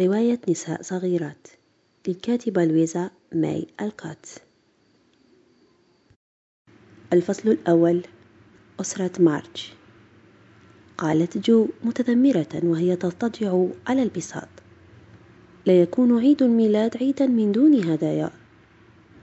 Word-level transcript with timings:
رواية 0.00 0.40
نساء 0.48 0.82
صغيرات 0.82 1.48
للكاتبة 2.08 2.64
لويزا 2.64 3.10
ماي 3.34 3.66
الكات 3.80 4.26
الفصل 7.12 7.48
الأول 7.48 8.02
أسرة 8.80 9.22
مارش. 9.22 9.72
قالت 10.98 11.38
جو 11.38 11.68
متذمرة 11.84 12.60
وهي 12.62 12.96
تضطجع 12.96 13.64
على 13.86 14.02
البساط. 14.02 14.48
لا 15.66 15.82
يكون 15.82 16.18
عيد 16.18 16.42
الميلاد 16.42 16.96
عيدا 16.96 17.26
من 17.26 17.52
دون 17.52 17.90
هدايا 17.90 18.30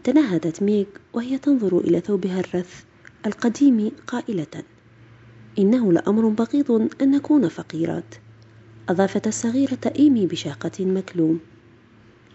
تنهدت 0.04 0.64
ميغ 0.64 0.86
وهي 1.14 1.38
تنظر 1.38 1.78
إلى 1.78 2.00
ثوبها 2.00 2.40
الرث 2.40 2.84
القديم 3.26 3.92
قائلة. 4.08 4.64
إنه 5.60 5.94
لأمر 5.94 6.28
بغيض 6.28 6.72
أن 7.02 7.12
نكون 7.12 7.48
فقيرات. 7.48 8.16
أضافت 8.90 9.28
الصغيرة 9.28 9.94
إيمي 10.00 10.28
بشاقة 10.28 10.86
مكلوم. 10.86 11.40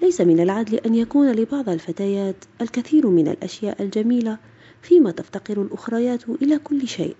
ليس 0.03 0.21
من 0.21 0.41
العدل 0.41 0.75
أن 0.75 0.95
يكون 0.95 1.33
لبعض 1.33 1.69
الفتيات 1.69 2.45
الكثير 2.61 3.07
من 3.07 3.29
الأشياء 3.29 3.83
الجميلة 3.83 4.39
فيما 4.83 5.11
تفتقر 5.11 5.63
الأخريات 5.63 6.29
إلى 6.29 6.59
كل 6.59 6.89
شيء. 6.89 7.17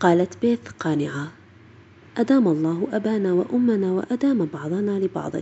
قالت 0.00 0.42
بيث 0.42 0.68
قانعة 0.80 1.32
أدام 2.16 2.48
الله 2.48 2.88
أبانا 2.92 3.32
وأمنا 3.32 3.92
وأدام 3.92 4.44
بعضنا 4.44 4.98
لبعض. 4.98 5.32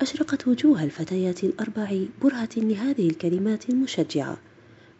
أشرقت 0.00 0.48
وجوه 0.48 0.84
الفتيات 0.84 1.44
الأربع 1.44 1.98
برهة 2.22 2.48
لهذه 2.56 3.08
الكلمات 3.08 3.70
المشجعة 3.70 4.36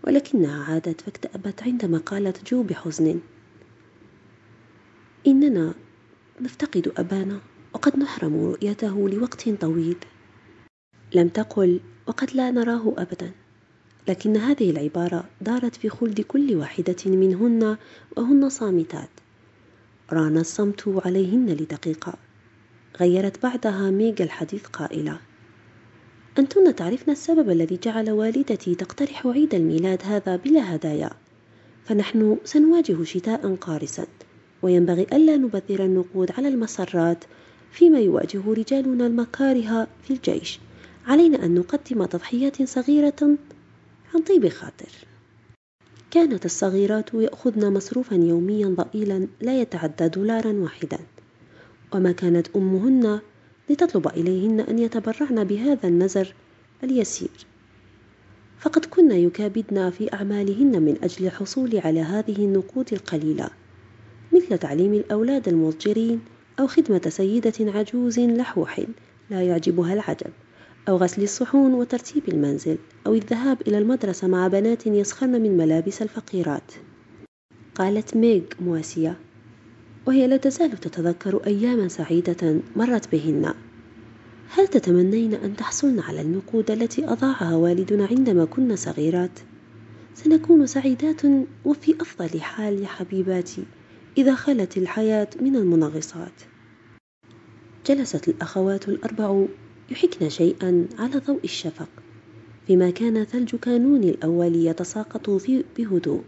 ولكنها 0.06 0.65
عادت 0.65 1.01
فاكتأبت 1.01 1.62
عندما 1.62 1.98
قالت 1.98 2.51
جو 2.51 2.62
بحزن. 2.62 3.20
إننا 5.27 5.74
نفتقد 6.41 6.92
أبانا 6.96 7.41
وقد 7.74 7.98
نحرم 7.98 8.45
رؤيته 8.45 9.09
لوقت 9.09 9.48
طويل. 9.48 9.96
لم 11.15 11.29
تقل 11.29 11.80
وقد 12.07 12.35
لا 12.35 12.51
نراه 12.51 12.95
أبدا 12.98 13.30
لكن 14.09 14.37
هذه 14.37 14.71
العبارة 14.71 15.24
دارت 15.40 15.76
في 15.76 15.88
خلد 15.88 16.21
كل 16.21 16.57
واحدة 16.57 16.96
منهن 17.07 17.76
وهن 18.16 18.48
صامتات. 18.48 19.09
ران 20.13 20.38
الصمت 20.38 20.82
عليهن 20.88 21.46
لدقيقة. 21.46 22.15
غيرت 23.01 23.43
بعدها 23.43 23.91
ميغا 23.91 24.24
الحديث 24.24 24.66
قائلة 24.66 25.20
أنتن 26.38 26.74
تعرفن 26.74 27.13
السبب 27.13 27.51
الذي 27.51 27.79
جعل 27.82 28.10
والدتي 28.10 28.74
تقترح 28.74 29.26
عيد 29.26 29.54
الميلاد 29.54 30.02
هذا 30.04 30.37
بلا 30.37 30.74
هدايا 30.74 31.10
فنحن 31.85 32.38
سنواجه 32.45 33.04
شتاء 33.04 33.54
قارسا. 33.54 34.07
وينبغي 34.65 35.07
ألا 35.12 35.37
نبذر 35.37 35.84
النقود 35.84 36.30
على 36.38 36.48
المسرات 36.48 37.24
فيما 37.73 37.98
يواجه 37.98 38.43
رجالنا 38.46 39.07
المكاره 39.07 39.88
في 40.02 40.10
الجيش. 40.10 40.60
علينا 41.07 41.45
أن 41.45 41.54
نقدم 41.54 42.04
تضحيات 42.04 42.62
صغيرة 42.62 43.37
عن 44.15 44.23
طيب 44.29 44.48
خاطر. 44.48 44.88
كانت 46.10 46.45
الصغيرات 46.45 47.15
يأخذن 47.15 47.73
مصروفا 47.73 48.15
يوميا 48.15 48.68
ضئيلا 48.68 49.26
لا 49.40 49.60
يتعدى 49.60 50.09
دولارا 50.09 50.52
واحدا. 50.52 50.98
وما 51.95 52.12
كانت 52.12 52.46
أمهن 52.57 53.20
لتطلب 53.70 54.07
إليهن 54.07 54.60
أن 54.60 54.79
يتبرعن 54.79 55.45
بهذا 55.45 55.88
النزر 55.88 56.35
اليسير. 56.85 57.46
فقد 58.60 58.85
كن 58.85 59.10
يكابدن 59.10 59.90
في 59.90 60.12
أعمالهن 60.12 60.82
من 60.82 60.96
أجل 61.02 61.26
الحصول 61.26 61.79
على 61.79 62.01
هذه 62.01 62.37
النقود 62.37 62.92
القليلة. 62.92 63.51
مثل 64.34 64.59
تعليم 64.59 64.94
الأولاد 64.94 65.49
المضجرين 65.49 66.21
أو 66.60 66.66
خدمة 66.66 67.03
سيدة 67.09 67.53
عجوز 67.60 68.21
لحوح 68.21 68.81
لا 69.31 69.43
يعجبها 69.43 69.94
العجب 69.94 70.31
أو 70.88 70.97
غسل 70.97 71.22
الصحون 71.22 71.75
وترتيب 71.75 72.28
المنزل 72.28 72.78
أو 73.06 73.15
الذهاب 73.15 73.60
إلى 73.60 73.78
المدرسة 73.78 74.28
مع 74.28 74.49
بنات 74.49 74.87
يسخرن 74.87 75.42
من 75.42 75.56
ملابس 75.56 76.03
الفقيرات. 76.03 76.72
قالت 77.75 78.16
ميغ 78.16 78.42
مواسية 78.60 79.16
وهي 80.06 80.26
لا 80.26 80.37
تزال 80.37 80.81
تتذكر 80.81 81.47
أياما 81.47 81.88
سعيدة 81.88 82.60
مرت 82.76 83.12
بهن. 83.12 83.54
هل 84.48 84.69
تتمنين 84.69 85.34
أن 85.34 85.56
تحصلن 85.56 86.00
على 86.00 86.20
النقود 86.20 86.70
التي 86.70 87.04
أضاعها 87.08 87.56
والدنا 87.56 88.06
عندما 88.06 88.44
كنا 88.44 88.76
صغيرات؟ 88.76 89.38
سنكون 90.14 90.66
سعيدات 90.66 91.22
وفي 91.64 91.94
أفضل 92.00 92.41
حال 92.41 92.82
يا 92.82 92.87
حبيباتي. 92.87 93.64
إذا 94.19 94.34
خلت 94.34 94.76
الحياة 94.76 95.28
من 95.41 95.56
المنغصات. 95.56 96.32
جلست 97.86 98.28
الأخوات 98.28 98.88
الأربع 98.88 99.47
يحكن 99.91 100.28
شيئا 100.28 100.86
على 100.98 101.19
ضوء 101.19 101.41
الشفق 101.44 101.88
فيما 102.66 102.91
كان 102.91 103.25
ثلج 103.25 103.56
كانون 103.56 104.04
الأول 104.04 104.56
يتساقط 104.56 105.30
بهدوء 105.78 106.22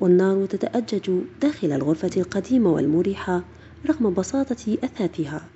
والنار 0.00 0.46
تتأجج 0.46 1.10
داخل 1.40 1.72
الغرفة 1.72 2.10
القديمة 2.16 2.72
والمريحة 2.72 3.44
رغم 3.86 4.14
بساطة 4.14 4.76
أثاثها. 4.84 5.48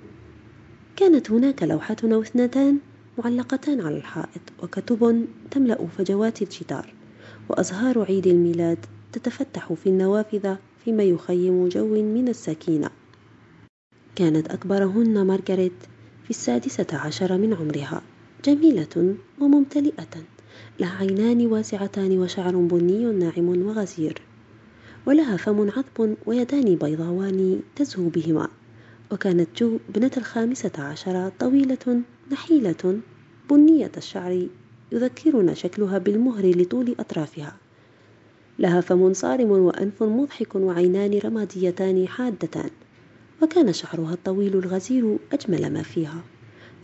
كانت 0.95 1.31
هناك 1.31 1.63
لوحة 1.63 1.97
أو 2.03 2.21
اثنتان 2.21 2.77
معلقتان 3.17 3.81
على 3.81 3.97
الحائط 3.97 4.41
وكتب 4.63 5.25
تملأ 5.51 5.87
فجوات 5.97 6.41
الجدار 6.41 6.93
وأزهار 7.49 8.05
عيد 8.05 8.27
الميلاد 8.27 8.85
تتفتح 9.11 9.73
في 9.73 9.89
النوافذ 9.89 10.55
فيما 10.85 11.03
يخيم 11.03 11.67
جو 11.67 11.87
من 11.87 12.27
السكينة. 12.27 12.89
كانت 14.15 14.47
أكبرهن 14.47 15.25
مارغريت 15.25 15.79
في 16.23 16.29
السادسة 16.29 16.87
عشر 16.93 17.37
من 17.37 17.53
عمرها. 17.53 18.01
جميلة 18.45 19.15
وممتلئة. 19.41 20.13
لها 20.79 20.97
عينان 20.97 21.47
واسعتان 21.47 22.19
وشعر 22.19 22.55
بني 22.55 23.05
ناعم 23.05 23.67
وغزير. 23.67 24.21
ولها 25.05 25.37
فم 25.37 25.71
عذب 25.71 26.17
ويدان 26.25 26.75
بيضاوان 26.75 27.59
تزهو 27.75 28.09
بهما. 28.09 28.47
وكانت 29.11 29.47
جو 29.57 29.79
ابنة 29.89 30.11
الخامسة 30.17 30.71
عشرة 30.77 31.31
طويلة 31.39 32.01
نحيلة 32.31 32.99
بنية 33.49 33.91
الشعر 33.97 34.47
يذكرنا 34.91 35.53
شكلها 35.53 35.97
بالمهر 35.97 36.45
لطول 36.45 36.95
أطرافها. 36.99 37.62
لها 38.59 38.81
فم 38.81 39.13
صارم 39.13 39.51
وأنف 39.51 40.03
مضحك 40.03 40.55
وعينان 40.55 41.19
رماديتان 41.25 42.07
حادتان 42.07 42.69
وكان 43.41 43.73
شعرها 43.73 44.13
الطويل 44.13 44.57
الغزير 44.57 45.17
أجمل 45.33 45.73
ما 45.73 45.81
فيها 45.81 46.23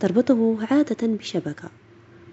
تربطه 0.00 0.58
عادة 0.70 1.06
بشبكة 1.06 1.70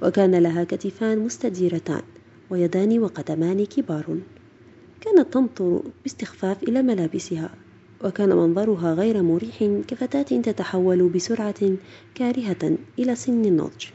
وكان 0.02 0.36
لها 0.36 0.64
كتفان 0.64 1.20
مستديرتان 1.20 2.02
ويدان 2.50 3.00
وقدمان 3.00 3.66
كبار. 3.66 4.18
كانت 5.02 5.34
تنظر 5.34 5.82
باستخفاف 6.04 6.64
إلى 6.64 6.82
ملابسها 6.82 7.50
وكان 8.04 8.30
منظرها 8.30 8.94
غير 8.94 9.24
مريح 9.24 9.64
كفتاة 9.88 10.22
تتحول 10.22 11.10
بسرعة 11.10 11.72
كارهة 12.16 12.78
إلى 13.00 13.16
سن 13.16 13.46
النضج. 13.46 13.86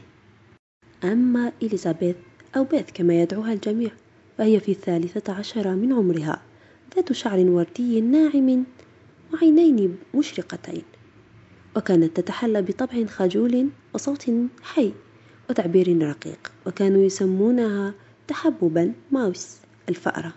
أما 1.03 1.51
إليزابيث 1.63 2.15
أو 2.55 2.63
بيث 2.63 2.91
كما 2.93 3.21
يدعوها 3.21 3.53
الجميع. 3.53 3.91
فهي 4.37 4.59
في 4.59 4.71
الثالثة 4.71 5.33
عشر 5.33 5.75
من 5.75 5.93
عمرها 5.93 6.41
ذات 6.95 7.13
شعر 7.13 7.39
وردي 7.39 8.01
ناعم 8.01 8.63
وعينين 9.33 9.97
مشرقتين 10.15 10.83
وكانت 11.75 12.17
تتحلى 12.17 12.61
بطبع 12.61 13.05
خجول 13.05 13.69
وصوت 13.93 14.31
حي 14.61 14.91
وتعبير 15.49 16.09
رقيق 16.09 16.51
وكانوا 16.65 17.03
يسمونها 17.03 17.93
تحببا 18.27 18.93
ماوس 19.11 19.57
الفأرة 19.89 20.33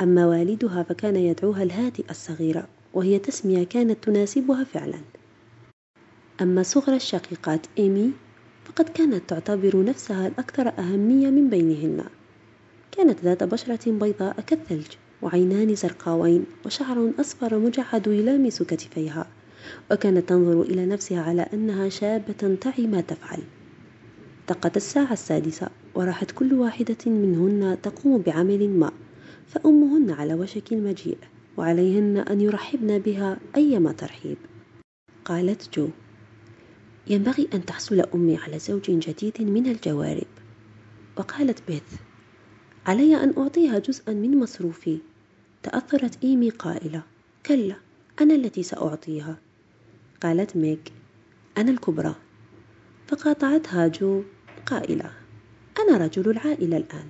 أما 0.00 0.26
والدها 0.26 0.82
فكان 0.82 1.16
يدعوها 1.16 1.62
الهادئة 1.62 2.10
الصغيرة 2.10 2.68
وهي 2.94 3.18
تسمية 3.18 3.64
كانت 3.64 4.04
تناسبها 4.04 4.64
فعلا. 4.64 5.00
أما 6.40 6.62
صغر 6.62 6.94
الشقيقات 6.94 7.66
إيمي 7.78 8.12
فقد 8.64 8.88
كانت 8.88 9.30
تعتبر 9.30 9.84
نفسها 9.84 10.26
الأكثر 10.26 10.68
أهمية 10.78 11.30
من 11.30 11.50
بينهن. 11.50 12.04
كانت 12.96 13.20
ذات 13.24 13.44
بشرة 13.44 13.92
بيضاء 13.92 14.40
كالثلج 14.40 14.86
وعينان 15.22 15.74
زرقاوين 15.74 16.44
وشعر 16.66 17.10
أصفر 17.20 17.58
مجعد 17.58 18.06
يلامس 18.06 18.62
كتفيها. 18.62 19.26
وكانت 19.90 20.28
تنظر 20.28 20.62
إلى 20.62 20.86
نفسها 20.86 21.22
على 21.22 21.46
أنها 21.54 21.88
شابة 21.88 22.56
تعي 22.60 22.86
ما 22.86 23.00
تفعل. 23.00 23.42
دقت 24.48 24.76
الساعة 24.76 25.12
السادسة 25.12 25.68
وراحت 25.94 26.30
كل 26.30 26.54
واحدة 26.54 26.96
منهن 27.06 27.78
تقوم 27.82 28.22
بعمل 28.22 28.70
ما 28.70 28.92
فأمهن 29.46 30.10
على 30.10 30.34
وشك 30.34 30.72
المجيء 30.72 31.18
وعليهن 31.56 32.16
أن 32.16 32.40
يرحبن 32.40 32.98
بها 32.98 33.38
أيما 33.56 33.92
ترحيب. 33.92 34.36
قالت 35.24 35.78
جو 35.78 35.88
ينبغي 37.06 37.48
أن 37.54 37.64
تحصل 37.64 38.00
أمي 38.14 38.36
على 38.36 38.58
زوج 38.58 38.90
جديد 38.90 39.42
من 39.42 39.66
الجوارب. 39.66 40.26
وقالت 41.16 41.62
بيث 41.68 41.82
علي 42.86 43.16
أن 43.16 43.34
أعطيها 43.38 43.78
جزءا 43.78 44.12
من 44.12 44.40
مصروفي. 44.40 44.98
تأثرت 45.62 46.24
إيمي 46.24 46.50
قائلة 46.50 47.02
كلا 47.46 47.76
أنا 48.20 48.34
التي 48.34 48.62
سأعطيها. 48.62 49.36
قالت 50.22 50.56
ميك 50.56 50.92
أنا 51.58 51.70
الكبرى. 51.70 52.14
فقاطعتها 53.06 53.88
جو 53.88 54.22
قائلة 54.66 55.10
أنا 55.78 55.96
رجل 55.96 56.30
العائلة 56.30 56.76
الآن. 56.76 57.06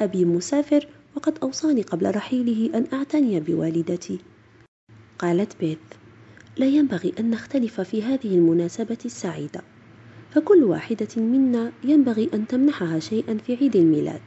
أبي 0.00 0.24
مسافر 0.24 0.88
وقد 1.16 1.38
أوصاني 1.42 1.82
قبل 1.82 2.16
رحيله 2.16 2.78
أن 2.78 2.86
أعتني 2.92 3.40
بوالدتي. 3.40 4.18
قالت 5.18 5.56
بيث 5.60 5.78
لا 6.56 6.66
ينبغي 6.66 7.12
أن 7.18 7.30
نختلف 7.30 7.80
في 7.80 8.02
هذه 8.02 8.34
المناسبة 8.34 8.98
السعيدة. 9.04 9.60
فكل 10.30 10.64
واحدة 10.64 11.22
منا 11.22 11.72
ينبغي 11.84 12.30
أن 12.34 12.46
تمنحها 12.46 12.98
شيئا 12.98 13.38
في 13.38 13.56
عيد 13.56 13.76
الميلاد. 13.76 14.20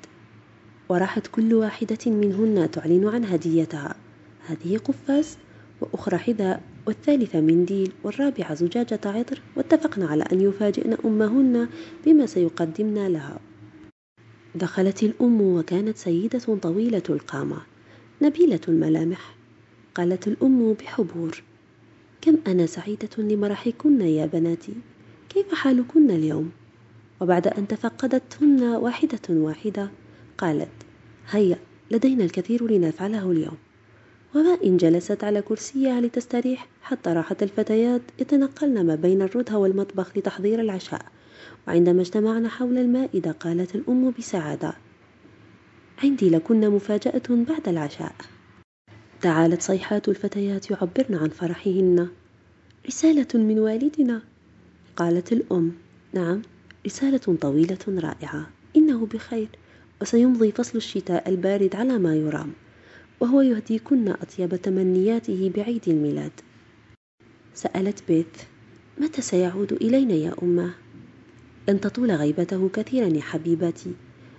وراحت 0.92 1.28
كل 1.28 1.54
واحدة 1.54 1.98
منهن 2.06 2.72
تعلن 2.72 3.08
عن 3.08 3.26
هديتها. 3.26 3.96
هذه 4.48 4.78
قفاز 4.78 5.38
وأخرى 5.82 6.18
حذاء 6.18 6.62
والثالثة 6.88 7.42
منديل 7.42 7.92
والرابعة 8.04 8.54
زجاجة 8.54 9.00
عطر. 9.06 9.42
واتفقن 9.58 10.04
على 10.04 10.24
أن 10.32 10.42
يفاجئن 10.42 10.98
أمهن 11.06 11.68
بما 12.06 12.26
سيقدمن 12.26 13.08
لها. 13.08 13.40
دخلت 14.56 15.04
الأم 15.04 15.42
وكانت 15.42 15.98
سيدة 15.98 16.56
طويلة 16.62 17.04
القامة 17.10 17.58
نبيلة 18.22 18.62
الملامح. 18.68 19.36
قالت 19.96 20.28
الأم 20.28 20.74
بحبور 20.74 21.44
كم 22.22 22.38
أنا 22.48 22.66
سعيدة 22.66 23.10
لمرحكن 23.18 24.02
يا 24.02 24.26
بناتي 24.26 24.74
كيف 25.30 25.54
حالكن 25.54 26.12
اليوم؟ 26.12 26.52
وبعد 27.22 27.48
أن 27.48 27.68
تفقدتهن 27.68 28.64
واحدة 28.64 29.20
واحدة 29.30 29.90
قالت 30.38 30.70
هيا 31.30 31.58
لدينا 31.92 32.24
الكثير 32.24 32.72
لنفعله 32.72 33.32
اليوم. 33.32 33.58
وما 34.36 34.58
إن 34.64 34.78
جلست 34.78 35.24
على 35.24 35.42
كرسيها 35.42 36.02
لتستريح 36.02 36.68
حتى 36.82 37.10
راحت 37.10 37.44
الفتيات 37.44 38.02
يتنقلن 38.20 38.86
ما 38.86 38.96
بين 38.96 39.22
الردهة 39.22 39.58
والمطبخ 39.58 40.18
لتحضير 40.18 40.62
العشاء. 40.62 41.06
وعندما 41.68 42.02
اجتمعنا 42.02 42.50
حول 42.50 42.78
المائدة 42.78 43.32
قالت 43.32 43.76
الأم 43.76 44.12
بسعادة 44.12 44.74
عندي 46.04 46.30
لكن 46.30 46.70
مفاجأة 46.70 47.22
بعد 47.30 47.68
العشاء. 47.68 48.16
تعالت 49.22 49.62
صيحات 49.62 50.10
الفتيات 50.10 50.72
يعبرن 50.72 51.16
عن 51.16 51.30
فرحهن. 51.30 52.08
رسالة 52.88 53.28
من 53.34 53.60
والدنا. 53.60 54.22
قالت 54.96 55.32
الأم 55.34 55.72
نعم 56.14 56.42
رسالة 56.86 57.38
طويلة 57.42 57.78
رائعة. 57.88 58.50
إنه 58.76 59.06
بخير. 59.06 59.48
وسيمضي 60.02 60.52
فصل 60.52 60.78
الشتاء 60.78 61.30
البارد 61.30 61.76
على 61.76 61.98
ما 61.98 62.16
يرام 62.16 62.54
وهو 63.20 63.42
يهديكن 63.42 64.10
أطيب 64.10 64.56
تمنياته 64.56 65.52
بعيد 65.56 65.82
الميلاد. 65.88 66.32
سألت 67.54 68.04
بيث 68.08 68.26
متى 68.98 69.22
سيعود 69.22 69.74
إلينا 69.74 70.14
يا 70.14 70.36
أمة؟ 70.44 70.74
لن 71.70 71.82
تطول 71.82 72.12
غيبته 72.12 72.70
كثيرا 72.70 73.08
يا 73.08 73.22
حبيباتي 73.22 73.94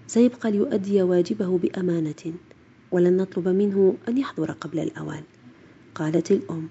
سيبقى 0.07 0.51
ليؤدي 0.51 1.03
واجبه 1.03 1.59
بأمانة 1.59 2.35
ولن 2.91 3.17
نطلب 3.17 3.49
منه 3.49 3.97
أن 4.09 4.19
يحضر 4.19 4.51
قبل 4.51 4.79
الأوان. 4.79 5.23
قالت 5.95 6.31
الأم 6.31 6.69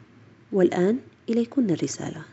والآن 0.52 1.00
إليكن 1.30 1.70
الرسالة. 1.70 2.26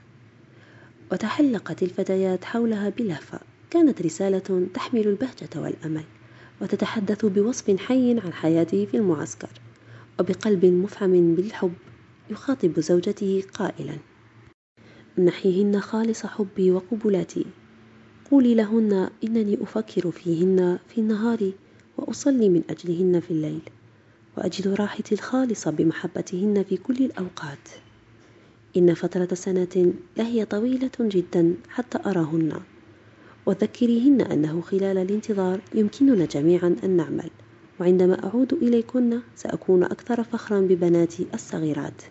وتحلقت 1.12 1.82
الفتيات 1.82 2.44
حولها 2.44 2.88
بلهفة 2.88 3.40
كانت 3.70 4.02
رسالة 4.02 4.66
تحمل 4.75 5.08
البهجة 5.08 5.50
والأمل. 5.56 6.04
وتتحدث 6.60 7.25
بوصف 7.26 7.76
حي 7.81 8.20
عن 8.20 8.32
حياته 8.32 8.87
في 8.87 8.96
المعسكر 8.96 9.49
وبقلب 10.20 10.64
مفعم 10.66 11.34
بالحب 11.34 11.72
يخاطب 12.31 12.81
زوجته 12.81 13.43
قائلا. 13.55 13.96
منحيهن 15.19 15.81
خالص 15.81 16.26
حبي 16.26 16.70
وقبلاتي. 16.70 17.44
قولي 18.31 18.55
لهن 18.55 19.10
إنني 19.25 19.58
أفكر 19.62 20.10
فيهن 20.10 20.78
في 20.88 21.00
النهار 21.00 21.52
وأصلي 21.99 22.49
من 22.49 22.62
أجلهن 22.70 23.20
في 23.20 23.31
الليل 23.31 23.61
وأجد 24.37 24.69
راحتي 24.69 25.14
الخالصة 25.14 25.70
بمحبتهن 25.70 26.62
في 26.69 26.76
كل 26.76 26.96
الأوقات. 26.96 27.69
إن 28.76 28.94
فترة 28.94 29.34
سنة 29.34 29.93
لهي 30.16 30.44
طويلة 30.44 30.90
جدا 31.00 31.54
حتى 31.69 31.99
أراهن. 32.06 32.61
وذكريهن 33.48 34.20
أنه 34.20 34.60
خلال 34.60 34.98
الانتظار 34.98 35.60
يمكننا 35.74 36.24
جميعا 36.24 36.76
أن 36.84 36.90
نعمل. 36.90 37.30
وعندما 37.80 38.24
أعود 38.24 38.52
إليكن 38.52 39.20
سأكون 39.36 39.82
أكثر 39.82 40.22
فخرا 40.22 40.60
ببناتي 40.60 41.26
الصغيرات. 41.34 42.02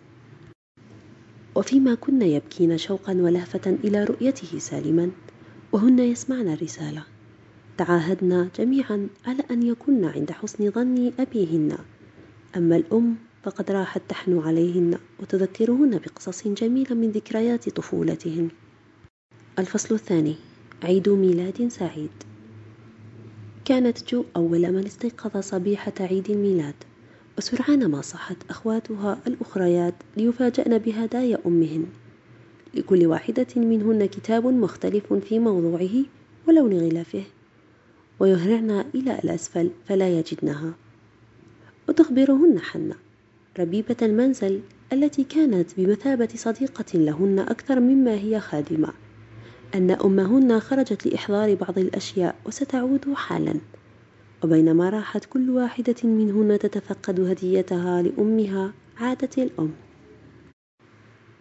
وفيما 1.54 1.94
كن 1.94 2.22
يبكين 2.22 2.78
شوقا 2.78 3.12
ولهفة 3.12 3.70
إلى 3.84 4.04
رؤيته 4.04 4.58
سالما 4.58 5.10
وهن 5.72 5.98
يسمعن 5.98 6.48
الرسالة. 6.48 7.02
تعاهدنا 7.78 8.48
جميعا 8.58 9.08
على 9.26 9.42
أن 9.50 9.62
يكن 9.62 10.04
عند 10.04 10.30
حسن 10.30 10.70
ظن 10.70 11.12
أبيهن. 11.18 11.78
أما 12.56 12.76
الأم 12.76 13.16
فقد 13.42 13.70
راحت 13.70 14.02
تحنو 14.08 14.40
عليهن 14.40 14.98
وتذكرهن 15.20 15.98
بقصص 15.98 16.48
جميلة 16.48 16.94
من 16.94 17.10
ذكريات 17.10 17.68
طفولتهن. 17.68 18.48
الفصل 19.58 19.94
الثاني. 19.94 20.36
عيد 20.82 21.08
ميلاد 21.08 21.68
سعيد. 21.68 22.10
كانت 23.64 24.10
جو 24.10 24.24
أول 24.36 24.72
من 24.72 24.84
استيقظ 24.84 25.40
صبيحة 25.40 25.92
عيد 26.00 26.30
الميلاد 26.30 26.74
وسرعان 27.38 27.86
ما 27.86 28.00
صحت 28.00 28.36
أخواتها 28.50 29.18
الأخريات 29.26 29.94
ليفاجأن 30.16 30.78
بهدايا 30.78 31.38
أمهن. 31.46 31.86
لكل 32.74 33.06
واحدة 33.06 33.46
منهن 33.56 34.06
كتاب 34.06 34.46
مختلف 34.46 35.12
في 35.12 35.38
موضوعه 35.38 36.04
ولون 36.48 36.72
غلافه 36.74 37.22
ويهرعن 38.20 38.84
إلى 38.94 39.18
الأسفل 39.24 39.70
فلا 39.88 40.18
يجدنها. 40.18 40.74
وتخبرهن 41.88 42.58
حنة 42.60 42.94
ربيبة 43.58 43.96
المنزل 44.02 44.60
التي 44.92 45.24
كانت 45.24 45.70
بمثابة 45.76 46.28
صديقة 46.34 46.98
لهن 46.98 47.38
أكثر 47.38 47.80
مما 47.80 48.14
هي 48.14 48.40
خادمة. 48.40 48.92
أن 49.74 49.90
أمهن 49.90 50.60
خرجت 50.60 51.06
لإحضار 51.06 51.54
بعض 51.54 51.78
الأشياء 51.78 52.34
وستعود 52.46 53.12
حالا. 53.14 53.54
وبينما 54.44 54.90
راحت 54.90 55.24
كل 55.24 55.50
واحدة 55.50 55.94
منهن 56.04 56.58
تتفقد 56.58 57.20
هديتها 57.20 58.02
لأمها 58.02 58.72
عادت 58.96 59.38
الأم. 59.38 59.70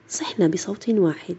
صحنا 0.10 0.48
بصوت 0.48 0.90
واحد. 0.90 1.36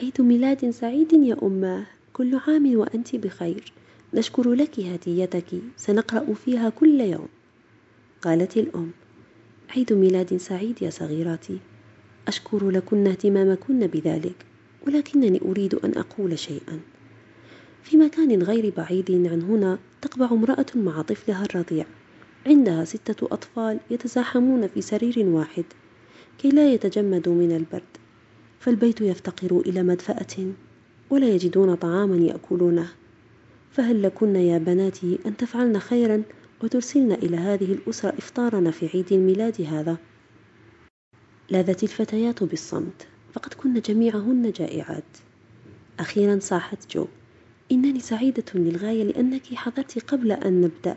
عيد 0.00 0.20
ميلاد 0.20 0.70
سعيد 0.70 1.12
يا 1.12 1.36
أماه 1.42 1.86
كل 2.12 2.40
عام 2.46 2.76
وأنت 2.78 3.16
بخير. 3.16 3.72
نشكر 4.14 4.52
لك 4.52 4.80
هديتك. 4.80 5.60
سنقرأ 5.76 6.34
فيها 6.34 6.70
كل 6.70 7.00
يوم. 7.00 7.28
قالت 8.22 8.56
الأم. 8.56 8.90
عيد 9.76 9.92
ميلاد 9.92 10.36
سعيد 10.36 10.82
يا 10.82 10.90
صغيراتي. 10.90 11.58
أشكر 12.28 12.70
لكن 12.70 13.06
اهتمامكن 13.06 13.86
بذلك. 13.86 14.53
ولكنني 14.86 15.40
أريد 15.44 15.74
أن 15.74 15.92
أقول 15.96 16.38
شيئا. 16.38 16.80
في 17.82 17.96
مكان 17.96 18.42
غير 18.42 18.72
بعيد 18.76 19.10
عن 19.10 19.42
هنا 19.42 19.78
تقبع 20.02 20.26
امرأة 20.26 20.66
مع 20.74 21.02
طفلها 21.02 21.44
الرضيع. 21.44 21.86
عندها 22.46 22.84
ستة 22.84 23.26
أطفال 23.32 23.80
يتزاحمون 23.90 24.66
في 24.66 24.80
سرير 24.80 25.18
واحد 25.18 25.64
كي 26.38 26.48
لا 26.48 26.72
يتجمدوا 26.72 27.34
من 27.34 27.56
البرد. 27.56 27.82
فالبيت 28.60 29.00
يفتقر 29.00 29.60
إلى 29.60 29.82
مدفأة 29.82 30.52
ولا 31.10 31.28
يجدون 31.28 31.74
طعاما 31.74 32.16
يأكلونه. 32.16 32.88
فهل 33.72 34.02
لكن 34.02 34.36
يا 34.36 34.58
بناتي 34.58 35.18
أن 35.26 35.36
تفعلن 35.36 35.78
خيرا 35.78 36.22
وترسلن 36.62 37.12
إلى 37.12 37.36
هذه 37.36 37.72
الأسرة 37.72 38.14
إفطارنا 38.18 38.70
في 38.70 38.88
عيد 38.94 39.12
الميلاد 39.12 39.62
هذا؟ 39.62 39.96
لاذت 41.50 41.82
الفتيات 41.82 42.42
بالصمت. 42.42 43.13
فقد 43.34 43.54
كن 43.54 43.80
جميعهن 43.80 44.50
جائعات. 44.50 45.04
أخيرا 46.00 46.38
صاحت 46.38 46.94
جو 46.94 47.06
إنني 47.72 48.00
سعيدة 48.00 48.44
للغاية 48.54 49.04
لأنك 49.04 49.54
حضرت 49.54 49.98
قبل 49.98 50.32
أن 50.32 50.60
نبدأ. 50.60 50.96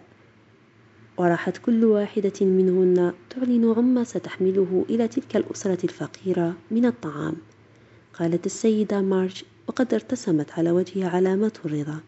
وراحت 1.17 1.58
كل 1.58 1.86
واحدة 1.86 2.46
منهن 2.46 3.13
تعلن 3.29 3.74
عما 3.77 4.03
ستحمله 4.03 4.86
إلى 4.89 5.08
تلك 5.08 5.36
الأسرة 5.36 5.84
الفقيرة 5.84 6.56
من 6.72 6.86
الطعام. 6.86 7.36
قالت 8.13 8.46
السيدة 8.46 9.01
مارج 9.01 9.44
وقد 9.67 9.94
ارتسمت 9.94 10.51
على 10.51 10.72
وجهها 10.72 11.10
علامات 11.10 11.65
الرضا. 11.65 12.00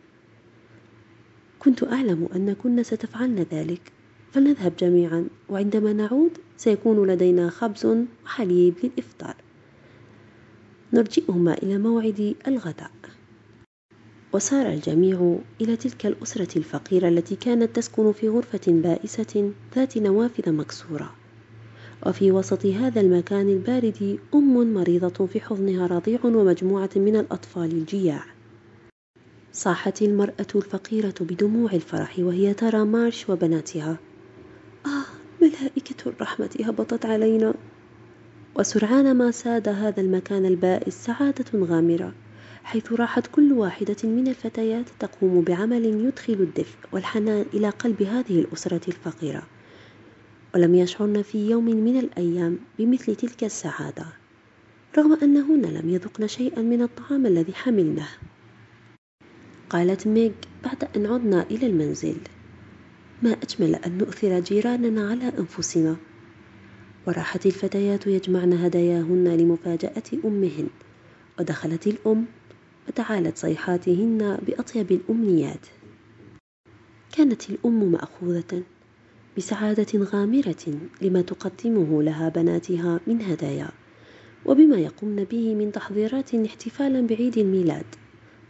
كنت 1.60 1.84
أعلم 1.84 2.30
أنكن 2.36 2.84
ستفعلن 2.84 3.46
ذلك. 3.52 3.92
فلنذهب 4.32 4.74
جميعا 4.80 5.28
وعندما 5.50 5.94
نعود 5.94 6.38
سيكون 6.58 7.08
لدينا 7.08 7.50
خبز 7.50 8.06
وحليب 8.26 8.74
للإفطار. 8.84 9.36
نرجئهما 10.94 11.54
إلى 11.54 11.78
موعد 11.78 12.36
الغداء. 12.48 12.92
وسار 14.34 14.70
الجميع 14.70 15.38
إلى 15.62 15.76
تلك 15.76 16.06
الأسرة 16.06 16.58
الفقيرة 16.58 17.08
التي 17.10 17.36
كانت 17.36 17.76
تسكن 17.76 18.12
في 18.12 18.30
غرفة 18.30 18.62
بائسة 18.68 19.52
ذات 19.76 19.98
نوافذ 19.98 20.52
مكسورة. 20.52 21.16
وفي 22.06 22.32
وسط 22.32 22.66
هذا 22.66 23.02
المكان 23.02 23.50
البارد 23.50 24.20
أم 24.36 24.74
مريضة 24.74 25.26
في 25.26 25.42
حضنها 25.42 25.88
رضيع 25.88 26.20
ومجموعة 26.26 26.90
من 26.96 27.16
الأطفال 27.16 27.72
الجياع. 27.72 28.24
صاحت 29.54 30.02
المرأة 30.02 30.48
الفقيرة 30.56 31.16
بدموع 31.22 31.72
الفرح 31.74 32.20
وهي 32.20 32.54
ترى 32.54 32.86
مارش 32.86 33.30
وبناتها. 33.30 33.98
آه 34.86 35.06
ملائكة 35.42 36.10
الرحمة 36.10 36.50
هبطت 36.66 37.06
علينا. 37.06 37.54
وسرعان 38.56 39.18
ما 39.18 39.32
ساد 39.32 39.70
هذا 39.70 40.02
المكان 40.02 40.46
البائس 40.46 40.94
سعادة 41.06 41.46
غامرة 41.56 42.14
حيث 42.64 42.94
راحت 42.94 43.28
كل 43.28 43.54
واحدة 43.54 43.96
من 44.04 44.28
الفتيات 44.28 44.86
تقوم 45.00 45.42
بعمل 45.42 45.86
يدخل 45.86 46.34
الدفء 46.34 46.78
والحنان 46.92 47.46
إلى 47.54 47.70
قلب 47.70 48.04
هذه 48.04 48.40
الأسرة 48.40 48.82
الفقيرة. 48.88 49.44
ولم 50.56 50.76
يشعرن 50.76 51.22
في 51.22 51.50
يوم 51.50 51.66
من 51.66 52.00
الأيام 52.00 52.60
بمثل 52.80 53.16
تلك 53.16 53.44
السعادة 53.44 54.06
رغم 54.98 55.14
أنهن 55.24 55.62
لم 55.62 55.90
يذقن 55.90 56.28
شيئا 56.28 56.62
من 56.62 56.82
الطعام 56.82 57.26
الذي 57.26 57.54
حملناه. 57.54 58.10
قالت 59.70 60.08
ميغ 60.08 60.32
بعد 60.64 60.88
أن 60.96 61.06
عدنا 61.06 61.46
إلى 61.52 61.68
المنزل 61.68 62.18
ما 63.24 63.32
أجمل 63.32 63.76
أن 63.76 63.98
نؤثر 63.98 64.40
جيراننا 64.40 65.10
على 65.10 65.32
أنفسنا؟ 65.40 65.96
وراحت 67.10 67.46
الفتيات 67.46 68.08
يجمعن 68.08 68.54
هداياهن 68.54 69.28
لمفاجأة 69.28 70.04
أمهن. 70.26 70.68
ودخلت 71.40 71.88
الأم 71.88 72.26
وتعالت 72.88 73.38
صيحاتهن 73.38 74.38
بأطيب 74.48 74.92
الأمنيات. 74.92 75.66
كانت 77.12 77.50
الأم 77.50 77.92
مأخوذة 77.92 78.64
بسعادة 79.38 80.00
غامرة 80.00 80.66
لما 81.02 81.22
تقدمه 81.22 82.04
لها 82.04 82.30
بناتها 82.30 83.00
من 83.08 83.22
هدايا 83.22 83.70
وبما 84.46 84.78
يقمن 84.78 85.24
به 85.24 85.56
من 85.56 85.72
تحضيرات 85.72 86.36
احتفالا 86.36 87.08
بعيد 87.08 87.38
الميلاد. 87.38 87.86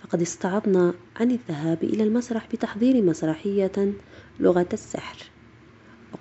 فقد 0.01 0.21
استعضنا 0.21 0.93
عن 1.15 1.31
الذهاب 1.31 1.83
إلى 1.83 2.03
المسرح 2.03 2.47
بتحضير 2.53 3.03
مسرحية 3.03 3.93
لغة 4.39 4.69
السحر. 4.73 5.38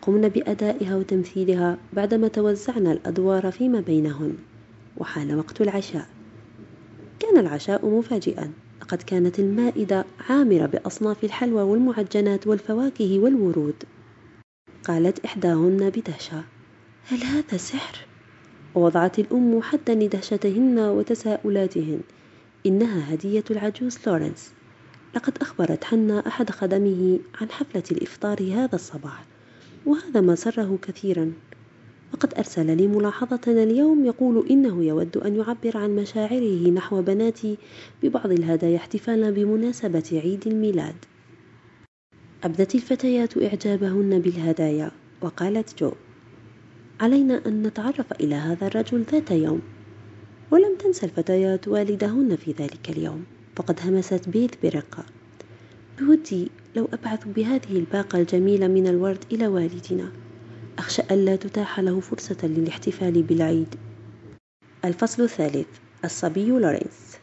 وقمنا 0.02 0.28
بأدائها 0.28 0.96
وتمثيلها 0.96 1.76
بعدما 1.92 2.28
توزعنا 2.28 2.92
الأدوار 2.92 3.50
فيما 3.50 3.80
بينهن 3.80 4.34
وحان 4.96 5.34
وقت 5.34 5.60
العشاء. 5.60 6.06
كان 7.20 7.38
العشاء 7.38 7.86
مفاجئا 7.86 8.52
لقد 8.82 9.02
كانت 9.02 9.38
المائدة 9.38 10.04
عامرة 10.28 10.66
بأصناف 10.66 11.24
الحلوى 11.24 11.62
والمعجنات 11.62 12.46
والفواكه 12.46 13.18
والورود. 13.18 13.74
قالت 14.84 15.24
إحداهن 15.24 15.90
بدهشة 15.90 16.44
هل 17.08 17.22
هذا 17.24 17.56
سحر؟ 17.56 18.06
ووضعت 18.74 19.18
الأم 19.18 19.62
حدا 19.62 19.94
لدهشتهن 19.94 20.78
وتساؤلاتهن 20.78 22.00
إنها 22.66 23.14
هدية 23.14 23.44
العجوز 23.50 23.98
لورنس. 24.06 24.52
لقد 25.16 25.38
أخبرت 25.40 25.84
حنا 25.84 26.26
أحد 26.26 26.50
خدمه 26.50 27.18
عن 27.40 27.50
حفلة 27.50 27.82
الإفطار 27.90 28.42
هذا 28.42 28.74
الصباح. 28.74 29.24
وهذا 29.88 30.20
ما 30.20 30.34
سره 30.34 30.78
كثيرا. 30.82 31.32
وقد 32.14 32.34
أرسل 32.34 32.76
لي 32.76 32.86
ملاحظة 32.86 33.40
اليوم 33.46 34.04
يقول 34.04 34.48
إنه 34.50 34.84
يود 34.84 35.16
أن 35.16 35.36
يعبر 35.36 35.76
عن 35.76 35.96
مشاعره 35.96 36.70
نحو 36.70 37.02
بناتي 37.02 37.56
ببعض 38.02 38.32
الهدايا 38.32 38.76
احتفالا 38.76 39.30
بمناسبة 39.30 40.20
عيد 40.24 40.46
الميلاد. 40.46 40.94
أبدت 42.44 42.74
الفتيات 42.74 43.42
إعجابهن 43.42 44.18
بالهدايا 44.18 44.90
وقالت 45.20 45.78
جو 45.78 45.92
علينا 47.00 47.46
أن 47.46 47.62
نتعرف 47.62 48.12
إلى 48.12 48.34
هذا 48.34 48.66
الرجل 48.66 49.04
ذات 49.12 49.30
يوم. 49.30 49.60
ولم 50.50 50.76
تنسى 50.78 51.06
الفتيات 51.06 51.68
والدهن 51.68 52.36
في 52.36 52.52
ذلك 52.52 52.90
اليوم 52.90 53.24
فقد 53.56 53.80
همست 53.84 54.28
بيث 54.28 54.50
برقة. 54.62 55.04
بودي 56.00 56.50
لو 56.78 56.88
أبعث 56.92 57.28
بهذه 57.28 57.78
الباقة 57.78 58.18
الجميلة 58.18 58.68
من 58.68 58.86
الورد 58.86 59.24
إلى 59.32 59.46
والدنا. 59.46 60.12
أخشى 60.78 61.02
ألا 61.10 61.36
تتاح 61.36 61.80
له 61.80 62.00
فرصة 62.00 62.36
للاحتفال 62.42 63.22
بالعيد. 63.22 63.74
الفصل 64.84 65.22
الثالث. 65.22 65.66
الصبي 66.04 66.46
لورينس 66.46 67.18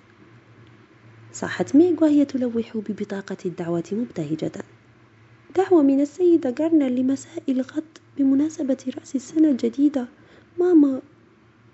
صاحت 1.33 1.75
ميغ 1.75 2.03
وهي 2.03 2.25
تلوح 2.25 2.77
ببطاقة 2.77 3.37
الدعوة 3.45 3.83
مبتهجة. 3.91 4.51
دعوة 5.55 5.81
من 5.81 6.01
السيدة 6.01 6.49
جارنر 6.49 6.87
لمساء 6.87 7.43
الغد 7.49 7.97
بمناسبة 8.17 8.93
رأس 8.99 9.15
السنة 9.15 9.51
الجديدة. 9.51 10.07
ماما 10.59 11.01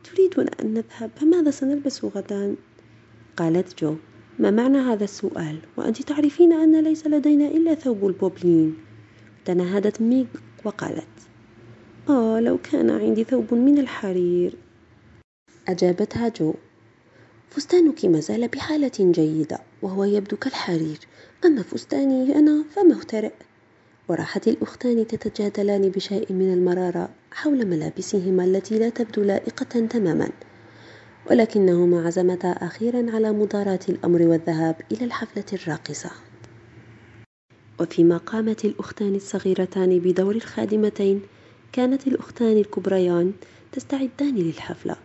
تريدنا 0.03 0.51
أن 0.61 0.73
نذهب 0.73 1.11
فماذا 1.15 1.51
سنلبس 1.51 2.05
غدا؟ 2.05 2.55
قالت 3.37 3.83
جو. 3.83 3.95
ما 4.41 4.51
معنى 4.51 4.77
هذا 4.77 5.03
السؤال؟ 5.03 5.57
وأنت 5.77 6.01
تعرفين 6.01 6.53
أن 6.53 6.83
ليس 6.83 7.07
لدينا 7.07 7.47
إلا 7.47 7.75
ثوب 7.75 8.07
البوبلين. 8.07 8.77
تنهدت 9.45 10.01
ميغ 10.01 10.25
وقالت 10.65 11.07
آه 12.09 12.39
لو 12.39 12.57
كان 12.57 12.89
عندي 12.89 13.23
ثوب 13.23 13.53
من 13.53 13.77
الحرير. 13.77 14.53
أجابتها 15.67 16.29
جو 16.29 16.53
فستانك 17.49 18.05
ما 18.05 18.19
زال 18.19 18.47
بحالة 18.47 18.91
جيدة 18.99 19.59
وهو 19.81 20.03
يبدو 20.03 20.37
كالحرير. 20.37 20.99
أما 21.45 21.61
فستاني 21.61 22.35
أنا 22.35 22.63
فمهترئ 22.75 23.33
وراحت 24.09 24.47
الأختان 24.47 25.07
تتجادلان 25.07 25.89
بشيء 25.89 26.33
من 26.33 26.53
المرارة 26.53 27.09
حول 27.31 27.67
ملابسهما 27.67 28.43
التي 28.45 28.79
لا 28.79 28.89
تبدو 28.89 29.23
لائقة 29.23 29.87
تماما. 29.87 30.29
ولكنهما 31.29 32.07
عزمتا 32.07 32.47
أخيرا 32.47 33.11
على 33.15 33.31
مداراة 33.31 33.79
الأمر 33.89 34.21
والذهاب 34.21 34.75
إلى 34.91 35.05
الحفلة 35.05 35.45
الراقصة. 35.53 36.11
وفيما 37.79 38.17
قامت 38.17 38.65
الأختان 38.65 39.15
الصغيرتان 39.15 39.99
بدور 39.99 40.35
الخادمتين 40.35 41.21
كانت 41.71 42.07
الأختان 42.07 42.57
الكبريان 42.57 43.33
تستعدان 43.71 44.35
للحفلة. 44.35 44.95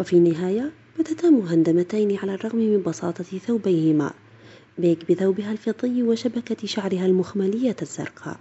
وفي 0.00 0.16
النهاية 0.16 0.70
بدتا 0.98 1.30
مهندمتين 1.30 2.16
على 2.16 2.34
الرغم 2.34 2.58
من 2.58 2.82
بساطة 2.82 3.24
ثوبيهما 3.24 4.10
بيك 4.78 5.12
بثوبها 5.12 5.52
الفضي 5.52 6.02
وشبكة 6.02 6.66
شعرها 6.66 7.06
المخملية 7.06 7.76
الزرقاء 7.82 8.38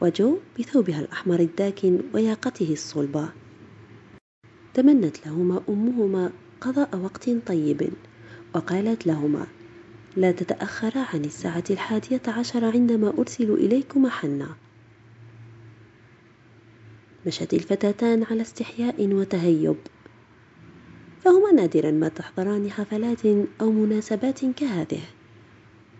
وجو 0.00 0.38
بثوبها 0.58 1.00
الأحمر 1.00 1.40
الداكن 1.40 2.00
وياقته 2.14 2.72
الصلبة. 2.72 3.28
تمنت 4.74 5.26
لهما 5.26 5.62
أمهما 5.68 6.32
قضاء 6.62 6.96
وقت 6.96 7.30
طيب. 7.46 7.90
وقالت 8.54 9.06
لهما 9.06 9.46
لا 10.16 10.32
تتأخرا 10.32 11.06
عن 11.14 11.24
الساعة 11.24 11.64
الحادية 11.70 12.22
عشر 12.28 12.64
عندما 12.64 13.12
أرسل 13.18 13.50
إليكما 13.50 14.08
حنا. 14.08 14.48
مشت 17.26 17.54
الفتاتان 17.54 18.22
على 18.22 18.42
استحياء 18.42 19.14
وتهيب. 19.14 19.76
فهما 21.24 21.52
نادرا 21.52 21.90
ما 21.90 22.08
تحضران 22.08 22.70
حفلات 22.70 23.26
أو 23.60 23.70
مناسبات 23.70 24.44
كهذه. 24.44 25.02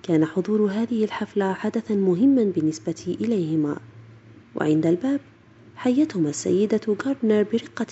كان 0.03 0.25
حضور 0.25 0.71
هذه 0.71 1.05
الحفلة 1.05 1.53
حدثا 1.53 1.95
مهما 1.95 2.45
بالنسبة 2.45 3.17
إليهما. 3.21 3.77
وعند 4.55 4.87
الباب 4.87 5.21
حيتهما 5.77 6.31
السيدة 6.31 6.81
غاردنر 7.07 7.43
برقة 7.43 7.87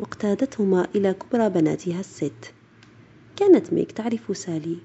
واقتادتهما 0.00 0.86
إلى 0.94 1.14
كبرى 1.14 1.48
بناتها 1.48 2.00
الست. 2.00 2.52
كانت 3.36 3.72
ميك 3.72 3.92
تعرف 3.92 4.36
سالي 4.36 4.76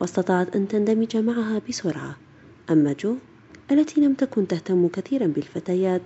واستطاعت 0.00 0.56
أن 0.56 0.68
تندمج 0.68 1.16
معها 1.16 1.60
بسرعة. 1.68 2.16
أما 2.70 2.92
جو 2.92 3.16
التي 3.70 4.00
لم 4.00 4.14
تكن 4.14 4.46
تهتم 4.46 4.88
كثيرا 4.88 5.26
بالفتيات 5.26 6.02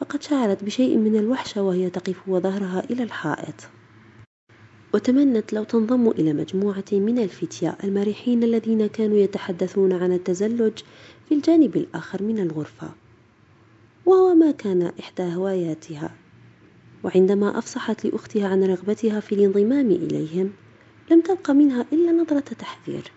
فقد 0.00 0.22
شعرت 0.22 0.64
بشيء 0.64 0.96
من 0.96 1.16
الوحشة 1.16 1.62
وهي 1.62 1.90
تقف 1.90 2.28
وظهرها 2.28 2.84
إلى 2.90 3.02
الحائط. 3.02 3.54
وتمنت 4.94 5.52
لو 5.52 5.64
تنضم 5.64 6.10
إلى 6.10 6.32
مجموعة 6.32 6.84
من 6.92 7.18
الفتية 7.18 7.78
المرحين 7.84 8.42
الذين 8.42 8.86
كانوا 8.86 9.18
يتحدثون 9.18 9.92
عن 9.92 10.12
التزلج 10.12 10.78
في 11.28 11.34
الجانب 11.34 11.76
الآخر 11.76 12.22
من 12.22 12.38
الغرفة. 12.38 12.90
وهو 14.06 14.34
ما 14.34 14.50
كان 14.50 14.92
إحدى 15.00 15.22
هواياتها. 15.22 16.14
وعندما 17.02 17.58
أفصحت 17.58 18.04
لأختها 18.04 18.48
عن 18.48 18.64
رغبتها 18.64 19.20
في 19.20 19.34
الانضمام 19.34 19.90
إليهم 19.90 20.50
لم 21.10 21.20
تبق 21.20 21.50
منها 21.50 21.86
إلا 21.92 22.12
نظرة 22.12 22.40
تحذير. 22.40 23.12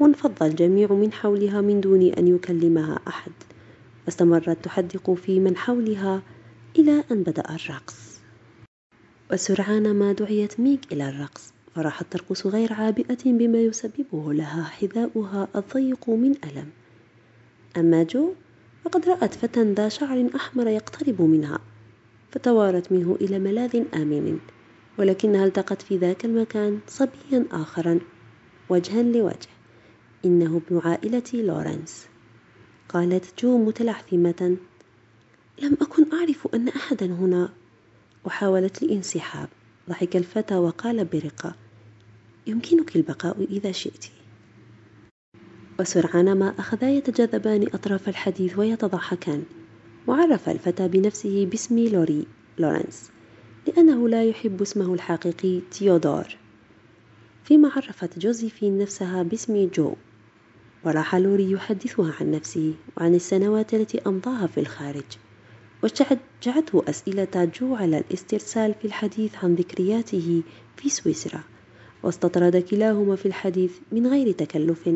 وانفض 0.00 0.42
الجميع 0.42 0.92
من 0.92 1.12
حولها 1.12 1.60
من 1.60 1.80
دون 1.80 2.02
أن 2.02 2.28
يكلمها 2.28 3.00
أحد. 3.08 3.32
واستمرت 4.06 4.64
تحدق 4.64 5.10
في 5.10 5.40
من 5.40 5.56
حولها 5.56 6.22
إلى 6.78 7.04
أن 7.10 7.22
بدأ 7.22 7.44
الرقص. 7.54 8.20
وسرعان 9.32 9.94
ما 9.94 10.12
دعيت 10.12 10.60
ميغ 10.60 10.92
إلى 10.92 11.08
الرقص 11.08 11.52
فراحت 11.74 12.06
ترقص 12.10 12.46
غير 12.46 12.72
عابئة 12.72 13.18
بما 13.24 13.58
يسببه 13.58 14.32
لها 14.32 14.62
حذاؤها 14.64 15.48
الضيق 15.56 16.10
من 16.10 16.34
ألم. 16.44 16.70
أما 17.76 18.02
جو 18.02 18.32
فقد 18.84 19.08
رأت 19.08 19.34
فتى 19.34 19.62
ذا 19.62 19.88
شعر 19.88 20.30
أحمر 20.34 20.66
يقترب 20.66 21.22
منها. 21.22 21.58
فتوارت 22.32 22.92
منه 22.92 23.16
إلى 23.20 23.38
ملاذ 23.38 23.84
آمن 23.94 24.38
ولكنها 24.98 25.44
التقت 25.44 25.82
في 25.82 25.96
ذاك 25.96 26.24
المكان 26.24 26.80
صبيا 26.86 27.46
آخرا 27.52 28.00
وجها 28.68 29.02
لوجه 29.02 29.48
إنه 30.24 30.60
ابن 30.66 30.80
عائلة 30.84 31.22
لورنس. 31.34 32.06
قالت 32.88 33.42
جو 33.42 33.58
متلعثمة 33.58 34.56
لم 35.62 35.76
أكن 35.80 36.12
أعرف 36.12 36.48
أن 36.54 36.68
أحدا 36.68 37.06
هنا. 37.06 37.48
وحاولت 38.24 38.82
الانسحاب. 38.82 39.48
ضحك 39.88 40.16
الفتى 40.16 40.56
وقال 40.56 41.04
برقة 41.04 41.54
يمكنك 42.46 42.96
البقاء 42.96 43.46
إذا 43.50 43.72
شئت. 43.72 44.04
وسرعان 45.80 46.38
ما 46.38 46.54
أخذا 46.58 46.90
يتجاذبان 46.90 47.62
أطراف 47.74 48.08
الحديث 48.08 48.58
ويتضاحكان. 48.58 49.44
وعرف 50.10 50.48
الفتى 50.48 50.88
بنفسه 50.88 51.46
باسم 51.46 51.78
لوري 51.78 52.26
لورنس 52.58 53.10
لأنه 53.66 54.08
لا 54.08 54.24
يحب 54.24 54.62
اسمه 54.62 54.94
الحقيقي 54.94 55.60
تيودور. 55.70 56.36
فيما 57.44 57.68
عرفت 57.76 58.18
جوزيفين 58.18 58.78
نفسها 58.78 59.22
باسم 59.22 59.68
جو. 59.74 59.94
وراح 60.84 61.14
لوري 61.14 61.50
يحدثها 61.50 62.14
عن 62.20 62.30
نفسه 62.30 62.74
وعن 62.96 63.14
السنوات 63.14 63.74
التي 63.74 64.00
أمضاها 64.06 64.46
في 64.46 64.60
الخارج. 64.60 65.04
وشجعته 65.84 66.82
أسئلة 66.88 67.50
جو 67.60 67.74
على 67.74 67.98
الاسترسال 67.98 68.74
في 68.74 68.84
الحديث 68.84 69.44
عن 69.44 69.54
ذكرياته 69.54 70.42
في 70.76 70.88
سويسرا. 70.88 71.40
واستطرد 72.02 72.56
كلاهما 72.56 73.16
في 73.16 73.26
الحديث 73.26 73.72
من 73.92 74.06
غير 74.06 74.32
تكلف. 74.32 74.90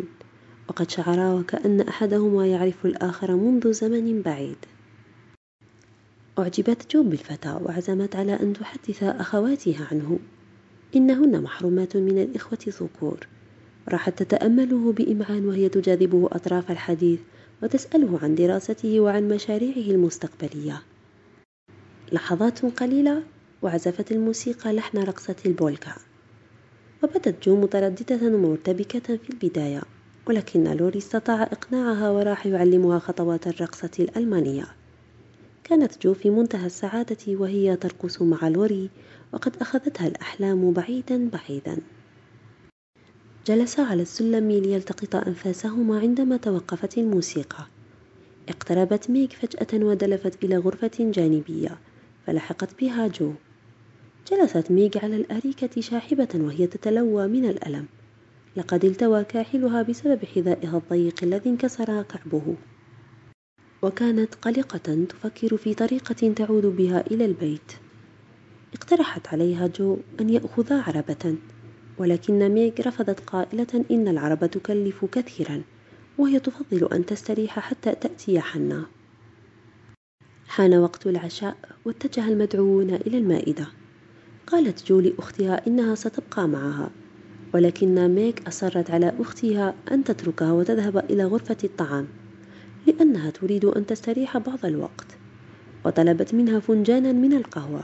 وقد 0.69 0.91
شعرا 0.91 1.33
وكأن 1.33 1.81
أحدهما 1.81 2.47
يعرف 2.47 2.87
الآخر 2.87 3.37
منذ 3.37 3.73
زمن 3.73 4.23
بعيد. 4.23 4.57
أعجبت 6.39 6.95
جو 6.95 7.03
بالفتى 7.03 7.59
وعزمت 7.63 8.17
على 8.17 8.33
أن 8.33 8.53
تحدث 8.53 9.03
أخواتها 9.03 9.89
عنه. 9.91 10.19
إنهن 10.97 11.43
محرومات 11.43 11.97
من 11.97 12.19
الإخوة 12.19 12.59
الذكور 12.67 13.27
راحت 13.89 14.23
تتأمله 14.23 14.93
بإمعان 14.93 15.47
وهي 15.47 15.69
تجاذبه 15.69 16.29
أطراف 16.33 16.71
الحديث 16.71 17.21
وتسأله 17.63 18.19
عن 18.23 18.35
دراسته 18.35 19.01
وعن 19.01 19.29
مشاريعه 19.29 19.91
المستقبلية. 19.95 20.83
لحظات 22.13 22.67
قليلة 22.67 23.23
وعزفت 23.63 24.13
الموسيقى 24.13 24.73
لحن 24.73 24.99
رقصة 24.99 25.37
البولكا. 25.47 25.95
وبدت 27.03 27.49
جو 27.49 27.61
مترددة 27.61 28.27
ومرتبكة 28.27 29.17
في 29.17 29.31
البداية 29.31 29.83
ولكن 30.27 30.65
لوري 30.65 30.99
استطاع 30.99 31.43
إقناعها 31.43 32.11
وراح 32.11 32.47
يعلمها 32.47 32.99
خطوات 32.99 33.47
الرقصة 33.47 33.91
الألمانية. 33.99 34.67
كانت 35.65 36.03
جو 36.03 36.15
في 36.15 36.31
منتهى 36.31 36.67
السعادة 36.67 37.17
وهي 37.29 37.77
ترقص 37.77 38.23
مع 38.23 38.49
لوري 38.49 38.91
وقد 39.33 39.57
أخذتها 39.61 40.07
الأحلام 40.07 40.73
بعيدا 40.73 41.29
بعيدا. 41.29 41.79
جلسا 43.47 43.81
على 43.83 44.03
السلم 44.03 44.51
ليلتقطا 44.51 45.27
أنفاسهما 45.27 45.99
عندما 45.99 46.37
توقفت 46.37 46.99
الموسيقى. 46.99 47.67
اقتربت 48.49 49.11
ميغ 49.11 49.29
فجأة 49.29 49.85
ودلفت 49.85 50.45
إلى 50.45 50.57
غرفة 50.57 50.91
جانبية 51.01 51.79
فلحقت 52.27 52.81
بها 52.81 53.09
جو. 53.09 53.33
جلست 54.31 54.71
ميغ 54.71 54.91
على 55.03 55.17
الأريكة 55.17 55.81
شاحبة 55.81 56.29
وهي 56.35 56.67
تتلوى 56.67 57.27
من 57.27 57.45
الألم. 57.45 57.87
لقد 58.57 58.85
التوى 58.85 59.25
كاحلها 59.25 59.83
بسبب 59.83 60.25
حذائها 60.25 60.77
الضيق 60.77 61.15
الذي 61.23 61.51
انكسر 61.51 62.03
كعبه. 62.03 62.57
وكانت 63.85 64.35
قلقة 64.35 65.05
تفكر 65.09 65.57
في 65.57 65.75
طريقة 65.75 66.33
تعود 66.33 66.67
بها 66.67 67.07
إلى 67.11 67.25
البيت. 67.25 67.73
اقترحت 68.75 69.29
عليها 69.29 69.67
جو 69.67 69.97
أن 70.21 70.31
يأخذا 70.31 70.83
عربة 70.83 71.37
ولكن 71.99 72.49
ميغ 72.49 72.73
رفضت 72.87 73.21
قائلة 73.21 73.85
إن 73.91 74.09
العربة 74.09 74.47
تكلف 74.47 75.05
كثيرا 75.05 75.63
وهي 76.19 76.41
تفضل 76.41 76.89
أن 76.93 77.07
تستريح 77.07 77.59
حتى 77.59 77.95
تأتي 77.95 78.41
حنا. 78.41 78.87
حان 80.47 80.75
وقت 80.75 81.07
العشاء 81.07 81.57
واتجه 81.85 82.29
المدعوون 82.29 82.91
إلى 82.95 83.19
المائدة. 83.19 83.67
قالت 84.47 84.87
جو 84.87 85.01
لأختها 85.01 85.67
إنها 85.67 85.95
ستبقى 85.95 86.49
معها 86.49 86.91
ولكن 87.55 88.09
ميغ 88.09 88.33
أصرت 88.49 88.91
على 88.91 89.13
أختها 89.21 89.75
أن 89.93 90.05
تتركها 90.05 90.53
وتذهب 90.53 90.97
إلى 90.97 91.25
غرفة 91.25 91.57
الطعام. 91.65 92.07
لأنها 92.87 93.31
تريد 93.31 93.65
أن 93.65 93.87
تستريح 93.87 94.39
بعض 94.39 94.67
الوقت 94.67 95.07
وطلبت 95.85 96.35
منها 96.35 96.61
فنجانا 96.61 97.13
من 97.13 97.33
القهوة 97.33 97.83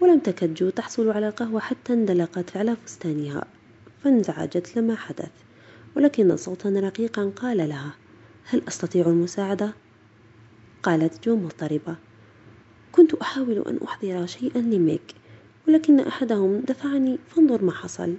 ولم 0.00 0.18
تكد 0.18 0.54
جو 0.54 0.70
تحصل 0.70 1.10
على 1.10 1.28
القهوة 1.28 1.60
حتى 1.60 1.92
اندلقت 1.92 2.56
على 2.56 2.76
فستانها 2.84 3.44
فانزعجت 4.04 4.76
لما 4.76 4.96
حدث 4.96 5.30
ولكن 5.96 6.36
صوتا 6.36 6.68
رقيقا 6.68 7.32
قال 7.36 7.68
لها 7.68 7.94
هل 8.44 8.62
أستطيع 8.68 9.06
المساعدة؟ 9.06 9.74
قالت 10.82 11.28
جو 11.28 11.36
مضطربة 11.36 11.96
كنت 12.92 13.14
أحاول 13.14 13.64
أن 13.66 13.78
أحضر 13.84 14.26
شيئا 14.26 14.58
لميك 14.58 15.14
ولكن 15.68 16.00
أحدهم 16.00 16.60
دفعني 16.60 17.18
فانظر 17.28 17.64
ما 17.64 17.72
حصل 17.72 18.14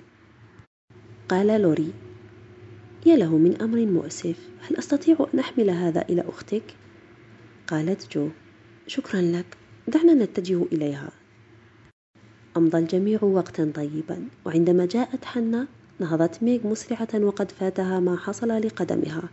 قال 1.30 1.62
لوري 1.62 1.94
يا 3.06 3.16
له 3.16 3.38
من 3.38 3.62
أمر 3.62 3.86
مؤسف 3.86 4.36
هل 4.68 4.78
أستطيع 4.78 5.28
أن 5.34 5.40
أحمل 5.40 5.70
هذا 5.70 6.06
إلى 6.10 6.24
أختك؟ 6.28 6.64
قالت 7.68 8.18
جو 8.18 8.30
شكرا 8.88 9.22
لك 9.22 9.46
دعنا 9.88 10.14
نتجه 10.14 10.64
إليها. 10.72 11.12
أمضى 12.58 12.78
الجميع 12.78 13.24
وقتا 13.24 13.72
طيبا 13.76 14.28
وعندما 14.46 14.86
جاءت 14.86 15.26
حنا 15.26 15.68
نهضت 16.00 16.44
ميغ 16.44 16.68
مسرعة 16.68 17.08
وقد 17.14 17.52
فاتها 17.52 18.00
ما 18.00 18.18
حصل 18.18 18.48
لقدمها 18.48 19.24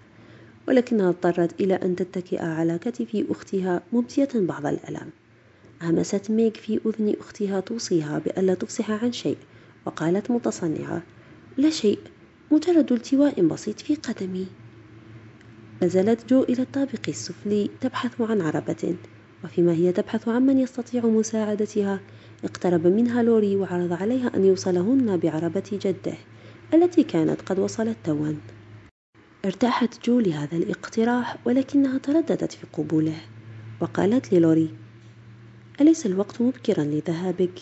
ولكنها 0.68 1.08
اضطرت 1.08 1.60
إلى 1.60 1.74
أن 1.74 1.96
تتكئ 1.96 2.42
على 2.42 2.78
كتف 2.78 3.24
أختها 3.30 3.82
مبدية 3.92 4.28
بعض 4.34 4.66
الألم. 4.66 5.10
همست 5.82 6.30
ميغ 6.30 6.50
في 6.50 6.80
أذن 6.86 7.14
أختها 7.20 7.60
توصيها 7.60 8.18
بألا 8.18 8.54
تفصح 8.54 8.90
عن 8.90 9.12
شيء 9.12 9.38
وقالت 9.86 10.30
متصنعة 10.30 11.02
لا 11.56 11.70
شيء. 11.70 11.98
مجرد 12.50 12.92
التواء 12.92 13.42
بسيط 13.42 13.80
في 13.80 13.94
قدمي. 13.94 14.46
نزلت 15.82 16.28
جو 16.28 16.42
إلى 16.42 16.62
الطابق 16.62 17.08
السفلي 17.08 17.70
تبحث 17.80 18.20
عن 18.20 18.40
عربة 18.40 18.96
وفيما 19.44 19.72
هي 19.72 19.92
تبحث 19.92 20.28
عن 20.28 20.42
من 20.42 20.58
يستطيع 20.58 21.06
مساعدتها 21.06 22.00
اقترب 22.44 22.86
منها 22.86 23.22
لوري 23.22 23.56
وعرض 23.56 23.92
عليها 23.92 24.36
أن 24.36 24.44
يوصلهن 24.44 25.16
بعربة 25.16 25.62
جده 25.72 26.14
التي 26.74 27.02
كانت 27.02 27.40
قد 27.42 27.58
وصلت 27.58 27.96
توا. 28.04 28.32
ارتاحت 29.44 30.06
جو 30.06 30.20
لهذا 30.20 30.56
الاقتراح 30.56 31.36
ولكنها 31.44 31.98
ترددت 31.98 32.52
في 32.52 32.66
قبوله 32.72 33.16
وقالت 33.80 34.32
للوري 34.32 34.74
أليس 35.80 36.06
الوقت 36.06 36.42
مبكرا 36.42 36.84
لذهابك؟ 36.84 37.60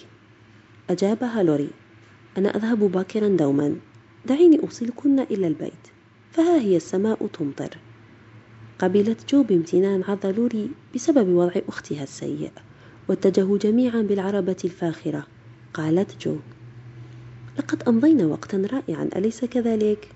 أجابها 0.91 1.43
لوري 1.43 1.71
أنا 2.39 2.57
أذهب 2.57 2.79
باكرا 2.79 3.29
دوما. 3.29 3.77
دعيني 4.27 4.61
أوصلكن 4.63 5.19
إلى 5.21 5.47
البيت. 5.47 5.87
فها 6.33 6.61
هي 6.61 6.77
السماء 6.77 7.27
تمطر. 7.27 7.79
قبلت 8.79 9.33
جو 9.33 9.43
بامتنان 9.43 10.03
عرض 10.03 10.27
لوري 10.27 10.71
بسبب 10.95 11.29
وضع 11.29 11.53
أختها 11.69 12.03
السيء 12.03 12.53
واتجهوا 13.09 13.59
جميعا 13.59 14.03
بالعربة 14.03 14.57
الفاخرة. 14.65 15.27
قالت 15.75 16.27
جو 16.27 16.37
لقد 17.59 17.83
أمضينا 17.89 18.27
وقتا 18.27 18.69
رائعا 18.73 19.09
أليس 19.17 19.45
كذلك؟ 19.45 20.09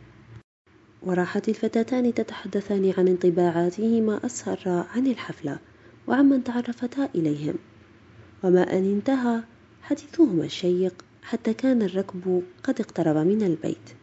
وراحت 1.03 1.49
الفتاتان 1.49 2.15
تتحدثان 2.15 2.93
عن 2.99 3.09
انطباعاتهما 3.09 4.21
السارة 4.25 4.87
عن 4.95 5.07
الحفلة 5.07 5.59
وعمن 6.07 6.45
تعرفتا 6.45 7.09
إليهم. 7.15 7.55
وما 8.45 8.79
أن 8.79 8.93
انتهى 8.93 9.41
حديثهما 9.83 10.45
الشيق 10.45 11.05
حتى 11.23 11.55
كان 11.55 11.83
الركب 11.83 12.43
قد 12.65 12.81
اقترب 12.81 13.17
من 13.17 13.43
البيت. 13.43 14.00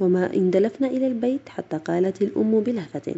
وما 0.00 0.34
إن 0.34 0.50
دلفنا 0.50 0.86
إلى 0.86 1.06
البيت 1.06 1.48
حتى 1.48 1.78
قالت 1.78 2.22
الأم 2.22 2.60
بلهفة. 2.60 3.14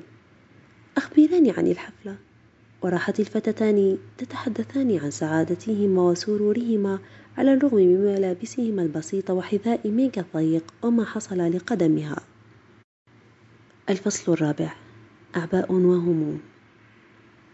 أخبراني 0.97 1.51
عن 1.51 1.67
الحفلة. 1.67 2.17
وراحت 2.83 3.21
الفتاتان 3.21 3.99
تتحدثان 4.19 4.99
عن 4.99 5.11
سعادتهما 5.11 6.03
وسرورهما 6.03 6.99
على 7.39 7.55
الرغم 7.55 7.77
من 7.77 8.05
ملابسهما 8.05 8.83
البسيطة 8.83 9.35
وحذاء 9.35 9.89
ميغا 9.89 10.25
الضيق 10.35 10.65
وما 10.83 11.05
حصل 11.05 11.57
لقدمها. 11.57 12.21
الفصل 13.91 14.33
الرابع. 14.33 14.75
أعباء 15.37 15.73
وهموم 15.73 16.41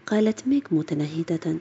قالت 0.07 0.49
ميغ 0.49 0.63
متنهدة. 0.71 1.57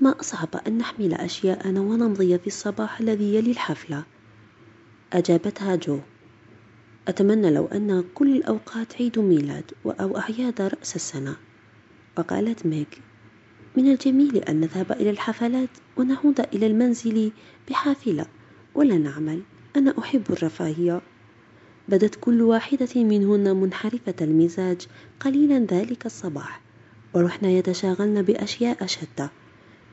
ما 0.00 0.20
أصعب 0.20 0.48
أن 0.66 0.78
نحمل 0.78 1.14
أشياءنا 1.14 1.80
ونمضي 1.80 2.38
في 2.38 2.46
الصباح 2.46 3.00
الذي 3.00 3.34
يلي 3.34 3.50
الحفلة. 3.50 4.04
أجابتها 5.12 5.76
جو. 5.76 5.98
أتمنى 7.08 7.50
لو 7.50 7.66
أن 7.66 8.04
كل 8.14 8.36
الأوقات 8.36 8.96
عيد 8.96 9.18
ميلاد 9.18 9.64
أو 9.86 10.18
أعياد 10.18 10.62
رأس 10.62 10.96
السنة. 10.96 11.36
وقالت 12.18 12.66
ميغ 12.66 12.84
من 13.76 13.92
الجميل 13.92 14.36
أن 14.36 14.60
نذهب 14.60 14.92
إلى 14.92 15.10
الحفلات 15.10 15.68
ونعود 15.96 16.40
إلى 16.40 16.66
المنزل 16.66 17.32
بحافلة 17.70 18.26
ولا 18.74 18.98
نعمل. 18.98 19.42
أنا 19.76 19.94
أحب 19.98 20.22
الرفاهية. 20.30 21.00
بدت 21.88 22.14
كل 22.14 22.42
واحدة 22.42 23.02
منهن 23.02 23.56
منحرفة 23.56 24.14
المزاج 24.20 24.86
قليلا 25.20 25.58
ذلك 25.58 26.06
الصباح 26.06 26.60
ورحن 27.14 27.50
يتشاغلن 27.50 28.22
بأشياء 28.22 28.86
شتى. 28.86 29.28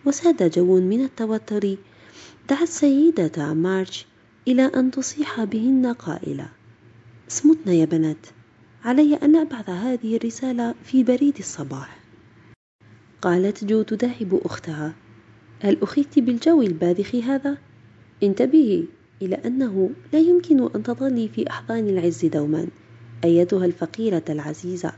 وساد 0.06 0.52
جو 0.52 0.80
من 0.80 1.02
التوتر 1.02 1.76
دعا 2.50 2.64
السيدة 2.64 3.54
مارش 3.54 4.06
إلى 4.48 4.66
أن 4.66 4.92
تصيح 4.92 5.44
بهن 5.44 5.94
قائلة. 5.94 6.59
اصمتن 7.30 7.72
يا 7.72 7.86
بنات. 7.86 8.28
علي 8.84 9.16
أن 9.16 9.36
أبعث 9.36 9.70
هذه 9.70 10.16
الرسالة 10.16 10.76
في 10.84 11.04
بريد 11.04 11.38
الصباح. 11.40 12.00
قالت 13.22 13.64
جو 13.64 13.82
تداعب 13.82 14.40
أختها. 14.46 14.94
هل 15.60 15.78
أخذت 15.82 16.20
بالجو 16.20 16.62
الباذخ 16.62 17.16
هذا؟ 17.16 17.58
انتبهي 18.24 18.84
إلى 19.22 19.36
أنه 19.36 19.90
لا 20.14 20.20
يمكن 20.20 20.70
أن 20.76 20.84
تظلي 20.84 21.28
في 21.28 21.50
أحضان 21.50 21.90
العز 21.90 22.26
دوما. 22.26 22.68
أيتها 23.24 23.66
الفقيرة 23.66 24.24
العزيزة. 24.30 24.94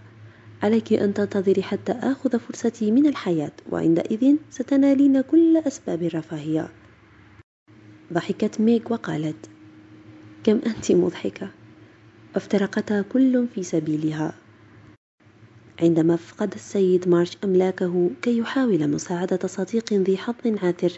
عليك 0.63 0.93
أن 0.93 1.13
تنتظري 1.13 1.63
حتى 1.63 1.91
آخذ 1.91 2.39
فرصتي 2.39 2.91
من 2.91 3.07
الحياة 3.07 3.51
وعندئذ 3.71 4.35
ستنالين 4.49 5.21
كل 5.21 5.57
أسباب 5.57 6.03
الرفاهية. 6.03 6.69
ضحكت 8.13 8.61
ميغ 8.61 8.81
وقالت 8.89 9.49
كم 10.43 10.59
أنت 10.65 10.91
مضحكة؟ 10.91 11.60
وافترقتا 12.35 13.01
كل 13.01 13.47
في 13.55 13.63
سبيلها. 13.63 14.33
عندما 15.81 16.15
فقد 16.15 16.53
السيد 16.53 17.07
مارش 17.09 17.37
أملاكه 17.43 18.09
كي 18.21 18.37
يحاول 18.37 18.87
مساعدة 18.87 19.47
صديق 19.47 19.93
ذي 19.93 20.17
حظ 20.17 20.35
عاثر 20.63 20.91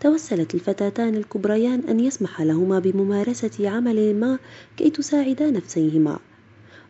توسلت 0.00 0.54
الفتاتان 0.54 1.14
الكبريان 1.14 1.80
أن 1.88 2.00
يسمح 2.00 2.40
لهما 2.40 2.78
بممارسة 2.78 3.70
عمل 3.70 4.16
ما 4.20 4.38
كي 4.76 4.90
تساعدا 4.90 5.50
نفسيهما. 5.50 6.18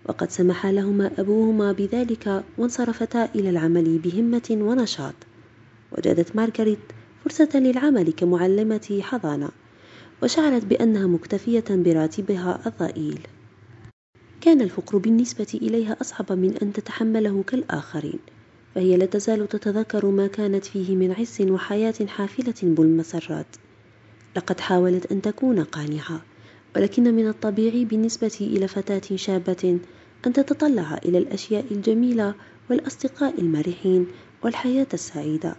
وقد 0.09 0.31
سمح 0.31 0.67
لهما 0.67 1.11
أبوهما 1.19 1.73
بذلك 1.73 2.45
وانصرفتا 2.59 3.29
إلى 3.35 3.51
العمل 3.51 3.99
بهمة 3.99 4.49
ونشاط. 4.51 5.15
وجدت 5.93 6.37
مارغريت 6.37 6.79
فرصة 7.25 7.49
للعمل 7.55 8.13
كمعلمة 8.13 9.01
حضانة 9.03 9.49
وشعرت 10.23 10.65
بأنها 10.65 11.07
مكتفية 11.07 11.65
براتبها 11.71 12.61
الضئيل. 12.67 13.19
كان 14.41 14.61
الفقر 14.61 14.99
بالنسبة 14.99 15.47
إليها 15.55 15.97
أصعب 16.01 16.33
من 16.33 16.57
أن 16.57 16.73
تتحمله 16.73 17.43
كالآخرين 17.43 18.19
فهي 18.75 18.97
لا 18.97 19.07
تزال 19.07 19.49
تتذكر 19.49 20.07
ما 20.07 20.27
كانت 20.27 20.65
فيه 20.65 20.97
من 20.97 21.13
عز 21.13 21.43
وحياة 21.43 22.07
حافلة 22.07 22.55
بالمسرات. 22.63 23.47
لقد 24.37 24.61
حاولت 24.61 25.13
أن 25.13 25.23
تكون 25.23 25.65
قانعة 25.65 26.23
ولكن 26.77 27.15
من 27.15 27.29
الطبيعي 27.29 27.85
بالنسبة 27.85 28.39
إلى 28.41 28.69
فتاة 28.69 29.17
شابة 29.17 29.79
أن 30.27 30.33
تتطلع 30.33 31.01
إلى 31.05 31.19
الأشياء 31.19 31.65
الجميلة 31.71 32.35
والأصدقاء 32.71 33.41
المرحين 33.41 34.07
والحياة 34.43 34.87
السعيدة. 34.95 35.57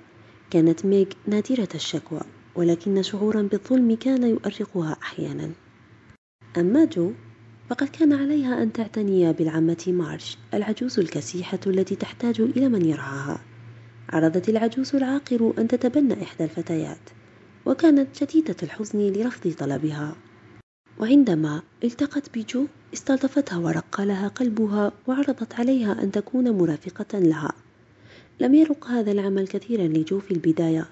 كانت 0.49 0.85
ميغ 0.85 1.05
نادرة 1.27 1.69
الشكوى 1.75 2.21
ولكن 2.55 3.03
شعورا 3.03 3.41
بالظلم 3.41 3.95
كان 3.95 4.23
يؤرقها 4.23 4.97
أحيانا. 5.03 5.51
أما 6.57 6.85
جو 6.85 7.11
فقد 7.69 7.87
كان 7.87 8.13
عليها 8.13 8.63
أن 8.63 8.73
تعتني 8.73 9.33
بالعمة 9.33 9.83
مارش 9.87 10.37
العجوز 10.53 10.99
الكسيحة 10.99 11.59
التي 11.67 11.95
تحتاج 11.95 12.41
إلى 12.41 12.69
من 12.69 12.85
يرعاها. 12.85 13.41
عرضت 14.09 14.49
العجوز 14.49 14.95
العاقر 14.95 15.53
أن 15.57 15.67
تتبنى 15.67 16.23
إحدى 16.23 16.43
الفتيات 16.43 16.99
وكانت 17.65 18.15
شديدة 18.15 18.55
الحزن 18.63 18.99
لرفض 18.99 19.53
طلبها. 19.59 20.15
وعندما 20.99 21.61
التقت 21.83 22.37
بجو 22.37 22.65
استلطفتها 22.93 23.57
ورق 23.57 24.01
لها 24.01 24.27
قلبها 24.27 24.91
وعرضت 25.07 25.53
عليها 25.53 26.03
أن 26.03 26.11
تكون 26.11 26.51
مرافقة 26.51 27.19
لها. 27.19 27.51
لم 28.39 28.55
يرق 28.55 28.87
هذا 28.87 29.11
العمل 29.11 29.47
كثيرا 29.47 29.87
لجو 29.87 30.19
في 30.19 30.31
البداية 30.31 30.87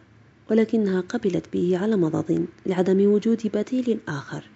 ولكنها 0.51 1.01
قبلت 1.01 1.45
به 1.53 1.77
على 1.77 1.95
مضض 1.95 2.45
لعدم 2.65 3.11
وجود 3.11 3.51
بديل 3.53 3.99
آخر. 4.07 4.54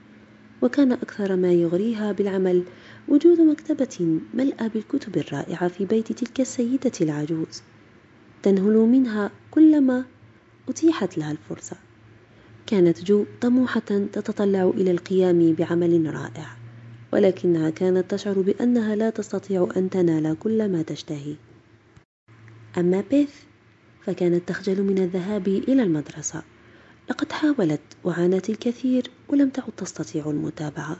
وكان 0.62 0.92
أكثر 0.92 1.36
ما 1.36 1.52
يغريها 1.52 2.12
بالعمل 2.12 2.64
وجود 3.08 3.42
مكتبة 3.42 4.20
ملأى 4.34 4.70
بالكتب 4.70 5.18
الرائعة 5.18 5.68
في 5.68 5.86
بيت 5.86 6.12
تلك 6.12 6.42
السيدة 6.42 6.92
العجوز. 7.02 7.62
تنهل 8.44 8.74
منها 8.74 9.32
كلما 9.52 10.06
أتيحت 10.70 11.18
لها 11.18 11.32
الفرصة. 11.32 11.78
كانت 12.68 13.04
جو 13.04 13.26
طموحة 13.42 14.08
تتطلع 14.14 14.72
إلى 14.76 14.92
القيام 14.92 15.54
بعمل 15.54 16.14
رائع 16.14 16.48
ولكنها 17.14 17.70
كانت 17.70 18.12
تشعر 18.12 18.42
بأنها 18.42 18.96
لا 18.96 19.10
تستطيع 19.10 19.70
أن 19.78 19.90
تنال 19.90 20.40
كل 20.40 20.72
ما 20.72 20.82
تشتهي. 20.82 21.36
أما 22.78 23.04
بيث 23.12 23.34
فكانت 24.06 24.50
تخجل 24.50 24.84
من 24.84 24.98
الذهاب 24.98 25.48
إلى 25.48 25.84
المدرسة. 25.84 26.44
لقد 27.10 27.32
حاولت 27.32 27.82
وعانت 28.04 28.50
الكثير 28.50 29.12
ولم 29.30 29.50
تعد 29.50 29.72
تستطيع 29.78 30.30
المتابعة 30.30 30.98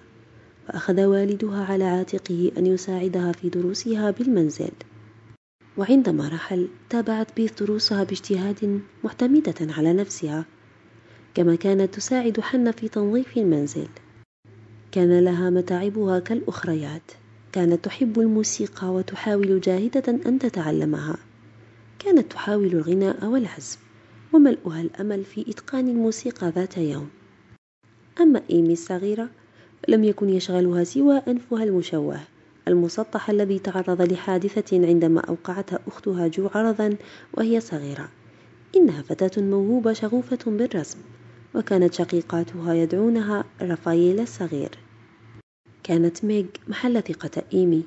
فأخذ 0.68 1.06
والدها 1.06 1.66
على 1.66 1.84
عاتقه 1.84 2.52
أن 2.58 2.66
يساعدها 2.66 3.32
في 3.32 3.50
دروسها 3.50 4.12
بالمنزل. 4.12 4.72
وعندما 5.78 6.28
رحل 6.28 6.68
تابعت 6.90 7.36
بيث 7.36 7.64
دروسها 7.64 8.04
باجتهاد 8.04 8.82
معتمدة 9.04 9.56
على 9.62 9.94
نفسها 9.94 10.46
كما 11.34 11.56
كانت 11.56 11.94
تساعد 11.96 12.40
حنة 12.40 12.72
في 12.72 12.88
تنظيف 12.88 13.38
المنزل. 13.38 13.88
كان 14.92 15.20
لها 15.20 15.50
متاعبها 15.50 16.20
كالأخريات 16.20 17.12
كانت 17.52 17.86
تحب 17.86 18.20
الموسيقى 18.20 18.88
وتحاول 18.88 19.62
جاهدة 19.62 20.04
أن 20.26 20.40
تتعلمها. 20.40 21.18
كانت 22.00 22.32
تحاول 22.32 22.66
الغناء 22.66 23.26
والعزف. 23.26 23.89
وملؤها 24.34 24.82
الأمل 24.82 25.24
في 25.24 25.42
إتقان 25.42 25.90
الموسيقى 25.90 26.50
ذات 26.50 26.78
يوم. 26.78 27.10
أما 28.22 28.42
إيمي 28.50 28.74
الصغيرة 28.74 29.30
لم 29.88 30.04
يكن 30.04 30.30
يشغلها 30.30 30.84
سوى 30.84 31.22
أنفها 31.28 31.64
المشوه 31.64 32.20
المسطح 32.68 33.30
الذي 33.30 33.60
تعرض 33.60 34.02
لحادثة 34.02 34.88
عندما 34.88 35.22
أوقعتها 35.22 35.80
أختها 35.88 36.28
جو 36.28 36.50
عرضا 36.56 36.96
وهي 37.34 37.60
صغيرة. 37.60 38.10
إنها 38.76 39.02
فتاة 39.02 39.44
موهوبة 39.44 39.94
شغوفة 39.94 40.40
بالرسم 40.46 41.00
وكانت 41.56 41.94
شقيقاتها 41.94 42.74
يدعونها 42.74 43.44
رافائيل 43.62 44.20
الصغير. 44.20 44.70
كانت 45.84 46.26
ميغ 46.26 46.46
محل 46.68 47.02
ثقة 47.02 47.44
إيمي. 47.54 47.84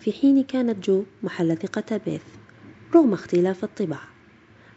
في 0.00 0.12
حين 0.12 0.42
كانت 0.44 0.84
جو 0.84 1.02
محل 1.22 1.56
ثقة 1.56 2.00
بيث 2.06 2.22
رغم 2.94 3.12
اختلاف 3.12 3.64
الطباع. 3.64 4.11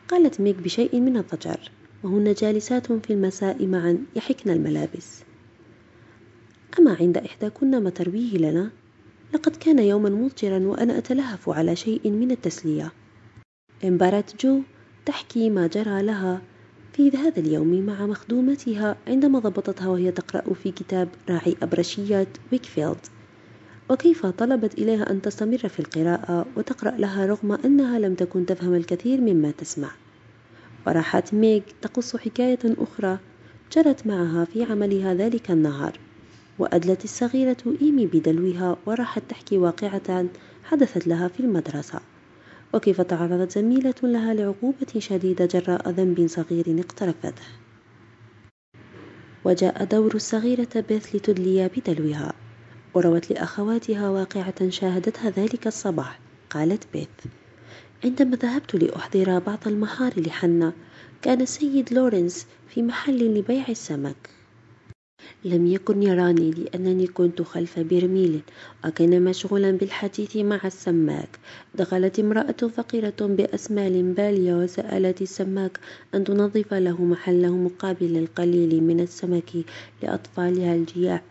قالت 0.07 0.41
ميغ 0.41 0.53
بشيء 0.53 0.99
من 0.99 1.17
الضجر 1.17 1.71
وهن 2.03 2.33
جالسات 2.33 2.91
في 2.91 3.13
المساء 3.13 3.67
معا 3.67 3.97
يحكن 4.15 4.49
الملابس. 4.49 5.23
أما 6.79 6.97
عند 6.99 7.17
إحداكن 7.17 7.83
ما 7.83 7.89
ترويه 7.89 8.37
لنا؟ 8.37 8.71
لقد 9.33 9.55
كان 9.55 9.79
يوما 9.79 10.09
مضجرا 10.09 10.59
وأنا 10.59 10.97
أتلهف 10.97 11.49
على 11.49 11.75
شيء 11.75 12.09
من 12.09 12.31
التسلية. 12.31 12.91
انبرت 13.83 14.45
جو 14.45 14.61
تحكي 15.05 15.49
ما 15.49 15.67
جرى 15.67 16.01
لها 16.03 16.41
في 16.93 17.17
هذا 17.17 17.39
اليوم 17.39 17.85
مع 17.85 18.05
مخدومتها 18.05 18.97
عندما 19.07 19.39
ضبطتها 19.39 19.87
وهي 19.87 20.11
تقرأ 20.11 20.53
في 20.53 20.71
كتاب 20.71 21.09
راعي 21.29 21.55
أبرشيات 21.61 22.27
ويكفيلد. 22.51 22.97
وكيف 23.89 24.25
طلبت 24.25 24.73
إليها 24.73 25.11
أن 25.11 25.21
تستمر 25.21 25.57
في 25.57 25.79
القراءة 25.79 26.45
وتقرأ 26.57 26.91
لها 26.91 27.25
رغم 27.25 27.51
أنها 27.51 27.99
لم 27.99 28.15
تكن 28.15 28.45
تفهم 28.45 28.73
الكثير 28.75 29.21
مما 29.21 29.51
تسمع؟ 29.51 29.91
وراحت 30.87 31.33
ميغ 31.33 31.61
تقص 31.81 32.15
حكاية 32.15 32.59
أخرى 32.65 33.19
جرت 33.71 34.07
معها 34.07 34.45
في 34.45 34.63
عملها 34.63 35.13
ذلك 35.13 35.51
النهار 35.51 35.99
وأدلت 36.59 37.03
الصغيرة 37.03 37.57
إيمي 37.81 38.05
بدلوها 38.05 38.77
وراحت 38.85 39.23
تحكي 39.29 39.57
واقعة 39.57 40.25
حدثت 40.63 41.07
لها 41.07 41.27
في 41.27 41.39
المدرسة. 41.39 41.99
وكيف 42.73 43.01
تعرضت 43.01 43.51
زميلة 43.51 43.93
لها 44.03 44.33
لعقوبة 44.33 44.99
شديدة 44.99 45.45
جراء 45.45 45.89
ذنب 45.89 46.27
صغير 46.27 46.79
اقترفته؟ 46.79 47.43
وجاء 49.45 49.83
دور 49.83 50.15
الصغيرة 50.15 50.85
بيث 50.89 51.15
لتدلي 51.15 51.69
بدلوها. 51.77 52.33
وروت 52.95 53.31
لأخواتها 53.31 54.09
واقعة 54.09 54.69
شاهدتها 54.69 55.29
ذلك 55.29 55.67
الصباح 55.67 56.19
قالت 56.49 56.83
بيث. 56.93 57.07
عندما 58.03 58.35
ذهبت 58.35 58.75
لأحضر 58.75 59.39
بعض 59.39 59.59
المهار 59.67 60.13
لحنا 60.17 60.73
كان 61.21 61.41
السيد 61.41 61.93
لورنس 61.93 62.45
في 62.69 62.81
محل 62.81 63.37
لبيع 63.37 63.67
السمك. 63.69 64.15
لم 65.45 65.67
يكن 65.67 66.03
يراني 66.03 66.51
لأنني 66.51 67.07
كنت 67.07 67.41
خلف 67.41 67.79
برميل 67.79 68.39
وكان 68.85 69.23
مشغولا 69.23 69.71
بالحديث 69.71 70.35
مع 70.35 70.59
السماك. 70.65 71.29
دخلت 71.75 72.19
امرأة 72.19 72.67
فقيرة 72.77 73.19
بأسمال 73.21 74.13
بالية 74.13 74.53
وسألت 74.55 75.21
السماك 75.21 75.79
أن 76.15 76.23
تنظف 76.23 76.73
له 76.73 77.03
محله 77.03 77.55
مقابل 77.55 78.17
القليل 78.17 78.83
من 78.83 78.99
السمك 78.99 79.51
لأطفالها 80.03 80.75
الجياع. 80.75 81.21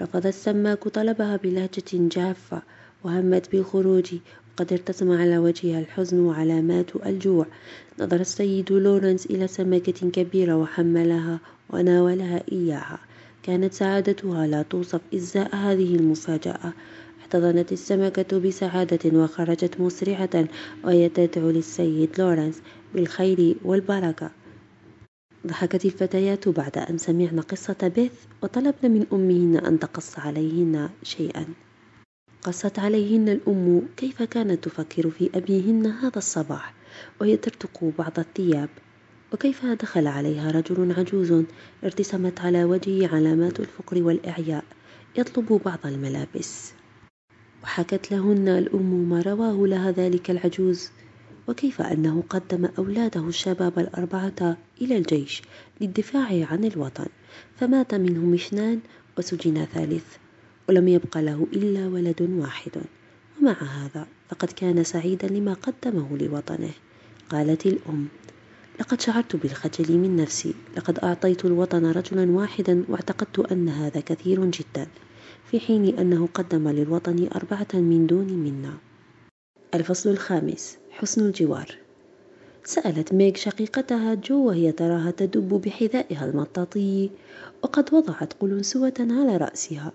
رفض 0.00 0.26
السماك 0.26 0.88
طلبها 0.88 1.36
بلهجة 1.36 1.84
جافة 1.92 2.62
وهمت 3.04 3.52
بالخروج. 3.52 4.14
وقد 4.54 4.72
ارتسم 4.72 5.10
على 5.10 5.38
وجهها 5.38 5.80
الحزن 5.80 6.20
وعلامات 6.20 6.96
الجوع. 7.06 7.46
نظر 8.00 8.20
السيد 8.20 8.72
لورنس 8.72 9.26
إلى 9.26 9.46
سمكة 9.46 10.10
كبيرة 10.10 10.56
وحملها 10.56 11.40
وناولها 11.70 12.42
إياها. 12.52 12.98
كانت 13.42 13.72
سعادتها 13.72 14.46
لا 14.46 14.62
توصف 14.62 15.00
إزاء 15.14 15.56
هذه 15.56 15.96
المفاجأة. 15.96 16.72
احتضنت 17.20 17.72
السمكة 17.72 18.38
بسعادة 18.38 19.18
وخرجت 19.18 19.80
مسرعة 19.80 20.48
وهي 20.84 21.08
تدعو 21.08 21.50
للسيد 21.50 22.10
لورنس 22.18 22.62
بالخير 22.94 23.56
والبركة. 23.64 24.30
ضحكت 25.46 25.84
الفتيات 25.84 26.48
بعد 26.48 26.78
أن 26.78 26.98
سمعن 26.98 27.40
قصة 27.40 27.92
بيث 27.96 28.12
وطلبن 28.42 28.90
من 28.90 29.06
أمهن 29.12 29.56
أن 29.66 29.78
تقص 29.78 30.18
عليهن 30.18 30.90
شيئا. 31.02 31.46
قصت 32.42 32.78
عليهن 32.78 33.28
الأم 33.28 33.82
كيف 33.96 34.22
كانت 34.22 34.64
تفكر 34.64 35.10
في 35.10 35.30
أبيهن 35.34 35.86
هذا 35.86 36.18
الصباح 36.18 36.74
وهي 37.20 37.36
ترتق 37.36 37.92
بعض 37.98 38.18
الثياب. 38.18 38.68
وكيف 39.32 39.66
دخل 39.66 40.06
عليها 40.06 40.50
رجل 40.50 40.92
عجوز 40.98 41.44
ارتسمت 41.84 42.40
على 42.40 42.64
وجهه 42.64 43.14
علامات 43.14 43.60
الفقر 43.60 44.02
والإعياء 44.02 44.64
يطلب 45.18 45.60
بعض 45.64 45.78
الملابس. 45.84 46.72
وحكت 47.62 48.12
لهن 48.12 48.48
الأم 48.48 49.10
ما 49.10 49.22
رواه 49.22 49.66
لها 49.66 49.90
ذلك 49.90 50.30
العجوز. 50.30 50.90
وكيف 51.48 51.82
أنه 51.82 52.22
قدم 52.28 52.68
أولاده 52.78 53.28
الشباب 53.28 53.78
الأربعة 53.78 54.56
إلى 54.80 54.96
الجيش 54.96 55.42
للدفاع 55.80 56.46
عن 56.50 56.64
الوطن 56.64 57.06
فمات 57.56 57.94
منهم 57.94 58.34
اثنان 58.34 58.80
وسجن 59.18 59.64
ثالث 59.64 60.16
ولم 60.68 60.88
يبق 60.88 61.18
له 61.18 61.46
إلا 61.52 61.88
ولد 61.88 62.22
واحد. 62.22 62.72
ومع 63.40 63.52
هذا 63.62 64.06
فقد 64.28 64.50
كان 64.50 64.84
سعيدا 64.84 65.28
لما 65.28 65.54
قدمه 65.54 66.16
لوطنه. 66.16 66.70
قالت 67.30 67.66
الأم 67.66 68.08
لقد 68.80 69.00
شعرت 69.00 69.36
بالخجل 69.36 69.98
من 69.98 70.16
نفسي 70.16 70.54
لقد 70.76 70.98
أعطيت 70.98 71.44
الوطن 71.44 71.86
رجلا 71.86 72.30
واحدا 72.30 72.84
واعتقدت 72.88 73.38
أن 73.52 73.68
هذا 73.68 74.00
كثير 74.00 74.44
جدا 74.44 74.86
في 75.50 75.60
حين 75.60 75.98
أنه 75.98 76.28
قدم 76.34 76.68
للوطن 76.68 77.28
أربعة 77.34 77.68
من 77.74 78.06
دون 78.06 78.26
منة. 78.26 78.74
الفصل 79.74 80.10
الخامس 80.10 80.78
حسن 80.94 81.26
الجوار. 81.26 81.78
سألت 82.64 83.14
ميغ 83.14 83.34
شقيقتها 83.34 84.14
جو 84.14 84.46
وهي 84.46 84.72
تراها 84.72 85.10
تدب 85.10 85.48
بحذائها 85.48 86.24
المطاطي 86.24 87.10
وقد 87.62 87.94
وضعت 87.94 88.32
قلنسوة 88.32 88.94
على 89.00 89.36
رأسها 89.36 89.92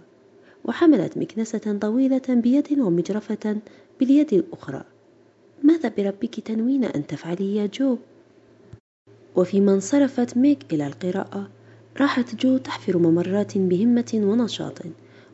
وحملت 0.66 1.18
مكنسة 1.18 1.78
طويلة 1.82 2.22
بيد 2.30 2.80
ومجرفة 2.80 3.58
باليد 4.00 4.34
الأخرى. 4.34 4.84
ماذا 5.64 5.90
بربك 5.98 6.40
تنوين 6.40 6.84
أن 6.84 7.08
تفعلي 7.08 7.56
يا 7.56 7.66
جو؟ 7.66 7.98
وفيما 9.36 9.74
انصرفت 9.74 10.38
ميغ 10.38 10.74
إلى 10.74 10.88
القراءة 10.88 11.50
راحت 12.00 12.36
جو 12.36 12.58
تحفر 12.58 12.98
ممرات 12.98 13.58
بهمة 13.58 14.12
ونشاط. 14.14 14.80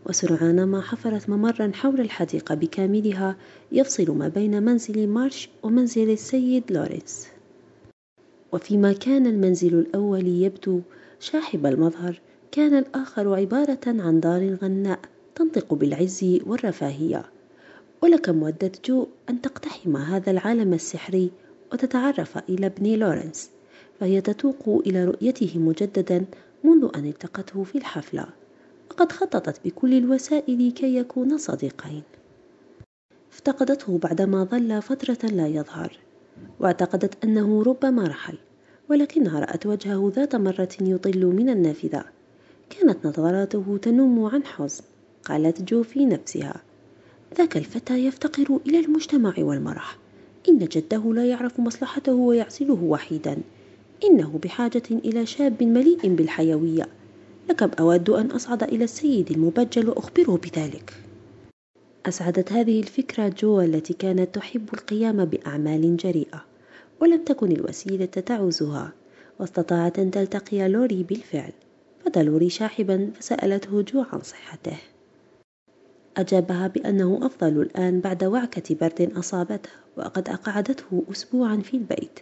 وسرعان 0.06 0.64
ما 0.64 0.82
حفرت 0.82 1.30
ممرا 1.30 1.72
حول 1.74 2.02
الحديقة 2.02 2.56
بكاملها 2.56 3.36
يفصل 3.72 4.12
ما 4.12 4.28
بين 4.28 4.64
منزل 4.64 5.08
مارش 5.08 5.50
ومنزل 5.64 6.10
السيد 6.10 6.64
لورينس 6.72 7.28
وفيما 8.52 8.94
كان 8.94 9.28
المنزل 9.28 9.80
الأول 9.80 10.28
يبدو 10.28 10.82
شاحب 11.20 11.66
المظهر 11.66 12.22
كان 12.52 12.78
الآخر 12.78 13.34
عبارة 13.34 13.80
عن 13.88 14.20
دار 14.20 14.58
غناء 14.62 15.00
تنطق 15.36 15.74
بالعز 15.74 16.40
والرفاهية. 16.46 17.26
ولكم 18.02 18.44
ودت 18.44 18.88
جو 18.88 19.08
أن 19.30 19.42
تقتحم 19.42 19.98
هذا 19.98 20.32
العالم 20.32 20.74
السحري 20.74 21.32
وتتعرف 21.74 22.38
إلى 22.50 22.66
ابن 22.66 22.96
لورنس 23.00 23.50
فهي 24.00 24.22
تتوق 24.22 24.84
إلى 24.88 25.06
رؤيته 25.06 25.60
مجددا 25.60 26.26
منذ 26.64 26.90
أن 26.96 27.06
التقته 27.06 27.64
في 27.64 27.78
الحفلة. 27.78 28.26
وقد 28.96 29.12
خططت 29.12 29.66
بكل 29.66 29.94
الوسائل 29.94 30.72
كي 30.72 30.96
يكونا 30.96 31.38
صديقين. 31.38 32.04
افتقدته 33.34 33.98
بعدما 33.98 34.44
ظل 34.44 34.82
فترة 34.82 35.30
لا 35.32 35.48
يظهر. 35.48 35.98
واعتقدت 36.60 37.24
أنه 37.24 37.64
ربما 37.64 38.08
رحل 38.08 38.38
ولكنها 38.90 39.40
رأت 39.40 39.66
وجهه 39.66 40.12
ذات 40.16 40.36
مرة 40.36 40.70
يطل 40.82 41.26
من 41.26 41.50
النافذة. 41.50 42.06
كانت 42.70 43.06
نظراته 43.06 43.80
تنم 43.82 44.26
عن 44.26 44.46
حزن 44.46 44.84
قالت 45.24 45.62
جو 45.62 45.84
في 45.84 46.06
نفسها. 46.06 46.62
ذاك 47.38 47.58
الفتى 47.58 48.06
يفتقر 48.06 48.60
إلى 48.68 48.80
المجتمع 48.80 49.34
والمرح. 49.38 49.98
إن 50.50 50.60
جده 50.60 51.14
لا 51.14 51.26
يعرف 51.26 51.60
مصلحته 51.60 52.14
ويعزله 52.14 52.84
وحيدا. 52.84 53.38
إنه 54.04 54.40
بحاجة 54.44 54.84
إلى 54.92 55.26
شاب 55.26 55.64
مليء 55.64 56.16
بالحيوية. 56.16 56.88
لكم 57.50 57.72
أود 57.80 58.10
أن 58.10 58.32
أصعد 58.32 58.64
إلى 58.64 58.84
السيد 58.84 59.32
المبجل 59.32 59.90
وأخبره 59.90 60.38
بذلك. 60.38 60.94
أسعدت 62.06 62.52
هذه 62.52 62.80
الفكرة 62.80 63.28
جو 63.28 63.62
التي 63.62 63.94
كانت 63.94 64.36
تحب 64.36 64.74
القيام 64.74 65.26
بأعمال 65.26 65.98
جريئة 65.98 66.46
ولم 67.02 67.24
تكن 67.24 67.52
الوسيلة 67.52 68.06
تعوزها. 68.06 68.94
واستطاعت 69.40 70.00
أن 70.00 70.12
تلتقي 70.12 70.68
لوري 70.68 71.04
بالفعل 71.04 71.52
بدا 72.06 72.24
لوري 72.24 72.50
شاحبا 72.50 73.12
فسألته 73.20 73.82
جو 73.82 74.06
عن 74.14 74.22
صحته. 74.22 74.78
أجابها 76.18 76.68
بأنه 76.68 77.20
أفضل 77.26 77.62
الآن 77.62 78.00
بعد 78.00 78.24
وعكة 78.24 78.76
برد 78.76 79.12
أصابته 79.18 79.70
وقد 79.98 80.30
أقعدته 80.30 81.04
أسبوعا 81.12 81.58
في 81.58 81.78
البيت. 81.78 82.20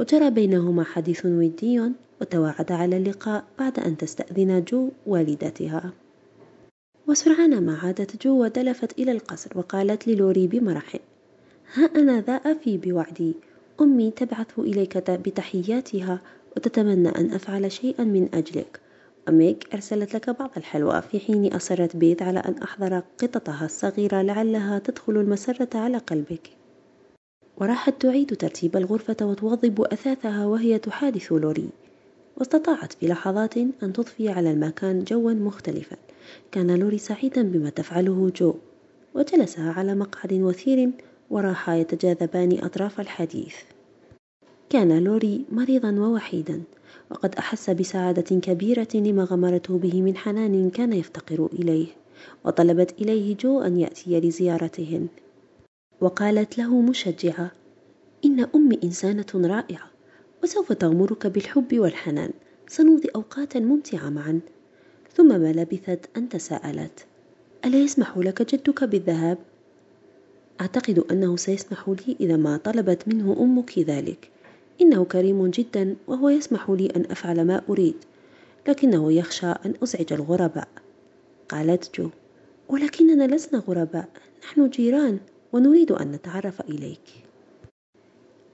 وجرى 0.00 0.30
بينهما 0.30 0.84
حديث 0.84 1.26
ودي 1.26 1.92
وتواعدا 2.20 2.72
على 2.72 2.96
اللقاء 2.96 3.44
بعد 3.58 3.78
أن 3.78 3.96
تستأذن 3.96 4.64
جو 4.64 4.88
والدتها. 5.06 5.92
وسرعان 7.06 7.66
ما 7.66 7.78
عادت 7.78 8.22
جو 8.26 8.42
ودلفت 8.42 8.98
إلى 8.98 9.12
القصر 9.12 9.58
وقالت 9.58 10.08
للوري 10.08 10.46
بمرح 10.46 10.96
ها 11.74 11.84
أنا 11.96 12.20
ذا 12.20 12.32
أفي 12.32 12.78
بوعدي 12.78 13.34
أمي 13.80 14.10
تبعث 14.10 14.58
إليك 14.58 15.10
بتحياتها 15.10 16.20
وتتمنى 16.56 17.08
أن 17.08 17.32
أفعل 17.32 17.72
شيئا 17.72 18.04
من 18.04 18.28
أجلك 18.34 18.80
وميك 19.28 19.74
أرسلت 19.74 20.14
لك 20.14 20.30
بعض 20.30 20.50
الحلوى 20.56 21.02
في 21.02 21.20
حين 21.20 21.52
أصرت 21.52 21.96
بيت 21.96 22.22
على 22.22 22.38
أن 22.40 22.54
أحضر 22.62 23.02
قطتها 23.18 23.64
الصغيرة 23.64 24.22
لعلها 24.22 24.78
تدخل 24.78 25.12
المسرة 25.12 25.68
على 25.74 25.98
قلبك. 25.98 26.50
وراحت 27.60 28.02
تعيد 28.02 28.36
ترتيب 28.36 28.76
الغرفة 28.76 29.16
وتوضب 29.22 29.80
أثاثها 29.80 30.46
وهي 30.46 30.78
تحادث 30.78 31.32
لوري. 31.32 31.68
واستطاعت 32.36 32.92
في 32.92 33.06
لحظات 33.08 33.56
أن 33.56 33.92
تضفي 33.92 34.28
على 34.28 34.50
المكان 34.50 35.04
جوا 35.04 35.32
مختلفا. 35.32 35.96
كان 36.52 36.78
لوري 36.78 36.98
سعيدا 36.98 37.42
بما 37.42 37.70
تفعله 37.70 38.32
جو. 38.36 38.54
وجلسا 39.14 39.60
على 39.60 39.94
مقعد 39.94 40.32
وثير 40.32 40.90
وراحا 41.30 41.76
يتجاذبان 41.76 42.58
أطراف 42.64 43.00
الحديث. 43.00 43.54
كان 44.70 45.04
لوري 45.04 45.44
مريضا 45.52 45.90
ووحيدا 45.90 46.62
وقد 47.10 47.34
أحس 47.34 47.70
بسعادة 47.70 48.40
كبيرة 48.40 48.88
لما 48.94 49.24
غمرته 49.24 49.78
به 49.78 50.02
من 50.02 50.16
حنان 50.16 50.70
كان 50.70 50.92
يفتقر 50.92 51.48
إليه. 51.52 51.86
وطلبت 52.44 52.94
إليه 53.00 53.36
جو 53.36 53.60
أن 53.60 53.80
يأتي 53.80 54.20
لزيارتهن. 54.20 55.06
وقالت 56.04 56.58
له 56.58 56.80
مشجعة 56.80 57.52
إن 58.24 58.46
أمي 58.54 58.78
إنسانة 58.84 59.26
رائعة 59.34 59.90
وسوف 60.42 60.72
تغمرك 60.72 61.26
بالحب 61.26 61.78
والحنان 61.78 62.30
سنمضي 62.68 63.08
أوقاتا 63.16 63.60
ممتعة 63.60 64.08
معا. 64.08 64.40
ثم 65.14 65.40
ما 65.40 65.52
لبثت 65.52 66.00
أن 66.16 66.28
تساءلت 66.28 67.06
ألا 67.64 67.78
يسمح 67.78 68.18
لك 68.18 68.54
جدك 68.54 68.84
بالذهاب؟ 68.84 69.38
أعتقد 70.60 70.98
أنه 71.10 71.36
سيسمح 71.36 71.88
لي 71.88 72.16
إذا 72.20 72.36
ما 72.36 72.56
طلبت 72.56 73.08
منه 73.08 73.36
أمك 73.40 73.78
ذلك. 73.78 74.30
إنه 74.80 75.04
كريم 75.04 75.46
جدا 75.46 75.96
وهو 76.06 76.28
يسمح 76.28 76.70
لي 76.70 76.86
أن 76.96 77.04
أفعل 77.10 77.46
ما 77.46 77.62
أريد 77.68 77.96
لكنه 78.68 79.12
يخشى 79.12 79.46
أن 79.46 79.74
أزعج 79.82 80.12
الغرباء. 80.12 80.68
قالت 81.48 82.00
جو 82.00 82.10
ولكننا 82.68 83.34
لسنا 83.34 83.58
غرباء 83.58 84.08
نحن 84.42 84.68
جيران. 84.68 85.18
ونريد 85.54 85.92
أن 85.92 86.12
نتعرف 86.12 86.60
إليك. 86.60 87.24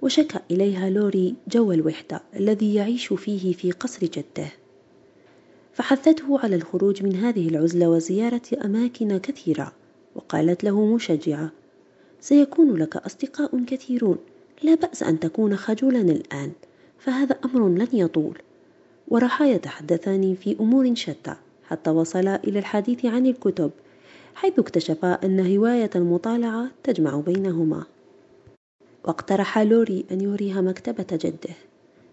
وشكى 0.03 0.39
إليها 0.51 0.91
لوري 0.91 1.35
جو 1.49 1.73
الوحدة 1.73 2.21
الذي 2.37 2.75
يعيش 2.75 3.13
فيه 3.13 3.53
في 3.53 3.73
قصر 3.73 4.07
جده. 4.07 4.53
فحثته 5.73 6.41
على 6.41 6.57
الخروج 6.57 7.03
من 7.03 7.17
هذه 7.17 7.49
العزلة 7.49 7.89
وزيارة 7.89 8.43
أماكن 8.65 9.19
كثيرة 9.19 9.73
وقالت 10.15 10.65
له 10.65 10.95
مشجعة 10.95 11.53
سيكون 12.21 12.77
لك 12.77 12.97
أصدقاء 12.97 13.65
كثيرون 13.65 14.19
لا 14.63 14.75
بأس 14.75 15.03
أن 15.03 15.21
تكون 15.21 15.57
خجولا 15.57 16.01
الآن 16.01 16.53
فهذا 16.99 17.37
أمر 17.45 17.69
لن 17.69 17.89
يطول. 17.93 18.39
وراحا 19.09 19.47
يتحدثان 19.47 20.35
في 20.35 20.57
أمور 20.61 20.95
شتى 20.95 21.35
حتى 21.65 21.91
وصلا 21.91 22.45
إلى 22.45 22.59
الحديث 22.59 23.05
عن 23.05 23.27
الكتب 23.27 23.71
حيث 24.35 24.59
اكتشفا 24.59 25.25
أن 25.25 25.57
هواية 25.57 25.91
المطالعة 25.97 26.71
تجمع 26.83 27.21
بينهما. 27.21 27.85
واقترح 29.05 29.59
لوري 29.59 30.05
أن 30.11 30.21
يريها 30.21 30.61
مكتبة 30.61 31.07
جده. 31.13 31.55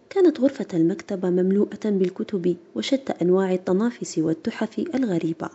كانت 0.09 0.39
غرفة 0.39 0.67
المكتبة 0.73 1.29
مملوءة 1.29 1.79
بالكتب 1.85 2.55
وشتى 2.75 3.13
أنواع 3.21 3.53
الطنافس 3.53 4.17
والتحف 4.17 4.79
الغريبة. 4.95 5.49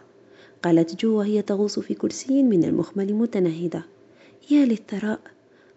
قالت 0.63 1.01
جو 1.01 1.19
وهي 1.19 1.43
تغوص 1.43 1.79
في 1.79 1.95
كرسي 1.95 2.43
من 2.43 2.65
المخمل 2.65 3.15
متنهدة. 3.15 3.85
يا 4.51 4.65
للثراء 4.65 5.21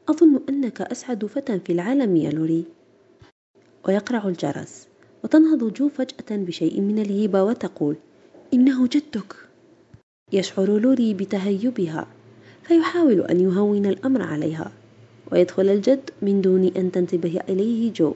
أظن 0.10 0.40
أنك 0.50 0.82
أسعد 0.82 1.26
فتى 1.26 1.60
في 1.60 1.74
العالم 1.74 2.16
يا 2.16 2.30
لوري. 2.30 2.66
ويقرع 3.88 4.28
الجرس 4.28 4.88
وتنهض 5.24 5.74
جو 5.74 5.90
فجأة 5.90 6.38
بشيء 6.38 6.82
من 6.82 7.00
الهيبة 7.00 7.44
وتقول 7.44 7.96
إنه 8.54 8.88
جدك. 8.88 9.45
يشعر 10.34 10.78
لوري 10.78 11.14
بتهيبها 11.14 12.08
فيحاول 12.64 13.22
أن 13.22 13.40
يهون 13.40 13.86
الأمر 13.86 14.22
عليها 14.22 14.72
ويدخل 15.32 15.70
الجد 15.70 16.10
من 16.22 16.42
دون 16.42 16.72
أن 16.78 16.92
تنتبه 16.92 17.42
إليه 17.50 17.94
جو 17.94 18.14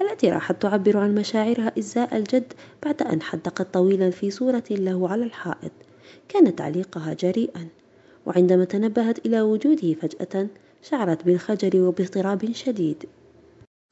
التي 0.00 0.30
راحت 0.30 0.62
تعبر 0.62 0.96
عن 0.96 1.14
مشاعرها 1.14 1.72
إزاء 1.78 2.16
الجد 2.16 2.52
بعد 2.84 3.02
أن 3.02 3.22
حدقت 3.22 3.74
طويلا 3.74 4.10
في 4.10 4.30
صورة 4.30 4.64
له 4.70 5.08
على 5.08 5.24
الحائط 5.24 5.72
كان 6.28 6.56
تعليقها 6.56 7.14
جريئا 7.14 7.68
وعندما 8.26 8.64
تنبهت 8.64 9.26
إلى 9.26 9.40
وجوده 9.40 9.94
فجأة 9.94 10.46
شعرت 10.82 11.24
بالخجل 11.24 11.80
وباضطراب 11.80 12.52
شديد. 12.52 13.04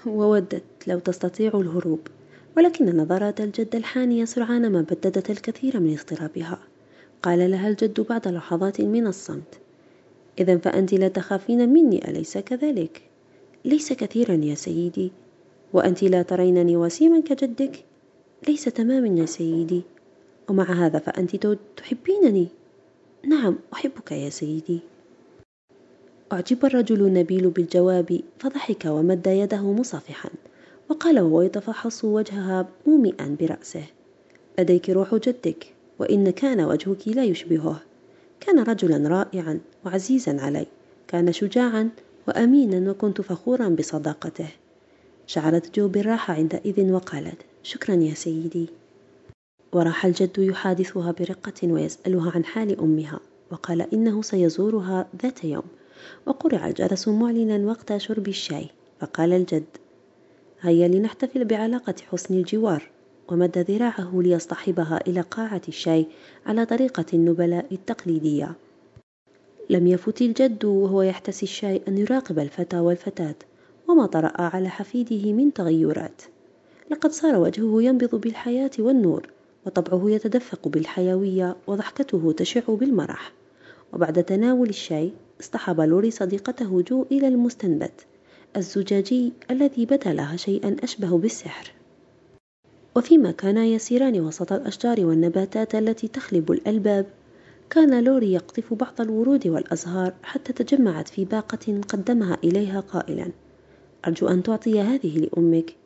وودت 0.07 0.65
لو 0.87 0.99
تستطيع 0.99 1.53
الهروب 1.55 2.01
ولكن 2.57 2.97
نظرات 2.97 3.41
الجد 3.41 3.77
الحانية 3.77 4.25
سرعان 4.25 4.73
ما 4.73 4.81
بددت 4.81 5.31
الكثير 5.31 5.81
من 5.81 5.99
اضطرابها. 5.99 6.59
قال 7.25 7.51
لها 7.51 7.69
الجد 7.69 8.01
بعد 8.01 8.29
لحظات 8.29 8.81
من 8.81 9.07
الصمت. 9.07 9.61
إذا 10.39 10.59
فأنت 10.59 10.95
لا 10.95 11.09
تخافين 11.09 11.69
مني 11.69 12.11
أليس 12.11 12.39
كذلك؟ 12.39 13.03
ليس 13.65 13.93
كثيرا 13.93 14.35
يا 14.35 14.55
سيدي. 14.55 15.13
وأنت 15.73 16.03
لا 16.03 16.23
ترينني 16.23 16.77
وسيما 16.77 17.21
كجدك؟ 17.21 17.85
ليس 18.49 18.65
تماما 18.65 19.21
يا 19.21 19.27
سيدي. 19.27 19.83
ومع 20.49 20.65
هذا 20.65 20.99
فأنت 20.99 21.57
تحبينني؟ 21.77 22.49
نعم 23.27 23.59
أحبك 23.73 24.13
يا 24.13 24.31
سيدي. 24.31 24.81
أعجب 26.33 26.65
الرجل 26.65 27.07
النبيل 27.07 27.51
بالجواب 27.51 28.21
فضحك 28.39 28.85
ومد 28.85 29.27
يده 29.27 29.73
مصافحا 29.73 30.31
وقال 30.89 31.21
وهو 31.21 31.43
يتفحص 31.43 32.05
وجهها 32.05 32.69
مومئا 32.87 33.37
برأسه. 33.41 33.85
لديك 34.59 34.91
روح 34.91 35.15
جدك. 35.15 35.74
وإن 35.99 36.31
كان 36.31 36.61
وجهك 36.61 37.09
لا 37.09 37.25
يشبهه. 37.25 37.81
كان 38.41 38.59
رجلا 38.59 39.09
رائعا 39.09 39.61
وعزيزا 39.87 40.41
علي. 40.41 40.67
كان 41.09 41.33
شجاعا 41.33 41.91
وأمينا 42.29 42.91
وكنت 42.91 43.21
فخورا 43.21 43.69
بصداقته. 43.69 44.49
شعرت 45.27 45.77
جو 45.77 45.89
بالراحة 45.89 46.35
عندئذ 46.35 46.93
وقالت 46.93 47.43
شكرا 47.63 47.95
يا 47.95 48.15
سيدي. 48.15 48.67
وراح 49.73 50.07
الجد 50.07 50.39
يحادثها 50.39 51.13
برقة 51.13 51.73
ويسألها 51.73 52.33
عن 52.35 52.45
حال 52.45 52.81
أمها 52.81 53.21
وقال 53.51 53.95
إنه 53.95 54.23
سيزورها 54.23 55.07
ذات 55.23 55.45
يوم. 55.45 55.65
وقرع 56.27 56.69
الجرس 56.69 57.09
معلنا 57.09 57.71
وقت 57.71 57.97
شرب 57.97 58.29
الشاي 58.29 58.67
فقال 59.01 59.33
الجد 59.33 59.65
هيا 60.61 60.89
لنحتفل 60.89 61.45
بعلاقة 61.45 61.95
حسن 62.11 62.35
الجوار. 62.35 62.91
ومد 63.29 63.59
ذراعه 63.59 64.11
ليصطحبها 64.15 65.01
إلى 65.07 65.21
قاعة 65.21 65.63
الشاي 65.69 66.07
على 66.47 66.67
طريقة 66.67 67.05
النبلاء 67.15 67.67
التقليدية. 67.73 68.53
لم 69.71 69.87
يفت 69.87 70.23
الجد 70.23 70.65
وهو 70.65 71.03
يحتسي 71.03 71.43
الشاي 71.43 71.81
أن 71.89 71.99
يراقب 71.99 72.39
الفتى 72.39 72.79
والفتاة 72.79 73.35
وما 73.89 74.07
طرأ 74.07 74.33
على 74.37 74.69
حفيده 74.69 75.33
من 75.33 75.53
تغيرات. 75.53 76.23
لقد 76.91 77.13
صار 77.13 77.37
وجهه 77.37 77.83
ينبض 77.83 78.15
بالحياة 78.15 78.71
والنور 78.79 79.29
وطبعه 79.67 80.11
يتدفق 80.11 80.69
بالحيوية 80.69 81.57
وضحكته 81.67 82.33
تشع 82.33 82.63
بالمرح. 82.69 83.33
وبعد 83.93 84.25
تناول 84.25 84.69
الشاي 84.69 85.13
اصطحب 85.41 85.81
لوري 85.81 86.11
صديقته 86.11 86.83
جو 86.83 87.07
إلى 87.13 87.29
المستنبت 87.29 88.07
الزجاجي 88.57 89.33
الذي 89.51 89.87
بدا 89.87 90.13
لها 90.13 90.37
شيئا 90.37 90.77
أشبه 90.83 91.19
بالسحر. 91.19 91.74
وفيما 92.97 93.31
كانا 93.31 93.65
يسيران 93.65 94.21
وسط 94.21 94.53
الأشجار 94.53 95.07
والنباتات 95.07 95.75
التي 95.75 96.09
تخلب 96.09 96.53
الألباب 96.53 97.07
كان 97.71 98.05
لوري 98.05 98.33
يقطف 98.33 98.75
بعض 98.75 99.01
الورود 99.01 99.47
والأزهار 99.47 100.15
حتى 100.23 100.53
تجمعت 100.53 101.09
في 101.09 101.25
باقة 101.25 101.81
قدمها 101.89 102.39
إليها 102.45 102.81
قائلا 102.81 103.33
أرجو 104.07 104.29
أن 104.29 104.43
تعطي 104.43 104.81
هذه 104.81 105.19
لأمك 105.19 105.77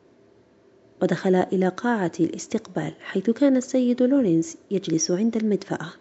ودخلا 1.01 1.51
إلى 1.51 1.67
قاعة 1.67 2.11
الاستقبال 2.19 2.93
حيث 2.99 3.29
كان 3.29 3.57
السيد 3.57 4.03
لورينس 4.03 4.57
يجلس 4.71 5.11
عند 5.11 5.37
المدفأة 5.37 5.93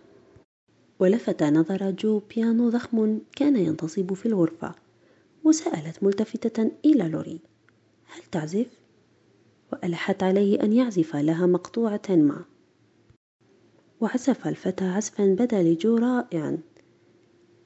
ولفت 0.99 1.43
نظر 1.43 1.91
جو 1.91 2.19
بيانو 2.19 2.69
ضخم 2.69 3.19
كان 3.37 3.57
ينتصب 3.57 4.15
في 4.15 4.27
الغرفة 4.27 4.75
وسألت 5.45 6.03
ملتفتة 6.03 6.71
إلى 6.85 7.09
لوري 7.09 7.41
هل 8.07 8.23
تعزف؟ 8.33 8.78
وألحت 9.73 10.23
عليه 10.23 10.63
أن 10.63 10.73
يعزف 10.73 11.17
لها 11.17 11.47
مقطوعة 11.47 12.03
ما. 12.09 12.45
وعزف 14.01 14.47
الفتى 14.47 14.85
عزفا 14.85 15.37
بدا 15.39 15.63
لجو 15.63 15.97
رائعا. 15.97 16.59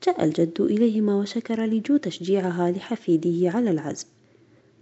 جاء 0.06 0.24
الجد 0.24 0.60
إليهما 0.60 1.14
وشكر 1.14 1.64
لجو 1.64 1.96
تشجيعها 1.96 2.70
لحفيده 2.70 3.50
على 3.50 3.70
العزف 3.70 4.06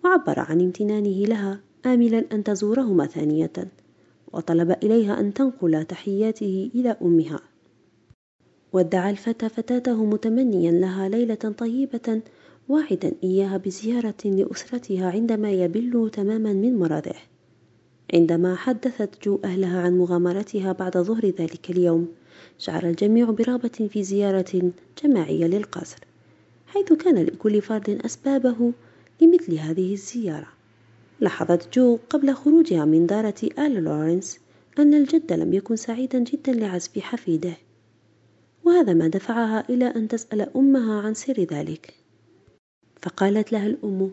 وعبر 0.04 0.40
عن 0.40 0.60
امتنانه 0.60 1.24
لها 1.24 1.60
آملا 1.86 2.24
أن 2.32 2.44
تزورهما 2.44 3.06
ثانية 3.06 3.52
وطلب 4.32 4.70
إليها 4.70 5.20
أن 5.20 5.34
تنقل 5.34 5.84
تحياته 5.84 6.70
إلى 6.74 6.96
أمها. 7.02 7.40
ودع 8.72 9.10
الفتى 9.10 9.48
فتاته 9.48 10.04
متمنيا 10.04 10.72
لها 10.72 11.08
ليلة 11.08 11.34
طيبة 11.34 12.22
واعدا 12.70 13.12
إياها 13.24 13.56
بزيارة 13.56 14.24
لأسرتها 14.24 15.10
عندما 15.10 15.52
يبل 15.52 16.10
تماما 16.12 16.52
من 16.52 16.78
مرضه. 16.78 17.14
عندما 18.14 18.56
حدثت 18.56 19.24
جو 19.24 19.40
أهلها 19.44 19.80
عن 19.80 19.98
مغامرتها 19.98 20.72
بعد 20.72 20.98
ظهر 20.98 21.26
ذلك 21.26 21.70
اليوم 21.70 22.08
شعر 22.58 22.86
الجميع 22.86 23.30
برغبة 23.30 23.88
في 23.92 24.02
زيارة 24.02 24.72
جماعية 25.04 25.46
للقصر 25.46 25.98
حيث 26.66 26.92
كان 26.92 27.22
لكل 27.22 27.62
فرد 27.62 28.00
أسبابه 28.04 28.72
لمثل 29.20 29.54
هذه 29.54 29.92
الزيارة. 29.92 30.48
لاحظت 31.20 31.78
جو 31.78 31.98
قبل 32.10 32.34
خروجها 32.34 32.84
من 32.84 33.06
دارة 33.06 33.48
آل 33.58 33.84
لورنس 33.84 34.38
أن 34.78 34.94
الجد 34.94 35.32
لم 35.32 35.52
يكن 35.52 35.76
سعيدا 35.76 36.18
جدا 36.18 36.52
لعزف 36.52 36.98
حفيده 36.98 37.56
وهذا 38.64 38.92
ما 38.92 39.08
دفعها 39.08 39.64
إلى 39.70 39.86
أن 39.86 40.08
تسأل 40.08 40.56
أمها 40.56 41.00
عن 41.00 41.14
سر 41.14 41.40
ذلك. 41.40 41.99
فقالت 43.02 43.52
لها 43.52 43.66
الأم 43.66 44.10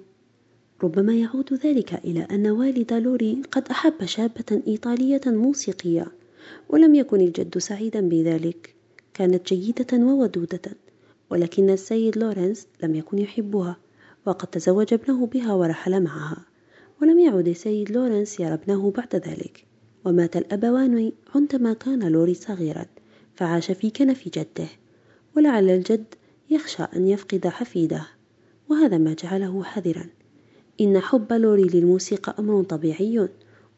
ربما 0.84 1.14
يعود 1.14 1.54
ذلك 1.54 1.94
إلى 1.94 2.28
أن 2.32 2.48
والد 2.48 2.94
لوري 2.94 3.42
قد 3.52 3.70
أحب 3.70 4.06
شابة 4.06 4.62
إيطالية 4.68 5.22
موسيقية 5.26 6.08
ولم 6.70 6.96
يكن 6.96 7.22
الجد 7.22 7.58
سعيدا 7.58 8.10
بذلك. 8.10 8.76
كانت 9.14 9.54
جيدة 9.54 9.98
وودودة 9.98 10.62
ولكن 11.30 11.70
السيد 11.70 12.18
لورنس 12.18 12.68
لم 12.84 12.96
يكن 12.96 13.20
يحبها 13.20 13.78
وقد 14.26 14.48
تزوج 14.48 14.94
ابنه 14.94 15.26
بها 15.26 15.54
ورحل 15.54 16.04
معها 16.04 16.46
ولم 17.02 17.20
يعد 17.20 17.48
السيد 17.48 17.92
لورنس 17.92 18.40
يرى 18.40 18.54
ابنه 18.54 18.92
بعد 18.92 19.16
ذلك. 19.16 19.66
ومات 20.06 20.38
الأبوان 20.38 21.12
عندما 21.36 21.74
كان 21.74 22.12
لوري 22.12 22.34
صغيرا 22.34 22.86
فعاش 23.36 23.72
في 23.72 23.90
كنف 23.90 24.30
جده 24.30 24.68
ولعل 25.36 25.70
الجد 25.70 26.06
يخشى 26.50 26.84
أن 26.84 27.08
يفقد 27.08 27.48
حفيده. 27.48 28.17
وهذا 28.70 28.98
ما 28.98 29.14
جعله 29.14 29.64
حذرا. 29.64 30.10
إن 30.82 31.00
حب 31.00 31.34
لوري 31.34 31.64
للموسيقى 31.64 32.36
أمر 32.40 32.64
طبيعي 32.64 33.30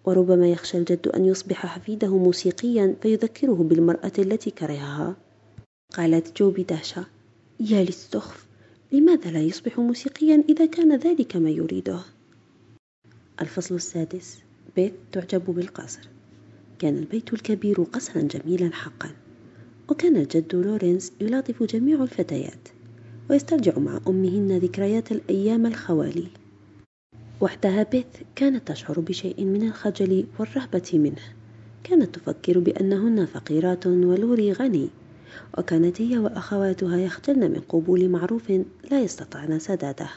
وربما 0.05 0.51
يخشى 0.51 0.77
الجد 0.77 1.07
أن 1.07 1.25
يصبح 1.25 1.65
حفيده 1.65 2.17
موسيقيا 2.17 2.95
فيذكره 3.01 3.53
بالمرأة 3.53 4.11
التي 4.19 4.51
كرهها. 4.51 5.15
قالت 5.93 6.37
جو 6.37 6.51
بدهشة 6.51 7.05
يا 7.59 7.83
للسخف 7.83 8.45
لماذا 8.91 9.31
لا 9.31 9.41
يصبح 9.41 9.79
موسيقيا 9.79 10.43
إذا 10.49 10.65
كان 10.65 10.95
ذلك 10.95 11.35
ما 11.35 11.49
يريده؟ 11.49 11.99
الفصل 13.41 13.75
السادس 13.75 14.37
بيت 14.75 14.93
تعجب 15.11 15.45
بالقصر 15.45 16.09
كان 16.79 16.97
البيت 16.97 17.33
الكبير 17.33 17.83
قصرا 17.83 18.21
جميلا 18.21 18.73
حقا 18.73 19.09
وكان 19.89 20.15
الجد 20.15 20.55
لورنس 20.55 21.13
يلاطف 21.21 21.63
جميع 21.63 22.03
الفتيات. 22.03 22.78
ويسترجع 23.29 23.79
مع 23.79 23.99
أمهن 24.07 24.57
ذكريات 24.57 25.11
الأيام 25.11 25.65
الخوالي. 25.65 26.27
وحدها 27.41 27.83
بيث 27.83 28.05
كانت 28.35 28.67
تشعر 28.67 28.99
بشيء 28.99 29.43
من 29.43 29.67
الخجل 29.67 30.25
والرهبة 30.39 30.91
منه. 30.93 31.21
كانت 31.83 32.15
تفكر 32.15 32.59
بأنهن 32.59 33.25
فقيرات 33.25 33.87
ولوري 33.87 34.51
غني 34.51 34.89
وكانت 35.57 36.01
هي 36.01 36.17
وأخواتها 36.17 36.97
يخجلن 36.97 37.51
من 37.51 37.59
قبول 37.69 38.09
معروف 38.09 38.51
لا 38.91 39.01
يستطعن 39.01 39.59
سداده. 39.59 40.09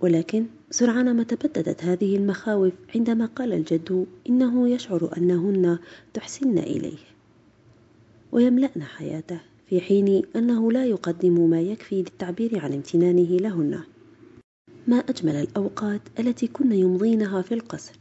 ولكن 0.00 0.46
سرعان 0.70 1.16
ما 1.16 1.22
تبددت 1.22 1.84
هذه 1.84 2.16
المخاوف 2.16 2.72
عندما 2.94 3.26
قال 3.26 3.52
الجد 3.52 4.06
إنه 4.28 4.68
يشعر 4.68 5.10
أنهن 5.16 5.78
تحسن 6.14 6.58
إليه 6.58 6.98
ويملأن 8.32 8.82
حياته. 8.82 9.40
في 9.66 9.80
حين 9.80 10.22
أنه 10.36 10.72
لا 10.72 10.84
يقدم 10.84 11.50
ما 11.50 11.60
يكفي 11.60 11.96
للتعبير 12.00 12.58
عن 12.58 12.72
امتنانه 12.72 13.36
لهن. 13.36 13.80
ما 14.86 14.96
أجمل 14.96 15.34
الأوقات 15.36 16.00
التي 16.18 16.46
كن 16.46 16.72
يمضينها 16.72 17.42
في 17.42 17.54
القصر 17.54 17.92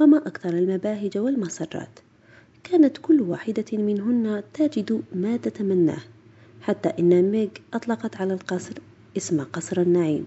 وما 0.00 0.18
أكثر 0.18 0.48
المباهج 0.48 1.18
والمسرات 1.18 1.98
كانت 2.64 2.98
كل 2.98 3.20
واحدة 3.20 3.64
منهن 3.72 4.42
تجد 4.54 5.02
ما 5.14 5.36
تتمناه 5.36 6.02
حتى 6.60 6.88
إن 6.98 7.30
ميغ 7.30 7.48
أطلقت 7.74 8.16
على 8.16 8.34
القصر 8.34 8.72
اسم 9.16 9.40
قصر 9.40 9.80
النعيم 9.80 10.26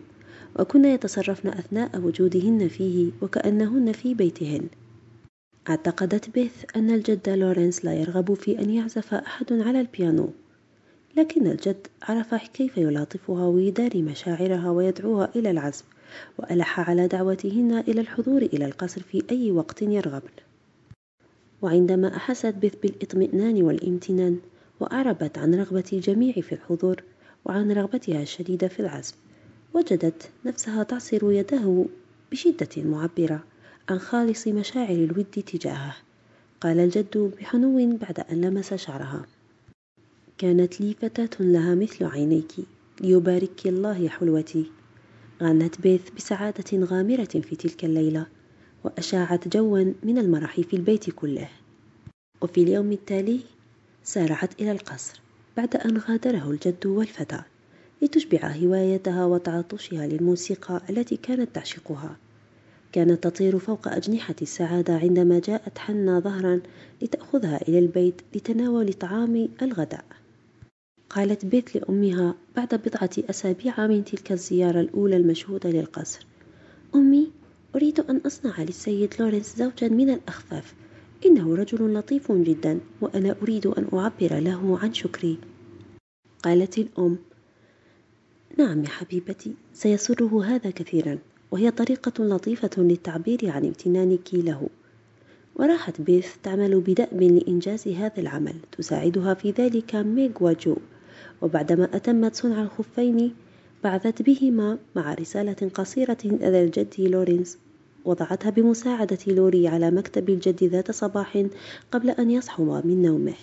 وكن 0.60 0.86
يتصرفن 0.86 1.50
أثناء 1.50 2.02
وجودهن 2.02 2.68
فيه 2.68 3.12
وكأنهن 3.22 3.92
في 3.92 4.14
بيتهن. 4.14 4.68
اعتقدت 5.70 6.30
بيث 6.30 6.66
أن 6.76 6.90
الجد 6.90 7.30
لورنس 7.30 7.86
لا 7.86 7.94
يرغب 7.94 8.34
في 8.34 8.60
أن 8.60 8.70
يعزف 8.70 9.14
أحد 9.14 9.54
على 9.54 9.82
البيانو. 9.82 10.30
لكن 11.20 11.48
الجد 11.48 11.88
عرف 12.04 12.36
كيف 12.36 12.78
يلاطفها 12.78 13.46
ويداري 13.46 14.02
مشاعرها 14.02 14.70
ويدعوها 14.70 15.30
إلى 15.36 15.52
العزف 15.52 15.84
وألح 16.38 16.90
على 16.90 17.08
دعوتهن 17.08 17.84
إلى 17.88 18.02
الحضور 18.02 18.42
إلى 18.42 18.66
القصر 18.66 19.02
في 19.02 19.24
أي 19.32 19.52
وقت 19.52 19.82
يرغبن 19.82 20.30
وعندما 21.62 22.16
أحست 22.16 22.56
بث 22.64 22.76
بالإطمئنان 22.76 23.64
والامتنان 23.64 24.40
وأعربت 24.80 25.38
عن 25.38 25.56
رغبة 25.56 25.84
الجميع 25.94 26.34
في 26.34 26.52
الحضور 26.56 27.04
وعن 27.46 27.72
رغبتها 27.72 28.22
الشديدة 28.22 28.68
في 28.68 28.80
العزف 28.80 29.16
وجدت 29.74 30.30
نفسها 30.46 30.84
تعصر 30.84 31.32
يده 31.32 31.86
بشدة 32.32 32.84
معبرة 32.84 33.44
عن 33.90 34.00
خالص 34.00 34.48
مشاعر 34.48 34.96
الود 34.96 35.26
تجاهه. 35.26 35.96
قال 36.62 36.80
الجد 36.80 37.18
بحنو 37.18 37.98
بعد 37.98 38.20
أن 38.20 38.42
لمس 38.42 38.74
شعرها. 38.74 39.26
كانت 40.40 40.82
لي 40.82 40.94
فتاة 40.94 41.30
لها 41.40 41.76
مثل 41.76 42.06
عينيك 42.06 42.52
ليبارك 43.02 43.68
الله 43.68 44.08
حلوتي. 44.08 44.66
غنت 45.44 45.82
بيث 45.82 46.10
بسعادة 46.18 46.86
غامرة 46.86 47.24
في 47.24 47.56
تلك 47.56 47.86
الليلة 47.86 48.26
وأشاعت 48.84 49.48
جوا 49.48 49.94
من 50.04 50.18
المرح 50.18 50.62
في 50.62 50.76
البيت 50.76 51.10
كله. 51.10 51.50
وفي 52.42 52.64
اليوم 52.64 52.92
التالي 52.92 53.40
سارعت 54.04 54.62
إلى 54.62 54.72
القصر 54.72 55.22
بعد 55.58 55.76
أن 55.76 55.98
غادره 55.98 56.50
الجد 56.52 56.86
والفتاة 56.86 57.46
لتشبع 58.02 58.52
هوايتها 58.52 59.26
وتعطشها 59.26 60.08
للموسيقى 60.08 60.82
التي 60.90 61.18
كانت 61.18 61.56
تعشقها. 61.56 62.18
كانت 62.92 63.24
تطير 63.24 63.60
فوق 63.60 63.88
أجنحة 63.88 64.36
السعادة 64.42 64.98
عندما 64.98 65.40
جاءت 65.40 65.78
حنا 65.78 66.20
ظهرا 66.20 66.62
لتأخذها 67.02 67.62
إلى 67.68 67.80
البيت 67.80 68.22
لتناول 68.36 68.94
طعام 68.94 69.50
الغداء. 69.62 70.06
قالت 71.10 71.46
بيت 71.46 71.76
لأمها 71.76 72.36
بعد 72.56 72.76
بضعة 72.76 73.10
أسابيع 73.30 73.88
من 73.88 74.04
تلك 74.04 74.32
الزيارة 74.32 74.82
الأولى 74.82 75.18
المشهودة 75.18 75.70
للقصر. 75.70 76.26
أمي 76.96 77.32
أريد 77.76 78.00
أن 78.00 78.18
أصنع 78.26 78.62
للسيد 78.62 79.14
لورنس 79.20 79.56
زوجا 79.58 79.88
من 79.88 80.10
الأخفاف. 80.10 80.74
إنه 81.26 81.56
رجل 81.56 81.94
لطيف 81.94 82.32
جدا 82.32 82.80
وأنا 83.02 83.36
أريد 83.42 83.68
أن 83.68 83.88
أعبر 83.94 84.40
له 84.40 84.80
عن 84.80 84.94
شكري. 84.94 85.38
قالت 86.44 86.78
الأم 86.78 87.18
نعم 88.58 88.84
يا 88.84 88.90
حبيبتي 88.90 89.54
سيسره 89.74 90.44
هذا 90.46 90.70
كثيرا 90.70 91.18
وهي 91.52 91.72
طريقة 91.72 92.24
لطيفة 92.24 92.70
للتعبير 92.78 93.50
عن 93.50 93.66
امتنانك 93.66 94.34
له 94.34 94.70
وراحت 95.56 96.02
بيث 96.02 96.36
تعمل 96.44 96.80
بدأب 96.80 97.22
لإنجاز 97.22 97.88
هذا 97.88 98.20
العمل 98.20 98.56
تساعدها 98.78 99.34
في 99.34 99.52
ذلك 99.52 99.96
ميغ 99.96 100.32
وجو. 100.42 100.76
وبعدما 101.42 101.90
أتمت 101.94 102.36
صنع 102.36 102.62
الخفين 102.62 103.34
بعثت 103.84 104.22
بهما 104.22 104.78
مع 104.96 105.14
رسالة 105.14 105.70
قصيرة 105.74 106.18
إلى 106.26 106.64
الجد 106.64 106.94
لورينز. 107.00 107.58
وضعتها 108.06 108.50
بمساعدة 108.50 109.18
لوري 109.28 109.68
على 109.68 109.92
مكتب 109.92 110.30
الجد 110.30 110.64
ذات 110.64 110.92
صباح 110.92 111.46
قبل 111.92 112.10
أن 112.10 112.32
يصحو 112.32 112.82
من 112.82 113.02
نومه. 113.02 113.36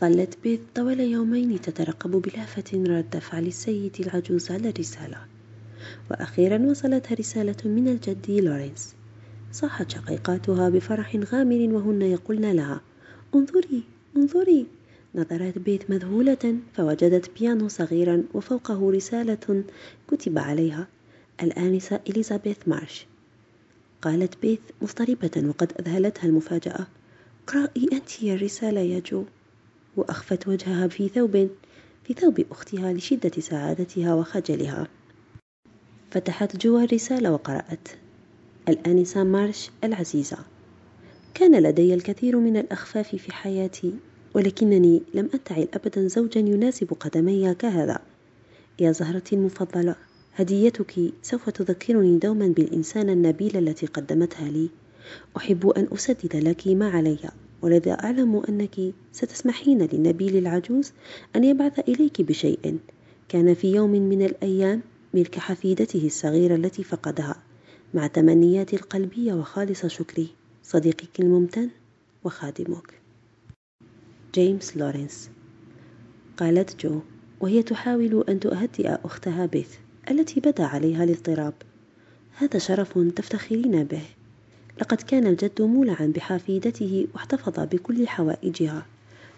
ظلت 0.00 0.38
بيث 0.42 0.60
طوال 0.74 1.00
يومين 1.00 1.60
تترقب 1.60 2.10
بلهفة 2.10 2.84
رد 2.98 3.18
فعل 3.18 3.46
السيد 3.46 3.96
العجوز 4.00 4.50
على 4.50 4.68
الرسالة. 4.68 5.18
وأخيرا 6.10 6.58
وصلتها 6.58 7.14
رسالة 7.14 7.56
من 7.64 7.88
الجد 7.88 8.30
لورينز. 8.30 8.94
صاحت 9.52 9.90
شقيقاتها 9.90 10.68
بفرح 10.68 11.16
غامر 11.16 11.68
وهن 11.74 12.02
يقولن 12.02 12.52
لها 12.52 12.80
انظري 13.34 13.82
انظري. 14.16 14.66
نظرت 15.14 15.58
بيث 15.58 15.90
مذهولة 15.90 16.56
فوجدت 16.74 17.38
بيانو 17.38 17.68
صغيرا 17.68 18.24
وفوقه 18.34 18.90
رسالة 18.90 19.64
كتب 20.08 20.38
عليها 20.38 20.88
الآنسة 21.42 22.00
إليزابيث 22.08 22.56
مارش. 22.66 23.06
قالت 24.02 24.42
بيث 24.42 24.60
مضطربة 24.82 25.48
وقد 25.48 25.72
أذهلتها 25.80 26.26
المفاجأة. 26.26 26.86
اقرئي 27.48 27.88
أنت 27.92 28.22
الرسالة 28.22 28.80
يا 28.80 29.00
جو. 29.00 29.24
وأخفت 29.96 30.48
وجهها 30.48 30.88
في 30.88 31.08
ثوب 31.08 31.50
في 32.04 32.14
ثوب 32.14 32.44
أختها 32.50 32.92
لشدة 32.92 33.40
سعادتها 33.40 34.14
وخجلها. 34.14 34.88
فتحت 36.10 36.56
جو 36.56 36.78
الرسالة 36.78 37.32
وقرأت. 37.32 37.88
الآنسة 38.68 39.24
مارش 39.24 39.70
العزيزة. 39.84 40.38
كان 41.34 41.62
لدي 41.62 41.94
الكثير 41.94 42.38
من 42.38 42.56
الأخفاف 42.56 43.16
في 43.16 43.32
حياتي. 43.32 43.94
ولكنني 44.34 45.02
لم 45.14 45.28
أنتعل 45.34 45.68
أبدا 45.74 46.08
زوجا 46.08 46.40
يناسب 46.40 46.92
قدمي 47.00 47.54
كهذا. 47.54 47.98
يا 48.80 48.92
زهرتي 48.92 49.34
المفضلة 49.36 49.96
هديتك 50.34 51.12
سوف 51.22 51.50
تذكرني 51.50 52.18
دوما 52.18 52.48
بالإنسانة 52.48 53.12
النبيلة 53.12 53.58
التي 53.58 53.86
قدمتها 53.86 54.48
لي. 54.48 54.68
أحب 55.36 55.68
أن 55.68 55.88
أسدد 55.92 56.36
لك 56.36 56.68
ما 56.68 56.90
علي 56.90 57.18
ولذا 57.62 57.92
أعلم 57.92 58.42
أنك 58.48 58.94
ستسمحين 59.12 59.82
للنبيل 59.82 60.36
العجوز 60.36 60.92
أن 61.36 61.44
يبعث 61.44 61.78
إليك 61.88 62.22
بشيء. 62.22 62.78
كان 63.28 63.54
في 63.54 63.74
يوم 63.74 63.90
من 63.90 64.22
الأيام 64.22 64.80
ملك 65.14 65.38
حفيدته 65.38 66.06
الصغيرة 66.06 66.54
التي 66.54 66.84
فقدها 66.84 67.36
مع 67.94 68.06
تمنياتي 68.06 68.76
القلبية 68.76 69.34
وخالص 69.34 69.86
شكري 69.86 70.28
صديقك 70.62 71.20
الممتن 71.20 71.68
وخادمك. 72.24 73.01
جيمس 74.34 74.76
لورنس. 74.76 75.30
قالت 76.36 76.86
جو 76.86 77.00
وهي 77.40 77.62
تحاول 77.62 78.24
أن 78.28 78.40
تهدئ 78.40 78.88
أختها 79.04 79.46
بيث 79.46 79.74
التي 80.10 80.40
بدا 80.40 80.64
عليها 80.64 81.04
الاضطراب. 81.04 81.54
هذا 82.36 82.58
شرف 82.58 82.98
تفتخرين 82.98 83.84
به. 83.84 84.02
لقد 84.80 85.02
كان 85.02 85.26
الجد 85.26 85.62
مولعا 85.62 86.12
بحفيدته 86.16 87.06
واحتفظ 87.14 87.60
بكل 87.60 88.08
حوائجها. 88.08 88.86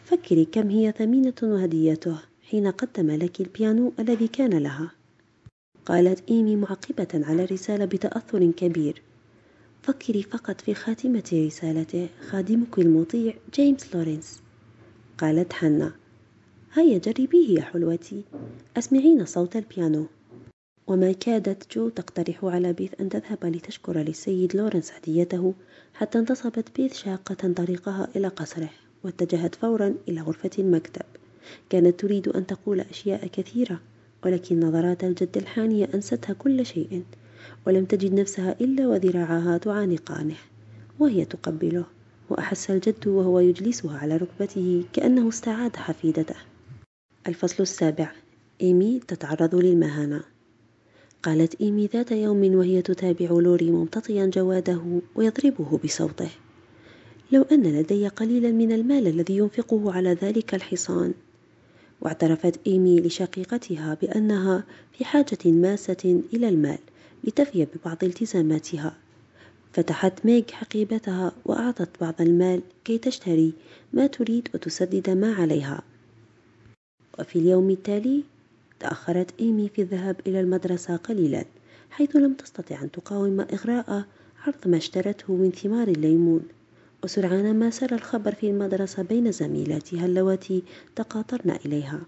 فكري 0.05 0.45
كم 0.45 0.71
هي 0.71 0.93
ثمينة 0.99 1.35
وهديته 1.43 2.17
حين 2.51 2.71
قدم 2.71 3.11
لك 3.11 3.41
البيانو 3.41 3.93
الذي 3.99 4.29
كان 4.29 4.59
لها. 4.59 4.91
قالت 5.87 6.31
إيمي 6.31 6.57
معقبة 6.57 7.09
على 7.15 7.45
الرسالة 7.45 7.85
بتأثر 7.85 8.51
كبير. 8.51 9.03
فكري 9.83 10.23
فقط 10.23 10.61
في 10.61 10.75
خاتمة 10.75 11.31
رسالته 11.47 12.09
خادمك 12.31 12.79
المطيع 12.79 13.35
جيمس 13.55 13.95
لورنس. 13.95 14.44
قالت 15.19 15.53
حنا. 15.53 15.93
هيا 16.73 16.99
جربيه 16.99 17.59
يا 17.59 17.63
حلوتي. 17.63 18.23
أسمعينا 18.77 19.25
صوت 19.25 19.57
البيانو. 19.57 20.07
وما 20.87 21.13
كادت 21.13 21.75
جو 21.75 21.89
تقترح 21.89 22.45
على 22.45 22.73
بيث 22.73 23.01
أن 23.01 23.09
تذهب 23.09 23.45
لتشكر 23.45 23.99
للسيد 23.99 24.57
لورنس 24.57 24.93
هديته 24.93 25.55
حتى 25.95 26.19
انتصبت 26.19 26.77
بيث 26.77 26.95
شاقة 26.95 27.53
طريقها 27.57 28.09
إلى 28.17 28.29
قصره 28.29 28.71
واتجهت 29.05 29.55
فورا 29.55 29.95
إلى 30.09 30.21
غرفة 30.21 30.51
المكتب. 30.59 31.05
كانت 31.71 32.01
تريد 32.01 32.29
أن 32.29 32.47
تقول 32.47 32.81
أشياء 32.81 33.27
كثيرة 33.27 33.81
ولكن 34.25 34.61
نظرات 34.61 35.05
الجد 35.05 35.37
الحانية 35.37 35.89
أنستها 35.95 36.33
كل 36.33 36.67
شيء 36.67 37.03
ولم 37.67 37.85
تجد 37.85 38.15
نفسها 38.15 38.57
إلا 38.61 38.87
وذراعها 38.89 39.59
تعانقانه 39.59 40.37
وهي 40.99 41.25
تقبله. 41.25 41.85
وأحس 42.31 42.71
الجد 42.71 43.07
وهو 43.07 43.41
يجلسها 43.41 43.99
على 43.99 44.17
ركبته 44.17 44.85
كأنه 44.93 45.29
استعاد 45.29 45.77
حفيدته. 45.77 46.37
الفصل 47.27 47.63
السابع. 47.63 48.13
إيمي 48.61 49.01
تتعرض 49.09 49.55
للمهانة. 49.55 50.23
قالت 51.23 51.61
إيمي 51.61 51.87
ذات 51.87 52.13
يوم 52.13 52.55
وهي 52.55 52.83
تتابع 52.83 53.27
لوري 53.27 53.71
ممتطيا 53.71 54.27
جواده 54.27 55.01
ويضربه 55.15 55.81
بصوته. 55.85 56.31
لو 57.33 57.43
أن 57.43 57.63
لدي 57.63 58.09
قليلا 58.09 58.51
من 58.51 58.73
المال 58.73 59.07
الذي 59.07 59.37
ينفقه 59.37 59.93
على 59.93 60.13
ذلك 60.13 60.55
الحصان. 60.55 61.15
واعترفت 62.01 62.61
إيمي 62.67 63.01
لشقيقتها 63.01 63.95
بأنها 64.03 64.65
في 64.93 65.05
حاجة 65.05 65.39
ماسة 65.45 66.23
إلى 66.35 66.49
المال 66.49 66.79
لتفي 67.25 67.67
ببعض 67.75 68.05
التزاماتها. 68.05 68.97
فتحت 69.75 70.27
ميغ 70.27 70.43
حقيبتها 70.53 71.33
وأعطت 71.45 71.89
بعض 72.01 72.15
المال 72.21 72.61
كي 72.85 72.99
تشتري 72.99 73.53
ما 73.93 74.07
تريد 74.07 74.49
وتسدد 74.55 75.11
ما 75.11 75.35
عليها. 75.35 75.83
وفي 77.19 77.39
اليوم 77.39 77.71
التالي 77.71 78.23
تأخرت 78.81 79.41
إيمي 79.41 79.69
في 79.69 79.83
الذهاب 79.83 80.17
إلى 80.27 80.41
المدرسة 80.41 80.97
قليلا 80.97 81.45
حيث 81.91 82.17
لم 82.17 82.35
تستطع 82.35 82.83
أن 82.83 82.91
تقاوم 82.91 83.41
إغراء 83.41 84.05
عرض 84.47 84.69
ما 84.69 84.77
اشترته 84.77 85.35
من 85.35 85.51
ثمار 85.51 85.89
الليمون. 85.89 86.43
وسرعان 87.05 87.59
ما 87.59 87.71
سر 87.71 87.95
الخبر 87.95 88.35
في 88.35 88.51
المدرسة 88.51 89.03
بين 89.03 89.33
زميلاتها 89.33 90.07
اللواتي 90.07 90.63
تقاطرن 90.97 91.51
إليها. 91.51 92.01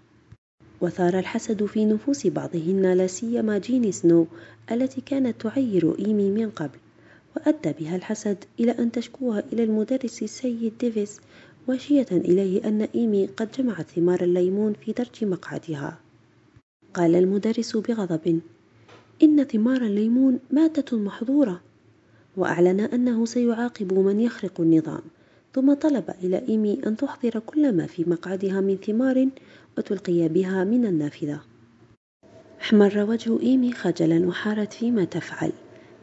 وثار 0.81 1.19
الحسد 1.19 1.65
في 1.65 1.85
نفوس 1.85 2.27
بعضهن 2.27 2.93
لا 2.93 3.07
سيما 3.07 3.57
جيني 3.57 3.91
سنو 3.91 4.27
التي 4.71 5.01
كانت 5.01 5.41
تعير 5.41 5.99
إيمي 5.99 6.31
من 6.31 6.49
قبل. 6.49 6.77
وأدى 7.37 7.73
بها 7.79 7.95
الحسد 7.95 8.37
إلى 8.59 8.71
أن 8.71 8.91
تشكوها 8.91 9.43
إلى 9.53 9.63
المدرس 9.63 10.23
السيد 10.23 10.73
ديفيس 10.79 11.19
واشية 11.67 12.07
إليه 12.11 12.67
أن 12.67 12.81
إيمي 12.95 13.25
قد 13.25 13.51
جمعت 13.51 13.85
ثمار 13.87 14.21
الليمون 14.21 14.73
في 14.73 14.91
درج 14.91 15.25
مقعدها. 15.25 15.97
قال 16.93 17.15
المدرس 17.15 17.77
بغضب 17.77 18.39
إن 19.23 19.43
ثمار 19.43 19.81
الليمون 19.81 20.39
مادة 20.51 20.97
محظورة. 20.97 21.61
وأعلن 22.37 22.79
أنه 22.79 23.25
سيعاقب 23.25 23.93
من 23.93 24.19
يخرق 24.19 24.61
النظام 24.61 25.01
ثم 25.53 25.73
طلب 25.73 26.13
إلى 26.23 26.41
إيمي 26.49 26.81
أن 26.87 26.97
تحضر 26.97 27.39
كل 27.39 27.71
ما 27.71 27.85
في 27.85 28.09
مقعدها 28.09 28.61
من 28.61 28.77
ثمار 28.77 29.27
وتلقي 29.77 30.27
بها 30.27 30.63
من 30.63 30.85
النافذة. 30.85 31.41
احمر 32.61 33.05
وجه 33.09 33.41
إيمي 33.41 33.73
خجلا 33.73 34.27
وحارت 34.27 34.73
فيما 34.73 35.03
تفعل. 35.03 35.51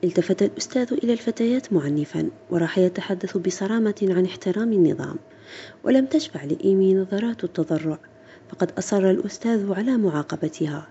التفت 0.04 0.42
الأستاذ 0.42 0.92
إلى 0.92 1.12
الفتيات 1.12 1.72
معنفا 1.72 2.30
وراح 2.50 2.78
يتحدث 2.78 3.36
بصرامة 3.36 3.94
عن 4.10 4.24
احترام 4.24 4.72
النظام. 4.72 5.16
ولم 5.84 6.06
تشفع 6.06 6.44
لإيمي 6.44 6.94
نظرات 6.94 7.44
التضرع 7.44 7.98
فقد 8.48 8.72
أصر 8.78 9.10
الأستاذ 9.10 9.72
على 9.72 9.96
معاقبتها. 9.96 10.88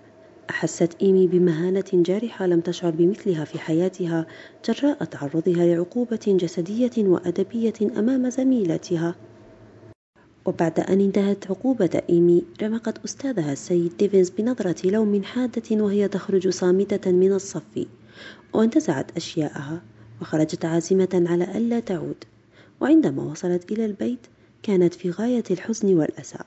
أحست 0.49 0.95
إيمي 1.01 1.28
بمهانة 1.28 1.84
جارحة 1.93 2.45
لم 2.45 2.59
تشعر 2.59 2.91
بمثلها 2.91 3.45
في 3.45 3.59
حياتها 3.59 4.26
جراء 4.70 5.03
تعرضها 5.03 5.66
لعقوبة 5.66 6.20
جسدية 6.28 6.91
وأدبية 6.97 7.74
أمام 7.97 8.30
زميلتها. 8.30 9.16
وبعد 10.45 10.80
أن 10.80 11.01
انتهت 11.01 11.51
عقوبة 11.51 12.01
إيمي 12.09 12.43
رمقت 12.64 13.05
أستاذها 13.05 13.53
السيد 13.53 13.97
ديفنز 13.97 14.30
بنظرة 14.30 14.89
لوم 14.89 15.24
حادة 15.24 15.84
وهي 15.84 16.07
تخرج 16.07 16.49
صامتة 16.49 17.11
من 17.11 17.34
الصف. 17.34 17.86
وانتزعت 18.53 19.18
أشياءها 19.18 19.82
وخرجت 20.22 20.66
عازمة 20.66 21.26
على 21.30 21.57
ألا 21.57 21.80
تعود. 21.80 22.24
وعندما 22.82 23.24
وصلت 23.24 23.72
إلى 23.72 23.86
البيت 23.86 24.20
كانت 24.64 24.93
في 24.93 25.09
غاية 25.11 25.43
الحزن 25.51 25.97
والأسى. 25.97 26.39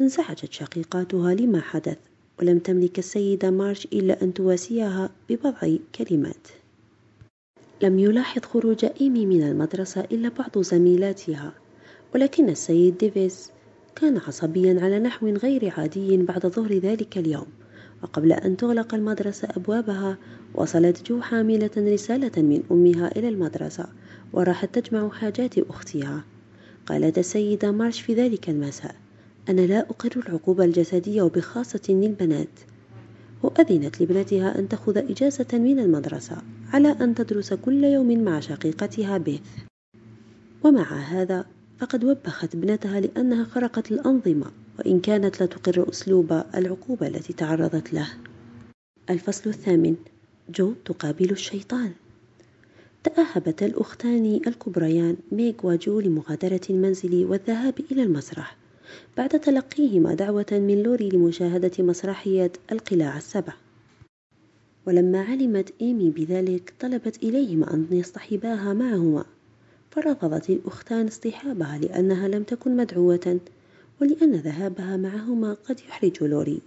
انزعجت 0.00 0.52
شقيقاتها 0.52 1.34
لما 1.34 1.60
حدث 1.60 1.98
ولم 2.40 2.58
تملك 2.58 2.98
السيدة 2.98 3.50
مارش 3.50 3.84
إلا 3.84 4.22
أن 4.22 4.34
تواسيها 4.34 5.10
ببضع 5.30 5.76
كلمات. 5.94 6.48
لم 7.82 7.98
يلاحظ 7.98 8.42
خروج 8.44 8.84
إيمي 9.00 9.26
من 9.26 9.42
المدرسة 9.42 10.00
إلا 10.00 10.28
بعض 10.28 10.58
زميلاتها 10.58 11.52
ولكن 12.14 12.48
السيد 12.48 12.98
ديفيس 12.98 13.50
كان 13.96 14.18
عصبيا 14.18 14.80
على 14.80 14.98
نحو 14.98 15.28
غير 15.28 15.72
عادي 15.76 16.16
بعد 16.16 16.46
ظهر 16.46 16.72
ذلك 16.72 17.18
اليوم. 17.18 17.46
وقبل 18.02 18.32
أن 18.32 18.56
تغلق 18.56 18.94
المدرسة 18.94 19.48
أبوابها 19.56 20.16
وصلت 20.54 21.06
جو 21.06 21.20
حاملة 21.20 21.70
رسالة 21.78 22.42
من 22.42 22.62
أمها 22.70 23.16
إلى 23.16 23.28
المدرسة 23.28 23.86
وراحت 24.32 24.78
تجمع 24.78 25.08
حاجات 25.08 25.58
أختها. 25.58 26.24
قالت 26.86 27.18
السيدة 27.18 27.70
مارش 27.70 28.00
في 28.00 28.14
ذلك 28.14 28.48
المساء 28.48 28.94
أنا 29.48 29.60
لا 29.60 29.80
أقر 29.80 30.22
العقوبة 30.26 30.64
الجسدية 30.64 31.22
وبخاصة 31.22 31.82
للبنات. 31.88 32.48
وأذنت 33.42 34.00
لابنتها 34.00 34.58
أن 34.58 34.68
تأخذ 34.68 34.98
إجازة 34.98 35.46
من 35.52 35.78
المدرسة 35.78 36.36
على 36.72 36.88
أن 36.88 37.14
تدرس 37.14 37.54
كل 37.54 37.84
يوم 37.84 38.24
مع 38.24 38.40
شقيقتها 38.40 39.18
بيث. 39.18 39.48
ومع 40.64 40.92
هذا 40.92 41.46
فقد 41.78 42.04
وبخت 42.04 42.54
ابنتها 42.54 43.00
لأنها 43.00 43.44
خرقت 43.44 43.92
الأنظمة. 43.92 44.46
وإن 44.78 45.00
كانت 45.00 45.40
لا 45.40 45.46
تقر 45.46 45.90
أسلوب 45.90 46.42
العقوبة 46.54 47.06
التي 47.06 47.32
تعرضت 47.32 47.92
له. 47.92 48.08
الفصل 49.10 49.50
الثامن. 49.50 49.96
جو 50.50 50.72
تقابل 50.84 51.30
الشيطان. 51.30 51.92
تأهبت 53.04 53.62
الأختان 53.62 54.40
الكبريان 54.46 55.16
ميغ 55.32 55.54
وجو 55.62 56.00
لمغادرة 56.00 56.60
المنزل 56.70 57.24
والذهاب 57.24 57.74
إلى 57.92 58.02
المسرح 58.02 58.56
بعد 59.16 59.28
تلقيهما 59.28 60.14
دعوة 60.14 60.46
من 60.52 60.82
لوري 60.82 61.08
لمشاهدة 61.08 61.70
مسرحية 61.78 62.52
القلاع 62.72 63.16
السبع. 63.16 63.52
ولما 64.86 65.22
علمت 65.22 65.72
إيمي 65.80 66.10
بذلك 66.10 66.74
طلبت 66.80 67.22
إليهما 67.22 67.74
أن 67.74 67.86
يصطحباها 67.90 68.72
معهما. 68.72 69.24
فرفضت 69.90 70.50
الأختان 70.50 71.06
اصطحابها 71.06 71.78
لأنها 71.78 72.28
لم 72.28 72.42
تكن 72.42 72.76
مدعوة. 72.76 73.40
ولأن 74.00 74.32
ذهابها 74.32 74.96
معهما 74.96 75.54
قد 75.54 75.80
يحرج 75.80 76.24
لوري. 76.24 76.60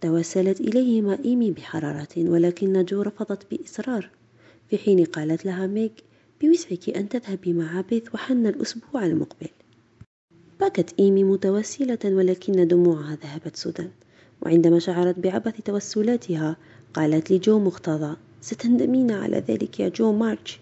توسلت 0.00 0.60
إليهما 0.60 1.18
إيمي 1.24 1.50
بحرارة 1.50 2.08
ولكن 2.16 2.84
جو 2.84 3.02
رفضت 3.02 3.46
بإصرار. 3.50 4.10
في 4.70 4.78
حين 4.78 5.04
قالت 5.04 5.44
لها 5.44 5.66
ميغ 5.66 5.90
بوسعك 6.40 6.88
أن 6.88 7.08
تذهبي 7.08 7.52
مع 7.52 7.80
بيث 7.80 8.14
وهانا 8.14 8.46
الأسبوع 8.46 9.06
المقبل. 9.06 9.48
بكت 10.60 10.94
إيمي 10.98 11.24
متوسلة 11.24 11.98
ولكن 12.04 12.68
دموعها 12.68 13.18
ذهبت 13.22 13.56
سدى. 13.56 13.88
وعندما 14.42 14.78
شعرت 14.78 15.18
بعبث 15.18 15.60
توسلاتها 15.60 16.56
قالت 16.94 17.30
لجو 17.30 17.58
محتدة 17.58 18.16
ستندمين 18.40 19.10
على 19.10 19.38
ذلك 19.48 19.80
يا 19.80 19.88
جو 19.88 20.12
مارش 20.12 20.60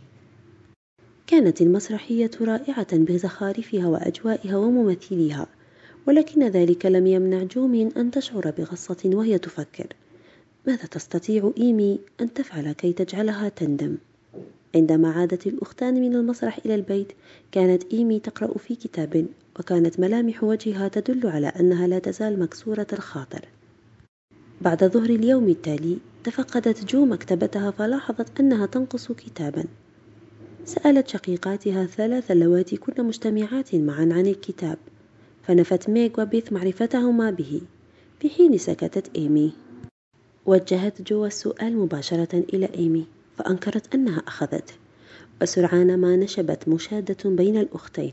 كانت 1.31 1.61
المسرحية 1.61 2.31
رائعة 2.41 2.97
بزخارفها 2.97 3.87
وأجوائها 3.87 4.57
وممثليها 4.57 5.47
ولكن 6.07 6.49
ذلك 6.49 6.87
لم 6.87 7.07
يمنع 7.07 7.43
جو 7.43 7.67
من 7.67 7.93
أن 7.97 8.11
تشعر 8.11 8.51
بغصة 8.59 8.97
وهي 9.05 9.39
تفكر. 9.39 9.87
ماذا 10.67 10.87
تستطيع 10.87 11.53
إيمي 11.59 12.01
أن 12.21 12.33
تفعل 12.33 12.73
كي 12.73 12.93
تجعلها 12.93 13.49
تندم؟ 13.49 13.97
عندما 14.75 15.11
عادت 15.11 15.47
الأختان 15.47 15.95
من 15.95 16.15
المسرح 16.15 16.59
إلى 16.65 16.75
البيت 16.75 17.13
كانت 17.53 17.83
إيمي 17.93 18.19
تقرأ 18.19 18.59
في 18.59 18.75
كتاب 18.75 19.27
وكانت 19.59 20.01
ملامح 20.01 20.45
وجهها 20.45 20.89
تدل 20.89 21.27
على 21.27 21.47
أنها 21.47 21.87
لا 21.87 21.99
تزال 21.99 22.41
مكسورة 22.41 22.87
الخاطر. 22.93 23.49
بعد 24.61 24.85
ظهر 24.85 25.11
اليوم 25.11 25.49
التالي 25.49 25.99
تفقدت 26.25 26.85
جو 26.85 27.05
مكتبتها 27.05 27.71
فلاحظت 27.71 28.41
أنها 28.41 28.67
تنقص 28.67 29.13
كتابا. 29.13 29.65
سألت 30.65 31.09
شقيقاتها 31.09 31.83
الثلاث 31.83 32.31
اللواتي 32.31 32.77
كن 32.77 33.05
مجتمعات 33.05 33.75
معا 33.75 34.09
عن 34.13 34.27
الكتاب 34.27 34.79
فنفت 35.43 35.89
ميغ 35.89 36.11
وبيث 36.23 36.53
معرفتهما 36.53 37.31
به. 37.31 37.61
في 38.21 38.31
حين 38.31 38.59
سكتت 38.59 39.17
إيمي 39.17 39.53
وجهت 40.47 41.03
جو 41.03 41.27
السؤال 41.27 41.77
مباشرة 41.77 42.45
إلى 42.55 42.69
إيمي 42.75 43.07
فأنكرت 43.39 43.95
أنها 43.95 44.23
أخذته 44.29 44.75
وسرعان 45.43 45.99
ما 45.99 46.17
نشبت 46.17 46.69
مشادة 46.69 47.31
بين 47.31 47.57
الأختين 47.57 48.13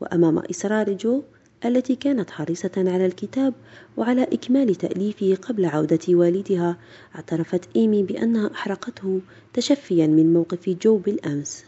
وأمام 0.00 0.38
إصرار 0.38 0.92
جو 0.92 1.22
التي 1.64 1.96
كانت 1.96 2.30
حريصة 2.30 2.72
على 2.76 3.06
الكتاب 3.06 3.54
وعلى 3.96 4.22
إكمال 4.22 4.74
تأليفه 4.74 5.34
قبل 5.34 5.64
عودة 5.64 6.00
والدها 6.08 6.76
اعترفت 7.14 7.76
إيمي 7.76 8.02
بأنها 8.02 8.50
أحرقته 8.52 9.20
تشفيا 9.54 10.06
من 10.06 10.32
موقف 10.32 10.68
جو 10.68 10.98
بالأمس. 10.98 11.64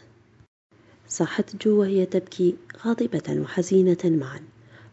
صاحت 1.09 1.65
جو 1.65 1.81
وهي 1.81 2.07
تبكي 2.07 2.55
غاضبة 2.87 3.41
وحزينة 3.41 3.99
معا. 4.05 4.41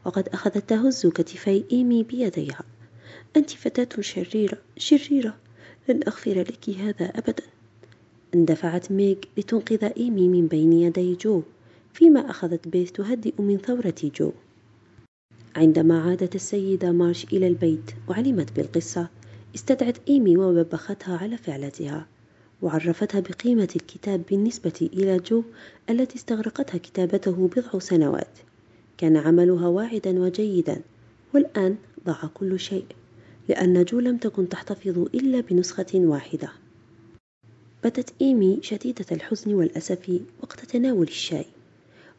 وقد 0.06 0.30
أخذت 0.30 0.70
تهز 0.70 1.08
كتفي 1.08 1.64
إيمي 1.72 2.04
بيديها. 2.04 2.64
أنت 3.38 3.50
فتاة 3.50 4.02
شريرة 4.02 4.58
شريرة. 4.78 5.38
لن 5.90 6.00
أغفر 6.08 6.40
لك 6.40 6.70
هذا 6.70 7.06
أبدا. 7.06 7.44
اندفعت 8.36 8.92
ميغ 8.92 9.16
لتنقذ 9.38 9.84
إيمي 9.98 10.28
من 10.28 10.48
بين 10.48 10.74
يدي 10.74 11.16
جو 11.16 11.42
فيما 11.94 12.30
أخذت 12.30 12.68
بيث 12.68 12.92
تهدئ 12.92 13.42
من 13.42 13.58
ثورة 13.58 13.96
جو. 14.04 14.32
عندما 15.56 16.02
عادت 16.02 16.36
السيدة 16.36 16.92
مارش 16.92 17.24
إلى 17.24 17.48
البيت 17.48 17.92
وعلمت 18.08 18.52
بالقصة 18.56 19.10
استدعت 19.56 19.98
إيمي 20.10 20.38
ووبختها 20.38 21.18
على 21.18 21.38
فعلتها. 21.38 22.08
وعرفتها 22.62 23.20
بقيمة 23.20 23.70
الكتاب 23.76 24.22
بالنسبة 24.30 24.90
إلى 24.94 25.18
جو 25.18 25.44
التي 25.90 26.16
استغرقتها 26.16 26.78
كتابته 26.78 27.50
بضع 27.56 27.80
سنوات. 27.80 28.38
كان 28.98 29.18
عملها 29.18 29.68
واعدا 29.68 30.20
وجيدا 30.20 30.82
والآن 31.34 31.76
ضاع 32.06 32.30
كل 32.34 32.60
شيء 32.60 32.86
لأن 33.50 33.84
جو 33.84 34.00
لم 34.00 34.18
تكن 34.18 34.50
تحتفظ 34.50 35.00
إلا 35.00 35.42
بنسخة 35.42 35.92
واحدة. 35.96 36.50
بدت 37.84 38.14
إيمي 38.22 38.60
شديدة 38.62 39.06
الحزن 39.12 39.54
والأسف 39.54 40.22
وقت 40.44 40.60
تناول 40.66 41.08
الشاي 41.08 41.46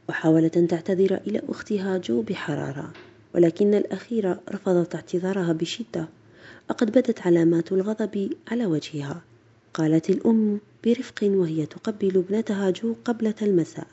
وحاولت 0.08 0.56
أن 0.56 0.68
تعتذر 0.68 1.20
إلى 1.26 1.42
أختها 1.48 1.98
جو 1.98 2.22
بحرارة 2.22 2.92
ولكن 3.34 3.74
الأخيرة 3.74 4.40
رفضت 4.50 4.94
اعتذارها 4.94 5.52
بشدة. 5.52 6.08
لقد 6.70 6.90
بدت 6.90 7.20
علامات 7.20 7.72
الغضب 7.72 8.30
على 8.48 8.66
وجهها. 8.66 9.22
قالت 9.76 10.10
الأم 10.10 10.60
برفق 10.84 11.20
وهي 11.22 11.66
تقبل 11.66 12.16
ابنتها 12.16 12.70
جو 12.70 12.94
قبلة 13.04 13.34
المساء. 13.42 13.86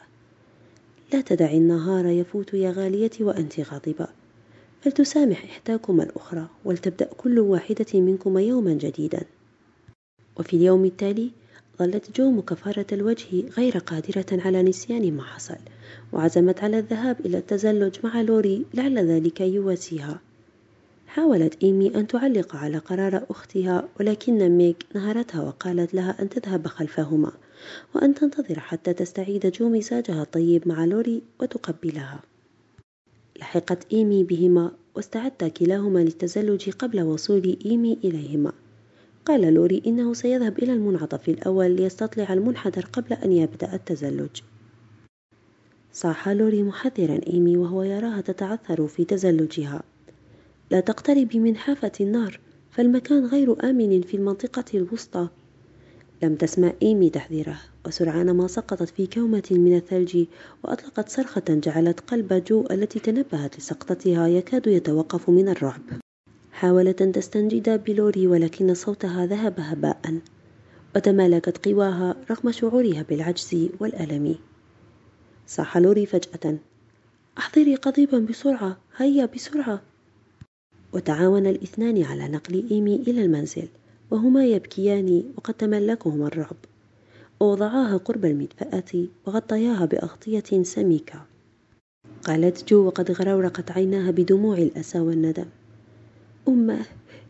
لا 1.13 1.21
تدعي 1.21 1.57
النهار 1.57 2.05
يفوت 2.05 2.53
يا 2.53 2.71
غاليتي 2.71 3.23
وأنت 3.23 3.59
غاضبة. 3.59 4.07
فلتسامح 4.81 5.43
إحداكما 5.43 6.03
الأخرى 6.03 6.47
ولتبدأ 6.65 7.09
كل 7.17 7.39
واحدة 7.39 7.99
منكما 7.99 8.41
يوما 8.41 8.73
جديدا. 8.73 9.23
وفي 10.39 10.55
اليوم 10.55 10.86
التالي 10.86 11.31
ظلت 11.79 12.17
جو 12.17 12.31
مكفارة 12.31 12.88
الوجه 12.91 13.49
غير 13.57 13.77
قادرة 13.77 14.25
على 14.31 14.63
نسيان 14.63 15.13
ما 15.13 15.23
حصل 15.23 15.57
وعزمت 16.13 16.63
على 16.63 16.79
الذهاب 16.79 17.19
إلى 17.25 17.38
التزلج 17.38 17.95
مع 18.03 18.21
لوري 18.21 18.65
لعل 18.73 18.97
ذلك 18.97 19.41
يواسيها. 19.41 20.19
حاولت 21.14 21.64
إيمي 21.64 21.95
أن 21.95 22.07
تعلق 22.07 22.55
على 22.55 22.78
قرار 22.78 23.26
أختها 23.30 23.89
ولكن 23.99 24.49
ميغ 24.49 24.74
نهرتها 24.95 25.41
وقالت 25.41 25.93
لها 25.93 26.22
أن 26.22 26.30
تذهب 26.30 26.68
خلفهما 26.68 27.32
وأن 27.95 28.14
تنتظر 28.14 28.59
حتى 28.59 28.93
تستعيد 28.93 29.47
جو 29.47 29.70
مزاجها 29.70 30.22
الطيب 30.22 30.68
مع 30.68 30.86
لوري 30.86 31.22
وتقبلها. 31.39 32.20
لحقت 33.39 33.93
إيمي 33.93 34.24
بهما 34.24 34.72
واستعدتا 34.95 35.47
كلاهما 35.47 35.99
للتزلج 35.99 36.70
قبل 36.70 37.01
وصول 37.01 37.57
إيمي 37.66 37.97
إليهما. 38.03 38.51
قال 39.26 39.53
لوري 39.53 39.82
إنه 39.88 40.14
سيذهب 40.14 40.59
إلى 40.59 40.74
المنعطف 40.74 41.30
الأول 41.30 41.72
ليستطلع 41.72 42.34
المنحدر 42.34 42.86
قبل 42.86 43.14
أن 43.14 43.32
يبدأ 43.32 43.74
التزلج. 43.74 44.41
صاح 45.91 46.30
لوري 46.30 46.64
محذرا 46.64 47.20
إيمي 47.28 47.57
وهو 47.57 47.84
يراها 47.84 48.22
تتعثر 48.22 48.88
في 48.88 49.05
تزلجها. 49.05 49.84
لا 50.74 50.80
تقتربي 50.80 51.39
من 51.39 51.57
حافة 51.57 51.91
النار 52.01 52.39
فالمكان 52.71 53.26
غير 53.26 53.69
آمن 53.69 54.01
في 54.01 54.17
المنطقة 54.17 54.65
الوسطى. 54.74 55.28
لم 56.24 56.36
تسمع 56.36 56.74
إيمي 56.82 57.09
تحذيره 57.09 57.59
وسرعان 57.86 58.32
ما 58.32 58.47
سقطت 58.47 58.89
في 58.89 59.07
كومة 59.07 59.43
من 59.51 59.76
الثلج 59.76 60.26
وأطلقت 60.63 61.09
صرخة 61.09 61.43
جعلت 61.49 61.99
قلب 61.99 62.43
جو 62.47 62.67
التي 62.71 62.99
تنبهت 62.99 63.57
لسقطتها 63.57 64.28
يكاد 64.28 64.67
يتوقف 64.67 65.30
من 65.30 65.49
الرعب. 65.49 65.82
حاولت 66.51 67.01
أن 67.01 67.11
تستنجد 67.11 67.84
بلوري 67.84 68.28
ولكن 68.28 68.74
صوتها 68.74 69.26
ذهب 69.26 69.53
هباء. 69.57 70.19
وتمالكت 70.95 71.67
قواها 71.67 72.15
رغم 72.32 72.51
شعورها 72.51 73.05
بالعجز 73.09 73.69
والألم. 73.80 74.36
صاح 75.47 75.78
لوري 75.78 76.05
فجأة. 76.05 76.57
أحضري 77.38 77.76
قضيبا 77.76 78.19
بسرعة 78.19 78.78
هيا 78.97 79.26
بسرعة. 79.26 79.82
وتعاون 80.94 81.48
الاثنان 81.48 82.04
على 82.04 82.28
نقل 82.28 82.70
إيمي 82.72 82.96
إلى 82.96 83.26
المنزل 83.26 83.68
وهما 84.12 84.46
يبكيان 84.46 85.24
وقد 85.38 85.54
تملكهما 85.54 86.28
الرعب. 86.28 86.56
ووضعاها 87.39 87.98
قرب 87.98 88.26
المدفأة 88.26 89.08
وغطياها 89.26 89.86
بأغطية 89.86 90.64
سميكة. 90.64 91.26
قالت 92.24 92.70
جو 92.70 92.86
وقد 92.86 93.12
غرورقت 93.12 93.72
عيناها 93.72 94.12
بدموع 94.12 94.58
الأسى 94.58 95.00
والندم. 95.00 95.46
أمه 96.48 96.86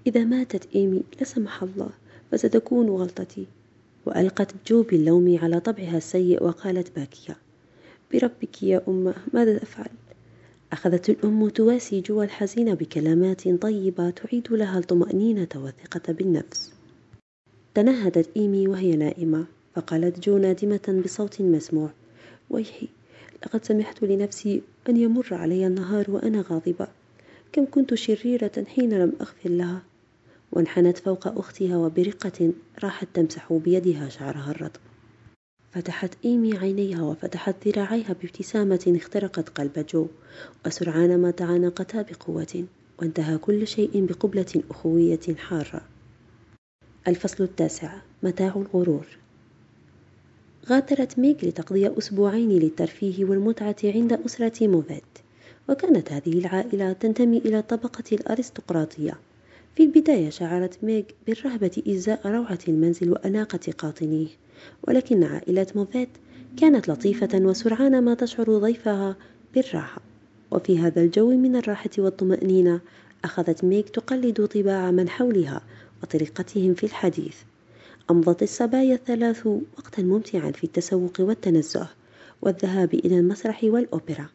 إذا 0.08 0.24
ماتت 0.24 0.68
إيمي 0.76 1.04
لسمح 1.22 1.64
الله 1.64 1.90
فستكون 2.32 2.90
غلطتي. 2.90 3.46
وألقت 4.06 4.54
جو 4.68 4.84
باللوم 4.84 5.40
على 5.42 5.60
طبعها 5.60 5.98
السيء 5.98 6.44
وقالت 6.44 6.96
باكية. 6.96 7.38
بربك 8.14 8.64
يا 8.64 8.82
أمة 8.88 9.14
ماذا 9.34 9.64
أفعل 9.64 9.90
أخذت 10.74 11.10
الأم 11.10 11.50
تواسي 11.50 12.02
جو 12.02 12.24
الحزين 12.24 12.76
بكلمات 12.76 13.48
طيبة 13.62 14.10
تعيد 14.10 14.48
لها 14.52 14.80
الطمأنينة 14.80 15.48
والثقة 15.56 16.14
بالنفس. 16.14 16.74
تنهدت 17.74 18.30
إيمي 18.38 18.68
وهي 18.68 18.96
نائمة 18.96 19.46
فقالت 19.76 20.20
جو 20.20 20.38
نادمة 20.38 21.02
بصوت 21.06 21.42
مسموع 21.42 21.90
ويحي 22.50 22.88
لقد 23.46 23.66
سمحت 23.66 24.04
لنفسي 24.04 24.62
أن 24.90 24.98
يمر 24.98 25.28
علي 25.32 25.68
النهار 25.68 26.12
وأنا 26.12 26.46
غاضبة. 26.50 26.88
كم 27.52 27.66
كنت 27.72 27.94
شريرة 27.94 28.66
حين 28.68 28.94
لم 28.94 29.14
أغفر 29.22 29.50
لها. 29.50 29.82
وانحنت 30.52 30.98
فوق 30.98 31.28
أختها 31.28 31.78
وبرقة 31.78 32.54
راحت 32.84 33.08
تمسح 33.14 33.54
بيدها 33.54 34.10
شعرها 34.10 34.52
الرطب. 34.52 34.82
فتحت 35.74 36.14
إيمي 36.26 36.58
عينيها 36.58 37.02
وفتحت 37.02 37.68
ذراعيها 37.68 38.14
بابتسامة 38.22 38.94
اخترقت 38.98 39.50
قلب 39.50 39.86
جو 39.90 40.08
وسرعان 40.66 41.22
ما 41.22 41.32
تعانقتا 41.32 42.02
بقوة 42.02 42.66
وانتهى 43.00 43.38
كل 43.38 43.68
شيء 43.68 44.06
بقبلة 44.06 44.64
أخوية 44.70 45.36
حارة. 45.38 45.82
الفصل 47.08 47.44
التاسع 47.44 47.94
متاع 48.24 48.54
الغرور. 48.56 49.08
غادرت 50.70 51.20
ميغ 51.20 51.36
لتقضي 51.44 51.98
أسبوعين 51.98 52.50
للترفيه 52.50 53.26
والمتعة 53.26 53.76
عند 53.84 54.14
أسرة 54.14 54.68
موفيت 54.68 55.04
وكانت 55.70 56.12
هذه 56.12 56.40
العائلة 56.40 56.94
تنتمي 56.94 57.38
إلى 57.38 57.60
الطبقة 57.60 58.04
الأرستقراطية. 58.12 59.20
في 59.76 59.84
البداية 59.84 60.30
شعرت 60.30 60.84
ميغ 60.84 61.04
بالرهبة 61.28 61.84
إزاء 61.88 62.28
روعة 62.28 62.60
المنزل 62.68 63.12
وأناقة 63.12 63.72
قاطنيه. 63.78 64.43
ولكن 64.88 65.24
عائلة 65.24 65.68
موفيت 65.76 66.10
كانت 66.58 66.90
لطيفة 66.90 67.30
وسرعان 67.34 68.04
ما 68.04 68.14
تشعر 68.14 68.58
ضيفها 68.58 69.16
بالراحة. 69.56 70.02
وفي 70.52 70.80
هذا 70.80 71.02
الجو 71.02 71.30
من 71.30 71.56
الراحة 71.56 71.90
والطمأنينة 71.98 72.82
أخذت 73.24 73.64
ميغ 73.64 73.82
تقلد 73.82 74.46
طباع 74.46 74.92
من 74.92 75.10
حولها 75.10 75.62
وطريقتهم 76.04 76.74
في 76.74 76.84
الحديث. 76.84 77.38
أمضت 78.12 78.44
الصبايا 78.44 78.96
الثلاث 78.96 79.48
وقتا 79.48 80.02
ممتعا 80.02 80.52
في 80.52 80.64
التسوق 80.64 81.14
والتنزه 81.20 81.88
والذهاب 82.42 82.94
إلى 82.94 83.20
المسرح 83.20 83.64
والأوبرا. 83.64 84.26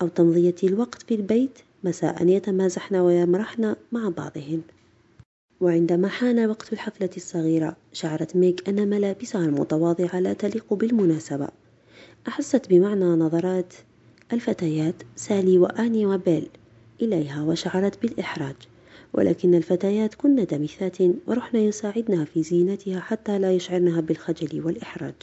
أو 0.00 0.08
تمضية 0.08 0.54
الوقت 0.64 1.02
في 1.02 1.14
البيت 1.14 1.58
مساء 1.84 2.26
يتمازحن 2.26 2.96
ويمرحن 2.96 3.74
مع 3.92 4.08
بعضهن. 4.08 4.60
وعندما 5.60 6.08
حان 6.08 6.46
وقت 6.46 6.72
الحفلة 6.72 7.10
الصغيرة 7.16 7.76
شعرت 7.92 8.36
ميغ 8.36 8.54
أن 8.68 8.88
ملابسها 8.88 9.44
المتواضعة 9.44 10.20
لا 10.20 10.32
تليق 10.32 10.74
بالمناسبة. 10.74 11.48
أحست 12.28 12.68
بمعنى 12.68 13.04
نظرات 13.04 13.74
الفتيات 14.32 14.94
سالي 15.16 15.58
وآني 15.58 16.06
وبيل 16.06 16.48
إليها 17.02 17.42
وشعرت 17.42 18.02
بالإحراج. 18.02 18.54
ولكن 19.12 19.54
الفتيات 19.54 20.14
كن 20.14 20.44
دمثات 20.44 20.96
ورحن 21.26 21.56
يساعدنها 21.56 22.24
في 22.24 22.42
زينتها 22.42 23.00
حتى 23.00 23.38
لا 23.38 23.52
يشعرنها 23.52 24.00
بالخجل 24.00 24.66
والإحراج. 24.66 25.14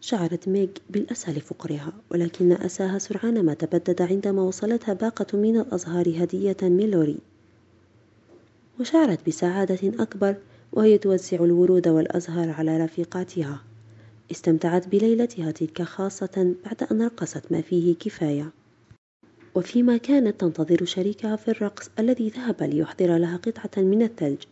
شعرت 0.00 0.48
ميغ 0.48 0.68
بالأسى 0.90 1.30
لفقرها 1.30 1.92
ولكن 2.10 2.52
أساها 2.52 2.98
سرعان 2.98 3.44
ما 3.44 3.54
تبدد 3.54 4.02
عندما 4.02 4.42
وصلتها 4.42 4.94
باقة 4.94 5.38
من 5.38 5.60
الأزهار 5.60 6.08
هدية 6.08 6.56
من 6.62 6.90
لوري. 6.90 7.18
وشعرت 8.82 9.26
بسعادة 9.26 10.02
أكبر 10.02 10.36
وهي 10.72 10.98
توزع 10.98 11.44
الورود 11.44 11.88
والأزهار 11.88 12.50
على 12.50 12.84
رفيقاتها. 12.84 13.60
استمتعت 14.30 14.88
بليلتها 14.88 15.50
تلك 15.50 15.82
خاصة 15.82 16.54
بعد 16.64 16.82
أن 16.92 17.02
رقصت 17.02 17.52
ما 17.52 17.60
فيه 17.60 17.94
كفاية. 17.94 18.50
وفيما 19.54 19.96
كانت 19.96 20.40
تنتظر 20.40 20.84
شريكها 20.84 21.36
في 21.36 21.50
الرقص 21.50 21.90
الذي 21.98 22.28
ذهب 22.28 22.62
ليحضر 22.62 23.16
لها 23.16 23.36
قطعة 23.36 23.82
من 23.82 24.02
الثلج 24.02 24.42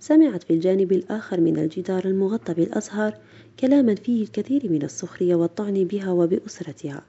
سمعت 0.00 0.42
في 0.42 0.52
الجانب 0.52 0.92
الآخر 0.92 1.40
من 1.40 1.58
الجدار 1.58 2.04
المغطى 2.04 2.54
بالأزهار 2.54 3.18
كلاما 3.60 3.94
فيه 3.94 4.22
الكثير 4.22 4.72
من 4.72 4.82
السخرية 4.82 5.34
والطعن 5.34 5.84
بها 5.84 6.10
وبأسرتها. 6.10 7.02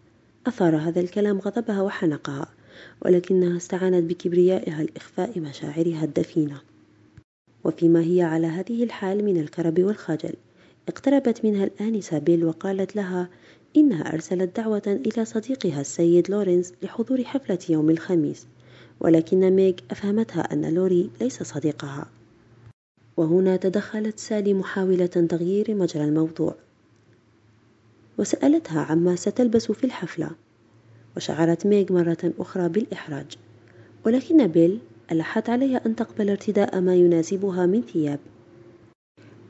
أثار 0.47 0.75
هذا 0.75 1.01
الكلام 1.01 1.39
غضبها 1.39 1.81
وحنقها 1.81 2.47
ولكنها 3.05 3.57
استعانت 3.57 4.09
بكبريائها 4.09 4.83
لإخفاء 4.83 5.39
مشاعرها 5.39 6.03
الدفينة. 6.03 6.68
وفيما 7.63 8.01
هي 8.01 8.21
على 8.21 8.47
هذه 8.47 8.83
الحال 8.83 9.25
من 9.25 9.37
الكرب 9.37 9.79
والخجل. 9.79 10.33
اقتربت 10.87 11.45
منها 11.45 11.63
الآنسة 11.63 12.17
بيل 12.19 12.45
وقالت 12.45 12.95
لها 12.95 13.29
إنها 13.77 14.13
أرسلت 14.13 14.57
دعوة 14.57 14.81
إلى 14.87 15.25
صديقها 15.25 15.81
السيد 15.81 16.31
لورينز 16.31 16.73
لحضور 16.83 17.23
حفلة 17.23 17.59
يوم 17.69 17.89
الخميس 17.89 18.47
ولكن 18.99 19.49
ميغ 19.51 19.73
أفهمتها 19.91 20.53
أن 20.53 20.73
لوري 20.73 21.09
ليس 21.21 21.43
صديقها. 21.43 22.09
وهنا 23.17 23.55
تدخلت 23.55 24.19
سالي 24.19 24.53
محاولة 24.53 25.05
تغيير 25.05 25.75
مجرى 25.75 26.03
الموضوع. 26.03 26.55
وسألتها 28.17 28.81
عما 28.81 29.15
ستلبس 29.15 29.71
في 29.71 29.83
الحفلة. 29.83 30.31
وشعرت 31.17 31.65
ميغ 31.67 31.93
مرة 31.93 32.33
أخرى 32.39 32.69
بالإحراج. 32.69 33.37
ولكن 34.05 34.47
بيل 34.47 34.79
ألحت 35.11 35.49
عليها 35.49 35.85
أن 35.85 35.95
تقبل 35.95 36.29
ارتداء 36.29 36.81
ما 36.81 36.95
يناسبها 36.95 37.65
من 37.65 37.81
ثياب. 37.81 38.19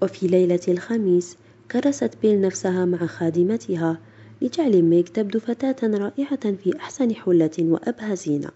وفي 0.02 0.28
ليلة 0.28 0.60
الخميس 0.68 1.38
كرست 1.72 2.18
بيل 2.22 2.42
نفسها 2.42 2.86
مع 2.86 3.06
خادمتها 3.06 4.00
لجعل 4.42 4.82
ميغ 4.82 5.04
تبدو 5.04 5.40
فتاة 5.40 5.88
رائعة 5.88 6.52
في 6.56 6.78
أحسن 6.78 7.16
حلة 7.16 7.52
وأبهى 7.60 8.16
زينة. 8.16 8.50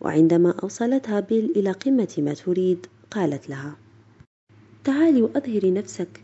وعندما 0.00 0.50
أوصلتها 0.62 1.20
بيل 1.20 1.52
إلى 1.56 1.72
قمة 1.72 2.14
ما 2.18 2.34
تريد 2.34 2.86
قالت 3.10 3.48
لها 3.48 3.76
تعالي 4.84 5.22
وأظهري 5.22 5.70
نفسك. 5.70 6.20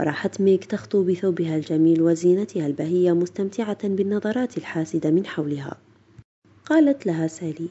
وراحت 0.00 0.40
ميغ 0.40 0.58
تخطو 0.58 1.02
بثوبها 1.02 1.56
الجميل 1.56 2.02
وزينتها 2.02 2.66
البهية 2.66 3.12
مستمتعة 3.12 3.88
بالنظرات 3.88 4.58
الحاسدة 4.58 5.10
من 5.10 5.26
حولها. 5.26 5.76
قالت 6.64 7.06
لها 7.06 7.26
سالي 7.26 7.68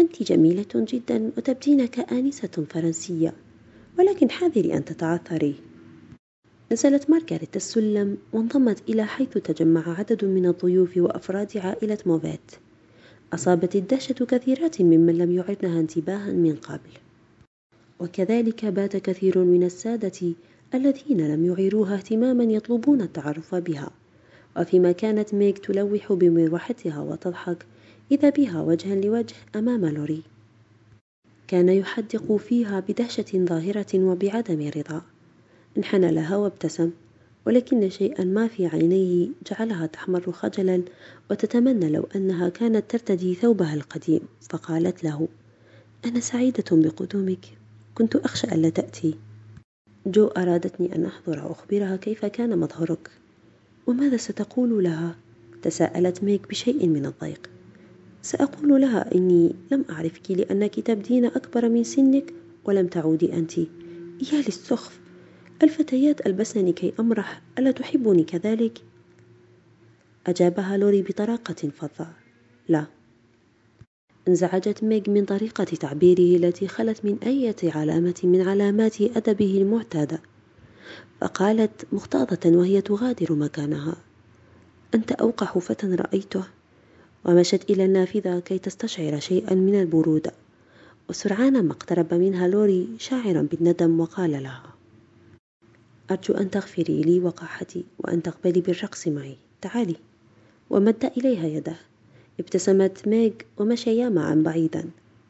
أنت 0.00 0.22
جميلة 0.22 0.66
جدا 0.74 1.32
وتبدين 1.36 1.86
كآنسة 1.86 2.66
فرنسية 2.70 3.32
ولكن 3.98 4.30
حاذري 4.30 4.74
أن 4.74 4.84
تتعثري 4.84 5.54
نزلت 6.72 7.10
مارغريت 7.10 7.56
السلم 7.56 8.18
وانضمت 8.32 8.88
إلى 8.88 9.04
حيث 9.04 9.28
تجمع 9.38 9.98
عدد 9.98 10.24
من 10.24 10.46
الضيوف 10.46 10.96
وأفراد 10.96 11.58
عائلة 11.58 11.98
موفيت. 12.06 12.50
أصابت 13.32 13.76
الدهشة 13.76 14.14
كثيرات 14.14 14.82
ممن 14.82 15.18
لم 15.18 15.32
يعرنها 15.32 15.80
انتباها 15.80 16.32
من 16.32 16.56
قبل. 16.56 16.90
وكذلك 18.00 18.64
بات 18.64 18.96
كثير 18.96 19.38
من 19.38 19.62
السادة 19.62 20.34
الذين 20.74 21.34
لم 21.34 21.46
يعيروها 21.46 21.94
اهتماما 21.94 22.44
يطلبون 22.44 23.00
التعرف 23.00 23.54
بها. 23.54 23.90
وفيما 24.58 24.92
كانت 24.92 25.34
ميغ 25.34 25.52
تلوح 25.52 26.12
بمروحتها 26.12 27.00
وتضحك 27.00 27.66
إذا 28.10 28.30
بها 28.30 28.62
وجها 28.62 28.94
لوجه 28.94 29.34
أمام 29.56 29.86
لوري. 29.86 30.22
كان 31.48 31.68
يحدق 31.68 32.36
فيها 32.36 32.80
بدهشة 32.80 33.24
ظاهرة 33.34 33.94
وبعدم 33.94 34.70
رضا. 34.76 35.02
انحنى 35.78 36.10
لها 36.12 36.36
وابتسم 36.36 36.90
ولكن 37.46 37.90
شيئا 37.90 38.24
ما 38.24 38.48
في 38.48 38.66
عينيه 38.66 39.28
جعلها 39.50 39.86
تحمر 39.86 40.32
خجلا 40.32 40.82
وتتمنى 41.30 41.88
لو 41.88 42.08
أنها 42.16 42.48
كانت 42.48 42.90
ترتدي 42.90 43.34
ثوبها 43.34 43.74
القديم. 43.74 44.20
فقالت 44.50 45.04
له 45.04 45.28
أنا 46.04 46.20
سعيدة 46.20 46.64
بقدومك. 46.72 47.46
كنت 47.94 48.16
أخشى 48.16 48.46
ألا 48.46 48.68
تأتي. 48.68 49.14
جو 50.06 50.26
أرادتني 50.26 50.94
أن 50.94 51.04
أحضر 51.04 51.46
وأخبرها 51.46 51.96
كيف 51.96 52.24
كان 52.24 52.58
مظهرك. 52.58 53.10
وماذا 53.86 54.16
ستقول 54.16 54.84
لها؟ 54.84 55.16
تساءلت 55.62 56.24
ميك 56.24 56.48
بشيء 56.48 56.86
من 56.86 57.06
الضيق. 57.06 57.55
سأقول 58.26 58.80
لها 58.80 59.14
إني 59.14 59.54
لم 59.70 59.84
أعرفك 59.90 60.30
لأنك 60.30 60.80
تبدين 60.80 61.24
أكبر 61.24 61.68
من 61.68 61.84
سنك 61.84 62.34
ولم 62.64 62.86
تعودي 62.86 63.32
أنت. 63.32 63.58
يا 63.58 64.42
للسخف 64.46 65.00
الفتيات 65.62 66.26
ألبسنني 66.26 66.72
كي 66.72 66.92
أمرح 67.00 67.42
ألا 67.58 67.70
تحبني 67.70 68.24
كذلك؟ 68.24 68.78
أجابها 70.26 70.76
لوري 70.76 71.02
بطلاقة 71.02 71.54
فظة 71.54 72.08
لا. 72.68 72.86
انزعجت 74.28 74.84
ميغ 74.84 75.10
من 75.10 75.24
طريقة 75.24 75.64
تعبيره 75.64 76.36
التي 76.36 76.68
خلت 76.68 77.04
من 77.04 77.18
أية 77.22 77.56
علامة 77.64 78.20
من 78.24 78.48
علامات 78.48 79.00
أدبه 79.00 79.58
المعتادة. 79.58 80.20
فقالت 81.20 81.86
مغتاظة 81.92 82.56
وهي 82.56 82.80
تغادر 82.80 83.32
مكانها 83.32 83.96
أنت 84.94 85.12
أوقح 85.12 85.58
فتى 85.58 85.86
رأيته؟ 85.86 86.55
ومشت 87.28 87.70
إلى 87.70 87.84
النافذة 87.84 88.38
كي 88.38 88.58
تستشعر 88.58 89.18
شيئا 89.20 89.54
من 89.54 89.80
البرودة 89.80 90.32
وسرعان 91.08 91.62
ما 91.64 91.72
اقترب 91.72 92.14
منها 92.14 92.48
لوري 92.48 92.88
شاعرا 92.98 93.42
بالندم 93.42 94.00
وقال 94.00 94.30
لها 94.30 94.62
أرجو 96.10 96.34
أن 96.34 96.50
تغفري 96.50 97.02
لي 97.02 97.20
وقاحتي 97.20 97.84
وأن 97.98 98.22
تقبلي 98.22 98.60
بالرقص 98.60 99.08
معي. 99.08 99.36
تعالي. 99.60 99.96
ومد 100.70 101.12
إليها 101.16 101.46
يده 101.46 101.76
ابتسمت 102.40 103.08
ميغ 103.08 103.32
ومشيا 103.58 104.08
معا 104.08 104.34
بعيدا. 104.34 104.84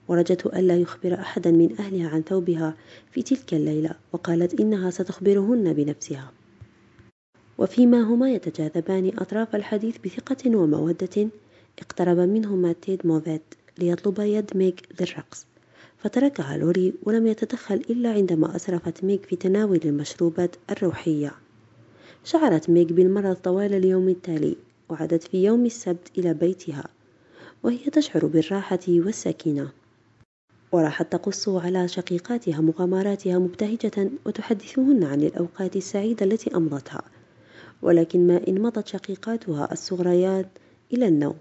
ورجت 0.09 0.47
ألا 0.47 0.77
يخبر 0.77 1.15
أحدا 1.15 1.51
من 1.51 1.77
أهلها 1.79 2.09
عن 2.09 2.23
ثوبها 2.23 2.75
في 3.13 3.23
تلك 3.23 3.55
الليلة 3.55 3.91
وقالت 4.13 4.61
إنها 4.61 4.91
ستخبرهن 4.91 5.73
بنفسها. 5.73 6.33
وفيما 7.59 8.03
هما 8.03 8.31
يتجاذبان 8.31 9.13
أطراف 9.19 9.57
الحديث 9.57 9.97
بثقة 10.05 10.57
ومودة 10.57 11.29
اقترب 11.79 12.19
منهما 12.19 12.73
تيد 12.73 13.07
موفيت 13.07 13.43
ليطلب 13.79 14.19
يد 14.19 14.57
ميغ 14.57 14.73
للرقص. 15.01 15.47
فتركها 15.99 16.57
لوري 16.57 16.95
ولم 17.03 17.27
يتدخل 17.27 17.75
إلا 17.75 18.13
عندما 18.13 18.57
أسرفت 18.57 19.05
ميغ 19.05 19.19
في 19.19 19.37
تناول 19.37 19.81
المشروبات 19.85 20.57
الروحية. 20.71 21.33
شعرت 22.25 22.71
ميغ 22.71 22.85
بالمرض 22.85 23.37
طوال 23.37 23.75
اليوم 23.75 24.09
التالي 24.09 24.57
وعادت 24.89 25.23
في 25.23 25.45
يوم 25.45 25.67
السبت 25.67 26.19
إلى 26.19 26.35
بيتها 26.35 26.85
وهي 27.63 27.79
تشعر 27.79 28.27
بالراحة 28.27 28.79
والسكينة. 28.89 29.69
وراحت 30.73 31.13
تقص 31.13 31.49
على 31.49 31.89
شقيقاتها 31.89 32.61
مغامراتها 32.61 33.39
مبتهجة 33.39 34.11
وتحدثهن 34.27 35.05
عن 35.05 35.23
الأوقات 35.23 35.77
السعيدة 35.77 36.27
التي 36.27 36.57
أمضتها. 36.57 37.03
ولكن 37.83 38.27
ما 38.27 38.41
إن 38.49 38.63
مضت 38.63 38.87
شقيقاتها 38.87 39.73
الصغريات 39.73 40.47
إلى 40.93 41.09
النوم. 41.09 41.37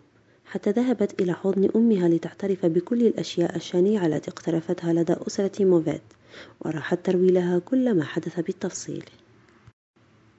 حتى 0.45 0.71
ذهبت 0.71 1.21
إلى 1.21 1.33
حضن 1.33 1.69
أمها 1.75 2.07
لتعترف 2.07 2.65
بكل 2.65 3.05
الأشياء 3.07 3.55
الشنيعة 3.55 4.05
التي 4.05 4.31
اقترفتها 4.31 4.93
لدى 4.93 5.15
أسرة 5.27 5.65
موفيت 5.65 6.01
وراحت 6.59 7.05
تروي 7.05 7.27
لها 7.27 7.59
كل 7.59 7.93
ما 7.93 8.03
حدث 8.03 8.39
بالتفصيل. 8.39 9.05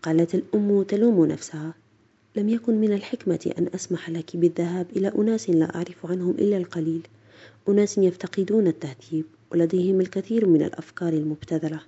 قالت 0.03 0.35
الأم 0.35 0.83
تلوم 0.83 1.27
نفسها 1.27 1.75
لم 2.37 2.49
يكن 2.49 2.81
من 2.81 2.93
الحكمة 2.93 3.53
أن 3.59 3.69
أسمح 3.75 4.11
لك 4.11 4.37
بالذهاب 4.37 4.87
إلى 4.97 5.13
أناس 5.19 5.51
لا 5.51 5.77
أعرف 5.77 6.07
عنهم 6.07 6.31
إلا 6.31 6.57
القليل. 6.57 7.09
أناس 7.69 7.99
يفتقدون 7.99 8.67
التهذيب 8.67 9.25
ولديهم 9.53 10.01
الكثير 10.01 10.47
من 10.47 10.63
الأفكار 10.63 11.13
المبتذلة. 11.13 11.81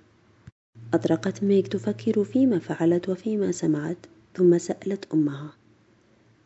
أطرقت 0.93 1.43
ميغ 1.43 1.67
تفكر 1.67 2.23
فيما 2.23 2.59
فعلت 2.59 3.09
وفيما 3.09 3.51
سمعت 3.51 3.97
ثم 4.35 4.57
سألت 4.57 5.13
أمها 5.13 5.58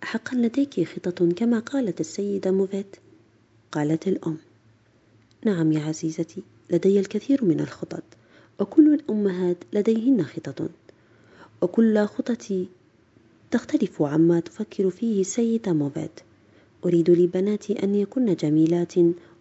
أحقا 0.03 0.37
لديك 0.37 0.87
خطط 0.87 1.23
كما 1.23 1.59
قالت 1.59 1.99
السيدة 1.99 2.51
موفيت؟ 2.51 2.95
قالت 3.71 4.07
الأم. 4.07 4.37
نعم 5.45 5.71
يا 5.71 5.79
عزيزتي 5.79 6.43
لدي 6.69 6.99
الكثير 6.99 7.45
من 7.45 7.59
الخطط 7.59 8.03
وكل 8.59 8.93
الأمهات 8.93 9.57
لديهن 9.73 10.23
خطط. 10.23 10.69
وكل 11.61 12.05
خطتي 12.05 12.67
تختلف 13.51 14.01
عما 14.01 14.39
تفكر 14.39 14.89
فيه 14.89 15.21
السيدة 15.21 15.73
موفيت. 15.73 16.19
أريد 16.85 17.09
لبناتي 17.09 17.83
أن 17.83 17.95
يكن 17.95 18.35
جميلات 18.35 18.93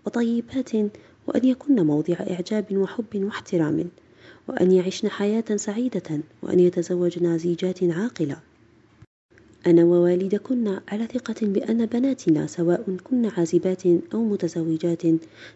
وطيبات 0.06 0.72
وأن 1.26 1.44
يكن 1.44 1.86
موضع 1.86 2.14
إعجاب 2.14 2.76
وحب 2.76 3.14
واحترام 3.14 3.90
وأن 4.48 4.72
يعشن 4.72 5.08
حياة 5.08 5.56
سعيدة 5.56 6.20
وأن 6.42 6.60
يتزوجن 6.60 7.38
زيجات 7.38 7.84
عاقلة. 7.84 8.51
أنا 9.66 9.84
ووالدكن 9.84 10.78
على 10.88 11.06
ثقة 11.06 11.34
بأن 11.42 11.86
بناتنا 11.86 12.46
سواء 12.46 12.96
كن 13.04 13.26
عازبات 13.26 13.82
أو 13.86 14.24
متزوجات 14.24 15.02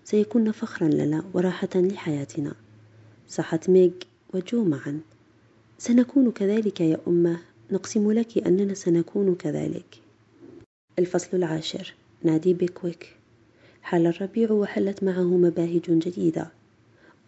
سيكون 0.05 0.53
فخرا 0.53 0.89
لنا 0.89 1.25
وراحة 1.35 1.69
لحياتنا. 1.75 2.55
صحت 3.29 3.71
ميغ 3.71 3.91
وجو 4.35 4.65
معا. 4.65 5.01
سنكون 5.79 6.31
كذلك 6.31 6.81
يا 6.81 6.99
أمة. 7.09 7.39
نقسم 7.73 8.13
لك 8.13 8.47
أننا 8.47 8.75
سنكون 8.75 9.35
كذلك. 9.35 10.01
الفصل 10.99 11.37
العاشر. 11.37 11.95
نادي 12.23 12.55
بيكويك. 12.55 13.17
حل 13.83 14.07
الربيع 14.07 14.53
وحلت 14.53 15.05
معه 15.05 15.37
مباهج 15.37 15.83
جديدة. 15.91 16.51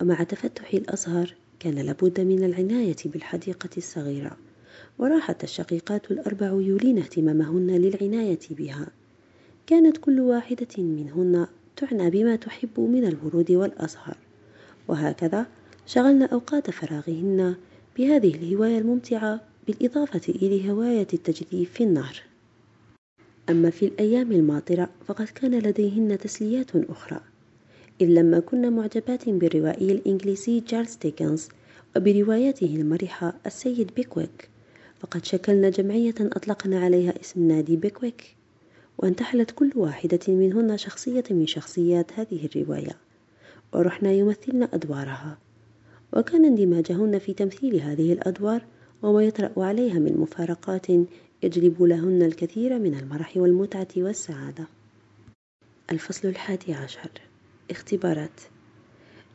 ومع 0.03 0.23
تفتح 0.23 0.75
الأزهر 0.75 1.35
كان 1.61 1.75
لابد 1.75 2.21
من 2.21 2.45
العناية 2.45 2.97
بالحديقة 3.05 3.71
الصغيرة. 3.77 4.37
وراحت 4.99 5.45
الشقيقات 5.45 6.11
الأربع 6.11 6.47
يولين 6.47 6.99
اهتمامهن 6.99 7.71
للعناية 7.71 8.39
بها. 8.51 8.87
كانت 9.67 9.97
كل 9.97 10.21
واحدة 10.21 10.83
منهن 10.83 11.47
تعنى 11.77 12.11
بما 12.11 12.37
تحب 12.37 12.81
من 12.81 13.05
الورود 13.05 13.51
والأزهار. 13.51 14.17
وهكذا 14.89 15.47
شغلن 15.87 16.23
أوقات 16.23 16.71
فراغهن 16.71 17.55
بهذه 17.99 18.35
الهواية 18.35 18.79
الممتعة 18.79 19.41
بالإضافة 19.67 20.21
إلى 20.29 20.71
هواية 20.71 21.07
التجديف 21.15 21.73
في 21.73 21.85
النهر. 21.85 22.23
أما 23.51 23.71
في 23.71 23.87
الأيام 23.87 24.33
الماطرة 24.33 24.89
فقد 25.07 25.27
كان 25.27 25.59
لديهن 25.59 26.19
تسليات 26.19 26.77
أخرى. 26.77 27.21
إذ 28.01 28.07
لما 28.07 28.41
كن 28.41 28.73
معجبات 28.73 29.29
بالروائي 29.29 29.93
الإنجليزي 29.93 30.61
تشارلز 30.61 30.97
ديكنز 31.03 31.49
وبرواياته 31.97 32.77
المرحة 32.77 33.35
السيد 33.47 33.91
بيكويك 33.97 34.49
فقد 35.01 35.25
شكلنا 35.25 35.71
جمعية 35.71 36.15
أطلقنا 36.21 36.81
عليها 36.81 37.21
اسم 37.21 37.49
نادي 37.49 37.77
بيكويك 37.77 38.37
وانتحلت 38.99 39.51
كل 39.51 39.73
واحدة 39.77 40.21
منهن 40.29 40.77
شخصية 40.77 41.25
من 41.31 41.47
شخصيات 41.47 42.13
هذه 42.13 42.47
الرواية 42.47 42.97
ورحن 43.73 44.13
يمثلن 44.13 44.63
أدوارها. 44.63 45.39
وكان 46.13 46.45
اندماجهن 46.45 47.19
في 47.19 47.35
تمثيل 47.35 47.81
هذه 47.81 48.13
الأدوار 48.13 48.65
وما 49.03 49.23
يطرأ 49.23 49.53
عليها 49.57 49.99
من 49.99 50.17
مفارقات 50.17 50.87
يجلب 51.43 51.83
لهن 51.83 52.23
الكثير 52.23 52.79
من 52.79 52.95
المرح 52.95 53.37
والمتعة 53.37 53.89
والسعادة. 53.97 54.65
الفصل 55.93 56.29
الحادي 56.29 56.75
عشر. 56.75 57.11
اختبارات. 57.71 58.41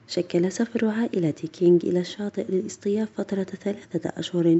شكل 0.07 0.51
سفر 0.51 0.85
عائلة 0.85 1.31
كينغ 1.31 1.79
إلى 1.83 1.99
الشاطئ 1.99 2.45
للاصطياف 2.49 3.09
فترة 3.17 3.43
ثلاثة 3.43 4.09
أشهر 4.17 4.59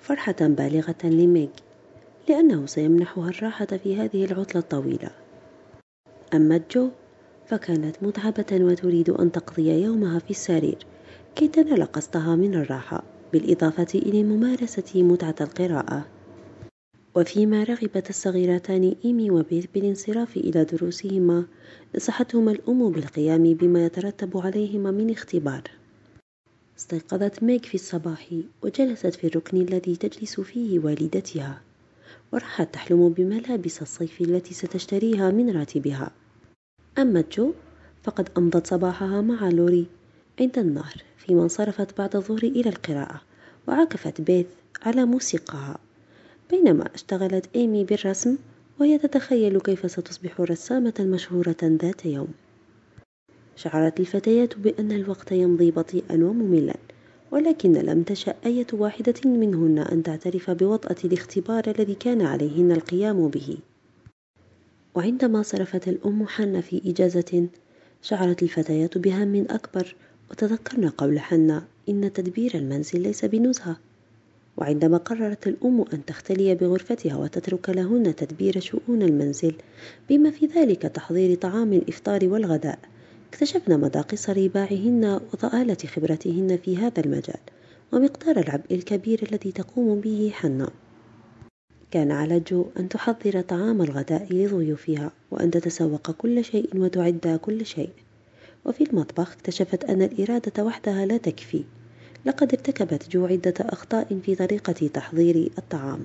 فرحة 0.00 0.36
بالغة 0.40 1.04
لميغ 1.04 1.48
لأنه 2.28 2.66
سيمنحها 2.66 3.28
الراحة 3.28 3.66
في 3.66 3.96
هذه 3.96 4.24
العطلة 4.24 4.60
الطويلة. 4.60 5.10
أما 6.34 6.60
جو 6.74 6.88
فكانت 7.46 7.96
متعبة 8.02 8.46
وتريد 8.52 9.10
أن 9.10 9.32
تقضي 9.32 9.82
يومها 9.82 10.18
في 10.18 10.30
السرير 10.30 10.78
كي 11.34 11.48
تنال 11.48 11.92
قسطها 11.92 12.36
من 12.36 12.54
الراحة 12.54 13.02
بالإضافة 13.32 13.98
إلى 13.98 14.22
ممارسة 14.22 15.02
متعة 15.02 15.34
القراءة. 15.40 16.06
وفيما 17.20 17.64
رغبت 17.64 18.10
الصغيرتان 18.10 18.96
إيمي 19.04 19.30
وبيث 19.30 19.66
بالانصراف 19.74 20.36
إلى 20.36 20.64
دروسهما 20.64 21.44
نصحتهما 21.96 22.52
الأم 22.52 22.90
بالقيام 22.90 23.54
بما 23.54 23.86
يترتب 23.86 24.38
عليهما 24.38 24.90
من 24.90 25.10
اختبار. 25.10 25.62
استيقظت 26.78 27.42
ميغ 27.42 27.58
في 27.58 27.74
الصباح 27.74 28.26
وجلست 28.62 29.14
في 29.14 29.26
الركن 29.26 29.56
الذي 29.56 29.96
تجلس 29.96 30.40
فيه 30.40 30.78
والدتها. 30.78 31.60
وراحت 32.32 32.74
تحلم 32.74 33.08
بملابس 33.08 33.82
الصيف 33.82 34.20
التي 34.20 34.54
ستشتريها 34.54 35.30
من 35.30 35.56
راتبها. 35.56 36.10
أما 36.98 37.24
جو 37.32 37.52
فقد 38.02 38.28
أمضت 38.38 38.66
صباحها 38.66 39.20
مع 39.20 39.48
لوري 39.48 39.86
عند 40.40 40.58
النهر 40.58 41.02
فيما 41.18 41.42
انصرفت 41.42 41.98
بعد 41.98 42.16
الظهر 42.16 42.42
إلى 42.42 42.70
القراءة 42.70 43.20
وعكفت 43.68 44.20
بيث 44.20 44.46
على 44.82 45.04
موسيقاها. 45.04 45.78
بينما 46.50 46.94
اشتغلت 46.94 47.46
إيمي 47.56 47.84
بالرسم 47.84 48.36
وهي 48.80 48.98
تتخيل 48.98 49.60
كيف 49.60 49.90
ستصبح 49.90 50.40
رسامة 50.40 50.94
مشهورة 51.00 51.56
ذات 51.62 52.06
يوم. 52.06 52.28
شعرت 53.56 54.00
الفتيات 54.00 54.58
بأن 54.58 54.92
الوقت 54.92 55.32
يمضي 55.32 55.70
بطيئا 55.70 56.14
ومملا 56.14 56.74
ولكن 57.30 57.72
لم 57.72 58.02
تشأ 58.02 58.34
أية 58.46 58.66
واحدة 58.72 59.14
منهن 59.24 59.78
أن 59.78 60.02
تعترف 60.02 60.50
بوطأة 60.50 60.96
الاختبار 61.04 61.64
الذي 61.66 61.94
كان 61.94 62.22
عليهن 62.22 62.72
القيام 62.72 63.28
به. 63.28 63.58
وعندما 64.94 65.42
صرفت 65.42 65.88
الأم 65.88 66.26
حنة 66.26 66.60
في 66.60 66.82
إجازة 66.86 67.48
شعرت 68.02 68.42
الفتيات 68.42 68.98
بهم 68.98 69.46
أكبر 69.50 69.94
وتذكرن 70.30 70.88
قول 70.88 71.20
حنة 71.20 71.66
إن 71.88 72.12
تدبير 72.12 72.54
المنزل 72.54 73.00
ليس 73.00 73.24
بنزهة. 73.24 73.76
وعندما 74.60 74.96
قررت 74.96 75.46
الأم 75.46 75.84
أن 75.92 76.04
تختلي 76.04 76.54
بغرفتها 76.54 77.16
وتترك 77.16 77.70
لهن 77.70 78.14
تدبير 78.16 78.60
شؤون 78.60 79.02
المنزل 79.02 79.54
بما 80.08 80.30
في 80.30 80.46
ذلك 80.46 80.82
تحضير 80.82 81.36
طعام 81.36 81.72
الإفطار 81.72 82.28
والغداء 82.28 82.78
اكتشفن 83.28 83.80
مدى 83.80 83.98
قصر 83.98 84.48
باعهن 84.48 85.20
وضآلة 85.34 85.76
خبرتهن 85.86 86.58
في 86.64 86.76
هذا 86.76 87.00
المجال 87.04 87.40
ومقدار 87.92 88.36
العبء 88.38 88.74
الكبير 88.74 89.28
الذي 89.32 89.52
تقوم 89.52 90.00
به 90.00 90.30
حنة 90.34 90.68
كان 91.90 92.10
على 92.10 92.40
جو 92.40 92.66
أن 92.78 92.88
تحضر 92.88 93.40
طعام 93.40 93.82
الغداء 93.82 94.26
لضيوفها 94.30 95.12
وأن 95.30 95.50
تتسوق 95.50 96.10
كل 96.10 96.44
شيء 96.44 96.68
وتعد 96.74 97.38
كل 97.42 97.66
شيء. 97.66 97.90
وفي 98.64 98.84
المطبخ 98.84 99.32
اكتشفت 99.32 99.84
أن 99.84 100.02
الإرادة 100.02 100.64
وحدها 100.64 101.06
لا 101.06 101.16
تكفي 101.16 101.64
لقد 102.26 102.54
ارتكبت 102.54 103.10
جو 103.10 103.26
عدة 103.26 103.54
أخطاء 103.60 104.20
في 104.26 104.34
طريقة 104.34 104.72
تحضير 104.72 105.50
الطعام 105.58 106.00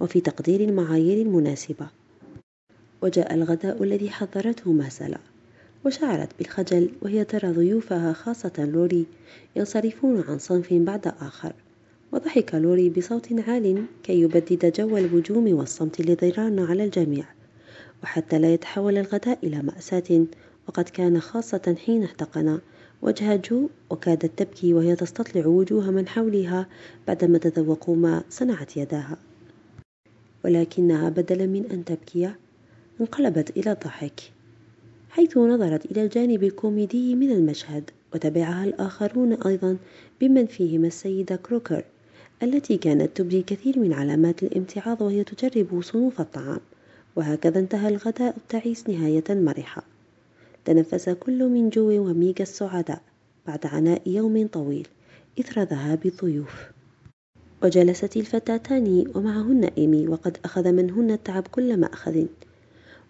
وفي 0.00 0.20
تقدير 0.20 0.60
المعايير 0.60 1.26
المناسبة. 1.26 1.86
وجاء 3.02 3.34
الغداء 3.34 3.82
الذي 3.82 4.10
حضرته 4.10 4.72
ماسخا 4.72 5.16
وشعرت 5.84 6.28
بالخجل 6.38 6.90
وهي 7.02 7.24
ترى 7.24 7.52
ضيوفها 7.52 8.12
خاصة 8.12 8.52
لوري 8.58 9.06
ينصرفون 9.56 10.24
عن 10.28 10.38
صنف 10.38 10.72
بعد 10.72 11.06
آخر. 11.06 11.52
وضحك 12.12 12.54
لوري 12.54 12.90
بصوت 12.90 13.32
عال 13.48 13.84
كي 14.02 14.20
يبدد 14.20 14.72
جو 14.72 14.96
الوجوم 14.96 15.52
والصمت 15.52 16.00
الذي 16.00 16.30
ران 16.30 16.58
على 16.58 16.84
الجميع. 16.84 17.24
وحتى 18.02 18.38
لا 18.38 18.54
يتحول 18.54 18.98
الغداء 18.98 19.38
إلى 19.42 19.62
مأساة 19.62 20.26
وقد 20.68 20.88
كان 20.88 21.20
خاصة 21.20 21.76
حين 21.86 22.04
احتقن 22.04 22.58
وجه 23.02 23.36
جو 23.36 23.68
وكادت 23.90 24.38
تبكي 24.38 24.74
وهي 24.74 24.96
تستطلع 24.96 25.46
وجوه 25.46 25.90
من 25.90 26.08
حولها 26.08 26.66
بعدما 27.06 27.38
تذوقوا 27.38 27.96
ما 27.96 28.22
صنعت 28.30 28.76
يداها. 28.76 29.16
ولكنها 30.44 31.08
بدلا 31.08 31.46
من 31.46 31.64
أن 31.70 31.84
تبكي 31.84 32.30
انقلبت 33.00 33.56
إلى 33.56 33.72
الضحك 33.72 34.20
حيث 35.10 35.38
نظرت 35.38 35.84
إلى 35.86 36.04
الجانب 36.04 36.44
الكوميدي 36.44 37.14
من 37.14 37.30
المشهد 37.30 37.90
وتبعها 38.14 38.64
الآخرون 38.64 39.32
أيضا 39.32 39.76
بمن 40.20 40.46
فيهم 40.46 40.84
السيدة 40.84 41.36
كروكر 41.36 41.84
التي 42.42 42.76
كانت 42.76 43.16
تبدي 43.16 43.38
الكثير 43.38 43.78
من 43.78 43.92
علامات 43.92 44.42
الامتعاض 44.42 45.02
وهي 45.02 45.24
تجرب 45.24 45.82
صنوف 45.82 46.20
الطعام 46.20 46.60
وهكذا 47.16 47.58
انتهى 47.58 47.88
الغداء 47.88 48.36
التعيس 48.36 48.88
نهاية 48.88 49.24
مرحة. 49.30 49.97
تنفس 50.68 51.08
كل 51.08 51.48
من 51.48 51.70
جو 51.70 51.88
وميغا 52.08 52.40
السعداء 52.40 53.00
بعد 53.46 53.66
عناء 53.66 54.02
يوم 54.06 54.46
طويل 54.46 54.88
إثر 55.40 55.62
ذهاب 55.62 56.06
الضيوف. 56.06 56.70
وجلست 57.62 58.16
الفتاتان 58.16 59.04
ومعهن 59.14 59.64
إيمي 59.64 60.08
وقد 60.08 60.36
أخذ 60.44 60.72
منهن 60.72 61.10
التعب 61.10 61.46
كل 61.46 61.76
مأخذ. 61.76 62.24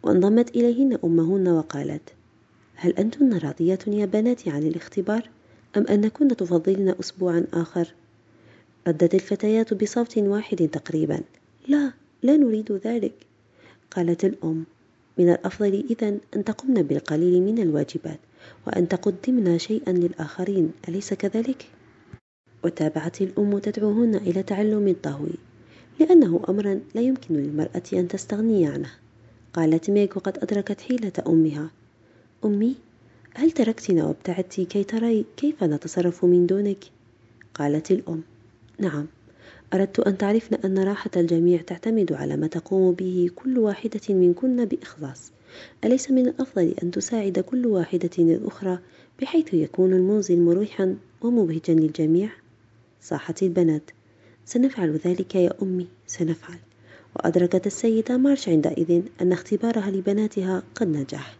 وانضمت 0.03 0.57
إليهن 0.57 0.99
أمهن 1.05 1.49
وقالت 1.49 2.03
هل 2.75 2.93
أنتن 2.93 3.39
راضيات 3.39 3.89
يا 3.89 4.07
بناتي 4.07 4.51
عن 4.51 4.63
الاختبار 4.63 5.31
أم 5.77 5.87
أنكن 5.87 6.37
تفضلن 6.37 6.95
أسبوعا 7.01 7.45
آخر؟ 7.53 7.95
ردت 8.89 9.15
الفتيات 9.15 9.75
بصوت 9.75 10.19
واحد 10.19 10.69
تقريبا 10.73 11.21
لا 11.69 11.93
لا 12.23 12.37
نريد 12.37 12.73
ذلك. 12.73 13.15
قالت 13.91 14.25
الأم 14.25 14.65
من 15.19 15.29
الأفضل 15.29 15.85
إذا 15.91 16.09
أن 16.37 16.45
تقمن 16.45 16.83
بالقليل 16.83 17.43
من 17.43 17.59
الواجبات 17.59 18.19
وأن 18.67 18.89
تقدمن 18.89 19.59
شيئا 19.59 19.93
للآخرين. 19.93 20.73
أليس 20.89 21.15
كذلك؟ 21.15 21.67
وتابعت 22.65 23.23
الأم 23.23 23.59
تدعوهن 23.59 24.15
إلى 24.15 24.43
تعلم 24.43 24.89
الطهو 24.89 25.27
لأنه 26.01 26.41
أمرا 26.49 26.81
لا 26.95 27.01
يمكن 27.01 27.35
للمرأة 27.35 27.83
أن 27.93 28.09
تستغني 28.09 28.67
عنه. 28.67 28.91
قالت 29.53 29.91
ميغ 29.91 30.17
وقد 30.17 30.39
أدركت 30.39 30.81
حيلة 30.81 31.13
أمها. 31.27 31.71
أمي 32.45 32.75
هل 33.35 33.51
تركتنا 33.51 34.05
وابتعدت 34.05 34.61
كي 34.61 34.85
تري 34.85 35.25
كيف 35.37 35.65
نتصرف 35.65 36.25
من 36.25 36.47
دونك؟ 36.47 36.85
قالت 37.55 37.91
الأم. 37.91 38.23
نعم. 38.79 39.07
أردت 39.75 40.01
أن 40.01 40.19
تعرفن 40.19 40.55
أن 40.55 40.79
راحة 40.79 41.11
الجميع 41.17 41.61
تعتمد 41.63 42.13
على 42.13 42.37
ما 42.37 42.47
تقوم 42.47 42.93
به 42.93 43.31
كل 43.37 43.59
واحدة 43.59 44.01
منكن 44.09 44.65
بإخلاص. 44.65 45.33
أليس 45.85 46.11
من 46.11 46.29
الأفضل 46.29 46.75
أن 46.83 46.91
تساعد 46.91 47.39
كل 47.39 47.67
واحدة 47.67 48.11
الأخرى 48.19 48.79
بحيث 49.21 49.55
يكون 49.55 49.93
المنزل 49.93 50.41
مريحا 50.41 50.97
ومبهجا 51.21 51.75
للجميع؟ 51.75 52.31
صاحت 53.01 53.43
البنات. 53.43 53.91
سنفعل 54.45 55.01
ذلك 55.07 55.35
يا 55.35 55.53
أمي 55.63 55.87
سنفعل. 56.07 56.59
وأدركت 57.17 57.67
السيدة 57.67 58.17
مارش 58.17 58.49
عندئذ 58.49 59.03
أن 59.21 59.33
اختبارها 59.33 59.91
لبناتها 59.91 60.63
قد 60.75 60.89
نجح. 60.89 61.37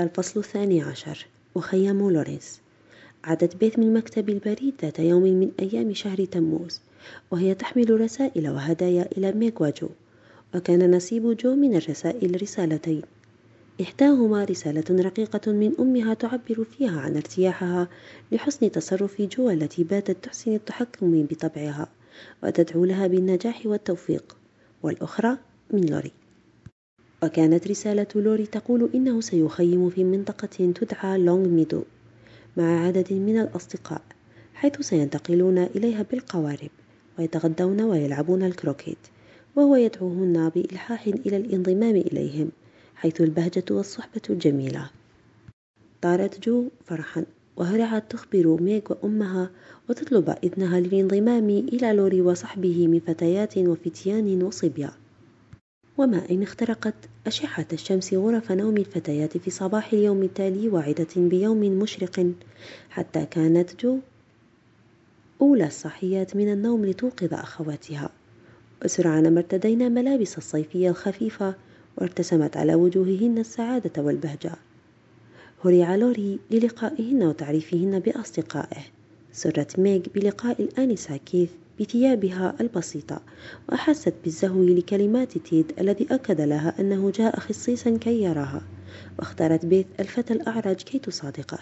الفصل 0.00 0.40
الثاني 0.40 0.82
عشر. 0.82 1.26
مخيم 1.54 2.10
لورنس 2.10 2.60
عادت 3.24 3.56
بيث 3.56 3.78
من 3.78 3.94
مكتب 3.94 4.28
البريد 4.28 4.74
ذات 4.82 4.98
يوم 4.98 5.22
من 5.22 5.50
أيام 5.60 5.94
شهر 5.94 6.24
تموز. 6.24 6.80
وهي 7.30 7.54
تحمل 7.54 8.00
رسائل 8.00 8.48
وهدايا 8.48 9.08
إلى 9.16 9.32
ميغ 9.32 9.52
وجو 9.60 9.88
وكان 10.54 10.96
نصيب 10.96 11.36
جو 11.36 11.54
من 11.54 11.76
الرسائل 11.76 12.42
رسالتين. 12.42 13.02
إحداهما 13.80 14.44
رسالة 14.44 14.84
رقيقة 14.90 15.52
من 15.52 15.72
أمها 15.80 16.14
تعبر 16.14 16.64
فيها 16.64 17.00
عن 17.00 17.16
ارتياحها 17.16 17.88
لحسن 18.32 18.70
تصرف 18.70 19.22
جو 19.22 19.50
التي 19.50 19.84
باتت 19.84 20.24
تحسن 20.24 20.54
التحكم 20.54 21.26
بطبعها 21.30 21.88
وتدعو 22.42 22.84
لها 22.84 23.06
بالنجاح 23.06 23.66
والتوفيق 23.66 24.36
والأخرى 24.82 25.36
من 25.72 25.80
لوري. 25.80 26.12
وكانت 27.22 27.68
رسالة 27.68 28.06
لوري 28.14 28.46
تقول 28.46 28.90
إنه 28.94 29.20
سيخيم 29.20 29.90
في 29.90 30.04
منطقة 30.04 30.72
تدعى 30.72 31.18
لونغ 31.18 31.48
ميدو 31.48 31.82
مع 32.56 32.86
عدد 32.86 33.12
من 33.12 33.38
الأصدقاء 33.40 34.02
حيث 34.54 34.80
سينتقلون 34.80 35.58
إليها 35.58 36.02
بالقوارب. 36.02 36.70
ويتغدون 37.20 37.80
ويلعبون 37.80 38.42
الكروكيت 38.42 38.98
وهو 39.56 39.76
يدعوهن 39.76 40.48
بإلحاح 40.48 41.06
إلى 41.06 41.36
الانضمام 41.36 41.96
إليهم 41.96 42.50
حيث 42.94 43.20
البهجة 43.20 43.64
والصحبة 43.70 44.20
الجميلة 44.30 44.90
طارت 46.02 46.48
جو 46.48 46.64
فرحا 46.84 47.24
وهرعت 47.56 48.10
تخبر 48.10 48.62
ميغ 48.62 48.80
وأمها 48.90 49.50
وتطلب 49.88 50.34
إذنها 50.44 50.80
للانضمام 50.80 51.48
إلى 51.50 51.92
لوري 51.92 52.20
وصحبه 52.20 52.88
من 52.88 53.00
فتيات 53.00 53.58
وفتيان 53.58 54.42
وصبية 54.42 54.90
وما 55.98 56.30
إن 56.30 56.42
اخترقت 56.42 56.94
أشعة 57.26 57.66
الشمس 57.72 58.14
غرف 58.14 58.52
نوم 58.52 58.76
الفتيات 58.76 59.36
في 59.36 59.50
صباح 59.50 59.92
اليوم 59.92 60.22
التالي 60.22 60.68
واعدة 60.68 61.08
بيوم 61.16 61.60
مشرق 61.60 62.32
حتى 62.90 63.26
كانت 63.26 63.82
جو 63.82 63.98
أولى 65.42 65.66
الصحيات 65.66 66.36
من 66.36 66.52
النوم 66.52 66.84
لتوقظ 66.84 67.34
أخواتها. 67.34 68.10
وسرعان 68.84 69.34
ما 69.34 69.40
ارتدينا 69.40 69.88
ملابس 69.88 70.38
الصيفية 70.38 70.90
الخفيفة 70.90 71.54
وارتسمت 71.98 72.56
على 72.56 72.74
وجوههن 72.74 73.38
السعادة 73.38 74.02
والبهجة. 74.02 74.52
هرع 75.64 75.96
لوري 75.96 76.38
للقائهن 76.50 77.22
وتعريفهن 77.22 77.98
بأصدقائه. 77.98 78.82
سرت 79.32 79.78
ميغ 79.78 80.00
بلقاء 80.14 80.62
الآنسة 80.62 81.16
كيث 81.16 81.50
بثيابها 81.80 82.54
البسيطة 82.60 83.22
وأحست 83.68 84.14
بالزهو 84.24 84.62
لكلمات 84.62 85.38
تيد 85.38 85.72
الذي 85.78 86.06
أكد 86.10 86.40
لها 86.40 86.74
أنه 86.80 87.10
جاء 87.10 87.40
خصيصا 87.40 87.96
كي 87.96 88.22
يراها. 88.22 88.62
واختارت 89.18 89.66
بيث 89.66 89.86
الفتى 90.00 90.32
الأعرج 90.32 90.76
كي 90.76 90.98
تصادقه. 90.98 91.58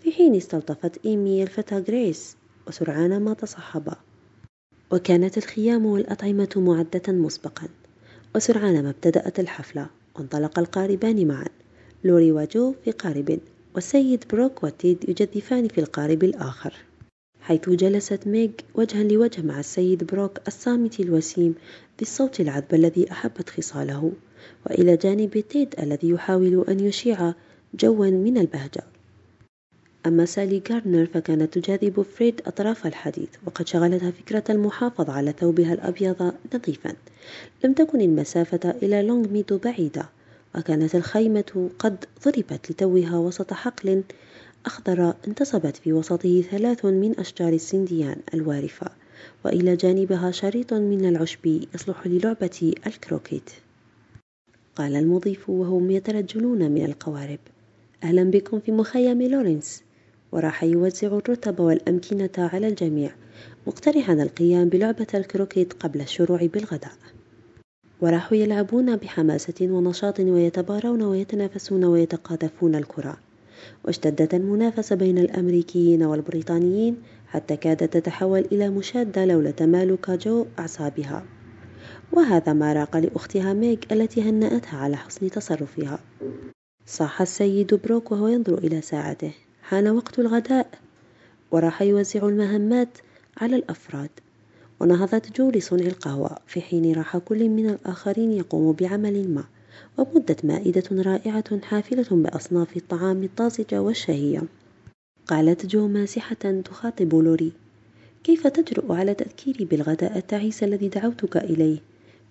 في 0.00 0.12
حين 0.12 0.34
استلطفت 0.34 1.06
إيمي 1.06 1.42
الفتى 1.42 1.78
غريس 1.78 2.36
وسرعان 2.68 3.20
ما 3.20 3.34
تصحبا 3.34 3.96
وكانت 4.90 5.38
الخيام 5.38 5.86
والأطعمة 5.86 6.48
معدة 6.56 7.12
مسبقا. 7.12 7.68
وسرعان 8.36 8.82
ما 8.82 8.90
ابتدأت 8.90 9.40
الحفلة. 9.40 9.86
وانطلق 10.16 10.58
القاربان 10.58 11.28
معا. 11.28 11.48
لوري 12.04 12.32
وجو 12.32 12.74
في 12.84 12.90
قارب 12.90 13.38
والسيد 13.74 14.24
بروك 14.32 14.64
وتيد 14.64 15.08
يجدفان 15.08 15.68
في 15.68 15.78
القارب 15.80 16.24
الآخر. 16.24 16.74
حيث 17.40 17.70
جلست 17.70 18.26
ميغ 18.26 18.50
وجها 18.74 19.02
لوجه 19.02 19.42
مع 19.42 19.60
السيد 19.60 20.04
بروك 20.04 20.38
الصامت 20.48 21.00
الوسيم 21.00 21.54
ذي 21.98 22.02
الصوت 22.02 22.40
العذب 22.40 22.74
الذي 22.74 23.12
أحبت 23.12 23.50
خصاله. 23.50 24.12
وإلى 24.66 24.96
جانب 24.96 25.44
تيد 25.48 25.74
الذي 25.78 26.10
يحاول 26.10 26.64
أن 26.68 26.80
يشيع 26.80 27.32
جوا 27.74 28.06
من 28.06 28.38
البهجة. 28.38 28.95
أما 30.06 30.24
سالي 30.24 30.62
غارنر 30.72 31.06
فكانت 31.06 31.58
تجاذب 31.58 32.02
فريد 32.02 32.40
أطراف 32.46 32.86
الحديث 32.86 33.28
وقد 33.46 33.68
شغلتها 33.68 34.10
فكرة 34.10 34.44
المحافظة 34.50 35.12
على 35.12 35.32
ثوبها 35.32 35.72
الأبيض 35.72 36.32
نظيفا 36.54 36.92
لم 37.64 37.72
تكن 37.72 38.00
المسافة 38.00 38.70
إلى 38.82 39.02
لونغ 39.02 39.28
ميدو 39.28 39.58
بعيدة 39.58 40.08
وكانت 40.54 40.94
الخيمة 40.94 41.70
قد 41.78 42.04
ضربت 42.24 42.70
لتوها 42.70 43.18
وسط 43.18 43.52
حقل 43.52 44.02
أخضر 44.66 45.14
انتصبت 45.28 45.76
في 45.76 45.92
وسطه 45.92 46.42
ثلاث 46.42 46.84
من 46.84 47.18
أشجار 47.18 47.52
السنديان 47.52 48.16
الوارفة 48.34 48.90
وإلى 49.44 49.76
جانبها 49.76 50.30
شريط 50.30 50.74
من 50.74 51.08
العشب 51.08 51.46
يصلح 51.74 52.06
للعبة 52.06 52.74
الكروكيت. 52.86 53.50
قال 54.76 54.96
المضيف 54.96 55.50
وهم 55.50 55.90
يترجلون 55.90 56.70
من 56.70 56.84
القوارب. 56.84 57.38
أهلا 58.04 58.24
بكم 58.24 58.60
في 58.60 58.72
مخيم 58.72 59.22
لورنس. 59.22 59.85
وراح 60.32 60.64
يوزع 60.64 61.06
الرتب 61.06 61.60
والأمكنة 61.60 62.30
على 62.38 62.68
الجميع 62.68 63.10
مقترحا 63.66 64.12
القيام 64.12 64.68
بلعبة 64.68 65.06
الكروكيت 65.14 65.72
قبل 65.72 66.00
الشروع 66.00 66.46
بالغداء. 66.46 66.92
وراحوا 68.00 68.36
يلعبون 68.36 68.96
بحماسة 68.96 69.54
ونشاط 69.60 70.20
ويتبارون 70.20 71.02
ويتنافسون 71.02 71.84
ويتقاذفون 71.84 72.74
الكرة. 72.74 73.16
واشتدت 73.84 74.34
المنافسة 74.34 74.96
بين 74.96 75.18
الأمريكيين 75.18 76.02
والبريطانيين 76.02 76.96
حتى 77.26 77.56
كادت 77.56 77.96
تتحول 77.96 78.40
إلى 78.52 78.70
مشادة 78.70 79.24
لولا 79.24 79.50
تمالك 79.50 80.10
جو 80.10 80.46
أعصابها. 80.58 81.24
وهذا 82.12 82.52
ما 82.52 82.72
راق 82.72 82.96
لأختها 82.96 83.52
ميغ 83.52 83.76
التي 83.92 84.22
هنأتها 84.22 84.78
على 84.78 84.96
حسن 84.96 85.30
تصرفها. 85.30 85.98
صاح 86.86 87.20
السيد 87.20 87.74
بروك 87.74 88.12
وهو 88.12 88.28
ينظر 88.28 88.58
إلى 88.58 88.80
ساعته. 88.80 89.32
حان 89.68 89.88
وقت 89.88 90.18
الغداء 90.18 90.66
وراح 91.50 91.82
يوزع 91.82 92.28
المهمات 92.28 92.98
على 93.36 93.56
الأفراد. 93.56 94.10
ونهضت 94.80 95.36
جو 95.36 95.50
لصنع 95.50 95.86
القهوة 95.86 96.38
في 96.46 96.60
حين 96.60 96.94
راح 96.94 97.16
كل 97.16 97.48
من 97.48 97.70
الآخرين 97.70 98.32
يقوم 98.32 98.72
بعمل 98.72 99.28
ما. 99.34 99.44
ومدت 99.98 100.44
مائدة 100.44 100.84
رائعة 100.92 101.60
حافلة 101.62 102.06
بأصناف 102.10 102.76
الطعام 102.76 103.22
الطازجة 103.22 103.82
والشهية. 103.82 104.42
قالت 105.26 105.66
جو 105.66 105.88
ماسحة 105.88 106.60
تخاطب 106.64 107.14
لوري 107.14 107.52
كيف 108.24 108.46
تجرؤ 108.46 108.92
على 108.92 109.14
تذكيري 109.14 109.64
بالغداء 109.64 110.18
التعيس 110.18 110.62
الذي 110.62 110.88
دعوتك 110.88 111.36
إليه؟ 111.36 111.78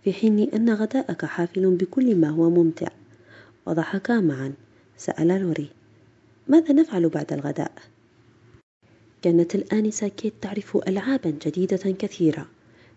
في 0.04 0.14
حين 0.14 0.50
أن 0.54 0.70
غداءك 0.74 1.26
حافل 1.26 1.76
بكل 1.76 2.16
ما 2.16 2.30
هو 2.30 2.50
ممتع. 2.50 2.88
وضحكا 3.66 4.20
معا. 4.20 4.54
سأل 4.98 5.28
لوري. 5.28 5.75
ماذا 6.48 6.74
نفعل 6.74 7.10
بعد 7.10 7.34
الغداء؟ 7.34 7.72
كانت 9.22 9.56
الآنسة 9.56 10.08
كيت 10.08 10.34
تعرف 10.42 10.78
ألعابا 10.88 11.34
جديدة 11.46 11.92
كثيرة 12.00 12.46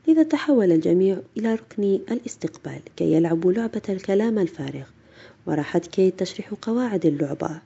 لذا 0.08 0.22
تحول 0.22 0.72
الجميع 0.72 1.18
إلى 1.36 1.54
ركن 1.54 1.82
الاستقبال 1.84 2.80
كي 2.96 3.12
يلعبوا 3.12 3.52
لعبة 3.52 3.82
الكلام 3.88 4.38
الفارغ 4.38 4.84
وراحت 5.46 5.86
كيت 5.86 6.20
تشرح 6.20 6.54
قواعد 6.62 7.06
اللعبة. 7.06 7.60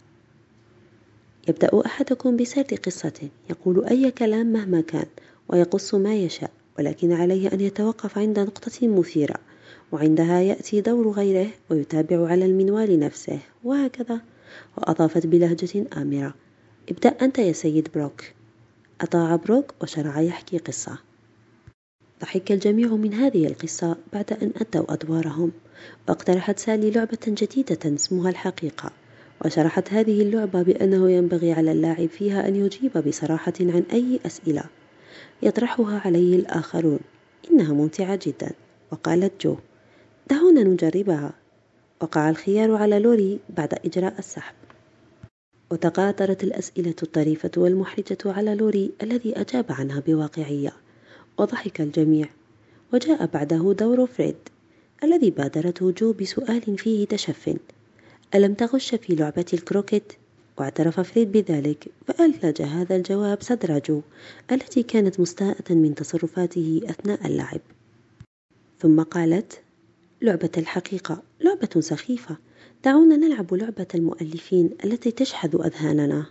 يبدأ 1.49 1.87
أحدكم 1.87 2.37
بسرد 2.37 2.75
قصة 2.75 3.29
يقول 3.51 3.85
أي 3.85 4.11
كلام 4.11 4.47
مهما 4.47 4.81
كان 4.81 5.07
ويقص 5.49 5.95
ما 5.95 6.15
يشاء 6.15 6.51
ولكن 6.79 7.13
عليه 7.13 7.53
أن 7.53 7.61
يتوقف 7.61 8.19
عند 8.19 8.39
نقطة 8.39 8.89
مثيرة 8.89 9.37
وعندها 9.93 10.41
يأتي 10.41 10.81
دور 10.81 11.11
غيره 11.11 11.51
ويتابع 11.71 12.29
على 12.29 12.45
المنوال 12.47 13.01
نفسه 13.01 13.39
وهكذا. 13.65 14.21
وأضافت 14.77 15.27
بلهجة 15.27 15.87
آمرة. 15.97 16.35
ابدأ 16.89 17.09
أنت 17.09 17.39
يا 17.39 17.53
سيد 17.53 17.89
بروك. 17.95 18.23
أطاع 19.01 19.37
بروك 19.37 19.75
وشرع 19.83 20.21
يحكي 20.21 20.59
قصة. 20.59 20.99
ضحك 22.21 22.53
الجميع 22.53 22.89
من 22.89 23.15
هذه 23.15 23.47
القصة 23.47 23.97
بعد 24.13 24.33
أن 24.33 24.53
أدوا 24.57 24.93
أدوارهم. 24.93 25.53
واقترحت 26.09 26.59
سالي 26.59 26.91
لعبة 26.91 27.19
جديدة 27.29 27.95
اسمها 27.95 28.31
الحقيقة. 28.31 28.91
وشرحت 29.45 29.93
هذه 29.93 30.23
اللعبة 30.23 30.63
بأنه 30.63 31.11
ينبغي 31.11 31.53
على 31.53 31.73
اللاعب 31.73 32.09
فيها 32.09 32.49
أن 32.49 32.57
يجيب 32.57 32.99
بصراحة 33.09 33.53
عن 33.61 33.85
أي 33.93 34.21
أسئلة 34.27 34.65
يطرحها 35.43 36.03
عليه 36.05 36.37
الآخرون. 36.37 37.01
إنها 37.51 37.73
ممتعة 37.73 38.19
جدا. 38.27 38.51
وقالت 38.93 39.47
جو 39.47 39.57
دعونا 40.31 40.63
نجربها. 40.63 41.42
وقع 42.03 42.31
الخيار 42.31 42.75
على 42.75 42.99
لوري 42.99 43.39
بعد 43.57 43.75
إجراء 43.75 44.19
السحب. 44.19 44.55
وتقاطرت 45.71 46.45
الأسئلة 46.45 46.95
الطريفة 47.03 47.51
والمحرجة 47.57 48.19
على 48.25 48.55
لوري 48.55 48.93
الذي 49.03 49.41
أجاب 49.41 49.67
عنها 49.71 50.01
بواقعية. 50.01 50.73
وضحك 51.39 51.81
الجميع. 51.81 52.29
وجاء 52.93 53.27
بعده 53.27 53.73
دور 53.79 54.07
فريد 54.07 54.37
الذي 55.05 55.31
بادرته 55.31 55.91
جو 55.91 56.13
بسؤال 56.13 56.79
فيه 56.79 57.07
تشف. 57.07 57.57
ألم 58.35 58.55
تغش 58.55 58.95
في 58.95 59.15
لعبة 59.15 59.47
الكروكيت؟ 59.53 60.13
واعترف 60.59 61.01
فريد 61.01 61.33
بذلك 61.33 61.89
فأثلج 62.07 62.63
هذا 62.63 62.97
الجواب 62.97 63.43
صدر 63.43 63.79
جو 63.79 64.01
التي 64.53 64.83
كانت 64.83 65.21
مستاءة 65.21 65.73
من 65.73 65.95
تصرفاته 65.95 66.81
أثناء 66.85 67.27
اللعب. 67.27 67.61
ثم 68.79 69.03
قالت 69.03 69.61
لعبة 70.23 70.51
الحقيقة. 70.57 71.23
لعبة 71.45 71.81
سخيفة. 71.81 72.37
دعونا 72.85 73.17
نلعب 73.17 73.55
لعبة 73.55 73.87
المؤلفين 73.95 74.71
التي 74.85 75.11
تشحذ 75.11 75.61
أذهاننا. 75.65 76.27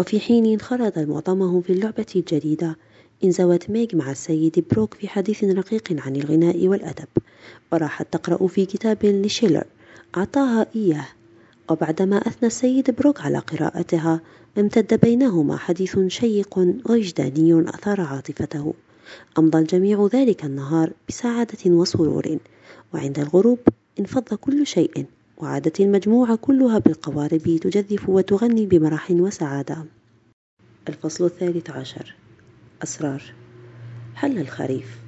وفي 0.00 0.20
حين 0.20 0.46
انخرط 0.46 0.98
معظمهم 0.98 1.60
في 1.60 1.72
اللعبة 1.72 2.06
الجديدة 2.16 2.76
انزوت 3.24 3.70
ميغ 3.70 3.86
مع 3.94 4.10
السيد 4.10 4.64
بروك 4.70 4.94
في 4.94 5.08
حديث 5.08 5.44
رقيق 5.44 6.06
عن 6.06 6.16
الغناء 6.16 6.68
والأدب. 6.68 7.08
وراحت 7.72 8.12
تقرأ 8.12 8.46
في 8.46 8.66
كتاب 8.66 8.98
لشيلر 9.04 9.64
أعطاها 10.16 10.66
إياه. 10.76 11.06
وبعدما 11.70 12.16
أثنى 12.16 12.46
السيد 12.46 12.90
بروك 12.90 13.20
على 13.20 13.38
قراءتها 13.38 14.20
امتد 14.58 15.00
بينهما 15.00 15.56
حديث 15.56 15.98
شيق 16.06 16.58
وجداني 16.90 17.68
أثار 17.68 18.00
عاطفته. 18.00 18.74
أمضى 19.38 19.58
الجميع 19.58 20.08
ذلك 20.12 20.44
النهار 20.44 20.92
بسعادة 21.08 21.70
وسرور. 21.70 22.38
وعند 22.94 23.18
الغروب 23.18 23.58
انفض 24.00 24.34
كل 24.34 24.66
شيء 24.66 25.06
وعادت 25.36 25.80
المجموعة 25.80 26.36
كلها 26.36 26.78
بالقوارب 26.78 27.58
تجذف 27.62 28.08
وتغني 28.08 28.66
بمرح 28.66 29.10
وسعادة. 29.10 29.84
الفصل 30.88 31.24
الثالث 31.24 31.70
عشر. 31.70 32.14
أسرار. 32.82 33.22
حل 34.14 34.38
الخريف؟ 34.38 34.98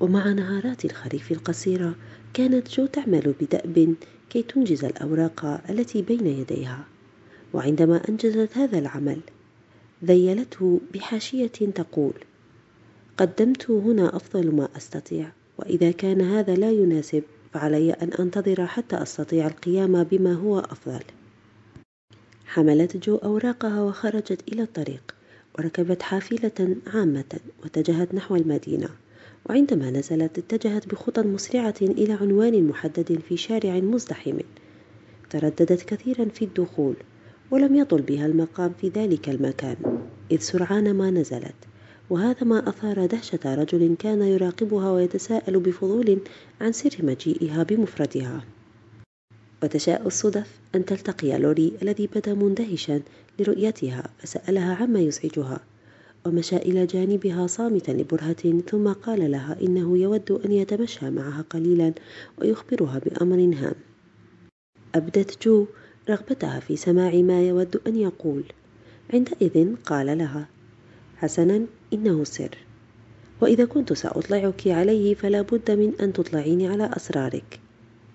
ومع 0.00 0.32
نهارات 0.32 0.84
الخريف 0.84 1.32
القصيرة 1.32 1.94
كانت 2.34 2.70
جو 2.70 2.86
تعمل 2.86 3.34
بدأب 3.40 3.94
كي 4.30 4.42
تنجز 4.42 4.84
الأوراق 4.84 5.60
التي 5.70 6.02
بين 6.02 6.26
يديها. 6.26 6.84
وعندما 7.54 8.08
أنجزت 8.08 8.58
هذا 8.58 8.78
العمل 8.78 9.20
ذيلته 10.04 10.80
بحاشية 10.94 11.46
تقول 11.46 12.14
قدمت 13.16 13.70
هنا 13.70 14.16
أفضل 14.16 14.54
ما 14.54 14.68
أستطيع 14.76 15.32
وإذا 15.58 15.90
كان 15.90 16.20
هذا 16.20 16.54
لا 16.54 16.70
يناسب 16.70 17.22
فعلي 17.54 17.92
أن 17.92 18.12
أنتظر 18.12 18.66
حتى 18.66 19.02
أستطيع 19.02 19.46
القيام 19.46 20.04
بما 20.04 20.32
هو 20.32 20.58
أفضل. 20.58 21.00
حملت 22.46 22.96
جو 22.96 23.16
أوراقها 23.16 23.82
وخرجت 23.82 24.52
إلى 24.52 24.62
الطريق 24.62 25.14
وركبت 25.58 26.02
حافلة 26.02 26.76
عامة 26.86 27.40
واتجهت 27.62 28.14
نحو 28.14 28.36
المدينة 28.36 28.88
وعندما 29.48 29.90
نزلت 29.90 30.38
اتجهت 30.38 30.88
بخطى 30.88 31.22
مسرعة 31.22 31.74
إلى 31.80 32.12
عنوان 32.12 32.68
محدد 32.68 33.20
في 33.28 33.36
شارع 33.36 33.80
مزدحم. 33.80 34.38
ترددت 35.30 35.82
كثيرا 35.82 36.24
في 36.24 36.44
الدخول 36.44 36.94
ولم 37.50 37.74
يطل 37.74 38.02
بها 38.02 38.26
المقام 38.26 38.72
في 38.80 38.88
ذلك 38.88 39.28
المكان 39.28 39.76
إذ 40.30 40.38
سرعان 40.38 40.94
ما 40.94 41.10
نزلت. 41.10 41.54
وهذا 42.10 42.44
ما 42.44 42.68
أثار 42.68 43.06
دهشة 43.06 43.54
رجل 43.54 43.96
كان 43.98 44.22
يراقبها 44.22 44.92
ويتساءل 44.92 45.58
بفضول 45.60 46.18
عن 46.60 46.72
سر 46.72 46.96
مجيئها 47.00 47.62
بمفردها. 47.62 48.44
وتشاء 49.62 50.06
الصدف 50.06 50.58
أن 50.74 50.84
تلتقي 50.84 51.38
لوري 51.38 51.72
الذي 51.82 52.06
بدا 52.06 52.34
مندهشا 52.34 53.00
لرؤيتها 53.38 54.10
فسألها 54.18 54.74
عما 54.74 55.00
يزعجها 55.00 55.60
ومشى 56.26 56.56
إلى 56.56 56.86
جانبها 56.86 57.46
صامتا 57.46 57.92
لبرهة 57.92 58.60
ثم 58.70 58.92
قال 58.92 59.30
لها 59.30 59.56
إنه 59.62 59.98
يود 59.98 60.40
أن 60.44 60.52
يتمشى 60.52 61.10
معها 61.10 61.44
قليلا 61.50 61.92
ويخبرها 62.38 62.98
بأمر 62.98 63.36
هام. 63.36 63.74
أبدت 64.94 65.42
جو 65.42 65.66
رغبتها 66.08 66.60
في 66.60 66.76
سماع 66.76 67.14
ما 67.14 67.42
يود 67.42 67.80
أن 67.86 67.96
يقول. 67.96 68.44
عندئذ 69.12 69.76
قال 69.76 70.18
لها 70.18 70.48
حسنا 71.16 71.66
إنه 71.92 72.24
سر. 72.24 72.58
وإذا 73.40 73.64
كنت 73.64 73.92
سأطلعك 73.92 74.68
عليه 74.68 75.14
فلا 75.14 75.42
بد 75.42 75.70
من 75.70 75.92
أن 76.00 76.12
تطلعيني 76.12 76.68
على 76.68 76.90
أسرارك. 76.96 77.60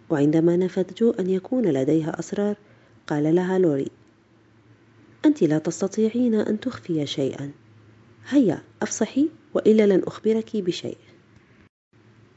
وعندما 0.10 0.58
نفت 0.58 0.97
جو 0.97 1.12
أن 1.12 1.30
يكون 1.30 1.66
لديها 1.66 2.20
أسرار 2.20 2.56
قال 3.08 3.36
لها 3.36 3.58
لوري 3.58 3.88
أنت 5.26 5.43
لا 5.43 5.58
تستطيعين 5.58 6.36
أن 6.36 6.60
تخفي 6.60 7.06
شيئا. 7.06 7.52
هيا 8.30 8.62
أفصحي 8.82 9.30
وإلا 9.54 9.88
لن 9.88 10.04
أخبرك 10.04 10.58
بشيء. 10.58 10.97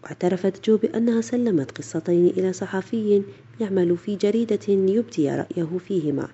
واعترفت 0.04 0.64
جو 0.64 0.76
بأنها 0.76 1.20
سلمت 1.20 1.78
قصتين 1.78 2.26
إلى 2.26 2.52
صحفي 2.52 3.22
يعمل 3.60 3.96
في 3.96 4.16
جريدة 4.16 4.68
يبدي 4.68 5.30
رأيه 5.30 5.78
فيهما. 5.88 6.28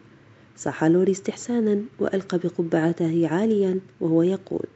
صاح 0.59 0.85
لوري 0.85 1.13
استحسانا 1.13 1.83
وألقى 1.99 2.39
بقبعته 2.39 3.29
عاليا 3.29 3.81
وهو 4.01 4.23
يقول 4.23 4.67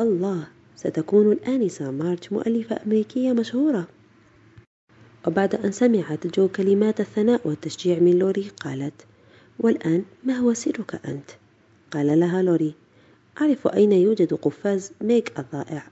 الله 0.00 0.46
ستكون 0.76 1.32
الآنسة 1.32 1.90
مارش 1.90 2.18
مؤلفة 2.30 2.78
أمريكية 2.86 3.32
مشهورة 3.32 3.88
وبعد 5.26 5.54
أن 5.54 5.72
سمعت 5.72 6.26
جو 6.26 6.48
كلمات 6.48 7.00
الثناء 7.00 7.40
والتشجيع 7.44 7.98
من 7.98 8.18
لوري 8.18 8.50
قالت 8.64 8.94
والآن 9.60 10.04
ما 10.24 10.34
هو 10.34 10.54
سرك 10.54 11.06
أنت؟ 11.06 11.30
قال 11.90 12.20
لها 12.20 12.42
لوري 12.42 12.74
أعرف 13.40 13.66
أين 13.66 13.92
يوجد 13.92 14.34
قفاز 14.34 14.92
ميغ 15.00 15.38
الضائع 15.38 15.86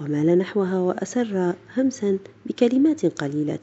ومال 0.00 0.38
نحوها 0.38 0.78
وأسر 0.78 1.54
همسا 1.76 2.18
بكلمات 2.46 3.06
قليلة 3.06 3.58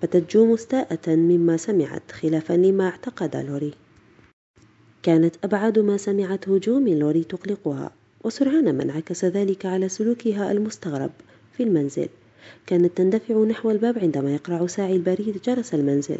باتت 0.00 0.30
جو 0.30 0.52
مستاءة 0.52 1.10
مما 1.10 1.56
سمعت 1.56 2.12
خلافا 2.12 2.52
لما 2.52 2.88
اعتقد 2.88 3.36
لوري 3.36 3.74
كانت 5.02 5.34
أبعاد 5.44 5.78
ما 5.78 5.96
سمعته 5.96 6.58
جو 6.58 6.78
من 6.80 6.98
لوري 6.98 7.24
تقلقها 7.24 7.90
وسرعان 8.24 8.76
ما 8.76 8.82
انعكس 8.82 9.24
ذلك 9.24 9.66
على 9.66 9.88
سلوكها 9.88 10.52
المستغرب 10.52 11.10
في 11.52 11.62
المنزل. 11.62 12.08
كانت 12.66 12.96
تندفع 12.96 13.44
نحو 13.44 13.70
الباب 13.70 13.98
عندما 13.98 14.34
يقرع 14.34 14.66
ساعي 14.66 14.96
البريد 14.96 15.40
جرس 15.44 15.74
المنزل 15.74 16.18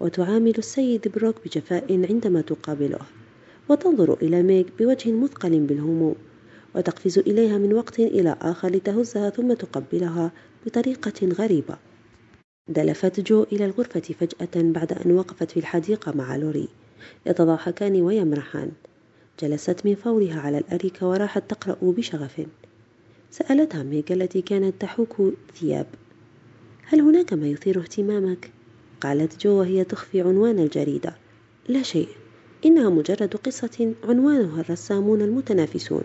وتعامل 0.00 0.54
السيد 0.58 1.08
بروك 1.08 1.34
بجفاء 1.44 2.06
عندما 2.10 2.40
تقابله. 2.40 2.98
وتنظر 3.68 4.16
إلى 4.22 4.42
ميغ 4.42 4.64
بوجه 4.78 5.12
مثقل 5.12 5.60
بالهموم 5.60 6.14
وتقفز 6.74 7.18
إليها 7.18 7.58
من 7.58 7.72
وقت 7.72 8.00
إلى 8.00 8.36
آخر 8.40 8.68
لتهزها 8.68 9.30
ثم 9.30 9.52
تقبلها 9.52 10.32
بطريقة 10.66 11.28
غريبة. 11.38 11.76
دلفت 12.68 13.20
جو 13.20 13.46
إلى 13.52 13.64
الغرفة 13.64 14.00
فجأة 14.00 14.62
بعد 14.72 14.92
أن 14.92 15.12
وقفت 15.12 15.50
في 15.50 15.56
الحديقة 15.56 16.12
مع 16.12 16.36
لوري. 16.36 16.68
يتضاحكان 17.26 18.02
ويمرحان. 18.02 18.70
جلست 19.42 19.86
من 19.86 19.94
فورها 19.94 20.40
على 20.40 20.58
الأريكة 20.58 21.08
وراحت 21.08 21.50
تقرأ 21.50 21.76
بشغف. 21.82 22.46
سألتها 23.30 23.82
ميغ 23.82 24.02
التي 24.10 24.42
كانت 24.42 24.74
تحوك 24.80 25.16
ثياب. 25.54 25.86
هل 26.84 27.00
هناك 27.00 27.32
ما 27.32 27.48
يثير 27.48 27.80
اهتمامك؟ 27.80 28.50
قالت 29.00 29.46
جو 29.46 29.58
وهي 29.58 29.84
تخفي 29.84 30.20
عنوان 30.20 30.58
الجريدة. 30.58 31.16
لا 31.68 31.82
شيء. 31.82 32.08
إنها 32.64 32.90
مجرد 32.90 33.36
قصة 33.36 33.94
عنوانها 34.04 34.60
الرسامون 34.60 35.22
المتنافسون. 35.22 36.04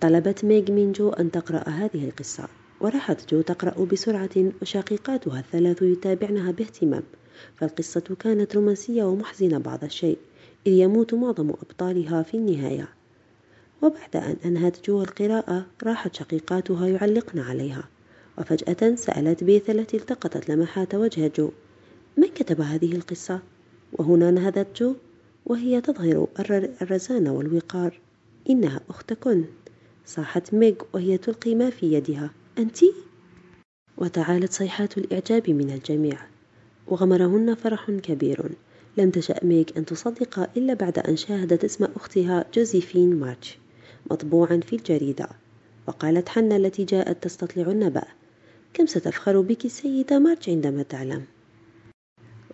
طلبت 0.00 0.44
ميغ 0.44 0.72
من 0.72 0.92
جو 0.92 1.10
أن 1.10 1.30
تقرأ 1.30 1.68
هذه 1.68 2.04
القصة. 2.04 2.48
وراحت 2.80 3.34
جو 3.34 3.40
تقرأ 3.40 3.84
بسرعة 3.84 4.52
وشقيقاتها 4.62 5.40
الثلاث 5.40 5.82
يتابعنها 5.82 6.50
باهتمام. 6.50 7.02
فالقصة 7.56 8.16
كانت 8.20 8.56
رومانسية 8.56 9.04
ومحزنة 9.04 9.58
بعض 9.58 9.84
الشيء 9.84 10.18
إذ 10.66 10.72
يموت 10.72 11.14
معظم 11.14 11.50
أبطالها 11.50 12.22
في 12.22 12.36
النهاية. 12.36 12.88
وبعد 13.82 14.16
أن 14.16 14.36
أنهت 14.44 14.86
جو 14.86 15.02
القراءة 15.02 15.66
راحت 15.84 16.14
شقيقاتها 16.14 16.88
يعلقن 16.88 17.38
عليها. 17.38 17.88
وفجأة 18.38 18.94
سألت 18.94 19.44
بيث 19.44 19.70
التي 19.70 19.96
التقطت 19.96 20.50
لمحات 20.50 20.94
وجه 20.94 21.32
جو 21.36 21.50
من 22.16 22.28
كتب 22.28 22.60
هذه 22.60 22.92
القصة؟ 22.92 23.40
وهنا 23.92 24.30
نهضت 24.30 24.82
جو 24.82 24.94
وهي 25.46 25.80
تظهر 25.80 26.28
الرزانة 26.82 27.32
والوقار. 27.32 28.00
إنها 28.50 28.80
أختكن. 28.88 29.44
صاحت 30.06 30.54
ميغ 30.54 30.74
وهي 30.92 31.18
تلقي 31.18 31.54
ما 31.54 31.70
في 31.70 31.92
يدها. 31.92 32.30
أنت؟ 32.58 32.78
وتعالت 33.98 34.52
صيحات 34.52 34.98
الإعجاب 34.98 35.50
من 35.50 35.70
الجميع. 35.70 36.18
وغمرهن 36.88 37.54
فرح 37.54 37.90
كبير. 37.90 38.50
لم 38.96 39.10
تشأ 39.10 39.44
ميغ 39.44 39.64
أن 39.76 39.84
تصدق 39.84 40.48
إلا 40.56 40.74
بعد 40.74 40.98
أن 40.98 41.16
شاهدت 41.16 41.64
اسم 41.64 41.84
أختها 41.84 42.44
جوزيفين 42.54 43.16
مارش 43.16 43.58
مطبوعا 44.10 44.60
في 44.66 44.76
الجريدة. 44.76 45.28
وقالت 45.86 46.28
حنا 46.28 46.56
التي 46.56 46.84
جاءت 46.84 47.22
تستطلع 47.22 47.70
النبأ. 47.70 48.04
كم 48.74 48.86
ستفخر 48.86 49.40
بك 49.40 49.64
السيدة 49.64 50.18
مارش 50.18 50.48
عندما 50.48 50.82
تعلم؟ 50.82 51.24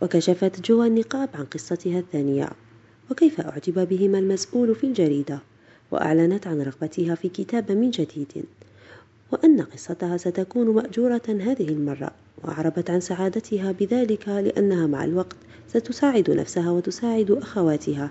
وكشفت 0.03 0.67
جو 0.69 0.85
النقاب 0.85 1.29
عن 1.35 1.45
قصتها 1.45 1.99
الثانية. 1.99 2.49
وكيف 3.11 3.41
أعجب 3.41 3.89
بهما 3.89 4.19
المسؤول 4.19 4.75
في 4.75 4.85
الجريدة؟ 4.85 5.39
وأعلنت 5.91 6.47
عن 6.47 6.63
رغبتها 6.63 7.15
في 7.15 7.29
كتابة 7.29 7.75
من 7.75 7.91
جديد. 7.91 8.45
وأن 9.33 9.63
قصتها 9.63 10.17
ستكون 10.17 10.69
مأجورة 10.69 11.23
هذه 11.29 11.69
المرة. 11.69 12.11
وأعربت 12.45 12.91
عن 12.91 13.01
سعادتها 13.01 13.73
بذلك 13.73 14.29
لأنها 14.29 14.87
مع 14.87 15.05
الوقت 15.05 15.37
ستساعد 15.69 16.31
نفسها 16.31 16.71
وتساعد 16.71 17.31
أخواتها. 17.31 18.11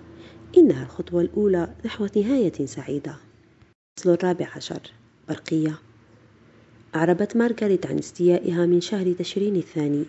إنها 0.57 0.83
الخطوة 0.83 1.21
الأولى 1.21 1.69
نحو 1.85 2.07
نهاية 2.15 2.65
سعيدة. 2.65 3.15
الفصل 3.97 4.13
الرابع 4.13 4.47
عشر. 4.55 4.79
برقية. 5.29 5.79
أعربت 6.95 7.37
مارغريت 7.37 7.85
عن 7.85 7.97
استيائها 7.97 8.65
من 8.65 8.81
شهر 8.81 9.13
تشرين 9.13 9.55
الثاني 9.55 10.05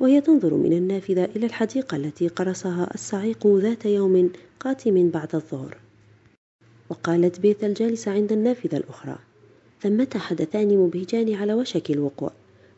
وهي 0.00 0.20
تنظر 0.20 0.54
من 0.54 0.72
النافذة 0.72 1.24
إلى 1.24 1.46
الحديقة 1.46 1.96
التي 1.96 2.28
قرصها 2.28 2.94
الصعيق 2.94 3.46
ذات 3.46 3.86
يوم 3.86 4.30
قاتم 4.60 5.10
بعد 5.10 5.34
الظهر. 5.34 5.76
وقالت 6.90 7.40
بيث 7.40 7.64
الجالسة 7.64 8.12
عند 8.12 8.32
النافذة 8.32 8.76
الأخرى 8.76 9.18
ثمة 9.82 10.08
حدثان 10.16 10.78
مبهجان 10.78 11.34
على 11.34 11.54
وشك 11.54 11.90
الوقوع. 11.90 12.32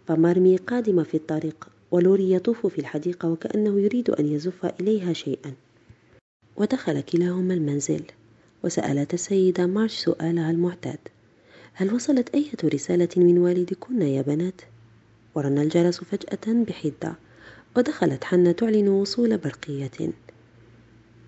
فمارمي 0.08 0.56
قادمة 0.56 1.02
في 1.02 1.16
الطريق 1.16 1.68
ولوري 1.90 2.32
يطوف 2.32 2.66
في 2.66 2.78
الحديقة 2.78 3.28
وكأنه 3.28 3.80
يريد 3.80 4.10
أن 4.10 4.26
يزف 4.26 4.66
إليها 4.80 5.12
شيئا. 5.12 5.52
ودخل 6.56 7.00
كلاهما 7.00 7.54
المنزل 7.54 8.02
وسألت 8.64 9.14
السيدة 9.14 9.66
مارش 9.66 9.98
سؤالها 9.98 10.50
المعتاد. 10.50 10.98
هل 11.72 11.94
وصلت 11.94 12.34
أية 12.34 12.50
رسالة 12.64 13.08
من 13.16 13.38
والدكن 13.38 14.02
يا 14.02 14.22
بنات؟ 14.22 14.60
ورن 15.34 15.58
الجرس 15.58 16.00
فجأة 16.00 16.64
بحدة 16.64 17.14
ودخلت 17.76 18.24
حنة 18.24 18.52
تعلن 18.52 18.88
وصول 18.88 19.38
برقية. 19.38 20.12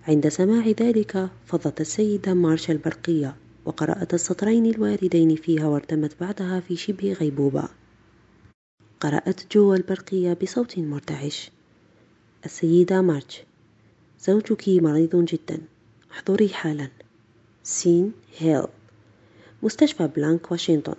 عند 0.08 0.28
سماع 0.28 0.68
ذلك 0.68 1.28
فضت 1.46 1.80
السيدة 1.80 2.34
مارش 2.34 2.70
البرقية 2.70 3.36
وقرأت 3.64 4.14
السطرين 4.14 4.66
الواردين 4.66 5.36
فيها 5.36 5.66
وارتمت 5.66 6.20
بعدها 6.20 6.60
في 6.60 6.76
شبه 6.76 7.12
غيبوبة. 7.12 7.68
قرأت 9.00 9.52
جو 9.52 9.74
البرقية 9.74 10.32
بصوت 10.42 10.78
مرتعش. 10.78 11.50
السيدة 12.44 13.02
مارش 13.02 13.42
زوجك 14.20 14.68
مريض 14.68 15.24
جدا. 15.24 15.58
احضري 16.12 16.48
حالا. 16.48 16.88
سين 17.62 18.12
هيل. 18.38 18.66
مستشفى 19.62 20.06
بلانك 20.16 20.52
واشنطن. 20.52 20.94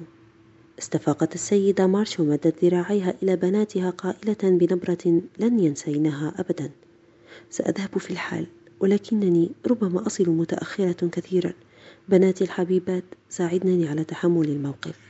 استفاقت 0.80 1.36
السيدة 1.36 1.88
مارش 1.88 2.19
ومدت 2.19 2.65
ذراعيها 2.65 3.14
إلى 3.24 3.36
بناتها 3.36 3.90
قائلة 3.90 4.57
بنبرة 4.57 5.22
لن 5.40 5.60
ينسينها 5.60 6.34
أبدا. 6.38 6.72
سأذهب 7.49 7.98
في 7.98 8.11
الحال 8.11 8.48
ولكنني 8.80 9.52
ربما 9.68 10.07
أصل 10.07 10.30
متأخرة 10.30 11.07
كثيرا. 11.07 11.53
بناتي 12.10 12.44
الحبيبات 12.44 13.03
ساعدنني 13.30 13.88
على 13.88 14.03
تحمل 14.03 14.49
الموقف. 14.49 15.07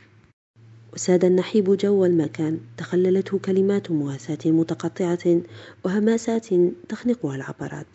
وساد 0.93 1.26
النحيب 1.26 1.77
جو 1.77 2.05
المكان 2.05 2.59
تخللته 2.77 3.39
كلمات 3.39 3.91
مواساة 3.91 4.38
متقطعة 4.45 5.41
وهمسات 5.85 6.48
تخنقها 6.89 7.35
العبرات. 7.35 7.88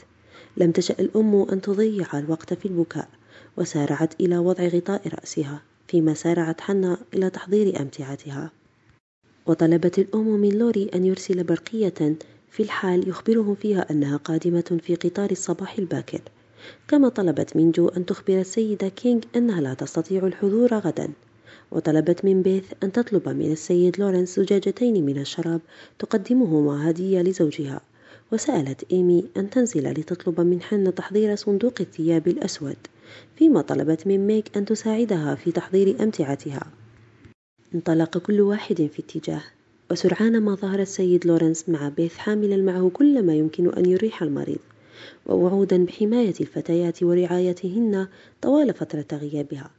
لم 0.57 0.71
تشأ 0.71 0.95
الأم 1.01 1.47
أن 1.53 1.61
تضيع 1.61 2.19
الوقت 2.19 2.55
في 2.55 2.67
البكاء 2.67 3.09
وسارعت 3.57 4.21
إلى 4.21 4.39
وضع 4.39 4.65
غطاء 4.65 5.09
رأسها 5.09 5.63
فيما 5.89 6.15
سارعت 6.15 6.61
حنة 6.61 6.99
إلى 7.15 7.31
تحضير 7.31 7.81
أمتعتها. 7.81 8.51
وطلبت 9.47 9.99
الأم 9.99 10.27
من 10.27 10.59
لوري 10.59 10.91
أن 10.95 11.07
يرسل 11.07 11.45
برقية 11.45 12.17
في 12.51 12.63
الحال 12.63 13.09
يخبرهم 13.09 13.55
فيها 13.55 13.91
أنها 13.91 14.17
قادمة 14.17 14.81
في 14.83 14.95
قطار 14.95 15.31
الصباح 15.31 15.79
الباكر. 15.79 16.21
كما 16.89 17.09
طلبت 17.09 17.57
من 17.57 17.71
جو 17.71 17.89
أن 17.89 18.07
تخبر 18.07 18.41
السيدة 18.41 18.89
كينغ 18.89 19.21
أنها 19.37 19.61
لا 19.61 19.75
تستطيع 19.75 20.27
الحضور 20.27 20.75
غدا. 20.75 21.09
وطلبت 21.73 22.25
من 22.25 22.43
بيث 22.43 22.65
أن 22.83 22.93
تطلب 22.93 23.29
من 23.29 23.53
السيد 23.53 24.01
لورنس 24.01 24.41
زجاجتين 24.41 25.07
من 25.07 25.19
الشراب 25.19 25.61
تقدمهما 25.99 26.91
هدية 26.91 27.23
لزوجها. 27.23 27.81
وسألت 28.33 28.85
إيمي 28.93 29.25
أن 29.37 29.51
تنزل 29.51 29.91
لتطلب 29.91 30.41
من 30.41 30.63
حنة 30.63 30.95
تحضير 30.95 31.35
صندوق 31.37 31.75
الثياب 31.81 32.29
الأسود 32.29 32.77
فيما 33.37 33.63
طلبت 33.63 34.07
من 34.07 34.27
ميغ 34.27 34.57
أن 34.57 34.65
تساعدها 34.65 35.35
في 35.35 35.53
تحضير 35.53 36.03
أمتعتها. 36.03 36.67
انطلق 37.75 38.19
كل 38.19 38.41
واحد 38.41 38.77
في 38.77 39.03
اتجاه 39.03 39.43
وسرعان 39.91 40.41
ما 40.43 40.55
ظهر 40.55 40.81
السيد 40.81 41.27
لورنس 41.27 41.69
مع 41.69 41.89
بيث 41.89 42.17
حاملا 42.17 42.57
معه 42.57 42.91
كل 42.93 43.23
ما 43.23 43.35
يمكن 43.35 43.73
أن 43.73 43.87
يريح 43.87 44.23
المريض. 44.23 44.59
ووعودا 45.27 45.85
بحماية 45.85 46.35
الفتيات 46.41 47.03
ورعايتهن 47.03 48.07
طوال 48.43 48.75
فترة 48.75 49.07
غيابها. 49.13 49.71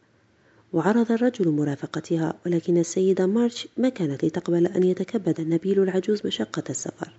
وعرض 0.74 1.12
الرجل 1.12 1.50
مرافقتها 1.50 2.34
ولكن 2.46 2.78
السيدة 2.78 3.26
مارش 3.26 3.68
ما 3.78 3.90
كانت 3.90 4.26
لتقبل 4.26 4.68
أن 4.68 4.84
يتكبد 4.84 5.40
النبيل 5.40 5.84
العجوز 5.84 6.26
مشقة 6.26 6.64
السفر. 6.70 7.14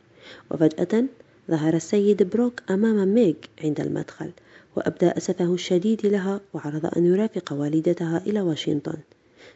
وفجأة 0.51 1.05
ظهر 1.51 1.75
السيد 1.75 2.23
بروك 2.23 2.63
أمام 2.71 3.09
ميغ 3.09 3.35
عند 3.65 3.81
المدخل 3.81 4.31
وأبدى 4.77 5.07
أسفه 5.07 5.55
الشديد 5.55 6.07
لها 6.07 6.41
وعرض 6.55 6.87
أن 6.97 7.07
يرافق 7.07 7.53
والدتها 7.53 8.23
إلى 8.27 8.41
واشنطن. 8.41 8.99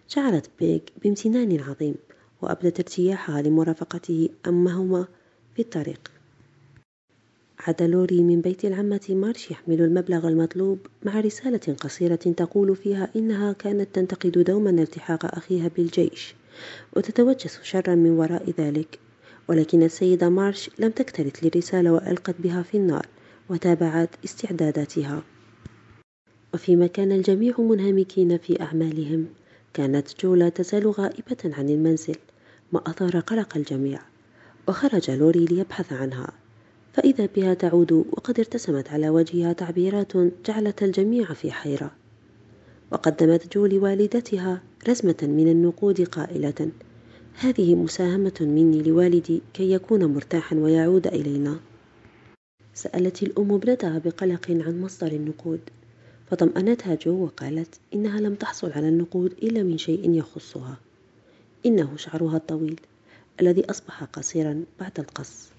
شعرت 0.09 0.51
بيغ 0.61 0.81
بامتنان 1.03 1.61
عظيم 1.61 1.95
وأبدت 2.43 2.81
ارتياحها 2.81 3.43
لمرافقته 3.43 4.29
أمهما 4.47 5.07
في 5.55 5.63
الطريق. 5.63 6.18
عاد 7.69 7.83
لوري 7.83 8.23
من 8.23 8.41
بيت 8.41 8.65
العمة 8.65 9.07
مارش 9.11 9.51
يحمل 9.51 9.83
المبلغ 9.83 10.29
المطلوب 10.29 10.79
مع 11.03 11.21
رسالة 11.21 11.77
قصيرة 11.81 12.15
تقول 12.17 12.77
فيها 12.77 13.09
إنها 13.17 13.53
كانت 13.53 13.95
تنتقد 13.95 14.31
دوما 14.31 14.71
التحاق 14.71 15.37
أخيها 15.37 15.69
بالجيش 15.77 16.35
وتتوجس 16.97 17.61
شرا 17.63 17.95
من 17.95 18.11
وراء 18.11 18.51
ذلك. 18.59 18.99
ولكن 19.49 19.83
السيدة 19.83 20.29
مارش 20.29 20.71
لم 20.79 20.91
تكترث 20.91 21.45
للرسالة 21.45 21.93
وألقت 21.93 22.35
بها 22.39 22.63
في 22.63 22.77
النار 22.77 23.07
وتابعت 23.49 24.11
استعداداتها. 24.25 25.23
وفيما 26.55 26.87
كان 26.87 27.13
الجميع 27.13 27.55
منهمكين 27.59 28.39
في 28.39 28.63
أعمالهم 28.63 29.27
كانت 29.75 30.21
جو 30.23 30.35
لا 30.35 30.49
تزال 30.49 30.91
غائبة 30.91 31.55
عن 31.59 31.69
المنزل 31.69 32.17
ما 32.73 32.81
أثار 32.87 33.21
قلق 33.21 33.57
الجميع 33.57 34.01
وخرج 34.69 35.11
لوري 35.11 35.45
ليبحث 35.45 35.93
عنها. 35.93 36.48
فإذا 36.93 37.29
بها 37.37 37.55
تعود 37.55 37.93
وقد 37.93 38.39
ارتسمت 38.39 38.89
على 38.89 39.09
وجهها 39.09 39.53
تعبيرات 39.53 40.13
جعلت 40.47 40.83
الجميع 40.83 41.35
في 41.35 41.53
حيرة. 41.53 41.91
وقدمت 42.93 43.55
جو 43.55 43.67
لوالدتها 43.67 44.63
رزمة 44.89 45.17
من 45.23 45.49
النقود 45.49 46.01
قائلة 46.01 46.71
هذه 47.39 47.75
مساهمة 47.75 48.35
مني 48.41 48.83
لوالدي 48.83 49.43
كي 49.55 49.73
يكون 49.73 50.05
مرتاحا 50.05 50.57
ويعود 50.57 51.07
إلينا. 51.07 51.61
سألت 52.75 53.23
الأم 53.23 53.53
ابنتها 53.53 53.99
بقلق 53.99 54.51
عن 54.51 54.81
مصدر 54.81 55.13
النقود 55.13 55.61
فطمأنتها 56.31 56.95
جو 56.95 57.25
وقالت 57.25 57.81
إنها 57.95 58.21
لم 58.21 58.35
تحصل 58.35 58.73
على 58.73 58.89
النقود 58.89 59.33
إلا 59.33 59.63
من 59.63 59.79
شيء 59.79 60.11
يخصها 60.11 60.77
إنه 61.67 61.97
شعرها 61.97 62.37
الطويل 62.37 62.81
الذي 63.41 63.71
أصبح 63.71 64.05
قصيرا 64.05 64.65
بعد 64.81 65.01
القص. 65.01 65.58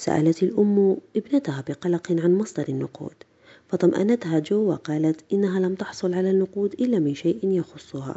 سألت 0.00 0.42
الأم 0.42 0.96
ابنتها 1.16 1.64
بقلق 1.68 2.12
عن 2.12 2.34
مصدر 2.34 2.64
النقود 2.68 3.14
فطمأنتها 3.68 4.38
جو 4.38 4.68
وقالت 4.70 5.20
إنها 5.32 5.60
لم 5.60 5.74
تحصل 5.74 6.14
على 6.14 6.30
النقود 6.30 6.72
إلا 6.72 6.98
من 6.98 7.14
شيء 7.14 7.38
يخصها 7.42 8.16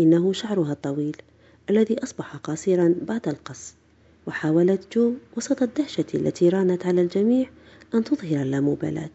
إنه 0.00 0.32
شعرها 0.32 0.72
الطويل 0.72 1.16
الذي 1.70 2.02
أصبح 2.02 2.36
قصيرا 2.36 2.94
بعد 3.02 3.28
القص. 3.28 3.74
وحاولت 4.26 4.96
جو 4.96 5.12
وسط 5.36 5.62
الدهشة 5.62 6.04
التي 6.14 6.48
رانت 6.48 6.86
على 6.86 7.02
الجميع 7.02 7.50
أن 7.94 8.04
تظهر 8.04 8.42
اللامبالاة 8.42 9.10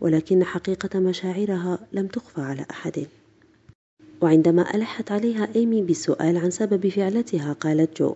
ولكن 0.00 0.44
حقيقة 0.44 0.98
مشاعرها 0.98 1.78
لم 1.92 2.06
تخفى 2.06 2.40
على 2.40 2.66
أحد. 2.70 3.06
وعندما 4.20 4.74
ألحت 4.74 5.12
عليها 5.12 5.48
إيمي 5.56 5.82
بالسؤال 5.82 6.36
عن 6.36 6.50
سبب 6.50 6.88
فعلتها 6.88 7.52
قالت 7.52 7.98
جو 7.98 8.14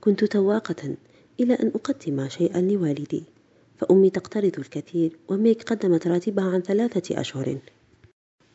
كنت 0.00 0.24
تواقة 0.24 0.94
إلى 1.40 1.54
أن 1.54 1.72
أقدم 1.74 2.28
شيئا 2.28 2.60
لوالدي 2.60 3.22
فأمي 3.76 4.10
تقترض 4.10 4.58
الكثير 4.58 5.18
وميك 5.28 5.62
قدمت 5.62 6.06
راتبها 6.06 6.44
عن 6.44 6.60
ثلاثة 6.60 7.20
أشهر. 7.20 7.58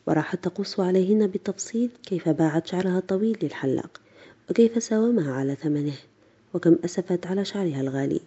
وراحت 0.06 0.44
تقص 0.44 0.80
عليهن 0.80 1.26
بالتفصيل 1.26 1.90
كيف 2.02 2.28
باعت 2.28 2.66
شعرها 2.66 2.98
الطويل 2.98 3.38
للحلاق 3.42 4.00
وكيف 4.50 4.82
ساومها 4.82 5.32
على 5.32 5.54
ثمنه 5.54 5.96
وكم 6.54 6.76
أسفت 6.84 7.26
على 7.26 7.44
شعرها 7.44 7.80
الغالي. 7.80 8.20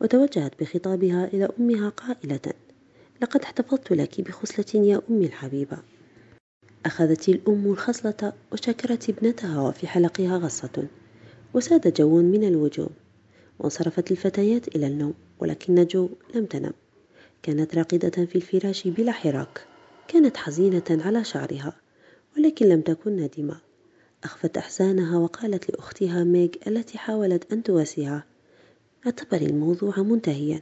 وتوجهت 0.00 0.60
بخطابها 0.60 1.24
إلى 1.24 1.48
أمها 1.60 1.88
قائلة 1.88 2.52
لقد 3.22 3.42
احتفظت 3.42 3.92
لك 3.92 4.20
بخصلة 4.20 4.82
يا 4.82 5.00
أمي 5.10 5.26
الحبيبة 5.26 5.78
أخذت 6.86 7.28
الأم 7.28 7.72
الخصلة 7.72 8.32
وشكرت 8.52 9.10
ابنتها 9.10 9.60
وفي 9.60 9.86
حلقها 9.86 10.38
غصة 10.38 10.86
وساد 11.54 11.94
جو 11.94 12.22
من 12.22 12.44
الوجوه. 12.44 12.90
وانصرفت 13.58 14.10
الفتيات 14.10 14.76
إلى 14.76 14.86
النوم 14.86 15.14
ولكن 15.38 15.86
جو 15.86 16.08
لم 16.34 16.44
تنم. 16.44 16.72
كانت 17.42 17.74
راقدة 17.74 18.26
في 18.26 18.36
الفراش 18.36 18.88
بلا 18.88 19.12
حراك. 19.12 19.66
كانت 20.08 20.36
حزينة 20.36 20.84
على 20.90 21.24
شعرها 21.24 21.76
ولكن 22.36 22.66
لم 22.66 22.80
تكن 22.80 23.16
نادمة. 23.16 23.60
أخفت 24.24 24.56
أحزانها 24.56 25.18
وقالت 25.18 25.70
لأختها 25.70 26.24
ميغ 26.24 26.48
التي 26.66 26.98
حاولت 26.98 27.52
أن 27.52 27.62
تواسيها 27.62 28.24
اعتبري 29.06 29.46
الموضوع 29.46 29.98
منتهيا. 29.98 30.60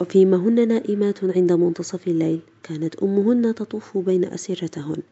وفيما 0.00 0.36
هن 0.36 0.68
نائمات 0.68 1.24
عند 1.24 1.52
منتصف 1.52 2.08
الليل 2.08 2.40
كانت 2.62 2.94
أمهن 2.94 3.54
تطوف 3.54 3.98
بين 3.98 4.24
أسرتهن 4.24 5.02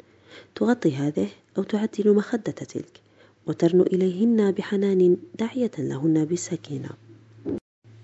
تغطي 0.55 0.97
هذه 0.97 1.29
أو 1.59 1.63
تعدل 1.63 2.15
مخدة 2.15 2.53
تلك. 2.53 3.08
وترنو 3.49 3.83
إليهن 3.83 4.51
بحنان 4.51 5.17
داعية 5.39 5.71
لهن 5.79 6.25
بالسكينة. 6.25 6.89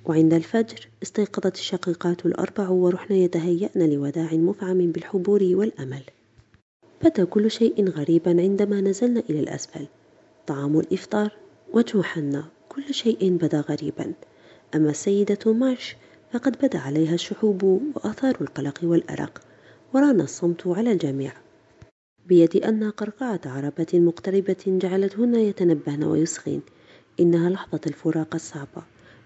وعند 0.04 0.34
الفجر 0.34 0.88
استيقظت 1.02 1.54
الشقيقات 1.54 2.26
الأربع 2.26 2.68
ورحن 2.68 3.14
يتهيأن 3.14 3.90
لوداع 3.90 4.34
مفعم 4.34 4.92
بالحبور 4.92 5.42
والأمل. 5.42 6.02
بدا 7.04 7.24
كل 7.24 7.50
شيء 7.50 7.88
غريبا 7.88 8.42
عندما 8.42 8.80
نزلنا 8.80 9.22
إلى 9.30 9.40
الأسفل. 9.40 9.86
طعام 10.46 10.78
الإفطار 10.78 11.32
وجه 11.72 12.02
حنا 12.02 12.44
كل 12.68 12.94
شيء 12.94 13.36
بدا 13.36 13.60
غريبا. 13.60 14.12
أما 14.74 14.90
السيدة 14.90 15.52
مارش 15.52 15.96
فقد 16.32 16.56
بدا 16.62 16.78
عليها 16.78 17.14
الشحوب 17.14 17.62
وآثار 17.94 18.36
القلق 18.40 18.78
والأرق. 18.82 19.40
وران 19.94 20.20
الصمت 20.20 20.66
على 20.66 20.92
الجميع. 20.92 21.32
بيد 22.28 22.56
أن 22.56 22.90
قرقعة 22.90 23.40
عربة 23.46 23.86
مقتربة 23.94 24.64
جعلتهن 24.66 25.34
يتنبهن 25.34 26.04
ويسخين. 26.04 26.62
إنها 27.20 27.50
لحظة 27.50 27.80
الفراق 27.86 28.34
الصعبة 28.34 28.82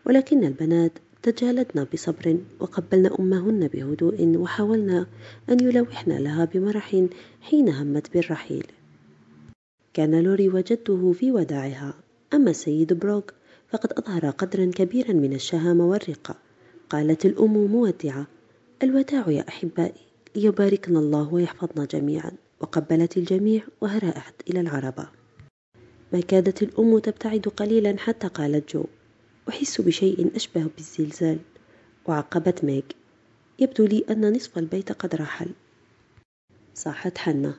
ولكن 0.07 0.45
البنات 0.45 0.93
تجالدن 1.23 1.87
بصبر 1.93 2.39
وقبلن 2.61 3.11
أمهن 3.21 3.69
بهدوء 3.69 4.37
وحاولن 4.37 5.07
أن 5.51 5.61
يلوحن 5.61 6.11
لها 6.13 6.45
بمرح 6.45 6.97
حين 7.41 7.69
همت 7.69 8.13
بالرحيل. 8.13 8.67
كان 9.95 10.21
لوري 10.21 10.49
وجدته 10.49 11.13
في 11.13 11.33
وداعها. 11.33 11.95
أما 12.35 12.51
السيد 12.51 12.93
بروك 12.93 13.33
فقد 13.69 13.93
أظهر 13.93 14.31
قدرا 14.31 14.71
كبيرا 14.75 15.13
من 15.13 15.33
الشهامة 15.33 15.87
والرقة. 15.87 16.35
قالت 16.91 17.27
الأم 17.27 17.67
مودعة 17.67 18.27
الوداع 18.83 19.31
يا 19.31 19.49
أحبائي 19.49 20.01
ليباركن 20.37 20.97
الله 20.97 21.35
ويحفظنا 21.35 21.85
جميعا. 21.85 22.33
وقبلت 22.61 23.17
الجميع 23.17 23.63
وهرأت 23.81 24.51
إلى 24.51 24.61
العربة. 24.61 25.09
ما 26.13 26.21
كادت 26.21 26.63
الأم 26.63 26.99
تبتعد 26.99 27.49
قليلا 27.49 27.99
حتى 27.99 28.29
قالت 28.29 28.73
جو 28.75 28.85
أحس 29.49 29.81
بشيء 29.81 30.37
أشبه 30.37 30.67
بالزلزال. 30.77 31.39
وعقبت 32.07 32.65
ميغ 32.65 32.83
يبدو 33.59 33.85
لي 33.85 34.05
أن 34.11 34.33
نصف 34.37 34.59
البيت 34.59 34.93
قد 34.93 35.15
رحل. 35.15 35.49
صاحت 36.75 37.19
حنا 37.19 37.55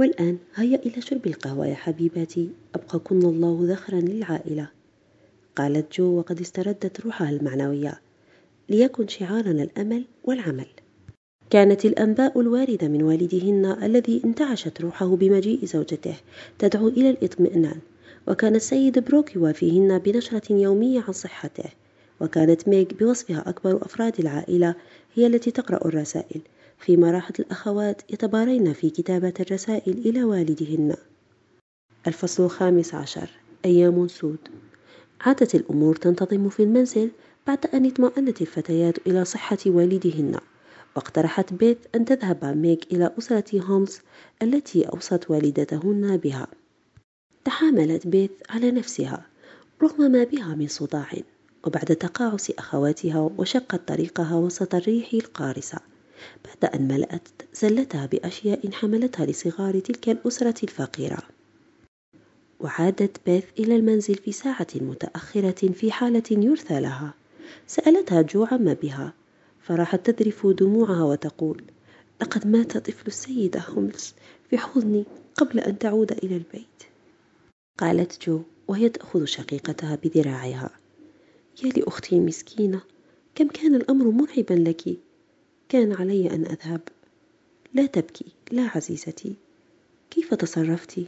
والآن 0.00 0.38
هيا 0.54 0.78
إلى 0.78 1.00
شرب 1.00 1.26
القهوة 1.26 1.66
يا 1.66 1.74
حبيباتي 1.74 2.50
أبقاكن 2.74 3.22
الله 3.22 3.58
ذخرا 3.62 4.00
للعائلة. 4.00 4.68
قالت 5.56 5.98
جو 5.98 6.18
وقد 6.18 6.40
استردت 6.40 7.00
روحها 7.00 7.30
المعنوية 7.30 8.00
ليكن 8.68 9.08
شعارنا 9.08 9.62
الأمل 9.62 10.04
والعمل. 10.24 10.68
كانت 11.52 11.84
الأنباء 11.84 12.40
الواردة 12.40 12.88
من 12.88 13.02
والدهن 13.02 13.76
الذي 13.82 14.22
انتعشت 14.24 14.80
روحه 14.80 15.16
بمجيء 15.16 15.64
زوجته 15.64 16.16
تدعو 16.58 16.88
إلى 16.88 17.10
الإطمئنان. 17.10 17.78
وكان 18.28 18.54
السيد 18.54 18.98
بروك 18.98 19.36
يوافيهن 19.36 19.98
بنشرة 19.98 20.52
يومية 20.52 21.00
عن 21.00 21.12
صحته. 21.12 21.64
وكانت 22.20 22.68
ميغ 22.68 22.84
بوصفها 23.00 23.44
أكبر 23.48 23.76
أفراد 23.76 24.20
العائلة 24.20 24.74
هي 25.14 25.26
التي 25.26 25.50
تقرأ 25.50 25.88
الرسائل 25.88 26.40
فيما 26.78 27.10
راحت 27.10 27.40
الأخوات 27.40 28.02
يتبارين 28.10 28.72
في 28.72 28.90
كتابة 28.90 29.34
الرسائل 29.40 29.98
إلى 30.06 30.24
والدهن. 30.24 30.94
الفصل 32.06 32.44
الخامس 32.44 32.94
عشر. 32.94 33.30
أيام 33.64 34.08
سود. 34.08 34.38
عادت 35.20 35.54
الأمور 35.54 35.96
تنتظم 35.96 36.48
في 36.48 36.62
المنزل 36.62 37.10
بعد 37.46 37.66
أن 37.74 37.86
اطمأنت 37.86 38.40
الفتيات 38.40 39.06
إلى 39.06 39.24
صحة 39.24 39.58
والدهن. 39.66 40.36
واقترحت 40.96 41.52
بيث 41.52 41.76
أن 41.94 42.04
تذهب 42.04 42.44
ميغ 42.44 42.76
إلى 42.92 43.10
أسرة 43.18 43.60
هومز 43.60 44.00
التي 44.42 44.88
أوصت 44.88 45.30
والدتهن 45.30 46.16
بها. 46.16 46.46
تحاملت 47.44 48.06
بيث 48.06 48.30
على 48.50 48.70
نفسها 48.70 49.26
رغم 49.82 50.10
ما 50.10 50.24
بها 50.24 50.54
من 50.54 50.68
صداع 50.68 51.10
وبعد 51.66 51.84
تقاعس 51.84 52.50
أخواتها 52.50 53.30
وشقت 53.38 53.88
طريقها 53.88 54.34
وسط 54.34 54.74
الريح 54.74 55.14
القارصة 55.14 55.78
بعد 56.44 56.74
أن 56.74 56.88
ملأت 56.88 57.28
زلتها 57.54 58.06
بأشياء 58.06 58.70
حملتها 58.70 59.26
لصغار 59.26 59.80
تلك 59.80 60.08
الأسرة 60.08 60.62
الفقيرة. 60.62 61.18
وعادت 62.60 63.20
بيث 63.26 63.44
إلى 63.58 63.76
المنزل 63.76 64.14
في 64.14 64.32
ساعة 64.32 64.66
متأخرة 64.74 65.72
في 65.72 65.92
حالة 65.92 66.22
يرثى 66.30 66.80
لها 66.80 67.14
سألتها 67.66 68.22
جو 68.22 68.44
عما 68.44 68.72
بها 68.72 69.12
فراحت 69.62 70.10
تذرف 70.10 70.46
دموعها 70.46 71.04
وتقول 71.04 71.62
لقد 72.20 72.46
مات 72.46 72.76
طفل 72.76 73.06
السيدة 73.06 73.60
هوملز 73.60 74.14
في 74.50 74.58
حضني 74.58 75.04
قبل 75.34 75.60
أن 75.60 75.78
تعود 75.78 76.12
إلى 76.12 76.36
البيت. 76.36 76.82
قالت 77.78 78.28
جو 78.28 78.42
وهي 78.68 78.88
تأخذ 78.88 79.24
شقيقتها 79.24 79.98
بذراعها 80.04 80.70
يا 81.64 81.68
لأختي 81.68 82.16
المسكينة 82.16 82.80
كم 83.34 83.48
كان 83.48 83.74
الأمر 83.74 84.10
مرعبا 84.10 84.54
لك؟ 84.54 84.98
كان 85.68 85.92
علي 85.92 86.30
أن 86.30 86.46
أذهب. 86.46 86.80
لا 87.74 87.86
تبكي 87.86 88.26
لا 88.50 88.70
عزيزتي. 88.74 89.34
كيف 90.10 90.34
تصرفت؟ 90.34 91.00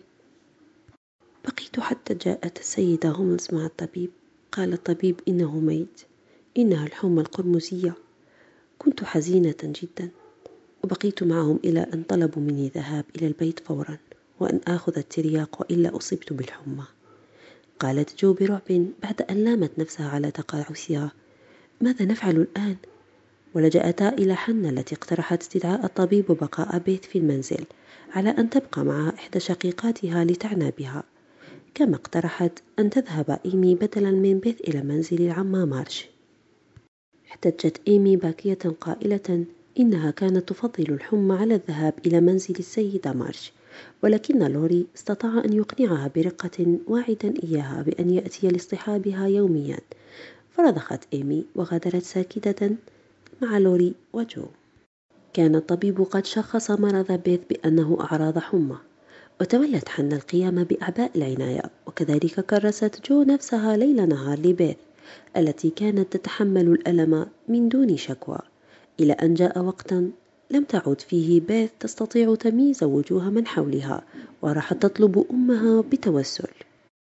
بقيت 1.44 1.80
حتى 1.80 2.14
جاءت 2.14 2.58
السيدة 2.60 3.08
هوملز 3.08 3.48
مع 3.52 3.66
الطبيب. 3.66 4.10
قال 4.52 4.72
الطبيب 4.72 5.20
إنه 5.28 5.58
ميت 5.58 6.02
إنها 6.58 6.86
الحمى 6.86 7.20
القرمزية. 7.20 7.94
كنت 8.84 9.04
حزينة 9.04 9.54
جدا 9.62 10.08
وبقيت 10.84 11.22
معهم 11.22 11.58
إلى 11.64 11.86
أن 11.94 12.02
طلبوا 12.02 12.42
مني 12.42 12.66
الذهاب 12.66 13.04
إلى 13.16 13.26
البيت 13.26 13.60
فورا 13.60 13.98
وأن 14.40 14.60
آخذ 14.68 14.98
الترياق 14.98 15.60
وإلا 15.60 15.96
أصبت 15.96 16.32
بالحمى. 16.32 16.84
قالت 17.80 18.22
جو 18.22 18.32
برعب 18.32 18.86
بعد 19.02 19.22
أن 19.30 19.44
لامت 19.44 19.78
نفسها 19.78 20.08
على 20.08 20.30
تقاعسها 20.30 21.12
ماذا 21.80 22.04
نفعل 22.04 22.36
الآن؟ 22.36 22.76
ولجأتا 23.54 24.08
إلى 24.08 24.34
حنة 24.34 24.68
التي 24.68 24.94
اقترحت 24.94 25.42
استدعاء 25.42 25.84
الطبيب 25.84 26.30
وبقاء 26.30 26.78
بيث 26.78 27.04
في 27.04 27.18
المنزل 27.18 27.64
على 28.12 28.30
أن 28.30 28.50
تبقى 28.50 28.84
مع 28.84 29.08
إحدى 29.08 29.40
شقيقاتها 29.40 30.24
لتعنى 30.24 30.72
بها. 30.78 31.02
كما 31.74 31.94
اقترحت 31.96 32.52
أن 32.78 32.90
تذهب 32.90 33.40
إيمي 33.46 33.74
بدلا 33.74 34.10
من 34.10 34.38
بيث 34.38 34.60
إلى 34.60 34.82
منزل 34.82 35.22
العمة 35.22 35.64
مارش 35.64 36.13
احتجت 37.34 37.80
إيمي 37.88 38.16
باكية 38.16 38.58
قائلة 38.80 39.44
إنها 39.80 40.10
كانت 40.10 40.48
تفضل 40.48 40.92
الحمى 40.92 41.34
على 41.34 41.54
الذهاب 41.54 41.94
إلى 42.06 42.20
منزل 42.20 42.54
السيدة 42.58 43.12
مارش 43.12 43.52
ولكن 44.02 44.52
لوري 44.52 44.86
استطاع 44.96 45.44
أن 45.44 45.52
يقنعها 45.52 46.10
برقة 46.16 46.78
واعدا 46.86 47.34
إياها 47.44 47.82
بأن 47.82 48.10
يأتي 48.10 48.48
لاصطحابها 48.48 49.26
يوميا. 49.26 49.78
فرضخت 50.50 51.00
إيمي 51.12 51.44
وغادرت 51.54 52.02
ساكتة 52.02 52.76
مع 53.42 53.58
لوري 53.58 53.94
وجو. 54.12 54.44
كان 55.32 55.54
الطبيب 55.54 56.02
قد 56.02 56.26
شخص 56.26 56.70
مرض 56.70 57.12
بيث 57.12 57.40
بأنه 57.50 57.98
أعراض 58.00 58.38
حمى 58.38 58.76
وتولت 59.40 59.88
حنا 59.88 60.16
القيام 60.16 60.64
بأعباء 60.64 61.10
العناية 61.16 61.62
وكذلك 61.86 62.40
كرست 62.40 63.10
جو 63.10 63.22
نفسها 63.22 63.76
ليل 63.76 64.08
نهار 64.08 64.38
لبيث 64.38 64.76
التي 65.36 65.70
كانت 65.70 66.16
تتحمل 66.16 66.68
الألم 66.68 67.26
من 67.48 67.68
دون 67.68 67.96
شكوى. 67.96 68.38
إلى 69.00 69.12
أن 69.12 69.34
جاء 69.34 69.58
وقت 69.58 69.92
لم 70.50 70.64
تعد 70.68 71.00
فيه 71.00 71.40
بيث 71.40 71.70
تستطيع 71.80 72.34
تمييز 72.34 72.84
وجوه 72.84 73.30
من 73.30 73.46
حولها 73.46 74.02
وراحت 74.42 74.82
تطلب 74.82 75.26
أمها 75.30 75.80
بتوسل. 75.80 76.48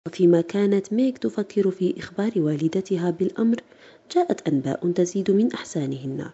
وفيما 0.08 0.42
كانت 0.42 0.94
ميك 0.94 1.18
تفكر 1.18 1.72
في 1.72 2.00
إخبار 2.00 2.32
والدتها 2.38 3.10
بالأمر 3.12 3.56
جاءت 4.16 4.48
أنباء 4.48 4.92
تزيد 4.92 5.32
من 5.32 5.54
أحزانهن 5.54 6.30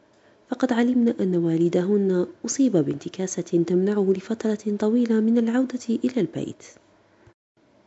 فقد 0.50 0.74
علمن 0.74 1.10
أن 1.10 1.36
والدهن 1.36 2.26
أصيب 2.46 2.78
بانتكاسة 2.78 3.64
تمنعه 3.68 4.14
لفترة 4.18 4.76
طويلة 4.80 5.20
من 5.20 5.38
العودة 5.38 5.80
إلى 5.90 6.22
البيت. 6.22 6.64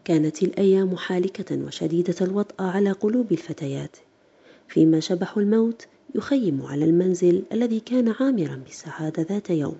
كانت 0.06 0.42
الأيام 0.42 0.96
حالكة 0.96 1.64
وشديدة 1.66 2.14
الوطأ 2.20 2.64
على 2.64 2.92
قلوب 2.92 3.32
الفتيات 3.32 3.96
فيما 4.68 5.00
شبح 5.00 5.36
الموت 5.36 5.86
يخيم 6.14 6.62
على 6.62 6.84
المنزل 6.84 7.42
الذي 7.52 7.80
كان 7.80 8.08
عامرا 8.08 8.56
بالسعادة 8.56 9.22
ذات 9.22 9.50
يوم. 9.50 9.76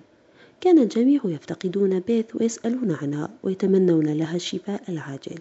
كان 0.61 0.79
الجميع 0.79 1.21
يفتقدون 1.25 1.99
بيث 1.99 2.35
ويسألون 2.35 2.91
عنها 2.91 3.29
ويتمنون 3.43 4.05
لها 4.05 4.35
الشفاء 4.35 4.83
العاجل. 4.89 5.39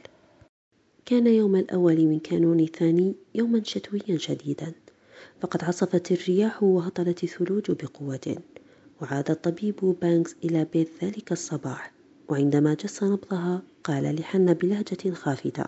كان 1.06 1.26
يوم 1.26 1.56
الأول 1.56 2.06
من 2.06 2.18
كانون 2.18 2.60
الثاني 2.60 3.14
يوما 3.34 3.62
شتويا 3.64 4.18
شديدا. 4.18 4.72
فقد 5.40 5.64
عصفت 5.64 6.12
الرياح 6.12 6.62
وهطلت 6.62 7.24
الثلوج 7.24 7.70
بقوة 7.70 8.36
وعاد 9.02 9.30
الطبيب 9.30 9.96
بانكس 10.02 10.36
إلى 10.44 10.66
بيث 10.72 10.88
ذلك 11.04 11.32
الصباح 11.32 11.92
وعندما 12.28 12.74
جس 12.74 13.02
نبضها 13.02 13.62
قال 13.86 14.16
لحنة 14.16 14.52
بلهجة 14.52 15.10
خافتة. 15.10 15.64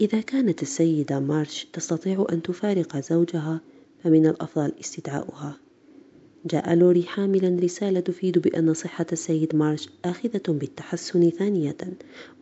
إذا 0.00 0.20
كانت 0.20 0.62
السيدة 0.62 1.20
مارش 1.20 1.66
تستطيع 1.72 2.26
أن 2.32 2.42
تفارق 2.42 2.96
زوجها 2.96 3.60
فمن 4.04 4.26
الأفضل 4.26 4.72
استدعاؤها. 4.80 5.56
جاء 6.46 6.74
لوري 6.74 7.02
حاملا 7.02 7.60
رسالة 7.60 8.00
تفيد 8.00 8.38
بأن 8.38 8.74
صحة 8.74 9.06
السيد 9.12 9.56
مارش 9.56 9.88
آخذة 10.04 10.42
بالتحسن 10.48 11.30
ثانية 11.30 11.76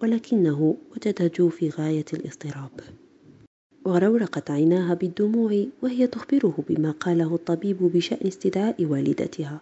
ولكنه 0.03 0.77
وجد 0.97 1.33
جو 1.33 1.49
في 1.49 1.71
غاية 1.71 2.05
الاضطراب. 2.13 2.81
واغرورقت 3.85 4.51
عيناها 4.51 4.95
بالدموع 4.95 5.65
وهي 5.83 6.07
تخبره 6.07 6.65
بما 6.69 6.91
قاله 6.91 7.35
الطبيب 7.35 7.77
بشأن 7.83 8.27
استدعاء 8.27 8.85
والدتها. 8.85 9.61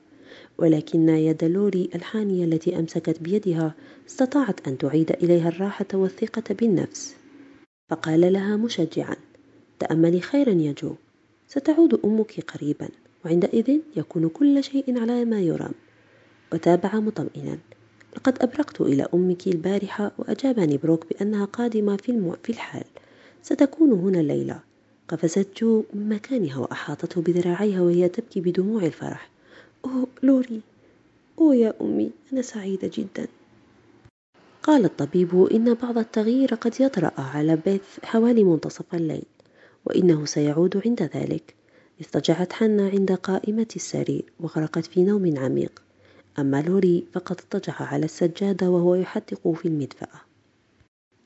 ولكن 0.59 1.09
يد 1.09 1.44
لوري 1.44 1.90
الحانية 1.94 2.44
التي 2.44 2.78
أمسكت 2.78 3.22
بيدها 3.22 3.74
استطاعت 4.06 4.68
أن 4.68 4.78
تعيد 4.78 5.10
إليها 5.10 5.48
الراحة 5.48 5.86
والثقة 5.94 6.55
بالنفس. 6.55 7.16
فقال 7.90 8.32
لها 8.32 8.56
مشجعا 8.56 9.16
تأملي 9.78 10.20
خيرا 10.20 10.52
يا 10.52 10.72
جو 10.72 10.94
ستعود 11.48 12.01
أمك 12.05 12.40
قريبا 12.40 12.89
وعندئذ 13.24 13.80
يكون 13.97 14.28
كل 14.28 14.64
شيء 14.64 14.98
على 14.98 15.24
ما 15.24 15.40
يرام. 15.40 15.72
وتابع 16.52 16.94
مطمئنا 16.94 17.59
لقد 18.16 18.43
أبرقت 18.43 18.80
إلى 18.80 19.06
أمك 19.14 19.47
البارحة 19.47 20.12
وأجابني 20.18 20.76
بروك 20.76 21.06
بأنها 21.10 21.44
قادمة 21.44 21.97
في, 21.97 22.09
المو... 22.09 22.36
في 22.43 22.51
الحال. 22.51 22.85
ستكون 23.43 23.93
هنا 23.93 24.20
الليلة. 24.20 24.60
قفزت 25.09 25.60
جو 25.60 25.85
من 25.94 26.09
مكانها 26.09 26.59
وأحاطته 26.59 27.22
بذراعيها 27.22 27.80
وهي 27.80 28.09
تبكي 28.09 28.40
بدموع 28.40 28.85
الفرح. 28.86 29.30
أوه 29.84 30.06
لوري. 30.22 30.60
أوه 31.38 31.55
يا 31.55 31.74
أمي 31.80 32.10
أنا 32.32 32.42
سعيدة 32.42 32.90
جدا. 32.94 33.26
قال 34.62 34.84
الطبيب 34.84 35.46
إن 35.52 35.74
بعض 35.74 35.98
التغيير 35.98 36.55
قد 36.55 36.80
يطرأ 36.80 37.12
على 37.18 37.56
بيث 37.56 37.82
حوالي 38.02 38.44
منتصف 38.44 38.94
الليل 38.94 39.24
وإنه 39.86 40.24
سيعود 40.24 40.82
عند 40.86 41.02
ذلك. 41.02 41.55
اضطجعت 42.00 42.52
حنا 42.52 42.88
عند 42.88 43.12
قائمة 43.12 43.66
السرير 43.76 44.32
وغرقت 44.40 44.86
في 44.86 45.05
نوم 45.05 45.38
عميق. 45.38 45.82
أما 46.38 46.62
لوري 46.62 47.05
فقد 47.12 47.40
اضطجع 47.40 47.74
على 47.82 48.05
السجادة 48.05 48.70
وهو 48.70 48.94
يحدق 48.94 49.52
في 49.52 49.68
المدفأة. 49.68 50.20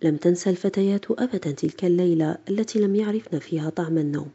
لم 0.03 0.17
تنسى 0.17 0.51
الفتيات 0.51 1.11
أبدا 1.11 1.51
تلك 1.51 1.85
الليلة 1.85 2.39
التي 2.49 2.79
لم 2.81 2.95
يعرفن 2.95 3.39
فيها 3.39 3.71
طعم 3.71 3.99
النوم. 3.99 4.31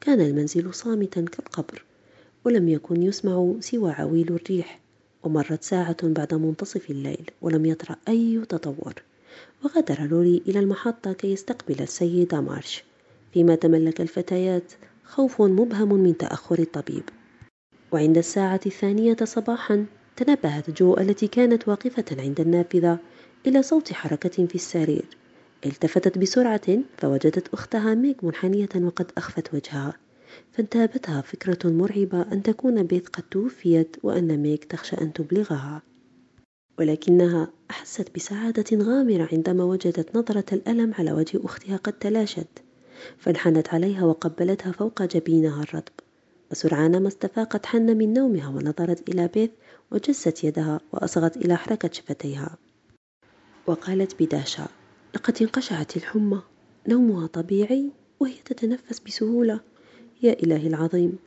كان 0.00 0.20
المنزل 0.20 0.74
صامتا 0.74 1.20
كالقبر. 1.20 1.84
ولم 2.46 2.68
يكن 2.68 3.02
يسمع 3.02 3.54
سوى 3.60 3.92
عويل 3.92 4.28
الريح 4.34 4.80
ومرت 5.22 5.62
ساعة 5.62 5.96
بعد 6.02 6.34
منتصف 6.34 6.90
الليل 6.90 7.30
ولم 7.42 7.66
يطرأ 7.66 7.96
أي 8.08 8.42
تطور. 8.48 8.94
وغادر 9.64 10.06
لوري 10.06 10.42
إلى 10.48 10.58
المحطة 10.58 11.12
كي 11.12 11.32
يستقبل 11.32 11.82
السيد 11.82 12.34
مارش. 12.34 12.84
فيما 13.32 13.54
تملك 13.54 14.00
الفتيات 14.00 14.72
خوف 15.04 15.42
مبهم 15.42 15.94
من 15.94 16.16
تأخر 16.16 16.58
الطبيب. 16.58 17.02
وعند 17.92 18.18
الساعة 18.18 18.60
الثانية 18.66 19.16
صباحا 19.24 19.86
تنبهت 20.16 20.70
جو 20.70 20.96
التي 20.96 21.26
كانت 21.26 21.68
واقفة 21.68 22.04
عند 22.18 22.40
النافذة 22.40 22.98
إلى 23.46 23.62
صوت 23.62 23.92
حركة 23.92 24.46
في 24.46 24.54
السرير. 24.54 25.04
التفتت 25.66 26.18
بسرعة 26.18 26.78
فوجدت 26.98 27.54
أختها 27.54 27.94
ميغ 27.94 28.24
منحنية 28.24 28.68
وقد 28.76 29.12
أخفت 29.16 29.54
وجهها. 29.54 30.05
فانتابتها 30.52 31.20
فكرة 31.20 31.70
مرعبة 31.70 32.22
أن 32.22 32.42
تكون 32.42 32.82
بيث 32.82 33.08
قد 33.08 33.22
توفيت 33.22 33.96
وأن 34.02 34.36
ميغ 34.36 34.64
تخشى 34.64 34.96
أن 34.96 35.12
تبلغها. 35.12 35.82
ولكنها 36.78 37.48
أحست 37.70 38.14
بسعادة 38.14 38.76
غامرة 38.84 39.28
عندما 39.32 39.64
وجدت 39.64 40.16
نظرة 40.16 40.44
الألم 40.52 40.94
على 40.98 41.12
وجه 41.12 41.40
أختها 41.44 41.76
قد 41.76 41.92
تلاشت 41.92 42.48
فانحنت 43.18 43.68
عليها 43.68 44.04
وقبلتها 44.04 44.72
فوق 44.72 45.02
جبينها 45.02 45.62
الرطب. 45.62 45.92
وسرعان 46.50 47.02
ما 47.02 47.08
استفاقت 47.08 47.66
حنة 47.66 47.94
من 47.94 48.12
نومها 48.12 48.48
ونظرت 48.48 49.08
إلى 49.08 49.28
بيث 49.28 49.50
وجسّت 49.92 50.44
يدها 50.44 50.80
وأصغت 50.92 51.36
إلى 51.36 51.56
حركة 51.56 51.90
شفتيها. 51.92 52.56
وقالت 53.66 54.22
بدهشة 54.22 54.66
لقد 55.14 55.36
انقشعت 55.42 55.96
الحمى 55.96 56.42
نومها 56.88 57.26
طبيعي 57.26 57.90
وهي 58.20 58.34
تتنفس 58.44 59.00
بسهولة. 59.00 59.60
يا 60.22 60.32
إلهي 60.32 60.66
العظيم. 60.66 61.18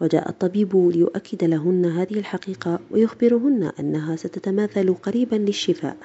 وجاء 0.00 0.28
الطبيب 0.28 0.76
ليؤكد 0.76 1.44
لهن 1.44 1.86
هذه 1.86 2.18
الحقيقة 2.18 2.80
ويخبرهن 2.90 3.72
أنها 3.80 4.16
ستتماثل 4.16 4.94
قريبا 4.94 5.36
للشفاء. 5.36 5.96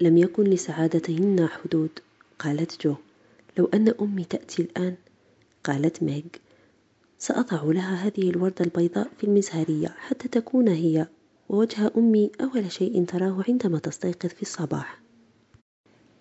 لم 0.00 0.18
يكن 0.18 0.44
لسعادتهن 0.44 1.48
حدود 1.48 1.90
قالت 2.38 2.86
جو. 2.86 2.94
لو 3.58 3.64
أن 3.74 3.94
أمي 4.00 4.24
تأتي 4.24 4.62
الآن 4.62 4.94
قالت 5.64 6.02
ميغ. 6.02 6.22
سأضع 7.18 7.62
لها 7.64 7.94
هذه 7.94 8.30
الوردة 8.30 8.64
البيضاء 8.64 9.10
في 9.18 9.24
المزهرية 9.24 9.88
حتى 9.88 10.28
تكون 10.28 10.68
هي. 10.68 11.06
ووجه 11.48 11.90
أمي 11.96 12.30
أول 12.40 12.72
شيء 12.72 13.04
تراه 13.04 13.44
عندما 13.48 13.78
تستيقظ 13.78 14.28
في 14.28 14.42
الصباح. 14.42 15.03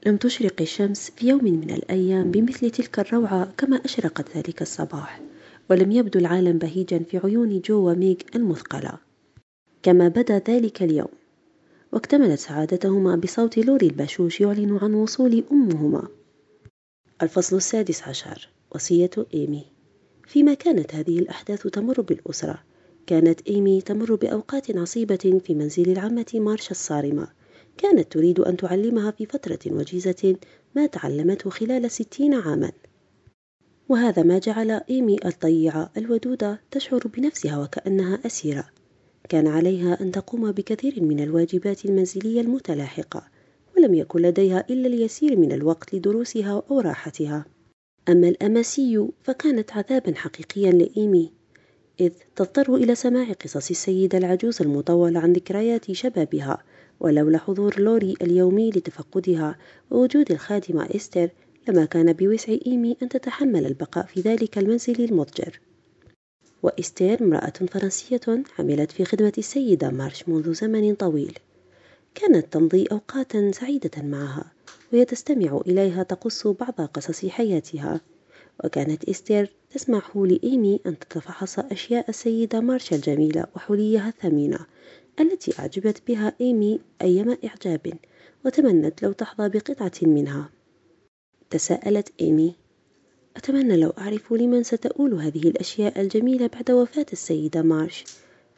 لم 0.05 0.17
تشرق 0.17 0.61
الشمس 0.61 1.11
في 1.15 1.27
يوم 1.27 1.43
من 1.43 1.71
الأيام 1.71 2.31
بمثل 2.31 2.71
تلك 2.71 2.99
الروعة 2.99 3.53
كما 3.57 3.77
أشرقت 3.85 4.38
ذلك 4.38 4.61
الصباح 4.61 5.21
ولم 5.69 5.91
يبدو 5.91 6.19
العالم 6.19 6.57
بهيجا 6.57 6.99
في 6.99 7.17
عيون 7.17 7.61
جو 7.61 7.89
وميغ 7.89 8.15
المثقلة. 8.35 8.97
كما 9.84 10.07
بدا 10.07 10.41
ذلك 10.47 10.84
اليوم. 10.84 11.07
واكتملت 11.91 12.39
سعادتهما 12.39 13.15
بصوت 13.15 13.57
لوري 13.57 13.88
البشوش 13.88 14.41
يعلن 14.41 14.77
عن 14.81 14.93
وصول 14.93 15.43
أمهما. 15.51 16.07
الفصل 17.21 17.55
السادس 17.55 18.03
عشر. 18.03 18.49
وصية 18.75 19.11
إيمي. 19.34 19.65
فيما 20.27 20.53
كانت 20.53 20.95
هذه 20.95 21.19
الأحداث 21.19 21.67
تمر 21.67 22.01
بالأسرة 22.01 22.63
كانت 23.07 23.41
إيمي 23.47 23.81
تمر 23.81 24.15
بأوقات 24.15 24.77
عصيبة 24.77 25.41
في 25.45 25.55
منزل 25.55 25.91
العمة 25.91 26.25
مارشا 26.34 26.71
الصارمة 26.71 27.27
كانت 27.77 28.11
تريد 28.11 28.39
أن 28.39 28.57
تعلمها 28.57 29.11
في 29.11 29.25
فترة 29.25 29.59
وجيزة 29.67 30.35
ما 30.75 30.85
تعلمته 30.85 31.49
خلال 31.49 31.91
ستين 31.91 32.33
عاما. 32.33 32.71
وهذا 33.89 34.23
ما 34.23 34.39
جعل 34.39 34.71
إيمي 34.71 35.17
الطيعة 35.25 35.91
الودودة 35.97 36.61
تشعر 36.71 37.07
بنفسها 37.07 37.63
وكأنها 37.63 38.19
أسيرة. 38.25 38.65
كان 39.29 39.47
عليها 39.47 40.01
أن 40.01 40.11
تقوم 40.11 40.51
بكثير 40.51 41.03
من 41.03 41.19
الواجبات 41.19 41.85
المنزلية 41.85 42.41
المتلاحقة 42.41 43.27
ولم 43.77 43.93
يكن 43.93 44.21
لديها 44.21 44.65
إلا 44.69 44.87
اليسير 44.87 45.37
من 45.37 45.51
الوقت 45.51 45.95
لدروسها 45.95 46.63
أو 46.71 46.79
راحتها. 46.79 47.45
أما 48.09 48.27
الأماسي 48.27 49.07
فكانت 49.23 49.71
عذابا 49.71 50.15
حقيقيا 50.15 50.71
لإيمي 50.71 51.31
إذ 51.99 52.11
تضطر 52.35 52.75
إلى 52.75 52.95
سماع 52.95 53.31
قصص 53.31 53.69
السيدة 53.69 54.17
العجوز 54.17 54.61
المطولة 54.61 55.19
عن 55.19 55.33
ذكريات 55.33 55.91
شبابها 55.91 56.63
ولولا 57.03 57.38
حضور 57.38 57.80
لوري 57.80 58.15
اليومي 58.21 58.69
لتفقدها 58.69 59.55
ووجود 59.91 60.31
الخادمة 60.31 60.89
إستير 60.95 61.30
لما 61.67 61.85
كان 61.85 62.13
بوسع 62.13 62.55
إيمي 62.67 62.97
أن 63.03 63.09
تتحمل 63.09 63.65
البقاء 63.65 64.05
في 64.05 64.21
ذلك 64.21 64.57
المنزل 64.57 65.03
المضجر. 65.03 65.59
وإستير 66.63 67.21
امرأة 67.21 67.53
فرنسية 67.71 68.43
عملت 68.59 68.91
في 68.91 69.05
خدمة 69.05 69.34
السيدة 69.38 69.89
مارش 69.89 70.30
منذ 70.30 70.53
زمن 70.53 70.95
طويل. 70.95 71.39
كانت 72.15 72.53
تمضي 72.53 72.85
أوقاتا 72.91 73.51
سعيدة 73.51 74.01
معها 74.01 74.51
وهي 74.93 75.05
تستمع 75.05 75.61
إليها 75.67 76.03
تقص 76.03 76.47
بعض 76.47 76.81
قصص 76.81 77.25
حياتها. 77.25 78.01
وكانت 78.63 79.09
إستير 79.09 79.49
تسمح 79.71 80.17
لإيمي 80.17 80.80
أن 80.85 80.99
تتفحص 80.99 81.59
أشياء 81.59 82.09
السيدة 82.09 82.59
مارش 82.59 82.95
الجميلة 82.95 83.45
وحليها 83.55 84.07
الثمينة 84.09 84.59
التي 85.19 85.60
أعجبت 85.60 86.02
بها 86.07 86.34
إيمي 86.41 86.80
أيما 87.02 87.38
إعجاب 87.45 87.94
وتمنت 88.45 89.03
لو 89.03 89.11
تحظى 89.11 89.49
بقطعة 89.49 89.91
منها. 90.02 90.49
تساءلت 91.49 92.10
إيمي 92.22 92.56
أتمنى 93.38 93.77
لو 93.77 93.90
أعرف 93.90 94.34
لمن 94.34 94.64
ستؤول 94.64 95.14
هذه 95.14 95.48
الأشياء 95.48 96.02
الجميلة 96.02 96.48
بعد 96.48 96.72
وفاة 96.72 97.06
السيدة 97.14 97.61
مارش. 97.61 98.03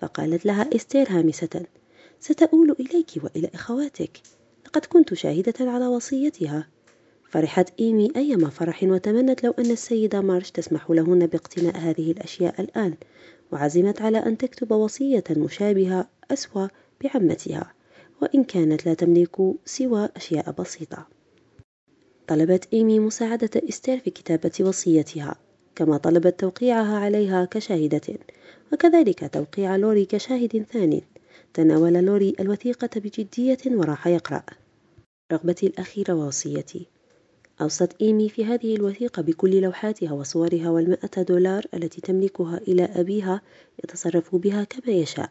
فقالت 0.01 0.45
لها 0.45 0.69
إستير 0.75 1.07
هامسة 1.09 1.65
ستؤول 2.19 2.75
إليك 2.79 3.09
وإلى 3.23 3.49
أخواتك. 3.53 4.21
لقد 4.65 4.85
كنت 4.85 5.13
شاهدة 5.13 5.53
على 5.71 5.87
وصيتها. 5.87 6.67
فرحت 7.29 7.69
إيمي 7.79 8.11
أيما 8.15 8.49
فرح 8.49 8.83
وتمنت 8.83 9.43
لو 9.43 9.51
أن 9.51 9.71
السيدة 9.71 10.21
مارش 10.21 10.51
تسمح 10.51 10.89
لهن 10.91 11.27
باقتناء 11.27 11.77
هذه 11.77 12.11
الأشياء 12.11 12.61
الآن. 12.61 12.93
وعزمت 13.51 14.01
على 14.01 14.17
أن 14.17 14.37
تكتب 14.37 14.71
وصية 14.71 15.23
مشابهة 15.37 16.09
أسوة 16.31 16.67
بعمتها 17.03 17.73
وإن 18.21 18.43
كانت 18.43 18.85
لا 18.85 18.93
تملك 18.93 19.35
سوى 19.65 20.09
أشياء 20.15 20.51
بسيطة. 20.51 21.07
طلبت 22.27 22.67
إيمي 22.73 22.99
مساعدة 22.99 23.49
إستير 23.69 23.99
في 23.99 24.09
كتابة 24.09 24.51
وصيتها 24.59 25.35
كما 25.75 25.97
طلبت 25.97 26.39
توقيعها 26.39 26.97
عليها 26.97 27.45
كشاهدة 27.45 28.01
وكذلك 28.73 29.33
توقيع 29.33 29.75
لوري 29.75 30.05
كشاهد 30.05 30.65
ثان 30.71 31.01
تناول 31.53 31.93
لوري 31.93 32.35
الوثيقة 32.39 32.89
بجدية 32.95 33.57
وراح 33.65 34.07
يقرأ. 34.07 34.43
رغبتي 35.31 35.67
الأخيرة 35.67 36.13
ووصيتي. 36.13 36.87
أوصت 37.61 38.01
إيمي 38.01 38.29
في 38.29 38.45
هذه 38.45 38.75
الوثيقة 38.75 39.21
بكل 39.21 39.61
لوحاتها 39.61 40.11
وصورها 40.11 40.69
والمئة 40.69 41.21
دولار 41.21 41.65
التي 41.73 42.01
تملكها 42.01 42.57
إلى 42.57 42.83
أبيها 42.83 43.41
يتصرف 43.83 44.35
بها 44.35 44.63
كما 44.63 44.93
يشاء. 44.93 45.29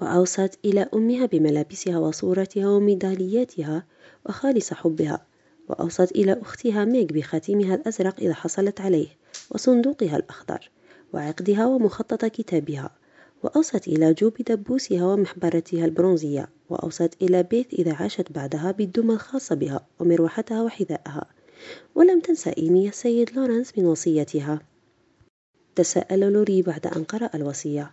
وأوصت 0.00 0.58
إلى 0.64 0.88
أمها 0.94 1.26
بملابسها 1.26 1.98
وصورتها 1.98 2.68
وميدالياتها 2.68 3.86
وخالص 4.26 4.72
حبها. 4.72 5.26
وأوصت 5.68 6.12
إلى 6.12 6.40
أختها 6.42 6.84
ميغ 6.84 7.04
بخاتمها 7.04 7.74
الأزرق 7.74 8.20
إذا 8.20 8.34
حصلت 8.34 8.80
عليه 8.80 9.08
وصندوقها 9.50 10.16
الأخضر 10.16 10.70
وعقدها 11.12 11.66
ومخطط 11.66 12.24
كتابها. 12.24 12.90
وأوصت 13.44 13.88
إلى 13.88 14.14
جو 14.14 14.30
بدبوسها 14.30 15.06
ومحبرتها 15.06 15.84
البرونزية 15.84 16.48
وأوصت 16.70 17.22
إلى 17.22 17.42
بيث 17.42 17.74
إذا 17.74 17.94
عاشت 17.94 18.32
بعدها 18.32 18.70
بالدمى 18.70 19.14
الخاصة 19.14 19.54
بها 19.54 19.86
ومروحتها 20.00 20.62
وحذائها 20.62 21.26
ولم 21.94 22.20
تنسى 22.20 22.54
إيمي 22.58 22.88
السيد 22.88 23.30
لورنس 23.36 23.78
من 23.78 23.86
وصيتها 23.86 24.60
تساءل 25.76 26.20
لوري 26.20 26.62
بعد 26.62 26.86
أن 26.86 27.04
قرأ 27.04 27.30
الوصية 27.34 27.90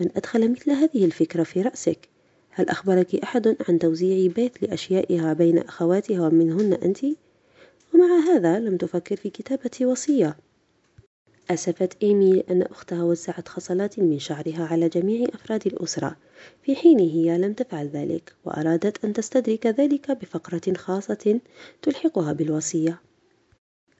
من 0.00 0.08
أدخل 0.16 0.50
مثل 0.50 0.70
هذه 0.70 1.04
الفكرة 1.04 1.42
في 1.42 1.62
رأسك؟ 1.62 2.08
هل 2.50 2.68
أخبرك 2.68 3.14
أحد 3.14 3.56
عن 3.68 3.78
توزيع 3.78 4.32
بيت 4.32 4.62
لأشيائها 4.62 5.32
بين 5.32 5.58
أخواتها 5.58 6.26
ومنهن 6.26 6.72
أنت؟ 6.72 7.04
ومع 7.94 8.18
هذا 8.28 8.58
لم 8.58 8.76
تفكر 8.76 9.16
في 9.16 9.30
كتابة 9.30 9.86
وصية 9.86 10.36
أسفت 11.50 12.02
إيمي 12.02 12.32
لأن 12.32 12.62
أختها 12.62 13.02
وزعت 13.02 13.48
خصلات 13.48 13.98
من 13.98 14.18
شعرها 14.18 14.66
على 14.66 14.88
جميع 14.88 15.28
أفراد 15.34 15.66
الأسرة. 15.66 16.16
في 16.62 16.76
حين 16.76 16.98
هي 16.98 17.38
لم 17.38 17.52
تفعل 17.52 17.88
ذلك 17.88 18.34
وأرادت 18.44 19.04
أن 19.04 19.12
تستدرك 19.12 19.66
ذلك 19.66 20.10
بفقرة 20.10 20.74
خاصة 20.76 21.40
تلحقها 21.82 22.32
بالوصية. 22.32 23.00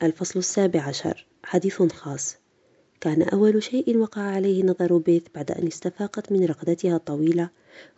الفصل 0.03 0.39
السابع 0.39 0.83
عشر. 0.83 1.27
حديث 1.45 1.83
خاص. 1.83 2.37
كان 3.01 3.23
أول 3.23 3.63
شيء 3.63 3.99
وقع 3.99 4.23
عليه 4.23 4.63
نظر 4.63 4.97
بيث 4.97 5.23
بعد 5.35 5.51
أن 5.51 5.67
استفاقت 5.67 6.33
من 6.33 6.45
رقدتها 6.45 6.97
الطويلة 6.97 7.51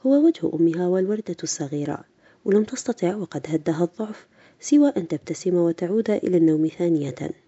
هو 0.06 0.26
وجه 0.26 0.50
أمها 0.54 0.86
والوردة 0.86 1.36
الصغيرة 1.42 2.04
ولم 2.44 2.64
تستطع 2.64 3.14
وقد 3.16 3.46
هدها 3.48 3.84
الضعف 3.84 4.26
سوى 4.60 4.92
أن 4.96 5.08
تبتسم 5.08 5.54
وتعود 5.54 6.10
إلى 6.10 6.36
النوم 6.36 6.68
ثانية. 6.68 7.41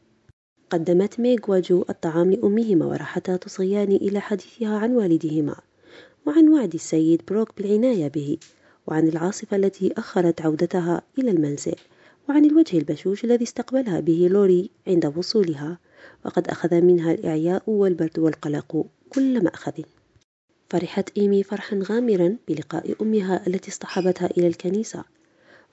قدمت 0.71 1.21
ميغ 1.21 1.39
وجو 1.49 1.85
الطعام 1.91 2.31
لأمهما 2.31 2.87
وراحتا 2.87 3.37
تصغيان 3.37 3.93
إلى 3.93 4.21
حديثها 4.21 4.79
عن 4.79 4.97
والدهما 4.97 5.57
وعن 6.27 6.49
وعد 6.49 6.75
السيد 6.75 7.23
بروك 7.29 7.57
بالعناية 7.57 8.09
به 8.09 8.39
وعن 8.87 9.09
العاصفة 9.09 9.57
التي 9.57 9.93
أخرت 9.97 10.43
عودتها 10.43 11.03
إلى 11.19 11.31
المنزل 11.31 11.75
وعن 12.29 12.45
الوجه 12.45 12.79
البشوش 12.79 13.25
الذي 13.25 13.45
استقبلها 13.45 14.01
به 14.01 14.29
لوري 14.31 14.71
عند 14.87 15.13
وصولها 15.17 15.79
وقد 16.25 16.49
أخذ 16.49 16.81
منها 16.81 17.13
الإعياء 17.13 17.63
والبرد 17.67 18.19
والقلق 18.19 18.87
كل 19.11 19.45
مأخذ. 19.45 19.83
فرحت 20.71 21.19
إيمي 21.19 21.43
فرحا 21.43 21.81
غامرا 21.83 22.37
بلقاء 22.49 23.03
أمها 23.03 23.47
التي 23.47 23.71
اصطحبتها 23.71 24.27
إلى 24.27 24.47
الكنيسة. 24.47 25.05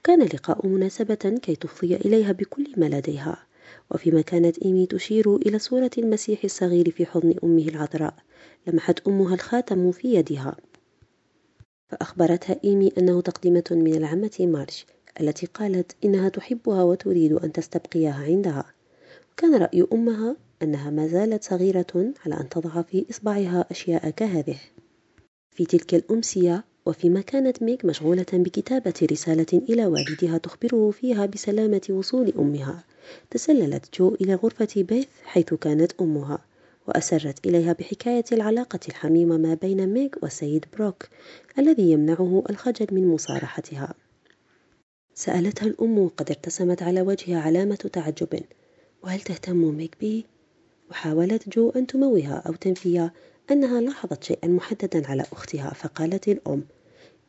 كان 0.03 0.21
اللقاء 0.21 0.67
مناسبة 0.67 1.39
كي 1.41 1.55
تفضي 1.55 1.95
إليها 1.95 2.31
بكل 2.31 2.67
ما 2.77 2.85
لديها. 2.85 3.43
وفيما 3.91 4.21
كانت 4.21 4.57
إيمي 4.65 4.85
تشير 4.85 5.35
إلى 5.35 5.59
صورة 5.59 5.91
المسيح 5.97 6.43
الصغير 6.43 6.91
في 6.91 7.05
حضن 7.05 7.35
أمه 7.43 7.67
العذراء 7.67 8.13
لمحت 8.67 9.07
أمها 9.07 9.35
الخاتم 9.35 9.91
في 9.91 10.13
يدها. 10.13 10.57
فأخبرتها 11.89 12.59
إيمي 12.63 12.91
أنه 12.97 13.21
تقدمة 13.21 13.63
من 13.71 13.95
العمة 13.95 14.37
مارش 14.39 14.85
التي 15.21 15.45
قالت 15.45 15.95
إنها 16.05 16.29
تحبها 16.29 16.83
وتريد 16.83 17.33
أن 17.33 17.51
تستبقيها 17.51 18.23
عندها. 18.23 18.65
وكان 19.33 19.55
رأي 19.55 19.87
أمها 19.93 20.35
أنها 20.61 20.89
ما 20.89 21.07
زالت 21.07 21.43
صغيرة 21.43 22.13
على 22.25 22.35
أن 22.35 22.49
تضع 22.49 22.81
في 22.81 23.05
إصبعها 23.09 23.65
أشياء 23.71 24.09
كهذه. 24.09 24.57
في 25.51 25.65
تلك 25.65 25.95
الأمسية 25.95 26.63
وفيما 26.85 27.21
كانت 27.21 27.63
ميغ 27.63 27.85
مشغولة 27.85 28.25
بكتابة 28.33 28.93
رسالة 29.11 29.45
إلى 29.69 29.85
والدها 29.85 30.37
تخبره 30.37 30.91
فيها 30.91 31.25
بسلامة 31.25 31.81
وصول 31.89 32.33
أمها 32.39 32.83
تسللت 33.29 33.99
جو 33.99 34.15
إلى 34.21 34.35
غرفة 34.35 34.67
بيث 34.75 35.07
حيث 35.23 35.53
كانت 35.53 35.91
أمها 36.01 36.39
وأسرت 36.87 37.47
إليها 37.47 37.73
بحكاية 37.73 38.25
العلاقة 38.31 38.79
الحميمة 38.89 39.37
ما 39.37 39.53
بين 39.53 39.93
ميغ 39.93 40.23
والسيد 40.23 40.65
بروك 40.73 41.07
الذي 41.59 41.91
يمنعه 41.91 42.43
الخجل 42.49 42.87
من 42.91 43.07
مصارحتها 43.07 43.93
سألتها 45.15 45.65
الأم 45.65 45.99
وقد 45.99 46.29
ارتسمت 46.29 46.83
على 46.83 47.01
وجهها 47.01 47.39
علامة 47.39 47.75
تعجب 47.75 48.39
وهل 49.03 49.21
تهتم 49.21 49.57
ميغ 49.57 49.95
به؟ 49.99 50.25
وحاولت 50.89 51.49
جو 51.49 51.69
أن 51.69 51.87
تموه 51.87 52.43
أو 52.47 52.53
تنفي 52.53 53.09
أنها 53.51 53.81
لاحظت 53.81 54.23
شيئا 54.23 54.47
محددا 54.47 55.07
على 55.07 55.21
أختها 55.21 55.73
فقالت 55.73 56.27
الأم 56.27 56.63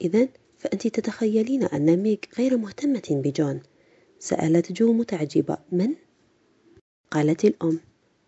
إذا 0.01 0.29
فأنت 0.59 0.87
تتخيلين 0.87 1.65
أن 1.65 1.97
ميغ 1.97 2.29
غير 2.39 2.57
مهتمة 2.57 3.03
بجون. 3.11 3.61
سألت 4.19 4.73
جو 4.73 4.93
متعجبة 4.93 5.59
من؟ 5.73 5.95
قالت 7.11 7.45
الأم 7.45 7.81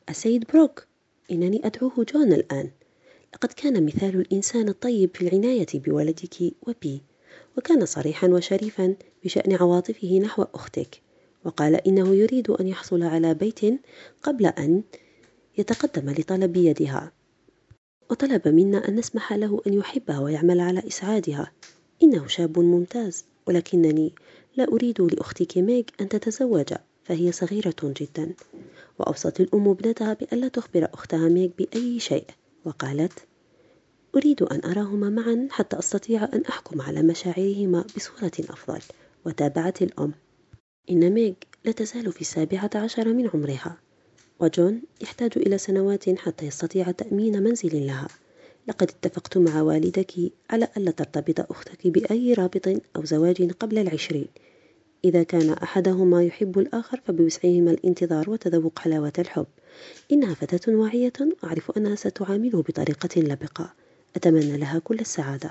السيد 0.08 0.44
بروك 0.52 0.86
إنني 1.30 1.66
أدعوه 1.66 2.06
جون 2.14 2.32
الآن. 2.32 2.70
لقد 3.34 3.52
كان 3.52 3.86
مثال 3.86 4.20
الإنسان 4.20 4.68
الطيب 4.68 5.10
في 5.16 5.28
العناية 5.28 5.66
بوالدك 5.74 6.52
وبي 6.66 7.02
وكان 7.56 7.86
صريحا 7.86 8.28
وشريفا 8.28 8.96
بشأن 9.24 9.54
عواطفه 9.54 10.18
نحو 10.18 10.42
أختك 10.54 11.00
وقال 11.44 11.74
إنه 11.88 12.14
يريد 12.14 12.50
أن 12.50 12.68
يحصل 12.68 13.02
على 13.02 13.34
بيت 13.34 13.60
قبل 14.22 14.46
أن 14.46 14.82
يتقدم 15.58 16.10
لطلب 16.10 16.56
يدها. 16.56 17.12
وطلب 18.10 18.48
منا 18.48 18.88
أن 18.88 18.96
نسمح 18.96 19.32
له 19.32 19.62
أن 19.66 19.72
يحبها 19.74 20.20
ويعمل 20.20 20.60
على 20.60 20.82
إسعادها. 20.86 21.52
إنه 22.02 22.26
شاب 22.26 22.58
ممتاز 22.58 23.24
ولكنني 23.46 24.12
لا 24.56 24.72
أريد 24.72 25.00
لأختك 25.00 25.58
ميغ 25.58 25.82
أن 26.00 26.08
تتزوج 26.08 26.74
فهي 27.04 27.32
صغيرة 27.32 27.74
جدا. 27.82 28.34
وأوصت 28.98 29.40
الأم 29.40 29.68
ابنتها 29.68 30.12
بألا 30.12 30.48
تخبر 30.48 30.88
أختها 30.94 31.28
ميغ 31.28 31.50
بأي 31.58 32.00
شيء 32.00 32.26
وقالت 32.64 33.12
أريد 34.16 34.42
أن 34.42 34.70
أراهما 34.70 35.10
معا 35.10 35.48
حتى 35.50 35.78
أستطيع 35.78 36.24
أن 36.24 36.42
أحكم 36.48 36.80
على 36.80 37.02
مشاعرهما 37.02 37.84
بصورة 37.96 38.32
أفضل. 38.40 38.80
وتابعت 39.26 39.82
الأم. 39.82 40.12
إن 40.90 41.10
ميغ 41.10 41.32
لا 41.64 41.72
تزال 41.72 42.12
في 42.12 42.20
السابعة 42.20 42.70
عشر 42.74 43.12
من 43.12 43.30
عمرها. 43.34 43.76
وجون 44.44 44.82
يحتاج 45.00 45.32
إلى 45.36 45.58
سنوات 45.58 46.18
حتى 46.18 46.46
يستطيع 46.46 46.90
تأمين 46.90 47.42
منزل 47.42 47.86
لها. 47.86 48.08
لقد 48.68 48.90
اتفقت 48.90 49.38
مع 49.38 49.62
والدك 49.62 50.12
على 50.50 50.68
ألا 50.76 50.90
ترتبط 50.90 51.50
أختك 51.50 51.86
بأي 51.86 52.32
رابط 52.32 52.68
أو 52.96 53.04
زواج 53.04 53.52
قبل 53.52 53.78
العشرين. 53.78 54.26
إذا 55.04 55.22
كان 55.22 55.50
أحدهما 55.50 56.22
يحب 56.22 56.58
الآخر 56.58 57.00
فبوسعهما 57.06 57.70
الانتظار 57.70 58.30
وتذوق 58.30 58.78
حلاوة 58.78 59.12
الحب. 59.18 59.46
إنها 60.12 60.34
فتاة 60.34 60.74
واعية 60.74 61.12
أعرف 61.44 61.70
أنها 61.76 61.94
ستعامله 61.94 62.62
بطريقة 62.62 63.20
لبقة. 63.20 63.74
أتمنى 64.16 64.56
لها 64.56 64.78
كل 64.78 64.98
السعادة. 65.00 65.50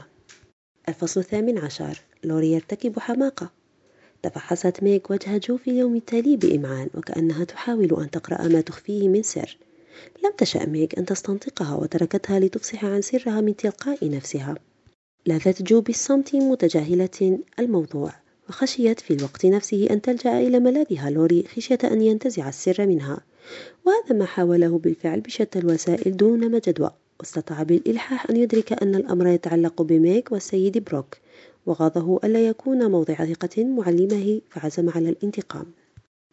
الفصل 0.90 1.20
الثامن 1.20 1.58
عشر. 1.58 2.02
لوري 2.24 2.52
يرتكب 2.52 3.00
حماقة. 3.00 3.63
تفحصت 4.24 4.84
ميغ 4.84 5.12
وجه 5.12 5.38
جو 5.38 5.58
في 5.58 5.72
اليوم 5.72 5.96
التالي 5.96 6.38
بإمعان 6.38 6.90
وكأنها 6.96 7.44
تحاول 7.44 8.02
أن 8.02 8.10
تقرأ 8.10 8.48
ما 8.48 8.62
تخفيه 8.62 9.08
من 9.08 9.24
سر. 9.24 9.58
لم 10.24 10.32
تشأ 10.38 10.66
ميغ 10.66 11.00
أن 11.00 11.06
تستنطقها 11.06 11.76
وتركتها 11.76 12.40
لتفصح 12.40 12.86
عن 12.86 13.02
سرها 13.02 13.42
من 13.42 13.56
تلقاء 13.56 14.10
نفسها. 14.10 14.56
لاذت 15.26 15.62
جو 15.62 15.82
بالصمت 15.82 16.36
متجاهلة 16.36 17.40
الموضوع 17.60 18.14
وخشيت 18.50 19.00
في 19.00 19.14
الوقت 19.14 19.46
نفسه 19.46 19.88
أن 19.92 20.02
تلجأ 20.02 20.40
إلى 20.40 20.60
ملاذها 20.60 21.10
لوري 21.10 21.44
خشية 21.56 21.80
أن 21.84 22.02
ينتزع 22.02 22.50
السر 22.50 22.88
منها. 22.88 23.22
وهذا 23.86 24.20
ما 24.20 24.26
حاوله 24.26 24.78
بالفعل 24.78 25.22
بشتى 25.22 25.60
الوسائل 25.60 26.18
دون 26.18 26.52
جدوى 26.52 26.92
واستطاع 27.20 27.64
بالإلحاح 27.64 28.30
أن 28.30 28.38
يدرك 28.38 28.84
أن 28.84 28.96
الأمر 28.96 29.28
يتعلق 29.28 29.82
بميغ 29.82 30.32
والسيد 30.32 30.84
بروك. 30.84 31.18
وغاظه 31.66 32.20
ألا 32.24 32.48
يكون 32.48 32.92
موضع 32.92 33.26
ثقة 33.26 33.64
معلمه 33.64 34.42
فعزم 34.50 34.90
على 34.90 35.10
الانتقام. 35.10 35.66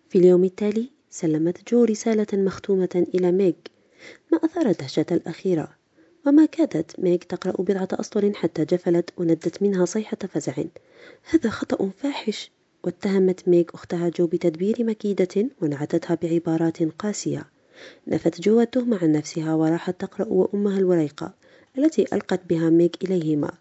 في 0.08 0.18
اليوم 0.18 0.44
التالي 0.44 0.90
سلمت 1.10 1.70
جو 1.70 1.84
رسالة 1.84 2.26
مختومة 2.32 3.06
إلى 3.14 3.32
ميغ 3.32 3.52
ما 4.32 4.38
أثار 4.44 4.66
الدهشة 4.66 5.06
الأخيرة 5.10 5.68
وما 6.26 6.46
كادت 6.46 7.00
ميغ 7.00 7.16
تقرأ 7.16 7.62
بضعة 7.62 7.88
أسطر 7.92 8.32
حتى 8.34 8.64
جفلت 8.64 9.10
وندت 9.16 9.62
منها 9.62 9.84
صيحة 9.84 10.16
فزع. 10.32 10.54
هذا 11.30 11.50
خطأ 11.50 11.90
فاحش 11.98 12.50
واتهمت 12.84 13.48
ميغ 13.48 13.64
أختها 13.74 14.08
جو 14.08 14.26
بتدبير 14.26 14.76
مكيدة 14.84 15.48
ونعتتها 15.62 16.18
بعبارات 16.22 16.82
قاسية. 16.82 17.46
نفت 18.06 18.40
جو 18.40 18.60
التهمة 18.60 18.98
عن 19.02 19.12
نفسها 19.12 19.54
وراحت 19.54 20.00
تقرأ 20.00 20.26
وأمها 20.28 20.78
الوريقة 20.78 21.34
التي 21.78 22.02
ألقت 22.12 22.40
بها 22.48 22.70
ميغ 22.70 22.90
إليهما. 23.04 23.52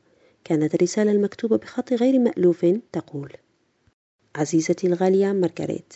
كانت 0.49 0.75
الرسالة 0.75 1.11
المكتوبة 1.11 1.57
بخط 1.57 1.93
غير 1.93 2.19
مألوف 2.19 2.65
تقول 2.91 3.33
عزيزتي 4.35 4.87
الغالية 4.87 5.31
مارغريت 5.31 5.93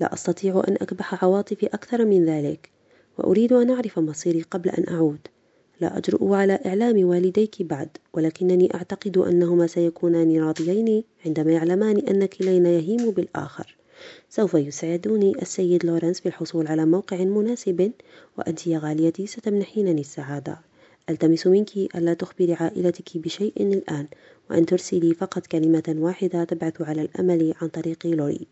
لا 0.00 0.14
أستطيع 0.14 0.62
أن 0.68 0.74
أكبح 0.74 1.24
عواطفي 1.24 1.66
أكثر 1.66 2.04
من 2.04 2.24
ذلك 2.24 2.70
وأريد 3.18 3.52
أن 3.52 3.70
أعرف 3.70 3.98
مصيري 3.98 4.42
قبل 4.42 4.70
أن 4.70 4.94
أعود. 4.94 5.18
لا 5.80 5.98
أجرؤ 5.98 6.32
على 6.32 6.58
إعلام 6.66 7.04
والديك 7.04 7.62
بعد 7.62 7.88
ولكنني 8.12 8.74
أعتقد 8.74 9.18
أنهما 9.18 9.66
سيكونان 9.66 10.42
راضيين 10.42 11.04
عندما 11.26 11.52
يعلمان 11.52 11.98
أن 11.98 12.26
كلينا 12.26 12.68
يهيم 12.68 13.10
بالآخر. 13.10 13.76
سوف 14.28 14.54
يساعدني 14.54 15.32
السيد 15.42 15.86
لورنس 15.86 16.20
بالحصول 16.20 16.66
على 16.66 16.86
موقع 16.86 17.16
مناسب 17.16 17.92
وأنت 18.38 18.66
يا 18.66 18.78
غاليتي 18.78 19.26
ستمنحينني 19.26 20.00
السعادة. 20.00 20.69
ألتمس 21.10 21.46
منك 21.46 21.76
ألا 21.76 22.14
تخبري 22.14 22.54
عائلتك 22.54 23.18
بشيء 23.18 23.52
الآن 23.62 24.06
وأن 24.50 24.66
ترسلي 24.66 25.14
فقط 25.14 25.46
كلمة 25.46 25.94
واحدة 25.98 26.44
تبعث 26.44 26.82
على 26.82 27.02
الأمل 27.02 27.54
عن 27.60 27.68
طريق 27.68 28.06
لوري. 28.06 28.46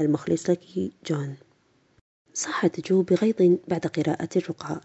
المخلص 0.00 0.50
لك 0.50 0.60
جون. 1.06 1.36
صاحت 2.34 2.88
جو 2.88 3.02
بغيظ 3.02 3.56
بعد 3.68 3.86
قراءة 3.86 4.28
الرقعة. 4.36 4.80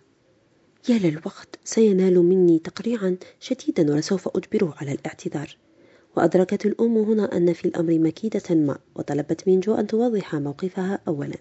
يا 0.90 0.98
للوقح 0.98 1.60
سينال 1.64 2.20
مني 2.20 2.60
تقريعا 2.60 3.18
شديدا 3.40 3.94
ولسوف 3.94 4.38
أجبره 4.38 4.76
على 4.82 4.92
الاعتذار. 4.92 5.58
وأدركت 6.18 6.66
الأم 6.66 6.98
هنا 6.98 7.38
أن 7.38 7.54
في 7.54 7.66
الأمر 7.66 8.00
مكيدة 8.00 8.56
ما 8.56 8.78
وطلبت 8.96 9.48
من 9.48 9.60
جو 9.60 9.76
أن 9.76 9.88
توضح 9.88 10.36
موقفها 10.36 11.00
أولا. 11.08 11.38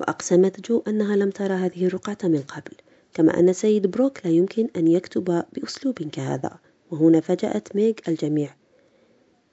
وأقسمت 0.00 0.68
جو 0.68 0.82
أنها 0.88 1.16
لم 1.16 1.30
ترى 1.30 1.54
هذه 1.54 1.86
الرقعة 1.86 2.18
من 2.24 2.40
قبل. 2.40 2.72
كما 3.18 3.40
أن 3.40 3.52
سيد 3.52 3.86
بروك 3.86 4.18
لا 4.24 4.30
يمكن 4.30 4.68
أن 4.76 4.88
يكتب 4.88 5.44
بأسلوب 5.52 5.94
كهذا 5.94 6.58
وهنا 6.90 7.20
فاجأت 7.20 7.76
ميغ 7.76 7.92
الجميع. 8.08 8.54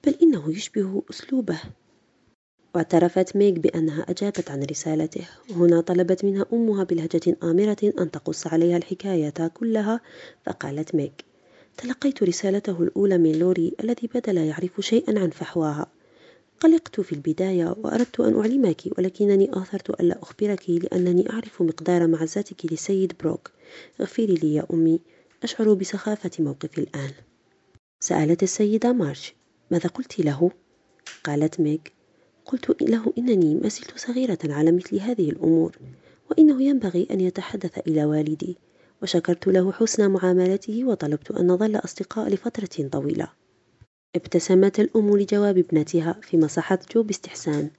بل 0.06 0.14
إنه 0.22 0.50
يشبه 0.50 1.02
أسلوبه. 1.10 1.60
واعترفت 2.74 3.36
ميغ 3.36 3.52
بأنها 3.52 4.02
أجابت 4.10 4.50
عن 4.50 4.62
رسالته. 4.62 5.28
وهنا 5.50 5.80
طلبت 5.80 6.24
منها 6.24 6.46
أمها 6.52 6.84
بلهجة 6.84 7.36
آمرة 7.42 7.92
أن 7.98 8.10
تقص 8.10 8.46
عليها 8.46 8.76
الحكاية 8.76 9.48
كلها 9.54 10.00
فقالت 10.44 10.94
ميغ 10.94 11.10
تلقيت 11.76 12.22
رسالته 12.22 12.82
الأولى 12.82 13.18
من 13.18 13.32
لوري 13.32 13.74
الذي 13.80 14.08
بدا 14.14 14.32
لا 14.32 14.44
يعرف 14.44 14.80
شيئا 14.80 15.18
عن 15.18 15.30
فحواها. 15.30 15.86
قلقت 16.60 17.00
في 17.00 17.12
البداية 17.12 17.74
وأردت 17.78 18.20
أن 18.20 18.40
أعلمك 18.40 18.82
ولكنني 18.98 19.50
آثرت 19.52 19.90
ألا 19.90 20.22
أخبرك 20.22 20.70
لأنني 20.70 21.30
أعرف 21.30 21.62
مقدار 21.62 22.06
معزتك 22.06 22.72
لسيد 22.72 23.12
بروك. 23.20 23.50
اغفري 24.00 24.26
لي 24.26 24.54
يا 24.54 24.66
أمي. 24.72 25.00
أشعر 25.42 25.74
بسخافة 25.74 26.30
موقفي 26.38 26.78
الآن. 26.78 27.10
سألت 28.00 28.42
السيدة 28.42 28.92
مارش. 28.92 29.34
ماذا 29.70 29.88
قلت 29.88 30.18
له؟ 30.20 30.50
قالت 31.24 31.60
ميغ. 31.60 31.78
قلت 32.44 32.82
له 32.82 33.12
إنني 33.18 33.54
ما 33.54 33.68
زلت 33.68 33.98
صغيرة 33.98 34.38
على 34.44 34.72
مثل 34.72 34.96
هذه 35.00 35.30
الأمور 35.30 35.76
وإنه 36.30 36.62
ينبغي 36.62 37.06
أن 37.10 37.20
يتحدث 37.20 37.78
إلى 37.78 38.04
والدي 38.04 38.56
وشكرت 39.02 39.46
له 39.46 39.72
حسن 39.72 40.10
معاملته 40.10 40.84
وطلبت 40.84 41.30
أن 41.30 41.46
نظل 41.46 41.76
أصدقاء 41.76 42.28
لفترة 42.28 42.88
طويلة. 42.88 43.28
ابتسمت 44.16 44.80
الأم 44.80 45.16
لجواب 45.16 45.58
ابنتها 45.58 46.20
فيما 46.22 46.48
جو 46.94 47.02
باستحسان. 47.02 47.70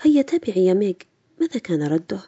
هيا 0.00 0.22
تابعي 0.22 0.66
يا 0.66 0.74
ميغ 0.74 0.94
ماذا 1.40 1.60
كان 1.60 1.82
رده؟ 1.82 2.20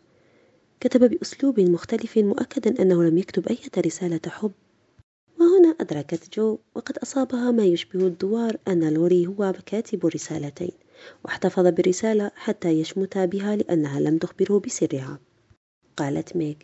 كتب 0.81 1.11
بأسلوب 1.11 1.61
مختلف 1.61 2.19
مؤكدا 2.19 2.83
أنه 2.83 3.05
لم 3.05 3.19
يكتب 3.19 3.49
أي 3.49 3.59
رسالة 3.79 4.21
حب. 4.29 4.53
وهنا 5.41 5.75
أدركت 5.81 6.39
جو 6.39 6.59
وقد 6.75 6.99
أصابها 6.99 7.51
ما 7.51 7.65
يشبه 7.65 8.07
الدوار 8.07 8.57
أن 8.69 8.95
لوري 8.95 9.27
هو 9.27 9.55
كاتب 9.67 10.07
الرسالتين 10.07 10.73
واحتفظ 11.25 11.67
بالرسالة 11.67 12.31
حتى 12.35 12.69
يشمت 12.69 13.19
بها 13.19 13.57
لأنها 13.57 14.01
لم 14.01 14.19
تخبره 14.19 14.59
بسرها. 14.59 15.19
قالت 15.97 16.37
ميغ. 16.37 16.55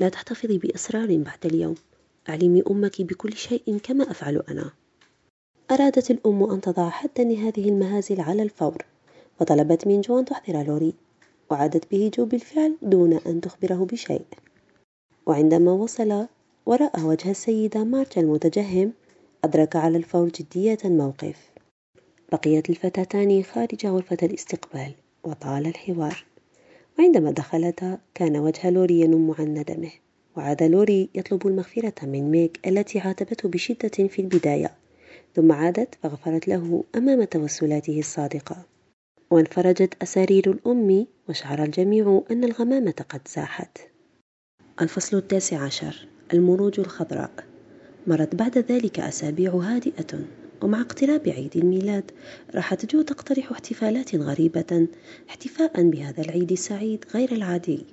لا 0.00 0.08
تحتفظي 0.08 0.58
بأسرار 0.58 1.16
بعد 1.16 1.46
اليوم 1.46 1.74
أعلمي 2.28 2.62
أمك 2.70 3.02
بكل 3.02 3.32
شيء 3.32 3.78
كما 3.82 4.10
أفعل 4.10 4.42
أنا. 4.48 4.81
أرادت 5.72 6.10
الأم 6.10 6.50
أن 6.50 6.60
تضع 6.60 6.88
حدا 6.90 7.24
لهذه 7.24 7.68
المهازل 7.68 8.20
على 8.20 8.42
الفور 8.42 8.84
وطلبت 9.40 9.86
من 9.86 10.00
جو 10.00 10.18
أن 10.18 10.24
تحضر 10.24 10.62
لوري 10.62 10.94
وعادت 11.50 11.90
به 11.90 12.10
جو 12.18 12.24
بالفعل 12.24 12.76
دون 12.82 13.12
أن 13.12 13.40
تخبره 13.40 13.86
بشيء. 13.92 14.22
وعندما 15.26 15.72
وصل 15.72 16.26
ورأى 16.66 17.02
وجه 17.02 17.30
السيدة 17.30 17.84
مارش 17.84 18.20
المتجهم 18.20 18.92
أدرك 19.44 19.76
على 19.76 19.98
الفور 19.98 20.28
جدية 20.28 20.78
الموقف. 20.84 21.50
بقيت 22.32 22.70
الفتاتان 22.70 23.42
خارج 23.42 23.86
غرفة 23.86 24.18
الاستقبال 24.22 24.92
وطال 25.24 25.66
الحوار. 25.66 26.24
وعندما 26.98 27.30
دخلتا 27.30 27.98
كان 28.14 28.36
وجه 28.36 28.70
لوري 28.70 29.00
ينم 29.00 29.34
عن 29.38 29.44
ندمه 29.54 29.90
وعاد 30.36 30.62
لوري 30.62 31.08
يطلب 31.14 31.46
المغفرة 31.46 32.06
من 32.06 32.30
ميغ 32.30 32.60
التي 32.66 32.98
عاتبته 32.98 33.48
بشدة 33.48 34.08
في 34.08 34.18
البداية. 34.18 34.81
ثم 35.36 35.52
عادت 35.52 35.94
فغفرت 36.02 36.48
له 36.48 36.84
أمام 36.96 37.24
توسلاته 37.24 37.98
الصادقة. 37.98 38.56
وانفرجت 39.30 40.02
أسارير 40.02 40.50
الأم 40.50 41.06
وشعر 41.28 41.62
الجميع 41.62 42.22
أن 42.30 42.44
الغمامة 42.44 43.04
قد 43.08 43.20
زاحت. 43.28 43.78
الفصل 44.80 45.16
التاسع 45.16 45.62
عشر. 45.62 46.08
المروج 46.32 46.80
الخضراء. 46.80 47.44
مرت 48.06 48.34
بعد 48.34 48.58
ذلك 48.58 49.00
أسابيع 49.00 49.52
هادئة 49.52 50.20
ومع 50.62 50.80
اقتراب 50.80 51.28
عيد 51.28 51.56
الميلاد 51.56 52.10
راحت 52.54 52.86
جو 52.86 53.02
تقترح 53.02 53.52
احتفالات 53.52 54.14
غريبة 54.16 54.86
احتفاء 55.28 55.82
بهذا 55.82 56.22
العيد 56.22 56.52
السعيد 56.52 57.04
غير 57.14 57.32
العادي. 57.32 57.86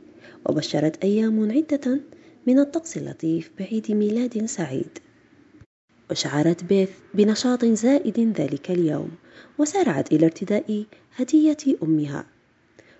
وبشرت 0.49 1.03
أيام 1.03 1.51
عدة 1.51 1.99
من 2.47 2.59
الطقس 2.59 2.97
اللطيف 2.97 3.51
بعيد 3.59 3.91
ميلاد 3.91 4.45
سعيد. 4.45 4.99
وشعرت 6.11 6.63
بيث 6.63 6.89
بنشاط 7.13 7.65
زائد 7.65 8.19
ذلك 8.19 8.71
اليوم 8.71 9.11
وسارعت 9.57 10.13
إلى 10.13 10.25
ارتداء 10.25 10.85
هدية 11.15 11.57
أمها. 11.83 12.25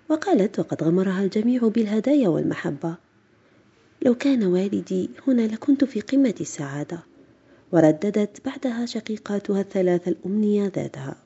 وقالت 0.08 0.58
وقد 0.58 0.82
غمرها 0.82 1.24
الجميع 1.24 1.68
بالهدايا 1.68 2.28
والمحبة. 2.28 2.94
لو 4.02 4.14
كان 4.14 4.44
والدي 4.44 5.10
هنا 5.28 5.42
لكنت 5.42 5.84
في 5.84 6.00
قمة 6.00 6.34
السعادة. 6.40 7.02
ورددت 7.72 8.44
بعدها 8.44 8.86
شقيقاتها 8.86 9.60
الثلاث 9.60 10.08
الأمنية 10.08 10.72
ذاتها. 10.76 11.16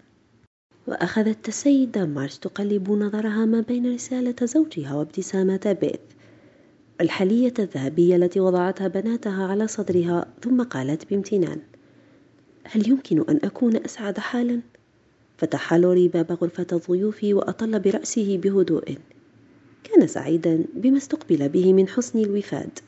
وأخذت 0.87 1.49
السيدة 1.49 2.07
مارش 2.07 2.39
تقلب 2.39 2.91
نظرها 2.91 3.45
ما 3.45 3.61
بين 3.61 3.95
رسالة 3.95 4.37
زوجها 4.43 4.95
وابتسامة 4.95 5.77
بيث. 5.81 6.01
الحلية 7.01 7.55
الذهبية 7.59 8.17
التي 8.17 8.41
وضعتها 8.41 8.89
بناتها 8.89 9.47
على 9.47 9.67
صدرها 9.67 10.27
ثم 10.43 10.63
قالت 10.63 11.11
بامتنان 11.11 11.61
هل 12.65 12.89
يمكن 12.89 13.25
أن 13.29 13.41
أكون 13.45 13.77
أسعد 13.77 14.19
حالا؟ 14.19 14.61
فتح 15.37 15.75
لوري 15.75 16.09
باب 16.09 16.33
غرفة 16.33 16.67
الضيوف 16.73 17.25
وأطل 17.25 17.81
برأسه 17.81 18.37
بهدوء. 18.37 18.99
كان 19.85 20.07
سعيدا 20.07 20.65
بما 20.75 20.97
استقبل 20.97 21.49
به 21.49 21.73
من 21.73 21.89
حسن 21.89 22.19
الوفادة 22.19 22.79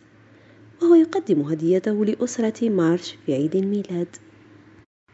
وهو 0.82 0.94
يقدم 0.94 1.40
هديته 1.40 2.04
لأسرة 2.04 2.68
مارش 2.68 3.16
في 3.26 3.34
عيد 3.34 3.56
الميلاد. 3.56 4.16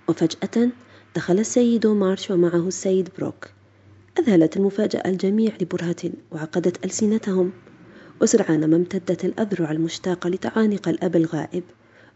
وفجأة 0.09 0.69
دخل 1.17 1.39
السيد 1.39 1.87
مارش 1.87 2.31
ومعه 2.31 2.69
السيد 2.69 3.09
بروك. 3.19 3.51
أذهلت 4.19 4.57
المفاجأة 4.57 5.03
الجميع 5.11 5.53
لبرهة 5.61 6.11
وعقدت 6.31 6.85
ألسنتهم. 6.85 7.53
وسرعان 8.23 8.71
ما 8.71 8.77
امتدت 8.77 9.25
الأذرع 9.25 9.71
المشتاقة 9.71 10.31
لتعانق 10.31 10.89
الأب 10.89 11.17
الغائب. 11.17 11.63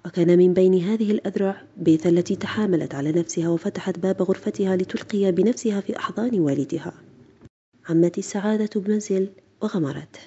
وكان 0.07 0.39
من 0.39 0.55
بين 0.55 0.75
هذه 0.75 1.11
الأذرع 1.11 1.63
بيث 1.77 2.07
التي 2.07 2.37
تحاملت 2.37 2.95
على 2.95 3.13
نفسها 3.13 3.49
وفتحت 3.49 3.99
باب 3.99 4.23
غرفتها 4.23 4.77
لتلقي 4.77 5.33
بنفسها 5.33 5.81
في 5.81 5.97
أحضان 5.97 6.41
والدها. 6.41 6.93
عمت 7.89 8.19
السعادة 8.19 8.81
المنزل 8.81 9.29
وغمرته 9.63 10.21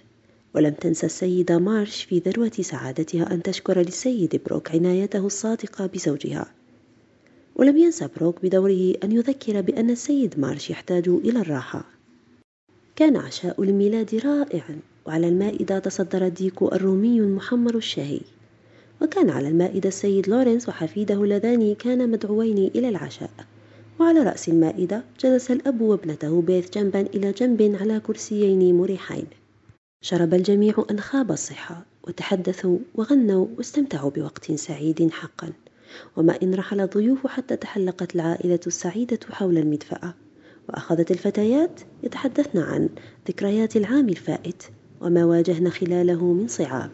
ولم 0.56 0.74
تنسى 0.74 1.06
السيدة 1.06 1.60
مارش 1.60 2.04
في 2.04 2.20
ذروة 2.20 2.52
سعادتها 2.62 3.34
أن 3.34 3.42
تشكر 3.42 3.80
للسيد 3.80 4.42
بروك 4.46 4.72
عنايته 4.72 5.26
الصادقة 5.26 5.86
بزوجها. 5.86 6.52
ولم 7.56 7.78
ينسى 7.78 8.10
بروك 8.18 8.36
بدوره 8.44 8.94
أن 9.04 9.12
يذكر 9.12 9.62
بأن 9.62 9.90
السيد 9.90 10.40
مارش 10.40 10.70
يحتاج 10.70 11.08
إلى 11.08 11.40
الراحة. 11.40 11.86
كان 12.96 13.18
عشاء 13.18 13.64
الميلاد 13.64 14.16
رائعا 14.16 14.80
وعلى 15.06 15.28
المائدة 15.28 15.80
تصدر 15.80 16.26
الديك 16.26 16.62
الرومي 16.62 17.20
المحمر 17.20 17.76
الشهي 17.76 18.22
وكان 19.02 19.30
على 19.30 19.48
المائدة 19.48 19.90
السيد 19.90 20.30
لورنس 20.30 20.70
وحفيده 20.70 21.24
اللذان 21.24 21.76
كانا 21.76 22.06
مدعوين 22.06 22.58
إلى 22.58 22.90
العشاء. 22.90 23.30
وعلى 24.00 24.24
رأس 24.24 24.50
المائدة 24.50 25.04
جلس 25.24 25.52
الأب 25.52 25.82
وابنته 25.82 26.42
بيث 26.42 26.70
جنبا 26.70 27.02
إلى 27.02 27.32
جنب 27.32 27.78
على 27.82 28.00
كرسيين 28.00 28.78
مريحين. 28.78 29.26
شرب 30.02 30.34
الجميع 30.34 30.86
أنخاب 30.92 31.32
الصحة 31.32 31.86
وتحدثوا 32.04 32.78
وغنوا 32.96 33.48
واستمتعوا 33.58 34.12
بوقت 34.12 34.52
سعيد 34.52 35.12
حقا. 35.12 35.50
وما 36.18 36.38
إن 36.44 36.54
رحل 36.54 36.82
الضيوف 36.82 37.28
حتى 37.28 37.56
تحلقت 37.56 38.16
العائلة 38.16 38.60
السعيدة 38.68 39.20
حول 39.32 39.58
المدفأة. 39.58 40.14
وأخذت 40.70 41.12
الفتيات 41.12 41.80
يتحدثن 42.04 42.60
عن 42.60 42.90
ذكريات 43.28 43.78
العام 43.78 44.10
الفائت 44.10 44.64
وما 45.02 45.26
واجهن 45.26 45.70
خلاله 45.70 46.34
من 46.34 46.48
صعاب. 46.48 46.92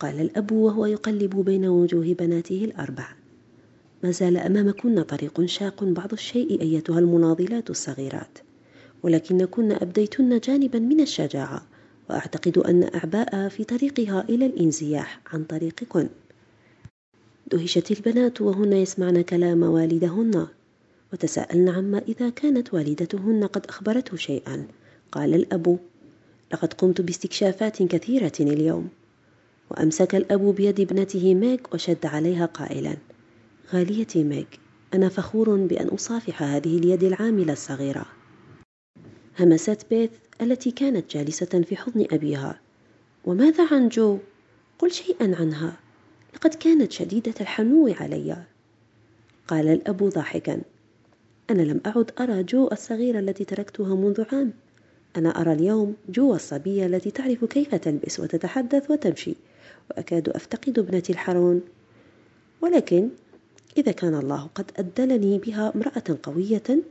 قال 0.00 0.20
الأب 0.20 0.52
وهو 0.52 0.86
يقلب 0.86 1.36
بين 1.36 1.66
وجوه 1.66 2.14
بناته 2.18 2.64
الأربع. 2.64 3.08
ما 4.02 4.10
زال 4.10 4.36
أمامكن 4.36 5.02
طريق 5.02 5.44
شاق 5.44 5.84
بعض 5.84 6.12
الشيء 6.12 6.60
أيتها 6.60 6.98
المناضلات 6.98 7.70
الصغيرات 7.70 8.38
ولكنكن 9.02 9.72
أبديتن 9.72 10.38
جانبا 10.38 10.78
من 10.78 11.00
الشجاعة 11.00 11.62
وأعتقد 12.10 12.58
أن 12.58 12.90
أعباء 12.94 13.48
في 13.48 13.64
طريقها 13.64 14.24
إلى 14.28 14.46
الإنزياح 14.46 15.20
عن 15.26 15.44
طريقكن 15.44 16.08
دهشت 17.52 17.90
البنات 17.90 18.40
وهن 18.40 18.72
يسمعن 18.72 19.20
كلام 19.20 19.62
والدهن 19.62 20.46
وتساءلن 21.12 21.68
عما 21.68 21.98
إذا 22.08 22.30
كانت 22.30 22.74
والدتهن 22.74 23.44
قد 23.44 23.66
أخبرته 23.66 24.16
شيئا. 24.16 24.66
قال 25.12 25.34
الأب 25.34 25.78
لقد 26.52 26.72
قمت 26.72 27.00
باستكشافات 27.00 27.82
كثيرة 27.82 28.32
اليوم 28.40 28.88
وأمسك 29.70 30.14
الأب 30.14 30.54
بيد 30.54 30.80
ابنته 30.80 31.34
ميغ 31.34 31.58
وشد 31.74 32.06
عليها 32.06 32.46
قائلا 32.46 32.96
غاليتي 33.72 34.24
ميغ 34.24 34.44
أنا 34.94 35.08
فخور 35.08 35.56
بأن 35.56 35.86
أصافح 35.86 36.42
هذه 36.42 36.78
اليد 36.78 37.04
العاملة 37.04 37.52
الصغيرة. 37.52 38.06
همست 39.40 39.86
بيث 39.90 40.10
التي 40.42 40.70
كانت 40.70 41.16
جالسة 41.16 41.62
في 41.68 41.76
حضن 41.76 42.06
أبيها. 42.10 42.60
وماذا 43.24 43.66
عن 43.72 43.88
جو؟ 43.88 44.18
قل 44.78 44.90
شيئا 44.90 45.36
عنها 45.36 45.76
لقد 46.34 46.54
كانت 46.54 46.92
شديدة 46.92 47.34
الحنو 47.40 47.94
علي. 48.00 48.36
قال 49.48 49.68
الأب 49.68 49.96
ضاحكا 49.96 50.60
أنا 51.50 51.62
لم 51.62 51.80
أعد 51.86 52.10
أرى 52.20 52.42
جو 52.42 52.68
الصغيرة 52.72 53.18
التي 53.18 53.44
تركتها 53.44 53.94
منذ 53.94 54.24
عام. 54.32 54.52
أنا 55.16 55.40
أرى 55.40 55.52
اليوم 55.52 55.96
جو 56.08 56.34
الصبية 56.34 56.86
التي 56.86 57.10
تعرف 57.10 57.44
كيف 57.44 57.74
تلبس 57.74 58.20
وتتحدث 58.20 58.90
وتمشي. 58.90 59.34
وأكاد 59.90 60.28
أفتقد 60.28 60.78
ابنتي 60.78 61.12
الحرون. 61.12 61.62
ولكن 62.60 63.08
إذا 63.76 63.92
كان 63.92 64.14
الله 64.14 64.48
قد 64.54 64.70
أدلني 64.76 65.38
بها 65.38 65.72
امرأة 65.76 66.18
قوية 66.22 66.82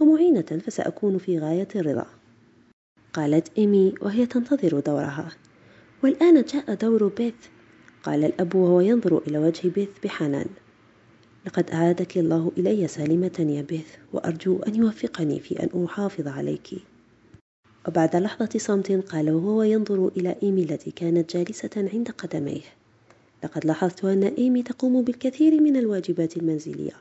ومعينة 0.00 0.60
فسأكون 0.66 1.18
في 1.18 1.38
غاية 1.38 1.68
الرضا. 1.76 2.06
قالت 3.12 3.58
إيمي 3.58 3.94
وهي 4.00 4.26
تنتظر 4.26 4.80
دورها. 4.80 5.28
والآن 6.02 6.42
جاء 6.42 6.74
دور 6.74 7.08
بيث. 7.08 7.34
قال 8.02 8.24
الأب 8.24 8.54
وهو 8.54 8.80
ينظر 8.80 9.18
إلى 9.18 9.38
وجه 9.38 9.68
بيث 9.68 9.88
بحنان. 10.04 10.46
لقد 11.46 11.70
أعادك 11.70 12.18
الله 12.18 12.52
إلي 12.58 12.88
سالمة 12.88 13.36
يا 13.38 13.62
بيث 13.62 13.86
وأرجو 14.12 14.58
أن 14.58 14.74
يوفقني 14.74 15.40
في 15.40 15.62
أن 15.62 15.84
أحافظ 15.84 16.28
عليك. 16.28 16.91
وبعد 17.88 18.16
لحظة 18.16 18.58
صمت 18.58 18.92
قال 18.92 19.30
وهو 19.30 19.62
ينظر 19.62 20.10
إلى 20.16 20.36
إيمي 20.42 20.62
التي 20.62 20.90
كانت 20.90 21.36
جالسة 21.36 21.70
عند 21.76 22.10
قدميه. 22.10 22.60
لقد 23.44 23.66
لاحظت 23.66 24.04
أن 24.04 24.22
إيمي 24.22 24.62
تقوم 24.62 25.02
بالكثير 25.02 25.60
من 25.60 25.76
الواجبات 25.76 26.36
المنزلية 26.36 26.92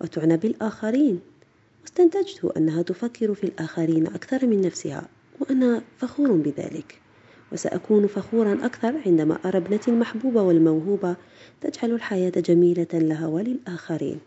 وتعنى 0.00 0.36
بالآخرين. 0.36 1.20
واستنتجت 1.82 2.44
أنها 2.44 2.82
تفكر 2.82 3.34
في 3.34 3.44
الآخرين 3.44 4.06
أكثر 4.06 4.46
من 4.46 4.60
نفسها 4.60 5.08
وأنا 5.40 5.82
فخور 5.98 6.32
بذلك. 6.32 7.00
وسأكون 7.52 8.06
فخورا 8.06 8.66
أكثر 8.66 8.94
عندما 9.06 9.38
أرى 9.44 9.58
ابنتي 9.58 9.90
المحبوبة 9.90 10.42
والموهوبة 10.42 11.16
تجعل 11.60 11.92
الحياة 11.92 12.32
جميلة 12.36 12.86
لها 12.92 13.26
وللآخرين. 13.26 14.18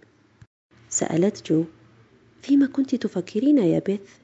سألت 0.90 1.52
جو 1.52 1.64
فيما 2.41 2.65
كنت 2.65 2.95
تفكرين 2.95 3.57
يا 3.57 3.80
بيث؟ 3.80 4.20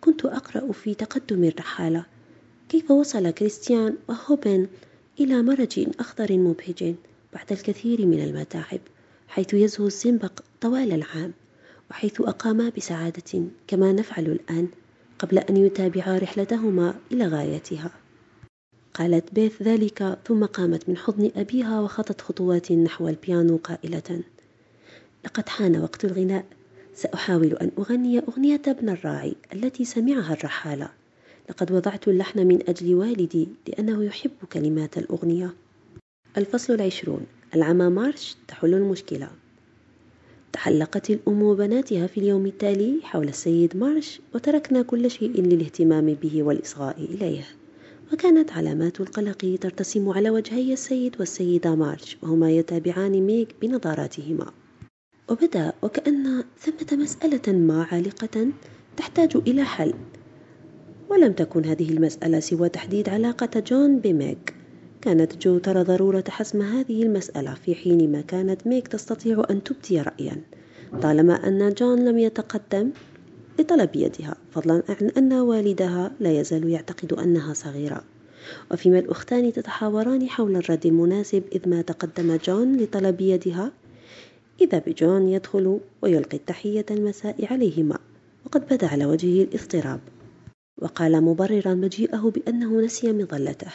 كنت 0.00 0.24
أقرأ 0.24 0.72
في 0.72 0.94
تقدم 0.94 1.44
الرحالة. 1.44 2.06
كيف 2.68 2.90
وصل 2.90 3.30
كريستيان 3.30 3.96
وهوبن 4.08 4.66
إلى 5.20 5.42
مرج 5.42 5.86
أخضر 5.98 6.38
مبهج 6.38 6.94
بعد 7.32 7.52
الكثير 7.52 8.06
من 8.06 8.24
المتاعب 8.24 8.80
حيث 9.28 9.54
يزهو 9.54 9.86
الزنبق 9.86 10.40
طوال 10.60 10.92
العام 10.92 11.32
وحيث 11.90 12.20
أقاما 12.20 12.72
بسعادة 12.76 13.44
كما 13.66 13.92
نفعل 13.92 14.26
الآن 14.26 14.68
قبل 15.18 15.38
أن 15.38 15.56
يتابعا 15.56 16.18
رحلتهما 16.18 16.94
إلى 17.12 17.26
غايتها. 17.26 17.90
قالت 18.94 19.34
بيث 19.34 19.62
ذلك 19.62 20.18
ثم 20.24 20.44
قامت 20.44 20.88
من 20.88 20.96
حضن 20.96 21.30
أبيها 21.36 21.80
وخطت 21.80 22.20
خطوات 22.20 22.72
نحو 22.72 23.08
البيانو 23.08 23.56
قائلة 23.56 24.22
لقد 25.24 25.48
حان 25.48 25.80
وقت 25.80 26.04
الغناء. 26.04 26.44
سأحاول 27.00 27.52
أن 27.52 27.70
أغني 27.78 28.18
أغنية 28.18 28.62
ابن 28.66 28.88
الراعي 28.88 29.34
التي 29.52 29.84
سمعها 29.84 30.32
الرحالة. 30.32 30.88
لقد 31.50 31.72
وضعت 31.72 32.08
اللحن 32.08 32.46
من 32.46 32.68
أجل 32.68 32.94
والدي 32.94 33.48
لأنه 33.68 34.04
يحب 34.04 34.30
كلمات 34.52 34.98
الأغنية. 34.98 35.54
الفصل 36.36 36.74
العشرون. 36.74 37.26
العمى 37.54 37.88
مارش 37.88 38.36
تحل 38.48 38.74
المشكلة. 38.74 39.30
تحلقت 40.52 41.10
الأم 41.10 41.42
وبناتها 41.42 42.06
في 42.06 42.20
اليوم 42.20 42.46
التالي 42.46 43.00
حول 43.02 43.28
السيد 43.28 43.76
مارش 43.76 44.20
وتركنا 44.34 44.82
كل 44.82 45.10
شيء 45.10 45.42
للاهتمام 45.42 46.14
به 46.14 46.42
والإصغاء 46.42 46.96
إليه. 46.98 47.44
وكانت 48.12 48.52
علامات 48.52 49.00
القلق 49.00 49.58
ترتسم 49.60 50.08
على 50.08 50.30
وجهي 50.30 50.72
السيد 50.72 51.16
والسيدة 51.18 51.74
مارش 51.74 52.16
وهما 52.22 52.50
يتابعان 52.50 53.12
ميغ 53.12 53.46
بنظراتهما. 53.62 54.52
وبدا 55.30 55.72
وكأن 55.82 56.44
ثمة 56.58 57.02
مسألة 57.02 57.52
ما 57.52 57.86
عالقة 57.92 58.48
تحتاج 58.96 59.36
إلى 59.36 59.64
حل. 59.64 59.94
ولم 61.08 61.32
تكن 61.32 61.64
هذه 61.64 61.90
المسألة 61.90 62.40
سوى 62.40 62.68
تحديد 62.68 63.08
علاقة 63.08 63.60
جون 63.60 63.98
بميغ. 63.98 64.36
كانت 65.00 65.46
جو 65.46 65.58
ترى 65.58 65.82
ضرورة 65.82 66.24
حسم 66.28 66.62
هذه 66.62 67.02
المسألة 67.02 67.54
في 67.54 67.74
حين 67.74 68.12
ما 68.12 68.20
كانت 68.20 68.66
ميغ 68.66 68.88
تستطيع 68.88 69.44
أن 69.50 69.62
تبدي 69.62 70.00
رأيا. 70.00 70.36
طالما 71.02 71.48
أن 71.48 71.74
جون 71.74 72.04
لم 72.04 72.18
يتقدم 72.18 72.90
لطلب 73.58 73.96
يدها 73.96 74.36
فضلا 74.50 74.82
عن 74.88 75.10
أن 75.16 75.32
والدها 75.32 76.12
لا 76.20 76.40
يزال 76.40 76.68
يعتقد 76.68 77.12
أنها 77.12 77.54
صغيرة. 77.54 78.04
وفيما 78.72 78.98
الأختان 78.98 79.52
تتحاوران 79.52 80.28
حول 80.28 80.56
الرد 80.56 80.86
المناسب 80.86 81.42
إذ 81.52 81.68
ما 81.68 81.82
تقدم 81.82 82.36
جون 82.36 82.76
لطلب 82.76 83.20
يدها 83.20 83.72
إذا 84.60 84.78
بجون 84.78 85.28
يدخل 85.28 85.80
ويلقي 86.02 86.36
التحية 86.36 86.86
المساء 86.90 87.52
عليهما 87.52 87.98
وقد 88.46 88.74
بدا 88.74 88.86
على 88.86 89.04
وجهه 89.04 89.44
الاضطراب. 89.44 90.00
وقال 90.78 91.24
مبررا 91.24 91.74
مجيئه 91.74 92.32
بأنه 92.34 92.80
نسي 92.80 93.12
مظلته 93.12 93.72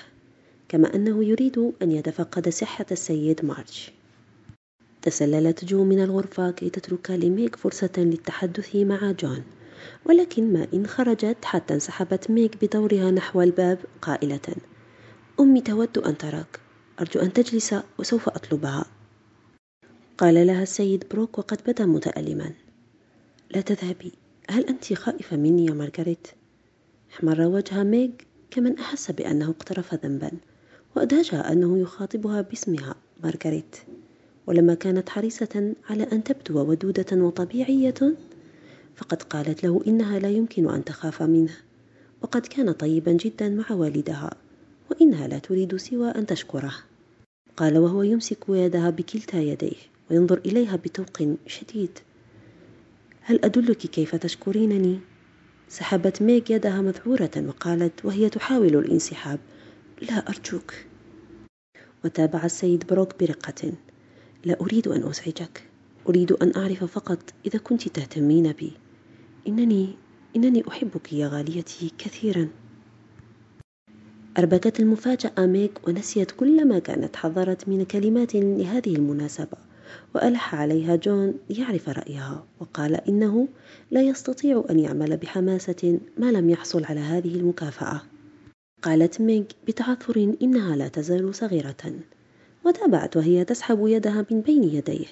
كما 0.70 0.96
أنه 0.96 1.24
يريد 1.24 1.74
أن 1.82 1.92
يتفقد 1.92 2.50
صحة 2.50 2.86
السيد 2.92 3.46
مارش. 3.46 3.92
تسللت 5.02 5.66
جو 5.66 5.84
من 5.84 6.04
الغرفة 6.04 6.52
كي 6.52 6.70
تترك 6.70 7.12
لميغ 7.12 7.56
فرصة 7.56 7.92
للتحدث 7.98 8.76
مع 8.76 9.12
جون 9.12 9.44
ولكن 10.06 10.54
ما 10.54 10.68
إن 10.74 10.88
خرجت 10.88 11.46
حتى 11.46 11.74
انسحبت 11.74 12.32
ميغ 12.32 12.66
بدورها 12.66 13.12
نحو 13.12 13.42
الباب 13.42 13.78
قائلة 14.02 14.56
أمي 15.40 15.62
تود 15.62 15.98
أن 15.98 16.18
تراك 16.18 16.60
أرجو 17.00 17.20
أن 17.20 17.34
تجلس 17.34 17.76
وسوف 18.00 18.30
أطلبها. 18.30 18.86
قال 20.18 20.48
لها 20.48 20.64
السيد 20.64 21.04
بروك 21.12 21.38
وقد 21.38 21.60
بدا 21.68 21.86
متألما. 21.86 22.52
لا 23.52 23.62
تذهبي 23.62 24.12
هل 24.50 24.66
أنت 24.66 24.94
خائفة 24.94 25.38
مني 25.38 25.66
يا 25.66 25.72
مارغريت؟ 25.72 26.28
احمر 27.12 27.42
وجه 27.42 27.84
ميغ 27.84 28.10
كمن 28.52 28.80
أحس 28.80 29.12
بأنه 29.12 29.50
اقترف 29.50 29.94
ذنبا 29.94 30.32
وأدهشها 30.96 31.52
أنه 31.52 31.80
يخاطبها 31.80 32.42
باسمها 32.42 32.96
مارغريت. 33.24 33.76
ولما 34.48 34.74
كانت 34.74 35.10
حريصة 35.10 35.74
على 35.90 36.04
أن 36.04 36.24
تبدو 36.24 36.70
ودودة 36.70 37.18
وطبيعية 37.24 38.16
فقد 38.96 39.24
قالت 39.24 39.64
له 39.64 39.82
إنها 39.88 40.20
لا 40.20 40.30
يمكن 40.30 40.70
أن 40.70 40.84
تخاف 40.84 41.22
منه 41.22 41.58
وقد 42.22 42.46
كان 42.46 42.72
طيبا 42.72 43.12
جدا 43.12 43.50
مع 43.50 43.72
والدها 43.72 44.32
وإنها 44.92 45.28
لا 45.28 45.40
تريد 45.40 45.76
سوى 45.76 46.10
أن 46.10 46.26
تشكره. 46.26 46.74
قال 47.58 47.78
وهو 47.78 48.04
يمسك 48.04 48.46
يدها 48.50 48.90
بكلتا 48.90 49.40
يديه. 49.40 49.95
وينظر 50.12 50.38
إليها 50.38 50.76
بتوق 50.76 51.36
شديد. 51.48 52.00
هل 53.22 53.40
أدلك 53.46 53.78
كيف 53.78 54.16
تشكرينني؟ 54.16 55.00
سحبت 55.70 56.22
ميغ 56.22 56.42
يدها 56.50 56.82
مذعورة 56.82 57.32
وقالت 57.48 58.06
وهي 58.06 58.30
تحاول 58.30 58.76
الانسحاب. 58.76 59.40
لا 60.02 60.30
أرجوك. 60.30 60.74
وتابع 62.06 62.46
السيد 62.46 62.88
بروك 62.88 63.20
برقة. 63.20 63.74
لا 64.46 64.62
أريد 64.62 64.88
أن 64.88 65.04
أزعجك. 65.04 65.64
أريد 66.10 66.32
أن 66.32 66.54
أعرف 66.56 66.84
فقط 66.84 67.34
إذا 67.46 67.60
كنت 67.60 67.88
تهتمين 67.88 68.52
بي. 68.52 68.72
إنني 69.48 69.96
إنني 70.36 70.64
أحبك 70.68 71.14
يا 71.14 71.28
غاليتي 71.28 71.92
كثيرا. 71.98 72.48
أربكت 74.38 74.80
المفاجأة 74.80 75.46
ميغ 75.46 75.70
ونسيت 75.88 76.32
كل 76.32 76.68
ما 76.68 76.80
كانت 76.80 77.16
حضرت 77.16 77.70
من 77.70 77.86
كلمات 77.86 78.36
لهذه 78.36 78.96
المناسبة. 78.96 79.65
وألح 80.16 80.56
عليها 80.56 80.96
جون 80.96 81.34
ليعرف 81.50 81.90
رأيها 81.90 82.46
وقال 82.60 82.96
إنه 82.96 83.48
لا 83.92 84.02
يستطيع 84.02 84.66
أن 84.70 84.80
يعمل 84.80 85.18
بحماسة 85.18 86.00
ما 86.18 86.32
لم 86.32 86.50
يحصل 86.50 86.86
على 86.86 87.00
هذه 87.00 87.36
المكافأة. 87.36 88.02
قالت 88.82 89.22
ميغ 89.22 89.44
بتعثر 89.68 90.36
إنها 90.42 90.76
لا 90.76 90.88
تزال 90.88 91.36
صغيرة. 91.36 91.94
وتابعت 92.66 93.18
وهي 93.18 93.46
تسحب 93.46 93.88
يدها 93.88 94.26
من 94.32 94.42
بين 94.42 94.64
يديه. 94.64 95.08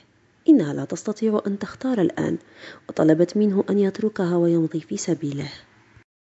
إنها 0.49 0.73
لا 0.73 0.85
تستطيع 0.85 1.41
أن 1.47 1.59
تختار 1.59 2.01
الآن 2.01 2.37
وطلبت 2.89 3.37
منه 3.37 3.63
أن 3.69 3.79
يتركها 3.79 4.37
ويمضي 4.37 4.79
في 4.79 4.97
سبيله. 4.97 5.49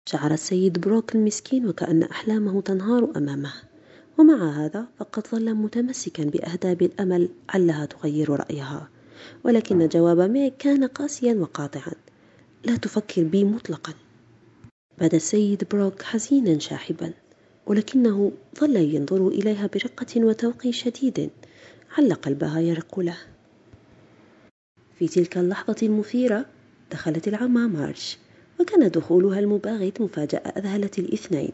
شعر 0.08 0.32
السيد 0.32 0.80
بروك 0.80 1.14
المسكين 1.14 1.68
وكأن 1.68 2.02
أحلامه 2.02 2.60
تنهار 2.60 3.12
أمامه. 3.16 3.71
ومع 4.18 4.50
هذا 4.50 4.86
فقد 4.98 5.26
ظل 5.26 5.54
متمسكا 5.54 6.24
بأهداب 6.24 6.82
الأمل 6.82 7.28
علها 7.48 7.84
تغير 7.84 8.30
رأيها. 8.30 8.88
ولكن 9.44 9.88
جواب 9.88 10.20
ميغ 10.20 10.50
كان 10.58 10.84
قاسيا 10.84 11.34
وقاطعا. 11.34 11.92
لا 12.64 12.76
تفكر 12.76 13.22
بي 13.22 13.44
مطلقا. 13.44 13.92
بدا 14.98 15.16
السيد 15.16 15.64
بروك 15.70 16.02
حزينا 16.02 16.58
شاحبا. 16.58 17.12
ولكنه 17.66 18.32
ظل 18.60 18.76
ينظر 18.76 19.28
إليها 19.28 19.66
برقة 19.66 20.24
وتوق 20.24 20.72
شديد. 20.72 21.30
عل 21.98 22.14
قلبها 22.14 22.60
يرق 22.60 23.00
له. 23.00 23.18
في 24.98 25.08
تلك 25.08 25.38
اللحظة 25.38 25.76
المثيرة 25.82 26.46
دخلت 26.92 27.28
العمة 27.28 27.66
مارش. 27.66 28.18
وكان 28.60 28.90
دخولها 28.90 29.38
المباغت 29.38 30.00
مفاجأة 30.00 30.38
أذهلت 30.38 30.98
الاثنين. 30.98 31.52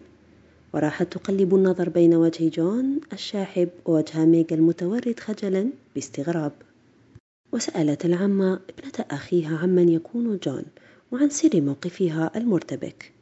وراحت 0.74 1.12
تقلب 1.12 1.54
النظر 1.54 1.88
بين 1.88 2.14
وجه 2.14 2.48
جون 2.48 3.00
الشاحب 3.12 3.68
ووجه 3.86 4.24
ميغ 4.24 4.44
المتورد 4.52 5.20
خجلا 5.20 5.70
باستغراب. 5.94 6.52
وسألت 7.52 8.04
العمة 8.04 8.52
ابنة 8.52 9.06
أخيها 9.10 9.58
عمن 9.58 9.88
يكون 9.88 10.38
جون 10.44 10.62
وعن 11.12 11.28
سر 11.28 11.60
موقفها 11.60 12.30
المرتبك. 12.36 13.12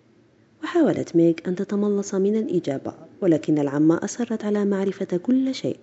وحاولت 0.63 1.17
ميغ 1.17 1.35
أن 1.47 1.55
تتملص 1.55 2.15
من 2.15 2.37
الإجابة 2.37 2.95
ولكن 3.21 3.59
العمة 3.59 4.05
أصرت 4.05 4.45
على 4.45 4.65
معرفة 4.65 5.17
كل 5.17 5.55
شيء. 5.55 5.79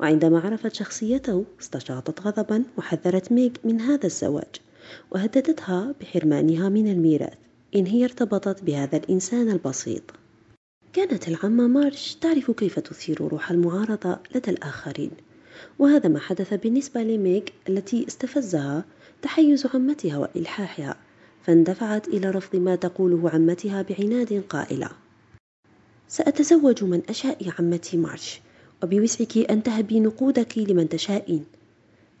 وعندما 0.00 0.40
عرفت 0.40 0.74
شخصيته 0.74 1.44
استشاطت 1.60 2.20
غضبا 2.20 2.64
وحذرت 2.78 3.32
ميغ 3.32 3.50
من 3.64 3.80
هذا 3.80 4.06
الزواج 4.06 4.54
وهددتها 5.10 5.94
بحرمانها 6.00 6.68
من 6.68 6.92
الميراث 6.92 7.34
إن 7.76 7.86
هي 7.86 8.04
ارتبطت 8.04 8.62
بهذا 8.64 8.96
الإنسان 8.96 9.50
البسيط. 9.50 10.02
كانت 10.92 11.28
العمة 11.28 11.66
مارش 11.66 12.14
تعرف 12.14 12.50
كيف 12.50 12.78
تثير 12.78 13.20
روح 13.20 13.50
المعارضة 13.50 14.18
لدى 14.34 14.50
الآخرين. 14.50 15.10
وهذا 15.78 16.08
ما 16.08 16.18
حدث 16.18 16.54
بالنسبة 16.54 17.02
لميغ 17.02 17.42
التي 17.68 18.06
استفزها 18.08 18.84
تحيز 19.22 19.66
عمتها 19.74 20.18
وإلحاحها 20.18 20.96
فاندفعت 21.46 22.08
إلى 22.08 22.30
رفض 22.30 22.56
ما 22.56 22.76
تقوله 22.76 23.30
عمتها 23.30 23.82
بعناد 23.82 24.42
قائلة. 24.48 24.90
سأتزوج 26.08 26.84
من 26.84 27.02
أشاء 27.08 27.46
يا 27.46 27.52
عمتي 27.58 27.96
مارش 27.96 28.40
وبوسعك 28.82 29.50
أن 29.50 29.62
تهبي 29.62 30.00
نقودك 30.00 30.58
لمن 30.58 30.88
تشائين 30.88 31.44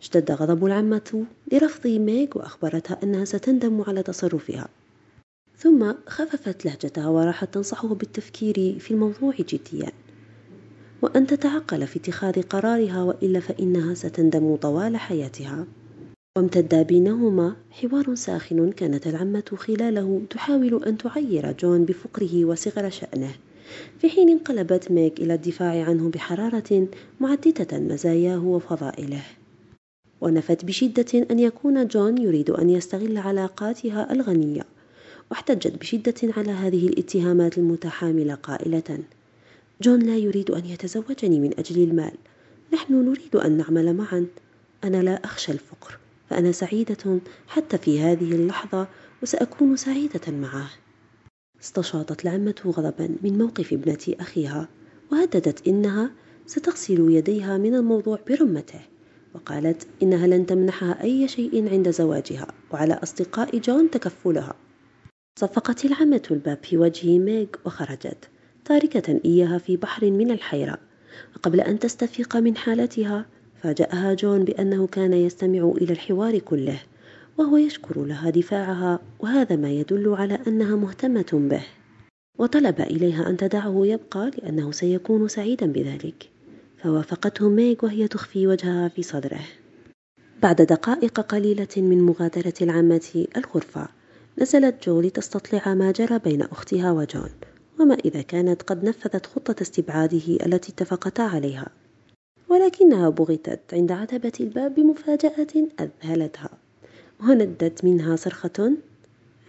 اشتد 0.00 0.30
غضب 0.30 0.66
العمة 0.66 1.24
لرفض 1.52 1.86
ميغ 1.86 2.28
وأخبرتها 2.34 2.98
أنها 3.02 3.24
ستندم 3.24 3.82
على 3.82 4.02
تصرفها. 4.02 4.68
ثم 5.62 5.92
خففت 6.06 6.64
لهجتها 6.64 7.08
وراحت 7.08 7.54
تنصحه 7.54 7.88
بالتفكير 7.88 8.78
في 8.78 8.90
الموضوع 8.90 9.34
جديا. 9.38 9.92
وأن 11.02 11.26
تتعقل 11.26 11.86
في 11.86 11.98
اتخاذ 11.98 12.42
قرارها 12.42 13.02
وإلا 13.02 13.40
فإنها 13.40 13.94
ستندم 13.94 14.56
طوال 14.56 14.96
حياتها. 14.96 15.66
وامتد 16.36 16.74
بينهما 16.86 17.56
حوار 17.70 18.14
ساخن 18.14 18.72
كانت 18.72 19.06
العمة 19.06 19.44
خلاله 19.56 20.22
تحاول 20.30 20.84
أن 20.84 20.98
تعير 20.98 21.52
جون 21.52 21.84
بفقره 21.84 22.44
وصغر 22.44 22.90
شأنه 22.90 23.34
في 23.98 24.08
حين 24.08 24.28
انقلبت 24.28 24.90
ميغ 24.90 25.20
إلى 25.20 25.34
الدفاع 25.34 25.84
عنه 25.84 26.08
بحرارة 26.08 26.88
معددة 27.20 27.78
مزاياه 27.78 28.44
وفضائله. 28.44 29.22
ونفت 30.20 30.64
بشدة 30.64 31.26
أن 31.30 31.38
يكون 31.38 31.86
جون 31.86 32.18
يريد 32.18 32.50
أن 32.50 32.70
يستغل 32.70 33.18
علاقاتها 33.18 34.12
الغنية 34.12 34.62
واحتجت 35.32 35.80
بشدة 35.80 36.34
على 36.36 36.50
هذه 36.50 36.86
الاتهامات 36.88 37.58
المتحاملة 37.58 38.34
قائلة 38.34 38.98
جون 39.82 40.00
لا 40.00 40.16
يريد 40.16 40.50
أن 40.50 40.66
يتزوجني 40.66 41.40
من 41.40 41.58
أجل 41.58 41.82
المال. 41.82 42.12
نحن 42.72 42.94
نريد 42.94 43.36
أن 43.36 43.56
نعمل 43.56 43.96
معا. 43.96 44.26
أنا 44.84 45.02
لا 45.02 45.24
أخشى 45.24 45.52
الفقر 45.52 45.98
فأنا 46.30 46.52
سعيدة 46.52 47.20
حتى 47.48 47.78
في 47.78 48.00
هذه 48.00 48.32
اللحظة 48.32 48.88
وسأكون 49.22 49.76
سعيدة 49.76 50.32
معه. 50.32 50.70
استشاطت 51.62 52.24
العمة 52.24 52.62
غضبا 52.66 53.16
من 53.22 53.38
موقف 53.38 53.72
ابنة 53.72 54.16
أخيها 54.20 54.68
وهددت 55.12 55.68
إنها 55.68 56.10
ستغسل 56.46 57.10
يديها 57.10 57.58
من 57.58 57.74
الموضوع 57.74 58.18
برمته 58.28 58.80
وقالت 59.34 59.86
إنها 60.02 60.26
لن 60.26 60.46
تمنحها 60.46 61.02
أي 61.02 61.28
شيء 61.28 61.68
عند 61.68 61.90
زواجها 61.90 62.46
وعلى 62.72 62.94
أصدقاء 62.94 63.58
جون 63.58 63.90
تكفلها. 63.90 64.54
صفقت 65.36 65.84
العمة 65.84 66.22
الباب 66.30 66.58
في 66.62 66.76
وجه 66.76 67.18
ميغ 67.18 67.46
وخرجت 67.64 68.28
تاركة 68.64 69.20
إياها 69.24 69.58
في 69.58 69.76
بحر 69.76 70.10
من 70.10 70.30
الحيرة. 70.30 70.78
وقبل 71.36 71.60
أن 71.60 71.78
تستفيق 71.78 72.36
من 72.36 72.56
حالتها 72.56 73.26
فاجأها 73.62 74.14
جون 74.14 74.44
بأنه 74.44 74.86
كان 74.86 75.12
يستمع 75.12 75.72
إلى 75.76 75.92
الحوار 75.92 76.38
كله 76.38 76.80
وهو 77.38 77.56
يشكر 77.56 78.04
لها 78.04 78.30
دفاعها 78.30 78.98
وهذا 79.20 79.56
ما 79.56 79.70
يدل 79.70 80.14
على 80.14 80.38
أنها 80.46 80.76
مهتمة 80.76 81.30
به. 81.32 81.62
وطلب 82.38 82.80
إليها 82.80 83.28
أن 83.28 83.36
تدعه 83.36 83.86
يبقى 83.86 84.30
لأنه 84.38 84.70
سيكون 84.72 85.28
سعيدا 85.28 85.66
بذلك. 85.66 86.30
فوافقته 86.82 87.48
ميغ 87.48 87.76
وهي 87.82 88.08
تخفي 88.08 88.46
وجهها 88.46 88.88
في 88.88 89.02
صدره. 89.02 89.40
بعد 90.42 90.62
دقائق 90.62 91.20
قليلة 91.20 91.76
من 91.76 92.02
مغادرة 92.02 92.54
العمة 92.62 93.26
الغرفة 93.36 94.01
نزلت 94.38 94.88
جو 94.88 95.00
لتستطلع 95.00 95.74
ما 95.74 95.92
جرى 95.92 96.18
بين 96.18 96.42
أختها 96.42 96.92
وجون 96.92 97.30
وما 97.80 97.94
إذا 97.94 98.22
كانت 98.22 98.62
قد 98.62 98.84
نفذت 98.84 99.26
خطة 99.26 99.62
استبعاده 99.62 100.46
التي 100.46 100.72
اتفقتا 100.72 101.22
عليها. 101.22 101.68
ولكنها 102.48 103.08
بغتت 103.08 103.60
عند 103.72 103.92
عتبة 103.92 104.32
الباب 104.40 104.74
بمفاجأة 104.74 105.68
أذهلتها. 105.80 106.50
وندت 107.20 107.84
منها 107.84 108.16
صرخة 108.16 108.72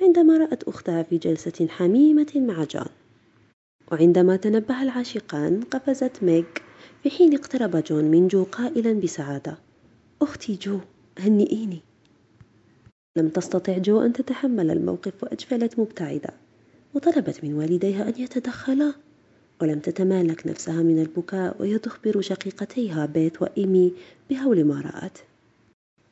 عندما 0.02 0.38
رأت 0.38 0.64
أختها 0.64 1.04
في 1.04 1.18
جلسة 1.18 1.68
حميمة 1.70 2.32
مع 2.36 2.64
جون. 2.64 2.90
وعندما 3.92 4.36
تنبه 4.36 4.84
العاشقان 4.84 5.62
قفزت 5.62 6.24
ميغ 6.24 6.44
في 7.04 7.10
حين 7.10 7.34
اقترب 7.34 7.76
جون 7.76 8.04
من 8.04 8.28
جو 8.28 8.44
قائلا 8.44 8.94
بسعادة. 8.94 9.58
أختي 10.22 10.56
جو 10.56 10.80
هنئيني. 11.20 11.82
لم 13.18 13.30
تستطع 13.30 13.78
جو 13.78 14.02
أن 14.02 14.14
تتحمل 14.14 14.72
الموقف 14.72 15.24
وأجفلت 15.24 15.80
مبتعدة 15.80 16.30
وطلبت 16.94 17.44
من 17.44 17.54
والديها 17.54 18.10
أن 18.10 18.14
يتدخلا 18.18 18.94
ولم 19.62 19.80
تتمالك 19.80 20.48
نفسها 20.48 20.84
من 20.84 21.00
البكاء 21.02 21.56
وهي 21.60 21.78
تخبر 21.78 22.22
شقيقتيها 22.22 23.06
بيت 23.06 23.42
وإيمي 23.42 23.94
بهول 24.30 24.64
ما 24.64 24.82
رأت. 24.82 25.18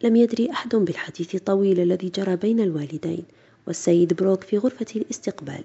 لم 0.04 0.16
يدري 0.16 0.52
أحد 0.52 0.76
بالحديث 0.76 1.36
الطويل 1.36 1.80
الذي 1.80 2.10
جرى 2.10 2.36
بين 2.36 2.60
الوالدين 2.60 3.24
والسيد 3.68 4.14
بروك 4.14 4.44
في 4.44 4.58
غرفة 4.58 4.86
الاستقبال 4.96 5.64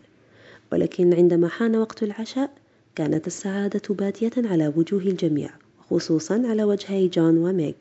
ولكن 0.72 1.14
عندما 1.14 1.48
حان 1.48 1.76
وقت 1.76 2.02
العشاء 2.02 2.50
كانت 2.94 3.26
السعادة 3.26 3.94
بادية 3.94 4.32
على 4.36 4.72
وجوه 4.76 5.00
الجميع 5.00 5.50
خصوصا 5.90 6.42
على 6.46 6.64
وجهي 6.64 7.08
جون 7.08 7.38
وميغ. 7.38 7.74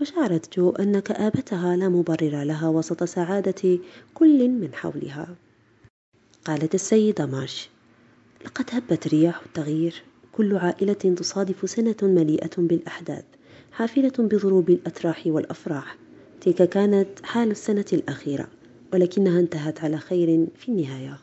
وشعرت 0.00 0.56
جو 0.56 0.70
أن 0.70 0.98
كآبتها 0.98 1.76
لا 1.76 1.88
مبرر 1.88 2.42
لها 2.42 2.68
وسط 2.68 3.04
سعادة 3.04 3.78
كل 4.14 4.48
من 4.48 4.74
حولها. 4.74 5.28
قالت 6.44 6.74
السيدة 6.74 7.26
مارش 7.26 7.70
لقد 8.44 8.64
هبت 8.72 9.08
رياح 9.08 9.42
التغيير. 9.46 10.02
كل 10.32 10.56
عائلة 10.56 10.92
تصادف 10.92 11.70
سنة 11.70 11.96
مليئة 12.02 12.50
بالأحداث 12.58 13.24
حافلة 13.72 14.12
بضروب 14.18 14.70
الأتراح 14.70 15.22
والأفراح. 15.26 15.96
تلك 16.40 16.68
كانت 16.68 17.08
حال 17.22 17.50
السنة 17.50 17.84
الأخيرة 17.92 18.48
ولكنها 18.92 19.40
انتهت 19.40 19.84
على 19.84 19.98
خير 19.98 20.46
في 20.56 20.68
النهاية. 20.68 21.18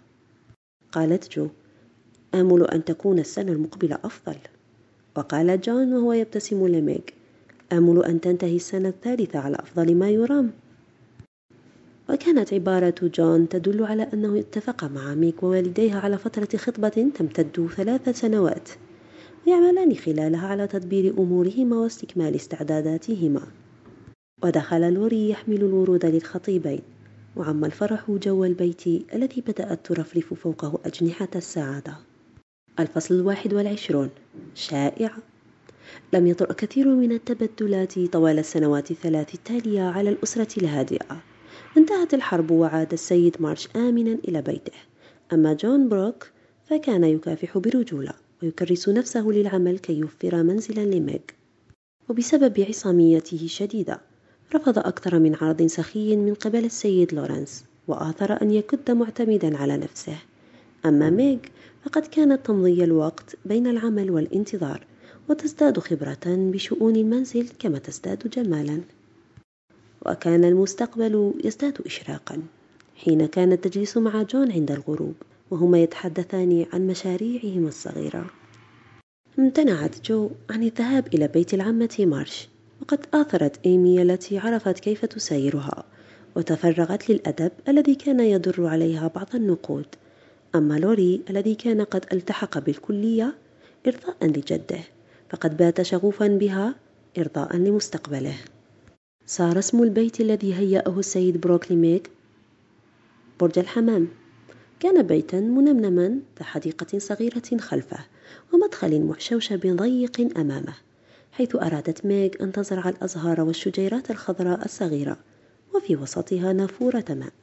قالت 0.91 1.36
جو 1.36 1.48
آمل 2.34 2.68
أن 2.68 2.84
تكون 2.84 3.20
السنة 3.20 3.52
المقبلة 3.52 3.98
أفضل. 4.04 4.38
وقال 5.18 5.62
جون 5.62 5.94
وهو 5.94 6.14
يبتسم 6.14 6.68
لميغ 6.68 7.02
آمل 7.78 8.06
أن 8.06 8.22
تنتهي 8.22 8.56
السنة 8.56 8.90
الثالثة 8.90 9.40
على 9.40 9.56
أفضل 9.56 9.95
ما 9.95 10.10
يرام. 10.10 10.52
وكانت 12.10 12.54
عبارة 12.54 12.95
جون 13.02 13.50
تدل 13.50 13.84
على 13.84 14.08
أنه 14.14 14.40
اتفق 14.40 14.84
مع 14.84 15.16
ميغ 15.15 15.44
ووالديها 15.44 16.00
على 16.00 16.18
فترة 16.18 16.58
خطبة 16.58 17.12
تمتد 17.16 17.68
ثلاث 17.76 18.10
سنوات 18.10 18.70
يعملان 19.48 19.95
خلالها 19.95 20.48
على 20.48 20.68
تدبير 20.68 21.14
أمورهما 21.18 21.78
واستكمال 21.78 22.36
استعداداتهما. 22.36 23.41
ودخل 24.44 24.94
لوري 24.94 25.30
يحمل 25.30 25.62
الورود 25.62 26.06
للخطيبين 26.06 26.82
وعم 27.36 27.66
الفرح 27.66 28.12
جو 28.12 28.45
البيت 28.45 28.88
الذي 28.88 29.41
بدأت 29.41 29.86
ترفرف 29.86 30.34
فوقه 30.34 30.80
أجنحة 30.86 31.30
السعادة. 31.36 31.95
الفصل 32.80 33.16
الواحد 33.16 33.54
والعشرون 33.54 34.10
شائعة 34.56 35.32
لم 36.14 36.27
يطرأ 36.27 36.53
كثير 36.53 36.88
من 36.88 37.11
التبدلات 37.11 37.99
طوال 37.99 38.39
السنوات 38.39 38.91
الثلاث 38.91 39.35
التالية 39.35 39.81
على 39.81 40.10
الأسرة 40.10 40.60
الهادئة. 40.60 41.22
انتهت 41.77 42.14
الحرب 42.14 42.51
وعاد 42.51 42.93
السيد 42.93 43.35
مارش 43.39 43.68
آمنا 43.76 44.18
إلى 44.27 44.41
بيته. 44.41 44.77
أما 45.34 45.53
جون 45.53 45.89
بروك 45.89 46.30
فكان 46.69 47.03
يكافح 47.03 47.57
برجولة 47.57 48.14
ويكرس 48.43 48.89
نفسه 48.89 49.27
للعمل 49.27 49.80
كي 49.80 49.93
يوفر 49.93 50.43
منزلا 50.43 50.85
لميغ. 50.85 51.19
وبسبب 52.10 52.65
عصاميته 52.69 53.39
الشديدة 53.43 54.01
رفض 54.55 54.80
أكثر 54.80 55.19
من 55.19 55.35
عرض 55.35 55.61
سخي 55.61 56.15
من 56.15 56.34
قبل 56.34 56.65
السيد 56.65 57.14
لورنس 57.14 57.65
وآثر 57.88 58.41
أن 58.41 58.51
يكد 58.51 58.91
معتمدا 58.91 59.57
على 59.57 59.77
نفسه. 59.77 60.18
أما 60.85 61.10
ميغ 61.10 61.38
فقد 61.85 62.07
كانت 62.07 62.45
تمضي 62.45 62.84
الوقت 62.84 63.35
بين 63.45 63.68
العمل 63.68 64.11
والانتظار 64.11 64.85
وتزداد 65.30 65.80
خبرة 65.80 66.26
بشؤون 66.26 66.95
المنزل 66.95 67.50
كما 67.60 67.80
تزداد 67.80 68.30
جمالا. 68.30 68.82
وكان 70.06 70.44
المستقبل 70.44 71.34
يزداد 71.44 71.82
إشراقا 71.86 72.41
حين 72.95 73.26
كانت 73.26 73.68
تجلس 73.68 73.98
مع 73.98 74.22
جون 74.22 74.52
عند 74.52 74.72
الغروب 74.72 75.16
وهما 75.52 75.80
يتحدثان 75.80 76.66
عن 76.74 76.88
مشاريعهما 76.88 77.68
الصغيرة. 77.68 78.26
امتنعت 79.40 80.10
جو 80.10 80.30
عن 80.50 80.64
الذهاب 80.64 81.08
إلى 81.14 81.28
بيت 81.28 81.54
العمة 81.54 81.95
مارش 82.00 82.50
وقد 82.82 83.00
آثرت 83.14 83.60
إيمي 83.66 84.02
التي 84.02 84.38
عرفت 84.38 84.80
كيف 84.80 85.06
تسايرها 85.06 85.84
وتفرغت 86.36 87.10
للأدب 87.10 87.52
الذي 87.68 87.95
كان 87.95 88.20
يدر 88.20 88.66
عليها 88.66 89.08
بعض 89.08 89.28
النقود. 89.36 89.86
أما 90.56 90.80
لوري 90.80 91.22
الذي 91.30 91.56
كان 91.56 91.82
قد 91.82 92.06
التحق 92.14 92.60
بالكلية 92.60 93.36
إرضاء 93.88 94.18
لجده. 94.22 94.80
فقد 95.34 95.57
بات 95.57 95.81
شغوفا 95.81 96.27
بها 96.27 96.76
إرضاء 97.18 97.57
لمستقبله. 97.57 98.35
صار 99.26 99.60
اسم 99.60 99.84
البيت 99.84 100.22
الذي 100.22 100.55
هيأه 100.55 100.99
السيد 100.99 101.41
بروك 101.41 101.77
لميغ 101.77 102.10
برج 103.39 103.60
الحمام. 103.60 104.07
كان 104.80 105.03
بيتا 105.03 105.39
منمنما 105.39 106.19
ذا 106.39 106.45
حديقة 106.45 106.99
صغيرة 106.99 107.57
خلفه 107.60 107.97
ومدخل 108.53 109.01
معشوشب 109.02 109.76
ضيق 109.76 110.38
أمامه 110.38 110.73
حيث 111.31 111.55
أرادت 111.55 112.05
ميغ 112.05 112.30
أن 112.41 112.51
تزرع 112.51 112.89
الأزهار 112.89 113.41
والشجيرات 113.41 114.11
الخضراء 114.11 114.65
الصغيرة 114.65 115.18
وفي 115.76 115.95
وسطها 115.95 116.53
نافورة 116.53 117.05
ماء. 117.10 117.34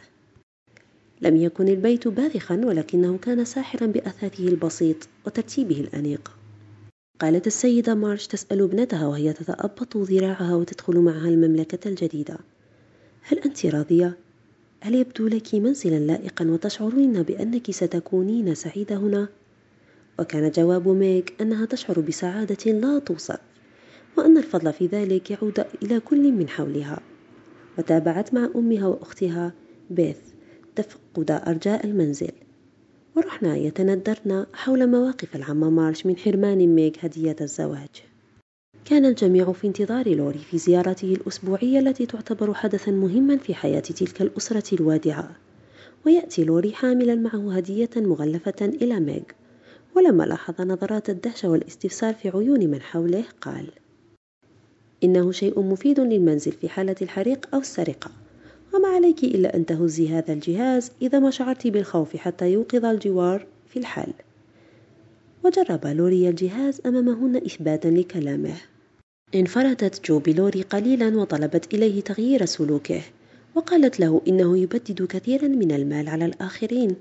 لم 1.21 1.37
يكن 1.37 1.69
البيت 1.69 2.09
باذخا 2.09 2.57
ولكنه 2.65 3.19
كان 3.19 3.45
ساحرا 3.45 3.87
بأثاثه 3.87 4.49
البسيط 4.49 4.97
وترتيبه 5.27 5.81
الأنيق. 5.81 6.40
قالت 7.21 7.47
السيدة 7.47 7.95
مارش 7.95 8.27
تسأل 8.27 8.63
ابنتها 8.63 9.07
وهي 9.07 9.33
تتأبط 9.33 9.97
ذراعها 9.97 10.55
وتدخل 10.55 10.99
معها 10.99 11.29
المملكة 11.29 11.89
الجديدة 11.89 12.39
هل 13.23 13.39
أنت 13.39 13.67
راضية؟ 13.67 14.17
هل 14.81 14.95
يبدو 14.95 15.27
لك 15.29 15.55
منزلا 15.55 15.99
لائقا 15.99 16.45
وتشعرين 16.45 17.23
بأنك 17.23 17.71
ستكونين 17.71 18.55
سعيدة 18.55 18.97
هنا؟ 18.97 19.29
وكان 20.19 20.51
جواب 20.51 20.89
ميغ 20.89 21.23
أنها 21.41 21.67
تشعر 21.67 22.01
بسعادة 22.01 22.73
لا 22.73 22.99
توصف 22.99 23.39
وأن 24.17 24.39
الفضل 24.39 24.73
في 24.73 24.87
ذلك 24.87 25.31
يعود 25.31 25.65
إلى 25.83 26.01
كل 26.01 26.33
من 26.33 26.49
حولها 26.49 27.01
وتابعت 27.79 28.35
مع 28.35 28.51
أمها 28.57 28.87
وأختها 28.87 29.53
بيث 29.91 30.19
تفقد 30.77 31.31
أرجاء 31.31 31.87
المنزل 31.87 32.33
ورحنا 33.17 33.57
يتندرن 33.57 34.47
حول 34.55 34.87
مواقف 34.87 35.37
العم 35.37 35.77
مارش 35.77 36.07
من 36.07 36.17
حرمان 36.17 36.59
ميغ 36.75 36.93
هدية 37.01 37.37
الزواج. 37.41 37.89
كان 38.85 39.05
الجميع 39.05 39.53
في 39.53 39.67
انتظار 39.67 40.09
لوري 40.09 40.39
في 40.39 40.59
زيارته 40.59 41.13
الأسبوعية 41.13 41.79
التي 41.79 42.07
تعتبر 42.07 42.55
حدثا 42.55 42.91
مهما 42.91 43.37
في 43.37 43.55
حياة 43.55 43.81
تلك 43.81 44.23
الأسرة 44.23 44.75
الوادعة. 44.75 45.37
ويأتي 46.07 46.45
لوري 46.45 46.73
حاملا 46.73 47.15
معه 47.15 47.57
هدية 47.57 47.91
مغلفة 47.97 48.55
إلى 48.61 49.01
ميغ. 49.01 49.23
ولما 49.97 50.25
لاحظ 50.25 50.61
نظرات 50.61 51.11
الدهشة 51.11 51.49
والاستفسار 51.49 52.15
في 52.15 52.29
عيون 52.29 52.71
من 52.71 52.81
حوله 52.81 53.25
قال 53.41 53.67
إنه 55.05 55.33
شيء 55.33 55.61
مفيد 55.61 56.01
للمنزل 56.01 56.53
في 56.53 56.69
حالة 56.69 56.97
الحريق 57.03 57.49
أو 57.55 57.61
السرقة. 57.61 58.11
وما 58.75 58.89
عليك 58.89 59.25
إلا 59.25 59.57
أن 59.57 59.67
تهزي 59.67 60.09
هذا 60.09 60.33
الجهاز 60.33 60.93
إذا 61.03 61.19
ما 61.19 61.31
شعرت 61.31 61.67
بالخوف 61.67 62.17
حتى 62.17 62.53
يوقظ 62.53 62.85
الجوار 62.85 63.47
في 63.69 63.79
الحال 63.79 64.13
وجرب 65.45 65.87
لوري 65.87 66.29
الجهاز 66.29 66.81
أمامهن 66.87 67.37
إثباتا 67.37 67.89
لكلامه. 67.89 68.55
انفردت 69.35 70.07
جو 70.07 70.19
بلوري 70.19 70.63
قليلا 70.63 71.17
وطلبت 71.17 71.75
إليه 71.75 72.01
تغيير 72.01 72.45
سلوكه 72.45 73.01
وقالت 73.55 74.01
له 74.01 74.23
إنه 74.29 74.59
يبدد 74.59 75.03
كثيرا 75.03 75.49
من 75.49 75.73
المال 75.73 76.09
على 76.09 76.25
الآخرين. 76.25 76.97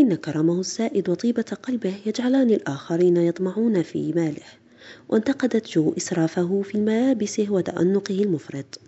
إن 0.00 0.14
كرمه 0.14 0.60
السائد 0.60 1.08
وطيبة 1.08 1.56
قلبه 1.62 1.94
يجعلان 2.06 2.50
الآخرين 2.50 3.16
يطمعون 3.16 3.82
في 3.82 4.12
ماله. 4.12 4.46
وانتقدت 5.08 5.68
جو 5.68 5.94
إسرافه 5.96 6.62
في 6.62 6.74
الملابس 6.74 7.40
وتأنقه 7.40 8.22
المفرط. 8.22 8.80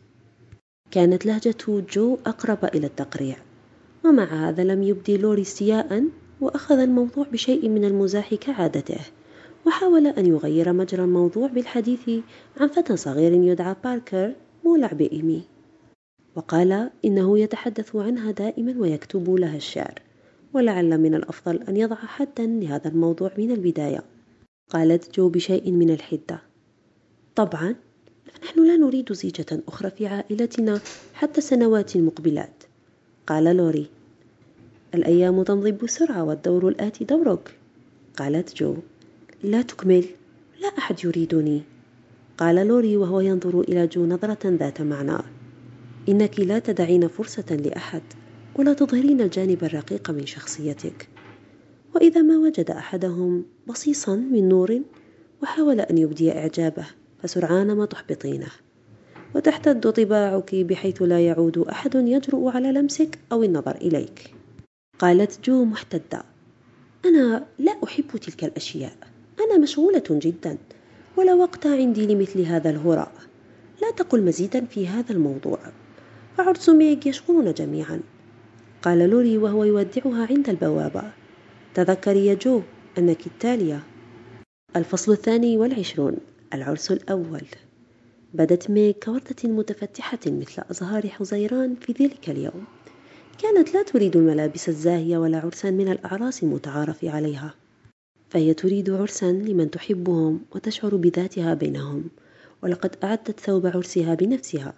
كانت 0.91 1.27
لهجة 1.27 1.55
جو 1.69 2.19
أقرب 2.27 2.65
إلى 2.65 2.87
التقريع 2.87 3.37
ومع 4.05 4.25
هذا 4.25 4.65
لم 4.65 4.83
يبدي 4.83 5.17
لوري 5.17 5.43
استياء 5.43 6.05
وأخذ 6.41 6.79
الموضوع 6.79 7.27
بشيء 7.33 7.69
من 7.69 7.85
المزاح 7.85 8.35
كعادته 8.35 9.01
وحاول 9.67 10.07
أن 10.07 10.27
يغير 10.27 10.73
مجرى 10.73 11.05
الموضوع 11.05 11.47
بالحديث 11.47 12.11
عن 12.61 12.69
فتى 12.69 12.97
صغير 12.97 13.33
يدعى 13.33 13.77
باركر 13.85 14.33
مولع 14.65 14.93
بإيمي 14.93 15.43
وقال 16.37 16.91
إنه 17.05 17.39
يتحدث 17.39 17.97
عنها 17.97 18.31
دائما 18.31 18.75
ويكتب 18.79 19.31
لها 19.31 19.57
الشعر 19.57 20.03
ولعل 20.53 20.99
من 20.99 21.15
الأفضل 21.15 21.63
أن 21.63 21.77
يضع 21.77 21.97
حدا 21.97 22.47
لهذا 22.47 22.89
الموضوع 22.89 23.31
من 23.39 23.51
البداية. 23.51 24.03
قالت 24.71 25.15
جو 25.15 25.29
بشيء 25.29 25.71
من 25.71 25.91
الحدة. 25.91 26.43
طبعا 27.35 27.75
فنحن 28.47 28.67
لا 28.67 28.77
نريد 28.77 29.13
زيجة 29.13 29.63
أخرى 29.69 29.91
في 29.91 30.07
عائلتنا 30.07 30.81
حتى 31.15 31.39
السنوات 31.39 31.97
المقبلات 31.97 32.65
قال 33.27 33.45
لوري 33.57 33.87
الأيام 34.95 35.43
تمضي 35.43 35.73
بسرعة 35.73 36.25
والدور 36.25 36.69
الآتي 36.69 37.05
دورك. 37.05 37.55
قالت 38.17 38.57
جو 38.57 38.77
لا 39.43 39.63
تكمل 39.63 40.05
لا 40.61 40.69
أحد 40.69 41.05
يريدني. 41.05 41.63
قال 42.39 42.55
لوري 42.69 42.97
وهو 42.97 43.21
ينظر 43.21 43.61
إلى 43.61 43.87
جو 43.87 44.07
نظرة 44.07 44.39
ذات 44.45 44.81
معنى. 44.81 45.19
إنك 46.09 46.41
لا 46.41 46.59
تدعين 46.59 47.09
فرصة 47.09 47.57
لأحد 47.57 48.03
ولا 48.55 48.73
تظهرين 48.73 49.21
الجانب 49.21 49.65
الرقيق 49.65 50.11
من 50.11 50.27
شخصيتك. 50.27 51.09
وإذا 51.95 52.23
ما 52.23 52.39
وجد 52.39 52.71
أحدهم 52.71 53.45
بصيصا 53.67 54.17
من 54.17 54.49
نور 54.49 54.81
وحاول 55.43 55.81
أن 55.81 55.99
يبدي 55.99 56.33
إعجابه. 56.33 56.87
فسرعان 57.27 57.73
ما 57.73 57.87
تحبطينه. 57.87 58.47
وتحتد 59.35 59.93
طباعك 59.93 60.55
بحيث 60.55 61.03
لا 61.03 61.21
يعود 61.27 61.59
أحد 61.59 61.95
يجرؤ 61.95 62.49
على 62.49 62.73
لمسك 62.73 63.19
أو 63.33 63.43
النظر 63.43 63.75
إليك. 63.77 64.35
قالت 64.99 65.45
جو 65.45 65.65
محتدة. 65.65 66.23
أنا 67.05 67.45
لا 67.59 67.77
أحب 67.85 68.17
تلك 68.17 68.45
الأشياء. 68.45 68.97
أنا 69.41 69.59
مشغولة 69.59 70.03
جدا. 70.11 70.59
ولا 71.17 71.35
وقت 71.35 71.67
عندي 71.67 72.07
لمثل 72.07 72.41
هذا 72.41 72.71
الهراء. 72.71 73.13
لا 73.83 73.91
تقل 73.91 74.23
مزيدا 74.23 74.65
في 74.65 74.89
هذا 74.89 75.13
الموضوع. 75.13 75.59
فعرس 76.37 76.69
ميغ 76.69 77.09
يشغلنا 77.09 77.53
جميعا. 77.53 78.01
قال 78.83 78.99
لوري 78.99 79.39
وهو 79.39 79.65
يودعها 79.65 80.27
عند 80.31 80.49
البوابة. 80.49 81.03
تذكري 81.75 82.27
يا 82.27 82.35
جو 82.35 82.63
أنك 82.99 83.27
التالية. 83.27 83.83
الفصل 84.77 85.13
الثاني 85.13 85.57
والعشرون. 85.57 86.17
العرس 86.55 86.91
الأول. 86.91 87.47
بدت 88.35 88.71
ميغ 88.71 88.93
كوردة 88.93 89.37
متفتحة 89.45 90.19
مثل 90.27 90.63
أزهار 90.71 91.09
حزيران 91.09 91.75
في 91.75 91.93
ذلك 91.93 92.31
اليوم. 92.31 92.65
كانت 93.43 93.75
لا 93.75 93.83
تريد 93.83 94.17
الملابس 94.17 94.69
الزاهية 94.69 95.19
ولا 95.19 95.39
عرسا 95.39 95.71
من 95.71 95.89
الأعراس 95.89 96.43
المتعارف 96.43 97.05
عليها. 97.05 97.55
فهي 98.31 98.55
تريد 98.55 98.91
عرسا 98.91 99.33
لمن 99.33 99.71
تحبهم 99.71 100.41
وتشعر 100.55 100.97
بذاتها 100.97 101.55
بينهم. 101.55 102.05
ولقد 102.63 102.97
أعدت 103.05 103.41
ثوب 103.41 103.67
عرسها 103.67 104.15
بنفسها. 104.15 104.75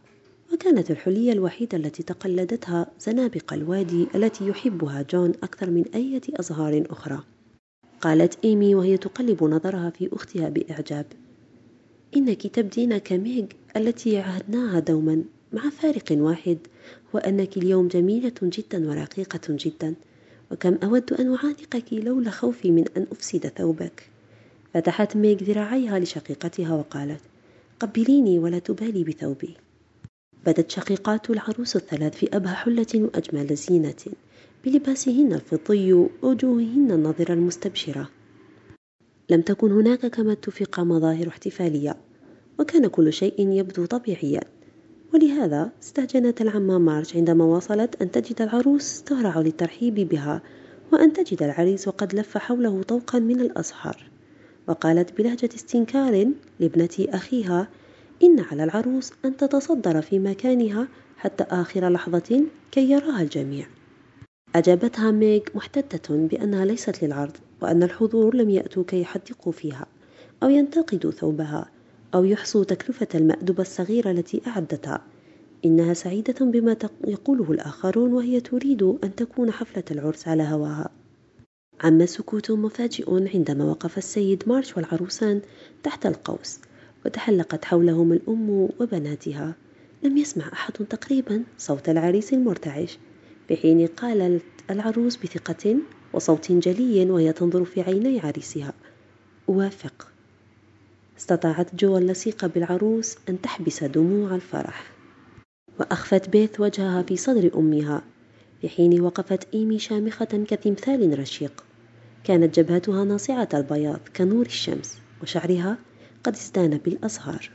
وكانت 0.52 0.90
الحلية 0.90 1.32
الوحيدة 1.32 1.78
التي 1.78 2.02
تقلدتها 2.02 2.86
زنابق 3.00 3.52
الوادي 3.52 4.06
التي 4.14 4.48
يحبها 4.48 5.02
جون 5.02 5.30
أكثر 5.42 5.70
من 5.70 5.84
أية 5.94 6.22
أزهار 6.34 6.84
أخرى. 6.90 7.20
قالت 8.00 8.44
إيمي 8.44 8.74
وهي 8.74 8.96
تقلب 8.96 9.44
نظرها 9.44 9.90
في 9.90 10.08
أختها 10.12 10.48
بإعجاب. 10.48 11.06
إنك 12.16 12.46
تبدين 12.46 12.98
كميغ 12.98 13.44
التي 13.76 14.18
عهدناها 14.18 14.78
دوما 14.80 15.24
مع 15.52 15.70
فارق 15.70 16.04
واحد 16.10 16.58
وأنك 17.12 17.56
اليوم 17.56 17.88
جميلة 17.88 18.32
جدا 18.42 18.88
ورقيقة 18.88 19.40
جدا 19.48 19.94
وكم 20.50 20.78
أود 20.82 21.12
أن 21.12 21.34
أعانقك 21.34 21.92
لولا 21.92 22.30
خوفي 22.30 22.70
من 22.70 22.84
أن 22.96 23.06
أفسد 23.12 23.46
ثوبك. 23.46 24.08
فتحت 24.74 25.16
ميغ 25.16 25.36
ذراعيها 25.36 25.98
لشقيقتها 25.98 26.74
وقالت 26.74 27.20
قبليني 27.80 28.38
ولا 28.38 28.58
تبالي 28.58 29.04
بثوبي. 29.04 29.54
بدت 30.46 30.70
شقيقات 30.70 31.30
العروس 31.30 31.76
الثلاث 31.76 32.16
في 32.16 32.28
أبهى 32.32 32.54
حلة 32.54 32.86
وأجمل 32.94 33.56
زينة 33.56 34.04
بلباسهن 34.64 35.32
الفضي 35.32 35.92
ووجوههن 35.92 36.90
النظرة 36.90 37.32
المستبشرة. 37.32 38.08
لم 39.30 39.40
تكن 39.40 39.72
هناك 39.72 40.06
كما 40.06 40.32
اتفق 40.32 40.80
مظاهر 40.80 41.28
احتفالية 41.28 41.96
وكان 42.58 42.86
كل 42.86 43.12
شيء 43.12 43.48
يبدو 43.48 43.86
طبيعيا. 43.86 44.40
ولهذا 45.14 45.70
استهجنت 45.82 46.40
العمة 46.40 46.78
مارش 46.78 47.16
عندما 47.16 47.44
وصلت 47.44 48.02
أن 48.02 48.10
تجد 48.10 48.42
العروس 48.42 49.02
تهرع 49.02 49.38
للترحيب 49.38 49.94
بها 49.94 50.42
وأن 50.92 51.12
تجد 51.12 51.42
العريس 51.42 51.88
وقد 51.88 52.14
لف 52.14 52.38
حوله 52.38 52.82
طوقا 52.82 53.18
من 53.18 53.40
الأزهار. 53.40 54.10
وقالت 54.68 55.18
بلهجة 55.18 55.48
استنكار 55.54 56.30
لابنة 56.60 56.88
أخيها 56.98 57.68
إن 58.22 58.40
على 58.40 58.64
العروس 58.64 59.12
أن 59.24 59.36
تتصدر 59.36 60.02
في 60.02 60.18
مكانها 60.18 60.88
حتى 61.16 61.44
آخر 61.44 61.88
لحظة 61.88 62.44
كي 62.70 62.90
يراها 62.90 63.22
الجميع. 63.22 63.66
أجابتها 64.54 65.10
ميغ 65.10 65.40
محتدة 65.54 66.16
بأنها 66.26 66.64
ليست 66.64 67.04
للعرض 67.04 67.36
وأن 67.62 67.82
الحضور 67.82 68.36
لم 68.36 68.50
يأتوا 68.50 68.84
كي 68.86 69.00
يحدقوا 69.00 69.52
فيها 69.52 69.86
أو 70.42 70.48
ينتقدوا 70.48 71.10
ثوبها 71.10 71.70
أو 72.14 72.24
يحصوا 72.24 72.64
تكلفة 72.64 73.08
المأدبة 73.14 73.62
الصغيرة 73.62 74.10
التي 74.10 74.42
أعدتها. 74.46 75.02
إنها 75.64 75.94
سعيدة 75.94 76.44
بما 76.44 76.76
يقوله 77.06 77.52
الآخرون 77.52 78.12
وهي 78.12 78.40
تريد 78.40 78.82
أن 78.82 79.14
تكون 79.16 79.50
حفلة 79.50 79.84
العرس 79.90 80.28
على 80.28 80.42
هواها. 80.42 80.90
عم 81.80 82.06
سكوت 82.06 82.50
مفاجئ 82.50 83.28
عندما 83.34 83.64
وقف 83.64 83.98
السيد 83.98 84.42
مارش 84.46 84.76
والعروسان 84.76 85.40
تحت 85.82 86.06
القوس 86.06 86.60
وتحلقت 87.06 87.64
حولهم 87.64 88.12
الأم 88.12 88.50
وبناتها. 88.80 89.54
لم 90.02 90.16
يسمع 90.16 90.52
أحد 90.52 90.72
تقريبا 90.72 91.44
صوت 91.58 91.88
العريس 91.88 92.32
المرتعش. 92.32 92.98
بحين 93.50 93.86
قالت 93.86 94.42
العروس 94.70 95.16
بثقة 95.16 95.76
وصوت 96.12 96.52
جلي 96.52 97.10
وهي 97.10 97.32
تنظر 97.32 97.64
في 97.64 97.80
عيني 97.80 98.20
عريسها. 98.20 98.72
أوافق 99.48 100.08
استطاعت 101.18 101.74
جو 101.74 101.98
اللصيقة 101.98 102.46
بالعروس 102.46 103.16
أن 103.28 103.40
تحبس 103.40 103.84
دموع 103.84 104.34
الفرح. 104.34 104.92
وأخفت 105.80 106.28
بيث 106.28 106.60
وجهها 106.60 107.02
في 107.02 107.16
صدر 107.16 107.50
أمها. 107.58 108.02
في 108.60 108.68
حين 108.68 109.00
وقفت 109.00 109.54
إيمي 109.54 109.78
شامخة 109.78 110.24
كتمثال 110.24 111.18
رشيق. 111.18 111.64
كانت 112.24 112.60
جبهتها 112.60 113.04
ناصعة 113.04 113.48
البياض 113.54 114.00
كنور 114.16 114.46
الشمس 114.46 114.98
وشعرها 115.22 115.78
قد 116.24 116.32
استان 116.32 116.78
بالأزهار. 116.78 117.50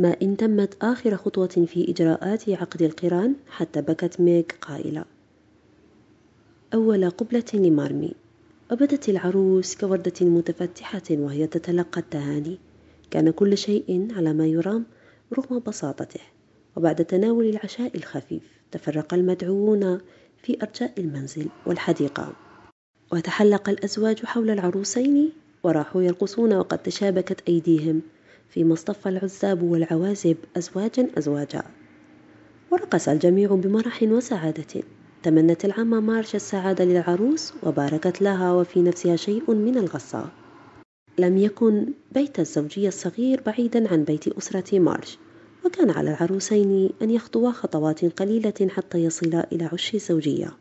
ما 0.00 0.16
إن 0.22 0.36
تمت 0.36 0.76
آخر 0.82 1.16
خطوة 1.16 1.46
في 1.46 1.90
إجراءات 1.90 2.50
عقد 2.50 2.82
القران 2.82 3.34
حتى 3.50 3.82
بكت 3.82 4.20
ميغ 4.20 4.42
قائلة 4.60 5.04
أول 6.74 7.10
قبلة 7.10 7.44
لمارمي. 7.54 8.14
وبدت 8.72 9.08
العروس 9.08 9.74
كوردة 9.74 10.12
متفتحة 10.20 11.02
وهي 11.10 11.46
تتلقى 11.46 12.00
التهاني. 12.00 12.58
كان 13.10 13.30
كل 13.30 13.58
شيء 13.58 14.08
على 14.16 14.32
ما 14.32 14.46
يرام 14.46 14.86
رغم 15.38 15.58
بساطته. 15.66 16.20
وبعد 16.76 17.04
تناول 17.04 17.46
العشاء 17.48 17.96
الخفيف 17.96 18.42
تفرق 18.70 19.14
المدعوون 19.14 19.98
في 20.42 20.62
أرجاء 20.62 20.92
المنزل 20.98 21.46
والحديقة. 21.66 22.32
وتحلق 23.12 23.68
الأزواج 23.68 24.24
حول 24.24 24.50
العروسين 24.50 25.32
وراحوا 25.62 26.02
يرقصون 26.02 26.52
وقد 26.52 26.78
تشابكت 26.78 27.48
أيديهم. 27.48 28.02
فيما 28.50 28.72
اصطف 28.74 29.08
العزاب 29.08 29.62
والعوازب 29.62 30.36
أزواجا 30.56 31.08
أزواجا. 31.18 31.62
ورقص 32.70 33.08
الجميع 33.08 33.54
بمرح 33.54 34.02
وسعادة. 34.02 34.82
تمنت 35.22 35.64
العمة 35.64 36.00
مارش 36.00 36.34
السعادة 36.34 36.84
للعروس 36.84 37.52
وباركت 37.62 38.22
لها 38.22 38.52
وفي 38.52 38.82
نفسها 38.82 39.16
شيء 39.16 39.54
من 39.54 39.78
الغصة. 39.78 40.30
لم 41.18 41.38
يكن 41.38 41.86
بيت 42.12 42.40
الزوجية 42.40 42.88
الصغير 42.88 43.42
بعيدا 43.46 43.92
عن 43.92 44.04
بيت 44.04 44.28
أسرة 44.28 44.78
مارش 44.78 45.18
وكان 45.64 45.90
على 45.90 46.10
العروسين 46.10 46.90
أن 47.02 47.10
يخطوا 47.10 47.50
خطوات 47.50 48.04
قليلة 48.04 48.68
حتى 48.68 48.98
يصلا 48.98 49.46
إلى 49.52 49.64
عش 49.64 49.94
الزوجية. 49.94 50.56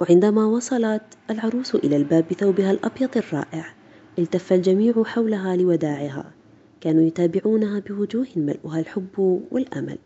وعندما 0.00 0.44
وصلت 0.46 1.02
العروس 1.30 1.74
إلى 1.74 1.96
الباب 1.96 2.24
بثوبها 2.30 2.70
الأبيض 2.70 3.16
الرائع 3.16 3.74
التف 4.18 4.52
الجميع 4.52 5.04
حولها 5.04 5.56
لوداعها. 5.56 6.37
كانوا 6.80 7.06
يتابعونها 7.06 7.78
بوجوه 7.78 8.26
ملؤها 8.36 8.80
الحب 8.80 9.42
والأمل 9.50 9.98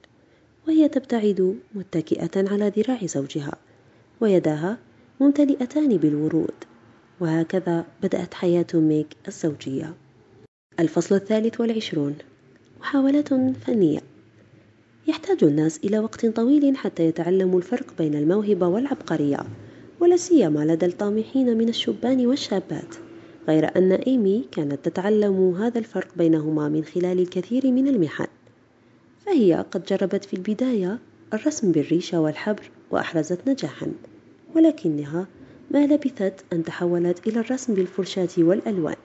وهي 0.68 0.88
تبتعد 0.88 1.56
متكئة 1.74 2.52
على 2.52 2.72
ذراع 2.76 3.06
زوجها 3.06 3.54
ويداها 4.20 4.78
ممتلئتان 5.20 5.96
بالورود 5.96 6.54
وهكذا 7.20 7.84
بدأت 8.02 8.34
حياة 8.34 8.66
ميك 8.74 9.06
الزوجية. 9.28 9.94
الفصل 10.80 11.14
الثالث 11.14 11.60
والعشرون. 11.60 12.14
محاولة 12.80 13.54
فنية. 13.66 14.00
يحتاج 15.06 15.44
الناس 15.44 15.80
إلى 15.84 15.98
وقت 15.98 16.26
طويل 16.26 16.76
حتى 16.76 17.06
يتعلموا 17.06 17.58
الفرق 17.58 17.94
بين 17.98 18.14
الموهبة 18.14 18.66
والعبقرية 18.66 19.38
ولا 20.00 20.16
سيما 20.16 20.64
لدى 20.64 20.86
الطامحين 20.86 21.58
من 21.58 21.68
الشبان 21.68 22.26
والشابات. 22.26 22.94
غير 23.48 23.76
أن 23.76 23.92
إيمي 23.92 24.48
كانت 24.52 24.88
تتعلم 24.88 25.54
هذا 25.54 25.78
الفرق 25.78 26.08
بينهما 26.16 26.68
من 26.68 26.84
خلال 26.84 27.18
الكثير 27.18 27.70
من 27.70 27.88
المحن 27.88 28.26
فهي 29.26 29.64
قد 29.70 29.84
جربت 29.84 30.24
في 30.24 30.34
البداية 30.34 30.98
الرسم 31.34 31.72
بالريشة 31.72 32.20
والحبر 32.20 32.70
وأحرزت 32.90 33.48
نجاحا 33.48 33.92
ولكنها 34.54 35.26
ما 35.70 35.86
لبثت 35.86 36.44
أن 36.52 36.64
تحولت 36.64 37.26
إلى 37.26 37.40
الرسم 37.40 37.74
بالفرشاة 37.74 38.28
والألوان 38.38 38.96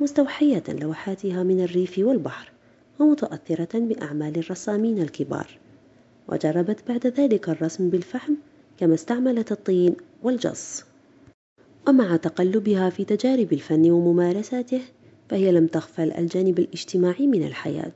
مستوحية 0.00 0.62
لوحاتها 0.68 1.42
من 1.42 1.64
الريف 1.64 1.98
والبحر 1.98 2.52
ومتأثرة 2.98 3.78
بأعمال 3.78 4.38
الرسامين 4.38 5.02
الكبار. 5.02 5.58
وجربت 6.28 6.88
بعد 6.88 7.06
ذلك 7.06 7.48
الرسم 7.48 7.90
بالفحم 7.90 8.34
كما 8.78 8.94
استعملت 8.94 9.52
الطين 9.52 9.96
والجص. 10.22 10.84
ومع 11.88 12.16
تقلبها 12.16 12.90
في 12.90 13.04
تجارب 13.04 13.52
الفن 13.52 13.90
وممارساته 13.90 14.80
فهي 15.28 15.52
لم 15.52 15.66
تغفل 15.66 16.12
الجانب 16.12 16.58
الاجتماعي 16.58 17.26
من 17.26 17.46
الحياة. 17.46 17.92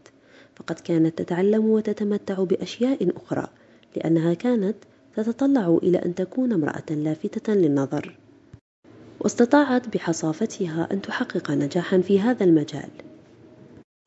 فقد 0.56 0.80
كانت 0.80 1.18
تتعلم 1.18 1.70
وتتمتع 1.70 2.44
بأشياء 2.44 3.16
أخرى 3.16 3.46
لأنها 3.96 4.34
كانت 4.34 4.76
تتطلع 5.16 5.78
إلى 5.82 5.98
أن 5.98 6.14
تكون 6.14 6.52
امرأة 6.52 6.90
لافتة 6.90 7.54
للنظر. 7.54 8.18
واستطاعت 9.20 9.94
بحصافتها 9.94 10.88
أن 10.92 11.02
تحقق 11.02 11.50
نجاحا 11.50 12.00
في 12.00 12.20
هذا 12.20 12.44
المجال. 12.44 12.90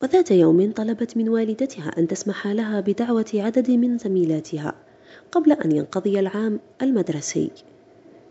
وذات 0.02 0.30
يوم 0.30 0.72
طلبت 0.72 1.16
من 1.16 1.28
والدتها 1.28 1.98
أن 1.98 2.08
تسمح 2.08 2.46
لها 2.46 2.80
بدعوة 2.80 3.30
عدد 3.34 3.70
من 3.70 3.98
زميلاتها 3.98 4.74
قبل 5.32 5.52
أن 5.52 5.72
ينقضي 5.72 6.20
العام 6.20 6.60
المدرسي. 6.82 7.50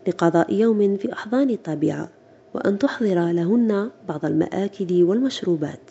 لقضاء 0.08 0.54
يوم 0.54 0.96
في 0.96 1.12
أحضان 1.12 1.50
الطبيعة 1.50 2.08
وأن 2.54 2.78
تحضر 2.78 3.32
لهن 3.32 3.90
بعض 4.08 4.24
المآكل 4.24 5.02
والمشروبات. 5.02 5.90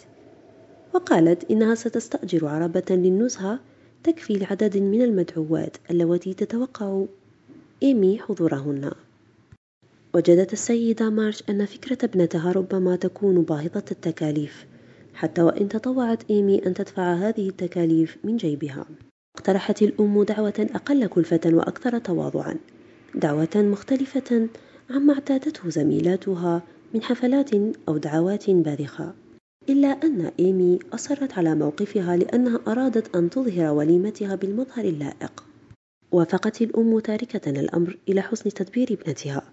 وقالت 0.93 1.51
إنها 1.51 1.75
ستستأجر 1.75 2.47
عربة 2.47 2.85
للنزهة 2.89 3.59
تكفي 4.03 4.33
لعدد 4.33 4.77
من 4.77 5.01
المدعوات 5.01 5.77
اللواتي 5.91 6.33
تتوقع 6.33 7.05
إيمي 7.83 8.19
حضورهن. 8.19 8.91
وجدت 10.13 10.53
السيدة 10.53 11.09
مارش 11.09 11.43
أن 11.49 11.65
فكرة 11.65 12.05
ابنتها 12.05 12.51
ربما 12.51 12.95
تكون 12.95 13.41
باهظة 13.41 13.83
التكاليف 13.91 14.65
حتى 15.13 15.41
وإن 15.41 15.69
تطوعت 15.69 16.23
إيمي 16.29 16.65
أن 16.65 16.73
تدفع 16.73 17.13
هذه 17.13 17.49
التكاليف 17.49 18.17
من 18.23 18.37
جيبها. 18.37 18.85
اقترحت 19.35 19.81
الأم 19.81 20.23
دعوة 20.23 20.67
أقل 20.75 21.07
كلفة 21.07 21.41
وأكثر 21.45 21.99
تواضعا. 21.99 22.55
دعوة 23.15 23.49
مختلفة 23.55 24.49
عما 24.89 25.13
اعتادته 25.13 25.69
زميلاتها 25.69 26.61
من 26.93 27.01
حفلات 27.03 27.49
أو 27.89 27.97
دعوات 27.97 28.49
باذخة 28.49 29.13
إلا 29.69 29.87
أن 29.87 30.31
إيمي 30.39 30.79
أصرت 30.93 31.33
على 31.33 31.55
موقفها 31.55 32.17
لأنها 32.17 32.59
أرادت 32.67 33.15
أن 33.15 33.29
تظهر 33.29 33.73
وليمتها 33.73 34.35
بالمظهر 34.35 34.85
اللائق. 34.85 35.43
وافقت 36.11 36.61
الأم 36.61 36.99
تاركة 36.99 37.49
الأمر 37.49 37.97
إلى 38.09 38.21
حسن 38.21 38.49
تدبير 38.49 38.87
ابنتها 39.01 39.43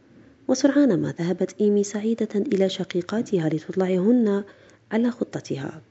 وسرعان 0.48 1.02
ما 1.02 1.14
ذهبت 1.18 1.55
إيمي 1.60 1.84
سعيدة 1.84 2.28
إلى 2.34 2.68
شقيقاتها 2.68 3.48
لتطلعهن 3.48 4.44
على 4.93 5.10
خطتها. 5.10 5.82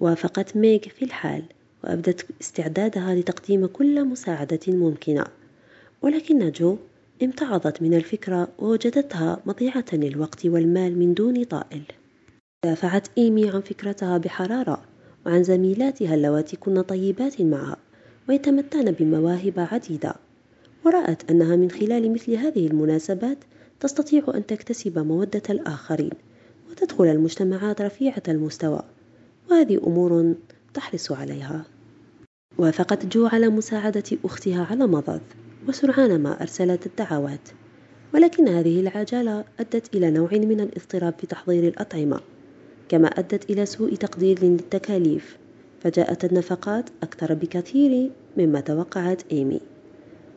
وافقت 0.00 0.56
ميغ 0.56 0.78
في 0.78 1.04
الحال 1.04 1.42
وأبدت 1.84 2.26
استعدادها 2.40 3.14
لتقديم 3.14 3.66
كل 3.66 4.04
مساعدة 4.04 4.60
ممكنة. 4.68 5.26
ولكن 6.02 6.50
جو 6.50 6.76
امتعضت 7.22 7.82
من 7.82 7.94
الفكرة 7.94 8.48
ووجدتها 8.58 9.38
مضيعة 9.46 9.84
للوقت 9.92 10.46
والمال 10.46 10.98
من 10.98 11.14
دون 11.14 11.44
طائل. 11.44 11.82
دافعت 12.64 13.08
إيمي 13.18 13.50
عن 13.50 13.60
فكرتها 13.60 14.18
بحرارة 14.18 14.82
وعن 15.26 15.42
زميلاتها 15.42 16.14
اللواتي 16.14 16.56
كن 16.56 16.82
طيبات 16.82 17.42
معها 17.42 17.76
ويتمتعن 18.28 18.90
بمواهب 18.90 19.52
عديدة. 19.56 20.14
ورأت 20.84 21.30
أنها 21.30 21.56
من 21.56 21.70
خلال 21.70 22.12
مثل 22.12 22.32
هذه 22.32 22.66
المناسبات 22.66 23.38
تستطيع 23.80 24.22
أن 24.34 24.46
تكتسب 24.46 24.98
مودة 24.98 25.42
الآخرين 25.50 26.10
وتدخل 26.70 27.04
المجتمعات 27.04 27.80
رفيعة 27.80 28.22
المستوى. 28.28 28.82
وهذه 29.50 29.80
أمور 29.86 30.34
تحرص 30.74 31.12
عليها. 31.12 31.64
وافقت 32.58 33.06
جو 33.06 33.26
على 33.26 33.48
مساعدة 33.48 34.18
أختها 34.24 34.64
على 34.64 34.86
مضض. 34.86 35.20
وسرعان 35.68 36.22
ما 36.22 36.42
أرسلت 36.42 36.86
الدعوات. 36.86 37.48
ولكن 38.14 38.48
هذه 38.48 38.80
العجلة 38.80 39.44
أدت 39.60 39.94
إلى 39.94 40.10
نوع 40.10 40.28
من 40.32 40.60
الاضطراب 40.60 41.14
في 41.18 41.26
تحضير 41.26 41.68
الأطعمة 41.68 42.20
كما 42.88 43.08
أدت 43.08 43.50
إلى 43.50 43.66
سوء 43.66 43.94
تقدير 43.94 44.44
للتكاليف 44.44 45.38
فجاءت 45.80 46.24
النفقات 46.24 46.90
أكثر 47.02 47.34
بكثير 47.34 48.10
مما 48.36 48.60
توقعت 48.60 49.22
إيمي. 49.32 49.60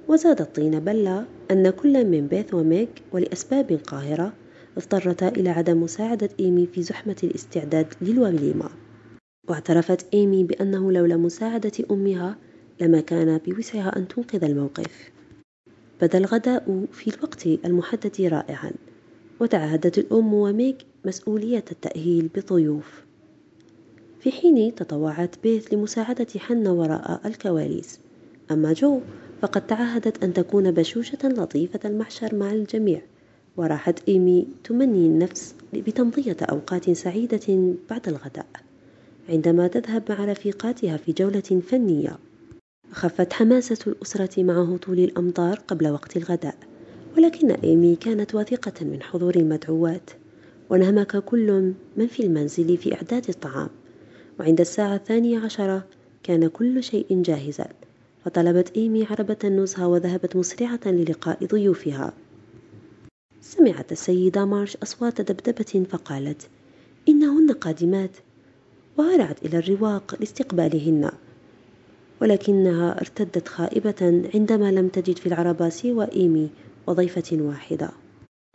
وزاد 0.08 0.42
الطين 0.42 0.80
بلة 0.80 1.26
أن 1.52 1.70
كل 1.70 2.06
من 2.06 2.28
بيث 2.28 2.54
وميك 2.54 3.02
ولأسباب 3.12 3.80
قاهرة 3.88 4.34
اضطرتا 4.78 5.28
إلى 5.28 5.50
عدم 5.50 5.84
مساعدة 5.84 6.30
إيمي 6.40 6.66
في 6.66 6.82
زحمة 6.84 7.16
الاستعداد 7.24 7.94
للوليمة. 8.02 8.70
واعترفت 9.50 10.06
إيمي 10.14 10.44
بأنه 10.44 10.92
لولا 10.92 11.18
مساعدة 11.18 11.72
أمها 11.92 12.38
لما 12.82 13.02
كان 13.02 13.38
بوسعها 13.38 13.98
أن 13.98 14.08
تنقذ 14.08 14.44
الموقف. 14.44 15.12
بدا 16.02 16.18
الغداء 16.18 16.86
في 16.92 17.16
الوقت 17.16 17.46
المحدد 17.46 18.22
رائعا 18.22 18.72
وتعهدت 19.40 19.98
الأم 19.98 20.34
وميك 20.34 20.78
مسؤولية 21.06 21.66
التأهيل 21.72 22.30
بضيوف 22.36 23.04
في 24.20 24.32
حين 24.32 24.76
تطوعت 24.76 25.36
بيث 25.44 25.74
لمساعدة 25.74 26.28
حنا 26.38 26.72
وراء 26.72 27.22
الكواليس. 27.28 28.00
أما 28.52 28.74
جو 28.74 29.02
فقد 29.42 29.68
تعهدت 29.68 30.24
أن 30.24 30.34
تكون 30.34 30.72
بشوشة 30.72 31.18
لطيفة 31.24 31.80
المحشر 31.86 32.36
مع 32.36 32.52
الجميع 32.52 33.02
وراحت 33.58 34.00
إيمي 34.08 34.48
تمني 34.64 35.06
النفس 35.08 35.56
بتمضية 35.74 36.38
أوقات 36.42 36.90
سعيدة 36.90 37.74
بعد 37.90 38.08
الغداء. 38.08 38.48
عندما 39.30 39.68
تذهب 39.68 40.04
مع 40.10 40.26
رفيقاتها 40.26 40.98
في 40.98 41.12
جولة 41.12 41.62
فنية. 41.70 42.18
خفت 42.92 43.34
حماسة 43.34 43.78
الأسرة 43.88 44.44
مع 44.44 44.64
هطول 44.64 45.00
الأمطار 45.00 45.60
قبل 45.68 45.88
وقت 45.88 46.18
الغداء 46.18 46.56
ولكن 47.18 47.52
إيمي 47.52 47.96
كانت 47.96 48.36
واثقة 48.36 48.86
من 48.86 49.04
حضور 49.04 49.36
المدعوات. 49.36 50.10
وانهمك 50.70 51.18
كل 51.18 51.74
من 51.98 52.08
في 52.08 52.24
المنزل 52.24 52.78
في 52.78 52.96
إعداد 52.96 53.30
الطعام. 53.30 53.70
وعند 54.40 54.60
الساعة 54.60 54.96
الثانية 54.96 55.40
عشرة 55.40 55.86
كان 56.24 56.48
كل 56.48 56.84
شيء 56.84 57.22
جاهزا. 57.22 57.68
فطلبت 58.26 58.78
إيمي 58.78 59.06
عربة 59.06 59.38
النزهة 59.44 59.88
وذهبت 59.88 60.36
مسرعة 60.36 60.80
للقاء 60.86 61.46
ضيوفها. 61.46 62.14
سمعت 63.42 63.92
السيدة 63.92 64.46
مارش 64.46 64.78
أصوات 64.84 65.22
دبدبة 65.22 65.86
فقالت 65.90 66.48
إنهن 67.10 67.52
قادمات. 67.52 68.12
وهرعت 68.98 69.46
إلى 69.46 69.58
الرواق 69.58 70.16
لاستقبالهن. 70.20 71.12
ولكنها 72.22 73.02
ارتدت 73.02 73.48
خائبة 73.48 74.30
عندما 74.34 74.72
لم 74.72 74.88
تجد 74.88 75.18
في 75.18 75.28
العربة 75.28 75.70
سوى 75.70 76.08
إيمي 76.16 76.50
وضيفة 76.88 77.38
واحدة. 77.42 77.90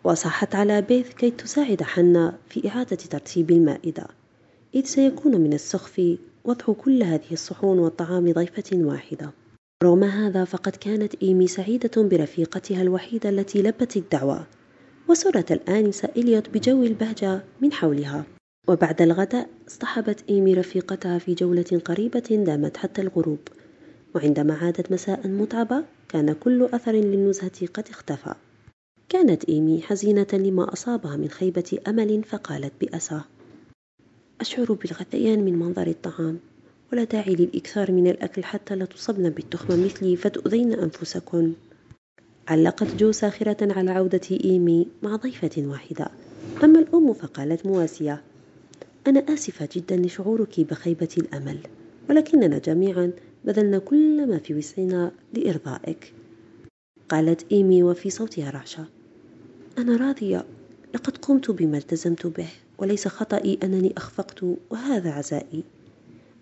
وصحت 0.05 0.55
على 0.55 0.83
بيث 0.83 1.13
كي 1.13 1.31
تساعد 1.31 1.83
حنا 1.83 2.39
في 2.49 2.69
إعادة 2.69 2.97
ترتيب 2.97 3.51
المائدة. 3.51 4.07
إذ 4.75 4.85
سيكون 4.85 5.41
من 5.41 5.53
السخف 5.53 6.17
وضع 6.45 6.65
كل 6.65 7.03
هذه 7.03 7.33
الصحون 7.33 7.79
والطعام 7.79 8.33
ضيفة 8.33 8.71
واحدة. 8.73 9.31
رغم 9.85 10.05
هذا 10.05 10.45
فقد 10.45 10.77
كانت 10.77 11.15
إيمي 11.23 11.47
سعيدة 11.47 12.03
برفيقتها 12.03 12.83
الوحيدة 12.83 13.29
التي 13.29 13.63
لبت 13.63 13.97
الدعوة. 13.97 14.47
وسرت 15.09 15.53
الآنسة 15.53 16.09
إليوت 16.17 16.49
بجو 16.49 16.83
البهجة 16.83 17.43
من 17.61 17.73
حولها. 17.73 18.25
وبعد 18.69 19.03
الغداء 19.03 19.49
اصطحبت 19.69 20.25
إيمي 20.29 20.55
رفيقتها 20.55 21.19
في 21.19 21.35
جولة 21.35 21.83
قريبة 21.85 22.45
دامت 22.47 22.77
حتى 22.77 23.03
الغروب. 23.03 23.39
وعندما 24.15 24.55
عادت 24.55 24.93
مساء 24.93 25.29
متعبة 25.29 25.85
كان 26.09 26.33
كل 26.33 26.65
أثر 26.73 26.93
للنزهة 26.93 27.67
قد 27.75 27.89
اختفى. 27.89 28.35
كانت 29.09 29.45
إيمي 29.45 29.83
حزينة 29.83 30.27
لما 30.33 30.73
أصابها 30.73 31.17
من 31.17 31.29
خيبة 31.29 31.79
أمل 31.89 32.23
فقالت 32.25 32.73
بأسى. 32.81 33.21
أشعر 34.41 34.73
بالغثيان 34.73 35.45
من 35.45 35.59
منظر 35.59 35.87
الطعام 35.87 36.39
ولا 36.93 37.05
داعي 37.05 37.35
للإكثار 37.35 37.93
من 37.93 38.07
الأكل 38.07 38.45
حتى 38.45 38.77
لا 38.77 38.85
تصبن 38.85 39.31
بالتخمة 39.31 39.85
مثلي 39.85 40.17
فتؤذين 40.17 40.73
أنفسكن. 40.73 41.53
علقت 42.49 42.97
جو 42.97 43.13
ساخرة 43.13 43.73
على 43.73 43.91
عودة 43.91 44.39
إيمي 44.45 44.89
مع 45.03 45.17
ضيفة 45.17 45.51
واحدة. 45.59 46.11
أما 46.65 46.79
الأم 46.79 47.13
فقالت 47.13 47.67
مواسية. 47.67 48.23
أنا 49.07 49.21
آسفة 49.35 49.69
جدا 49.73 49.97
لشعورك 49.97 50.61
بخيبة 50.61 51.09
الأمل 51.19 51.59
ولكننا 52.11 52.59
جميعا 52.59 53.13
بذلنا 53.45 53.79
كل 53.79 54.27
ما 54.27 54.39
في 54.39 54.55
وسعنا 54.55 55.13
لإرضائك. 55.35 56.13
قالت 57.09 57.53
إيمي 57.53 57.83
وفي 57.83 58.11
صوتها 58.11 58.51
رعشة. 58.51 58.85
أنا 59.79 59.97
راضية. 59.97 60.45
لقد 60.95 61.17
قمت 61.17 61.51
بما 61.51 61.79
التزمت 61.79 62.27
به 62.27 62.49
وليس 62.79 63.09
خطأي 63.09 63.59
أنني 63.63 63.95
أخفقت 63.97 64.45
وهذا 64.71 65.11
عزائي. 65.11 65.65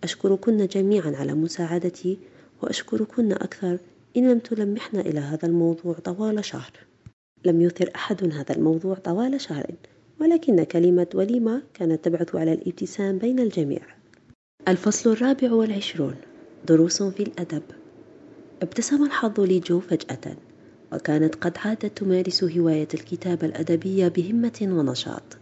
أشكركن 0.04 0.66
جميعا 0.66 1.12
على 1.16 1.34
مساعدتي 1.34 2.18
وأشكركن 2.62 3.32
أكثر 3.32 3.78
إن 4.16 4.30
لم 4.30 4.38
تلمحن 4.38 4.96
إلى 4.96 5.20
هذا 5.20 5.48
الموضوع 5.48 5.94
طوال 5.94 6.44
شهر. 6.44 6.72
لم 7.44 7.60
يثر 7.60 7.90
أحد 7.94 8.32
هذا 8.32 8.56
الموضوع 8.56 8.94
طوال 8.94 9.40
شهر. 9.40 9.66
ولكن 10.22 10.64
كلمة 10.64 11.06
وليمة 11.14 11.62
كانت 11.74 12.04
تبعث 12.04 12.34
على 12.34 12.52
الابتسام 12.52 13.18
بين 13.18 13.40
الجميع. 13.40 13.80
الفصل 14.68 15.12
الرابع 15.12 15.52
والعشرون. 15.52 16.14
دروس 16.68 17.02
في 17.02 17.22
الأدب. 17.22 17.62
ابتسم 18.62 19.04
الحظ 19.04 19.40
لجو 19.40 19.80
فجأة 19.80 20.36
وكانت 20.92 21.34
قد 21.34 21.58
عادت 21.64 21.98
تمارس 21.98 22.44
هواية 22.44 22.88
الكتابة 22.94 23.46
الأدبية 23.46 24.08
بهمة 24.08 24.58
ونشاط. 24.62 25.38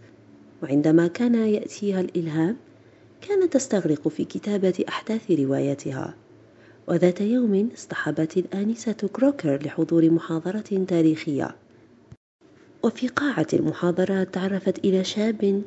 وعندما 0.63 1.07
كان 1.07 1.35
يأتيها 1.35 2.01
الإلهام 2.01 2.57
كانت 3.21 3.53
تستغرق 3.53 4.07
في 4.07 4.25
كتابة 4.25 4.85
أحداث 4.89 5.31
روايتها. 5.31 6.15
وذات 6.87 7.21
يوم 7.21 7.69
اصطحبت 7.73 8.37
الآنسة 8.37 9.09
كروكر 9.13 9.63
لحضور 9.65 10.09
محاضرة 10.09 10.85
تاريخية. 10.87 11.55
وفي 12.83 13.07
قاعة 13.07 13.47
المحاضرات 13.53 14.33
تعرفت 14.33 14.77
إلى 14.79 15.03
شاب 15.03 15.61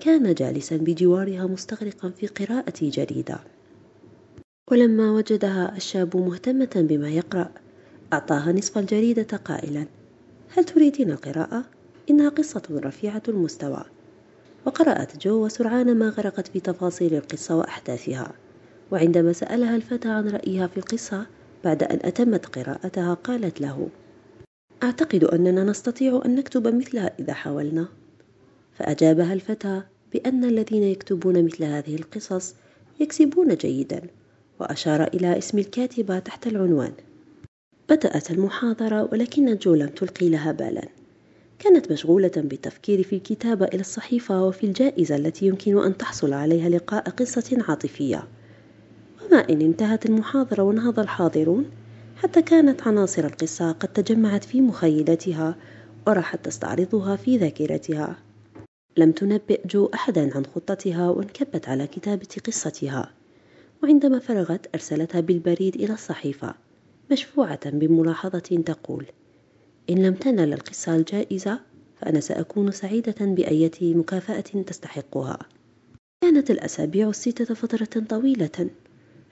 كان 0.00 0.34
جالسا 0.34 0.76
بجوارها 0.76 1.46
مستغرقا 1.46 2.10
في 2.10 2.26
قراءة 2.26 2.74
جريدة. 2.82 3.40
ولما 4.70 5.10
وجدها 5.10 5.76
الشاب 5.76 6.16
مهتمة 6.16 6.70
بما 6.74 7.08
يقرأ 7.08 7.50
أعطاها 8.12 8.52
نصف 8.52 8.78
الجريدة 8.78 9.36
قائلا 9.36 9.86
هل 10.56 10.64
تريدين 10.64 11.10
القراءة؟ 11.10 11.64
إنها 12.10 12.28
قصة 12.28 12.62
رفيعة 12.70 13.22
المستوى. 13.28 13.84
وقرأت 14.66 15.26
جو 15.26 15.44
وسرعان 15.44 15.96
ما 15.96 16.08
غرقت 16.08 16.48
في 16.48 16.60
تفاصيل 16.60 17.14
القصة 17.14 17.56
وأحداثها. 17.56 18.32
وعندما 18.90 19.32
سألها 19.32 19.76
الفتى 19.76 20.08
عن 20.08 20.28
رأيها 20.28 20.66
في 20.66 20.76
القصة 20.76 21.26
بعد 21.64 21.82
أن 21.82 21.98
أتمت 22.02 22.46
قراءتها 22.46 23.14
قالت 23.14 23.60
له 23.60 23.88
أعتقد 24.82 25.24
أننا 25.24 25.64
نستطيع 25.64 26.22
أن 26.24 26.34
نكتب 26.34 26.74
مثلها 26.74 27.12
إذا 27.18 27.32
حاولنا. 27.32 27.88
فأجابها 28.72 29.32
الفتى 29.32 29.82
بأن 30.12 30.44
الذين 30.44 30.82
يكتبون 30.82 31.44
مثل 31.44 31.64
هذه 31.64 31.94
القصص 31.94 32.54
يكسبون 33.00 33.54
جيدا 33.54 34.02
وأشار 34.60 35.02
إلى 35.02 35.38
اسم 35.38 35.58
الكاتبة 35.58 36.18
تحت 36.18 36.46
العنوان. 36.46 36.92
بدأت 37.88 38.30
المحاضرة 38.30 39.08
ولكن 39.12 39.56
جو 39.56 39.74
لم 39.74 39.88
تلقي 39.88 40.28
لها 40.28 40.52
بالا. 40.52 40.88
كانت 41.58 41.92
مشغولة 41.92 42.32
بالتفكير 42.36 43.02
في 43.02 43.16
الكتابة 43.16 43.66
إلى 43.66 43.80
الصحيفة 43.80 44.44
وفي 44.44 44.66
الجائزة 44.66 45.16
التي 45.16 45.46
يمكن 45.46 45.84
أن 45.84 45.96
تحصل 45.96 46.32
عليها 46.32 46.68
لقاء 46.68 47.10
قصة 47.10 47.64
عاطفية. 47.68 48.28
وما 49.22 49.48
إن 49.50 49.60
انتهت 49.60 50.06
المحاضرة 50.06 50.62
ونهض 50.62 51.00
الحاضرون 51.00 51.70
حتى 52.22 52.42
كانت 52.42 52.82
عناصر 52.82 53.24
القصة 53.24 53.72
قد 53.72 53.88
تجمعت 53.88 54.44
في 54.44 54.60
مخيلتها 54.60 55.56
وراحت 56.06 56.44
تستعرضها 56.44 57.16
في 57.16 57.36
ذاكرتها. 57.36 58.16
لم 58.96 59.12
تنبئ 59.12 59.60
جو 59.66 59.90
أحدا 59.94 60.36
عن 60.36 60.46
خطتها 60.46 61.08
وانكبت 61.10 61.68
على 61.68 61.86
كتابة 61.86 62.28
قصتها 62.46 63.10
وعندما 63.82 64.18
فرغت 64.18 64.66
أرسلتها 64.74 65.20
بالبريد 65.20 65.74
إلى 65.74 65.92
الصحيفة 65.92 66.54
مشفوعة 67.12 67.70
بملاحظة 67.70 68.62
تقول 68.66 69.06
إن 69.90 70.02
لم 70.02 70.14
تنل 70.14 70.52
القصة 70.52 70.96
الجائزة 70.96 71.60
فأنا 72.00 72.20
سأكون 72.20 72.70
سعيدة 72.70 73.16
بأية 73.20 73.94
مكافأة 73.94 74.40
تستحقها. 74.40 75.38
كانت 76.22 76.50
الأسابيع 76.50 77.08
الستة 77.08 77.54
فترة 77.54 78.04
طويلة. 78.08 78.70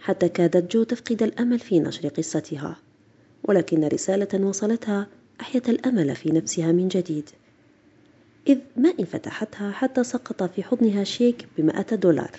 حتى 0.00 0.28
كادت 0.28 0.72
جو 0.72 0.82
تفقد 0.82 1.22
الأمل 1.22 1.58
في 1.58 1.80
نشر 1.80 2.08
قصتها 2.08 2.76
ولكن 3.44 3.84
رسالة 3.84 4.46
وصلتها 4.46 5.06
أحيت 5.40 5.68
الأمل 5.68 6.16
في 6.16 6.30
نفسها 6.30 6.72
من 6.72 6.88
جديد. 6.88 7.30
إذ 8.48 8.58
ما 8.76 8.92
إن 9.00 9.04
فتحتها 9.04 9.72
حتى 9.72 10.04
سقط 10.04 10.42
في 10.42 10.62
حضنها 10.62 11.04
شيك 11.04 11.48
بمائة 11.58 11.96
دولار. 11.96 12.30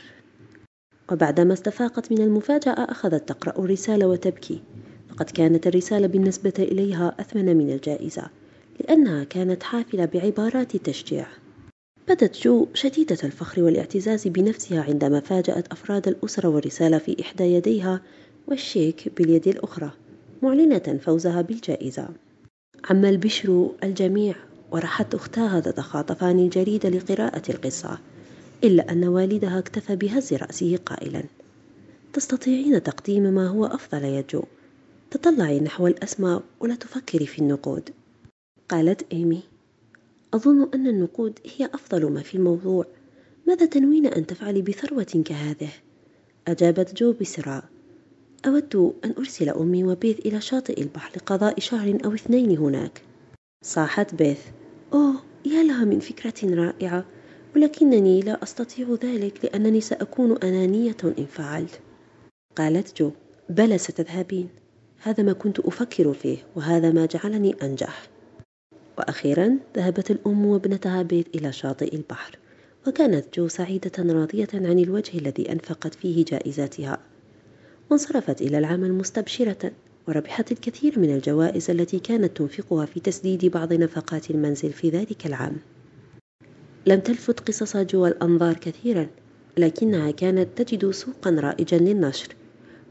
وبعدما 1.11 1.53
استفاقت 1.53 2.11
من 2.11 2.22
المفاجأة 2.22 2.72
أخذت 2.91 3.30
تقرأ 3.30 3.60
الرسالة 3.60 4.07
وتبكي. 4.07 4.61
فقد 5.10 5.30
كانت 5.30 5.68
الرسالة 5.68 6.07
بالنسبة 6.07 6.53
إليها 6.60 7.15
أثمن 7.19 7.57
من 7.57 7.69
الجائزة 7.69 8.30
لأنها 8.80 9.23
كانت 9.23 9.64
حافلة 9.64 10.06
بعبارات 10.06 10.77
تشجيع. 10.77 11.27
بدت 12.10 12.44
جو 12.44 12.68
شديدة 12.73 13.18
الفخر 13.23 13.64
والاعتزاز 13.64 14.27
بنفسها 14.27 14.81
عندما 14.81 15.19
فاجأت 15.19 15.72
أفراد 15.72 16.07
الأسرة 16.07 16.49
والرسالة 16.49 16.98
في 16.98 17.22
إحدى 17.22 17.44
يديها 17.44 18.02
والشيك 18.48 19.11
باليد 19.18 19.48
الأخرى 19.48 19.91
معلنة 20.41 20.99
فوزها 21.02 21.41
بالجائزة. 21.41 22.07
عم 22.90 23.06
البشر 23.06 23.72
الجميع 23.84 24.36
ورحت 24.72 25.15
أختاها 25.15 25.60
تتخاطفان 25.60 26.40
الجريدة 26.40 26.90
لقراءة 26.90 27.52
القصة 27.52 27.99
إلا 28.64 28.91
أن 28.91 29.07
والدها 29.07 29.60
اكتفى 29.60 29.95
بهز 29.95 30.34
رأسه 30.34 30.80
قائلا. 30.86 31.23
تستطيعين 32.14 32.84
تقديم 32.84 33.23
ما 33.23 33.48
هو 33.48 33.65
أفضل 33.65 34.03
يا 34.03 34.23
جو؟ 34.30 34.44
تطلعي 35.11 35.60
نحو 35.60 35.88
الأسماء 35.88 36.44
ولا 36.60 36.76
تفكري 36.76 37.26
في 37.26 37.40
النقود؟ 37.40 37.90
قالت 38.69 39.14
إيمي. 39.14 39.49
أظن 40.34 40.70
أن 40.74 40.88
النقود 40.88 41.40
هي 41.58 41.66
أفضل 41.66 42.12
ما 42.12 42.22
في 42.22 42.36
الموضوع. 42.36 42.86
ماذا 43.48 43.66
تنوين 43.66 44.06
أن 44.06 44.26
تفعلي 44.26 44.62
بثروة 44.62 45.24
كهذه؟ 45.26 45.70
أجابت 46.48 46.96
جو 46.98 47.14
بسرعة. 47.14 47.64
أود 48.46 48.94
أن 49.06 49.14
أرسل 49.18 49.50
أمي 49.50 49.84
وبيث 49.84 50.20
إلى 50.20 50.42
شاطئ 50.42 50.82
البحر 50.82 51.12
لقضاء 51.16 51.60
شهر 51.60 51.98
أو 52.06 52.14
اثنين 52.14 52.58
هناك. 52.58 53.02
صاحت 53.64 54.16
بيث. 54.16 54.40
أوه 54.94 55.16
يا 55.46 55.64
لها 55.64 55.86
من 55.86 56.00
فكرة 56.00 56.56
رائعة. 56.56 57.06
ولكنني 57.56 58.22
لا 58.22 58.44
أستطيع 58.44 58.98
ذلك 59.04 59.46
لأنني 59.46 59.82
سأكون 59.82 60.38
أنانية 60.38 60.98
إن 61.04 61.26
فعلت. 61.26 61.80
قالت 62.56 63.02
جو. 63.02 63.12
بلى 63.50 63.78
ستذهبين. 63.78 64.50
هذا 65.02 65.24
ما 65.24 65.34
كنت 65.34 65.60
أفكر 65.60 66.14
فيه 66.14 66.38
وهذا 66.56 66.92
ما 66.92 67.06
جعلني 67.06 67.56
أنجح. 67.64 68.19
وأخيرا 69.00 69.58
ذهبت 69.76 70.12
الأم 70.12 70.46
وابنتها 70.46 71.02
بيت 71.02 71.36
إلى 71.36 71.52
شاطئ 71.52 71.96
البحر 71.96 72.38
وكانت 72.88 73.26
جو 73.34 73.48
سعيدة 73.48 73.92
راضية 74.14 74.48
عن 74.54 74.80
الوجه 74.80 75.18
الذي 75.18 75.52
أنفقت 75.52 75.96
فيه 75.96 76.26
جائزاتها. 76.26 76.98
وانصرفت 77.90 78.42
إلى 78.42 78.58
العمل 78.58 78.94
مستبشرة 78.94 79.72
وربحت 80.08 80.52
الكثير 80.52 81.00
من 81.00 81.16
الجوائز 81.16 81.70
التي 81.70 82.00
كانت 82.00 82.38
تنفقها 82.38 82.86
في 82.86 83.00
تسديد 83.00 83.46
بعض 83.46 83.74
نفقات 83.74 84.32
المنزل 84.32 84.74
في 84.74 84.90
ذلك 84.90 85.26
العام. 85.26 85.58
لم 86.86 87.00
تلفت 87.00 87.40
قصص 87.40 87.78
جو 87.78 88.06
الأنظار 88.06 88.54
كثيرا 88.54 89.08
لكنها 89.58 90.12
كانت 90.12 90.48
تجد 90.62 90.92
سوقا 90.92 91.32
رائجا 91.32 91.78
للنشر 91.78 92.36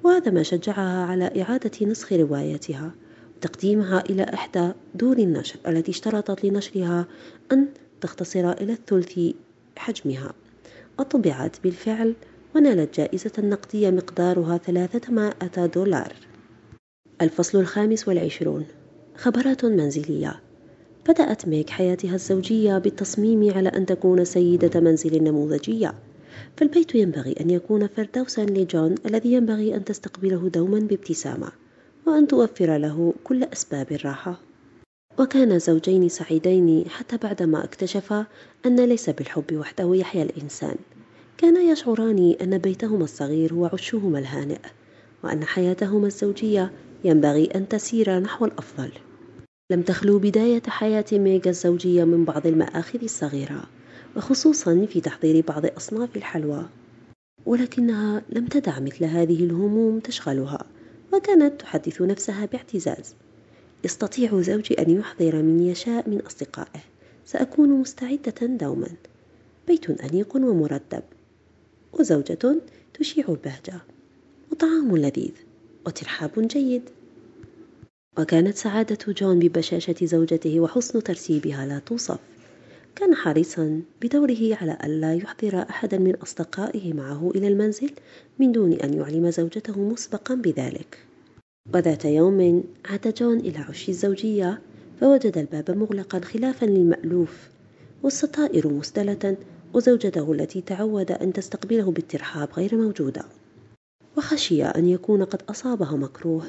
وهذا 0.05 0.31
ما 0.31 0.43
شجعها 0.43 1.05
على 1.05 1.43
إعادة 1.43 1.87
نسخ 1.87 2.13
روايتها 2.13 2.93
وتقديمها 3.39 4.05
إلى 4.11 4.23
إحدى 4.23 4.73
دور 4.95 5.19
النشر 5.19 5.59
التي 5.67 5.91
اشترطت 5.91 6.45
لنشرها 6.45 7.07
أن 7.53 7.67
تختصر 8.01 8.53
إلى 8.53 8.73
الثلث 8.73 9.21
حجمها. 9.77 10.33
وطبعت 10.99 11.57
بالفعل 11.65 12.15
ونالت 12.57 12.97
جائزة 12.97 13.33
نقدية 13.39 13.91
مقدارها 13.91 14.59
ثلاثة 14.59 15.67
دولار. 15.67 16.13
الفصل 17.23 17.61
الخامس 17.61 18.09
والعشرون. 18.09 18.67
خبرات 19.17 19.65
منزلية. 19.65 20.41
بدأت 21.09 21.49
ميك 21.49 21.71
حياتها 21.71 22.15
الزوجية 22.15 22.79
بالتصميم 22.79 23.53
على 23.53 23.69
أن 23.69 23.87
تكون 23.87 24.25
سيدة 24.25 24.81
منزل 24.81 25.23
نموذجية. 25.23 25.95
فالبيت 26.57 26.95
ينبغي 26.95 27.35
أن 27.41 27.51
يكون 27.51 27.87
فردوسا 27.87 28.41
لجون 28.41 28.95
الذي 29.07 29.33
ينبغي 29.33 29.75
أن 29.75 29.85
تستقبله 29.85 30.49
دوما 30.49 30.79
بابتسامة. 30.79 31.53
وأن 32.09 32.27
توفر 32.27 32.77
له 32.77 33.15
كل 33.25 33.45
أسباب 33.45 33.93
الراحة. 33.93 34.41
وكان 35.19 35.59
زوجين 35.59 36.09
سعيدين 36.09 36.85
حتى 36.89 37.17
بعدما 37.17 37.65
اكتشفا 37.65 38.27
أن 38.67 38.85
ليس 38.85 39.11
بالحب 39.11 39.53
وحده 39.53 39.95
يحيا 39.95 40.23
الإنسان. 40.23 40.77
كانا 41.39 41.61
يشعران 41.61 42.35
أن 42.43 42.59
بيتهما 42.59 43.05
الصغير 43.05 43.55
هو 43.55 43.67
عشهما 43.73 44.19
الهانئ 44.19 44.61
وأن 45.25 45.45
حياتهما 45.45 46.07
الزوجية 46.07 46.73
ينبغي 47.05 47.45
أن 47.45 47.69
تسير 47.69 48.19
نحو 48.19 48.45
الأفضل. 48.45 48.91
لم 49.71 49.83
تخلو 49.83 50.19
بداية 50.19 50.63
حياة 50.69 51.05
ميغا 51.13 51.51
الزوجية 51.51 52.05
من 52.05 52.25
بعض 52.25 52.47
المآخذ 52.47 53.03
الصغيرة 53.03 53.63
وخصوصا 54.17 54.87
في 54.87 55.01
تحضير 55.01 55.45
بعض 55.49 55.67
أصناف 55.67 56.17
الحلوى. 56.17 56.65
ولكنها 57.47 58.23
لم 58.29 58.47
تدع 58.47 58.81
مثل 58.81 59.05
هذه 59.05 59.45
الهموم 59.45 59.99
تشغلها. 59.99 60.67
وكانت 61.13 61.61
تحدث 61.61 62.03
نفسها 62.03 62.47
باعتزاز. 62.47 63.15
يستطيع 63.85 64.41
زوجي 64.41 64.75
أن 64.75 64.91
يحضر 64.91 65.43
من 65.43 65.61
يشاء 65.61 66.11
من 66.11 66.21
أصدقائه. 66.21 66.81
سأكون 67.27 67.69
مستعدة 67.69 68.47
دوما. 68.47 68.89
بيت 69.67 69.91
أنيق 69.91 70.37
ومرتب. 70.37 71.03
وزوجة 71.93 72.57
تشيع 72.95 73.25
البهجة. 73.29 73.81
وطعام 74.53 74.97
لذيذ. 74.97 75.33
وترحاب 75.87 76.31
جيد. 76.37 76.83
وكانت 78.19 78.57
سعادة 78.57 79.13
جون 79.13 79.39
ببشاشة 79.39 79.97
زوجته 80.03 80.61
وحسن 80.61 81.03
ترتيبها 81.03 81.67
لا 81.67 81.79
توصف. 81.79 82.19
كان 82.99 83.15
حريصا 83.15 83.83
بدوره 84.03 84.57
على 84.61 84.79
ألا 84.85 85.15
يحضر 85.15 85.63
أحدا 85.71 85.99
من 85.99 86.15
أصدقائه 86.17 86.93
معه 86.93 87.31
إلى 87.35 87.49
المنزل 87.49 87.91
من 88.39 88.53
دون 88.53 88.73
أن 88.73 88.95
يعلم 88.95 89.31
زوجته 89.31 89.81
مسبقا 89.81 90.35
بذلك. 90.35 90.99
وذات 91.75 92.05
يوم 92.05 92.65
عاد 92.85 93.15
جون 93.15 93.39
إلى 93.39 93.59
عش 93.59 93.89
الزوجية 93.89 94.61
فوجد 95.01 95.39
الباب 95.39 95.71
مغلقا 95.71 96.21
خلافا 96.21 96.67
للمألوف 96.67 97.49
والستائر 98.03 98.69
مسدلة 98.69 99.37
وزوجته 99.75 100.33
التي 100.33 100.61
تعود 100.61 101.13
أن 101.13 101.33
تستقبله 101.33 101.91
بالترحاب 101.91 102.49
غير 102.57 102.77
موجودة. 102.77 103.25
وخشي 104.17 104.65
أن 104.65 104.89
يكون 104.89 105.25
قد 105.25 105.43
أصابها 105.49 105.97
مكروه 105.97 106.45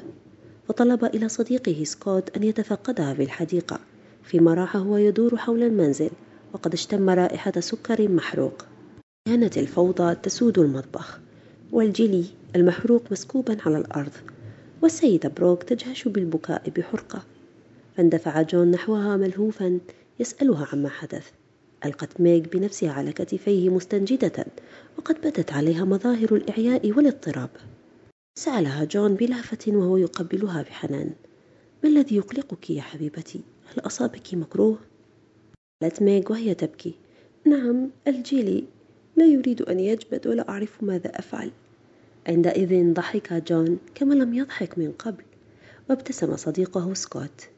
فطلب 0.67 1.05
إلى 1.05 1.29
صديقه 1.29 1.83
سكوت 1.83 2.37
أن 2.37 2.43
يتفقدها 2.43 3.13
في 3.13 3.23
الحديقة 3.23 3.79
فيما 4.23 4.53
راح 4.53 4.75
هو 4.75 4.97
يدور 4.97 5.37
حول 5.37 5.63
المنزل. 5.63 6.09
وقد 6.53 6.73
اشتم 6.73 7.09
رائحة 7.09 7.59
سكر 7.59 8.07
محروق. 8.09 8.65
كانت 9.25 9.57
الفوضى 9.57 10.15
تسود 10.15 10.59
المطبخ 10.59 11.19
والجيلي 11.71 12.25
المحروق 12.55 13.03
مسكوبا 13.11 13.57
على 13.65 13.77
الأرض 13.77 14.11
والسيدة 14.81 15.29
بروك 15.29 15.63
تجهش 15.63 16.07
بالبكاء 16.07 16.69
بحرقة. 16.69 17.23
فاندفع 17.97 18.41
جون 18.41 18.71
نحوها 18.71 19.17
ملهوفا 19.17 19.79
يسألها 20.19 20.67
عما 20.73 20.89
حدث. 20.89 21.29
ألقت 21.85 22.21
ميغ 22.21 22.39
بنفسها 22.39 22.91
على 22.91 23.11
كتفيه 23.11 23.69
مستنجدة 23.69 24.45
وقد 24.97 25.15
بدت 25.15 25.53
عليها 25.53 25.85
مظاهر 25.85 26.35
الإعياء 26.35 26.91
والاضطراب. 26.91 27.49
سألها 28.35 28.83
جون 28.83 29.13
بلهفة 29.13 29.71
وهو 29.71 29.97
يقبلها 29.97 30.61
بحنان. 30.61 31.09
ما 31.83 31.89
الذي 31.89 32.15
يقلقك 32.15 32.69
يا 32.69 32.81
حبيبتي؟ 32.81 33.41
هل 33.73 33.85
أصابك 33.85 34.33
مكروه؟ 34.33 34.77
قالت 35.81 36.01
ميغ 36.01 36.31
وهي 36.31 36.53
تبكي. 36.53 36.93
نعم 37.45 37.89
الجيلي 38.07 38.63
لا 39.15 39.25
يريد 39.25 39.61
أن 39.61 39.79
يجمد 39.79 40.27
ولا 40.27 40.49
أعرف 40.49 40.83
ماذا 40.83 41.09
أفعل. 41.19 41.51
عندئذ 42.27 42.93
ضحك 42.93 43.33
جون 43.33 43.79
كما 43.95 44.13
لم 44.13 44.33
يضحك 44.33 44.77
من 44.77 44.91
قبل 44.91 45.23
وابتسم 45.89 46.35
صديقه 46.35 46.93
سكوت. 46.93 47.49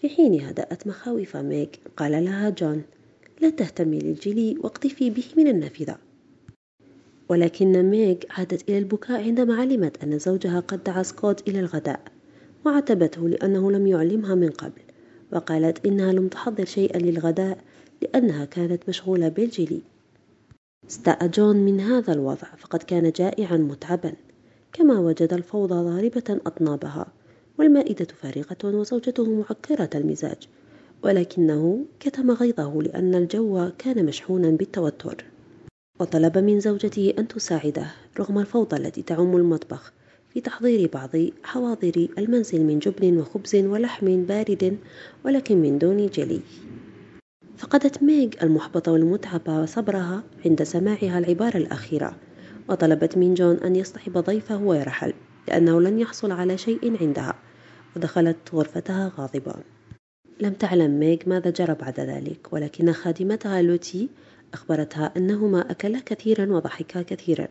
في 0.00 0.08
حين 0.08 0.40
هدأت 0.40 0.86
مخاوف 0.86 1.36
ميغ 1.36 1.66
قال 1.96 2.24
لها 2.24 2.50
جون 2.50 2.82
لا 3.40 3.50
تهتمي 3.50 3.98
للجيلي 3.98 4.58
واقذفي 4.60 5.10
به 5.10 5.24
من 5.36 5.48
النافذة. 5.48 5.96
ولكن 7.28 7.82
ميغ 7.82 8.16
عادت 8.30 8.68
إلى 8.68 8.78
البكاء 8.78 9.22
عندما 9.22 9.56
علمت 9.56 10.04
أن 10.04 10.18
زوجها 10.18 10.60
قد 10.60 10.84
دعا 10.84 11.02
سكوت 11.02 11.48
إلى 11.48 11.60
الغداء 11.60 12.00
وعاتبته 12.66 13.28
لأنه 13.28 13.72
لم 13.72 13.86
يعلمها 13.86 14.34
من 14.34 14.50
قبل. 14.50 14.82
وقالت 15.32 15.86
إنها 15.86 16.12
لم 16.12 16.28
تحضر 16.28 16.64
شيئا 16.64 16.98
للغداء 16.98 17.58
لأنها 18.02 18.44
كانت 18.44 18.88
مشغولة 18.88 19.28
بالجيلي 19.28 19.80
استاء 20.90 21.26
جون 21.26 21.56
من 21.56 21.80
هذا 21.80 22.12
الوضع 22.12 22.48
فقد 22.58 22.82
كان 22.82 23.10
جائعا 23.10 23.56
متعبا 23.56 24.12
كما 24.72 24.98
وجد 24.98 25.32
الفوضى 25.32 25.74
ضاربة 25.74 26.40
أطنابها 26.46 27.06
والمائدة 27.58 28.06
فارغة 28.22 28.76
وزوجته 28.76 29.24
معكرة 29.24 29.90
المزاج 29.94 30.48
ولكنه 31.02 31.84
كتم 32.00 32.30
غيظه 32.30 32.82
لأن 32.82 33.14
الجو 33.14 33.70
كان 33.78 34.04
مشحونا 34.04 34.50
بالتوتر. 34.50 35.24
وطلب 36.00 36.38
من 36.38 36.60
زوجته 36.60 37.14
أن 37.18 37.28
تساعده 37.28 37.86
رغم 38.18 38.38
الفوضى 38.38 38.76
التي 38.76 39.02
تعم 39.02 39.36
المطبخ 39.36 39.92
في 40.34 40.40
تحضير 40.40 40.90
بعض 40.92 41.10
حواضر 41.44 42.08
المنزل 42.18 42.64
من 42.64 42.78
جبن 42.78 43.18
وخبز 43.18 43.56
ولحم 43.56 44.24
بارد 44.24 44.78
ولكن 45.24 45.62
من 45.62 45.78
دون 45.78 46.06
جلي. 46.06 46.40
فقدت 47.56 48.02
ميغ 48.02 48.28
المحبطة 48.42 48.92
والمتعبة 48.92 49.64
صبرها 49.66 50.22
عند 50.44 50.62
سماعها 50.62 51.18
العبارة 51.18 51.56
الأخيرة 51.56 52.16
وطلبت 52.68 53.18
من 53.18 53.34
جون 53.34 53.56
أن 53.56 53.76
يصطحب 53.76 54.18
ضيفه 54.18 54.62
ويرحل 54.62 55.12
لأنه 55.48 55.80
لن 55.80 55.98
يحصل 55.98 56.32
على 56.32 56.58
شيء 56.58 56.96
عندها 57.00 57.34
ودخلت 57.96 58.36
غرفتها 58.54 59.12
غاضبة. 59.18 59.54
لم 60.40 60.52
تعلم 60.52 60.98
ميغ 61.00 61.18
ماذا 61.26 61.50
جرى 61.50 61.74
بعد 61.74 62.00
ذلك 62.00 62.52
ولكن 62.52 62.92
خادمتها 62.92 63.62
لوتي 63.62 64.08
أخبرتها 64.54 65.12
أنهما 65.16 65.70
أكلا 65.70 66.00
كثيرا 66.06 66.46
وضحكا 66.46 67.02
كثيرا 67.02 67.48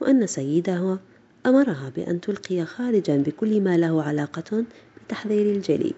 وأن 0.00 0.26
سيدها 0.26 0.98
أمرها 1.46 1.92
بأن 1.96 2.20
تلقي 2.20 2.64
خارجا 2.64 3.16
بكل 3.16 3.60
ما 3.60 3.76
له 3.76 4.02
علاقة 4.02 4.64
بتحضير 5.06 5.56
الجلي 5.56 5.94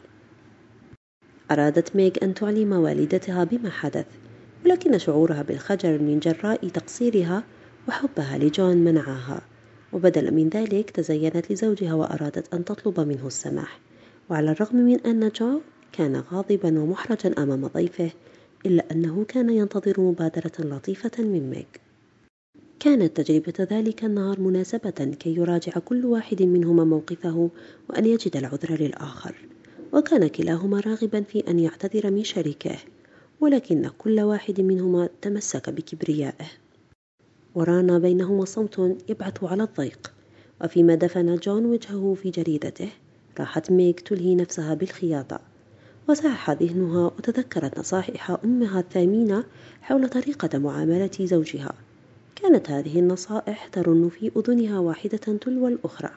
أرادت 1.51 1.97
ميغ 1.97 2.13
أن 2.23 2.35
تعلم 2.35 2.73
والدتها 2.73 3.45
بما 3.45 3.71
حدث 3.71 4.07
ولكن 4.65 4.99
شعورها 4.99 5.43
بالخجل 5.43 6.03
من 6.03 6.19
جراء 6.19 6.69
تقصيرها 6.69 7.45
وحبها 7.89 8.39
لجون 8.39 8.77
منعها. 8.77 9.43
وبدلا 9.93 10.31
من 10.31 10.49
ذلك 10.49 10.91
تزينت 10.91 11.53
لزوجها 11.53 11.95
وأرادت 11.95 12.55
أن 12.55 12.65
تطلب 12.65 13.01
منه 13.01 13.27
السماح. 13.27 13.81
وعلى 14.31 14.51
الرغم 14.51 14.77
من 14.77 15.01
أن 15.01 15.29
جو 15.29 15.61
كان 15.93 16.23
غاضبا 16.33 16.81
ومحرجا 16.81 17.35
أمام 17.39 17.67
ضيفه 17.67 18.11
إلا 18.67 18.85
أنه 18.93 19.25
كان 19.29 19.51
ينتظر 19.51 20.01
مبادرة 20.01 20.53
لطيفة 20.59 21.11
من 21.19 21.51
ميغ. 21.51 21.82
كانت 22.83 23.21
تجربة 23.21 23.53
ذلك 23.61 24.05
النهار 24.05 24.41
مناسبة 24.41 24.91
كي 24.91 25.35
يراجع 25.35 25.73
كل 25.73 26.07
واحد 26.07 26.43
منهما 26.43 26.85
موقفه 26.85 27.51
وأن 27.91 28.05
يجد 28.05 28.37
العذر 28.37 28.73
للآخر. 28.81 29.35
وكان 29.93 30.27
كلاهما 30.27 30.81
راغبا 30.81 31.21
في 31.21 31.51
أن 31.51 31.59
يعتذر 31.59 32.11
من 32.11 32.25
شريكه 32.25 32.77
ولكن 33.41 33.91
كل 33.99 34.21
واحد 34.21 34.61
منهما 34.61 35.09
تمسك 35.21 35.71
بكبريائه. 35.71 36.47
ورانا 37.55 37.99
بينهما 37.99 38.45
صوت 38.45 38.81
يبعث 39.09 39.45
على 39.45 39.63
الضيق 39.63 40.13
وفيما 40.65 40.95
دفن 40.95 41.37
جون 41.37 41.67
وجهه 41.67 42.15
في 42.23 42.31
جريدته 42.31 42.89
راحت 43.41 43.71
ميغ 43.71 43.95
تلهي 43.95 44.35
نفسها 44.35 44.75
بالخياطة. 44.75 45.41
وساح 46.09 46.51
ذهنها 46.51 47.07
وتذكرت 47.07 47.79
نصائح 47.79 48.31
أمها 48.45 48.81
الثامنة 48.81 49.45
حول 49.83 50.09
طريقة 50.09 50.59
معاملة 50.59 51.11
زوجها. 51.21 51.75
كانت 52.37 52.71
هذه 52.71 52.99
النصائح 52.99 53.67
ترن 53.67 54.09
في 54.09 54.33
أذنها 54.37 54.79
واحدة 54.79 55.19
تلو 55.19 55.69
الأخرى. 55.69 56.11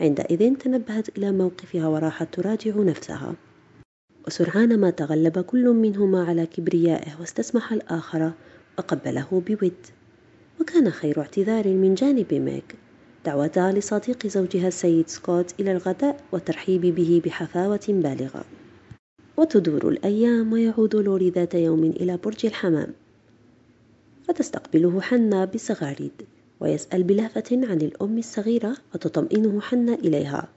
عندئذ 0.00 0.54
تنبهت 0.54 1.18
إلى 1.18 1.32
موقفها 1.32 1.88
وراحت 1.88 2.34
تراجع 2.34 2.76
نفسها. 2.76 3.34
وسرعان 4.26 4.80
ما 4.80 4.90
تغلب 4.90 5.38
كل 5.38 5.68
منهما 5.68 6.24
على 6.24 6.46
كبريائه 6.46 7.20
واستسمح 7.20 7.72
الآخر 7.72 8.32
وقبله 8.78 9.42
بود. 9.48 9.86
وكان 10.60 10.90
خير 10.90 11.20
اعتذار 11.20 11.68
من 11.68 11.94
جانب 11.94 12.34
ميغ. 12.34 12.62
دعوتها 13.24 13.72
لصديق 13.72 14.26
زوجها 14.26 14.68
السيد 14.68 15.08
سكوت 15.08 15.60
إلى 15.60 15.72
الغداء 15.72 16.20
والترحيب 16.32 16.80
به 16.80 17.22
بحفاوة 17.24 17.86
بالغة. 17.88 18.44
وتدور 19.36 19.88
الأيام 19.88 20.52
ويعود 20.52 20.96
لوري 20.96 21.30
ذات 21.30 21.54
يوم 21.54 21.84
إلى 21.84 22.18
برج 22.24 22.46
الحمام. 22.46 22.92
فتستقبله 24.28 25.00
حنا 25.00 25.44
بصغاريد 25.44 26.12
ويسأل 26.60 27.02
بلهفة 27.02 27.44
عن 27.52 27.80
الأم 27.80 28.18
الصغيرة 28.18 28.76
فتطمئنه 28.92 29.60
حنا 29.60 29.94
إليها. 29.94 30.48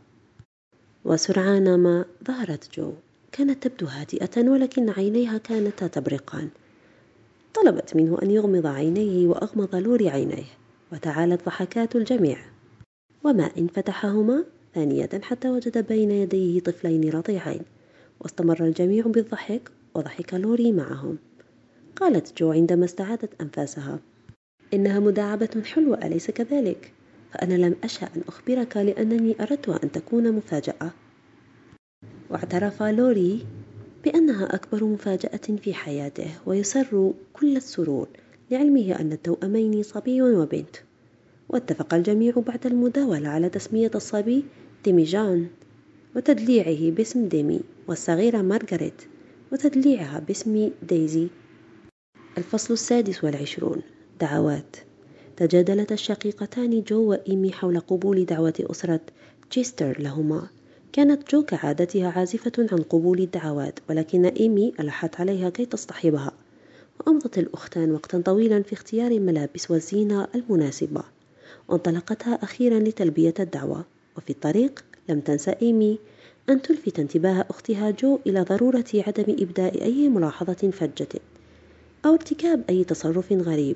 وسرعان 1.05 1.79
ما 1.79 2.05
ظهرت 2.27 2.79
جو 2.79 2.93
كانت 3.31 3.67
تبدو 3.67 3.85
هادئة 3.85 4.49
ولكن 4.49 4.89
عينيها 4.89 5.37
كانتا 5.37 5.87
تبرقان. 5.87 6.49
طلبت 7.53 7.95
منه 7.95 8.19
أن 8.23 8.31
يغمض 8.31 8.65
عينيه 8.65 9.27
وأغمض 9.27 9.75
لوري 9.75 10.09
عينيه 10.09 10.45
وتعالت 10.91 11.45
ضحكات 11.45 11.95
الجميع. 11.95 12.37
وما 13.23 13.49
إن 13.57 13.67
فتحهما 13.67 14.43
ثانية 14.75 15.09
حتى 15.21 15.49
وجد 15.49 15.87
بين 15.87 16.11
يديه 16.11 16.59
طفلين 16.59 17.09
رضيعين 17.09 17.61
واستمر 18.19 18.65
الجميع 18.65 19.05
بالضحك 19.05 19.71
وضحك 19.95 20.33
لوري 20.33 20.71
معهم. 20.71 21.17
قالت 21.95 22.37
جو 22.37 22.51
عندما 22.51 22.85
استعادت 22.85 23.41
أنفاسها. 23.41 23.99
إنها 24.73 24.99
مداعبة 24.99 25.61
حلوة 25.65 25.97
أليس 26.05 26.31
كذلك؟ 26.31 26.91
فأنا 27.31 27.53
لم 27.53 27.75
أشأ 27.83 28.09
أن 28.15 28.21
أخبرك 28.27 28.77
لأنني 28.77 29.35
أردت 29.41 29.69
أن 29.69 29.91
تكون 29.91 30.31
مفاجأة. 30.31 30.91
واعترف 32.29 32.83
لوري 32.83 33.45
بأنها 34.03 34.55
أكبر 34.55 34.83
مفاجأة 34.83 35.57
في 35.61 35.73
حياته 35.73 36.27
ويسر 36.45 37.13
كل 37.33 37.57
السرور 37.57 38.07
لعلمه 38.51 38.99
أن 38.99 39.11
التوأمين 39.11 39.83
صبي 39.83 40.21
وبنت. 40.21 40.75
واتفق 41.49 41.93
الجميع 41.93 42.33
بعد 42.47 42.65
المداولة 42.65 43.29
على 43.29 43.49
تسمية 43.49 43.91
الصبي 43.95 44.43
ديميجان 44.85 45.47
وتدليعه 46.15 46.91
باسم 46.91 47.27
ديمي 47.27 47.59
والصغيرة 47.87 48.41
مارغريت 48.41 49.01
وتدليعها 49.51 50.19
باسم 50.19 50.71
دايزي 50.89 51.27
الفصل 52.37 52.73
السادس 52.73 53.23
والعشرون. 53.23 53.81
دعوات. 54.21 54.75
تجادلت 55.37 55.91
الشقيقتان 55.91 56.81
جو 56.81 57.09
وإيمي 57.09 57.51
حول 57.51 57.79
قبول 57.79 58.25
دعوة 58.25 58.53
أسرة 58.59 58.99
تشيستر 59.49 60.01
لهما. 60.01 60.47
كانت 60.93 61.31
جو 61.31 61.43
كعادتها 61.43 62.07
عازفة 62.07 62.51
عن 62.57 62.77
قبول 62.77 63.19
الدعوات 63.19 63.79
ولكن 63.89 64.25
إيمي 64.25 64.73
ألحت 64.79 65.19
عليها 65.21 65.49
كي 65.49 65.65
تصطحبها. 65.65 66.31
وأمضت 66.99 67.37
الأختان 67.37 67.91
وقتا 67.91 68.21
طويلا 68.21 68.61
في 68.61 68.73
اختيار 68.73 69.11
الملابس 69.11 69.71
والزينة 69.71 70.27
المناسبة. 70.35 71.03
وانطلقتا 71.67 72.31
أخيرا 72.31 72.79
لتلبية 72.79 73.33
الدعوة. 73.39 73.85
وفي 74.17 74.29
الطريق 74.29 74.85
لم 75.09 75.19
تنس 75.19 75.49
إيمي 75.49 75.99
أن 76.49 76.61
تلفت 76.61 76.99
انتباه 76.99 77.45
أختها 77.49 77.91
جو 77.91 78.19
إلى 78.27 78.41
ضرورة 78.41 78.85
عدم 78.95 79.35
إبداء 79.39 79.83
أي 79.83 80.09
ملاحظة 80.09 80.71
فجة. 80.71 81.19
أو 82.05 82.13
ارتكاب 82.13 82.63
أي 82.69 82.83
تصرف 82.83 83.31
غريب 83.31 83.75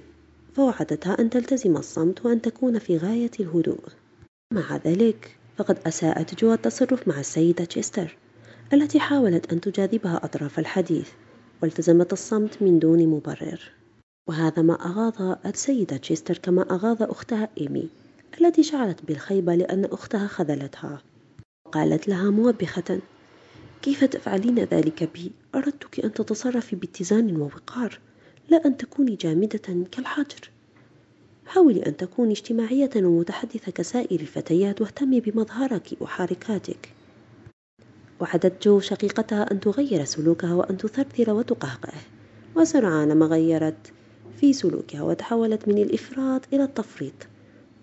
فوعدتها 0.53 1.19
أن 1.19 1.29
تلتزم 1.29 1.77
الصمت 1.77 2.25
وأن 2.25 2.41
تكون 2.41 2.79
في 2.79 2.97
غاية 2.97 3.31
الهدوء. 3.39 3.79
مع 4.53 4.77
ذلك 4.85 5.37
فقد 5.57 5.79
أساءت 5.87 6.39
جو 6.39 6.53
التصرف 6.53 7.07
مع 7.07 7.19
السيدة 7.19 7.65
تشيستر 7.65 8.17
التي 8.73 8.99
حاولت 8.99 9.53
أن 9.53 9.61
تجاذبها 9.61 10.21
أطراف 10.23 10.59
الحديث 10.59 11.09
والتزمت 11.61 12.13
الصمت 12.13 12.61
من 12.61 12.79
دون 12.79 13.07
مبرر. 13.07 13.71
وهذا 14.27 14.61
ما 14.61 14.73
أغاض 14.73 15.39
السيدة 15.45 15.97
تشيستر 15.97 16.37
كما 16.37 16.61
أغاض 16.71 17.03
أختها 17.03 17.49
إيمي 17.57 17.89
التي 18.41 18.63
شعرت 18.63 19.05
بالخيبة 19.05 19.55
لأن 19.55 19.85
أختها 19.85 20.27
خذلتها. 20.27 21.01
قالت 21.71 22.07
لها 22.07 22.29
موبخة 22.29 22.99
كيف 23.81 24.03
تفعلين 24.03 24.59
ذلك 24.59 25.09
بي؟ 25.13 25.31
أردتك 25.55 25.99
أن 25.99 26.13
تتصرفي 26.13 26.75
باتزان 26.75 27.37
ووقار. 27.37 27.99
لا 28.49 28.65
أن 28.65 28.77
تكوني 28.77 29.15
جامدة 29.15 29.85
كالحجر. 29.91 30.49
حاولي 31.45 31.85
أن 31.85 31.97
تكوني 31.97 32.31
اجتماعية 32.31 32.89
ومتحدثة 32.95 33.71
كسائر 33.71 34.19
الفتيات 34.19 34.81
واهتمي 34.81 35.19
بمظهرك 35.19 35.89
وحركاتك. 36.01 36.89
وعدت 38.19 38.67
جو 38.67 38.79
شقيقتها 38.79 39.51
أن 39.51 39.59
تغير 39.59 40.03
سلوكها 40.05 40.53
وأن 40.53 40.77
تثرثر 40.77 41.33
وتقهقه. 41.33 41.93
وسرعان 42.55 43.17
ما 43.17 43.25
غيرت 43.25 43.91
في 44.39 44.53
سلوكها 44.53 45.01
وتحولت 45.01 45.67
من 45.67 45.77
الإفراط 45.77 46.41
إلى 46.53 46.63
التفريط. 46.63 47.27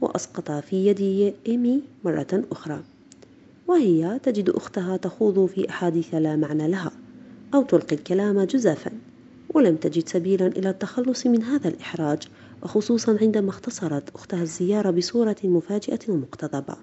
وأسقط 0.01 0.51
في 0.51 0.87
يد 0.87 1.35
إيمي 1.49 1.83
مرة 2.05 2.45
أخرى. 2.53 2.83
وهي 3.67 4.21
تجد 4.23 4.51
أختها 4.51 4.97
تخوض 4.97 5.47
في 5.47 5.71
أحاديث 5.71 6.15
لا 6.15 6.37
معنى 6.37 6.69
لها 6.69 6.93
أو 7.55 7.63
تلقي 7.63 7.97
الكلام 7.97 8.43
جزافا. 8.43 8.91
ولم 9.57 9.77
تجد 9.77 10.09
سبيلا 10.09 10.47
إلى 10.47 10.71
التخلص 10.71 11.27
من 11.27 11.43
هذا 11.43 11.69
الإحراج 11.69 12.23
وخصوصا 12.63 13.19
عندما 13.21 13.51
اختصرت 13.51 14.15
أختها 14.15 14.43
الزيارة 14.43 14.91
بصورة 14.91 15.37
مفاجئة 15.45 15.99
ومقتضبة 16.09 16.77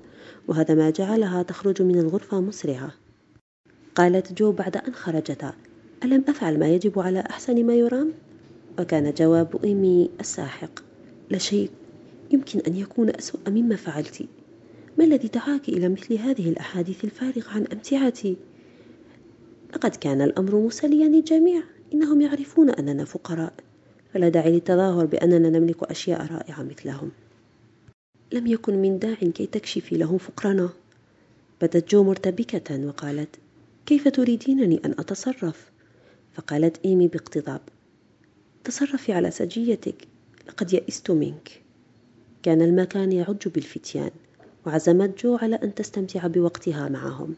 وهذا 0.47 0.75
ما 0.75 0.89
جعلها 0.89 1.43
تخرج 1.43 1.81
من 1.81 1.99
الغرفة 1.99 2.41
مسرعة 2.41 2.93
قالت 3.95 4.33
جو 4.33 4.51
بعد 4.51 4.77
أن 4.77 4.93
خرجتا 4.93 5.53
ألم 6.03 6.23
أفعل 6.27 6.59
ما 6.59 6.67
يجب 6.67 6.99
على 6.99 7.19
أحسن 7.19 7.65
ما 7.65 7.73
يرام؟ 7.73 8.11
وكان 8.79 9.13
جواب 9.13 9.65
إيمي 9.65 10.09
الساحق 10.19 10.79
لا 11.29 11.37
شيء 11.37 11.69
يمكن 12.31 12.59
أن 12.59 12.75
يكون 12.75 13.09
أسوأ 13.09 13.49
مما 13.49 13.75
فعلت 13.75 14.25
ما 14.97 15.05
الذي 15.05 15.27
دعاك 15.27 15.69
إلى 15.69 15.89
مثل 15.89 16.13
هذه 16.13 16.49
الأحاديث 16.49 17.03
الفارغة 17.03 17.49
عن 17.49 17.67
أمتعتي؟ 17.73 18.35
لقد 19.75 19.95
كان 19.95 20.21
الأمر 20.21 20.55
مسليا 20.55 21.07
للجميع 21.07 21.63
إنهم 21.93 22.21
يعرفون 22.21 22.69
أننا 22.69 23.05
فقراء. 23.05 23.53
فلا 24.13 24.29
داعي 24.29 24.51
للتظاهر 24.51 25.05
بأننا 25.05 25.49
نملك 25.49 25.83
أشياء 25.83 26.25
رائعة 26.25 26.63
مثلهم. 26.63 27.11
لم 28.33 28.47
يكن 28.47 28.81
من 28.81 28.99
داع 28.99 29.13
كي 29.13 29.45
تكشفي 29.45 29.97
لهم 29.97 30.17
فقرنا 30.17 30.69
بدت 31.61 31.91
جو 31.91 32.03
مرتبكة 32.03 32.85
وقالت 32.87 33.35
كيف 33.85 34.07
تريدينني 34.07 34.81
أن 34.85 34.91
أتصرف؟ 34.91 35.71
فقالت 36.33 36.85
إيمي 36.85 37.07
باقتضاب. 37.07 37.61
تصرفي 38.63 39.13
على 39.13 39.31
سجيتك. 39.31 40.07
لقد 40.47 40.73
يئست 40.73 41.11
منك. 41.11 41.61
كان 42.43 42.61
المكان 42.61 43.11
يعج 43.11 43.47
بالفتيان 43.47 44.11
وعزمت 44.65 45.23
جو 45.23 45.35
على 45.35 45.55
أن 45.55 45.75
تستمتع 45.75 46.27
بوقتها 46.27 46.89
معهم. 46.89 47.35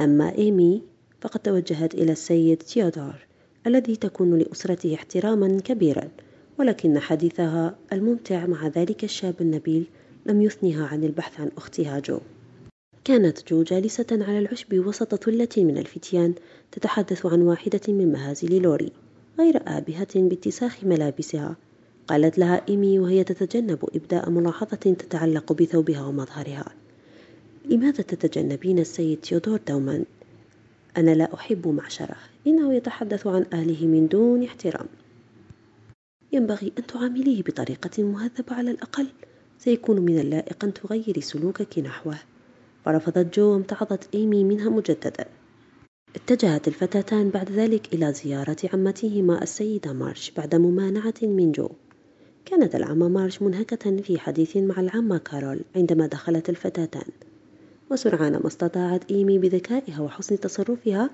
أما 0.00 0.34
إيمي 0.38 0.82
فقد 1.20 1.40
توجهت 1.40 1.94
إلى 1.94 2.12
السيد 2.12 2.58
تيودور. 2.58 3.25
الذي 3.66 3.96
تكون 3.96 4.38
لأسرته 4.38 4.94
احتراما 4.94 5.60
كبيرا 5.64 6.08
ولكن 6.58 6.98
حديثها 6.98 7.78
الممتع 7.92 8.46
مع 8.46 8.66
ذلك 8.66 9.04
الشاب 9.04 9.34
النبيل 9.40 9.86
لم 10.26 10.42
يثنها 10.42 10.86
عن 10.86 11.04
البحث 11.04 11.40
عن 11.40 11.50
أختها 11.56 11.98
جو. 11.98 12.20
كانت 13.04 13.48
جو 13.48 13.62
جالسة 13.62 14.06
على 14.10 14.38
العشب 14.38 14.86
وسط 14.86 15.14
ثلة 15.14 15.48
من 15.56 15.78
الفتيان 15.78 16.34
تتحدث 16.72 17.26
عن 17.26 17.42
واحدة 17.42 17.80
من 17.88 18.12
مهازل 18.12 18.62
لوري 18.62 18.92
غير 19.38 19.62
آبهة 19.66 20.08
باتساخ 20.14 20.84
ملابسها. 20.84 21.56
قالت 22.08 22.38
لها 22.38 22.62
إيمي 22.68 22.98
وهي 22.98 23.24
تتجنب 23.24 23.78
إبداء 23.94 24.30
ملاحظة 24.30 24.76
تتعلق 24.76 25.52
بثوبها 25.52 26.06
ومظهرها. 26.06 26.72
لماذا 27.64 28.02
تتجنبين 28.02 28.78
السيد 28.78 29.20
تيودور 29.20 29.60
دوما؟ 29.68 30.04
أنا 30.96 31.10
لا 31.10 31.34
أحب 31.34 31.68
معشره. 31.68 32.16
إنه 32.46 32.74
يتحدث 32.74 33.26
عن 33.26 33.46
أهله 33.52 33.86
من 33.86 34.08
دون 34.08 34.44
احترام. 34.44 34.86
ينبغي 36.32 36.72
أن 36.78 36.86
تعامليه 36.86 37.42
بطريقة 37.42 38.02
مهذبة 38.02 38.54
على 38.54 38.70
الأقل. 38.70 39.06
سيكون 39.58 40.00
من 40.00 40.18
اللائق 40.18 40.64
أن 40.64 40.74
تغيري 40.74 41.20
سلوكك 41.20 41.78
نحوه. 41.78 42.18
فرفضت 42.84 43.36
جو 43.38 43.52
وامتعضت 43.52 44.14
إيمي 44.14 44.44
منها 44.44 44.68
مجددا. 44.70 45.26
اتجهت 46.16 46.68
الفتاتان 46.68 47.30
بعد 47.30 47.50
ذلك 47.50 47.94
إلى 47.94 48.12
زيارة 48.12 48.56
عمتهما 48.72 49.42
السيدة 49.42 49.92
مارش 49.92 50.30
بعد 50.30 50.54
ممانعة 50.54 51.14
من 51.22 51.52
جو. 51.52 51.68
كانت 52.44 52.74
العمة 52.74 53.08
مارش 53.08 53.42
منهمكة 53.42 53.96
في 53.96 54.18
حديث 54.18 54.56
مع 54.56 54.80
العمة 54.80 55.18
كارول 55.18 55.60
عندما 55.76 56.06
دخلت 56.06 56.48
الفتاتان. 56.48 57.06
وسرعان 57.90 58.32
ما 58.32 58.46
استطاعت 58.46 59.10
إيمي 59.10 59.38
بذكائها 59.38 60.00
وحسن 60.00 60.40
تصرفها 60.40 61.10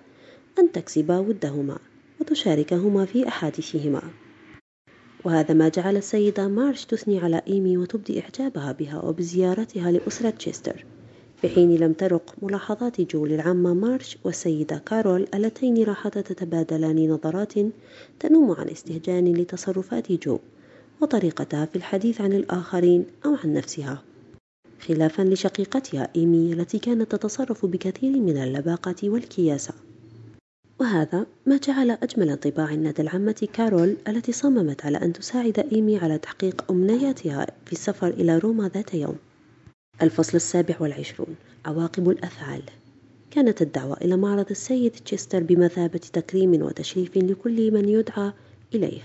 أن 0.58 0.72
تكسب 0.72 1.10
ودهما 1.10 1.78
وتشاركهما 2.20 3.04
في 3.04 3.28
أحاديثهما. 3.28 4.02
وهذا 5.24 5.54
ما 5.54 5.68
جعل 5.68 5.96
السيدة 5.96 6.48
مارش 6.48 6.84
تثني 6.84 7.18
على 7.20 7.42
إيمي 7.48 7.76
وتبدي 7.76 8.20
إعجابها 8.20 8.72
بها 8.72 9.04
وبزيارتها 9.04 9.92
لأسرة 9.92 10.30
تشيستر 10.30 10.84
في 11.42 11.48
حين 11.48 11.76
لم 11.76 11.92
ترق 11.92 12.34
ملاحظات 12.42 13.00
جو 13.00 13.26
للعمة 13.26 13.74
مارش 13.74 14.18
والسيدة 14.24 14.78
كارول 14.78 15.26
اللتين 15.34 15.84
راحتا 15.84 16.20
تتبادلان 16.20 17.08
نظرات 17.10 17.52
تنم 18.20 18.50
عن 18.58 18.68
استهجان 18.68 19.32
لتصرفات 19.34 20.12
جو 20.12 20.38
وطريقتها 21.00 21.64
في 21.64 21.76
الحديث 21.76 22.20
عن 22.20 22.32
الآخرين 22.32 23.06
أو 23.26 23.34
عن 23.44 23.52
نفسها. 23.52 24.02
خلافا 24.88 25.22
لشقيقتها 25.22 26.08
إيمي 26.16 26.52
التي 26.52 26.78
كانت 26.78 27.12
تتصرف 27.12 27.66
بكثير 27.66 28.12
من 28.12 28.36
اللباقة 28.36 28.94
والكياسة. 29.10 29.74
وهذا 30.80 31.26
ما 31.46 31.56
جعل 31.56 31.90
أجمل 31.90 32.28
انطباع 32.28 32.72
لدى 32.72 33.02
العمة 33.02 33.48
كارول 33.52 33.96
التي 34.08 34.32
صممت 34.32 34.86
على 34.86 34.98
أن 34.98 35.12
تساعد 35.12 35.58
إيمي 35.72 35.98
على 35.98 36.18
تحقيق 36.18 36.64
أمنياتها 36.70 37.46
في 37.66 37.72
السفر 37.72 38.08
إلى 38.08 38.38
روما 38.38 38.68
ذات 38.68 38.94
يوم. 38.94 39.16
الفصل 40.02 40.36
السابع 40.36 40.74
والعشرون 40.80 41.36
عواقب 41.66 42.10
الأفعال. 42.10 42.62
كانت 43.30 43.62
الدعوة 43.62 43.96
إلى 43.96 44.16
معرض 44.16 44.50
السيد 44.50 44.92
تشستر 44.92 45.42
بمثابة 45.42 46.00
تكريم 46.12 46.62
وتشريف 46.62 47.16
لكل 47.16 47.70
من 47.70 47.88
يدعى 47.88 48.32
إليه. 48.74 49.00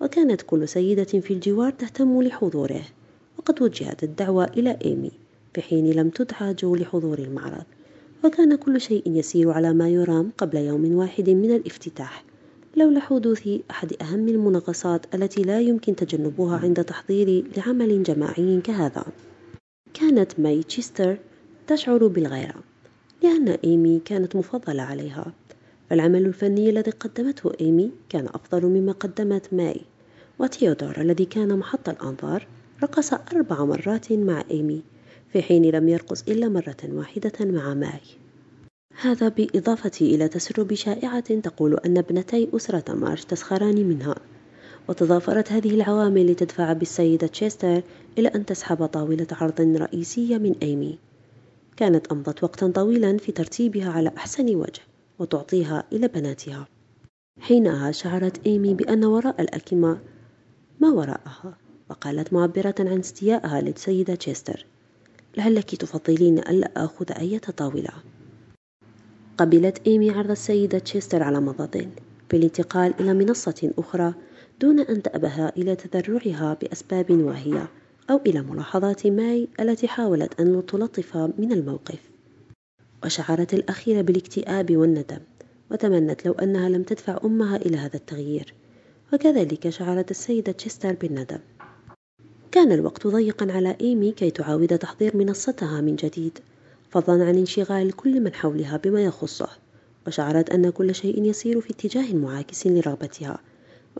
وكانت 0.00 0.42
كل 0.42 0.68
سيدة 0.68 1.04
في 1.20 1.32
الجوار 1.32 1.70
تهتم 1.70 2.22
لحضوره. 2.22 2.82
وقد 3.44 3.62
وجهت 3.62 4.02
الدعوة 4.04 4.44
إلى 4.44 4.78
إيمي 4.84 5.10
في 5.54 5.62
حين 5.62 5.90
لم 5.90 6.10
تدعى 6.10 6.54
جو 6.54 6.76
لحضور 6.76 7.18
المعرض 7.18 7.64
وكان 8.24 8.56
كل 8.56 8.80
شيء 8.80 9.02
يسير 9.06 9.50
على 9.50 9.72
ما 9.72 9.88
يرام 9.88 10.32
قبل 10.38 10.58
يوم 10.58 10.94
واحد 10.94 11.30
من 11.30 11.50
الافتتاح 11.50 12.24
لولا 12.76 13.00
حدوث 13.00 13.48
أحد 13.70 13.92
أهم 14.02 14.28
المنغصات 14.28 15.14
التي 15.14 15.42
لا 15.42 15.60
يمكن 15.60 15.96
تجنبها 15.96 16.56
عند 16.56 16.84
التحضير 16.84 17.44
لعمل 17.56 18.02
جماعي 18.02 18.60
كهذا. 18.60 19.04
كانت 19.94 20.40
ماي 20.40 20.62
تشيستر 20.62 21.18
تشعر 21.66 22.06
بالغيرة 22.06 22.62
لأن 23.22 23.48
إيمي 23.48 24.00
كانت 24.04 24.36
مفضلة 24.36 24.82
عليها 24.82 25.32
فالعمل 25.90 26.26
الفني 26.26 26.70
الذي 26.70 26.90
قدمته 26.90 27.52
إيمي 27.60 27.90
كان 28.08 28.26
أفضل 28.26 28.66
مما 28.66 28.92
قدمت 28.92 29.54
ماي 29.54 29.80
وتيودور 30.38 31.00
الذي 31.00 31.24
كان 31.24 31.58
محط 31.58 31.88
الأنظار 31.88 32.46
رقص 32.84 33.12
أربع 33.12 33.64
مرات 33.64 34.12
مع 34.12 34.44
إيمي 34.50 34.82
في 35.32 35.42
حين 35.42 35.70
لم 35.70 35.88
يرقص 35.88 36.22
إلا 36.22 36.48
مرة 36.48 36.76
واحدة 36.88 37.32
مع 37.40 37.74
ماي. 37.74 38.00
هذا 39.00 39.28
بالإضافة 39.28 39.90
إلى 40.00 40.28
تسرب 40.28 40.74
شائعة 40.74 41.40
تقول 41.40 41.74
أن 41.74 41.98
ابنتي 41.98 42.48
أسرة 42.56 42.94
مارش 42.94 43.24
تسخران 43.24 43.88
منها. 43.88 44.14
وتضافرت 44.88 45.52
هذه 45.52 45.74
العوامل 45.74 46.32
لتدفع 46.32 46.72
بالسيدة 46.72 47.26
تشيستر 47.26 47.82
إلى 48.18 48.28
أن 48.28 48.46
تسحب 48.46 48.86
طاولة 48.86 49.26
عرض 49.32 49.60
رئيسية 49.60 50.38
من 50.38 50.54
إيمي. 50.62 50.98
كانت 51.76 52.06
أمضت 52.06 52.44
وقتا 52.44 52.68
طويلا 52.68 53.18
في 53.18 53.32
ترتيبها 53.32 53.90
على 53.90 54.12
أحسن 54.16 54.56
وجه 54.56 54.82
وتعطيها 55.18 55.84
إلى 55.92 56.08
بناتها. 56.08 56.68
حينها 57.40 57.90
شعرت 57.90 58.46
إيمي 58.46 58.74
بأن 58.74 59.04
وراء 59.04 59.40
الأكمة 59.40 59.98
ما 60.80 60.88
وراءها. 60.88 61.63
وقالت 61.94 62.32
معبرة 62.32 62.74
عن 62.78 62.98
استيائها 62.98 63.60
للسيدة 63.60 64.14
تشيستر 64.14 64.66
لعلك 65.36 65.74
تفضلين 65.74 66.38
ألا 66.38 66.70
آخذ 66.76 67.12
أي 67.12 67.38
طاولة 67.38 67.90
قبلت 69.38 69.80
إيمي 69.86 70.10
عرض 70.10 70.30
السيدة 70.30 70.78
تشيستر 70.78 71.22
على 71.22 71.40
مضض 71.40 71.88
في 72.30 72.36
الانتقال 72.36 72.94
إلى 73.00 73.14
منصة 73.14 73.72
أخرى 73.78 74.14
دون 74.60 74.80
أن 74.80 75.02
تأبه 75.02 75.48
إلى 75.48 75.76
تذرعها 75.76 76.56
بأسباب 76.62 77.10
واهية 77.10 77.68
أو 78.10 78.20
إلى 78.26 78.42
ملاحظات 78.42 79.06
ماي 79.06 79.48
التي 79.60 79.88
حاولت 79.88 80.40
أن 80.40 80.66
تلطف 80.66 81.16
من 81.16 81.52
الموقف. 81.52 82.00
وشعرت 83.04 83.54
الأخيرة 83.54 84.00
بالاكتئاب 84.00 84.76
والندم 84.76 85.20
وتمنت 85.70 86.26
لو 86.26 86.32
أنها 86.32 86.68
لم 86.68 86.82
تدفع 86.82 87.18
أمها 87.24 87.56
إلى 87.56 87.76
هذا 87.76 87.96
التغيير. 87.96 88.54
وكذلك 89.12 89.68
شعرت 89.68 90.10
السيدة 90.10 90.52
تشيستر 90.52 90.92
بالندم. 90.92 91.38
كان 92.54 92.72
الوقت 92.72 93.06
ضيقا 93.06 93.52
على 93.52 93.76
إيمي 93.80 94.12
كي 94.12 94.30
تعاود 94.30 94.78
تحضير 94.78 95.16
منصتها 95.16 95.80
من 95.80 95.96
جديد 95.96 96.38
فضلا 96.90 97.24
عن 97.24 97.34
انشغال 97.38 97.92
كل 97.92 98.20
من 98.20 98.34
حولها 98.34 98.76
بما 98.76 99.04
يخصه 99.04 99.48
وشعرت 100.06 100.50
أن 100.50 100.70
كل 100.70 100.94
شيء 100.94 101.24
يسير 101.24 101.60
في 101.60 101.70
اتجاه 101.70 102.14
معاكس 102.14 102.66
لرغبتها 102.66 103.38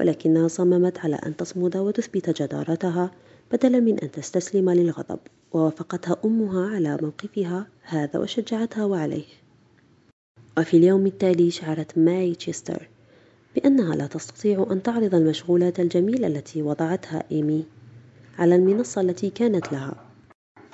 ولكنها 0.00 0.48
صممت 0.48 0.98
على 0.98 1.16
أن 1.16 1.36
تصمد 1.36 1.76
وتثبت 1.76 2.42
جدارتها 2.42 3.10
بدلا 3.52 3.80
من 3.80 3.98
أن 3.98 4.10
تستسلم 4.10 4.70
للغضب 4.70 5.18
ووافقتها 5.52 6.16
أمها 6.24 6.74
على 6.74 6.98
موقفها 7.02 7.66
هذا 7.82 8.18
وشجعتها 8.18 8.84
وعليه 8.84 9.24
وفي 10.58 10.76
اليوم 10.76 11.06
التالي 11.06 11.50
شعرت 11.50 11.98
ماي 11.98 12.34
تشيستر 12.34 12.88
بأنها 13.54 13.94
لا 13.94 14.06
تستطيع 14.06 14.66
أن 14.70 14.82
تعرض 14.82 15.14
المشغولات 15.14 15.80
الجميلة 15.80 16.26
التي 16.26 16.62
وضعتها 16.62 17.24
إيمي. 17.32 17.64
على 18.38 18.54
المنصة 18.54 19.00
التي 19.00 19.30
كانت 19.30 19.72
لها. 19.72 19.94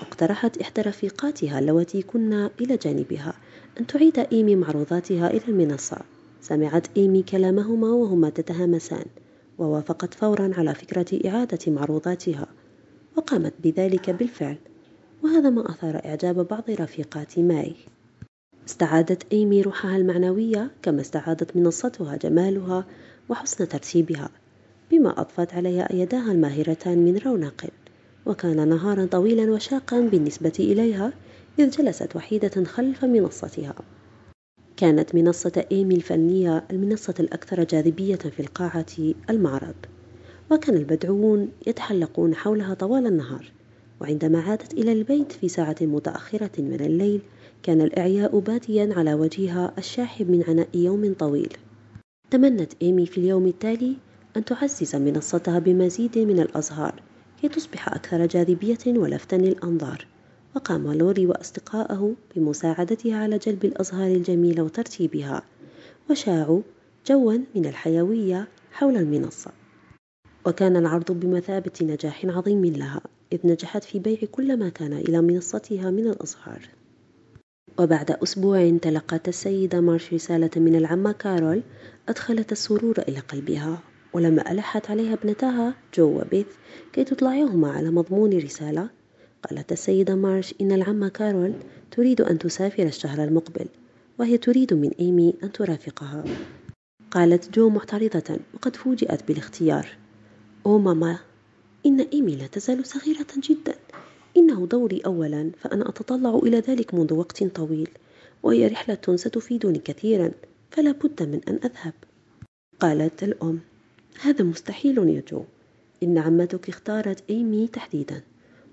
اقترحت 0.00 0.58
إحدى 0.58 0.80
رفيقاتها 0.80 1.58
اللواتي 1.58 2.02
كن 2.02 2.50
إلى 2.60 2.76
جانبها 2.76 3.34
أن 3.80 3.86
تعيد 3.86 4.18
إيمي 4.18 4.56
معروضاتها 4.56 5.30
إلى 5.30 5.42
المنصة. 5.48 5.98
سمعت 6.40 6.86
إيمي 6.96 7.22
كلامهما 7.22 7.88
وهما 7.88 8.30
تتهامسان 8.30 9.04
ووافقت 9.58 10.14
فورا 10.14 10.50
على 10.56 10.74
فكرة 10.74 11.28
إعادة 11.28 11.72
معروضاتها 11.72 12.46
وقامت 13.16 13.52
بذلك 13.64 14.10
بالفعل 14.10 14.56
وهذا 15.24 15.50
ما 15.50 15.70
أثار 15.70 16.00
إعجاب 16.04 16.48
بعض 16.48 16.70
رفيقات 16.70 17.38
ماي. 17.38 17.74
استعادت 18.68 19.32
إيمي 19.32 19.62
روحها 19.62 19.96
المعنوية 19.96 20.70
كما 20.82 21.00
استعادت 21.00 21.56
منصتها 21.56 22.16
جمالها 22.16 22.86
وحسن 23.28 23.68
ترتيبها. 23.68 24.30
بما 24.90 25.20
أضفت 25.20 25.54
عليها 25.54 25.88
يداها 25.92 26.32
الماهرتان 26.32 26.98
من 26.98 27.18
رونق 27.26 27.66
وكان 28.26 28.68
نهارا 28.68 29.04
طويلا 29.04 29.52
وشاقا 29.52 30.00
بالنسبة 30.00 30.52
إليها 30.58 31.12
إذ 31.58 31.70
جلست 31.70 32.16
وحيدة 32.16 32.64
خلف 32.64 33.04
منصتها. 33.04 33.74
كانت 34.76 35.14
منصة 35.14 35.64
إيمي 35.72 35.94
الفنية 35.94 36.64
المنصة 36.70 37.14
الأكثر 37.20 37.64
جاذبية 37.64 38.16
في 38.16 38.40
القاعة 38.40 38.86
المعرض 39.30 39.74
وكان 40.50 40.76
البدعوون 40.76 41.48
يتحلقون 41.66 42.34
حولها 42.34 42.74
طوال 42.74 43.06
النهار 43.06 43.52
وعندما 44.00 44.40
عادت 44.40 44.74
إلى 44.74 44.92
البيت 44.92 45.32
في 45.32 45.48
ساعة 45.48 45.76
متأخرة 45.80 46.50
من 46.58 46.80
الليل 46.80 47.20
كان 47.62 47.80
الإعياء 47.80 48.38
باتيا 48.38 48.94
على 48.96 49.14
وجهها 49.14 49.72
الشاحب 49.78 50.30
من 50.30 50.44
عناء 50.48 50.68
يوم 50.74 51.14
طويل. 51.18 51.56
تمنت 52.30 52.72
إيمي 52.82 53.06
في 53.06 53.18
اليوم 53.18 53.46
التالي 53.46 53.96
أن 54.36 54.44
تعزز 54.44 54.96
منصتها 54.96 55.58
بمزيد 55.58 56.18
من 56.18 56.40
الأزهار 56.40 57.02
كي 57.40 57.48
تصبح 57.48 57.88
أكثر 57.88 58.26
جاذبية 58.26 58.78
ولفتا 58.86 59.36
للأنظار. 59.36 60.06
وقام 60.56 60.92
لوري 60.92 61.26
وأصدقاءه 61.26 62.14
بمساعدتها 62.36 63.16
على 63.16 63.38
جلب 63.38 63.64
الأزهار 63.64 64.10
الجميلة 64.10 64.62
وترتيبها 64.62 65.42
وأشاعوا 66.10 66.62
جوا 67.06 67.38
من 67.54 67.66
الحيوية 67.66 68.48
حول 68.72 68.96
المنصة. 68.96 69.50
وكان 70.46 70.76
العرض 70.76 71.12
بمثابة 71.12 71.72
نجاح 71.82 72.26
عظيم 72.26 72.64
لها 72.64 73.00
إذ 73.32 73.38
نجحت 73.44 73.84
في 73.84 73.98
بيع 73.98 74.18
كل 74.32 74.56
ما 74.56 74.68
كان 74.68 74.92
إلى 74.92 75.20
منصتها 75.20 75.90
من 75.90 76.06
الأزهار. 76.06 76.68
وبعد 77.78 78.10
أسبوع 78.10 78.78
تلقت 78.82 79.28
السيدة 79.28 79.80
مارش 79.80 80.14
رسالة 80.14 80.50
من 80.56 80.76
العمة 80.76 81.12
كارول 81.12 81.62
أدخلت 82.08 82.52
السرور 82.52 82.98
إلى 82.98 83.18
قلبها. 83.18 83.78
ولما 84.12 84.52
ألحت 84.52 84.90
عليها 84.90 85.14
ابنتها 85.14 85.74
جو 85.94 86.20
وبيث 86.20 86.46
كي 86.92 87.04
تطلعهما 87.04 87.70
على 87.70 87.90
مضمون 87.90 88.38
الرسالة 88.38 88.88
قالت 89.42 89.72
السيدة 89.72 90.14
مارش 90.14 90.54
إن 90.60 90.72
العمة 90.72 91.08
كارول 91.08 91.54
تريد 91.90 92.20
أن 92.20 92.38
تسافر 92.38 92.82
الشهر 92.82 93.24
المقبل 93.24 93.66
وهي 94.18 94.38
تريد 94.38 94.74
من 94.74 94.90
إيمي 95.00 95.34
أن 95.42 95.52
ترافقها. 95.52 96.24
قالت 97.10 97.54
جو 97.54 97.68
معترضة 97.68 98.38
وقد 98.54 98.76
فوجئت 98.76 99.28
بالاختيار. 99.28 99.86
أو 100.66 100.78
ماما 100.78 101.18
إن 101.86 102.00
إيمي 102.00 102.36
لا 102.36 102.46
تزال 102.46 102.86
صغيرة 102.86 103.26
جدا. 103.36 103.74
إنه 104.36 104.66
دوري 104.66 105.00
أولا 105.06 105.50
فأنا 105.58 105.88
أتطلع 105.88 106.34
إلى 106.34 106.58
ذلك 106.58 106.94
منذ 106.94 107.14
وقت 107.14 107.44
طويل 107.44 107.88
وهي 108.42 108.66
رحلة 108.66 109.16
ستفيدني 109.16 109.78
كثيرا 109.78 110.30
فلا 110.70 110.92
بد 110.92 111.22
من 111.22 111.40
أن 111.48 111.54
أذهب. 111.64 111.94
قالت 112.80 113.22
الأم. 113.22 113.60
هذا 114.18 114.44
مستحيل 114.44 114.98
يا 114.98 115.22
جو 115.32 115.44
إن 116.02 116.18
عمتك 116.18 116.68
اختارت 116.68 117.22
إيمي 117.30 117.66
تحديدا. 117.66 118.22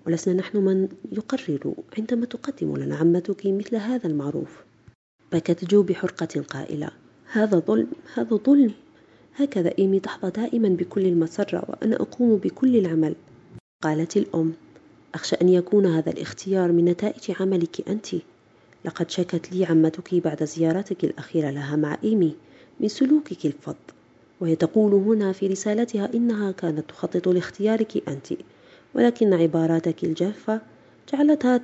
ولسنا 0.07 0.33
نحن 0.33 0.57
من 0.57 0.87
يقرر 1.11 1.73
عندما 1.97 2.25
تقدم 2.25 2.77
لنا 2.77 2.95
عمتك 2.95 3.45
مثل 3.45 3.75
هذا 3.75 4.07
المعروف. 4.07 4.63
بكت 5.31 5.65
جو 5.65 5.83
بحرقة 5.83 6.41
قائلة. 6.41 6.89
هذا 7.31 7.59
ظلم 7.59 7.87
هذا 8.13 8.35
ظلم. 8.35 8.71
هكذا 9.35 9.73
إيمي 9.79 9.99
تحظى 9.99 10.31
دائما 10.31 10.69
بكل 10.69 11.05
المسرة 11.05 11.63
وأنا 11.69 11.95
أقوم 11.95 12.35
بكل 12.37 12.75
العمل. 12.75 13.15
قالت 13.81 14.17
الأم. 14.17 14.53
أخشى 15.13 15.35
أن 15.35 15.49
يكون 15.49 15.85
هذا 15.85 16.11
الاختيار 16.11 16.71
من 16.71 16.85
نتائج 16.85 17.35
عملك 17.39 17.89
أنت. 17.89 18.07
لقد 18.85 19.09
شكت 19.09 19.51
لي 19.51 19.65
عمتك 19.65 20.15
بعد 20.15 20.43
زيارتك 20.43 21.03
الأخيرة 21.03 21.49
لها 21.49 21.75
مع 21.75 21.97
إيمي 22.03 22.35
من 22.79 22.87
سلوكك 22.87 23.45
الفظ 23.45 23.75
وهي 24.41 24.55
تقول 24.55 24.93
هنا 24.93 25.31
في 25.31 25.47
رسالتها 25.47 26.13
إنها 26.13 26.51
كانت 26.51 26.89
تخطط 26.89 27.27
لاختيارك 27.27 28.09
أنت 28.09 28.27
ولكن 28.95 29.33
عباراتك 29.33 30.03
الجافة 30.03 30.61
جعلتها 31.13 31.61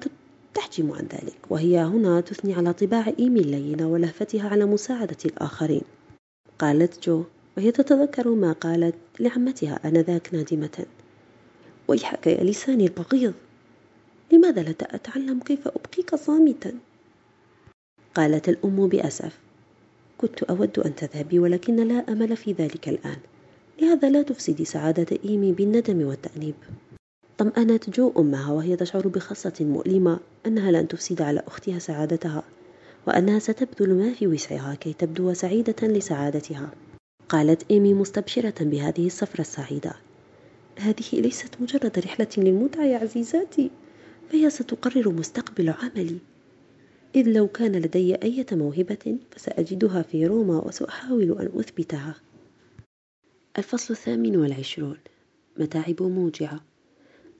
تحجم 0.53 0.91
عن 0.91 1.07
ذلك 1.13 1.37
وهي 1.49 1.79
هنا 1.79 2.21
تثني 2.21 2.53
على 2.53 2.73
طباع 2.73 3.13
إيمي 3.19 3.39
اللينة 3.39 3.87
ولهفتها 3.87 4.49
على 4.49 4.65
مساعدة 4.65 5.17
الآخرين. 5.25 5.81
قالت 6.59 7.05
جو 7.05 7.23
وهي 7.57 7.71
تتذكر 7.71 8.29
ما 8.29 8.51
قالت 8.51 8.95
لعمتها 9.19 9.79
آنذاك 9.85 10.33
نادمة. 10.33 10.85
ويحك 11.87 12.27
يا 12.27 12.43
لساني 12.43 12.85
البغيض 12.85 13.33
لماذا 14.31 14.63
لا 14.63 14.95
أتعلم 14.95 15.39
كيف 15.39 15.67
أبقيك 15.67 16.15
صامتا؟ 16.15 16.73
قالت 18.15 18.49
الأم 18.49 18.87
بأسف. 18.87 19.39
كنت 20.23 20.43
أود 20.43 20.79
أن 20.79 20.95
تذهبي 20.95 21.39
ولكن 21.39 21.75
لا 21.75 22.05
أمل 22.09 22.37
في 22.37 22.51
ذلك 22.51 22.89
الآن. 22.89 23.17
لهذا 23.81 24.09
لا 24.09 24.21
تفسدي 24.21 24.65
سعادة 24.65 25.17
إيمي 25.25 25.51
بالندم 25.51 26.07
والتأنيب. 26.07 26.55
طمأنت 27.37 27.89
جو 27.89 28.13
أمها 28.17 28.51
وهي 28.51 28.75
تشعر 28.75 29.07
بخصة 29.07 29.53
مؤلمة 29.59 30.19
أنها 30.45 30.71
لن 30.71 30.87
تفسد 30.87 31.21
على 31.21 31.43
أختها 31.47 31.79
سعادتها 31.79 32.43
وأنها 33.07 33.39
ستبذل 33.39 33.93
ما 33.93 34.13
في 34.13 34.27
وسعها 34.27 34.75
كي 34.75 34.93
تبدو 34.93 35.33
سعيدة 35.33 35.87
لسعادتها. 35.87 36.71
قالت 37.29 37.71
إيمي 37.71 37.93
مستبشرة 37.93 38.63
بهذه 38.63 39.07
السفرة 39.07 39.41
السعيدة. 39.41 39.93
هذه 40.79 41.05
ليست 41.13 41.55
مجرد 41.59 41.99
رحلة 41.99 42.27
للمتعة 42.37 42.83
يا 42.83 42.97
عزيزاتي 42.97 43.71
فهي 44.29 44.49
ستقرر 44.49 45.09
مستقبل 45.09 45.69
عملي. 45.69 46.17
إذ 47.15 47.29
لو 47.29 47.47
كان 47.47 47.75
لدي 47.75 48.15
أية 48.15 48.45
موهبة 48.51 49.17
فسأجدها 49.31 50.01
في 50.01 50.27
روما 50.27 50.57
وسأحاول 50.57 51.37
أن 51.39 51.59
أثبتها. 51.59 52.15
الفصل 53.57 53.93
الثامن 53.93 54.37
والعشرون. 54.37 54.97
متاعب 55.57 56.03
موجعة. 56.03 56.63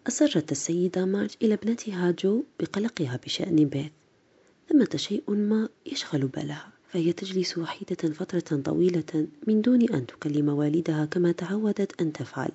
أسرت 0.07 0.51
السيدة 0.51 1.05
مارج 1.05 1.29
إلى 1.41 1.53
ابنتها 1.53 2.11
جو 2.11 2.43
بقلقها 2.59 3.19
بشأن 3.25 3.55
بيث 3.55 3.91
ثمة 4.69 4.89
شيء 4.95 5.23
ما 5.27 5.69
يشغل 5.85 6.27
بالها 6.27 6.71
فهي 6.87 7.13
تجلس 7.13 7.57
وحيدة 7.57 8.13
فترة 8.13 8.61
طويلة 8.61 9.27
من 9.47 9.61
دون 9.61 9.89
أن 9.89 10.05
تكلم 10.05 10.49
والدها 10.49 11.05
كما 11.05 11.31
تعودت 11.31 12.01
أن 12.01 12.13
تفعل. 12.13 12.51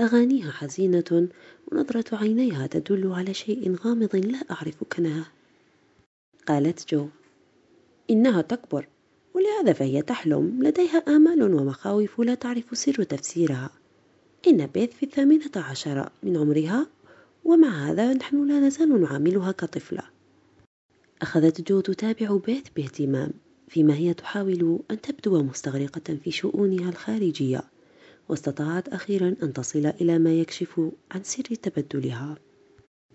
أغانيها 0.00 0.50
حزينة 0.50 1.28
ونظرة 1.72 2.16
عينيها 2.16 2.66
تدل 2.66 3.12
على 3.12 3.34
شيء 3.34 3.74
غامض 3.74 4.16
لا 4.16 4.38
أعرف 4.50 4.84
كناه. 4.84 5.26
قالت 6.46 6.94
جو. 6.94 7.08
إنها 8.10 8.42
تكبر 8.42 8.88
ولهذا 9.34 9.72
فهي 9.72 10.02
تحلم. 10.02 10.62
لديها 10.62 10.98
آمال 10.98 11.54
ومخاوف 11.54 12.20
لا 12.20 12.34
تعرف 12.34 12.78
سر 12.78 13.02
تفسيرها. 13.02 13.70
إن 14.46 14.66
بيث 14.66 14.90
في 14.90 15.02
الثامنة 15.02 15.50
عشر 15.56 16.08
من 16.22 16.36
عمرها 16.36 16.86
ومع 17.44 17.68
هذا 17.68 18.14
نحن 18.14 18.46
لا 18.48 18.60
نزال 18.60 19.00
نعاملها 19.02 19.52
كطفلة. 19.52 20.02
أخذت 21.22 21.68
جو 21.68 21.80
تتابع 21.80 22.36
بيث 22.36 22.64
باهتمام 22.76 23.30
فيما 23.68 23.94
هي 23.94 24.14
تحاول 24.14 24.80
أن 24.90 25.00
تبدو 25.00 25.42
مستغرقة 25.42 26.16
في 26.24 26.30
شؤونها 26.30 26.88
الخارجية 26.88 27.62
واستطاعت 28.28 28.88
أخيرا 28.88 29.36
أن 29.42 29.52
تصل 29.52 29.86
إلى 29.86 30.18
ما 30.18 30.32
يكشف 30.32 30.80
عن 31.10 31.22
سر 31.22 31.42
تبدلها. 31.42 32.36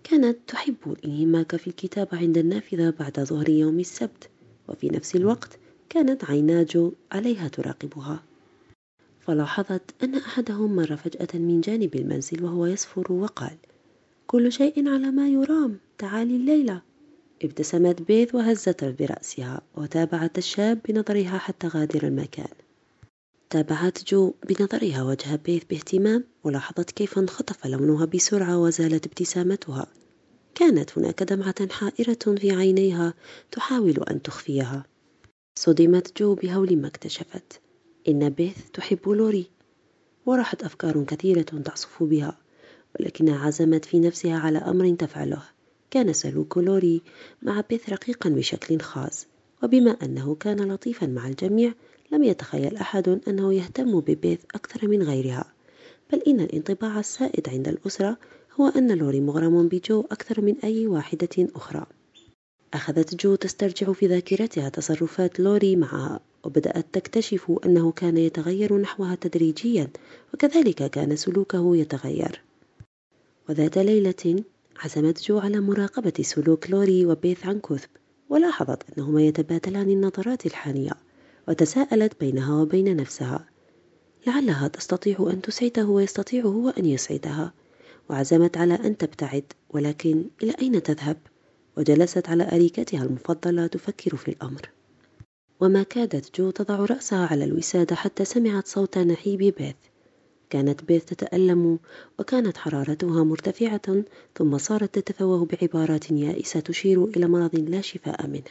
كانت 0.04 0.38
تحب 0.46 0.76
الإنهماك 0.86 1.56
في 1.56 1.66
الكتابة 1.66 2.18
عند 2.18 2.38
النافذة 2.38 2.90
بعد 2.90 3.20
ظهر 3.20 3.48
يوم 3.48 3.80
السبت 3.80 4.30
وفي 4.68 4.88
نفس 4.88 5.16
الوقت 5.16 5.58
كانت 5.88 6.24
عينا 6.24 6.62
جو 6.62 6.92
عليها 7.12 7.48
تراقبها. 7.48 8.22
فلاحظت 9.20 9.82
أن 10.02 10.14
أحدهم 10.14 10.76
مر 10.76 10.96
فجأة 10.96 11.28
من 11.34 11.60
جانب 11.60 11.94
المنزل 11.94 12.44
وهو 12.44 12.66
يصفر 12.66 13.12
وقال 13.12 13.56
كل 14.26 14.52
شيء 14.52 14.88
على 14.88 15.10
ما 15.10 15.28
يرام 15.28 15.78
تعالي 15.98 16.36
الليلة. 16.36 16.82
ابتسمت 17.42 18.02
بيث 18.02 18.34
وهزت 18.34 18.84
برأسها 18.84 19.62
وتابعت 19.74 20.38
الشاب 20.38 20.78
بنظرها 20.88 21.38
حتى 21.38 21.66
غادر 21.68 22.02
المكان. 22.02 22.48
تابعت 23.52 24.04
جو 24.04 24.34
بنظرها 24.48 25.02
وجه 25.02 25.36
بيث 25.36 25.64
باهتمام 25.64 26.24
ولاحظت 26.44 26.90
كيف 26.90 27.18
انخطف 27.18 27.66
لونها 27.66 28.04
بسرعة 28.04 28.58
وزالت 28.58 29.06
ابتسامتها. 29.06 29.86
كانت 30.54 30.98
هناك 30.98 31.22
دمعة 31.22 31.68
حائرة 31.70 32.36
في 32.38 32.50
عينيها 32.50 33.14
تحاول 33.50 34.04
أن 34.10 34.22
تخفيها. 34.22 34.84
صدمت 35.58 36.18
جو 36.20 36.34
بهول 36.34 36.76
ما 36.76 36.88
اكتشفت. 36.88 37.60
إن 38.08 38.28
بيث 38.28 38.70
تحب 38.72 39.08
لوري. 39.08 39.50
وراحت 40.26 40.62
أفكار 40.62 41.04
كثيرة 41.04 41.42
تعصف 41.42 42.02
بها 42.02 42.38
ولكنها 43.00 43.46
عزمت 43.46 43.84
في 43.84 44.00
نفسها 44.00 44.38
على 44.38 44.58
أمر 44.58 44.94
تفعله. 44.94 45.42
كان 45.90 46.12
سلوك 46.12 46.58
لوري 46.58 47.02
مع 47.42 47.64
بيث 47.70 47.90
رقيقا 47.90 48.30
بشكل 48.30 48.80
خاص. 48.80 49.26
وبما 49.62 49.90
أنه 49.90 50.34
كان 50.34 50.72
لطيفا 50.72 51.06
مع 51.06 51.28
الجميع 51.28 51.74
لم 52.12 52.24
يتخيل 52.24 52.76
أحد 52.76 53.20
أنه 53.28 53.54
يهتم 53.54 54.00
ببيث 54.00 54.40
أكثر 54.54 54.88
من 54.88 55.02
غيرها. 55.02 55.52
بل 56.12 56.18
إن 56.18 56.40
الانطباع 56.40 57.00
السائد 57.00 57.48
عند 57.48 57.68
الأسرة 57.68 58.18
هو 58.60 58.68
أن 58.68 58.92
لوري 58.98 59.20
مغرم 59.20 59.68
بجو 59.68 60.00
أكثر 60.00 60.40
من 60.40 60.54
أي 60.64 60.86
واحدة 60.86 61.28
أخرى. 61.38 61.86
أخذت 62.74 63.14
جو 63.14 63.34
تسترجع 63.34 63.92
في 63.92 64.06
ذاكرتها 64.06 64.68
تصرفات 64.68 65.40
لوري 65.40 65.76
معها 65.76 66.20
وبدأت 66.44 66.86
تكتشف 66.92 67.52
أنه 67.66 67.92
كان 67.92 68.16
يتغير 68.16 68.78
نحوها 68.78 69.14
تدريجيا 69.14 69.88
وكذلك 70.34 70.90
كان 70.90 71.16
سلوكه 71.16 71.76
يتغير. 71.76 72.42
وذات 73.48 73.78
ليلة 73.78 74.44
عزمت 74.80 75.22
جو 75.22 75.38
على 75.38 75.60
مراقبة 75.60 76.12
سلوك 76.20 76.70
لوري 76.70 77.06
وبيث 77.06 77.46
عن 77.46 77.60
كثب 77.60 77.88
ولاحظت 78.28 78.82
أنهما 78.98 79.22
يتبادلان 79.22 79.90
النظرات 79.90 80.46
الحانية. 80.46 80.92
وتساءلت 81.48 82.20
بينها 82.20 82.62
وبين 82.62 82.96
نفسها. 82.96 83.46
لعلها 84.26 84.68
تستطيع 84.68 85.30
أن 85.30 85.42
تسعده 85.42 85.86
ويستطيع 85.86 86.44
هو 86.44 86.68
أن 86.68 86.86
يسعدها 86.86 87.52
وعزمت 88.10 88.56
على 88.56 88.74
أن 88.74 88.96
تبتعد 88.96 89.52
ولكن 89.70 90.24
إلى 90.42 90.54
أين 90.62 90.82
تذهب؟ 90.82 91.16
وجلست 91.76 92.28
على 92.28 92.48
أريكتها 92.52 93.02
المفضلة 93.02 93.66
تفكر 93.66 94.16
في 94.16 94.28
الأمر. 94.28 94.70
وما 95.60 95.82
كادت 95.82 96.40
جو 96.40 96.50
تضع 96.50 96.76
رأسها 96.76 97.26
على 97.26 97.44
الوسادة 97.44 97.96
حتى 97.96 98.24
سمعت 98.24 98.66
صوت 98.66 98.98
نحيب 98.98 99.38
بيث. 99.38 99.74
كانت 100.50 100.84
بيث 100.84 101.04
تتألم 101.04 101.78
وكانت 102.18 102.56
حرارتها 102.56 103.24
مرتفعة 103.24 104.04
ثم 104.36 104.58
صارت 104.58 104.98
تتفوه 104.98 105.44
بعبارات 105.46 106.10
يائسة 106.10 106.60
تشير 106.60 107.04
إلى 107.04 107.26
مرض 107.26 107.56
لا 107.56 107.80
شفاء 107.80 108.26
منه. 108.26 108.50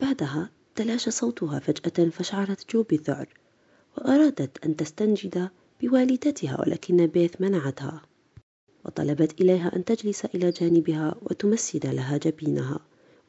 بعدها 0.00 0.50
تلاشى 0.76 1.10
صوتها 1.10 1.58
فجأة 1.58 2.10
فشعرت 2.10 2.72
جو 2.72 2.82
بالذعر 2.82 3.28
وأرادت 3.98 4.64
أن 4.64 4.76
تستنجد 4.76 5.48
بوالدتها 5.82 6.60
ولكن 6.60 7.06
بيث 7.06 7.40
منعتها 7.40 8.02
وطلبت 8.86 9.40
إليها 9.40 9.76
أن 9.76 9.84
تجلس 9.84 10.24
إلى 10.24 10.50
جانبها 10.50 11.14
وتمسد 11.22 11.86
لها 11.86 12.16
جبينها. 12.16 12.80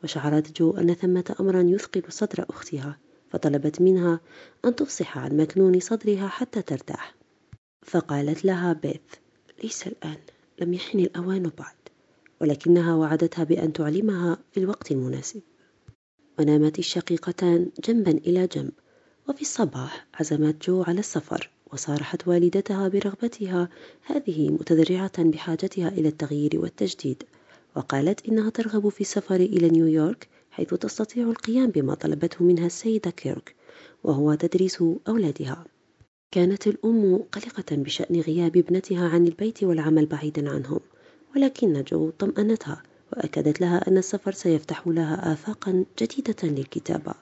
وشعرت 0.04 0.60
جو 0.60 0.72
أن 0.78 0.94
ثمة 0.94 1.36
أمرا 1.40 1.62
يثقل 1.62 2.04
صدر 2.10 2.46
أختها 2.50 2.98
فطلبت 3.30 3.82
منها 3.82 4.20
أن 4.66 4.76
تفصح 4.76 5.18
عن 5.18 5.38
مكنون 5.38 5.80
صدرها 5.80 6.28
حتى 6.28 6.62
ترتاح. 6.62 7.16
فقالت 7.84 8.46
لها 8.46 8.74
بيث 8.74 9.02
ليس 9.64 9.88
الآن 9.88 10.18
لم 10.60 10.74
يحن 10.74 11.00
الأوان 11.00 11.52
بعد 11.58 11.76
ولكنها 12.42 12.96
وعدتها 12.96 13.44
بأن 13.44 13.74
تعلمها 13.74 14.38
في 14.52 14.60
الوقت 14.60 14.92
المناسب. 14.92 15.42
ونامت 16.40 16.80
الشقيقتان 16.80 17.70
جنبا 17.86 18.12
إلى 18.12 18.48
جنب 18.48 18.72
وفي 19.30 19.42
الصباح 19.42 20.08
عزمت 20.14 20.68
جو 20.68 20.84
على 20.84 21.00
السفر 21.00 21.50
وصارحت 21.74 22.28
والدتها 22.28 22.88
برغبتها 22.88 23.70
هذه 24.06 24.50
متذرعة 24.50 25.24
بحاجتها 25.24 25.88
إلى 25.88 26.08
التغيير 26.08 26.52
والتجديد 26.54 27.24
وقالت 27.76 28.28
إنها 28.28 28.50
ترغب 28.50 28.90
في 28.90 29.02
السفر 29.02 29.36
إلى 29.36 29.70
نيويورك 29.70 30.28
حيث 30.52 30.74
تستطيع 30.74 31.24
القيام 31.30 31.70
بما 31.70 31.94
طلبته 31.96 32.46
منها 32.46 32.66
السيدة 32.66 33.12
كيرك 33.12 33.56
وهو 34.04 34.34
تدريس 34.34 34.84
أولادها. 35.08 35.66
كانت 36.32 36.68
الأم 36.68 37.24
قلقة 37.32 37.76
بشأن 37.76 38.22
غياب 38.22 38.58
ابنتها 38.58 39.10
عن 39.10 39.28
البيت 39.28 39.64
والعمل 39.64 40.06
بعيدا 40.06 40.50
عنهم 40.50 40.80
ولكن 41.36 41.84
جو 41.84 42.10
طمأنتها 42.10 42.84
وأكدت 43.14 43.62
لها 43.62 43.88
أن 43.88 43.98
السفر 43.98 44.32
سيفتح 44.32 44.88
لها 44.88 45.34
آفاقا 45.34 45.86
جديدة 46.00 46.36
للكتابة. 46.44 47.14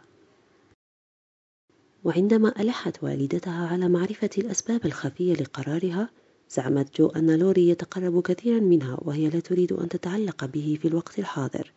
وعندما 2.04 2.62
ألحت 2.62 3.04
والدتها 3.04 3.68
على 3.68 3.90
معرفة 3.90 4.30
الأسباب 4.38 4.86
الخفية 4.86 5.34
لقرارها 5.34 6.10
زعمت 6.50 6.98
جو 6.98 7.08
أن 7.08 7.40
لوري 7.40 7.70
يتقرب 7.70 8.22
كثيرا 8.22 8.60
منها 8.60 8.98
وهي 9.02 9.30
لا 9.30 9.40
تريد 9.40 9.74
أن 9.74 9.90
تتعلق 9.90 10.46
به 10.46 10.78
في 10.82 10.88
الوقت 10.88 11.20
الحاضر 11.20 11.72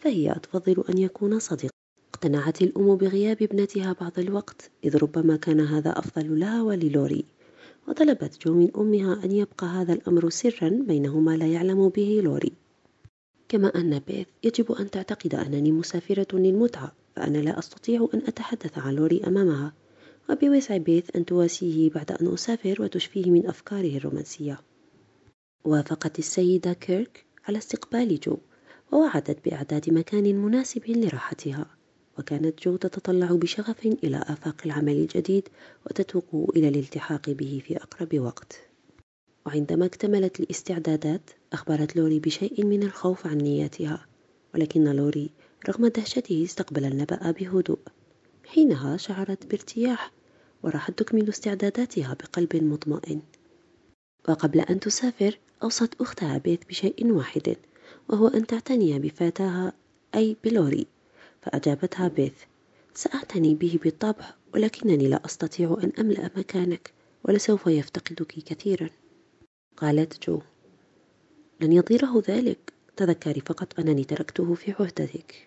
فهي 0.00 0.36
تفضل 0.42 0.84
أن 0.90 0.98
يكون 0.98 1.38
صديقا. 1.38 1.74
اقتنعت 2.14 2.62
الأم 2.62 2.96
بغياب 2.96 3.42
ابنتها 3.42 3.96
بعض 4.00 4.18
الوقت 4.18 4.70
إذ 4.84 4.96
ربما 4.96 5.36
كان 5.36 5.60
هذا 5.60 5.90
أفضل 5.98 6.40
لها 6.40 6.62
وللوري. 6.62 7.24
وطلبت 7.88 8.46
جو 8.46 8.54
من 8.54 8.70
أمها 8.76 9.24
أن 9.24 9.32
يبقى 9.32 9.66
هذا 9.66 9.92
الأمر 9.92 10.30
سرا 10.30 10.68
بينهما 10.68 11.36
لا 11.36 11.46
يعلم 11.46 11.88
به 11.88 12.20
لوري. 12.24 12.52
كما 13.50 13.68
أن 13.68 13.98
بيث 13.98 14.26
يجب 14.44 14.72
أن 14.72 14.90
تعتقد 14.90 15.34
أنني 15.34 15.72
مسافرة 15.72 16.26
للمتعة 16.32 16.92
فأنا 17.16 17.38
لا 17.38 17.58
أستطيع 17.58 18.08
أن 18.14 18.18
أتحدث 18.18 18.78
عن 18.78 18.94
لوري 18.94 19.24
أمامها. 19.26 19.72
وبوسع 20.30 20.76
بيث 20.76 21.16
أن 21.16 21.24
تواسيه 21.24 21.90
بعد 21.90 22.12
أن 22.12 22.34
أسافر 22.34 22.82
وتشفيه 22.82 23.30
من 23.30 23.46
أفكاره 23.46 23.96
الرومانسية. 23.96 24.60
وافقت 25.64 26.18
السيدة 26.18 26.72
كيرك 26.72 27.24
على 27.48 27.58
استقبال 27.58 28.20
جو 28.20 28.38
ووعدت 28.92 29.44
بإعداد 29.44 29.90
مكان 29.90 30.36
مناسب 30.36 30.82
لراحتها. 30.86 31.66
وكانت 32.18 32.62
جو 32.62 32.76
تتطلع 32.76 33.26
بشغف 33.32 33.86
إلى 33.86 34.16
آفاق 34.16 34.56
العمل 34.66 34.96
الجديد 34.96 35.48
وتتوق 35.86 36.52
إلى 36.56 36.68
الالتحاق 36.68 37.30
به 37.30 37.62
في 37.66 37.76
أقرب 37.76 38.20
وقت. 38.20 38.60
وعندما 39.46 39.86
اكتملت 39.86 40.40
الاستعدادات 40.40 41.30
أخبرت 41.52 41.96
لوري 41.96 42.20
بشيء 42.20 42.64
من 42.64 42.82
الخوف 42.82 43.26
عن 43.26 43.38
نياتها 43.38 44.06
ولكن 44.54 44.84
لوري 44.84 45.30
رغم 45.68 45.86
دهشته 45.86 46.44
استقبل 46.44 46.84
النبأ 46.84 47.30
بهدوء. 47.30 47.78
حينها 48.46 48.96
شعرت 48.96 49.46
بارتياح 49.46 50.12
وراحت 50.62 50.98
تكمل 50.98 51.28
استعداداتها 51.28 52.14
بقلب 52.14 52.56
مطمئن. 52.56 53.22
وقبل 54.28 54.60
أن 54.60 54.80
تسافر 54.80 55.38
أوصت 55.62 56.00
أختها 56.00 56.38
بيث 56.38 56.60
بشيء 56.68 57.12
واحد 57.12 57.56
وهو 58.08 58.28
أن 58.28 58.46
تعتني 58.46 58.98
بفتاها 58.98 59.72
أي 60.14 60.36
بلوري. 60.44 60.86
فأجابتها 61.42 62.08
بيث 62.08 62.34
سأعتني 62.94 63.54
به 63.54 63.78
بالطبع 63.82 64.34
ولكنني 64.54 65.08
لا 65.08 65.24
أستطيع 65.24 65.78
أن 65.84 65.92
أملأ 65.98 66.30
مكانك 66.36 66.92
ولسوف 67.24 67.66
يفتقدك 67.66 68.26
كثيرا. 68.26 68.90
قالت 69.76 70.28
جو. 70.28 70.40
لن 71.60 71.72
يضيره 71.72 72.22
ذلك. 72.28 72.72
تذكري 72.96 73.40
فقط 73.40 73.80
أنني 73.80 74.04
تركته 74.04 74.54
في 74.54 74.72
عهدتك. 74.72 75.46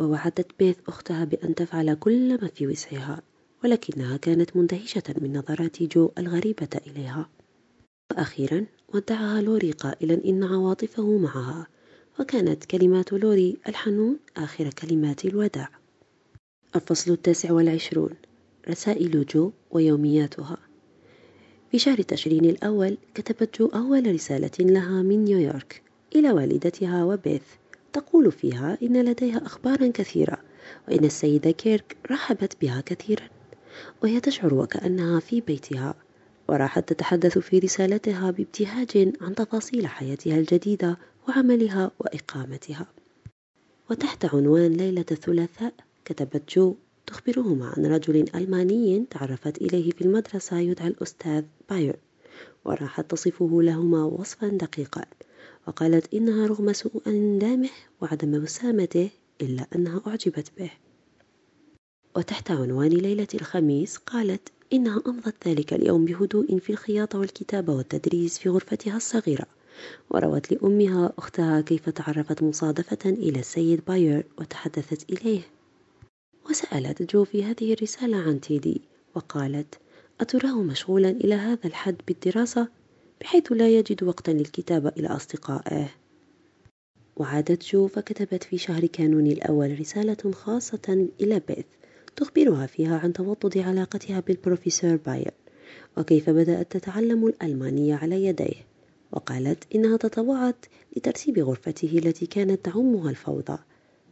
ووعدت 0.00 0.46
بيث 0.58 0.76
أختها 0.88 1.24
بأن 1.24 1.54
تفعل 1.54 1.94
كل 1.94 2.40
ما 2.42 2.48
في 2.48 2.66
وسعها 2.66 3.22
ولكنها 3.64 4.16
كانت 4.16 4.56
مندهشة 4.56 5.02
من 5.20 5.36
نظرات 5.36 5.82
جو 5.82 6.10
الغريبة 6.18 6.68
إليها. 6.86 7.28
وأخيرا 8.12 8.66
ودعها 8.94 9.40
لوري 9.42 9.70
قائلا 9.70 10.24
إن 10.24 10.44
عواطفه 10.44 11.18
معها 11.18 11.66
وكانت 12.20 12.64
كلمات 12.64 13.12
لوري 13.12 13.56
الحنون 13.68 14.18
آخر 14.36 14.70
كلمات 14.70 15.24
الوداع. 15.24 15.68
الفصل 16.76 17.12
التاسع 17.12 17.52
والعشرون. 17.52 18.10
رسائل 18.68 19.26
جو 19.26 19.52
ويومياتها. 19.70 20.65
في 21.76 21.80
شهر 21.82 22.02
تشرين 22.02 22.44
الأول 22.44 22.96
كتبت 23.14 23.58
جو 23.58 23.66
أول 23.66 24.14
رسالة 24.14 24.50
لها 24.60 25.02
من 25.02 25.24
نيويورك 25.24 25.82
إلى 26.14 26.32
والدتها 26.32 27.04
وبيث 27.04 27.42
تقول 27.92 28.32
فيها 28.32 28.78
إن 28.82 29.04
لديها 29.04 29.46
أخبارا 29.46 29.86
كثيرة 29.94 30.38
وإن 30.88 31.04
السيدة 31.04 31.50
كيرك 31.50 31.96
رحبت 32.10 32.56
بها 32.62 32.80
كثيرا 32.80 33.28
وهي 34.02 34.20
تشعر 34.20 34.54
وكأنها 34.54 35.20
في 35.20 35.40
بيتها 35.40 35.94
وراحت 36.48 36.88
تتحدث 36.88 37.38
في 37.38 37.58
رسالتها 37.58 38.30
بابتهاج 38.30 39.12
عن 39.20 39.34
تفاصيل 39.34 39.86
حياتها 39.86 40.38
الجديدة 40.38 40.98
وعملها 41.28 41.90
وإقامتها. 41.98 42.86
وتحت 43.90 44.24
عنوان 44.34 44.72
ليلة 44.72 45.06
الثلاثاء 45.10 45.72
كتبت 46.04 46.56
جو 46.56 46.74
تخبرهما 47.06 47.66
عن 47.76 47.86
رجل 47.86 48.24
ألماني 48.34 49.06
تعرفت 49.10 49.62
إليه 49.62 49.90
في 49.90 50.00
المدرسة 50.02 50.58
يدعى 50.58 50.88
الأستاذ 50.88 51.44
باير 51.70 51.96
وراحت 52.64 53.10
تصفه 53.10 53.62
لهما 53.62 54.04
وصفا 54.04 54.48
دقيقا 54.48 55.04
وقالت 55.66 56.14
إنها 56.14 56.46
رغم 56.46 56.72
سوء 56.72 57.02
أندامه 57.06 57.70
وعدم 58.00 58.42
وسامته 58.42 59.10
إلا 59.42 59.66
أنها 59.74 60.02
أعجبت 60.06 60.52
به. 60.58 60.70
وتحت 62.16 62.50
عنوان 62.50 62.88
ليلة 62.88 63.26
الخميس 63.34 63.96
قالت 63.96 64.48
إنها 64.72 65.02
أمضت 65.06 65.48
ذلك 65.48 65.72
اليوم 65.72 66.04
بهدوء 66.04 66.58
في 66.58 66.70
الخياطة 66.70 67.18
والكتابة 67.18 67.72
والتدريس 67.74 68.38
في 68.38 68.48
غرفتها 68.48 68.96
الصغيرة. 68.96 69.46
وروت 70.10 70.52
لأمها 70.52 71.12
وأختها 71.18 71.60
كيف 71.60 71.88
تعرفت 71.88 72.42
مصادفة 72.42 73.10
إلى 73.10 73.40
السيد 73.40 73.80
باير 73.88 74.26
وتحدثت 74.38 75.10
إليه. 75.10 75.55
وسألت 76.50 77.02
جو 77.14 77.24
في 77.24 77.44
هذه 77.44 77.72
الرسالة 77.72 78.16
عن 78.16 78.40
تيدي 78.40 78.80
وقالت 79.14 79.74
أتراه 80.20 80.62
مشغولا 80.62 81.10
إلى 81.10 81.34
هذا 81.34 81.64
الحد 81.64 81.96
بالدراسة 82.08 82.68
بحيث 83.20 83.52
لا 83.52 83.68
يجد 83.68 84.02
وقتا 84.02 84.30
للكتابة 84.30 84.88
إلى 84.88 85.08
أصدقائه. 85.08 85.88
وعادت 87.16 87.64
جو 87.72 87.86
فكتبت 87.86 88.44
في 88.44 88.58
شهر 88.58 88.86
كانون 88.86 89.26
الأول 89.26 89.80
رسالة 89.80 90.32
خاصة 90.32 91.08
إلى 91.20 91.40
بيث 91.48 91.64
تخبرها 92.16 92.66
فيها 92.66 92.98
عن 92.98 93.12
توطد 93.12 93.58
علاقتها 93.58 94.20
بالبروفيسور 94.20 94.96
باير 94.96 95.34
وكيف 95.96 96.30
بدأت 96.30 96.76
تتعلم 96.76 97.26
الألمانية 97.26 97.94
على 97.94 98.24
يديه 98.24 98.66
وقالت 99.12 99.64
إنها 99.74 99.96
تطوعت 99.96 100.66
لترتيب 100.96 101.38
غرفته 101.38 101.98
التي 101.98 102.26
كانت 102.26 102.64
تعمها 102.64 103.10
الفوضى. 103.10 103.58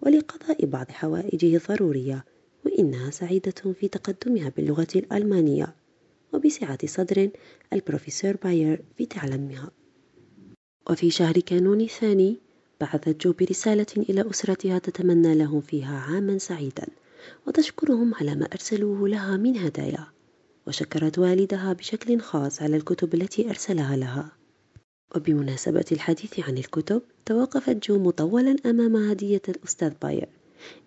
ولقضاء 0.04 0.66
بعض 0.66 0.90
حوائجه 0.90 1.56
الضرورية 1.56 2.24
وإنها 2.64 3.10
سعيدة 3.10 3.72
في 3.80 3.88
تقدمها 3.88 4.52
باللغة 4.56 4.86
الألمانية. 4.96 5.74
وبسعة 6.32 6.86
صدر 6.86 7.30
البروفيسور 7.72 8.36
باير 8.36 8.84
في 8.96 9.06
تعلمها. 9.06 9.70
وفي 10.90 11.10
شهر 11.10 11.40
كانون 11.40 11.80
الثاني 11.80 12.36
بعثت 12.80 13.26
جو 13.26 13.32
برسالة 13.32 13.86
إلى 13.96 14.30
أسرتها 14.30 14.78
تتمنى 14.78 15.34
لهم 15.34 15.60
فيها 15.60 15.98
عاما 15.98 16.38
سعيدا 16.38 16.86
وتشكرهم 17.46 18.14
على 18.14 18.34
ما 18.34 18.46
أرسلوه 18.52 19.08
لها 19.08 19.36
من 19.36 19.56
هدايا. 19.56 20.06
وشكرت 20.66 21.18
والدها 21.18 21.72
بشكل 21.72 22.20
خاص 22.20 22.62
على 22.62 22.76
الكتب 22.76 23.14
التي 23.14 23.48
أرسلها 23.50 23.96
لها. 23.96 24.32
وبمناسبة 25.16 25.84
الحديث 25.92 26.40
عن 26.40 26.58
الكتب 26.58 27.02
توقفت 27.26 27.88
جو 27.88 27.98
مطولا 27.98 28.56
أمام 28.66 28.96
هدية 28.96 29.42
الأستاذ 29.48 29.92
باير 30.02 30.28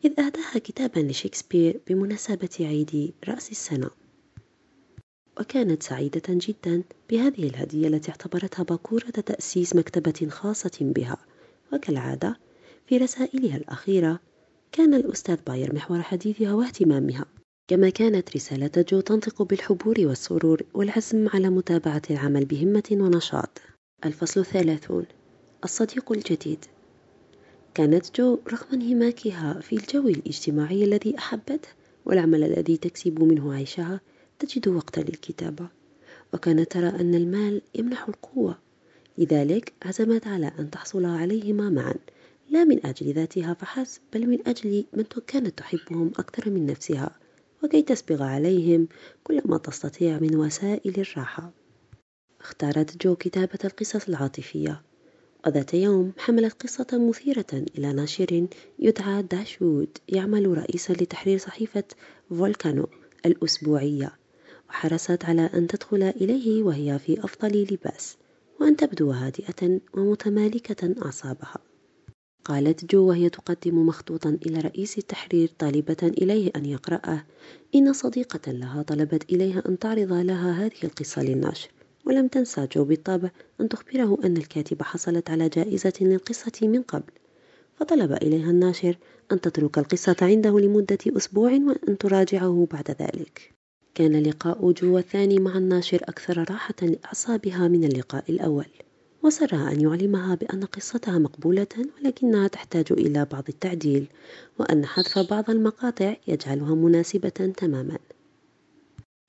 إذ 0.05 0.19
أهداها 0.19 0.59
كتابا 0.59 0.99
لشكسبير 0.99 1.79
بمناسبة 1.87 2.49
عيد 2.59 3.13
رأس 3.27 3.51
السنة. 3.51 3.89
وكانت 5.39 5.83
سعيدة 5.83 6.21
جدا 6.27 6.83
بهذه 7.09 7.43
الهدية 7.47 7.87
التي 7.87 8.11
اعتبرتها 8.11 8.63
باكورة 8.63 9.09
تأسيس 9.09 9.75
مكتبة 9.75 10.29
خاصة 10.29 10.77
بها. 10.81 11.17
وكالعادة 11.73 12.39
في 12.87 12.97
رسائلها 12.97 13.57
الأخيرة 13.57 14.19
كان 14.71 14.93
الأستاذ 14.93 15.37
باير 15.47 15.75
محور 15.75 16.01
حديثها 16.01 16.53
واهتمامها. 16.53 17.25
كما 17.67 17.89
كانت 17.89 18.35
رسالة 18.35 18.85
جو 18.89 18.99
تنطق 18.99 19.41
بالحبور 19.41 19.95
والسرور 19.99 20.61
والعزم 20.73 21.29
على 21.33 21.49
متابعة 21.49 22.01
العمل 22.09 22.45
بهمة 22.45 22.83
ونشاط. 22.91 23.61
الفصل 24.05 24.39
الثلاثون. 24.39 25.05
الصديق 25.63 26.11
الجديد. 26.11 26.65
كانت 27.73 28.15
جو 28.15 28.39
رغم 28.51 28.67
انهماكها 28.73 29.59
في 29.61 29.75
الجو 29.75 30.07
الاجتماعي 30.07 30.83
الذي 30.83 31.17
أحبته 31.17 31.69
والعمل 32.05 32.43
الذي 32.43 32.77
تكسب 32.77 33.23
منه 33.23 33.53
عيشها 33.53 34.01
تجد 34.39 34.67
وقتا 34.67 35.01
للكتابة. 35.01 35.67
وكانت 36.33 36.71
ترى 36.71 36.87
أن 36.87 37.15
المال 37.15 37.61
يمنح 37.75 38.07
القوة. 38.07 38.57
لذلك 39.17 39.73
عزمت 39.83 40.27
على 40.27 40.51
أن 40.59 40.71
تحصل 40.71 41.05
عليهما 41.05 41.69
معا. 41.69 41.95
لا 42.49 42.63
من 42.63 42.85
أجل 42.85 43.13
ذاتها 43.13 43.53
فحسب 43.53 44.01
بل 44.13 44.27
من 44.27 44.47
أجل 44.47 44.85
من 44.93 45.03
كانت 45.27 45.57
تحبهم 45.57 46.11
أكثر 46.17 46.49
من 46.49 46.65
نفسها. 46.65 47.19
وكي 47.63 47.81
تسبغ 47.81 48.23
عليهم 48.23 48.87
كل 49.23 49.41
ما 49.45 49.57
تستطيع 49.57 50.19
من 50.19 50.35
وسائل 50.35 50.99
الراحة. 50.99 51.56
اختارت 52.41 53.03
جو 53.03 53.15
كتابة 53.15 53.59
القصص 53.65 54.07
العاطفية. 54.07 54.81
وذات 55.47 55.73
يوم 55.73 56.11
حملت 56.17 56.63
قصة 56.63 56.87
مثيرة 57.09 57.65
إلى 57.77 57.93
ناشر 57.93 58.47
يدعى 58.79 59.23
داشوود 59.23 59.97
يعمل 60.09 60.57
رئيسا 60.57 60.93
لتحرير 60.93 61.37
صحيفة 61.37 61.83
فولكانو 62.29 62.87
الأسبوعية. 63.25 64.11
وحرصت 64.69 65.25
على 65.25 65.49
أن 65.53 65.67
تدخل 65.67 66.03
إليه 66.03 66.63
وهي 66.63 66.99
في 66.99 67.19
أفضل 67.23 67.67
لباس 67.71 68.17
وأن 68.61 68.75
تبدو 68.75 69.11
هادئة 69.11 69.79
ومتمالكة 69.93 70.95
أعصابها. 71.05 71.57
قالت 72.45 72.85
جو 72.85 73.07
وهي 73.07 73.29
تقدم 73.29 73.85
مخطوطا 73.85 74.37
إلى 74.45 74.59
رئيس 74.59 74.97
التحرير 74.97 75.49
طالبة 75.59 75.97
إليه 76.03 76.51
أن 76.55 76.65
يقرأه. 76.65 77.25
إن 77.75 77.93
صديقة 77.93 78.51
لها 78.51 78.81
طلبت 78.81 79.31
إليها 79.31 79.63
أن 79.69 79.79
تعرض 79.79 80.13
لها 80.13 80.65
هذه 80.65 80.83
القصة 80.83 81.23
للنشر. 81.23 81.69
ولم 82.07 82.27
تنسى 82.27 82.67
جو 82.75 82.83
بالطبع 82.83 83.29
أن 83.61 83.69
تخبره 83.69 84.17
أن 84.23 84.37
الكاتبة 84.37 84.85
حصلت 84.85 85.29
على 85.29 85.49
جائزة 85.49 85.93
للقصة 86.01 86.51
من 86.61 86.81
قبل. 86.81 87.13
فطلب 87.75 88.11
إليها 88.11 88.49
الناشر 88.49 88.97
أن 89.31 89.41
تترك 89.41 89.77
القصة 89.77 90.15
عنده 90.21 90.59
لمدة 90.59 90.97
أسبوع 91.07 91.51
وأن 91.51 91.97
تراجعه 91.97 92.67
بعد 92.71 92.95
ذلك. 93.01 93.53
كان 93.95 94.23
لقاء 94.23 94.71
جو 94.71 94.97
الثاني 94.97 95.39
مع 95.39 95.57
الناشر 95.57 95.99
أكثر 96.03 96.45
راحة 96.49 96.75
لأعصابها 96.81 97.67
من 97.67 97.83
اللقاء 97.83 98.23
الأول. 98.29 98.67
وسرها 99.23 99.71
أن 99.71 99.81
يعلمها 99.81 100.35
بأن 100.35 100.63
قصتها 100.63 101.17
مقبولة 101.19 101.67
ولكنها 101.99 102.47
تحتاج 102.47 102.85
إلى 102.91 103.25
بعض 103.31 103.43
التعديل 103.49 104.07
وأن 104.59 104.85
حذف 104.85 105.19
بعض 105.19 105.49
المقاطع 105.49 106.15
يجعلها 106.27 106.75
مناسبة 106.75 107.53
تماما. 107.57 107.97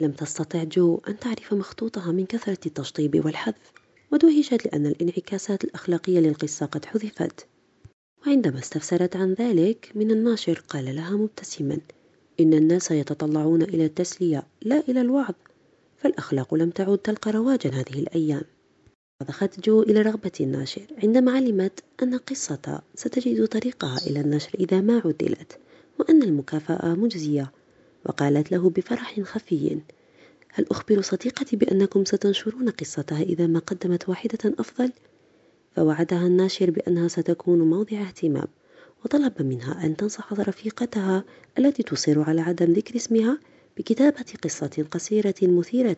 لم 0.01 0.13
تستطع 0.13 0.65
جو 0.65 1.01
أن 1.09 1.19
تعرف 1.19 1.55
مخطوطها 1.55 2.13
من 2.13 2.27
كثرة 2.27 2.59
التشطيب 2.67 3.25
والحذف 3.25 3.73
ودهشت 4.13 4.67
لأن 4.67 4.87
الانعكاسات 4.87 5.65
الأخلاقية 5.65 6.21
للقصة 6.21 6.67
قد 6.67 6.85
حذفت. 6.85 7.47
وعندما 8.27 8.59
استفسرت 8.59 9.17
عن 9.17 9.33
ذلك 9.33 9.93
من 9.95 10.11
الناشر 10.11 10.63
قال 10.69 10.97
لها 10.97 11.11
مبتسما 11.11 11.79
إن 12.41 12.55
الناس 12.55 12.91
يتطلعون 12.91 13.63
إلى 13.63 13.85
التسلية 13.85 14.47
لا 14.63 14.83
إلى 14.89 15.01
الوعظ 15.01 15.35
فالأخلاق 15.97 16.55
لم 16.55 16.71
تعد 16.71 16.99
تلقى 16.99 17.31
رواجا 17.31 17.71
هذه 17.71 17.99
الأيام. 17.99 18.43
ضخت 19.25 19.61
جو 19.61 19.83
إلى 19.83 20.03
رغبة 20.03 20.33
الناشر 20.41 20.87
عندما 21.03 21.33
علمت 21.33 21.85
أن 22.03 22.19
قصة 22.19 22.83
ستجد 22.95 23.47
طريقها 23.47 23.97
إلى 24.07 24.21
النشر 24.21 24.51
إذا 24.59 24.81
ما 24.81 25.03
عدلت 25.05 25.59
وأن 25.99 26.23
المكافأة 26.23 26.95
مجزية. 26.95 27.53
وقالت 28.07 28.53
له 28.53 28.71
بفرح 28.71 29.21
خفي 29.21 29.79
هل 30.53 30.67
أخبر 30.71 31.01
صديقتي 31.01 31.57
بأنكم 31.57 32.05
ستنشرون 32.05 32.71
قصتها 32.71 33.23
إذا 33.23 33.47
ما 33.47 33.59
قدمت 33.59 34.09
واحدة 34.09 34.55
أفضل؟ 34.59 34.93
فوعدها 35.77 36.27
الناشر 36.27 36.71
بأنها 36.71 37.09
ستكون 37.09 37.59
موضع 37.59 38.01
اهتمام 38.01 38.47
وطلب 39.05 39.43
منها 39.43 39.87
أن 39.87 39.97
تنصح 39.97 40.33
رفيقتها 40.33 41.25
التي 41.59 41.83
تصر 41.83 42.23
على 42.23 42.41
عدم 42.41 42.73
ذكر 42.73 42.97
اسمها 42.97 43.39
بكتابة 43.77 44.25
قصة 44.45 44.87
قصيرة 44.91 45.35
مثيرة 45.43 45.97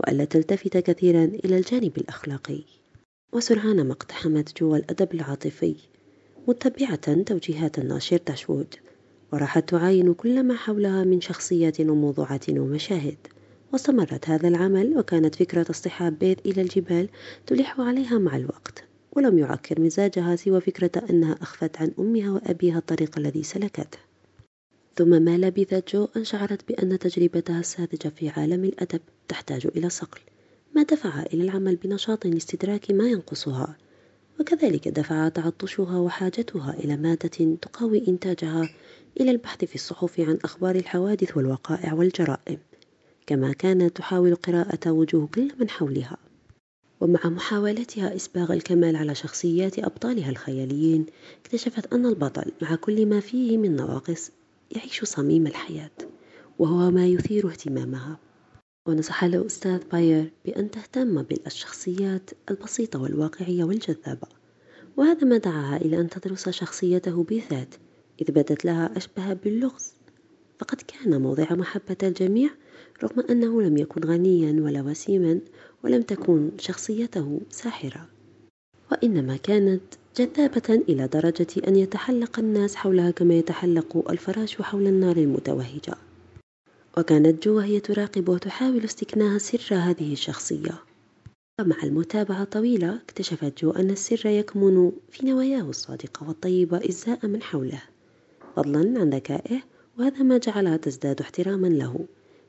وألا 0.00 0.24
تلتفت 0.24 0.76
كثيرا 0.76 1.24
إلى 1.24 1.56
الجانب 1.56 1.98
الأخلاقي 1.98 2.60
وسرعان 3.32 3.86
ما 3.86 3.92
اقتحمت 3.92 4.60
جو 4.60 4.76
الأدب 4.76 5.14
العاطفي 5.14 5.74
متبعة 6.48 7.22
توجيهات 7.22 7.78
الناشر 7.78 8.18
داشوود 8.26 8.74
وراحت 9.32 9.68
تعاين 9.68 10.14
كل 10.14 10.42
ما 10.42 10.54
حولها 10.54 11.04
من 11.04 11.20
شخصيات 11.20 11.80
وموضوعات 11.80 12.50
ومشاهد. 12.50 13.16
واستمرت 13.72 14.28
هذا 14.28 14.48
العمل 14.48 14.98
وكانت 14.98 15.34
فكرة 15.34 15.66
اصطحاب 15.70 16.18
بيت 16.18 16.46
إلى 16.46 16.62
الجبال 16.62 17.08
تلح 17.46 17.80
عليها 17.80 18.18
مع 18.18 18.36
الوقت 18.36 18.84
ولم 19.12 19.38
يعكر 19.38 19.80
مزاجها 19.80 20.36
سوى 20.36 20.60
فكرة 20.60 21.02
أنها 21.10 21.36
أخفت 21.42 21.76
عن 21.76 21.92
أمها 21.98 22.30
وأبيها 22.30 22.78
الطريق 22.78 23.18
الذي 23.18 23.42
سلكته 23.42 23.98
ثم 24.96 25.22
ما 25.22 25.38
لبثت 25.38 25.94
جو 25.94 26.08
أن 26.16 26.24
شعرت 26.24 26.68
بأن 26.68 26.98
تجربتها 26.98 27.60
الساذجة 27.60 28.08
في 28.08 28.28
عالم 28.28 28.64
الأدب 28.64 29.00
تحتاج 29.28 29.66
إلى 29.76 29.88
صقل. 29.88 30.20
ما 30.74 30.82
دفعها 30.82 31.26
إلى 31.32 31.42
العمل 31.42 31.76
بنشاط 31.76 32.26
لاستدراك 32.26 32.90
ما 32.90 33.08
ينقصها. 33.08 33.76
وكذلك 34.40 34.88
دفع 34.88 35.28
تعطشها 35.28 35.98
وحاجتها 35.98 36.74
إلى 36.74 36.96
مادة 36.96 37.56
تقوي 37.62 38.08
إنتاجها 38.08 38.68
إلى 39.20 39.30
البحث 39.30 39.64
في 39.64 39.74
الصحف 39.74 40.20
عن 40.20 40.38
أخبار 40.44 40.74
الحوادث 40.76 41.36
والوقائع 41.36 41.92
والجرائم 41.92 42.58
كما 43.26 43.52
كانت 43.52 43.96
تحاول 43.96 44.34
قراءة 44.34 44.90
وجوه 44.90 45.26
كل 45.26 45.52
من 45.60 45.70
حولها. 45.70 46.16
ومع 47.00 47.20
محاولتها 47.24 48.16
إسباغ 48.16 48.52
الكمال 48.52 48.96
على 48.96 49.14
شخصيات 49.14 49.78
أبطالها 49.78 50.30
الخياليين 50.30 51.06
اكتشفت 51.40 51.92
أن 51.92 52.06
البطل 52.06 52.52
مع 52.62 52.74
كل 52.74 53.06
ما 53.06 53.20
فيه 53.20 53.58
من 53.58 53.76
نواقص 53.76 54.30
يعيش 54.76 55.04
صميم 55.04 55.46
الحياة 55.46 55.90
وهو 56.58 56.90
ما 56.90 57.06
يثير 57.06 57.48
اهتمامها. 57.48 58.18
ونصح 58.88 59.24
له 59.24 59.46
أستاذ 59.46 59.84
باير 59.92 60.32
بأن 60.44 60.70
تهتم 60.70 61.22
بالشخصيات 61.22 62.30
البسيطة 62.50 63.02
والواقعية 63.02 63.64
والجذابة 63.64 64.28
وهذا 64.96 65.24
ما 65.24 65.36
دعاها 65.36 65.76
إلى 65.76 66.00
أن 66.00 66.08
تدرس 66.08 66.48
شخصيته 66.48 67.24
بالذات 67.24 67.74
إذ 68.22 68.32
بدت 68.32 68.64
لها 68.64 68.96
أشبه 68.96 69.32
باللغز. 69.32 69.92
فقد 70.58 70.80
كان 70.80 71.22
موضع 71.22 71.46
محبة 71.50 71.96
الجميع 72.02 72.50
رغم 73.02 73.20
أنه 73.30 73.62
لم 73.62 73.76
يكن 73.76 74.04
غنيا 74.04 74.62
ولا 74.62 74.82
وسيما 74.82 75.40
ولم 75.84 76.02
تكن 76.02 76.50
شخصيته 76.58 77.40
ساحرة. 77.50 78.08
وإنما 78.92 79.36
كانت 79.36 79.82
جذابة 80.16 80.82
إلى 80.88 81.06
درجة 81.06 81.46
أن 81.68 81.76
يتحلق 81.76 82.38
الناس 82.38 82.76
حولها 82.76 83.10
كما 83.10 83.34
يتحلق 83.34 84.10
الفراش 84.10 84.62
حول 84.62 84.86
النار 84.86 85.16
المتوهجة. 85.16 85.94
وكانت 86.98 87.44
جو 87.44 87.56
وهي 87.56 87.80
تراقب 87.80 88.28
وتحاول 88.28 88.84
استكناء 88.84 89.38
سر 89.38 89.74
هذه 89.74 90.12
الشخصية. 90.12 90.82
ومع 91.60 91.76
المتابعة 91.82 92.42
الطويلة 92.42 92.96
اكتشفت 92.96 93.62
جو 93.62 93.70
أن 93.70 93.90
السر 93.90 94.26
يكمن 94.26 94.92
في 95.10 95.26
نواياه 95.26 95.62
الصادقة 95.62 96.28
والطيبة 96.28 96.88
إزاء 96.88 97.26
من 97.26 97.42
حوله. 97.42 97.82
فضلا 98.56 99.00
عن 99.00 99.10
ذكائه 99.10 99.60
وهذا 99.98 100.22
ما 100.22 100.38
جعلها 100.38 100.76
تزداد 100.76 101.20
احتراما 101.20 101.66
له. 101.66 102.06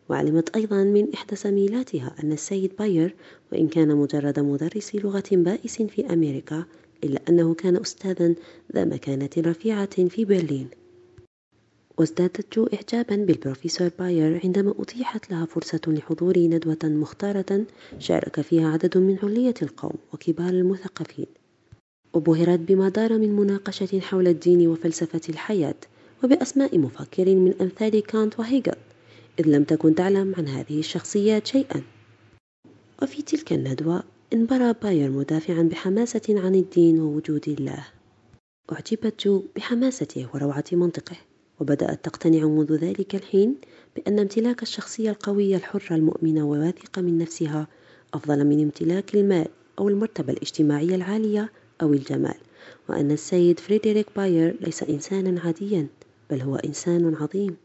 وعلمت 0.09 0.55
أيضا 0.55 0.83
من 0.83 1.13
إحدى 1.13 1.35
زميلاتها 1.35 2.15
أن 2.23 2.31
السيد 2.31 2.71
باير 2.79 3.15
وإن 3.51 3.67
كان 3.67 3.95
مجرد 3.95 4.39
مدرس 4.39 4.95
لغة 4.95 5.23
بائس 5.31 5.81
في 5.81 6.13
أمريكا 6.13 6.65
إلا 7.03 7.21
أنه 7.29 7.53
كان 7.53 7.75
أستاذا 7.77 8.35
ذا 8.75 8.85
مكانة 8.85 9.29
رفيعة 9.37 10.07
في 10.07 10.25
برلين. 10.25 10.67
وازدادت 11.97 12.55
جو 12.55 12.67
إعجابا 12.73 13.15
بالبروفيسور 13.15 13.89
باير 13.99 14.41
عندما 14.43 14.73
أتيحت 14.79 15.31
لها 15.31 15.45
فرصة 15.45 15.81
لحضور 15.87 16.37
ندوة 16.37 16.77
مختارة 16.83 17.65
شارك 17.99 18.41
فيها 18.41 18.69
عدد 18.69 18.97
من 18.97 19.17
علية 19.23 19.53
القوم 19.61 19.95
وكبار 20.13 20.49
المثقفين. 20.49 21.27
وبهرت 22.13 22.59
بما 22.59 22.89
دار 22.89 23.17
من 23.17 23.35
مناقشة 23.35 23.99
حول 23.99 24.27
الدين 24.27 24.67
وفلسفة 24.67 25.21
الحياة 25.29 25.75
وبأسماء 26.23 26.77
مفكر 26.77 27.35
من 27.35 27.53
أمثال 27.61 27.99
كانت 28.03 28.39
وهيجل 28.39 28.75
إذ 29.39 29.47
لم 29.47 29.63
تكن 29.63 29.95
تعلم 29.95 30.35
عن 30.37 30.47
هذه 30.47 30.79
الشخصيات 30.79 31.47
شيئا. 31.47 31.81
وفي 33.01 33.21
تلك 33.21 33.53
الندوة 33.53 34.03
انبرى 34.33 34.73
باير 34.83 35.09
مدافعا 35.11 35.61
بحماسة 35.61 36.21
عن 36.29 36.55
الدين 36.55 36.99
ووجود 36.99 37.49
الله. 37.49 37.87
أعجبت 38.71 39.25
جو 39.25 39.43
بحماسته 39.55 40.27
وروعة 40.33 40.65
منطقه 40.71 41.15
وبدأت 41.59 42.05
تقتنع 42.05 42.45
منذ 42.45 42.73
ذلك 42.73 43.15
الحين 43.15 43.55
بأن 43.95 44.19
امتلاك 44.19 44.61
الشخصية 44.61 45.09
القوية 45.09 45.55
الحرة 45.55 45.95
المؤمنة 45.95 46.45
والواثقة 46.45 47.01
من 47.01 47.17
نفسها 47.17 47.67
أفضل 48.13 48.45
من 48.45 48.63
امتلاك 48.63 49.15
المال 49.15 49.47
أو 49.79 49.89
المرتبة 49.89 50.33
الاجتماعية 50.33 50.95
العالية 50.95 51.51
أو 51.81 51.93
الجمال 51.93 52.37
وأن 52.89 53.11
السيد 53.11 53.59
فريدريك 53.59 54.07
باير 54.15 54.55
ليس 54.61 54.83
إنسانا 54.83 55.41
عاديا. 55.41 55.87
بل 56.31 56.41
هو 56.41 56.55
إنسان 56.55 57.15
عظيم. 57.15 57.55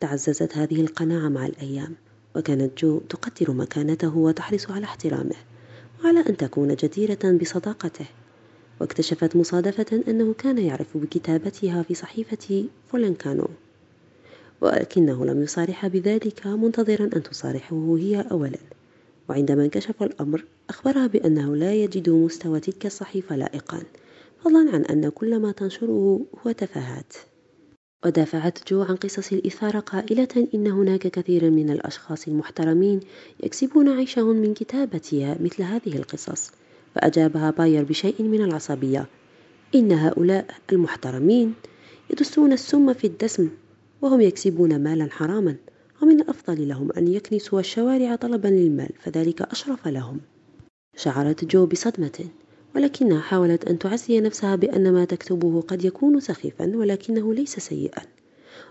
تعززت 0.00 0.56
هذه 0.56 0.80
القناعة 0.80 1.28
مع 1.28 1.46
الأيام 1.46 1.94
وكانت 2.36 2.78
جو 2.78 2.98
تقدر 2.98 3.52
مكانته 3.52 4.16
وتحرص 4.16 4.70
على 4.70 4.84
احترامه 4.84 5.36
وعلى 6.04 6.20
أن 6.28 6.36
تكون 6.36 6.74
جديرة 6.74 7.38
بصداقته. 7.40 8.06
واكتشفت 8.80 9.36
مصادفة 9.36 10.02
أنه 10.08 10.34
كان 10.34 10.58
يعرف 10.58 10.96
بكتابتها 10.96 11.82
في 11.82 11.94
صحيفة 11.94 12.64
فولكانو 12.88 13.48
ولكنه 14.60 15.26
لم 15.26 15.42
يصارح 15.42 15.86
بذلك 15.86 16.46
منتظرا 16.46 17.04
أن 17.04 17.22
تصارحه 17.22 17.96
هي 17.98 18.26
أولا. 18.30 18.58
وعندما 19.28 19.64
انكشف 19.64 20.02
الأمر 20.02 20.44
أخبرها 20.68 21.06
بأنه 21.06 21.56
لا 21.56 21.74
يجد 21.74 22.10
مستوى 22.10 22.60
تلك 22.60 22.86
الصحيفة 22.86 23.36
لائقا. 23.36 23.82
فضلا 24.46 24.70
عن 24.70 24.84
أن 24.84 25.08
كل 25.08 25.38
ما 25.38 25.52
تنشره 25.52 26.26
هو 26.46 26.52
تفاهات. 26.52 27.12
ودافعت 28.06 28.58
جو 28.72 28.82
عن 28.82 28.96
قصص 28.96 29.32
الإثارة 29.32 29.78
قائلة 29.78 30.48
إن 30.54 30.66
هناك 30.66 31.06
كثيرا 31.06 31.50
من 31.50 31.70
الأشخاص 31.70 32.28
المحترمين 32.28 33.00
يكسبون 33.42 33.88
عيشهم 33.88 34.36
من 34.36 34.54
كتابتها 34.54 35.36
مثل 35.40 35.62
هذه 35.62 35.96
القصص 35.96 36.50
فأجابها 36.94 37.50
باير 37.50 37.84
بشيء 37.84 38.22
من 38.22 38.42
العصبية. 38.44 39.06
إن 39.74 39.92
هؤلاء 39.92 40.46
المحترمين 40.72 41.54
يدسون 42.10 42.52
السم 42.52 42.92
في 42.92 43.06
الدسم 43.06 43.48
وهم 44.02 44.20
يكسبون 44.20 44.82
مالا 44.82 45.08
حراما 45.10 45.56
ومن 46.02 46.20
الأفضل 46.20 46.68
لهم 46.68 46.92
أن 46.92 47.08
يكنسوا 47.08 47.60
الشوارع 47.60 48.16
طلبا 48.16 48.48
للمال 48.48 48.90
فذلك 48.98 49.42
أشرف 49.42 49.88
لهم. 49.88 50.20
شعرت 50.96 51.44
جو 51.44 51.66
بصدمة. 51.66 52.24
ولكنها 52.76 53.20
حاولت 53.20 53.64
أن 53.64 53.78
تعزي 53.78 54.20
نفسها 54.20 54.56
بأن 54.56 54.92
ما 54.92 55.04
تكتبه 55.04 55.60
قد 55.60 55.84
يكون 55.84 56.20
سخيفا 56.20 56.76
ولكنه 56.76 57.34
ليس 57.34 57.58
سيئا. 57.58 58.02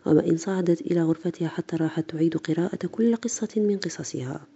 وما 0.05 0.27
إن 0.29 0.37
صعدت 0.37 0.81
إلى 0.81 1.03
غرفتها 1.03 1.47
حتى 1.47 1.75
راحت 1.75 2.09
تعيد 2.09 2.37
قراءة 2.37 2.87
كل 2.87 3.15
قصة 3.15 3.47
من 3.57 3.77
قصصها. 3.77 4.47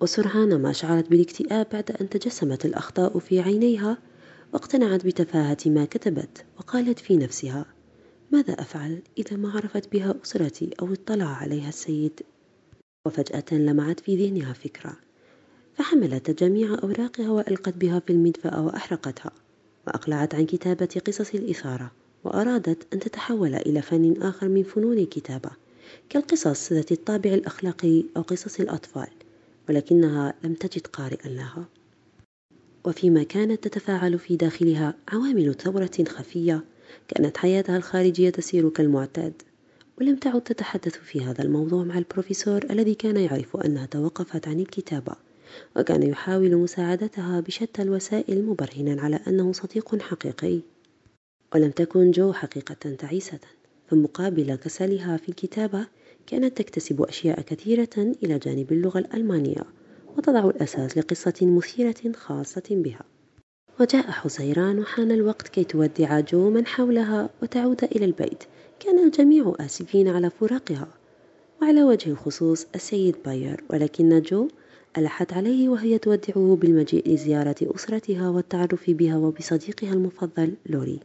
وسرعان 0.00 0.62
ما 0.62 0.72
شعرت 0.72 1.10
بالاكتئاب 1.10 1.66
بعد 1.72 1.90
أن 1.90 2.08
تجسمت 2.08 2.66
الأخطاء 2.66 3.18
في 3.18 3.40
عينيها 3.40 3.98
واقتنعت 4.52 5.06
بتفاهة 5.06 5.58
ما 5.66 5.84
كتبت 5.84 6.44
وقالت 6.58 6.98
في 6.98 7.16
نفسها 7.16 7.66
ماذا 8.32 8.52
أفعل 8.54 9.02
إذا 9.18 9.36
ما 9.36 9.50
عرفت 9.50 9.92
بها 9.92 10.14
أسرتي 10.24 10.70
أو 10.80 10.92
اطلع 10.92 11.26
عليها 11.26 11.68
السيد؟ 11.68 12.20
وفجأة 13.06 13.44
لمعت 13.52 14.00
في 14.00 14.16
ذهنها 14.16 14.52
فكرة. 14.52 15.05
فحملت 15.76 16.30
جميع 16.30 16.78
أوراقها 16.82 17.30
وألقت 17.30 17.76
بها 17.76 17.98
في 17.98 18.12
المدفأة 18.12 18.66
وأحرقتها 18.66 19.30
وأقلعت 19.86 20.34
عن 20.34 20.46
كتابة 20.46 21.00
قصص 21.06 21.34
الإثارة 21.34 21.92
وأرادت 22.24 22.94
أن 22.94 22.98
تتحول 22.98 23.54
إلى 23.54 23.82
فن 23.82 24.22
آخر 24.22 24.48
من 24.48 24.62
فنون 24.62 24.98
الكتابة 24.98 25.50
كالقصص 26.08 26.72
ذات 26.72 26.92
الطابع 26.92 27.30
الأخلاقي 27.30 28.04
أو 28.16 28.22
قصص 28.22 28.60
الأطفال 28.60 29.08
ولكنها 29.68 30.34
لم 30.44 30.54
تجد 30.54 30.86
قارئا 30.86 31.28
لها. 31.28 31.68
وفيما 32.84 33.22
كانت 33.22 33.68
تتفاعل 33.68 34.18
في 34.18 34.36
داخلها 34.36 34.94
عوامل 35.08 35.54
ثورة 35.54 36.04
خفية 36.08 36.64
كانت 37.08 37.36
حياتها 37.36 37.76
الخارجية 37.76 38.30
تسير 38.30 38.68
كالمعتاد 38.68 39.42
ولم 40.00 40.16
تعد 40.16 40.40
تتحدث 40.40 40.96
في 40.96 41.24
هذا 41.24 41.42
الموضوع 41.44 41.84
مع 41.84 41.98
البروفيسور 41.98 42.64
الذي 42.70 42.94
كان 42.94 43.16
يعرف 43.16 43.56
أنها 43.56 43.86
توقفت 43.86 44.48
عن 44.48 44.60
الكتابة. 44.60 45.25
وكان 45.76 46.02
يحاول 46.02 46.56
مساعدتها 46.56 47.40
بشتى 47.40 47.82
الوسائل 47.82 48.44
مبرهنا 48.46 49.02
على 49.02 49.20
أنه 49.28 49.52
صديق 49.52 50.02
حقيقي. 50.02 50.60
ولم 51.54 51.70
تكن 51.70 52.10
جو 52.10 52.32
حقيقة 52.32 52.94
تعيسة 52.98 53.38
فمقابل 53.88 54.54
كسلها 54.54 55.16
في 55.16 55.28
الكتابة 55.28 55.86
كانت 56.26 56.58
تكتسب 56.58 57.02
أشياء 57.02 57.40
كثيرة 57.40 58.14
إلى 58.22 58.38
جانب 58.38 58.72
اللغة 58.72 58.98
الألمانية 58.98 59.64
وتضع 60.16 60.50
الأساس 60.50 60.98
لقصة 60.98 61.34
مثيرة 61.42 62.12
خاصة 62.16 62.62
بها. 62.70 63.04
وجاء 63.80 64.10
حزيران 64.10 64.78
وحان 64.78 65.10
الوقت 65.10 65.48
كي 65.48 65.64
تودع 65.64 66.20
جو 66.20 66.50
من 66.50 66.66
حولها 66.66 67.30
وتعود 67.42 67.84
إلى 67.84 68.04
البيت. 68.04 68.44
كان 68.80 69.04
الجميع 69.04 69.54
آسفين 69.60 70.08
على 70.08 70.30
فراقها. 70.30 70.88
وعلى 71.62 71.84
وجه 71.84 72.10
الخصوص 72.10 72.66
السيد 72.74 73.16
باير 73.24 73.64
ولكن 73.70 74.22
جو 74.22 74.48
ألحت 74.98 75.32
عليه 75.32 75.68
وهي 75.68 75.98
تودعه 75.98 76.58
بالمجيء 76.60 77.14
لزيارة 77.14 77.56
أسرتها 77.62 78.28
والتعرف 78.28 78.90
بها 78.90 79.16
وبصديقها 79.16 79.92
المفضل 79.92 80.54
لوري. 80.66 81.00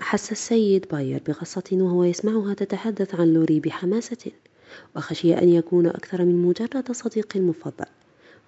أحس 0.00 0.32
السيد 0.32 0.86
باير 0.92 1.22
بغصة 1.26 1.64
وهو 1.72 2.04
يسمعها 2.04 2.54
تتحدث 2.54 3.14
عن 3.14 3.32
لوري 3.32 3.60
بحماسة 3.60 4.32
وخشي 4.96 5.38
أن 5.38 5.48
يكون 5.48 5.86
أكثر 5.86 6.24
من 6.24 6.42
مجرد 6.42 6.92
صديق 6.92 7.36
مفضل 7.36 7.86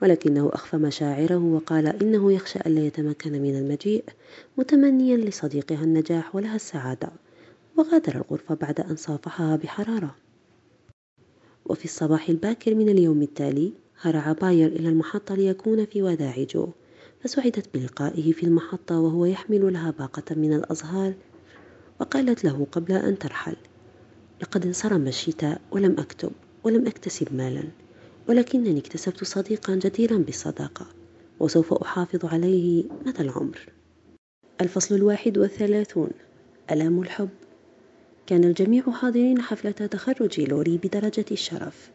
ولكنه 0.02 0.50
أخفى 0.52 0.76
مشاعره 0.76 1.38
وقال 1.38 1.86
إنه 1.86 2.32
يخشى 2.32 2.58
ألا 2.66 2.86
يتمكن 2.86 3.32
من 3.32 3.58
المجيء 3.58 4.04
متمنيا 4.58 5.16
لصديقها 5.16 5.84
النجاح 5.84 6.36
ولها 6.36 6.56
السعادة 6.56 7.10
وغادر 7.76 8.16
الغرفة 8.16 8.54
بعد 8.54 8.80
أن 8.80 8.96
صافحها 8.96 9.56
بحرارة. 9.56 10.14
وفي 11.66 11.84
الصباح 11.84 12.28
الباكر 12.28 12.74
من 12.74 12.88
اليوم 12.88 13.22
التالي 13.22 13.72
هرع 14.00 14.32
باير 14.32 14.66
إلى 14.68 14.88
المحطة 14.88 15.34
ليكون 15.34 15.84
في 15.84 16.02
وداع 16.02 16.42
جو 16.50 16.68
فسعدت 17.20 17.74
بلقائه 17.74 18.32
في 18.32 18.42
المحطة 18.42 19.00
وهو 19.00 19.24
يحمل 19.24 19.72
لها 19.72 19.90
باقة 19.90 20.34
من 20.34 20.52
الأزهار 20.52 21.14
وقالت 22.00 22.44
له 22.44 22.66
قبل 22.72 22.92
أن 22.92 23.18
ترحل 23.18 23.56
لقد 24.42 24.66
انصرم 24.66 25.06
الشتاء 25.06 25.60
ولم 25.70 25.96
أكتب 25.98 26.30
ولم 26.64 26.86
أكتسب 26.86 27.34
مالا 27.34 27.64
ولكنني 28.28 28.78
اكتسبت 28.78 29.24
صديقا 29.24 29.74
جديرا 29.74 30.16
بالصداقة 30.16 30.86
وسوف 31.40 31.72
أحافظ 31.72 32.24
عليه 32.24 32.84
مدى 33.06 33.20
العمر. 33.20 33.58
الفصل 34.60 34.94
الواحد 34.94 35.38
والثلاثون. 35.38 36.10
ألام 36.70 37.00
الحب. 37.00 37.28
كان 38.26 38.44
الجميع 38.44 38.82
حاضرين 38.82 39.40
حفلة 39.40 39.70
تخرج 39.70 40.40
لوري 40.40 40.78
بدرجة 40.78 41.24
الشرف. 41.30 41.90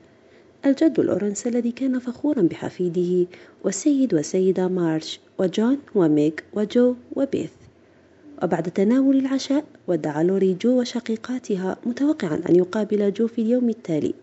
الجد 0.66 1.00
لورنس 0.99 1.47
الذي 1.48 1.72
كان 1.72 2.00
فخورا 2.00 2.42
بحفيده 2.42 3.27
والسيد 3.64 4.14
والسيدة 4.14 4.67
مارش 4.67 5.19
وجون 5.40 5.77
وميغ 5.95 6.43
وجو 6.53 6.95
وبيث. 7.16 7.51
وبعد 8.43 8.64
تناول 8.72 9.17
العشاء 9.17 9.66
ودع 9.88 10.22
لوري 10.22 10.53
جو 10.53 10.80
وشقيقاتها 10.82 11.77
متوقعا 11.85 12.42
أن 12.50 12.56
يقابل 12.56 13.14
جو 13.14 13.27
في 13.27 13.42
اليوم 13.42 13.69
التالي 13.69 14.14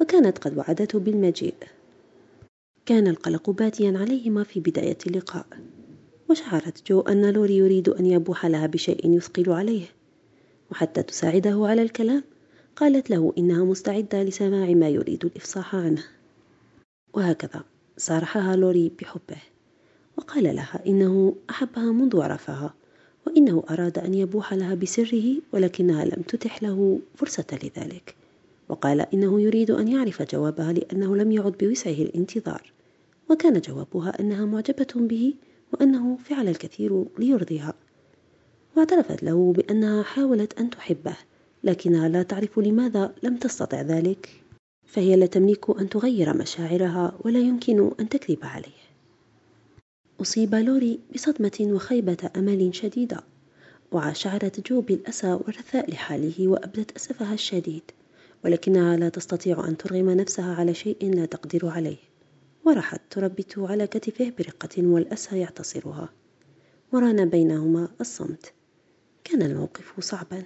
وكانت 0.00 0.38
قد 0.38 0.58
وعدته 0.58 0.98
بالمجيء. 0.98 1.54
كان 2.86 3.06
القلق 3.06 3.50
باديا 3.50 3.98
عليهما 3.98 4.42
في 4.44 4.60
بداية 4.60 4.98
اللقاء. 5.06 5.46
وشعرت 6.30 6.90
جو 6.90 7.00
أن 7.00 7.30
لوري 7.30 7.56
يريد 7.56 7.88
أن 7.88 8.06
يبوح 8.06 8.46
لها 8.46 8.66
بشيء 8.66 9.16
يثقل 9.16 9.52
عليه 9.52 9.86
وحتى 10.70 11.02
تساعده 11.02 11.66
على 11.66 11.82
الكلام. 11.82 12.22
قالت 12.76 13.10
له 13.10 13.32
إنها 13.38 13.64
مستعدة 13.64 14.22
لسماع 14.22 14.70
ما 14.70 14.88
يريد 14.88 15.24
الإفصاح 15.24 15.74
عنه. 15.74 16.04
وهكذا 17.14 17.64
صارحها 17.96 18.56
لوري 18.56 18.92
بحبه 19.00 19.36
وقال 20.18 20.44
لها 20.44 20.80
إنه 20.86 21.34
أحبها 21.50 21.92
منذ 21.92 22.20
عرفها 22.20 22.74
وإنه 23.26 23.64
أراد 23.70 23.98
أن 23.98 24.14
يبوح 24.14 24.54
لها 24.54 24.74
بسره 24.74 25.36
ولكنها 25.52 26.04
لم 26.04 26.22
تتح 26.22 26.62
له 26.62 27.00
فرصة 27.14 27.46
لذلك. 27.52 28.14
وقال 28.68 29.00
إنه 29.00 29.40
يريد 29.40 29.70
أن 29.70 29.88
يعرف 29.88 30.22
جوابها 30.22 30.72
لأنه 30.72 31.16
لم 31.16 31.32
يعد 31.32 31.52
بوسعه 31.60 31.92
الانتظار 31.92 32.72
وكان 33.30 33.60
جوابها 33.60 34.20
أنها 34.20 34.44
معجبة 34.44 34.86
به 34.96 35.34
وأنه 35.72 36.16
فعل 36.16 36.48
الكثير 36.48 37.04
ليرضيها. 37.18 37.74
واعترفت 38.76 39.22
له 39.22 39.52
بأنها 39.52 40.02
حاولت 40.02 40.58
أن 40.60 40.70
تحبه 40.70 41.16
لكنها 41.64 42.08
لا 42.08 42.22
تعرف 42.22 42.58
لماذا 42.58 43.14
لم 43.22 43.36
تستطع 43.36 43.80
ذلك. 43.80 44.28
فهي 44.86 45.16
لا 45.16 45.26
تملك 45.26 45.80
أن 45.80 45.88
تغير 45.88 46.36
مشاعرها 46.36 47.18
ولا 47.24 47.38
يمكن 47.38 47.92
أن 48.00 48.08
تكذب 48.08 48.38
عليه. 48.42 48.84
أصيب 50.20 50.54
لوري 50.54 51.00
بصدمة 51.14 51.58
وخيبة 51.60 52.30
أمل 52.36 52.74
شديدة 52.74 53.20
وشعرت 53.92 54.68
جو 54.68 54.80
بالأسى 54.80 55.32
والرثاء 55.32 55.90
لحاله 55.90 56.48
وأبدت 56.48 56.96
أسفها 56.96 57.34
الشديد 57.34 57.82
ولكنها 58.44 58.96
لا 58.96 59.08
تستطيع 59.08 59.68
أن 59.68 59.76
ترغم 59.76 60.10
نفسها 60.10 60.54
على 60.54 60.74
شيء 60.74 61.14
لا 61.14 61.26
تقدر 61.26 61.68
عليه. 61.68 61.96
وراحت 62.64 63.00
تربت 63.10 63.58
على 63.58 63.86
كتفه 63.86 64.32
برقة 64.38 64.86
والأسى 64.86 65.38
يعتصرها. 65.38 66.08
وران 66.92 67.28
بينهما 67.28 67.88
الصمت. 68.00 68.52
كان 69.24 69.42
الموقف 69.42 70.00
صعبا. 70.00 70.42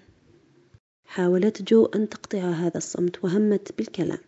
حاولت 1.08 1.62
جو 1.62 1.86
أن 1.86 2.08
تقطع 2.08 2.38
هذا 2.38 2.76
الصمت 2.76 3.24
وهمت 3.24 3.72
بالكلام 3.78 4.18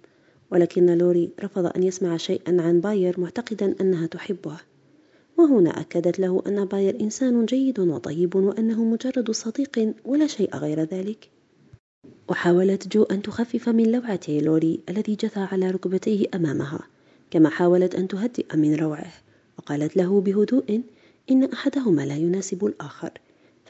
ولكن 0.50 0.98
لوري 0.98 1.30
رفض 1.44 1.76
أن 1.76 1.82
يسمع 1.82 2.16
شيئا 2.16 2.62
عن 2.62 2.80
باير 2.80 3.20
معتقدا 3.20 3.74
أنها 3.80 4.06
تحبه. 4.06 4.60
وهنا 5.38 5.80
أكدت 5.80 6.18
له 6.18 6.42
أن 6.46 6.64
باير 6.64 7.00
إنسان 7.00 7.46
جيد 7.46 7.80
وطيب 7.80 8.34
وأنه 8.34 8.84
مجرد 8.84 9.30
صديق 9.30 9.94
ولا 10.04 10.26
شيء 10.26 10.56
غير 10.56 10.80
ذلك. 10.80 11.30
وحاولت 12.28 12.88
جو 12.88 13.02
أن 13.02 13.22
تخفف 13.22 13.68
من 13.68 13.92
لوعة 13.92 14.20
لوري 14.28 14.80
الذي 14.88 15.14
جثى 15.14 15.40
على 15.40 15.70
ركبتيه 15.70 16.26
أمامها 16.34 16.80
كما 17.30 17.48
حاولت 17.48 17.94
أن 17.94 18.08
تهدئ 18.08 18.56
من 18.56 18.74
روعه 18.74 19.12
وقالت 19.58 19.96
له 19.96 20.20
بهدوء 20.20 20.80
إن 21.30 21.44
أحدهما 21.44 22.02
لا 22.06 22.16
يناسب 22.16 22.66
الآخر. 22.66 23.10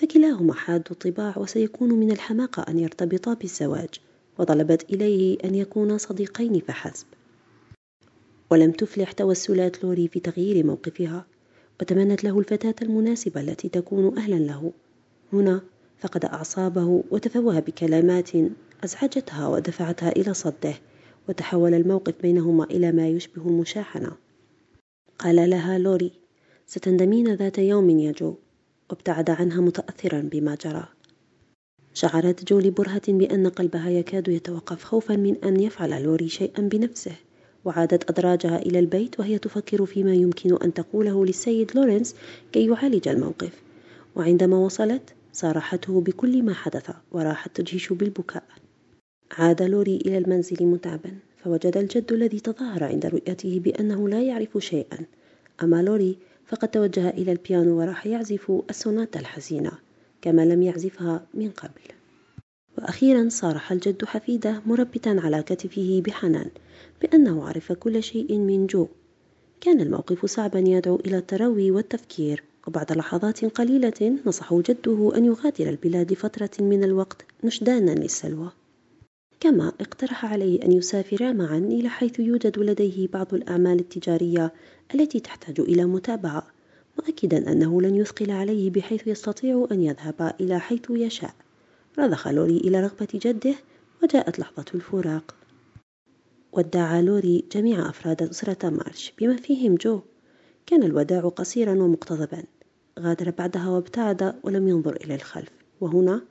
فكلاهما 0.00 0.54
حاد 0.54 0.82
الطباع 0.90 1.38
وسيكون 1.38 1.92
من 1.92 2.10
الحماقة 2.10 2.62
أن 2.68 2.78
يرتبطا 2.78 3.34
بالزواج 3.34 3.88
وطلبت 4.38 4.92
إليه 4.92 5.38
أن 5.44 5.54
يكونا 5.54 5.98
صديقين 5.98 6.60
فحسب. 6.60 7.06
ولم 8.50 8.72
تفلح 8.72 9.12
توسلات 9.12 9.84
لوري 9.84 10.08
في 10.08 10.20
تغيير 10.20 10.66
موقفها 10.66 11.26
وتمنت 11.80 12.24
له 12.24 12.38
الفتاة 12.38 12.74
المناسبة 12.82 13.40
التي 13.40 13.68
تكون 13.68 14.18
أهلا 14.18 14.36
له. 14.36 14.72
هنا 15.32 15.60
فقد 15.98 16.24
أعصابه 16.24 17.04
وتفوه 17.10 17.60
بكلمات 17.60 18.30
أزعجتها 18.84 19.48
ودفعتها 19.48 20.08
إلى 20.08 20.34
صده 20.34 20.74
وتحول 21.28 21.74
الموقف 21.74 22.14
بينهما 22.22 22.64
إلى 22.64 22.92
ما 22.92 23.08
يشبه 23.08 23.48
المشاحنة. 23.48 24.12
قال 25.18 25.50
لها 25.50 25.78
لوري 25.78 26.12
ستندمين 26.66 27.34
ذات 27.34 27.58
يوم 27.58 27.90
يا 27.90 28.12
جو. 28.12 28.34
وابتعد 28.91 29.31
عنها 29.31 29.60
متأثرا 29.60 30.20
بما 30.20 30.55
جرى. 30.55 30.85
شعرت 31.94 32.49
جو 32.49 32.59
لبرهة 32.59 33.02
بأن 33.09 33.47
قلبها 33.47 33.91
يكاد 33.91 34.28
يتوقف 34.28 34.85
خوفا 34.85 35.17
من 35.17 35.36
أن 35.44 35.60
يفعل 35.60 36.02
لوري 36.02 36.28
شيئا 36.28 36.62
بنفسه 36.62 37.12
وعادت 37.65 38.10
أدراجها 38.10 38.59
إلى 38.59 38.78
البيت 38.78 39.20
وهي 39.20 39.39
تفكر 39.39 39.86
فيما 39.86 40.15
يمكن 40.15 40.57
أن 40.57 40.75
تقوله 40.75 41.27
للسيد 41.27 41.70
لورنس 41.75 42.17
كي 42.52 42.67
يعالج 42.67 43.09
الموقف. 43.09 43.62
وعندما 44.17 44.57
وصلت 44.57 45.15
صارحته 45.33 46.01
بكل 46.01 46.43
ما 46.43 46.55
حدث 46.55 46.91
وراحت 47.12 47.60
تجهش 47.60 47.93
بالبكاء. 47.93 48.44
عاد 49.31 49.62
لوري 49.62 49.97
إلى 49.97 50.19
المنزل 50.19 50.67
متعبا 50.67 51.10
فوجد 51.44 51.77
الجد 51.77 52.12
الذي 52.12 52.41
تظاهر 52.41 52.85
عند 52.85 53.07
رؤيته 53.07 53.60
بأنه 53.65 54.09
لا 54.09 54.23
يعرف 54.23 54.59
شيئا. 54.59 54.99
أما 55.62 55.83
لوري 55.83 56.17
فقد 56.50 56.68
توجه 56.68 57.08
إلى 57.10 57.32
البيانو 57.32 57.78
وراح 57.78 58.06
يعزف 58.06 58.52
السوناتا 58.70 59.20
الحزينة 59.20 59.72
كما 60.22 60.44
لم 60.44 60.62
يعزفها 60.62 61.26
من 61.34 61.50
قبل. 61.50 61.80
وأخيرا 62.78 63.28
صارح 63.28 63.72
الجد 63.72 64.04
حفيده 64.04 64.62
مربتا 64.66 65.20
على 65.24 65.42
كتفه 65.42 66.02
بحنان 66.06 66.50
بأنه 67.02 67.48
عرف 67.48 67.72
كل 67.72 68.02
شيء 68.02 68.38
من 68.38 68.66
جو. 68.66 68.86
كان 69.60 69.80
الموقف 69.80 70.26
صعبا 70.26 70.58
يدعو 70.58 70.96
إلى 70.96 71.18
التروي 71.18 71.70
والتفكير 71.70 72.42
وبعد 72.66 72.92
لحظات 72.92 73.44
قليلة 73.44 74.18
نصحه 74.26 74.62
جده 74.62 75.12
أن 75.16 75.24
يغادر 75.24 75.68
البلاد 75.68 76.14
فترة 76.14 76.50
من 76.60 76.84
الوقت 76.84 77.24
نشدانا 77.44 77.90
للسلوى 77.90 78.50
كما 79.41 79.73
اقترح 79.81 80.25
عليه 80.25 80.62
أن 80.62 80.73
يسافرا 80.73 81.33
معا 81.33 81.59
إلى 81.59 81.89
حيث 81.89 82.20
يوجد 82.20 82.59
لديه 82.59 83.09
بعض 83.09 83.35
الأعمال 83.35 83.81
التجارية 83.81 84.52
التي 84.94 85.20
تحتاج 85.20 85.60
إلى 85.60 85.85
متابعة 85.85 86.47
مؤكدا 86.99 87.52
أنه 87.52 87.83
لن 87.83 87.97
يثقل 87.97 88.31
عليه 88.31 88.70
بحيث 88.70 89.07
يستطيع 89.07 89.67
أن 89.73 89.83
يذهب 89.83 90.35
إلى 90.41 90.60
حيث 90.60 90.91
يشاء. 90.91 91.35
رضخ 91.99 92.28
لوري 92.28 92.57
إلى 92.57 92.81
رغبة 92.81 93.09
جده 93.15 93.55
وجاءت 94.02 94.39
لحظة 94.39 94.65
الفراق. 94.75 95.35
ودع 96.52 97.01
لوري 97.01 97.44
جميع 97.52 97.89
أفراد 97.89 98.23
أسرة 98.23 98.69
مارش 98.70 99.12
بما 99.19 99.36
فيهم 99.36 99.75
جو. 99.75 100.01
كان 100.67 100.83
الوداع 100.83 101.20
قصيرا 101.20 101.73
ومقتضبا. 101.73 102.44
غادر 102.99 103.31
بعدها 103.31 103.69
وابتعد 103.69 104.35
ولم 104.43 104.69
ينظر 104.69 104.97
إلى 104.97 105.15
الخلف. 105.15 105.51
وهنا 105.81 106.23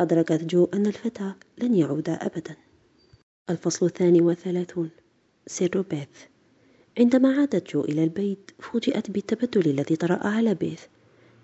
أدركت 0.00 0.44
جو 0.44 0.68
أن 0.74 0.86
الفتى 0.86 1.32
لن 1.58 1.74
يعود 1.74 2.08
أبدا. 2.08 2.56
الفصل 3.50 3.86
الثاني 3.86 4.20
والثلاثون. 4.20 4.90
سر 5.46 5.84
بيث 5.90 6.08
عندما 6.98 7.40
عادت 7.40 7.72
جو 7.72 7.80
إلى 7.80 8.04
البيت 8.04 8.50
فوجئت 8.58 9.10
بالتبدل 9.10 9.70
الذي 9.70 9.96
طرأ 9.96 10.26
على 10.26 10.54
بيث. 10.54 10.82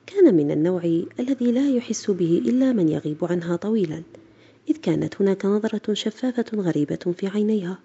كان 0.06 0.34
من 0.34 0.50
النوع 0.50 1.02
الذي 1.20 1.52
لا 1.52 1.70
يحس 1.70 2.10
به 2.10 2.42
إلا 2.44 2.72
من 2.72 2.88
يغيب 2.88 3.24
عنها 3.24 3.56
طويلا 3.56 4.02
إذ 4.70 4.76
كانت 4.76 5.20
هناك 5.20 5.44
نظرة 5.44 5.94
شفافة 5.94 6.44
غريبة 6.54 7.14
في 7.16 7.26
عينيها. 7.28 7.78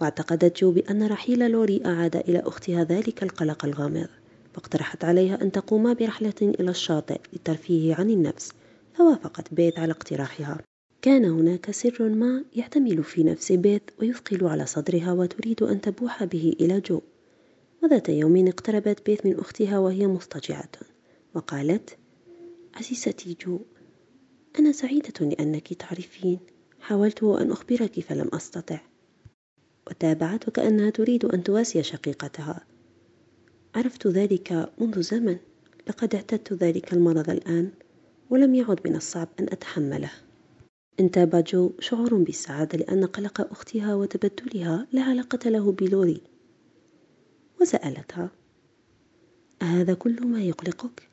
واعتقدت 0.00 0.58
جو 0.60 0.70
بأن 0.70 1.06
رحيل 1.06 1.50
لوري 1.50 1.82
أعاد 1.86 2.16
إلى 2.16 2.38
أختها 2.38 2.84
ذلك 2.84 3.22
القلق 3.22 3.64
الغامض 3.64 4.08
فاقترحت 4.54 5.04
عليها 5.04 5.42
أن 5.42 5.52
تقوما 5.52 5.92
برحلة 5.92 6.34
إلى 6.42 6.70
الشاطئ 6.70 7.20
للترفيه 7.32 7.94
عن 7.94 8.10
النفس. 8.10 8.52
فوافقت 8.94 9.54
بيت 9.54 9.78
على 9.78 9.92
اقتراحها. 9.92 10.60
كان 11.02 11.24
هناك 11.24 11.70
سر 11.70 12.08
ما 12.08 12.44
يحتمل 12.56 13.04
في 13.04 13.24
نفس 13.24 13.52
بيت 13.52 13.90
ويثقل 14.00 14.46
على 14.46 14.66
صدرها 14.66 15.12
وتريد 15.12 15.62
أن 15.62 15.80
تبوح 15.80 16.24
به 16.24 16.56
إلى 16.60 16.80
جو. 16.80 17.00
وذات 17.82 18.08
يوم 18.08 18.46
اقتربت 18.46 19.06
بيت 19.06 19.26
من 19.26 19.38
أختها 19.38 19.78
وهي 19.78 20.06
مضطجعة. 20.06 20.70
وقالت 21.34 21.96
عزيزتي 22.74 23.36
جو 23.46 23.60
أنا 24.58 24.72
سعيدة 24.72 25.26
لأنك 25.26 25.72
تعرفين. 25.72 26.38
حاولت 26.80 27.22
أن 27.22 27.50
أخبرك 27.50 28.00
فلم 28.00 28.28
أستطع. 28.32 28.80
وتابعت 29.86 30.48
وكأنها 30.48 30.90
تريد 30.90 31.24
أن 31.24 31.42
تواسي 31.42 31.82
شقيقتها. 31.82 32.66
عرفت 33.74 34.06
ذلك 34.06 34.72
منذ 34.78 35.02
زمن. 35.02 35.36
لقد 35.88 36.14
اعتدت 36.14 36.52
ذلك 36.52 36.92
المرض 36.92 37.30
الآن. 37.30 37.70
ولم 38.30 38.54
يعد 38.54 38.80
من 38.84 38.96
الصعب 38.96 39.28
أن 39.40 39.44
أتحمله 39.44 40.10
انتاب 41.00 41.44
جو 41.44 41.72
شعور 41.80 42.14
بالسعادة 42.14 42.78
لأن 42.78 43.04
قلق 43.04 43.40
أختها 43.40 43.94
وتبدلها 43.94 44.86
لا 44.92 45.02
علاقة 45.02 45.50
له 45.50 45.72
بلوري 45.72 46.20
وسألتها 47.60 48.30
أهذا 49.62 49.94
كل 49.94 50.26
ما 50.26 50.42
يقلقك؟ 50.42 51.08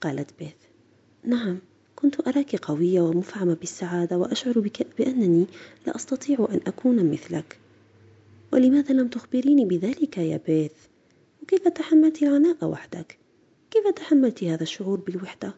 قالت 0.00 0.30
بيث 0.38 0.54
نعم 1.24 1.58
كنت 1.96 2.28
أراك 2.28 2.56
قوية 2.56 3.00
ومفعمة 3.00 3.54
بالسعادة 3.54 4.18
وأشعر 4.18 4.60
بك 4.60 4.86
بأنني 4.98 5.46
لا 5.86 5.96
أستطيع 5.96 6.48
أن 6.50 6.60
أكون 6.66 7.10
مثلك 7.10 7.58
ولماذا 8.52 8.94
لم 8.94 9.08
تخبريني 9.08 9.64
بذلك 9.64 10.18
يا 10.18 10.40
بيث؟ 10.46 10.72
وكيف 11.42 11.68
تحملت 11.68 12.22
العناء 12.22 12.64
وحدك؟ 12.64 13.18
كيف 13.70 13.88
تحملت 13.88 14.44
هذا 14.44 14.62
الشعور 14.62 15.00
بالوحدة؟ 15.00 15.54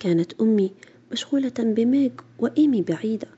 كانت 0.00 0.40
أمي 0.40 0.72
مشغولة 1.12 1.52
بميغ 1.58 2.10
وإيمي 2.38 2.82
بعيدة. 2.82 3.28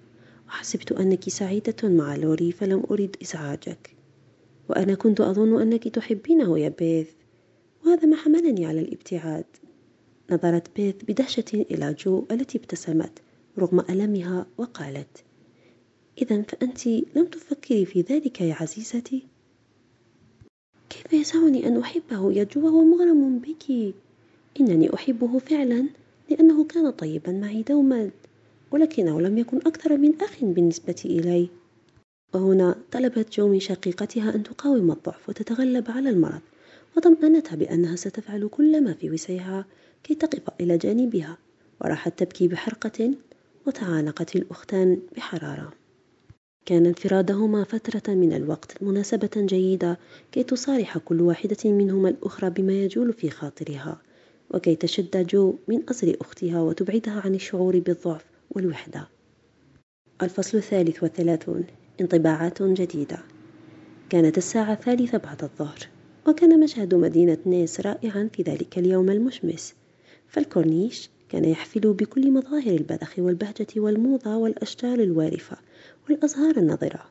وحسبت 0.49 0.93
أنك 0.93 1.29
سعيدة 1.29 1.89
مع 1.89 2.17
لوري 2.17 2.53
فلم 2.53 2.83
أرد 2.91 3.17
إزعاجك. 3.23 3.97
وأنا 4.69 4.95
كنت 4.95 5.21
أظن 5.21 5.63
أنك 5.63 5.89
تحبينه 5.89 6.59
يا 6.59 6.69
بيث. 6.69 7.09
وهذا 7.85 8.07
ما 8.07 8.17
حملني 8.17 8.67
على 8.67 8.81
الابتعاد. 8.81 9.45
نظرت 10.31 10.77
بيث 10.77 10.95
بدهشة 11.09 11.67
إلى 11.71 11.95
جو 11.95 12.25
التي 12.31 12.59
ابتسمت 12.59 13.19
رغم 13.59 13.81
ألمها 13.81 14.47
وقالت 14.59 15.25
إذا 16.23 16.43
فأنت 16.43 16.87
لم 16.87 17.27
تفكري 17.33 17.85
في 17.85 18.01
ذلك 18.01 18.41
يا 18.41 18.55
عزيزتي؟ 18.55 19.23
كيف 20.91 21.13
يسعني 21.13 21.67
أن 21.67 21.77
أحبه؟ 21.77 22.33
يا 22.33 22.45
جو 22.45 22.67
وهو 22.67 22.85
مغرم 22.85 23.39
بك. 23.39 23.95
إنني 24.61 24.95
أحبه 24.95 25.39
فعلا. 25.39 25.89
لأنه 26.31 26.65
كان 26.65 26.91
طيبا 26.91 27.33
معي 27.33 27.63
دوما 27.63 28.11
ولكنه 28.71 29.21
لم 29.21 29.39
يكن 29.39 29.57
أكثر 29.57 29.97
من 29.97 30.21
أخ 30.21 30.37
بالنسبة 30.43 31.03
إلي. 31.05 31.49
وهنا 32.35 32.77
طلبت 32.93 33.33
جو 33.33 33.49
من 33.49 33.61
شقيقتها 33.61 34.35
أن 34.35 34.43
تقاوم 34.43 34.91
الضعف 34.91 35.29
وتتغلب 35.29 35.91
على 35.91 36.11
المرض 36.11 36.41
وطمأنتها 36.97 37.57
بأنها 37.57 37.97
ستفعل 37.97 38.49
كل 38.49 38.85
ما 38.85 38.95
في 38.95 39.11
وسعها 39.11 39.65
كي 40.03 40.15
تقف 40.15 40.43
إلى 40.61 40.79
جانبها. 40.79 41.39
وراحت 41.81 42.19
تبكي 42.19 42.49
بحرقة 42.49 43.15
وتعانقت 43.67 44.37
الأختان 44.37 44.99
بحرارة. 45.17 45.73
كان 46.67 46.87
انفرادهما 46.87 47.65
فترة 47.65 48.15
من 48.15 48.33
الوقت 48.33 48.83
مناسبة 48.83 49.31
جيدة 49.37 49.99
كي 50.33 50.43
تصارح 50.43 50.99
كل 50.99 51.21
واحدة 51.21 51.57
منهما 51.65 52.09
الأخرى 52.09 52.51
بما 52.51 52.73
يجول 52.73 53.13
في 53.13 53.31
خاطرها. 53.31 54.01
وكي 54.51 54.77
تشد 54.77 55.27
جو 55.27 55.55
من 55.69 55.91
أزر 55.91 56.17
أختها 56.21 56.61
وتبعدها 56.61 57.21
عن 57.25 57.35
الشعور 57.35 57.79
بالضعف 57.79 58.25
والوحدة. 58.51 59.09
الفصل 60.23 60.59
الثالث 60.59 61.03
والثلاثون 61.03 61.65
انطباعات 62.01 62.63
جديدة. 62.63 63.19
كانت 64.11 64.39
الساعة 64.39 64.73
الثالثة 64.73 65.19
بعد 65.19 65.43
الظهر 65.43 65.79
وكان 66.29 66.61
مشهد 66.61 66.95
مدينة 66.95 67.39
نيس 67.47 67.81
رائعا 67.81 68.31
في 68.33 68.43
ذلك 68.43 68.79
اليوم 68.79 69.11
المشمس. 69.11 69.75
فالكورنيش 70.29 71.11
كان 71.29 71.45
يحفل 71.45 71.93
بكل 71.93 72.33
مظاهر 72.33 72.75
البذخ 72.75 73.19
والبهجة 73.19 73.67
والموضة 73.77 74.37
والأشجار 74.37 74.99
الوارفة 74.99 75.57
والأزهار 76.09 76.57
النضرة 76.57 77.05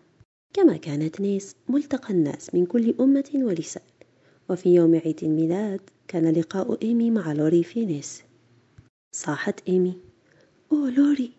كما 0.53 0.77
كانت 0.77 1.21
نيس 1.21 1.55
ملتقى 1.69 2.13
الناس 2.13 2.55
من 2.55 2.65
كل 2.65 2.95
أمة 2.99 3.31
ولسان 3.35 3.83
وفي 4.49 4.75
يوم 4.75 4.95
عيد 4.95 5.23
الميلاد 5.23 5.81
كان 6.07 6.31
لقاء 6.31 6.81
إيمي 6.81 7.11
مع 7.11 7.33
لوري 7.33 7.63
في 7.63 7.85
نيس. 7.85 8.23
صاحت 9.11 9.59
إيمي 9.67 9.97
أوه 10.71 10.89
لوري 10.89 11.31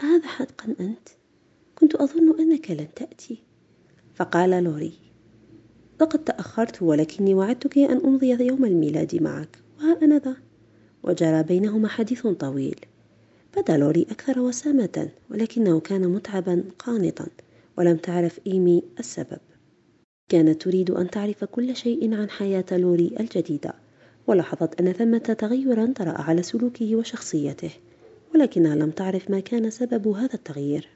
هذا 0.00 0.26
حقا 0.26 0.74
أنت؟ 0.80 1.08
كنت 1.78 1.94
أظن 1.94 2.40
أنك 2.40 2.70
لن 2.70 2.86
تأتي. 2.96 3.38
فقال 4.14 4.64
لوري 4.64 4.92
لقد 6.00 6.24
تأخرت 6.24 6.82
ولكني 6.82 7.34
وعدتك 7.34 7.78
أن 7.78 7.96
أمضي 7.96 8.46
يوم 8.46 8.64
الميلاد 8.64 9.22
معك 9.22 9.58
وها 9.78 9.98
أنا 10.02 10.18
ذا؟ 10.18 10.36
وجرى 11.02 11.42
بينهما 11.42 11.88
حديث 11.88 12.26
طويل. 12.26 12.80
بدا 13.56 13.76
لوري 13.76 14.02
أكثر 14.10 14.40
وسامة 14.40 15.08
ولكنه 15.30 15.80
كان 15.80 16.08
متعبا 16.08 16.64
قانطا 16.78 17.26
ولم 17.78 17.96
تعرف 17.96 18.40
إيمي 18.46 18.82
السبب. 18.98 19.40
كانت 20.32 20.62
تريد 20.62 20.90
أن 20.90 21.10
تعرف 21.10 21.44
كل 21.44 21.76
شيء 21.76 22.14
عن 22.14 22.30
حياة 22.30 22.64
لوري 22.72 23.12
الجديدة 23.20 23.74
ولاحظت 24.26 24.80
أن 24.80 24.92
ثمة 24.92 25.18
تغيرا 25.18 25.92
طرأ 25.96 26.10
على 26.10 26.42
سلوكه 26.42 26.96
وشخصيته 26.96 27.70
ولكنها 28.34 28.74
لم 28.74 28.90
تعرف 28.90 29.30
ما 29.30 29.40
كان 29.40 29.70
سبب 29.70 30.08
هذا 30.08 30.34
التغيير. 30.34 30.88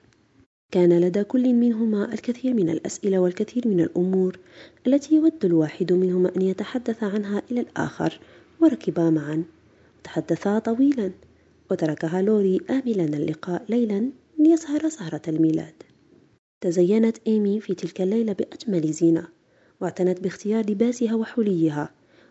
كان 0.71 1.01
لدى 1.01 1.25
كل 1.25 1.55
منهما 1.55 2.13
الكثير 2.13 2.55
من 2.55 2.71
الأسئلة 2.71 3.19
والكثير 3.19 3.69
من 3.69 3.81
الأمور 3.81 4.39
التي 4.87 5.15
يود 5.15 5.45
الواحد 5.45 5.93
منهما 5.93 6.37
أن 6.37 6.43
يتحدث 6.43 7.03
عنها 7.03 7.43
إلى 7.51 7.61
الآخر 7.61 8.21
وركبا 8.61 9.11
معا. 9.11 9.45
وتحدثا 10.01 10.59
طويلا 10.59 11.11
وتركها 11.71 12.23
لوري 12.23 12.61
آملا 12.71 13.05
اللقاء 13.05 13.65
ليلا 13.69 14.11
ليسهر 14.39 14.89
سهرة 14.89 15.23
الميلاد. 15.29 15.86
تزينت 16.67 17.17
إيمي 17.27 17.61
في 17.61 17.75
تلك 17.75 18.01
الليلة 18.01 18.33
بأجمل 18.33 18.93
زينة 18.93 19.28
واعتنت 19.81 20.20
باختيار 20.20 20.70
لباسها 20.70 21.15
وحليها 21.15 21.91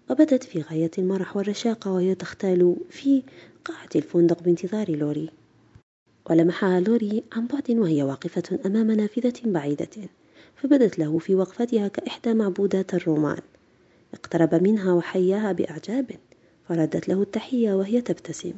وبدت 0.09 0.43
في 0.43 0.61
غاية 0.61 0.91
المرح 0.97 1.37
والرشاقة 1.37 1.91
وهي 1.91 2.15
تختال 2.15 2.75
في 2.89 3.23
قاعة 3.65 3.89
الفندق 3.95 4.43
بانتظار 4.43 4.91
لوري. 4.91 5.29
ولمحها 6.29 6.79
لوري 6.79 7.23
عن 7.31 7.47
بعد 7.47 7.71
وهي 7.71 8.03
واقفة 8.03 8.59
أمام 8.65 8.91
نافذة 8.91 9.33
بعيدة 9.45 10.09
فبدت 10.55 10.99
له 10.99 11.17
في 11.17 11.35
وقفتها 11.35 11.87
كإحدى 11.87 12.33
معبودات 12.33 12.93
الرومان. 12.93 13.41
اقترب 14.13 14.63
منها 14.63 14.93
وحياها 14.93 15.51
بإعجاب 15.51 16.11
فردت 16.69 17.09
له 17.09 17.21
التحية 17.21 17.73
وهي 17.73 18.01
تبتسم. 18.01 18.53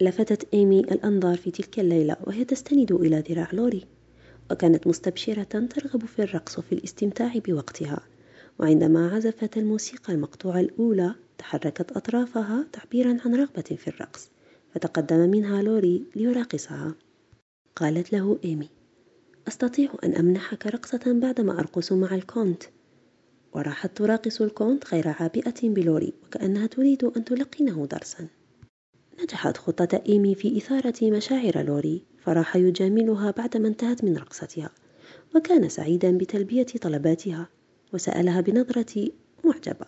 لفتت 0.00 0.54
إيمي 0.54 0.80
الأنظار 0.80 1.36
في 1.36 1.50
تلك 1.50 1.80
الليلة 1.80 2.16
وهي 2.26 2.44
تستند 2.44 2.92
إلى 2.92 3.24
ذراع 3.28 3.48
لوري. 3.52 3.84
وكانت 4.50 4.86
مستبشرة 4.86 5.42
ترغب 5.42 6.04
في 6.04 6.22
الرقص 6.22 6.58
وفي 6.58 6.72
الاستمتاع 6.72 7.32
بوقتها. 7.46 8.00
وعندما 8.58 9.14
عزفت 9.14 9.56
الموسيقى 9.56 10.12
المقطوعة 10.12 10.60
الأولى 10.60 11.14
تحركت 11.38 11.92
أطرافها 11.92 12.66
تعبيرا 12.72 13.16
عن 13.24 13.34
رغبة 13.34 13.62
في 13.62 13.88
الرقص 13.88 14.30
فتقدم 14.74 15.16
منها 15.30 15.62
لوري 15.62 16.04
ليراقصها. 16.16 16.94
قالت 17.76 18.12
له 18.12 18.38
إيمي 18.44 18.68
أستطيع 19.48 19.92
أن 20.04 20.14
أمنحك 20.14 20.66
رقصة 20.66 21.00
بعدما 21.06 21.58
أرقص 21.58 21.92
مع 21.92 22.14
الكونت. 22.14 22.62
وراحت 23.52 23.96
تراقص 23.96 24.42
الكونت 24.42 24.94
غير 24.94 25.08
عابئة 25.08 25.68
بلوري 25.68 26.12
وكأنها 26.24 26.66
تريد 26.66 27.04
أن 27.04 27.24
تلقنه 27.24 27.86
درسا. 27.86 28.26
نجحت 29.22 29.56
خطة 29.56 30.02
إيمي 30.08 30.34
في 30.34 30.56
إثارة 30.56 31.10
مشاعر 31.10 31.62
لوري 31.62 32.02
فراح 32.24 32.56
يجاملها 32.56 33.30
بعدما 33.30 33.68
انتهت 33.68 34.04
من 34.04 34.16
رقصتها 34.16 34.70
وكان 35.36 35.68
سعيدا 35.68 36.18
بتلبية 36.18 36.66
طلباتها 36.82 37.48
وسألها 37.92 38.40
بنظرة 38.40 39.08
معجبة 39.44 39.86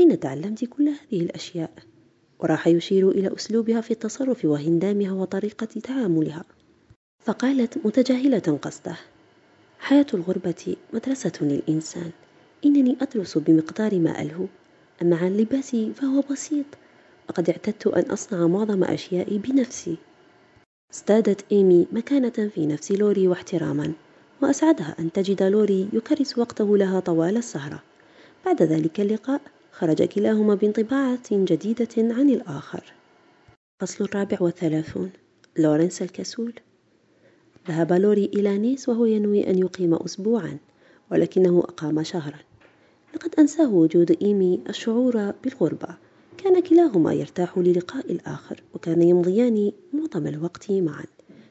أين 0.00 0.20
تعلمت 0.20 0.64
كل 0.64 0.88
هذه 0.88 1.20
الأشياء؟ 1.20 1.70
وراح 2.38 2.66
يشير 2.68 3.10
إلى 3.10 3.34
أسلوبها 3.36 3.80
في 3.80 3.90
التصرف 3.90 4.44
وهندامها 4.44 5.12
وطريقة 5.12 5.66
تعاملها 5.66 6.44
فقالت 7.24 7.86
متجاهلة 7.86 8.58
قصده 8.62 8.96
حياة 9.78 10.06
الغربة 10.14 10.76
مدرسة 10.92 11.32
للإنسان 11.40 12.10
إنني 12.64 12.96
أدرس 13.00 13.38
بمقدار 13.38 13.98
ما 13.98 14.22
ألهو 14.22 14.46
أما 15.02 15.16
عن 15.16 15.36
لباسي 15.36 15.92
فهو 15.92 16.20
بسيط 16.30 16.66
وقد 17.28 17.50
اعتدت 17.50 17.86
أن 17.86 18.10
أصنع 18.10 18.46
معظم 18.46 18.84
أشيائي 18.84 19.38
بنفسي. 19.38 19.96
ازدادت 20.94 21.44
إيمي 21.52 21.86
مكانة 21.92 22.50
في 22.54 22.66
نفس 22.66 22.92
لوري 22.92 23.28
واحتراما 23.28 23.92
وأسعدها 24.42 24.96
أن 24.98 25.12
تجد 25.12 25.42
لوري 25.42 25.88
يكرس 25.92 26.38
وقته 26.38 26.76
لها 26.76 27.00
طوال 27.00 27.36
السهرة. 27.36 27.82
بعد 28.46 28.62
ذلك 28.62 29.00
اللقاء 29.00 29.40
خرج 29.72 30.02
كلاهما 30.02 30.54
بانطباعة 30.54 31.30
جديدة 31.32 31.88
عن 31.96 32.30
الآخر. 32.30 32.92
فصل 33.80 34.04
الرابع 34.04 34.38
والثلاثون. 34.40 35.10
لورنس 35.58 36.02
الكسول. 36.02 36.52
ذهب 37.68 37.92
لوري 37.92 38.24
إلى 38.24 38.58
نيس 38.58 38.88
وهو 38.88 39.04
ينوي 39.04 39.50
أن 39.50 39.58
يقيم 39.58 39.94
أسبوعا 39.94 40.58
ولكنه 41.10 41.58
أقام 41.58 42.02
شهرا. 42.02 42.38
لقد 43.14 43.34
أنساه 43.38 43.72
وجود 43.72 44.16
إيمي 44.22 44.60
الشعور 44.68 45.32
بالغربة. 45.44 46.03
كان 46.38 46.62
كلاهما 46.62 47.12
يرتاح 47.12 47.58
للقاء 47.58 48.12
الآخر 48.12 48.62
وكان 48.74 49.02
يمضيان 49.02 49.72
معظم 49.92 50.26
الوقت 50.26 50.70
معا 50.72 51.04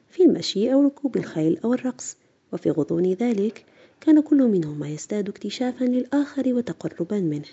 في 0.10 0.24
المشي 0.24 0.74
أو 0.74 0.82
ركوب 0.82 1.18
الخيل 1.18 1.58
أو 1.64 1.74
الرقص. 1.74 2.18
وفي 2.54 2.72
غضون 2.72 3.14
ذلك 3.14 3.66
كان 4.02 4.22
كل 4.22 4.38
منهما 4.38 4.90
يزداد 4.90 5.30
اكتشافا 5.30 5.86
للآخر 5.86 6.54
وتقربا 6.54 7.20
منه. 7.20 7.50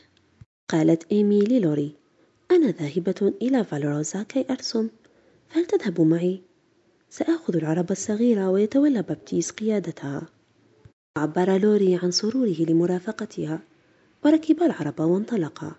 قالت 0.68 1.12
إيمي 1.12 1.41
للوري 1.41 1.94
أنا 2.50 2.67
ذاهبة 2.67 3.34
إلى 3.42 3.65
فالروزا 3.65 4.23
كي 4.23 4.44
أرسم. 4.50 4.89
فهل 5.49 5.67
تذهب 5.67 6.00
معي؟ 6.00 6.41
سآخذ 7.10 7.57
العربة 7.57 7.92
الصغيرة 7.92 8.50
ويتولى 8.50 9.02
بابتيس 9.02 9.50
قيادتها. 9.50 10.23
عبر 11.17 11.59
لوري 11.59 11.97
عن 12.02 12.10
سروره 12.10 12.57
لمرافقتها 12.68 13.60
وركبا 14.25 14.67
العربة 14.67 15.05
وانطلقا. 15.05 15.73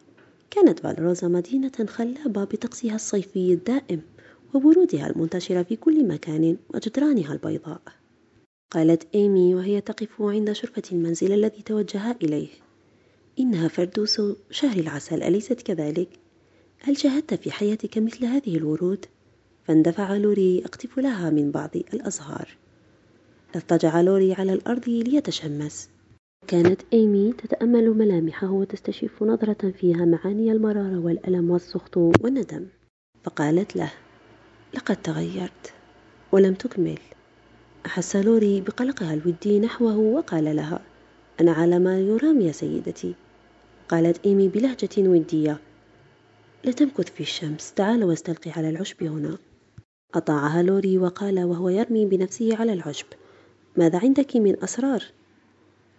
كانت 0.52 0.80
فالروزا 0.80 1.28
مدينة 1.28 1.72
خلابة 1.88 2.44
بطقسها 2.44 2.96
الصيفي 2.96 3.54
الدائم 3.54 4.02
وورودها 4.54 5.10
المنتشرة 5.10 5.64
في 5.64 5.76
كل 5.76 6.08
مكان 6.08 6.58
وجدرانها 6.74 7.34
البيضاء 7.34 7.82
قالت 8.72 9.08
إيمي 9.16 9.56
وهي 9.56 9.82
تقف 9.82 10.22
عند 10.22 10.52
شرفة 10.52 10.82
المنزل 10.92 11.34
الذي 11.34 11.62
توجها 11.62 12.16
إليه 12.24 12.50
إنها 13.40 13.68
فردوس 13.68 14.22
شهر 14.52 14.80
العسل 14.80 15.24
أليست 15.24 15.62
كذلك؟ 15.62 16.10
هل 16.80 16.98
شاهدت 16.98 17.34
في 17.34 17.52
حياتك 17.52 17.98
مثل 17.98 18.26
هذه 18.26 18.58
الورود؟ 18.58 19.06
فاندفع 19.68 20.18
لوري 20.18 20.58
يقطف 20.58 21.00
لها 21.00 21.30
من 21.30 21.52
بعض 21.52 21.70
الأزهار 21.76 22.58
أضطجع 23.56 24.02
لوري 24.02 24.34
على 24.34 24.54
الأرض 24.54 24.90
ليتشمس 24.90 25.90
كانت 26.48 26.82
إيمي 26.94 27.34
تتأمل 27.34 27.90
ملامحه 27.90 28.52
وتستشف 28.52 29.24
نظرة 29.24 29.72
فيها 29.72 30.06
معاني 30.06 30.52
المرارة 30.52 31.00
والألم 31.00 31.52
والسخط 31.52 31.98
والندم. 31.98 32.66
فقالت 33.24 33.76
له 33.76 33.92
لقد 34.74 34.95
تغيرت 34.95 35.74
ولم 36.32 36.53
تكمل. 36.53 37.00
أحس 37.86 38.16
لوري 38.16 38.61
بقلقها 38.61 39.14
الودي 39.14 39.60
نحوه 39.60 39.98
وقال 39.98 40.56
لها 40.56 40.80
أنا 41.42 41.52
على 41.52 41.80
ما 41.80 42.00
يرام 42.00 42.42
يا 42.42 42.52
سيدتي. 42.52 43.16
قالت 43.90 44.26
إيمي 44.26 44.48
بلهجة 44.48 45.10
ودية 45.10 45.60
لا 46.64 46.72
تمكث 46.72 47.10
في 47.14 47.22
الشمس 47.22 47.74
تعال 47.74 48.03
واستلقي 48.03 48.52
على 48.52 48.70
العشب 48.70 49.03
هنا. 49.03 49.38
أطاعها 50.16 50.64
لوري 50.64 50.98
وقال 50.98 51.44
وهو 51.44 51.70
يرمي 51.70 52.06
بنفسه 52.06 52.58
على 52.58 52.74
العشب 52.74 53.06
ماذا 53.78 54.00
عندك 54.00 54.36
من 54.36 54.64
أسرار؟ 54.64 55.03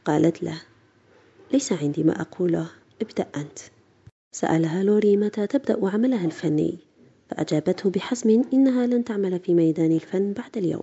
قالت 0.05 0.43
له 0.43 0.63
ليس 1.53 1.73
عندي 1.73 2.03
ما 2.03 2.21
أقوله 2.21 2.71
ابدأ 3.03 3.27
أنت. 3.37 3.59
سألها 4.33 4.83
لوري 4.83 5.17
متى 5.17 5.47
تبدأ 5.47 5.89
عملها 5.89 6.27
الفني؟ 6.27 6.79
فأجابته 7.31 7.91
بحزم 7.91 8.45
إنها 8.53 8.87
لن 8.87 9.05
تعمل 9.05 9.41
في 9.41 9.55
ميدان 9.55 9.93
الفن 9.93 10.33
بعد 10.33 10.57
اليوم 10.57 10.83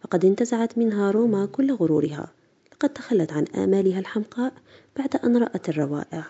فقد 0.00 0.24
انتزعت 0.24 0.78
منها 0.78 1.10
روما 1.10 1.46
كل 1.46 1.72
غرورها. 1.72 2.32
لقد 2.72 2.88
تخلت 2.88 3.32
عن 3.32 3.44
آمالها 3.44 3.98
الحمقاء 3.98 4.52
بعد 4.96 5.16
أن 5.16 5.36
رأت 5.36 5.68
الروائع. 5.68 6.24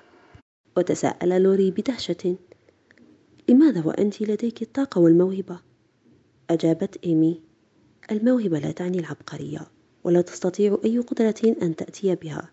وتساءل 0.76 1.42
لوري 1.42 1.70
بدهشة 1.70 2.36
لماذا 3.48 3.86
وأنت 3.86 4.22
لديك 4.22 4.62
الطاقة 4.62 5.00
والموهبة؟ 5.00 5.60
أجابت 6.50 7.04
إيمي 7.04 7.40
الموهبة 8.10 8.58
لا 8.58 8.70
تعني 8.70 8.98
العبقرية. 8.98 9.71
ولا 10.04 10.20
تستطيع 10.20 10.78
أي 10.84 10.98
قدرة 10.98 11.56
أن 11.62 11.76
تأتي 11.76 12.14
بها. 12.14 12.48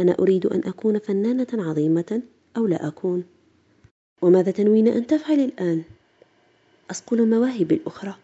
أنا 0.00 0.16
أريد 0.18 0.46
أن 0.46 0.60
أكون 0.64 0.98
فنانة 0.98 1.46
عظيمة 1.52 2.22
أو 2.56 2.66
لا 2.66 2.88
أكون. 2.88 3.24
وماذا 4.22 4.50
تنوين 4.50 4.88
أن 4.88 5.06
تفعل 5.06 5.40
الآن؟ 5.40 5.82
أصقل 6.90 7.28
مواهبي 7.28 7.74
الأخرى 7.74 8.14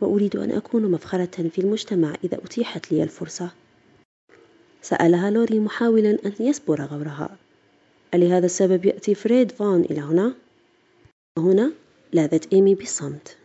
وأريد 0.00 0.36
أن 0.36 0.50
أكون 0.50 0.90
مفخرة 0.90 1.48
في 1.48 1.58
المجتمع 1.58 2.14
إذا 2.24 2.38
أتيحت 2.44 2.92
لي 2.92 3.02
الفرصة. 3.02 3.50
سألها 4.82 5.30
لوري 5.30 5.60
محاولا 5.60 6.10
أن 6.10 6.32
يسبر 6.40 6.82
غورها. 6.84 7.36
ألهذا 8.14 8.46
السبب 8.46 8.84
يأتي 8.84 9.14
فريد 9.14 9.50
فان 9.50 9.80
إلى 9.80 10.00
هنا؟ 10.00 10.34
وهنا 11.38 11.72
لاذت 12.12 12.52
إيمي 12.52 12.74
بالصمت. 12.74 13.36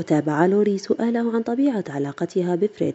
وتابع 0.00 0.46
لوري 0.46 0.78
سؤاله 0.78 1.34
عن 1.34 1.42
طبيعة 1.42 1.84
علاقتها 1.88 2.54
بفريد. 2.54 2.94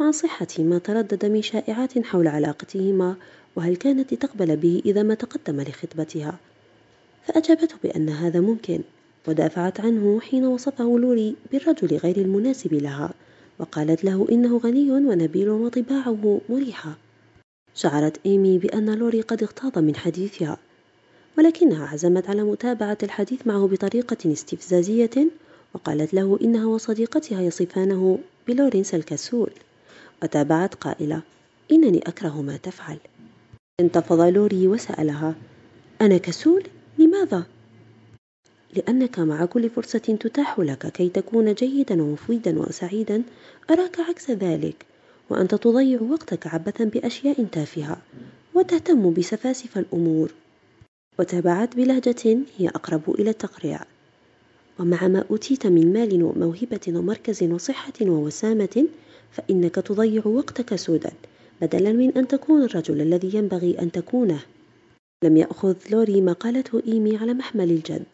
مع 0.00 0.10
صحة 0.10 0.46
ما 0.58 0.78
تردد 0.78 1.26
من 1.26 1.42
شائعات 1.42 1.98
حول 1.98 2.28
علاقتهما 2.28 3.16
وهل 3.56 3.76
كانت 3.76 4.12
لتقبل 4.12 4.56
به 4.56 4.82
إذا 4.86 5.02
ما 5.02 5.14
تقدم 5.14 5.60
لخطبتها. 5.60 6.38
فأجابته 7.26 7.74
بأن 7.82 8.08
هذا 8.08 8.40
ممكن 8.40 8.80
ودافعت 9.28 9.80
عنه 9.80 10.20
حين 10.20 10.46
وصفه 10.46 10.84
لوري 10.84 11.36
بالرجل 11.52 11.96
غير 11.96 12.16
المناسب 12.16 12.74
لها 12.74 13.14
وقالت 13.58 14.04
له 14.04 14.26
إنه 14.32 14.58
غني 14.58 14.90
ونبيل 14.90 15.50
وطباعه 15.50 16.40
مريحة. 16.48 16.96
شعرت 17.74 18.20
إيمي 18.26 18.58
بأن 18.58 18.94
لوري 18.94 19.20
قد 19.20 19.42
اغتاظ 19.42 19.78
من 19.78 19.96
حديثها 19.96 20.58
ولكنها 21.38 21.86
عزمت 21.86 22.30
على 22.30 22.42
متابعة 22.42 22.98
الحديث 23.02 23.46
معه 23.46 23.66
بطريقة 23.66 24.32
استفزازية 24.32 25.30
وقالت 25.74 26.14
له 26.14 26.38
إنها 26.42 26.66
وصديقتها 26.66 27.40
يصفانه 27.40 28.18
بلورنس 28.48 28.94
الكسول. 28.94 29.50
وتابعت 30.22 30.74
قائلة 30.74 31.22
إنني 31.72 31.98
أكره 31.98 32.42
ما 32.42 32.56
تفعل 32.56 32.98
انتفض 33.80 34.20
لوري 34.20 34.68
وسألها 34.68 35.34
أنا 36.00 36.18
كسول؟ 36.18 36.62
لماذا؟ 36.98 37.46
لأنك 38.76 39.18
مع 39.18 39.44
كل 39.44 39.70
فرصة 39.70 39.98
تتاح 39.98 40.58
لك 40.58 40.86
كي 40.86 41.08
تكون 41.08 41.54
جيدا 41.54 42.02
ومفيدا 42.02 42.58
وسعيدا 42.58 43.22
أراك 43.70 44.00
عكس 44.00 44.30
ذلك 44.30 44.86
وأنت 45.30 45.54
تضيع 45.54 46.02
وقتك 46.02 46.46
عبثا 46.46 46.84
بأشياء 46.84 47.44
تافهة 47.44 47.96
وتهتم 48.54 49.12
بسفاسف 49.12 49.78
الأمور 49.78 50.32
وتابعت 51.18 51.76
بلهجة 51.76 52.38
هي 52.58 52.68
أقرب 52.68 53.10
إلى 53.10 53.30
التقريع 53.30 53.80
ومع 54.78 55.08
ما 55.08 55.24
أوتيت 55.30 55.66
من 55.66 55.92
مال 55.92 56.22
وموهبة 56.22 56.80
ومركز 56.88 57.42
وصحة 57.42 57.92
ووسامة 58.02 58.86
فإنك 59.32 59.74
تضيع 59.74 60.26
وقتك 60.26 60.74
سودا 60.76 61.12
بدلا 61.60 61.92
من 61.92 62.12
أن 62.16 62.28
تكون 62.28 62.62
الرجل 62.62 63.00
الذي 63.00 63.36
ينبغي 63.36 63.78
أن 63.78 63.92
تكونه. 63.92 64.40
لم 65.24 65.36
يأخذ 65.36 65.74
لوري 65.90 66.20
ما 66.20 66.32
قالته 66.32 66.82
إيمي 66.86 67.16
على 67.16 67.34
محمل 67.34 67.70
الجد 67.70 68.06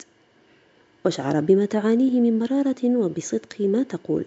وشعر 1.05 1.41
بما 1.41 1.65
تعانيه 1.65 2.21
من 2.21 2.39
مرارة 2.39 2.97
وبصدق 2.97 3.61
ما 3.61 3.83
تقول. 3.83 4.25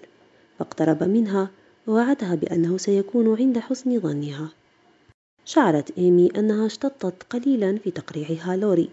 فاقترب 0.60 1.04
منها 1.04 1.50
ووعدها 1.88 2.36
بأنه 2.36 2.78
سيكون 2.78 3.36
عند 3.36 3.60
حسن 3.60 4.00
ظنها. 4.00 4.50
شعرت 5.46 5.98
إيمي 5.98 6.30
أنها 6.38 6.66
اشتطت 6.66 7.24
قليلا 7.30 7.78
في 7.78 7.92
تقريعها 7.92 8.56
لوري 8.56 8.90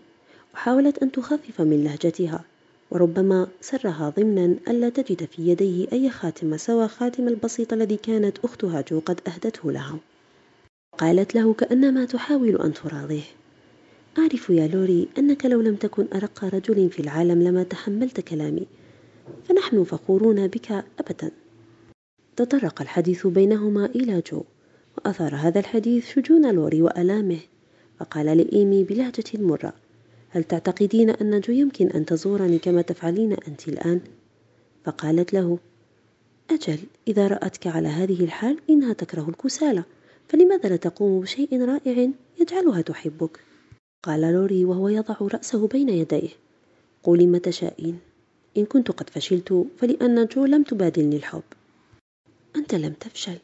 وحاولت 0.55 0.99
أن 0.99 1.13
تخفف 1.13 1.61
من 1.61 1.85
لهجتها. 1.85 2.45
وربما 2.93 3.49
سرها 3.61 4.13
ضمنا 4.17 4.57
ألا 4.69 4.89
تجد 4.89 5.25
في 5.25 5.49
يديه 5.49 5.87
أي 5.93 6.11
خاتم 6.11 6.57
سوى 6.57 6.89
خاتم 6.89 7.29
البسيط 7.29 7.73
الذي 7.73 7.97
كانت 7.97 8.39
أختها 8.45 8.85
جو 8.91 9.01
قد 9.01 9.21
أهدته 9.29 9.73
لها 9.73 9.99
قالت 10.99 11.35
له 11.35 11.55
كأنما 11.55 12.05
تحاول 12.05 12.57
أن 12.57 12.73
تراضيه. 12.73 13.23
أعرف 14.19 14.51
يا 14.51 14.67
لوري 14.67 15.09
أنك 15.19 15.47
لو 15.47 15.61
لم 15.61 15.75
تكن 15.75 16.07
أرق 16.15 16.45
رجل 16.45 16.91
في 16.91 17.01
العالم 17.01 17.43
لما 17.43 17.63
تحملت 17.63 18.21
كلامي 18.21 18.67
فنحن 19.49 19.85
فخورون 19.85 20.47
بك 20.47 20.85
أبدا. 20.99 21.31
تطرق 22.37 22.83
الحديث 22.83 23.27
بينهما 23.27 23.87
إلى 23.87 24.23
جو 24.33 24.43
وأثار 24.99 25.35
هذا 25.35 25.61
الحديث 25.61 26.09
شجون 26.15 26.55
لوري 26.55 26.83
وألامه 26.83 27.41
فقال 27.99 28.27
لإيمي 28.27 28.85
بلهجة 28.85 29.25
مرة 29.35 29.73
هل 30.35 30.45
تعتقدين 30.45 31.11
أن 31.11 31.41
جو 31.41 31.53
يمكن 31.53 31.91
أن 31.91 32.07
تزورني 32.07 32.59
كما 32.59 32.83
تفعلين 32.83 33.33
أنت 33.33 33.69
الآن؟ 33.69 34.01
فقالت 34.85 35.33
له 35.33 35.59
أجل 36.51 36.79
إذا 37.09 37.27
رأتك 37.29 37.67
على 37.67 37.89
هذه 37.89 38.25
الحال 38.25 38.59
إنها 38.71 38.93
تكره 38.93 39.29
الكسالى 39.29 39.85
فلماذا 40.29 40.69
لا 40.69 40.77
تقوم 40.77 41.21
بشيء 41.21 41.65
رائع 41.65 42.11
يجعلها 42.41 42.81
تحبك؟ 42.81 43.41
قال 44.03 44.21
لوري 44.21 44.65
وهو 44.65 44.89
يضع 44.89 45.17
رأسه 45.21 45.69
بين 45.69 45.89
يديه 45.89 46.29
قولي 47.03 47.27
ما 47.27 47.39
تشائين 47.39 47.99
إن 48.57 48.65
كنت 48.65 48.91
قد 48.91 49.11
فشلت 49.11 49.67
فلأن 49.77 50.27
جو 50.27 50.45
لم 50.45 50.63
تبادلني 50.63 51.17
الحب 51.17 51.43
أنت 52.57 52.75
لم 52.75 52.93
تفشل 52.93 53.39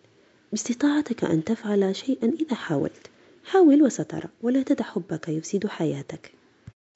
باستطاعتك 0.50 1.24
أن 1.24 1.44
تفعل 1.44 1.96
شيئا 1.96 2.32
إذا 2.40 2.54
حاولت 2.54 3.10
حاول 3.44 3.82
وسترى 3.82 4.28
ولا 4.42 4.62
تدع 4.62 4.84
حبك 4.84 5.28
يفسد 5.28 5.66
حياتك 5.66 6.37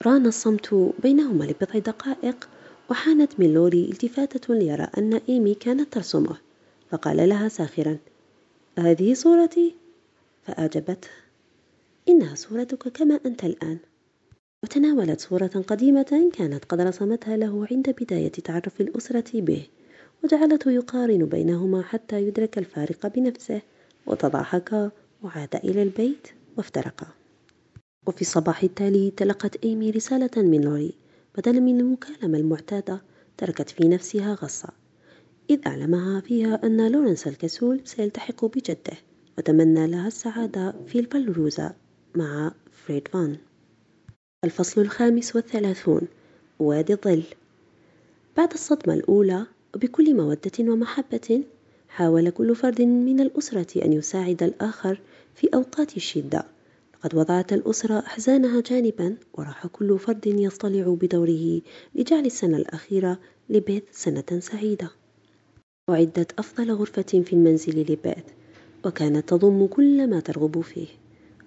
ران 0.06 0.26
الصمت 0.26 0.92
بينهما 1.02 1.44
لبضع 1.44 1.78
دقائق 1.78 2.48
وحانت 2.90 3.40
من 3.40 3.54
لوري 3.54 3.84
التفاتة 3.84 4.54
ليرى 4.54 4.88
أن 4.98 5.20
إيمي 5.28 5.54
كانت 5.54 5.92
ترسمه 5.92 6.36
فقال 6.90 7.28
لها 7.28 7.48
ساخرا 7.48 7.98
هذه 8.78 9.14
صورتي؟ 9.14 9.74
فأعجبته 10.42 11.08
إنها 12.08 12.34
صورتك 12.34 12.88
كما 12.88 13.20
أنت 13.26 13.44
الآن. 13.44 13.78
وتناولت 14.64 15.20
صورة 15.20 15.64
قديمة 15.66 16.30
كانت 16.32 16.64
قد 16.64 16.80
رسمتها 16.80 17.36
له 17.36 17.66
عند 17.70 17.90
بداية 17.90 18.32
تعرف 18.32 18.80
الأسرة 18.80 19.40
به 19.40 19.66
وجعلته 20.24 20.70
يقارن 20.70 21.24
بينهما 21.24 21.82
حتى 21.82 22.22
يدرك 22.22 22.58
الفارق 22.58 23.06
بنفسه 23.06 23.62
وتضاحكا 24.06 24.90
وعاد 25.22 25.56
إلى 25.56 25.82
البيت 25.82 26.28
وافترقا. 26.56 27.21
وفي 28.06 28.22
الصباح 28.22 28.62
التالي 28.62 29.10
تلقت 29.10 29.64
إيمي 29.64 29.90
رسالة 29.90 30.30
من 30.36 30.60
لوري 30.60 30.92
بدلا 31.38 31.60
من 31.60 31.80
المكالمة 31.80 32.38
المعتادة 32.38 33.02
تركت 33.36 33.70
في 33.70 33.88
نفسها 33.88 34.34
غصة 34.34 34.68
إذ 35.50 35.58
أعلمها 35.66 36.20
فيها 36.20 36.60
أن 36.64 36.92
لورنس 36.92 37.26
الكسول 37.26 37.80
سيلتحق 37.84 38.44
بجده 38.44 38.96
وتمنى 39.38 39.86
لها 39.86 40.06
السعادة 40.06 40.74
في 40.86 40.98
البلروزة 41.00 41.74
مع 42.14 42.52
فريد 42.72 43.08
فان. 43.08 43.36
الفصل 44.44 44.80
الخامس 44.80 45.36
والثلاثون 45.36 46.00
وادي 46.58 46.92
الظل. 46.92 47.22
بعد 48.36 48.52
الصدمة 48.52 48.94
الأولى 48.94 49.46
وبكل 49.74 50.16
مودة 50.16 50.52
ومحبة 50.60 51.44
حاول 51.88 52.30
كل 52.30 52.54
فرد 52.56 52.82
من 52.82 53.20
الأسرة 53.20 53.84
أن 53.84 53.92
يساعد 53.92 54.42
الآخر 54.42 55.00
في 55.34 55.48
أوقات 55.54 55.96
الشدة. 55.96 56.44
لقد 57.02 57.14
وضعت 57.14 57.52
الأسرة 57.52 57.98
أحزانها 57.98 58.60
جانبا 58.60 59.16
وراح 59.34 59.66
كل 59.66 59.98
فرد 59.98 60.26
يصطلع 60.26 60.96
بدوره 61.00 61.60
لجعل 61.94 62.26
السنة 62.26 62.56
الأخيرة 62.56 63.18
لبيت 63.50 63.84
سنة 63.90 64.24
سعيدة. 64.38 64.90
أعدت 65.90 66.38
أفضل 66.38 66.70
غرفة 66.70 67.02
في 67.02 67.32
المنزل 67.32 67.80
لبيت 67.80 68.24
وكانت 68.84 69.28
تضم 69.28 69.66
كل 69.66 70.10
ما 70.10 70.20
ترغب 70.20 70.60
فيه. 70.60 70.86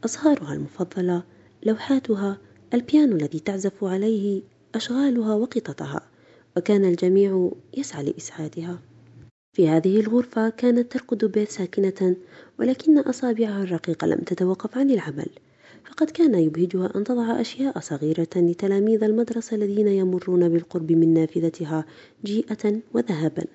أزهارها 0.05 0.53
المفضلة 0.53 1.23
لوحاتها 1.63 2.37
البيانو 2.73 3.15
الذي 3.15 3.39
تعزف 3.39 3.83
عليه 3.83 4.41
أشغالها 4.75 5.33
وقططها 5.33 6.01
وكان 6.57 6.85
الجميع 6.85 7.51
يسعى 7.77 8.03
لإسعادها. 8.03 8.79
في 9.53 9.69
هذه 9.69 9.99
الغرفة 9.99 10.49
كانت 10.49 10.91
ترقد 10.91 11.25
بيت 11.25 11.49
ساكنة 11.49 12.15
ولكن 12.59 12.99
أصابعها 12.99 13.63
الرقيقة 13.63 14.07
لم 14.07 14.19
تتوقف 14.19 14.77
عن 14.77 14.91
العمل. 14.91 15.29
فقد 15.85 16.09
كان 16.09 16.35
يبهجها 16.35 16.91
أن 16.95 17.03
تضع 17.03 17.41
أشياء 17.41 17.79
صغيرة 17.79 18.29
لتلاميذ 18.35 19.03
المدرسة 19.03 19.55
الذين 19.55 19.87
يمرون 19.87 20.49
بالقرب 20.49 20.91
من 20.91 21.13
نافذتها 21.13 21.85
جيئة 22.25 22.81
وذهبا 22.93 23.45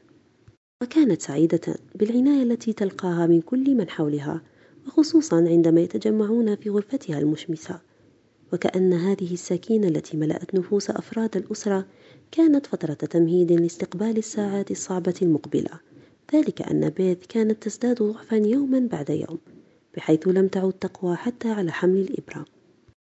وكانت 0.83 1.23
سعيدة 1.23 1.75
بالعناية 1.95 2.43
التي 2.43 2.73
تلقاها 2.73 3.27
من 3.27 3.41
كل 3.41 3.75
من 3.75 3.89
حولها 3.89 4.43
وخصوصا 4.87 5.37
عندما 5.37 5.81
يتجمعون 5.81 6.57
في 6.57 6.71
غرفتها 6.71 7.19
المشمسة. 7.19 7.81
وكأن 8.53 8.93
هذه 8.93 9.33
السكينة 9.33 9.89
التي 9.89 10.17
ملأت 10.17 10.55
نفوس 10.55 10.91
أفراد 10.91 11.37
الأسرة 11.37 11.87
كانت 12.33 12.67
فترة 12.67 12.95
تمهيد 12.95 13.53
لاستقبال 13.53 14.19
الساعات 14.19 14.71
الصعبة 14.71 15.15
المقبلة. 15.23 15.71
ذلك 16.35 16.63
أن 16.63 16.89
بيث 16.89 17.19
كانت 17.29 17.63
تزداد 17.63 18.03
ضعفا 18.03 18.37
يوما 18.37 18.89
بعد 18.93 19.11
يوم. 19.11 19.39
بحيث 19.97 20.29
لم 20.29 20.49
تعد 20.49 20.73
تقوى 20.73 21.17
حتى 21.17 21.49
على 21.49 21.73
حمل 21.73 21.99
الإبرة. 21.99 22.45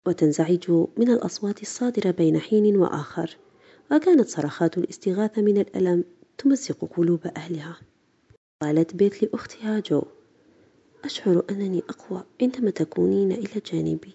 وتنزعج 0.07 0.71
من 0.71 1.09
الأصوات 1.09 1.61
الصادرة 1.61 2.11
بين 2.11 2.39
حين 2.39 2.77
وآخر 2.77 3.37
وكانت 3.91 4.27
صرخات 4.27 4.77
الاستغاثة 4.77 5.41
من 5.41 5.57
الألم 5.57 6.03
تمزق 6.37 6.85
قلوب 6.97 7.19
أهلها. 7.37 7.77
قالت 8.61 8.95
بيت 8.95 9.23
لأختها 9.23 9.79
جو 9.79 10.03
أشعر 11.03 11.43
أنني 11.49 11.83
أقوى 11.89 12.23
عندما 12.41 12.69
تكونين 12.69 13.31
إلى 13.31 13.61
جانبي. 13.71 14.11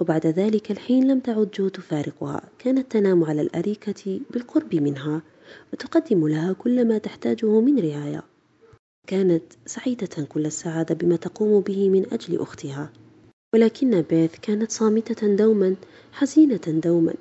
وبعد 0.00 0.26
ذلك 0.26 0.70
الحين 0.70 1.10
لم 1.10 1.20
تعد 1.20 1.50
جو 1.50 1.68
تفارقها. 1.68 2.42
كانت 2.58 2.92
تنام 2.92 3.24
على 3.24 3.42
الأريكة 3.42 4.20
بالقرب 4.30 4.74
منها 4.74 5.22
وتقدم 5.72 6.28
لها 6.28 6.52
كل 6.52 6.88
ما 6.88 6.98
تحتاجه 6.98 7.60
من 7.60 7.78
رعاية. 7.78 8.22
كانت 9.08 9.42
سعيدة 9.66 10.24
كل 10.28 10.46
السعادة 10.46 10.94
بما 10.94 11.16
تقوم 11.16 11.60
به 11.60 11.88
من 11.90 12.12
أجل 12.12 12.40
أختها. 12.40 12.92
ولكن 13.54 14.02
بيث 14.02 14.38
كانت 14.42 14.70
صامتة 14.70 15.36
دوما 15.36 15.76
حزينة 16.12 16.60
دوما 16.66 17.14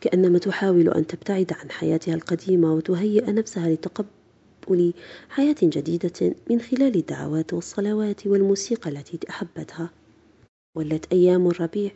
كأنما 0.00 0.38
تحاول 0.38 0.88
أن 0.88 1.06
تبتعد 1.06 1.52
عن 1.52 1.70
حياتها 1.70 2.14
القديمة 2.14 2.74
وتهيئ 2.74 3.32
نفسها 3.32 3.68
لتقبل 3.68 4.92
حياة 5.28 5.56
جديدة 5.62 6.34
من 6.50 6.60
خلال 6.60 6.96
الدعوات 6.96 7.52
والصلوات 7.52 8.26
والموسيقى 8.26 8.90
التي 8.90 9.18
أحبتها. 9.30 9.90
ولت 10.76 11.12
أيام 11.12 11.46
الربيع 11.46 11.90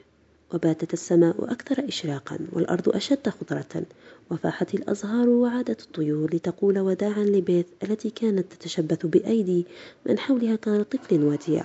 وباتت 0.55 0.93
السماء 0.93 1.53
أكثر 1.53 1.89
إشراقا 1.89 2.39
والأرض 2.53 2.89
أشد 2.89 3.29
خضرة 3.29 3.83
وفاحت 4.31 4.75
الأزهار 4.75 5.29
وعادت 5.29 5.81
الطيور 5.81 6.35
لتقول 6.35 6.79
وداعا 6.79 7.25
لبيث 7.25 7.67
التي 7.83 8.11
كانت 8.11 8.53
تتشبث 8.53 9.07
بأيدي 9.07 9.67
من 10.07 10.19
حولها 10.19 10.57
كطفل 10.57 11.25
وديع 11.25 11.65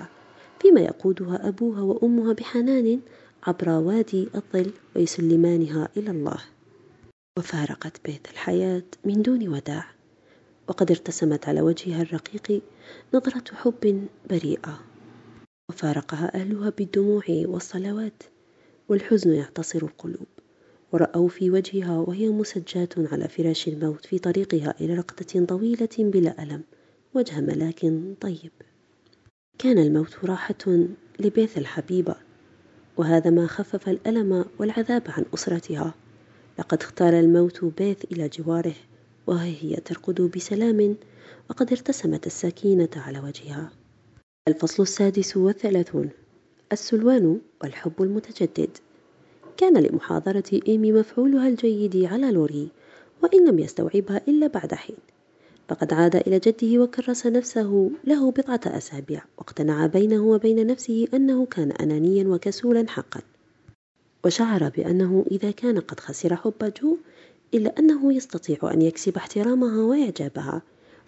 فيما 0.59 0.81
يقودها 0.81 1.47
أبوها 1.47 1.81
وأمها 1.81 2.33
بحنان 2.33 2.99
عبر 3.43 3.69
وادي 3.69 4.27
الظل 4.35 4.71
ويسلمانها 4.95 5.89
إلى 5.97 6.11
الله. 6.11 6.39
وفارقت 7.37 8.05
بيت 8.05 8.27
الحياة 8.31 8.83
من 9.05 9.21
دون 9.21 9.47
وداع. 9.47 9.85
وقد 10.67 10.91
ارتسمت 10.91 11.47
على 11.47 11.61
وجهها 11.61 12.01
الرقيق 12.01 12.61
نظرة 13.13 13.55
حب 13.55 14.07
بريئة. 14.29 14.79
وفارقها 15.69 16.35
أهلها 16.35 16.69
بالدموع 16.69 17.23
والصلوات 17.29 18.23
والحزن 18.89 19.33
يعتصر 19.33 19.81
القلوب. 19.83 20.27
ورأوا 20.91 21.29
في 21.29 21.51
وجهها 21.51 21.97
وهي 21.97 22.29
مسجاة 22.29 22.89
على 22.97 23.27
فراش 23.27 23.67
الموت 23.67 24.05
في 24.05 24.19
طريقها 24.19 24.73
إلى 24.81 24.95
رقدة 24.95 25.45
طويلة 25.45 25.89
بلا 25.99 26.43
ألم 26.43 26.63
وجه 27.13 27.41
ملاك 27.41 27.79
طيب. 28.21 28.51
كان 29.57 29.77
الموت 29.77 30.25
راحة 30.25 30.87
لبيث 31.19 31.57
الحبيبة 31.57 32.15
وهذا 32.97 33.29
ما 33.29 33.47
خفف 33.47 33.89
الألم 33.89 34.45
والعذاب 34.59 35.03
عن 35.07 35.25
أسرتها. 35.33 35.93
لقد 36.59 36.81
اختار 36.81 37.19
الموت 37.19 37.65
بيث 37.65 38.05
إلى 38.11 38.29
جواره 38.29 38.75
وها 39.27 39.45
هي 39.45 39.75
ترقد 39.75 40.21
بسلام 40.21 40.95
وقد 41.49 41.71
ارتسمت 41.71 42.27
السكينة 42.27 42.89
على 42.95 43.19
وجهها. 43.19 43.71
الفصل 44.47 44.83
السادس 44.83 45.37
والثلاثون. 45.37 46.09
السلوان 46.73 47.39
والحب 47.63 48.01
المتجدد. 48.01 48.77
كان 49.57 49.77
لمحاضرة 49.77 50.61
إيمي 50.67 50.91
مفعولها 50.91 51.47
الجيد 51.47 52.05
على 52.05 52.31
لوري 52.31 52.67
وإن 53.23 53.47
لم 53.47 53.59
يستوعبها 53.59 54.21
إلا 54.27 54.47
بعد 54.47 54.73
حين. 54.73 54.95
فقد 55.69 55.93
عاد 55.93 56.15
إلى 56.15 56.39
جده 56.39 56.81
وكرس 56.83 57.27
نفسه 57.27 57.91
له 58.03 58.31
بضعة 58.31 58.61
أسابيع 58.65 59.23
واقتنع 59.37 59.85
بينه 59.85 60.23
وبين 60.23 60.67
نفسه 60.67 61.07
أنه 61.13 61.45
كان 61.45 61.71
أنانيا 61.71 62.27
وكسولا 62.27 62.85
حقا. 62.89 63.21
وشعر 64.25 64.69
بأنه 64.69 65.25
إذا 65.31 65.51
كان 65.51 65.79
قد 65.79 65.99
خسر 65.99 66.35
حب 66.35 66.73
جو 66.81 66.97
إلا 67.53 67.79
أنه 67.79 68.13
يستطيع 68.13 68.57
أن 68.73 68.81
يكسب 68.81 69.17
احترامها 69.17 69.83
وإعجابها. 69.83 70.61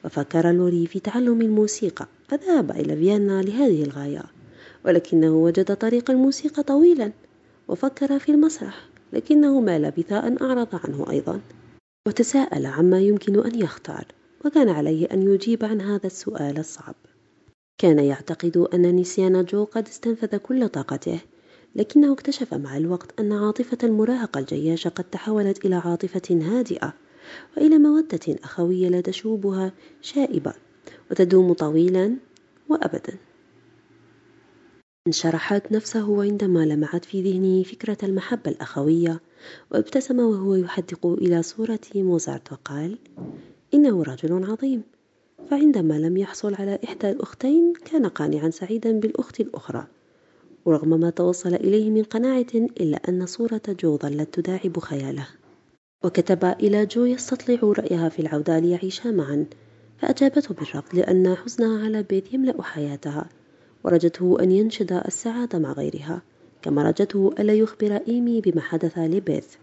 وفكر 0.05 0.51
لوري 0.51 0.87
في 0.87 0.99
تعلم 0.99 1.41
الموسيقى 1.41 2.07
فذهب 2.27 2.71
إلى 2.71 2.95
فيينا 2.95 3.41
لهذه 3.41 3.83
الغاية. 3.83 4.34
ولكنه 4.85 5.35
وجد 5.35 5.75
طريق 5.75 6.11
الموسيقى 6.11 6.63
طويلا 6.63 7.11
وفكر 7.67 8.19
في 8.19 8.31
المسرح 8.31 8.89
لكنه 9.13 9.61
ما 9.61 9.79
لبث 9.79 10.11
أن 10.11 10.37
أعرض 10.41 10.67
عنه 10.73 11.05
أيضا. 11.09 11.41
وتساءل 12.07 12.65
عما 12.65 12.99
يمكن 12.99 13.39
أن 13.45 13.59
يختار 13.59 14.05
وكان 14.45 14.69
عليه 14.69 15.05
أن 15.05 15.21
يجيب 15.33 15.65
عن 15.65 15.81
هذا 15.81 16.07
السؤال 16.07 16.59
الصعب. 16.59 16.95
كان 17.77 17.99
يعتقد 17.99 18.57
أن 18.57 18.95
نسيان 18.95 19.45
جو 19.45 19.63
قد 19.63 19.87
استنفذ 19.87 20.37
كل 20.37 20.69
طاقته 20.69 21.19
لكنه 21.75 22.13
اكتشف 22.13 22.53
مع 22.53 22.77
الوقت 22.77 23.19
أن 23.19 23.33
عاطفة 23.33 23.77
المراهقة 23.83 24.39
الجياشة 24.39 24.89
قد 24.89 25.03
تحولت 25.03 25.65
إلى 25.65 25.75
عاطفة 25.75 26.21
هادئة 26.41 26.93
وإلى 27.57 27.77
مودة 27.77 28.35
أخوية 28.43 28.89
لا 28.89 29.01
تشوبها 29.01 29.71
شائبة 30.01 30.53
وتدوم 31.11 31.53
طويلا 31.53 32.15
وأبدا. 32.69 33.17
انشرحت 35.07 35.71
نفسه 35.71 36.23
عندما 36.23 36.65
لمعت 36.65 37.05
في 37.05 37.21
ذهنه 37.21 37.63
فكرة 37.63 37.97
المحبة 38.03 38.51
الأخوية 38.51 39.21
وابتسم 39.71 40.19
وهو 40.19 40.55
يحدق 40.55 41.05
إلى 41.05 41.43
صورة 41.43 41.79
موزارت 41.95 42.51
وقال 42.51 42.97
إنه 43.73 44.03
رجل 44.03 44.51
عظيم. 44.51 44.81
فعندما 45.49 45.93
لم 45.93 46.17
يحصل 46.17 46.55
على 46.55 46.79
إحدى 46.83 47.09
الأختين 47.09 47.73
كان 47.91 48.05
قانعا 48.05 48.49
سعيدا 48.49 48.99
بالأخت 48.99 49.39
الأخرى. 49.39 49.87
ورغم 50.65 50.99
ما 50.99 51.09
توصل 51.09 51.53
إليه 51.53 51.89
من 51.89 52.03
قناعة 52.03 52.53
إلا 52.53 52.97
أن 53.09 53.25
صورة 53.25 53.61
جو 53.67 53.97
ظلت 53.97 54.39
تداعب 54.39 54.79
خياله. 54.79 55.27
وكتب 56.03 56.45
إلى 56.45 56.85
جو 56.85 57.05
يستطلع 57.05 57.59
رأيها 57.63 58.09
في 58.09 58.19
العودة 58.19 58.59
ليعيشا 58.59 59.07
معا. 59.09 59.45
فأجابته 59.97 60.53
بالرفض 60.55 60.95
لأن 60.95 61.35
حزنها 61.35 61.85
على 61.85 62.03
بيت 62.03 62.33
يملأ 62.33 62.61
حياتها. 62.61 63.29
ورجته 63.85 64.37
أن 64.39 64.51
ينشد 64.51 64.91
السعادة 64.91 65.59
مع 65.59 65.71
غيرها 65.71 66.21
كما 66.61 66.83
رجته 66.83 67.35
ألا 67.39 67.53
يخبر 67.53 67.99
إيمي 68.07 68.41
بما 68.41 68.61
حدث 68.61 68.97
لبيث. 68.97 69.55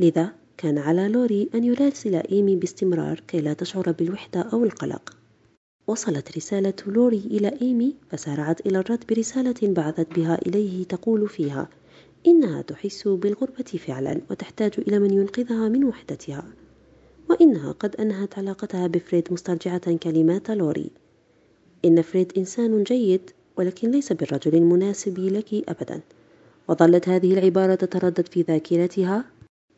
لذا 0.00 0.32
كان 0.56 0.78
على 0.78 1.08
لوري 1.08 1.48
أن 1.54 1.64
يراسل 1.64 2.14
إيمي 2.14 2.56
باستمرار 2.56 3.20
كي 3.28 3.40
لا 3.40 3.52
تشعر 3.52 3.92
بالوحدة 3.92 4.40
أو 4.40 4.64
القلق. 4.64 5.16
وصلت 5.86 6.36
رسالة 6.36 6.74
لوري 6.86 7.22
إلى 7.30 7.60
إيمي 7.62 7.94
فسارعت 8.10 8.66
إلى 8.66 8.78
الرد 8.78 9.04
برسالة 9.08 9.54
بعثت 9.62 10.14
بها 10.14 10.38
إليه 10.46 10.84
تقول 10.84 11.28
فيها 11.28 11.68
إنها 12.26 12.62
تحس 12.62 13.08
بالغربة 13.08 13.78
فعلا 13.86 14.20
وتحتاج 14.30 14.72
إلى 14.78 14.98
من 14.98 15.10
ينقذها 15.10 15.68
من 15.68 15.84
وحدتها. 15.84 16.44
وإنها 17.30 17.72
قد 17.72 17.96
أنهت 17.96 18.38
علاقتها 18.38 18.86
بفريد 18.86 19.32
مسترجعة 19.32 19.96
كلمات 19.96 20.50
لوري. 20.50 20.90
إن 21.84 22.02
فريد 22.02 22.32
إنسان 22.38 22.82
جيد 22.82 23.30
ولكن 23.56 23.90
ليس 23.90 24.12
بالرجل 24.12 24.54
المناسب 24.54 25.18
لك 25.18 25.68
أبدا. 25.68 26.00
وظلت 26.68 27.08
هذه 27.08 27.32
العبارة 27.32 27.74
تتردد 27.74 28.28
في 28.28 28.42
ذاكرتها 28.42 29.24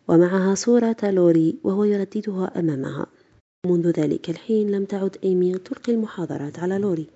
ومعها 0.09 0.55
صورة 0.55 0.97
لوري 1.03 1.57
وهو 1.65 1.85
يرددها 1.85 2.61
أمامها. 2.61 3.07
منذ 3.67 3.91
ذلك 3.91 4.31
الحين 4.31 4.71
لم 4.71 4.85
تعد 4.85 5.17
إيمي 5.25 5.59
تلقي 5.59 5.93
المحاضرات 5.93 6.59
على 6.59 6.79
لوري 6.79 7.07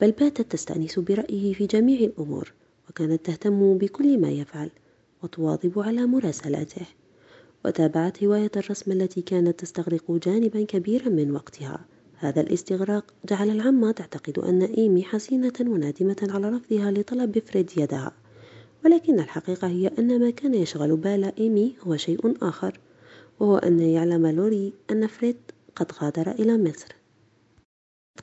بل 0.00 0.12
باتت 0.12 0.52
تستأنس 0.52 0.98
برأيه 0.98 1.52
في 1.52 1.66
جميع 1.66 2.00
الأمور 2.00 2.52
وكانت 2.90 3.26
تهتم 3.26 3.78
بكل 3.78 4.18
ما 4.20 4.30
يفعل 4.30 4.70
وتواظب 5.22 5.78
على 5.78 6.06
مراسلاته 6.06 6.86
وتابعت 7.64 8.24
هواية 8.24 8.50
الرسم 8.56 8.92
التي 8.92 9.22
كانت 9.22 9.60
تستغرق 9.60 10.12
جانبا 10.12 10.64
كبيرا 10.64 11.08
من 11.08 11.30
وقتها. 11.30 11.80
هذا 12.20 12.40
الاستغراق 12.40 13.04
جعل 13.28 13.50
العمة 13.50 13.92
تعتقد 13.92 14.38
أن 14.38 14.62
إيمي 14.62 15.04
حزينة 15.04 15.52
وندمة 15.60 16.16
على 16.22 16.48
رفضها 16.48 16.90
لطلب 16.90 17.38
فريد 17.38 17.70
يدها 17.76 18.12
ولكن 18.84 19.20
الحقيقة 19.20 19.68
هي 19.68 19.90
أن 19.98 20.20
ما 20.20 20.30
كان 20.30 20.54
يشغل 20.54 20.96
بال 20.96 21.32
إيمي 21.38 21.76
هو 21.86 21.96
شيء 21.96 22.48
آخر 22.48 22.80
وهو 23.40 23.56
أن 23.56 23.80
يعلم 23.80 24.26
لوري 24.26 24.72
أن 24.90 25.06
فريد 25.06 25.36
قد 25.76 25.92
غادر 26.02 26.30
إلى 26.30 26.58
مصر. 26.58 26.88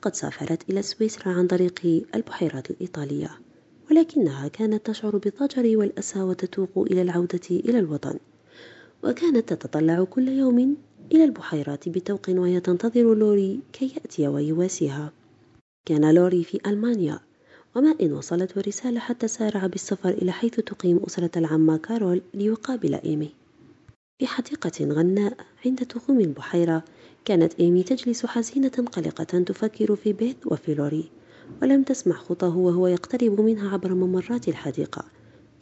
قد 0.02 0.14
سافرت 0.14 0.70
إلى 0.70 0.82
سويسرا 0.82 1.32
عن 1.32 1.46
طريق 1.46 2.04
البحيرات 2.14 2.70
الإيطالية 2.70 3.30
ولكنها 3.90 4.48
كانت 4.48 4.86
تشعر 4.86 5.16
بالضجر 5.16 5.76
والأسى 5.76 6.22
وتتوق 6.22 6.70
إلى 6.78 7.02
العودة 7.02 7.50
إلى 7.50 7.78
الوطن. 7.78 8.18
وكانت 9.04 9.52
تتطلع 9.52 10.04
كل 10.04 10.28
يوم 10.28 10.76
إلى 11.12 11.24
البحيرات 11.24 11.88
بتوق 11.88 12.26
وهي 12.28 12.60
تنتظر 12.60 13.14
لوري 13.14 13.60
كي 13.72 13.92
يأتي 13.96 14.28
ويواسيها. 14.28 15.12
كان 15.84 16.14
لوري 16.14 16.44
في 16.44 16.60
ألمانيا 16.66 17.20
وما 17.76 17.94
إن 18.02 18.12
وصلته 18.12 18.60
رسالة 18.60 19.00
حتى 19.00 19.28
سارع 19.28 19.66
بالسفر 19.66 20.08
إلى 20.08 20.32
حيث 20.32 20.54
تقيم 20.54 21.00
أسرة 21.06 21.30
العمة 21.36 21.76
كارول 21.76 22.22
ليقابل 22.34 22.94
إيمي. 22.94 23.30
في 24.18 24.26
حديقة 24.26 24.72
غناء 24.84 25.36
عند 25.66 25.86
تخوم 25.86 26.20
البحيرة 26.20 26.82
كانت 27.24 27.60
إيمي 27.60 27.82
تجلس 27.82 28.26
حزينة 28.26 28.68
قلقة 28.92 29.24
تفكر 29.24 29.96
في 29.96 30.12
بيث 30.12 30.36
وفي 30.46 30.74
لوري 30.74 31.10
ولم 31.62 31.82
تسمع 31.82 32.16
خطاه 32.16 32.56
وهو 32.56 32.86
يقترب 32.86 33.40
منها 33.40 33.70
عبر 33.70 33.94
ممرات 33.94 34.48
الحديقة. 34.48 35.04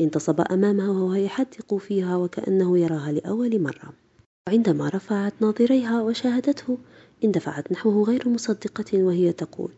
انتصب 0.01 0.41
أمامها 0.41 0.89
وهو 0.89 1.15
يحدق 1.15 1.75
فيها 1.75 2.17
وكأنه 2.17 2.79
يراها 2.79 3.13
لأول 3.13 3.63
مرة. 3.63 4.04
وعندما 4.49 4.89
رفعت 4.89 5.33
ناظريها 5.41 6.03
وشاهدته 6.03 6.79
اندفعت 7.25 7.73
نحوه 7.73 8.05
غير 8.05 8.29
مصدقة 8.29 9.03
وهي 9.03 9.33
تقول 9.33 9.73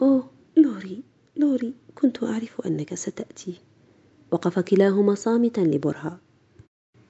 أوه 0.00 0.30
لوري 0.56 1.02
لوري 1.36 1.74
كنت 1.94 2.22
أعرف 2.22 2.60
أنك 2.66 2.94
ستأتي. 2.94 3.54
وقف 4.30 4.58
كلاهما 4.58 5.14
صامتا 5.14 5.60
لبرهة. 5.60 6.20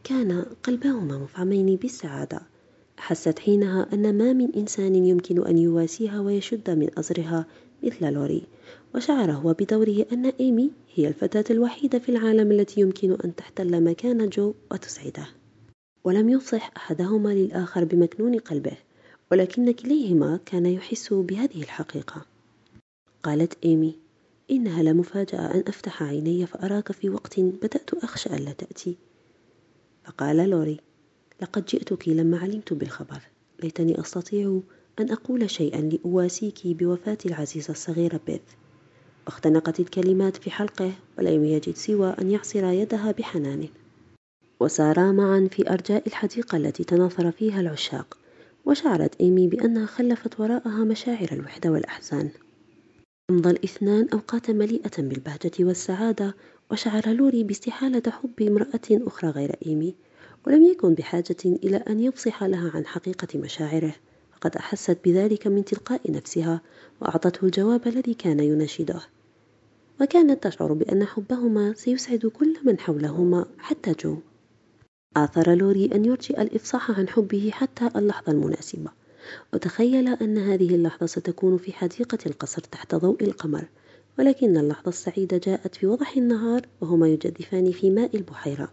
كان 0.05 0.45
قلباهما 0.63 1.19
مفعمين 1.19 1.77
بالسعادة. 1.77 2.41
أحست 2.99 3.39
حينها 3.39 3.87
أن 3.93 4.19
ما 4.19 4.33
من 4.33 4.55
إنسان 4.55 4.95
يمكن 4.95 5.47
أن 5.47 5.59
يواسيها 5.59 6.21
ويشد 6.21 6.71
من 6.71 6.99
أزرها 6.99 7.47
مثل 7.83 8.13
لوري. 8.13 8.43
وشعر 8.95 9.33
هو 9.33 9.53
بدوره 9.53 10.07
أن 10.13 10.27
إيمي 10.27 10.71
هي 10.95 11.09
الفتاة 11.09 11.45
الوحيدة 11.51 11.99
في 11.99 12.09
العالم 12.09 12.53
التي 12.53 12.81
يمكن 12.81 13.17
أن 13.25 13.35
تحتل 13.35 13.85
مكان 13.85 14.29
جو 14.29 14.55
وتسعده. 14.73 15.38
ولم 16.05 16.29
يفصح 16.29 16.71
أحدهما 16.77 17.29
للآخر 17.29 17.85
بمكنون 17.85 18.39
قلبه 18.39 18.77
ولكن 19.33 19.73
كليهما 19.73 20.41
كان 20.47 20.67
يحس 20.67 21.13
بهذه 21.13 21.63
الحقيقة. 21.63 22.27
قالت 23.23 23.65
إيمي 23.65 23.99
إنها 24.51 24.83
لمفاجأة 24.83 25.55
أن 25.55 25.65
أفتح 25.67 26.03
عيني 26.03 26.47
فأراك 26.47 26.93
في 26.93 27.11
وقت 27.11 27.41
بدأت 27.41 27.95
أخشى 27.95 28.37
ألا 28.37 28.53
تأتي. 28.53 28.97
فقال 30.05 30.37
لوري 30.51 30.81
لقد 31.43 31.65
جئتك 31.65 32.09
لما 32.09 32.39
علمت 32.39 32.73
بالخبر. 32.73 33.23
ليتني 33.63 34.01
أستطيع 34.01 34.61
أن 35.01 35.11
أقول 35.11 35.51
شيئا 35.51 35.81
لأواسيك 35.81 36.67
بوفاة 36.67 37.19
العزيزة 37.27 37.71
الصغيرة 37.71 38.21
بيث. 38.27 38.43
واختنقت 39.27 39.81
الكلمات 39.81 40.37
في 40.37 40.51
حلقه 40.51 40.93
ولم 41.19 41.45
يجد 41.45 41.75
سوى 41.75 42.15
أن 42.21 42.31
يعصر 42.31 42.65
يدها 42.65 43.13
بحنان. 43.13 43.69
وسارا 44.61 45.13
معا 45.13 45.49
في 45.53 45.71
أرجاء 45.71 46.07
الحديقة 46.07 46.57
التي 46.57 46.85
تناثر 46.85 47.31
فيها 47.31 47.61
العشاق 47.61 48.19
وشعرت 48.65 49.21
إيمي 49.21 49.47
بأنها 49.47 49.87
خلفت 49.87 50.41
وراءها 50.41 50.85
مشاعر 50.85 51.29
الوحدة 51.33 51.71
والأحزان. 51.71 52.31
أمضى 53.31 53.51
الاثنان 53.51 54.09
أوقاتا 54.13 54.53
مليئة 54.53 54.91
بالبهجة 54.99 55.53
والسعادة 55.61 56.35
وشعر 56.71 57.09
لوري 57.09 57.45
باستحالة 57.45 58.03
حب 58.11 58.43
امرأة 58.43 58.81
أخرى 58.91 59.31
غير 59.31 59.57
إيمي 59.67 59.95
ولم 60.47 60.63
يكن 60.63 60.95
بحاجة 60.95 61.37
إلى 61.45 61.77
أن 61.77 62.01
يفصح 62.01 62.45
لها 62.45 62.71
عن 62.75 62.87
حقيقة 62.87 63.39
مشاعره 63.39 63.95
فقد 64.33 64.57
أحست 64.57 64.99
بذلك 65.05 65.47
من 65.47 65.65
تلقاء 65.65 66.11
نفسها 66.11 66.61
وأعطته 67.01 67.45
الجواب 67.45 67.89
الذي 67.89 68.15
كان 68.15 68.41
يناشده. 68.41 69.01
وكانت 70.01 70.47
تشعر 70.47 70.73
بأن 70.73 71.05
حبهما 71.05 71.73
سيسعد 71.73 72.27
كل 72.27 72.57
من 72.65 72.79
حولهما 72.79 73.47
حتى 73.59 73.93
جو. 73.93 74.17
آثر 75.17 75.55
لوري 75.55 75.91
أن 75.95 76.05
يرجئ 76.05 76.43
الإفصاح 76.43 76.91
عن 76.91 77.09
حبه 77.09 77.51
حتى 77.53 77.91
اللحظة 77.97 78.33
المناسبة. 78.33 78.91
وتخيل 79.55 80.09
أن 80.09 80.39
هذه 80.39 80.75
اللحظة 80.75 81.07
ستكون 81.07 81.59
في 81.59 81.73
حديقة 81.73 82.19
القصر 82.27 82.63
تحت 82.63 82.95
ضوء 82.95 83.25
القمر 83.25 83.65
ولكن 84.19 84.57
اللحظة 84.57 84.89
السعيدة 84.89 85.39
جاءت 85.39 85.75
في 85.75 85.87
وضح 85.87 86.17
النهار 86.17 86.67
وهما 86.81 87.09
يجدفان 87.09 87.73
في 87.73 87.91
ماء 87.91 88.17
البحيرة. 88.17 88.69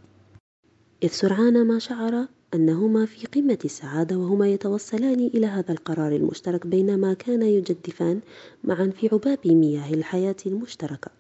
إذ 1.04 1.10
سرعان 1.10 1.68
ما 1.68 1.80
شعر 1.80 2.28
أنهما 2.54 3.06
في 3.06 3.28
قمة 3.28 3.58
السعادة 3.66 4.18
وهما 4.18 4.48
يتوصلان 4.48 5.20
إلى 5.20 5.48
هذا 5.48 5.72
القرار 5.72 6.16
المشترك 6.16 6.68
بينما 6.68 7.14
كانا 7.14 7.46
يجدفان 7.46 8.22
معا 8.64 8.92
في 8.98 9.10
عباب 9.14 9.40
مياه 9.46 9.94
الحياة 9.94 10.36
المشتركة. 10.46 11.12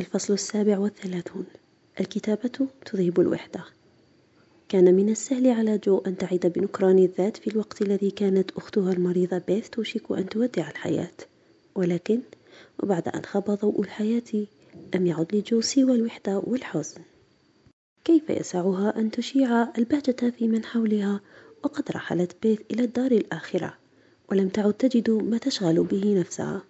الفصل 0.00 0.32
السابع 0.32 0.78
والثلاثون. 0.78 1.44
الكتابة 2.00 2.68
تذهب 2.86 3.20
الوحدة. 3.20 3.64
كان 4.70 4.94
من 4.94 5.08
السهل 5.08 5.46
على 5.46 5.78
جو 5.78 5.98
أن 5.98 6.16
تعد 6.16 6.52
بنكران 6.56 6.98
الذات 6.98 7.36
في 7.36 7.50
الوقت 7.50 7.82
الذي 7.82 8.10
كانت 8.10 8.50
أختها 8.50 8.92
المريضة 8.92 9.38
بيث 9.38 9.68
توشك 9.68 10.12
أن 10.12 10.28
تودع 10.28 10.70
الحياة. 10.70 11.16
ولكن 11.74 12.20
وبعد 12.82 13.08
أن 13.08 13.24
خاب 13.24 13.44
ضوء 13.50 13.80
الحياة 13.80 14.46
لم 14.94 15.06
يعد 15.06 15.34
لجو 15.34 15.60
سوى 15.60 15.94
الوحدة 15.94 16.38
والحزن. 16.38 17.00
كيف 18.04 18.30
يسعها 18.30 18.98
أن 18.98 19.10
تشيع 19.10 19.68
البهجة 19.78 20.30
في 20.38 20.48
من 20.48 20.64
حولها؟ 20.64 21.20
وقد 21.64 21.90
رحلت 21.90 22.36
بيث 22.42 22.60
إلى 22.70 22.84
الدار 22.84 23.10
الآخرة 23.10 23.74
ولم 24.30 24.48
تعد 24.48 24.72
تجد 24.72 25.10
ما 25.10 25.38
تشغل 25.38 25.82
به 25.82 26.20
نفسها. 26.20 26.62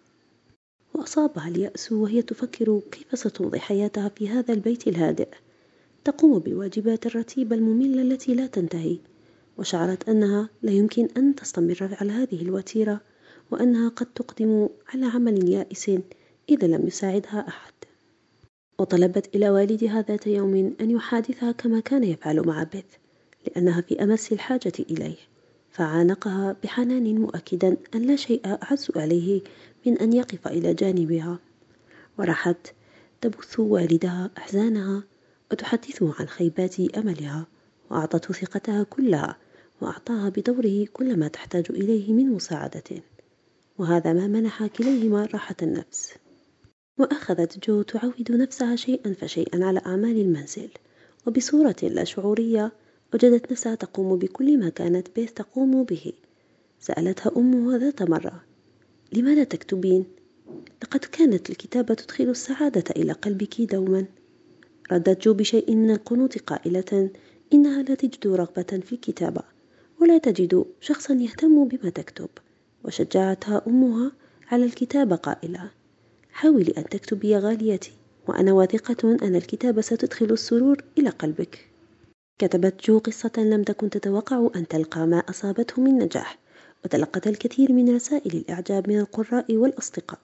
وأصابها 0.95 1.49
اليأس 1.49 1.93
وهي 1.93 2.23
تفكر 2.23 2.81
كيف 2.93 3.19
ستمضي 3.19 3.61
حياتها 3.61 4.09
في 4.09 4.29
هذا 4.29 4.55
البيت 4.55 4.89
الهادئ. 4.89 5.29
تقوم 6.05 6.39
بالواجبات 6.39 7.07
الرتيبة 7.07 7.57
المملة 7.57 8.03
التي 8.03 8.35
لا 8.35 8.47
تنتهي 8.47 8.99
وشعرت 9.59 10.09
أنها 10.09 10.49
لا 10.63 10.73
يمكن 10.73 11.09
أن 11.17 11.35
تستمر 11.35 11.97
على 12.01 12.13
هذه 12.13 12.43
الوتيرة 12.43 13.01
وأنها 13.51 13.89
قد 13.89 14.07
تقدم 14.07 14.69
على 14.95 15.07
عمل 15.07 15.49
يائس 15.49 15.91
إذا 16.49 16.67
لم 16.67 16.87
يساعدها 16.87 17.49
أحد. 17.49 17.73
وطلبت 18.79 19.35
إلى 19.35 19.51
والدها 19.51 20.03
ذات 20.09 20.27
يوم 20.27 20.75
أن 20.81 20.91
يحادثها 20.91 21.53
كما 21.53 21.81
كان 21.81 22.05
يفعل 22.05 22.47
مع 22.47 22.63
بيث 22.63 22.85
لأنها 23.47 23.81
في 23.81 24.03
أمس 24.03 24.33
الحاجة 24.33 24.73
إليه. 24.91 25.17
فعانقها 25.71 26.57
بحنان 26.63 27.21
مؤكدا 27.21 27.77
أن 27.95 28.03
لا 28.03 28.17
شيء 28.17 28.41
أعز 28.47 28.89
عليه 28.97 29.41
من 29.87 29.99
أن 29.99 30.13
يقف 30.13 30.49
إلى 30.49 30.75
جانبها. 30.75 31.39
وراحت 32.19 32.75
تبث 33.21 33.61
والدها 33.61 34.31
أحزانها 34.39 35.03
وتحدثه 35.53 36.15
عن 36.19 36.27
خيبات 36.27 36.81
أملها 36.81 37.47
وأعطته 37.91 38.35
ثقتها 38.35 38.83
كلها 38.83 39.37
وأعطاها 39.81 40.29
بدوره 40.29 40.87
كل 40.93 41.17
ما 41.17 41.29
تحتاج 41.29 41.65
إليه 41.71 42.13
من 42.13 42.27
مساعدة. 42.27 43.03
وهذا 43.79 44.13
ما 44.13 44.27
منح 44.27 44.67
كليهما 44.67 45.29
راحة 45.35 45.57
النفس. 45.63 46.15
وأخذت 46.99 47.69
جو 47.69 47.83
تعود 47.83 48.33
نفسها 48.33 48.77
شيئا 48.77 49.15
فشيئا 49.15 49.65
على 49.65 49.81
أعمال 49.87 50.21
المنزل. 50.21 50.69
وبصورة 51.27 51.77
لا 51.83 52.05
شعورية 52.05 52.73
وجدت 53.15 53.53
نفسها 53.53 53.75
تقوم 53.75 54.19
بكل 54.19 54.59
ما 54.59 54.69
كانت 54.69 55.09
بيث 55.17 55.33
تقوم 55.33 55.85
به. 55.85 56.13
سألتها 56.81 57.33
أمها 57.37 57.79
ذات 57.79 58.03
مرة 58.03 58.45
لماذا 59.13 59.45
تكتبين؟ 59.45 60.05
لقد 60.83 61.01
كانت 61.01 61.51
الكتابة 61.51 61.95
تدخل 61.95 62.25
السعادة 62.25 62.85
إلى 62.97 63.13
قلبك 63.13 63.61
دوما. 63.61 64.07
ردت 64.93 65.23
جو 65.23 65.35
بشيء 65.35 65.75
من 65.75 65.91
القنوط 65.91 66.39
قائلة 66.39 67.11
إنها 67.53 67.83
لا 67.83 67.95
تجد 67.95 68.27
رغبة 68.27 68.81
في 68.87 68.93
الكتابة 68.93 69.43
ولا 70.01 70.19
تجد 70.19 70.65
شخصا 70.81 71.15
يهتم 71.15 71.65
بما 71.65 71.91
تكتب. 71.91 72.29
وشجعتها 72.85 73.63
أمها 73.67 74.13
على 74.49 74.65
الكتابة 74.65 75.17
قائلة 75.17 75.71
حاولي 76.33 76.73
أن 76.79 76.85
تكتبي 76.85 77.29
يا 77.29 77.39
غاليتي 77.39 77.93
وأنا 78.29 78.53
واثقة 78.53 79.17
أن 79.23 79.37
الكتابة 79.37 79.81
ستدخل 79.81 80.27
السرور 80.27 80.85
إلى 80.99 81.11
قلبك. 81.11 81.69
كتبت 82.39 82.85
جو 82.85 82.99
قصة 82.99 83.33
لم 83.37 83.63
تكن 83.63 83.91
تتوقع 83.91 84.49
أن 84.57 84.69
تلقى 84.69 85.07
ما 85.07 85.19
أصابته 85.19 85.83
من 85.83 85.99
نجاح. 85.99 86.39
وتلقت 86.85 87.27
الكثير 87.27 87.73
من 87.73 87.95
رسائل 87.95 88.33
الإعجاب 88.37 88.89
من 88.89 88.99
القراء 89.01 89.57
والأصدقاء 89.57 90.21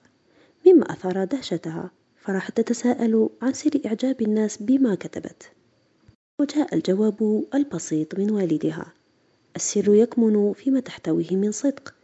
مما 0.67 0.91
أثار 0.91 1.23
دهشتها. 1.23 1.91
فراحت 2.27 2.61
تتساءل 2.61 3.29
عن 3.41 3.53
سر 3.53 3.71
إعجاب 3.85 4.21
الناس 4.21 4.57
بما 4.57 4.95
كتبت. 4.95 5.51
وجاء 6.39 6.75
الجواب 6.75 7.43
البسيط 7.53 8.19
من 8.19 8.31
والدها. 8.31 8.93
السر 9.55 9.95
يكمن 9.95 10.53
فيما 10.53 10.79
تحتويه 10.79 11.35
من 11.35 11.51
صدق. 11.51 11.95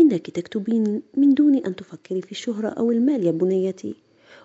إنك 0.00 0.30
تكتبين 0.30 1.02
من 1.16 1.34
دون 1.34 1.56
أن 1.56 1.76
تفكري 1.76 2.22
في 2.22 2.32
الشهرة 2.32 2.68
أو 2.68 2.90
المال 2.90 3.26
يا 3.26 3.30
بنيتي 3.30 3.94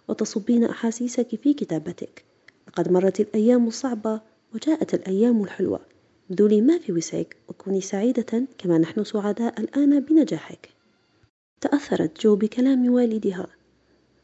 وتصبين 0.07 0.63
أحاسيسك 0.63 1.35
في 1.35 1.53
كتابتك. 1.53 2.23
لقد 2.67 2.91
مرت 2.91 3.19
الأيام 3.19 3.67
الصعبة 3.67 4.21
وجاءت 4.53 4.93
الأيام 4.93 5.43
الحلوة. 5.43 5.79
ابذلي 6.31 6.61
ما 6.61 6.77
في 6.77 6.91
وسعك 6.91 7.35
وكوني 7.47 7.81
سعيدة 7.81 8.43
كما 8.57 8.77
نحن 8.77 9.03
سعداء 9.03 9.59
الآن 9.59 9.99
بنجاحك. 9.99 10.69
تأثرت 11.61 12.21
جو 12.21 12.35
بكلام 12.35 12.93
والدها. 12.93 13.58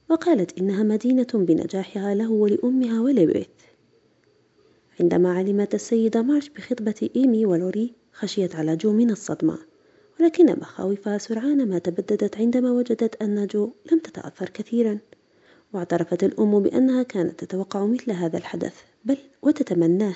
وقالت 0.10 0.60
إنها 0.60 0.84
مدينة 0.84 1.28
بنجاحها 1.34 2.16
له 2.16 2.32
ولأمها 2.32 3.02
ولبيث 3.02 3.48
عندما 5.00 5.34
علمت 5.34 5.76
السيدة 5.76 6.22
مارش 6.22 6.50
بخطبة 6.50 7.10
إيمي 7.16 7.46
ولوري 7.46 7.94
خشيت 8.14 8.56
على 8.56 8.76
جو 8.76 8.94
من 8.94 9.12
الصدمة 9.12 9.58
ولكن 10.20 10.46
مخاوفها 10.46 11.18
سرعان 11.18 11.70
ما 11.70 11.80
تبددت 11.80 12.38
عندما 12.38 12.72
وجدت 12.72 13.22
أن 13.22 13.48
جو 13.48 13.72
لم 13.92 14.00
تتأثر 14.00 14.50
كثيرا 14.50 15.00
واعترفت 15.74 16.24
الأم 16.24 16.60
بأنها 16.60 17.04
كانت 17.04 17.44
تتوقع 17.44 17.86
مثل 17.86 18.12
هذا 18.12 18.38
الحدث 18.38 18.82
بل 19.06 19.18
وتتمناه. 19.42 20.16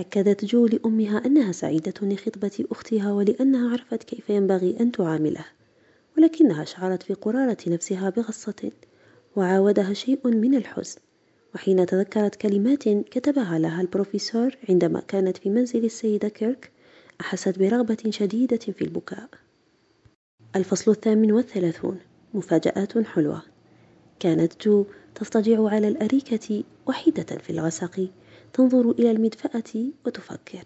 أكدت 0.00 0.44
جو 0.44 0.66
لأمها 0.66 1.26
أنها 1.26 1.52
سعيدة 1.52 1.94
لخطبة 2.02 2.64
أختها 2.70 3.12
ولأنها 3.12 3.70
عرفت 3.70 4.02
كيف 4.02 4.30
ينبغي 4.30 4.76
أن 4.80 4.92
تعامله. 4.92 5.44
ولكنها 6.18 6.64
شعرت 6.64 7.02
في 7.02 7.14
قرارة 7.14 7.56
نفسها 7.66 8.10
بغصة 8.10 8.70
وعاودها 9.36 9.92
شيء 9.92 10.26
من 10.28 10.54
الحزن. 10.54 11.00
وحين 11.54 11.86
تذكرت 11.86 12.34
كلمات 12.34 12.88
كتبها 12.88 13.58
لها 13.58 13.80
البروفيسور 13.80 14.56
عندما 14.68 15.00
كانت 15.00 15.36
في 15.36 15.50
منزل 15.50 15.84
السيدة 15.84 16.28
كيرك 16.28 16.70
أحست 17.20 17.58
برغبة 17.58 18.10
شديدة 18.10 18.56
في 18.56 18.82
البكاء. 18.82 19.28
الفصل 20.56 20.90
الثامن 20.90 21.32
والثلاثون 21.32 21.98
مفاجآت 22.34 22.98
حلوة. 22.98 23.42
كانت 24.20 24.64
جو 24.64 24.84
تضطجع 25.14 25.68
على 25.68 25.88
الأريكة 25.88 26.64
وحيدة 26.86 27.38
في 27.38 27.50
الغسق 27.50 28.08
تنظر 28.52 28.90
إلى 28.90 29.10
المدفأة 29.10 29.84
وتفكر. 30.06 30.64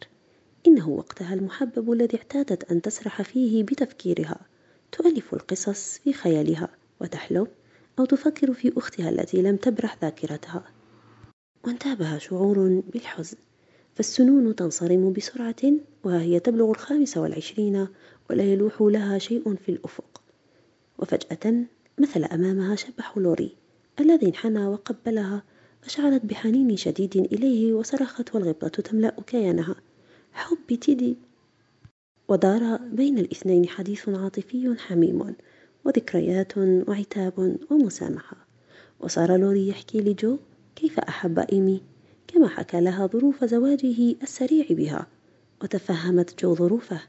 إنه 0.66 0.88
وقتها 0.88 1.34
المحبب 1.34 1.92
الذي 1.92 2.16
اعتادت 2.16 2.70
أن 2.70 2.82
تسرح 2.82 3.22
فيه 3.22 3.62
بتفكيرها. 3.62 4.40
تؤلف 4.92 5.34
القصص 5.34 5.98
في 5.98 6.12
خيالها 6.12 6.68
وتحلم 7.00 7.46
أو 7.98 8.04
تفكر 8.04 8.52
في 8.52 8.72
أختها 8.76 9.08
التي 9.10 9.42
لم 9.42 9.56
تبرح 9.56 9.96
ذاكرتها. 10.02 10.64
وانتابها 11.64 12.18
شعور 12.18 12.82
بالحزن 12.92 13.36
فالسنون 13.94 14.56
تنصرم 14.56 15.12
بسرعة 15.12 15.62
وهي 16.04 16.40
تبلغ 16.40 16.70
الخامسة 16.70 17.20
والعشرين 17.20 17.88
ولا 18.30 18.44
يلوح 18.44 18.82
لها 18.82 19.18
شيء 19.18 19.54
في 19.54 19.68
الأفق. 19.68 20.22
وفجأة 20.98 21.64
مثل 21.98 22.24
أمامها 22.24 22.76
شبح 22.76 23.18
لوري 23.18 23.56
الذي 24.00 24.26
انحنى 24.26 24.66
وقبلها 24.66 25.42
فشعرت 25.82 26.24
بحنين 26.24 26.76
شديد 26.76 27.16
إليه 27.16 27.74
وصرخت 27.74 28.34
والغبطة 28.34 28.68
تملأ 28.82 29.14
كيانها. 29.26 29.74
حبي 30.32 30.76
تيدي 30.76 31.16
ودار 32.28 32.76
بين 32.76 33.18
الاثنين 33.18 33.68
حديث 33.68 34.08
عاطفي 34.08 34.74
حميم 34.78 35.34
وذكريات 35.84 36.58
وعتاب 36.58 37.58
ومسامحة. 37.70 38.36
وصار 39.00 39.36
لوري 39.36 39.68
يحكي 39.68 40.00
لجو 40.00 40.38
كيف 40.76 40.98
أحب 41.00 41.38
إيمي؟ 41.38 41.82
كما 42.28 42.48
حكى 42.48 42.80
لها 42.80 43.06
ظروف 43.06 43.44
زواجه 43.44 44.14
السريع 44.22 44.66
بها. 44.70 45.06
وتفهمت 45.62 46.42
جو 46.42 46.54
ظروفه 46.54 47.00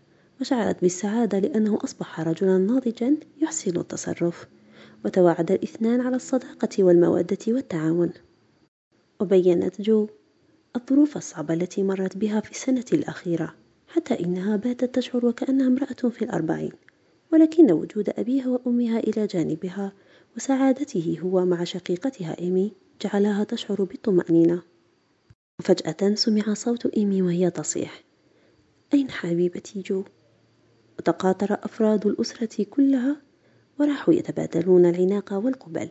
وشعرت 0.41 0.81
بالسعادة 0.81 1.39
لأنه 1.39 1.79
أصبح 1.83 2.21
رجلا 2.21 2.57
ناضجا 2.57 3.17
يحسن 3.41 3.77
التصرف. 3.79 4.47
وتواعد 5.05 5.51
الاثنان 5.51 6.01
على 6.01 6.15
الصداقة 6.15 6.83
والمودة 6.83 7.37
والتعاون. 7.47 8.11
وبينت 9.19 9.81
جو 9.81 10.07
الظروف 10.75 11.17
الصعبة 11.17 11.53
التي 11.53 11.83
مرت 11.83 12.17
بها 12.17 12.39
في 12.39 12.51
السنة 12.51 12.85
الأخيرة. 12.93 13.53
حتى 13.87 14.19
إنها 14.19 14.55
باتت 14.55 14.95
تشعر 14.95 15.25
وكأنها 15.25 15.67
امرأة 15.67 16.09
في 16.09 16.21
الأربعين 16.21 16.71
ولكن 17.33 17.71
وجود 17.71 18.09
أبيها 18.09 18.47
وأمها 18.47 18.99
إلى 18.99 19.27
جانبها 19.27 19.93
وسعادته 20.35 21.17
هو 21.23 21.45
مع 21.45 21.63
شقيقتها 21.63 22.39
إيمي 22.39 22.73
جعلها 23.01 23.43
تشعر 23.43 23.83
بالطمأنينة. 23.83 24.61
وفجأة 25.59 26.15
سمع 26.15 26.53
صوت 26.53 26.85
إيمي 26.85 27.21
وهي 27.21 27.49
تصيح. 27.49 28.03
أين 28.93 29.11
حبيبتي 29.11 29.81
جو؟ 29.81 30.03
وتقاطر 30.99 31.53
أفراد 31.53 32.07
الأسرة 32.07 32.63
كلها 32.63 33.21
وراحوا 33.79 34.13
يتبادلون 34.13 34.85
العناق 34.85 35.33
والقبل. 35.33 35.89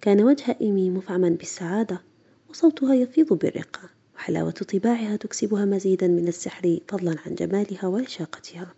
كان 0.00 0.22
وجه 0.22 0.56
إيمي 0.60 0.90
مفعما 0.90 1.28
بالسعادة 1.28 2.02
وصوتها 2.50 2.94
يفيض 2.94 3.32
بالرقة. 3.32 3.97
وحلاوة 4.18 4.50
طباعها 4.50 5.16
تكسبها 5.16 5.64
مزيدا 5.64 6.08
من 6.08 6.28
السحر 6.28 6.78
فضلا 6.88 7.16
عن 7.26 7.34
جمالها 7.34 7.86
ورشاقتها 7.86 8.74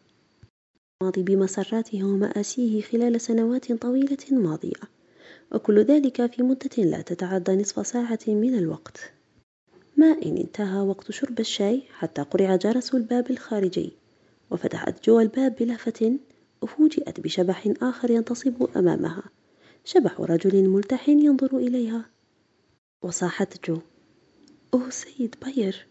الماضي 1.02 1.22
بمسراته 1.22 2.04
ومآسيه 2.04 2.82
خلال 2.82 3.20
سنوات 3.20 3.72
طويلة 3.72 4.18
ماضية. 4.30 4.80
وكل 5.52 5.78
ذلك 5.84 6.32
في 6.32 6.42
مدة 6.42 6.82
لا 6.82 7.02
تتعدى 7.02 7.52
نصف 7.52 7.86
ساعة 7.86 8.18
من 8.28 8.54
الوقت. 8.54 9.12
ما 9.96 10.06
إن 10.06 10.36
انتهى 10.36 10.80
وقت 10.80 11.10
شرب 11.10 11.40
الشاي 11.40 11.82
حتى 11.92 12.22
قرع 12.22 12.56
جرس 12.56 12.94
الباب 12.94 13.30
الخارجي. 13.30 13.92
وفتحت 14.50 15.04
جو 15.04 15.20
الباب 15.20 15.54
بلهفة 15.54 16.18
وفوجئت 16.62 17.20
بشبح 17.20 17.72
آخر 17.82 18.10
ينتصب 18.10 18.76
أمامها. 18.76 19.22
شبح 19.84 20.20
رجل 20.20 20.68
ملتح 20.68 21.08
ينظر 21.08 21.56
إليها. 21.56 22.04
وصاحت 23.02 23.70
جو. 23.70 23.78
أوه 24.74 24.90
سيد 24.90 25.34
باير 25.42 25.86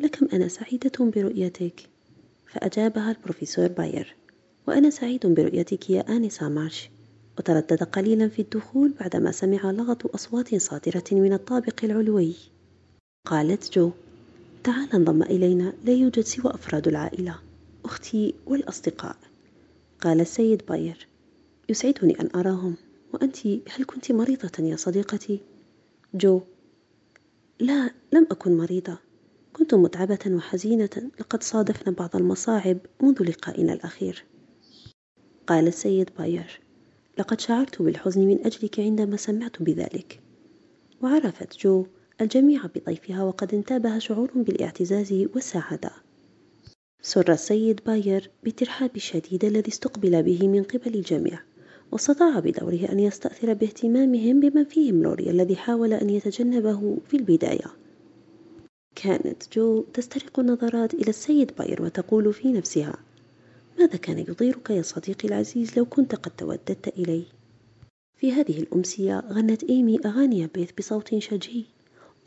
لكم 0.00 0.28
أنا 0.32 0.48
سعيدة 0.48 0.92
برؤيتك. 0.98 1.88
فأجابها 2.46 3.10
البروفيسور 3.10 3.68
باير 3.68 4.16
وأنا 4.68 4.90
سعيد 4.90 5.26
برؤيتك 5.26 5.90
يا 5.90 6.16
آنسة 6.16 6.48
مارش. 6.48 6.90
وتردد 7.38 7.82
قليلا 7.82 8.28
في 8.28 8.42
الدخول 8.42 8.94
بعدما 9.00 9.32
سمع 9.32 9.70
لغط 9.70 10.14
أصوات 10.14 10.54
صادرة 10.54 11.04
من 11.12 11.32
الطابق 11.32 11.84
العلوي. 11.84 12.34
قالت 13.26 13.72
جو 13.72 13.90
تعال 14.64 14.92
انضم 14.94 15.22
إلينا 15.22 15.72
لا 15.84 15.92
يوجد 15.92 16.20
سوى 16.20 16.54
أفراد 16.54 16.88
العائلة. 16.88 17.38
أختي 17.84 18.34
والأصدقاء. 18.46 19.16
قال 20.00 20.20
السيد 20.20 20.62
باير 20.68 21.08
يسعدني 21.68 22.20
أن 22.20 22.28
أراهم. 22.34 22.76
وأنت 23.12 23.46
هل 23.46 23.84
كنت 23.86 24.12
مريضة 24.12 24.50
يا 24.58 24.76
صديقتي؟ 24.76 25.40
جو 26.14 26.40
لا 27.60 27.90
لم 28.12 28.26
أكن 28.30 28.56
مريضة. 28.56 28.98
كنت 29.52 29.74
متعبة 29.74 30.18
وحزينة. 30.26 31.10
لقد 31.20 31.42
صادفنا 31.42 31.94
بعض 31.94 32.16
المصاعب 32.16 32.78
منذ 33.02 33.22
لقائنا 33.22 33.72
الأخير. 33.72 34.24
قال 35.46 35.66
السيد 35.66 36.10
باير 36.18 36.60
لقد 37.18 37.40
شعرت 37.40 37.82
بالحزن 37.82 38.20
من 38.20 38.46
أجلك 38.46 38.80
عندما 38.80 39.16
سمعت 39.16 39.62
بذلك. 39.62 40.20
وعرفت 41.02 41.58
جو 41.58 41.86
الجميع 42.20 42.66
بضيفها 42.66 43.22
وقد 43.22 43.54
انتابها 43.54 43.98
شعور 43.98 44.30
بالاعتزاز 44.34 45.12
والسعادة. 45.12 45.90
سر 47.02 47.32
السيد 47.32 47.80
باير 47.86 48.30
بالترحاب 48.44 48.96
الشديد 48.96 49.44
الذي 49.44 49.68
استقبل 49.68 50.22
به 50.22 50.48
من 50.48 50.62
قبل 50.62 50.94
الجميع. 50.94 51.51
واستطاع 51.92 52.38
بدوره 52.38 52.88
أن 52.92 53.00
يستأثر 53.00 53.52
باهتمامهم 53.52 54.40
بمن 54.40 54.64
فيهم 54.64 55.02
لوري 55.02 55.30
الذي 55.30 55.56
حاول 55.56 55.92
أن 55.92 56.10
يتجنبه 56.10 56.98
في 57.08 57.16
البداية. 57.16 57.66
كانت 58.94 59.42
جو 59.52 59.82
تسترق 59.82 60.40
النظرات 60.40 60.94
إلى 60.94 61.08
السيد 61.08 61.52
باير 61.58 61.82
وتقول 61.82 62.32
في 62.32 62.52
نفسها 62.52 62.96
ماذا 63.78 63.96
كان 63.96 64.18
يضيرك 64.18 64.70
يا 64.70 64.82
صديقي 64.82 65.28
العزيز 65.28 65.78
لو 65.78 65.84
كنت 65.84 66.14
قد 66.14 66.30
توددت 66.38 66.88
إلي 66.98 67.22
في 68.16 68.32
هذه 68.32 68.60
الأمسية 68.60 69.20
غنت 69.30 69.64
إيمي 69.64 69.98
أغاني 70.04 70.46
بيث 70.54 70.70
بصوت 70.78 71.18
شجي 71.18 71.66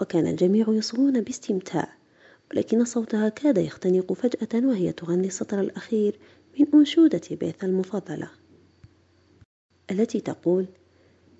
وكان 0.01 0.27
الجميع 0.27 0.65
يصغون 0.69 1.21
باستمتاع 1.21 1.93
ولكن 2.51 2.85
صوتها 2.85 3.29
كاد 3.29 3.57
يختنق 3.57 4.13
فجأة 4.13 4.67
وهي 4.67 4.91
تغني 4.91 5.27
السطر 5.27 5.59
الأخير 5.59 6.19
من 6.59 6.65
أنشودة 6.73 7.21
بيث 7.31 7.63
المفضلة. 7.63 8.29
التي 9.91 10.19
تقول 10.19 10.65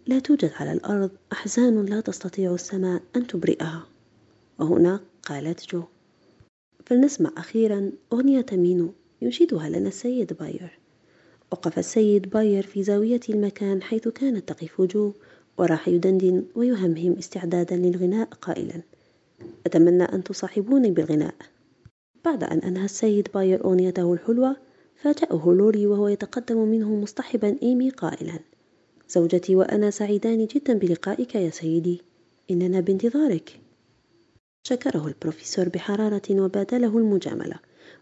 لا 0.08 0.20
توجد 0.20 0.52
على 0.60 0.72
الأرض 0.72 1.12
أحزان 1.32 1.86
لا 1.86 2.02
تستطيع 2.02 2.54
السماء 2.54 3.02
أن 3.16 3.28
تبرئها. 3.28 3.88
وهنا 4.60 5.00
قالت 5.24 5.70
جو 5.70 5.84
فلنسمع 6.86 7.32
أخيرا 7.38 7.92
أغنية 8.14 8.46
مينيون 8.52 8.94
ينشدها 9.22 9.70
لنا 9.70 9.88
السيد 9.88 10.34
باير. 10.34 10.80
وقف 11.52 11.80
السيد 11.80 12.30
باير 12.30 12.64
في 12.64 12.84
زاوية 12.84 13.20
المكان 13.30 13.82
حيث 13.82 14.08
كانت 14.08 14.50
تقف 14.50 14.82
جو 14.82 15.14
وراح 15.58 15.88
يدندن 15.88 16.44
ويهمهم 16.56 17.18
استعدادا 17.18 17.76
للغناء 17.76 18.28
قائلا 18.28 18.82
أتمنى 19.66 20.04
أن 20.04 20.24
تصاحبوني 20.24 20.92
بالغناء. 20.92 21.36
بعد 22.26 22.44
أن 22.44 22.60
أنهى 22.60 22.86
السيد 22.86 23.28
باير 23.34 23.66
أغنيته 23.66 24.14
الحلوة 24.14 24.58
فاجأه 25.06 25.44
لوري 25.46 25.88
وهو 25.88 26.08
يتقدم 26.08 26.58
منه 26.58 26.96
مصطحبا 26.96 27.58
إيمي 27.64 27.90
قائلا 27.90 28.40
زوجتي 29.10 29.56
وأنا 29.56 29.90
سعيدان 29.90 30.46
جدا 30.46 30.74
بلقائك 30.74 31.36
يا 31.36 31.50
سيدي. 31.50 32.02
إننا 32.52 32.80
بانتظارك. 32.80 33.60
شكره 34.64 35.08
البروفيسور 35.08 35.70
بحرارة 35.70 36.22
وبادله 36.32 36.98
المجاملة 36.98 37.60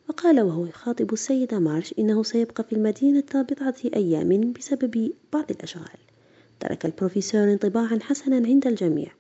وقال 0.10 0.42
وهو 0.42 0.66
يخاطب 0.66 1.14
السيدة 1.14 1.60
مارش 1.60 1.94
إنه 2.00 2.24
سيبقى 2.24 2.64
في 2.64 2.74
المدينة 2.74 3.24
بضعة 3.34 3.76
أيام 3.96 4.54
بسبب 4.54 5.12
بعض 5.34 5.52
الأشغال. 5.52 6.00
ترك 6.60 6.86
البروفيسور 6.86 7.44
انطباعا 7.44 8.00
حسنا 8.02 8.36
عند 8.36 8.68
الجميع 8.68 9.12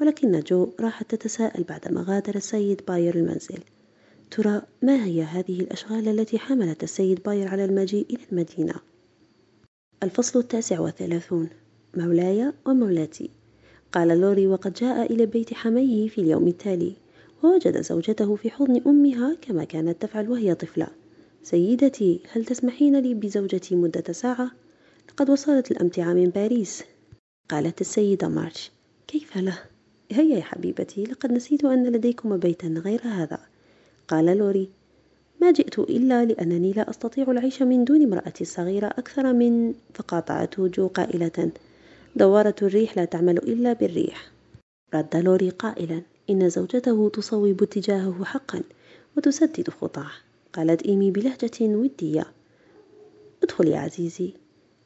ولكن 0.00 0.40
جو 0.40 0.72
راحت 0.80 1.14
تتساءل 1.14 1.62
بعدما 1.62 2.04
غادر 2.08 2.34
السيد 2.34 2.80
باير 2.88 3.14
المنزل. 3.14 3.58
ترى 4.30 4.62
ما 4.82 5.04
هي 5.04 5.22
هذه 5.22 5.60
الأشغال 5.60 6.08
التي 6.08 6.38
حملت 6.38 6.82
السيد 6.82 7.22
باير 7.22 7.48
على 7.48 7.64
المجيء 7.64 8.06
إلى 8.10 8.18
المدينة؟ 8.32 8.74
الفصل 10.02 10.38
التاسع 10.38 10.80
والثلاثون. 10.80 11.48
مولاي 11.96 12.52
ومولاتي. 12.66 13.30
قال 13.92 14.08
لوري 14.08 14.46
وقد 14.46 14.72
جاء 14.72 15.12
إلى 15.12 15.26
بيت 15.26 15.54
حميه 15.54 16.08
في 16.08 16.20
اليوم 16.20 16.48
التالي. 16.48 16.96
ووجد 17.42 17.80
زوجته 17.80 18.36
في 18.36 18.50
حضن 18.50 18.82
أمها 18.86 19.36
كما 19.42 19.64
كانت 19.64 20.02
تفعل 20.02 20.30
وهي 20.30 20.54
طفلة. 20.54 20.88
سيدتي 21.42 22.20
هل 22.32 22.44
تسمحين 22.44 23.00
لي 23.00 23.14
بزوجتي 23.14 23.76
مدة 23.76 24.12
ساعة؟ 24.12 24.50
لقد 25.08 25.30
وصلت 25.30 25.70
الأمتعة 25.70 26.12
من 26.12 26.26
باريس. 26.28 26.84
قالت 27.48 27.80
السيدة 27.80 28.28
مارش. 28.28 28.70
كيف 29.06 29.36
له؟ 29.36 29.58
هيا 30.12 30.36
يا 30.36 30.42
حبيبتي 30.42 31.04
لقد 31.04 31.32
نسيت 31.32 31.64
أن 31.64 31.86
لديكما 31.86 32.36
بيتا 32.36 32.68
غير 32.68 33.00
هذا. 33.04 33.38
قال 34.10 34.24
لوري 34.38 34.68
ما 35.40 35.50
جئت 35.50 35.78
إلا 35.78 36.24
لأنني 36.24 36.72
لا 36.72 36.90
أستطيع 36.90 37.30
العيش 37.30 37.62
من 37.62 37.84
دون 37.84 38.02
امرأتي 38.02 38.40
الصغيرة 38.40 38.86
أكثر 38.86 39.32
من 39.32 39.74
فقاطعته 39.94 40.68
جو 40.68 40.88
قائلة 40.88 41.50
دوارة 42.16 42.54
الريح 42.62 42.96
لا 42.96 43.04
تعمل 43.04 43.38
إلا 43.38 43.72
بالريح. 43.72 44.30
رد 44.94 45.16
لوري 45.16 45.50
قائلا 45.50 46.02
إن 46.30 46.48
زوجته 46.48 47.08
تصوب 47.08 47.62
اتجاهه 47.62 48.24
حقا 48.24 48.62
وتسدد 49.16 49.70
خطاه. 49.70 50.10
قالت 50.52 50.82
إيمي 50.82 51.10
بلهجة 51.10 51.60
ودية 51.60 52.26
ادخل 53.42 53.68
يا 53.68 53.78
عزيزي 53.78 54.32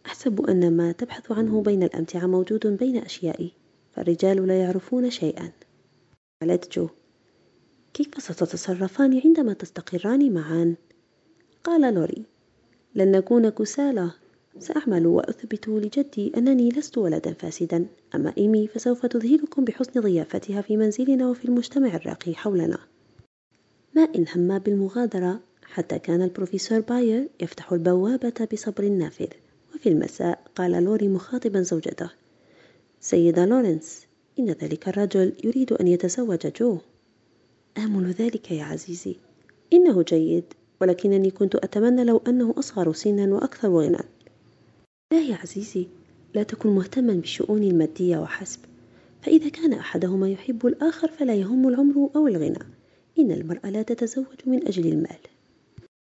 أحسب 0.06 0.46
أن 0.46 0.76
ما 0.76 0.92
تبحث 0.92 1.32
عنه 1.32 1.62
بين 1.62 1.82
الأمتعة 1.82 2.26
موجود 2.26 2.66
بين 2.66 2.96
أشيائي 2.96 3.52
فالرجال 3.92 4.46
لا 4.46 4.60
يعرفون 4.60 5.10
شيئا. 5.10 5.52
قالت 6.42 6.78
جو 6.78 6.88
كيف 7.94 8.08
ستتصرفان 8.18 9.20
عندما 9.24 9.52
تستقران 9.52 10.32
معا؟ 10.32 10.74
قال 11.64 11.94
لوري 11.94 12.24
لن 12.94 13.12
نكون 13.12 13.48
كسالى. 13.48 14.10
سأعمل 14.58 15.06
وأثبت 15.06 15.68
لجدي 15.68 16.32
أنني 16.36 16.68
لست 16.68 16.98
ولدا 16.98 17.32
فاسدا. 17.32 17.86
أما 18.14 18.32
إيمي 18.38 18.68
فسوف 18.68 19.06
تذهلكم 19.06 19.64
بحسن 19.64 20.00
ضيافتها 20.00 20.62
في 20.62 20.76
منزلنا 20.76 21.30
وفي 21.30 21.44
المجتمع 21.44 21.94
الراقي 21.94 22.34
حولنا. 22.34 22.78
ما 23.94 24.02
إن 24.02 24.26
هم 24.34 24.58
بالمغادرة 24.58 25.40
حتى 25.62 25.98
كان 25.98 26.22
البروفيسور 26.22 26.80
باير 26.80 27.28
يفتح 27.40 27.72
البوابة 27.72 28.48
بصبر 28.52 28.88
نافذ. 28.88 29.28
وفي 29.74 29.88
المساء 29.88 30.44
قال 30.56 30.84
لوري 30.84 31.08
مخاطبا 31.08 31.62
زوجته. 31.62 32.10
سيدة 33.00 33.46
لورنس 33.46 34.06
إن 34.38 34.46
ذلك 34.46 34.88
الرجل 34.88 35.32
يريد 35.44 35.72
أن 35.72 35.88
يتزوج 35.88 36.46
جو. 36.60 36.78
آمل 37.78 38.10
ذلك 38.10 38.50
يا 38.50 38.64
عزيزي. 38.64 39.16
إنه 39.72 40.02
جيد 40.02 40.44
ولكنني 40.80 41.30
كنت 41.30 41.54
أتمنى 41.54 42.04
لو 42.04 42.22
أنه 42.28 42.54
أصغر 42.58 42.92
سنا 42.92 43.34
وأكثر 43.34 43.68
غنى 43.68 43.98
لا 45.12 45.20
يا 45.20 45.36
عزيزي 45.36 45.86
لا 46.34 46.42
تكن 46.42 46.68
مهتما 46.68 47.14
بالشؤون 47.14 47.62
المادية 47.62 48.18
وحسب. 48.18 48.60
فإذا 49.22 49.48
كان 49.48 49.72
أحدهما 49.72 50.28
يحب 50.28 50.66
الآخر 50.66 51.08
فلا 51.08 51.34
يهم 51.34 51.68
العمر 51.68 52.10
أو 52.16 52.26
الغنى. 52.26 52.58
إن 53.18 53.32
المرأة 53.32 53.70
لا 53.70 53.82
تتزوج 53.82 54.36
من 54.46 54.66
أجل 54.66 54.86
المال. 54.86 55.18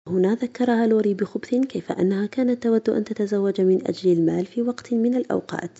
هنا 0.07 0.35
ذكرها 0.35 0.88
لوري 0.88 1.14
بخبث 1.14 1.56
كيف 1.56 1.91
أنها 1.91 2.25
كانت 2.25 2.64
تود 2.64 2.89
أن 2.89 3.03
تتزوج 3.03 3.61
من 3.61 3.88
أجل 3.88 4.11
المال 4.11 4.45
في 4.45 4.61
وقت 4.61 4.93
من 4.93 5.15
الأوقات. 5.15 5.80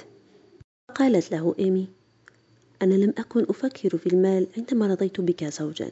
قالت 0.96 1.32
له 1.32 1.56
إيمي 1.60 1.88
أنا 2.82 2.94
لم 2.94 3.14
أكن 3.18 3.46
أفكر 3.50 3.98
في 3.98 4.08
المال 4.08 4.48
عندما 4.58 4.88
رضيت 4.88 5.22
بك 5.22 5.44
زوجا. 5.44 5.92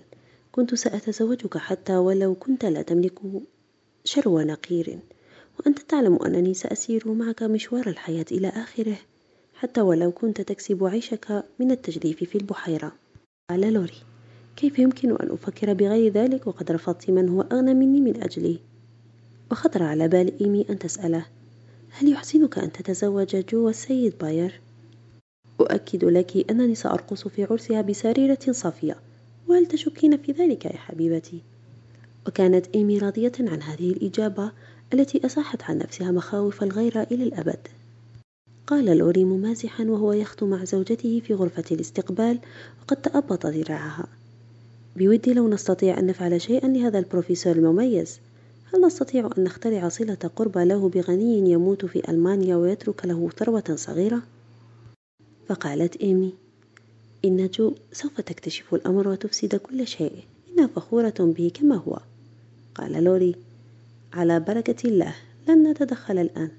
كنت 0.52 0.76
سأتزوجك 0.76 1.58
حتى 1.58 1.98
ولو 1.98 2.36
كنت 2.36 2.66
لا 2.66 2.82
تملك 2.82 3.20
شرو 4.04 4.40
نقير 4.40 5.00
وأنت 5.60 5.80
تعلم 5.80 6.16
أنني 6.26 6.54
سأسير 6.54 7.12
معك 7.12 7.44
مشوار 7.44 7.88
الحياة 7.88 8.26
إلى 8.32 8.48
آخره 8.48 8.98
حتى 9.56 9.82
ولو 9.82 10.12
كنت 10.12 10.42
تكسب 10.42 10.84
عيشك 10.84 11.44
من 11.60 11.72
التجديف 11.72 12.24
في 12.24 12.38
البحيرة. 12.38 12.92
قال 13.50 13.74
لوري 13.74 14.02
كيف 14.56 14.80
يمكن 14.80 15.10
أن 15.12 15.30
أفكر 15.32 15.74
بغير 15.74 16.12
ذلك 16.12 16.48
وقد 16.48 16.72
رفضت 16.72 17.10
من 17.10 17.30
هو 17.30 17.42
أغنى 17.42 17.74
مني 17.74 18.02
من 18.02 18.24
أجلي؟ 18.24 18.60
وخطر 19.52 19.84
على 19.84 20.08
بال 20.08 20.42
إيمي 20.42 20.66
أن 20.70 20.80
تسأله 20.80 21.26
هل 21.90 22.12
يحسنك 22.12 22.58
أن 22.58 22.72
تتزوج 22.72 23.36
جو 23.36 23.70
السيد 23.70 24.14
باير؟ 24.22 24.62
أؤكد 25.62 26.06
لك 26.06 26.52
أنني 26.52 26.76
سأرقص 26.76 27.28
في 27.28 27.44
عرسها 27.44 27.82
بسريرة 27.82 28.40
صافية 28.52 28.96
وهل 29.48 29.66
تشكين 29.66 30.18
في 30.18 30.32
ذلك 30.32 30.66
يا 30.66 30.78
حبيبتي؟ 30.78 31.42
وكانت 32.28 32.66
إيمي 32.76 32.98
راضية 32.98 33.32
عن 33.40 33.62
هذه 33.62 33.92
الإجابة 33.92 34.52
التي 34.94 35.26
أصاحت 35.26 35.64
عن 35.64 35.78
نفسها 35.78 36.12
مخاوف 36.12 36.64
الغيرة 36.64 37.08
إلى 37.12 37.24
الأبد 37.24 37.68
قال 38.68 38.98
لوري 38.98 39.24
ممازحا 39.24 39.84
وهو 39.84 40.14
يخطو 40.14 40.46
مع 40.46 40.64
زوجته 40.64 41.22
في 41.28 41.34
غرفة 41.34 41.64
الاستقبال 41.72 42.40
وقد 42.82 42.98
تأبط 43.02 43.46
ذراعها 43.46 44.08
بودي 44.96 45.34
لو 45.34 45.50
نستطيع 45.50 46.00
أن 46.00 46.06
نفعل 46.06 46.42
شيئا 46.42 46.68
لهذا 46.68 47.00
البروفيسور 47.00 47.56
المميز 47.56 48.20
هل 48.74 48.82
نستطيع 48.82 49.30
أن 49.38 49.44
نخترع 49.44 49.90
صلة 49.90 50.32
قربى 50.36 50.66
له 50.66 50.90
بغني 50.90 51.52
يموت 51.52 51.86
في 51.86 52.10
ألمانيا 52.10 52.56
ويترك 52.56 53.06
له 53.06 53.30
ثروة 53.38 53.76
صغيرة؟ 53.76 54.22
فقالت 55.48 55.96
إيمي 55.96 56.34
إن 57.26 57.48
جو 57.48 57.74
سوف 57.92 58.22
تكتشف 58.22 58.74
الأمر 58.74 59.08
وتفسد 59.08 59.56
كل 59.56 59.88
شيء. 59.88 60.24
إنها 60.50 60.68
فخورة 60.68 61.14
به 61.20 61.52
كما 61.54 61.76
هو. 61.76 62.00
قال 62.76 63.04
لوري 63.04 63.36
على 64.14 64.40
بركة 64.40 64.88
الله 64.88 65.16
لن 65.48 65.68
نتدخل 65.68 66.18
الآن 66.18 66.50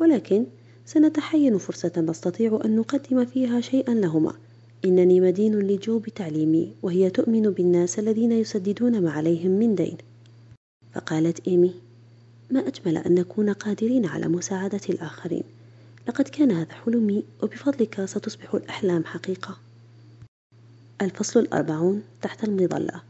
ولكن 0.00 0.46
سنتحين 0.86 1.58
فرصة 1.58 1.92
نستطيع 1.96 2.60
أن 2.64 2.76
نقدم 2.76 3.24
فيها 3.24 3.60
شيئا 3.60 3.94
لهما. 3.94 4.32
إنني 4.84 5.20
مدين 5.20 5.58
لجو 5.58 5.98
بتعليمي 5.98 6.72
وهي 6.82 7.10
تؤمن 7.10 7.42
بالناس 7.42 7.98
الذين 7.98 8.32
يسددون 8.32 9.02
ما 9.02 9.10
عليهم 9.10 9.50
من 9.50 9.74
دين. 9.74 9.96
فقالت 10.94 11.48
إيمي 11.48 11.74
ما 12.50 12.60
أجمل 12.68 12.96
أن 12.96 13.14
نكون 13.14 13.52
قادرين 13.52 14.06
على 14.06 14.28
مساعدة 14.28 14.80
الآخرين. 14.90 15.42
لقد 16.08 16.28
كان 16.28 16.50
هذا 16.50 16.72
حلمي 16.72 17.24
وبفضلك 17.42 18.04
ستصبح 18.04 18.54
الأحلام 18.54 19.04
حقيقة. 19.04 19.58
الفصل 21.02 21.40
الأربعون 21.40 22.02
تحت 22.22 22.44
المظلة. 22.44 23.02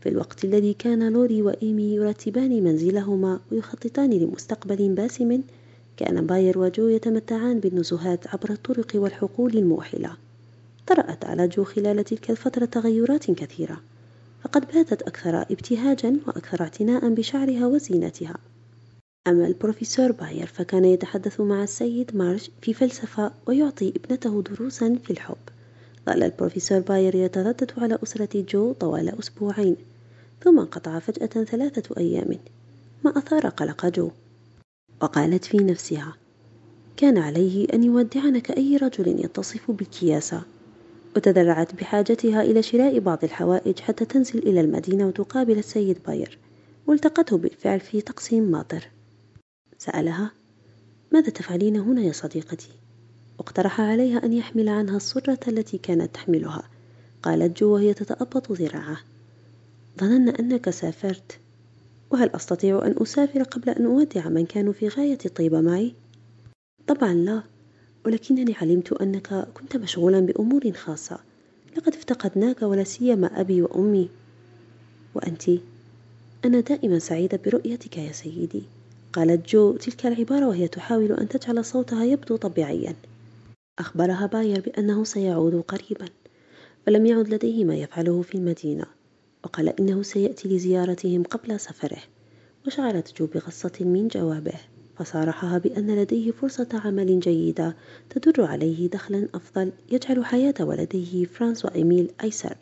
في 0.00 0.08
الوقت 0.08 0.44
الذي 0.44 0.74
كان 0.74 1.12
لوري 1.12 1.42
وإيمي 1.42 1.94
يرتبان 1.94 2.64
منزلهما 2.64 3.40
ويخططان 3.52 4.10
لمستقبل 4.10 4.94
باسم 4.94 5.42
كان 5.96 6.26
باير 6.26 6.58
وجو 6.58 6.88
يتمتعان 6.88 7.60
بالنزهات 7.60 8.26
عبر 8.26 8.50
الطرق 8.50 8.92
والحقول 8.94 9.56
الموحلة. 9.56 10.16
طرأت 10.86 11.24
على 11.24 11.48
جو 11.48 11.64
خلال 11.64 12.04
تلك 12.04 12.30
الفترة 12.30 12.64
تغيرات 12.64 13.30
كثيرة. 13.30 13.80
فقد 14.44 14.66
باتت 14.74 15.02
أكثر 15.02 15.42
ابتهاجا 15.42 16.16
وأكثر 16.26 16.62
اعتناء 16.62 17.08
بشعرها 17.08 17.66
وزينتها. 17.66 18.34
أما 19.26 19.46
البروفيسور 19.46 20.12
باير 20.12 20.46
فكان 20.46 20.84
يتحدث 20.84 21.40
مع 21.40 21.62
السيد 21.62 22.16
مارش 22.16 22.50
في 22.62 22.74
فلسفة 22.74 23.32
ويعطي 23.46 23.92
ابنته 23.96 24.42
دروسا 24.42 24.98
في 25.04 25.10
الحب. 25.10 25.36
ظل 26.06 26.22
البروفيسور 26.22 26.78
باير 26.78 27.14
يتردد 27.14 27.72
على 27.78 27.98
أسرة 28.02 28.44
جو 28.48 28.72
طوال 28.72 29.18
أسبوعين 29.18 29.76
ثم 30.44 30.58
انقطع 30.58 30.98
فجأة 30.98 31.44
ثلاثة 31.44 31.96
أيام 31.98 32.38
ما 33.04 33.18
أثار 33.18 33.46
قلق 33.46 33.86
جو. 33.86 34.10
وقالت 35.02 35.44
في 35.44 35.56
نفسها 35.56 36.14
كان 36.96 37.18
عليه 37.18 37.66
أن 37.74 37.84
يودعنا 37.84 38.38
كأي 38.38 38.76
رجل 38.76 39.24
يتصف 39.24 39.70
بالكياسة 39.70 40.42
وتذرعت 41.16 41.74
بحاجتها 41.74 42.42
إلى 42.42 42.62
شراء 42.62 42.98
بعض 42.98 43.24
الحوائج 43.24 43.78
حتى 43.78 44.04
تنزل 44.04 44.38
إلى 44.38 44.60
المدينة 44.60 45.06
وتقابل 45.06 45.58
السيد 45.58 45.98
باير 46.06 46.38
والتقته 46.86 47.38
بالفعل 47.38 47.80
في 47.80 48.00
طقس 48.00 48.32
ماطر. 48.32 48.88
سألها 49.78 50.32
ماذا 51.12 51.30
تفعلين 51.30 51.76
هنا 51.76 52.02
يا 52.02 52.12
صديقتي؟ 52.12 52.68
واقترح 53.38 53.80
عليها 53.80 54.24
أن 54.24 54.32
يحمل 54.32 54.68
عنها 54.68 54.96
السرة 54.96 55.38
التي 55.48 55.78
كانت 55.78 56.14
تحملها. 56.14 56.68
قالت 57.22 57.60
جو 57.60 57.74
وهي 57.74 57.94
تتأبط 57.94 58.52
ذراعه. 58.52 58.98
ظننا 60.00 60.40
أنك 60.40 60.70
سافرت. 60.70 61.38
وهل 62.10 62.30
أستطيع 62.34 62.86
أن 62.86 62.94
أسافر 63.02 63.42
قبل 63.42 63.70
أن 63.70 63.84
أودع 63.84 64.28
من 64.28 64.46
كانوا 64.46 64.72
في 64.72 64.88
غاية 64.88 65.18
الطيبة 65.26 65.60
معي؟ 65.60 65.94
طبعا 66.86 67.14
لا. 67.14 67.42
ولكنني 68.06 68.54
علمت 68.54 68.92
أنك 68.92 69.48
كنت 69.54 69.76
مشغولا 69.76 70.20
بأمور 70.20 70.72
خاصة. 70.72 71.18
لقد 71.76 71.94
افتقدناك 71.94 72.62
ولا 72.62 72.84
سيما 72.84 73.40
أبي 73.40 73.62
وأمي. 73.62 74.10
وأنت؟ 75.14 75.50
أنا 76.44 76.60
دائما 76.60 76.98
سعيدة 76.98 77.40
برؤيتك 77.44 77.96
يا 77.96 78.12
سيدي. 78.12 78.62
قالت 79.16 79.48
جو 79.48 79.76
تلك 79.76 80.06
العبارة 80.06 80.46
وهي 80.48 80.68
تحاول 80.68 81.12
أن 81.12 81.28
تجعل 81.28 81.64
صوتها 81.64 82.04
يبدو 82.04 82.36
طبيعيا. 82.36 82.94
أخبرها 83.78 84.26
باير 84.26 84.60
بأنه 84.60 85.04
سيعود 85.04 85.54
قريبا 85.68 86.06
ولم 86.86 87.06
يعد 87.06 87.28
لديه 87.28 87.64
ما 87.64 87.76
يفعله 87.76 88.22
في 88.22 88.34
المدينة 88.34 88.86
وقال 89.44 89.80
إنه 89.80 90.02
سيأتي 90.02 90.48
لزيارتهم 90.48 91.22
قبل 91.22 91.60
سفره. 91.60 91.98
وشعرت 92.66 93.18
جو 93.18 93.26
بغصة 93.26 93.72
من 93.80 94.08
جوابه 94.08 94.60
فصارحها 94.96 95.58
بأن 95.58 95.96
لديه 95.96 96.30
فرصة 96.30 96.68
عمل 96.84 97.20
جيدة 97.20 97.76
تدر 98.10 98.44
عليه 98.44 98.88
دخلا 98.88 99.28
أفضل 99.34 99.72
يجعل 99.92 100.24
حياة 100.24 100.54
ولديه 100.60 101.24
فرانس 101.24 101.64
وإيميل 101.64 102.10
أيسر. 102.24 102.56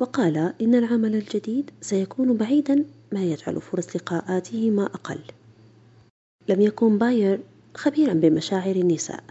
وقال 0.00 0.52
إن 0.60 0.74
العمل 0.74 1.14
الجديد 1.14 1.70
سيكون 1.80 2.36
بعيدا 2.36 2.84
ما 3.12 3.24
يجعل 3.24 3.60
فرص 3.60 3.96
لقاءاتهما 3.96 4.84
أقل. 4.84 5.18
لم 6.48 6.60
يكن 6.60 6.98
باير 6.98 7.40
خبيرا 7.74 8.12
بمشاعر 8.12 8.76
النساء 8.76 9.24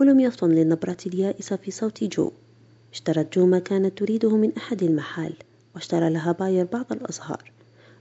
ولم 0.00 0.20
يفطن 0.20 0.50
للنبرة 0.50 0.96
اليائسة 1.06 1.56
في 1.56 1.70
صوت 1.70 2.04
جو. 2.04 2.30
اشترت 2.92 3.38
جو 3.38 3.46
ما 3.46 3.58
كانت 3.58 3.98
تريده 3.98 4.36
من 4.36 4.52
أحد 4.56 4.82
المحال 4.82 5.32
واشترى 5.74 6.10
لها 6.10 6.32
باير 6.32 6.64
بعض 6.64 6.92
الأزهار 6.92 7.52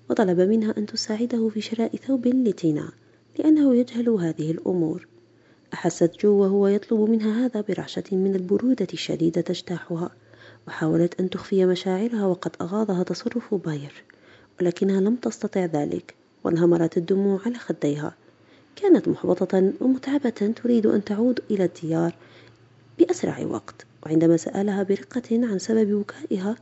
وطلب 0.09 0.39
منها 0.39 0.73
أن 0.77 0.85
تساعده 0.85 1.49
في 1.49 1.61
شراء 1.61 1.95
ثوب 1.95 2.27
لتينا 2.27 2.91
لأنه 3.39 3.75
يجهل 3.75 4.09
هذه 4.09 4.51
الأمور. 4.51 5.07
أحست 5.73 6.15
جو 6.19 6.41
وهو 6.41 6.67
يطلب 6.67 7.09
منها 7.09 7.45
هذا 7.45 7.61
برعشة 7.61 8.03
من 8.11 8.35
البرودة 8.35 8.87
الشديدة 8.93 9.41
تجتاحها 9.41 10.09
وحاولت 10.67 11.19
أن 11.19 11.29
تخفي 11.29 11.65
مشاعرها 11.65 12.25
وقد 12.25 12.51
أغاضها 12.61 13.03
تصرف 13.03 13.55
باير 13.55 14.03
ولكنها 14.61 15.01
لم 15.01 15.15
تستطع 15.15 15.65
ذلك 15.65 16.15
وانهمرت 16.43 16.97
الدموع 16.97 17.39
على 17.45 17.55
خديها. 17.55 18.15
كانت 18.81 19.07
محبطة 19.07 19.73
ومتعبة 19.81 20.29
تريد 20.29 20.85
أن 20.85 21.03
تعود 21.03 21.39
إلى 21.51 21.65
الديار 21.65 22.15
بأسرع 22.99 23.39
وقت 23.39 23.85
وعندما 24.05 24.37
سألها 24.37 24.83
برقة 24.83 25.23
عن 25.31 25.59
سبب 25.59 25.91
بكائها 25.91 26.55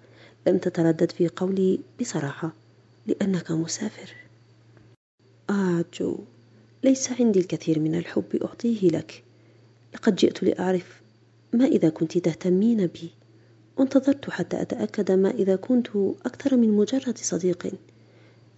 لم 0.47 0.57
تتردد 0.57 1.11
في 1.11 1.27
قولي 1.27 1.79
بصراحة 2.01 2.53
لأنك 3.07 3.51
مسافر. 3.51 4.15
آه 5.49 5.85
جو 5.93 6.17
ليس 6.83 7.11
عندي 7.19 7.39
الكثير 7.39 7.79
من 7.79 7.95
الحب 7.95 8.35
أعطيه 8.43 8.89
لك. 8.89 9.23
لقد 9.93 10.15
جئت 10.15 10.43
لأعرف 10.43 11.01
ما 11.53 11.65
إذا 11.65 11.89
كنت 11.89 12.17
تهتمين 12.17 12.87
بي. 12.87 13.09
وانتظرت 13.77 14.29
حتى 14.29 14.61
أتأكد 14.61 15.11
ما 15.11 15.31
إذا 15.31 15.55
كنت 15.55 15.87
أكثر 16.25 16.57
من 16.57 16.71
مجرد 16.71 17.17
صديق. 17.17 17.73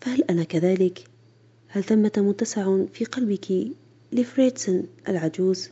فهل 0.01 0.23
أنا 0.23 0.43
كذلك؟ 0.43 1.08
هل 1.71 1.83
ثمة 1.83 2.11
متسع 2.17 2.85
في 2.93 3.05
قلبك 3.05 3.67
لفريدسون 4.11 4.83
العجوز؟ 5.07 5.69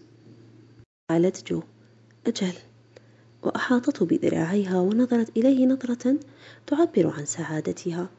قالت 1.10 1.48
جو. 1.52 1.62
أجل. 2.28 2.54
وأحاطته 3.44 4.06
بذراعيها 4.06 4.80
ونظرت 4.80 5.38
إليه 5.38 5.66
نظرة 5.66 6.16
تعبر 6.68 7.08
عن 7.08 7.26
سعادتها. 7.26 8.10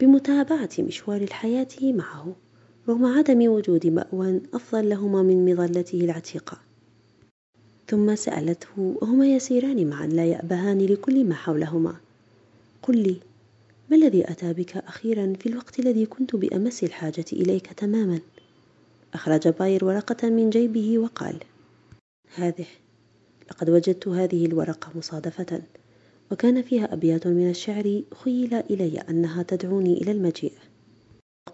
بمتابعة 0.00 0.70
مشوار 0.78 1.20
الحياة 1.20 1.68
معه 1.82 2.36
رغم 2.88 3.04
عدم 3.04 3.48
وجود 3.48 3.86
مأوى 3.86 4.40
أفضل 4.54 4.88
لهما 4.88 5.22
من 5.22 5.52
مظلته 5.52 6.00
العتيقة. 6.00 6.58
ثم 7.88 8.14
سألته 8.14 8.96
وهما 9.02 9.26
يسيران 9.26 9.90
معا 9.90 10.06
لا 10.06 10.26
يأبهان 10.26 10.86
لكل 10.86 11.24
ما 11.24 11.34
حولهما؟ 11.34 11.96
قل 12.82 12.98
لي. 12.98 13.16
ما 13.92 13.98
الذي 13.98 14.30
أتى 14.30 14.52
بك 14.52 14.76
أخيرا 14.76 15.32
في 15.40 15.48
الوقت 15.48 15.78
الذي 15.78 16.06
كنت 16.06 16.36
بأمس 16.36 16.84
الحاجة 16.84 17.24
إليك 17.32 17.66
تماما؟ 17.66 18.20
أخرج 19.14 19.48
باير 19.48 19.84
ورقة 19.84 20.28
من 20.28 20.50
جيبه 20.50 20.98
وقال 20.98 21.36
هذه 22.34 22.66
لقد 23.50 23.70
وجدت 23.70 24.08
هذه 24.08 24.46
الورقة 24.46 24.92
مصادفة 24.94 25.62
وكان 26.30 26.62
فيها 26.62 26.92
أبيات 26.92 27.26
من 27.26 27.50
الشعر 27.50 28.02
خيل 28.14 28.54
إلي 28.54 28.98
أنها 28.98 29.42
تدعوني 29.42 29.92
إلى 30.02 30.10
المجيء 30.10 30.52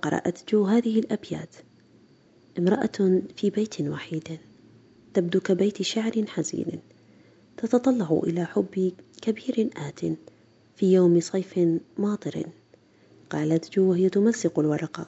قرأت 0.03 0.51
جو 0.51 0.65
هذه 0.65 0.99
الأبيات. 0.99 1.55
امرأة 2.59 3.23
في 3.37 3.51
بيت 3.51 3.81
وحيد 3.81 4.39
تبدو 5.15 5.41
كبيت 5.41 5.83
شعر 5.83 6.25
حزين 6.27 6.81
تتطلع 7.57 8.21
إلى 8.25 8.45
حب 8.45 8.93
كبير 9.23 9.71
آت 9.77 10.01
في 10.79 10.93
يوم 10.93 11.21
صيف 11.21 11.59
ماطر. 11.99 12.47
قالت 13.31 13.73
جو 13.73 13.91
وهي 13.91 14.09
تمزق 14.09 14.59
الورقة 14.59 15.07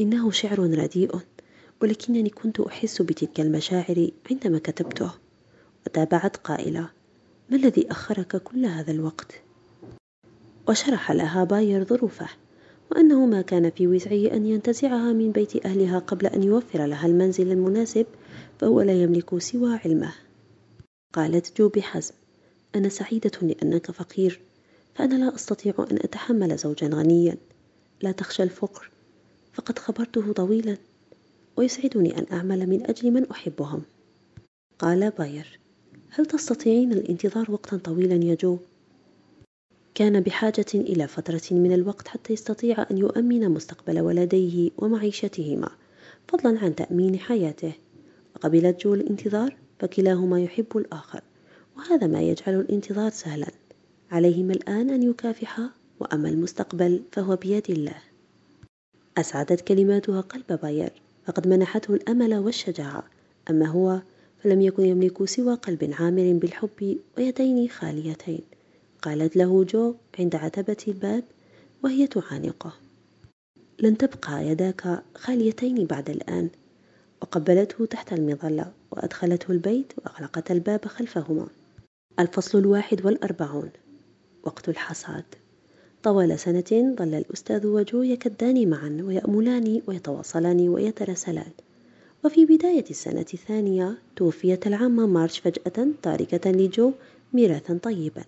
إنه 0.00 0.30
شعر 0.30 0.58
رديء 0.58 1.18
ولكنني 1.82 2.30
كنت 2.30 2.60
أحس 2.60 3.02
بتلك 3.02 3.40
المشاعر 3.40 4.10
عندما 4.30 4.58
كتبته. 4.58 5.10
وتابعت 5.86 6.36
قائلة 6.36 6.90
ما 7.50 7.56
الذي 7.56 7.90
أخرك 7.90 8.36
كل 8.36 8.66
هذا 8.66 8.92
الوقت؟ 8.92 9.42
وشرح 10.68 11.12
لها 11.12 11.44
باير 11.44 11.84
ظروفه 11.84 12.28
وأنه 12.90 13.26
ما 13.26 13.42
كان 13.42 13.70
في 13.70 13.86
وسعه 13.86 14.36
أن 14.36 14.46
ينتزعها 14.46 15.12
من 15.12 15.32
بيت 15.32 15.66
أهلها 15.66 15.98
قبل 15.98 16.26
أن 16.26 16.42
يوفر 16.42 16.86
لها 16.86 17.06
المنزل 17.06 17.52
المناسب 17.52 18.06
فهو 18.58 18.80
لا 18.80 19.02
يملك 19.02 19.38
سوى 19.38 19.80
علمه. 19.84 20.12
قالت 21.12 21.58
جو 21.58 21.68
بحزم 21.68 22.14
أنا 22.74 22.88
سعيدة 22.88 23.30
لأنك 23.42 23.90
فقير. 23.90 24.45
فأنا 24.96 25.14
لا 25.14 25.34
أستطيع 25.34 25.74
أن 25.90 25.96
أتحمل 25.96 26.56
زوجا 26.56 26.88
غنيا. 26.88 27.36
لا 28.02 28.12
تخشى 28.12 28.42
الفقر. 28.42 28.90
فقد 29.52 29.78
خبرته 29.78 30.32
طويلا. 30.32 30.76
ويسعدني 31.56 32.18
أن 32.18 32.26
أعمل 32.32 32.66
من 32.66 32.86
أجل 32.90 33.10
من 33.10 33.30
أحبهم. 33.30 33.82
قال 34.78 35.10
باير. 35.10 35.58
هل 36.10 36.26
تستطيعين 36.26 36.92
الانتظار 36.92 37.50
وقتا 37.50 37.76
طويلا 37.76 38.24
يا 38.24 38.34
جو؟ 38.34 38.58
كان 39.94 40.20
بحاجة 40.20 40.66
إلى 40.74 41.08
فترة 41.08 41.42
من 41.50 41.72
الوقت 41.72 42.08
حتى 42.08 42.32
يستطيع 42.32 42.86
أن 42.90 42.98
يؤمن 42.98 43.48
مستقبل 43.48 44.00
ولديه 44.00 44.70
ومعيشتهما 44.78 45.70
فضلا 46.28 46.58
عن 46.58 46.74
تأمين 46.74 47.18
حياته. 47.18 47.72
وقبلت 48.36 48.84
جو 48.84 48.94
الانتظار 48.94 49.56
فكلاهما 49.78 50.40
يحب 50.40 50.76
الآخر 50.76 51.20
وهذا 51.76 52.06
ما 52.06 52.22
يجعل 52.22 52.60
الانتظار 52.60 53.10
سهلا. 53.10 53.48
عليهما 54.10 54.52
الآن 54.52 54.90
أن 54.90 55.02
يكافحا 55.02 55.70
وأما 56.00 56.28
المستقبل 56.28 57.02
فهو 57.12 57.36
بيد 57.36 57.70
الله. 57.70 57.96
أسعدت 59.18 59.60
كلماتها 59.60 60.20
قلب 60.20 60.60
باير 60.62 60.92
فقد 61.26 61.48
منحته 61.48 61.94
الأمل 61.94 62.34
والشجاعة. 62.34 63.04
أما 63.50 63.66
هو 63.66 64.00
فلم 64.42 64.60
يكن 64.60 64.84
يملك 64.86 65.24
سوى 65.24 65.54
قلب 65.54 65.94
عامر 65.98 66.38
بالحب 66.42 66.98
ويدين 67.18 67.68
خاليتين. 67.68 68.40
قالت 69.02 69.36
له 69.36 69.64
جو 69.64 69.94
عند 70.18 70.36
عتبة 70.36 70.76
الباب 70.88 71.24
وهي 71.82 72.06
تعانقه. 72.06 72.72
لن 73.78 73.98
تبقى 73.98 74.46
يداك 74.46 75.02
خاليتين 75.14 75.86
بعد 75.86 76.10
الآن. 76.10 76.48
وقبلته 77.22 77.86
تحت 77.86 78.12
المظلة 78.12 78.72
وأدخلته 78.90 79.52
البيت 79.52 79.92
وأغلقت 79.98 80.50
الباب 80.50 80.84
خلفهما. 80.84 81.46
الفصل 82.18 82.58
الواحد 82.58 83.06
والأربعون. 83.06 83.70
وقت 84.46 84.68
الحصاد. 84.68 85.24
طوال 86.02 86.38
سنة 86.38 86.94
ظل 86.98 87.14
الأستاذ 87.14 87.66
وجو 87.66 88.02
يكدان 88.02 88.70
معا 88.70 88.98
ويأملان 89.02 89.82
ويتواصلان 89.86 90.68
ويتراسلان. 90.68 91.50
وفي 92.24 92.46
بداية 92.46 92.84
السنة 92.90 93.26
الثانية 93.34 93.98
توفيت 94.16 94.66
العامة 94.66 95.06
مارش 95.06 95.38
فجأة 95.38 95.88
تاركة 96.02 96.50
لجو 96.50 96.92
ميراثا 97.32 97.78
طيبا. 97.82 98.24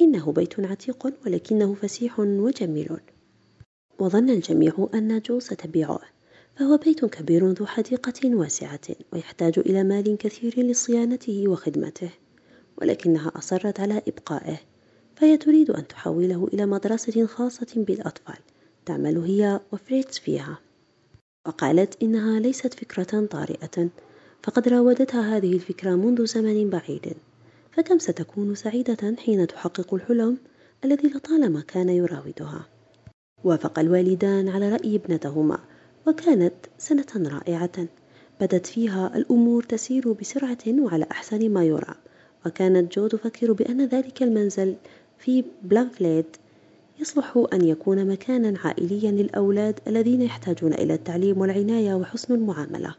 إنه 0.00 0.32
بيت 0.32 0.60
عتيق 0.60 1.12
ولكنه 1.26 1.74
فسيح 1.74 2.20
وجميل. 2.20 2.96
وظن 3.98 4.30
الجميع 4.30 4.88
أن 4.94 5.20
جو 5.20 5.38
ستبيعه. 5.38 6.00
فهو 6.56 6.76
بيت 6.76 7.04
كبير 7.04 7.48
ذو 7.48 7.66
حديقة 7.66 8.36
واسعة 8.36 8.80
ويحتاج 9.12 9.58
إلى 9.58 9.84
مال 9.84 10.18
كثير 10.18 10.60
لصيانته 10.66 11.48
وخدمته. 11.48 12.10
ولكنها 12.82 13.32
أصرت 13.36 13.80
على 13.80 14.02
إبقائه. 14.08 14.58
فهي 15.18 15.36
تريد 15.36 15.70
أن 15.70 15.86
تحوله 15.86 16.48
إلى 16.52 16.66
مدرسة 16.66 17.26
خاصة 17.26 17.66
بالأطفال 17.76 18.38
تعمل 18.86 19.18
هي 19.18 19.60
وفريتز 19.72 20.18
فيها. 20.18 20.58
وقالت 21.46 22.02
إنها 22.02 22.40
ليست 22.40 22.74
فكرة 22.74 23.26
طارئة 23.26 23.88
فقد 24.42 24.68
راودتها 24.68 25.36
هذه 25.36 25.52
الفكرة 25.52 25.94
منذ 25.94 26.26
زمن 26.26 26.70
بعيد. 26.70 27.16
فكم 27.72 27.98
ستكون 27.98 28.54
سعيدة 28.54 29.16
حين 29.18 29.46
تحقق 29.46 29.94
الحلم 29.94 30.38
الذي 30.84 31.08
لطالما 31.08 31.60
كان 31.60 31.88
يراودها. 31.88 32.66
وافق 33.44 33.78
الوالدان 33.78 34.48
على 34.48 34.68
رأي 34.68 34.96
ابنتهما 34.96 35.58
وكانت 36.06 36.54
سنة 36.78 37.06
رائعة. 37.16 37.86
بدت 38.40 38.66
فيها 38.66 39.16
الأمور 39.16 39.62
تسير 39.62 40.12
بسرعة 40.12 40.64
وعلى 40.68 41.06
أحسن 41.10 41.50
ما 41.50 41.64
يرام 41.64 41.96
وكانت 42.46 42.92
جو 42.92 43.06
تفكر 43.06 43.52
بأن 43.52 43.86
ذلك 43.86 44.22
المنزل 44.22 44.76
في 45.18 45.44
بلانفيلد 45.62 46.24
يصلح 47.00 47.44
أن 47.52 47.64
يكون 47.64 48.08
مكانا 48.08 48.58
عائليا 48.64 49.10
للأولاد 49.10 49.80
الذين 49.86 50.22
يحتاجون 50.22 50.72
إلى 50.72 50.94
التعليم 50.94 51.38
والعناية 51.38 51.94
وحسن 51.94 52.34
المعاملة. 52.34 52.94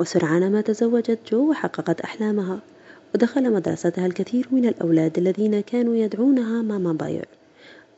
وسرعان 0.00 0.52
ما 0.52 0.60
تزوجت 0.60 1.18
جو 1.30 1.50
وحققت 1.50 2.00
أحلامها 2.00 2.60
ودخل 3.14 3.52
مدرستها 3.52 4.06
الكثير 4.06 4.48
من 4.50 4.66
الأولاد 4.68 5.18
الذين 5.18 5.60
كانوا 5.60 5.96
يدعونها 5.96 6.62
ماما 6.62 6.92
باير 6.92 7.28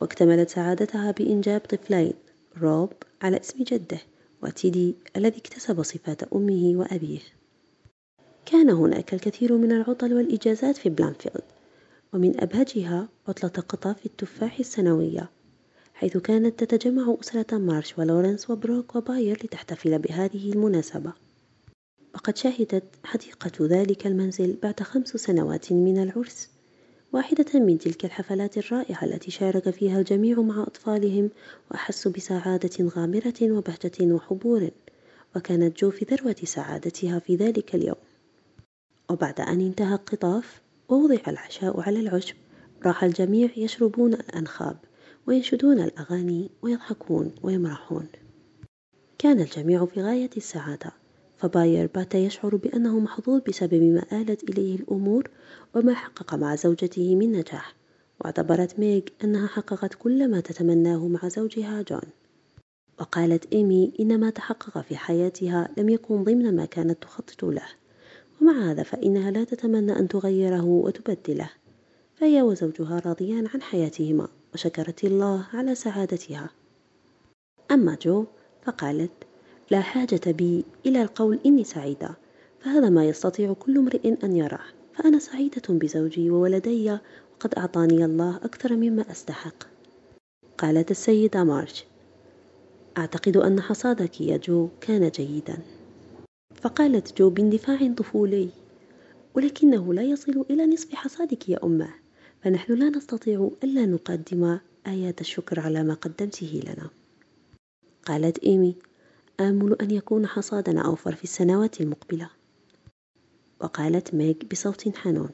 واكتملت 0.01 0.49
سعادتها 0.49 1.11
بإنجاب 1.11 1.61
طفلين 1.61 2.13
روب 2.61 2.93
على 3.21 3.39
اسم 3.39 3.63
جده 3.63 3.99
وتيدي 4.43 4.95
الذي 5.17 5.37
اكتسب 5.37 5.83
صفات 5.83 6.23
أمه 6.23 6.73
وأبيه. 6.75 7.19
كان 8.45 8.69
هناك 8.69 9.13
الكثير 9.13 9.57
من 9.57 9.71
العطل 9.71 10.13
والإجازات 10.13 10.77
في 10.77 10.89
بلانفيلد. 10.89 11.43
ومن 12.13 12.41
أبهجها 12.41 13.09
عطلة 13.27 13.49
قطاف 13.49 14.05
التفاح 14.05 14.59
السنوية 14.59 15.29
حيث 15.93 16.17
كانت 16.17 16.63
تتجمع 16.63 17.17
أسرة 17.21 17.57
مارش 17.57 17.97
ولورنس 17.97 18.49
وبروك 18.49 18.95
وباير 18.95 19.37
لتحتفل 19.43 19.99
بهذه 19.99 20.53
المناسبة. 20.53 21.13
وقد 22.15 22.37
شهدت 22.37 22.83
حديقة 23.03 23.51
ذلك 23.61 24.07
المنزل 24.07 24.57
بعد 24.63 24.79
خمس 24.79 25.07
سنوات 25.07 25.71
من 25.71 26.03
العرس 26.03 26.49
واحدة 27.13 27.59
من 27.59 27.77
تلك 27.77 28.05
الحفلات 28.05 28.57
الرائعة 28.57 29.03
التي 29.03 29.31
شارك 29.31 29.69
فيها 29.69 29.99
الجميع 29.99 30.41
مع 30.41 30.63
أطفالهم 30.63 31.29
وأحسوا 31.71 32.11
بسعادة 32.11 32.89
غامرة 32.95 33.41
وبهجة 33.41 34.13
وحبور 34.13 34.69
وكانت 35.35 35.79
جو 35.79 35.91
في 35.91 36.05
ذروة 36.05 36.35
سعادتها 36.43 37.19
في 37.19 37.35
ذلك 37.35 37.75
اليوم. 37.75 37.95
وبعد 39.09 39.41
أن 39.41 39.61
انتهى 39.61 39.93
القطاف 39.93 40.62
ووضع 40.93 41.19
العشاء 41.27 41.81
على 41.81 41.99
العشب. 41.99 42.35
راح 42.85 43.03
الجميع 43.03 43.49
يشربون 43.57 44.13
الأنخاب 44.13 44.77
وينشدون 45.27 45.79
الأغاني 45.79 46.49
ويضحكون 46.61 47.31
ويمرحون. 47.43 48.07
كان 49.17 49.39
الجميع 49.39 49.85
في 49.85 50.01
غاية 50.01 50.29
السعادة 50.37 50.91
فباير 51.37 51.89
بات 51.95 52.15
يشعر 52.15 52.55
بأنه 52.55 52.99
محظوظ 52.99 53.41
بسبب 53.47 53.83
ما 53.83 54.21
آلت 54.21 54.49
إليه 54.49 54.75
الأمور 54.75 55.29
وما 55.75 55.93
حقق 55.93 56.35
مع 56.35 56.55
زوجته 56.55 57.15
من 57.15 57.31
نجاح. 57.31 57.75
واعتبرت 58.21 58.79
ميغ 58.79 59.01
أنها 59.23 59.47
حققت 59.47 59.93
كل 59.93 60.31
ما 60.31 60.39
تتمناه 60.39 61.07
مع 61.07 61.27
زوجها 61.27 61.81
جون. 61.81 62.09
وقالت 62.99 63.53
إيمي 63.53 63.93
إن 63.99 64.19
ما 64.19 64.29
تحقق 64.29 64.81
في 64.81 64.97
حياتها 64.97 65.69
لم 65.77 65.89
يكن 65.89 66.23
ضمن 66.23 66.55
ما 66.55 66.65
كانت 66.65 67.01
تخطط 67.01 67.43
له. 67.43 67.67
ومع 68.43 68.71
هذا 68.71 68.83
فإنها 68.83 69.31
لا 69.31 69.43
تتمنى 69.43 69.99
أن 69.99 70.07
تغيره 70.07 70.65
وتبدله. 70.65 71.49
فهي 72.15 72.41
وزوجها 72.41 73.01
راضيان 73.05 73.47
عن 73.47 73.61
حياتهما 73.61 74.27
وشكرت 74.53 75.03
الله 75.03 75.45
على 75.53 75.75
سعادتها. 75.75 76.49
أما 77.71 77.97
جو 78.01 78.25
فقالت 78.63 79.11
لا 79.71 79.81
حاجة 79.81 80.31
بي 80.31 80.65
إلى 80.85 81.01
القول 81.01 81.39
إني 81.45 81.63
سعيدة 81.63 82.09
فهذا 82.59 82.89
ما 82.89 83.05
يستطيع 83.05 83.53
كل 83.53 83.77
امرئ 83.77 84.15
أن 84.23 84.35
يراه 84.35 84.65
فأنا 84.93 85.19
سعيدة 85.19 85.61
بزوجي 85.69 86.29
وولدي 86.29 86.91
وقد 87.35 87.53
أعطاني 87.57 88.05
الله 88.05 88.35
أكثر 88.35 88.75
مما 88.75 89.11
أستحق. 89.11 89.63
قالت 90.57 90.91
السيدة 90.91 91.43
مارش 91.43 91.85
أعتقد 92.97 93.37
أن 93.37 93.61
حصادك 93.61 94.21
يا 94.21 94.37
جو 94.37 94.67
كان 94.81 95.09
جيدا. 95.09 95.57
فقالت 96.63 97.17
جو 97.17 97.29
باندفاع 97.29 97.93
طفولي 97.93 98.49
ولكنه 99.35 99.93
لا 99.93 100.01
يصل 100.01 100.45
إلى 100.49 100.65
نصف 100.65 100.95
حصادك 100.95 101.49
يا 101.49 101.63
أماه 101.63 101.89
فنحن 102.41 102.73
لا 102.73 102.89
نستطيع 102.89 103.51
ألا 103.63 103.85
نقدم 103.85 104.59
آيات 104.87 105.21
الشكر 105.21 105.59
على 105.59 105.83
ما 105.83 105.93
قدمته 105.93 106.61
لنا. 106.63 106.89
قالت 108.05 108.39
إيمي 108.43 108.75
آمل 109.39 109.75
أن 109.81 109.91
يكون 109.91 110.27
حصادنا 110.27 110.85
أوفر 110.85 111.15
في 111.15 111.23
السنوات 111.23 111.81
المقبلة. 111.81 112.29
وقالت 113.61 114.13
ميغ 114.13 114.35
بصوت 114.51 114.97
حنون 114.97 115.29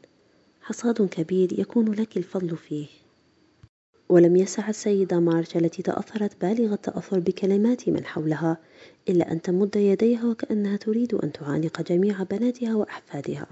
حصاد 0.62 1.10
كبير 1.10 1.60
يكون 1.60 1.92
لك 1.92 2.18
الفضل 2.18 2.58
فيه. 2.58 2.88
ولم 4.10 4.36
يسع 4.36 4.70
السيدة 4.70 5.20
مارش 5.20 5.58
التي 5.58 5.82
تأثرت 5.82 6.42
بالغ 6.42 6.74
التأثر 6.74 7.20
بكلمات 7.20 7.90
من 7.90 8.06
حولها 8.06 8.58
إلا 9.10 9.32
أن 9.32 9.42
تمد 9.42 9.76
يديها 9.76 10.26
وكأنها 10.26 10.78
تريد 10.78 11.14
أن 11.14 11.32
تعانق 11.32 11.82
جميع 11.82 12.24
بناتها 12.24 12.76
وأحفادها 12.76 13.48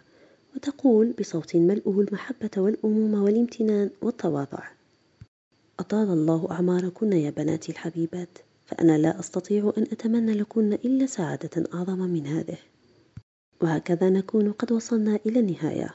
وتقول 0.55 1.13
بصوت 1.19 1.55
ملؤه 1.55 2.01
المحبة 2.01 2.49
والأمومة 2.57 3.23
والامتنان 3.23 3.89
والتواضع 4.01 4.63
أطال 5.79 6.09
الله 6.09 6.47
أعماركن 6.51 7.13
يا 7.13 7.29
بناتي 7.29 7.71
الحبيبات 7.71 8.37
فأنا 8.65 8.97
لا 8.97 9.19
أستطيع 9.19 9.73
أن 9.77 9.83
أتمنى 9.83 10.33
لكن 10.33 10.73
إلا 10.73 11.05
سعادة 11.05 11.63
أعظم 11.73 11.99
من 11.99 12.27
هذه. 12.27 12.57
وهكذا 13.61 14.09
نكون 14.09 14.51
قد 14.51 14.71
وصلنا 14.71 15.19
إلى 15.25 15.39
النهاية. 15.39 15.93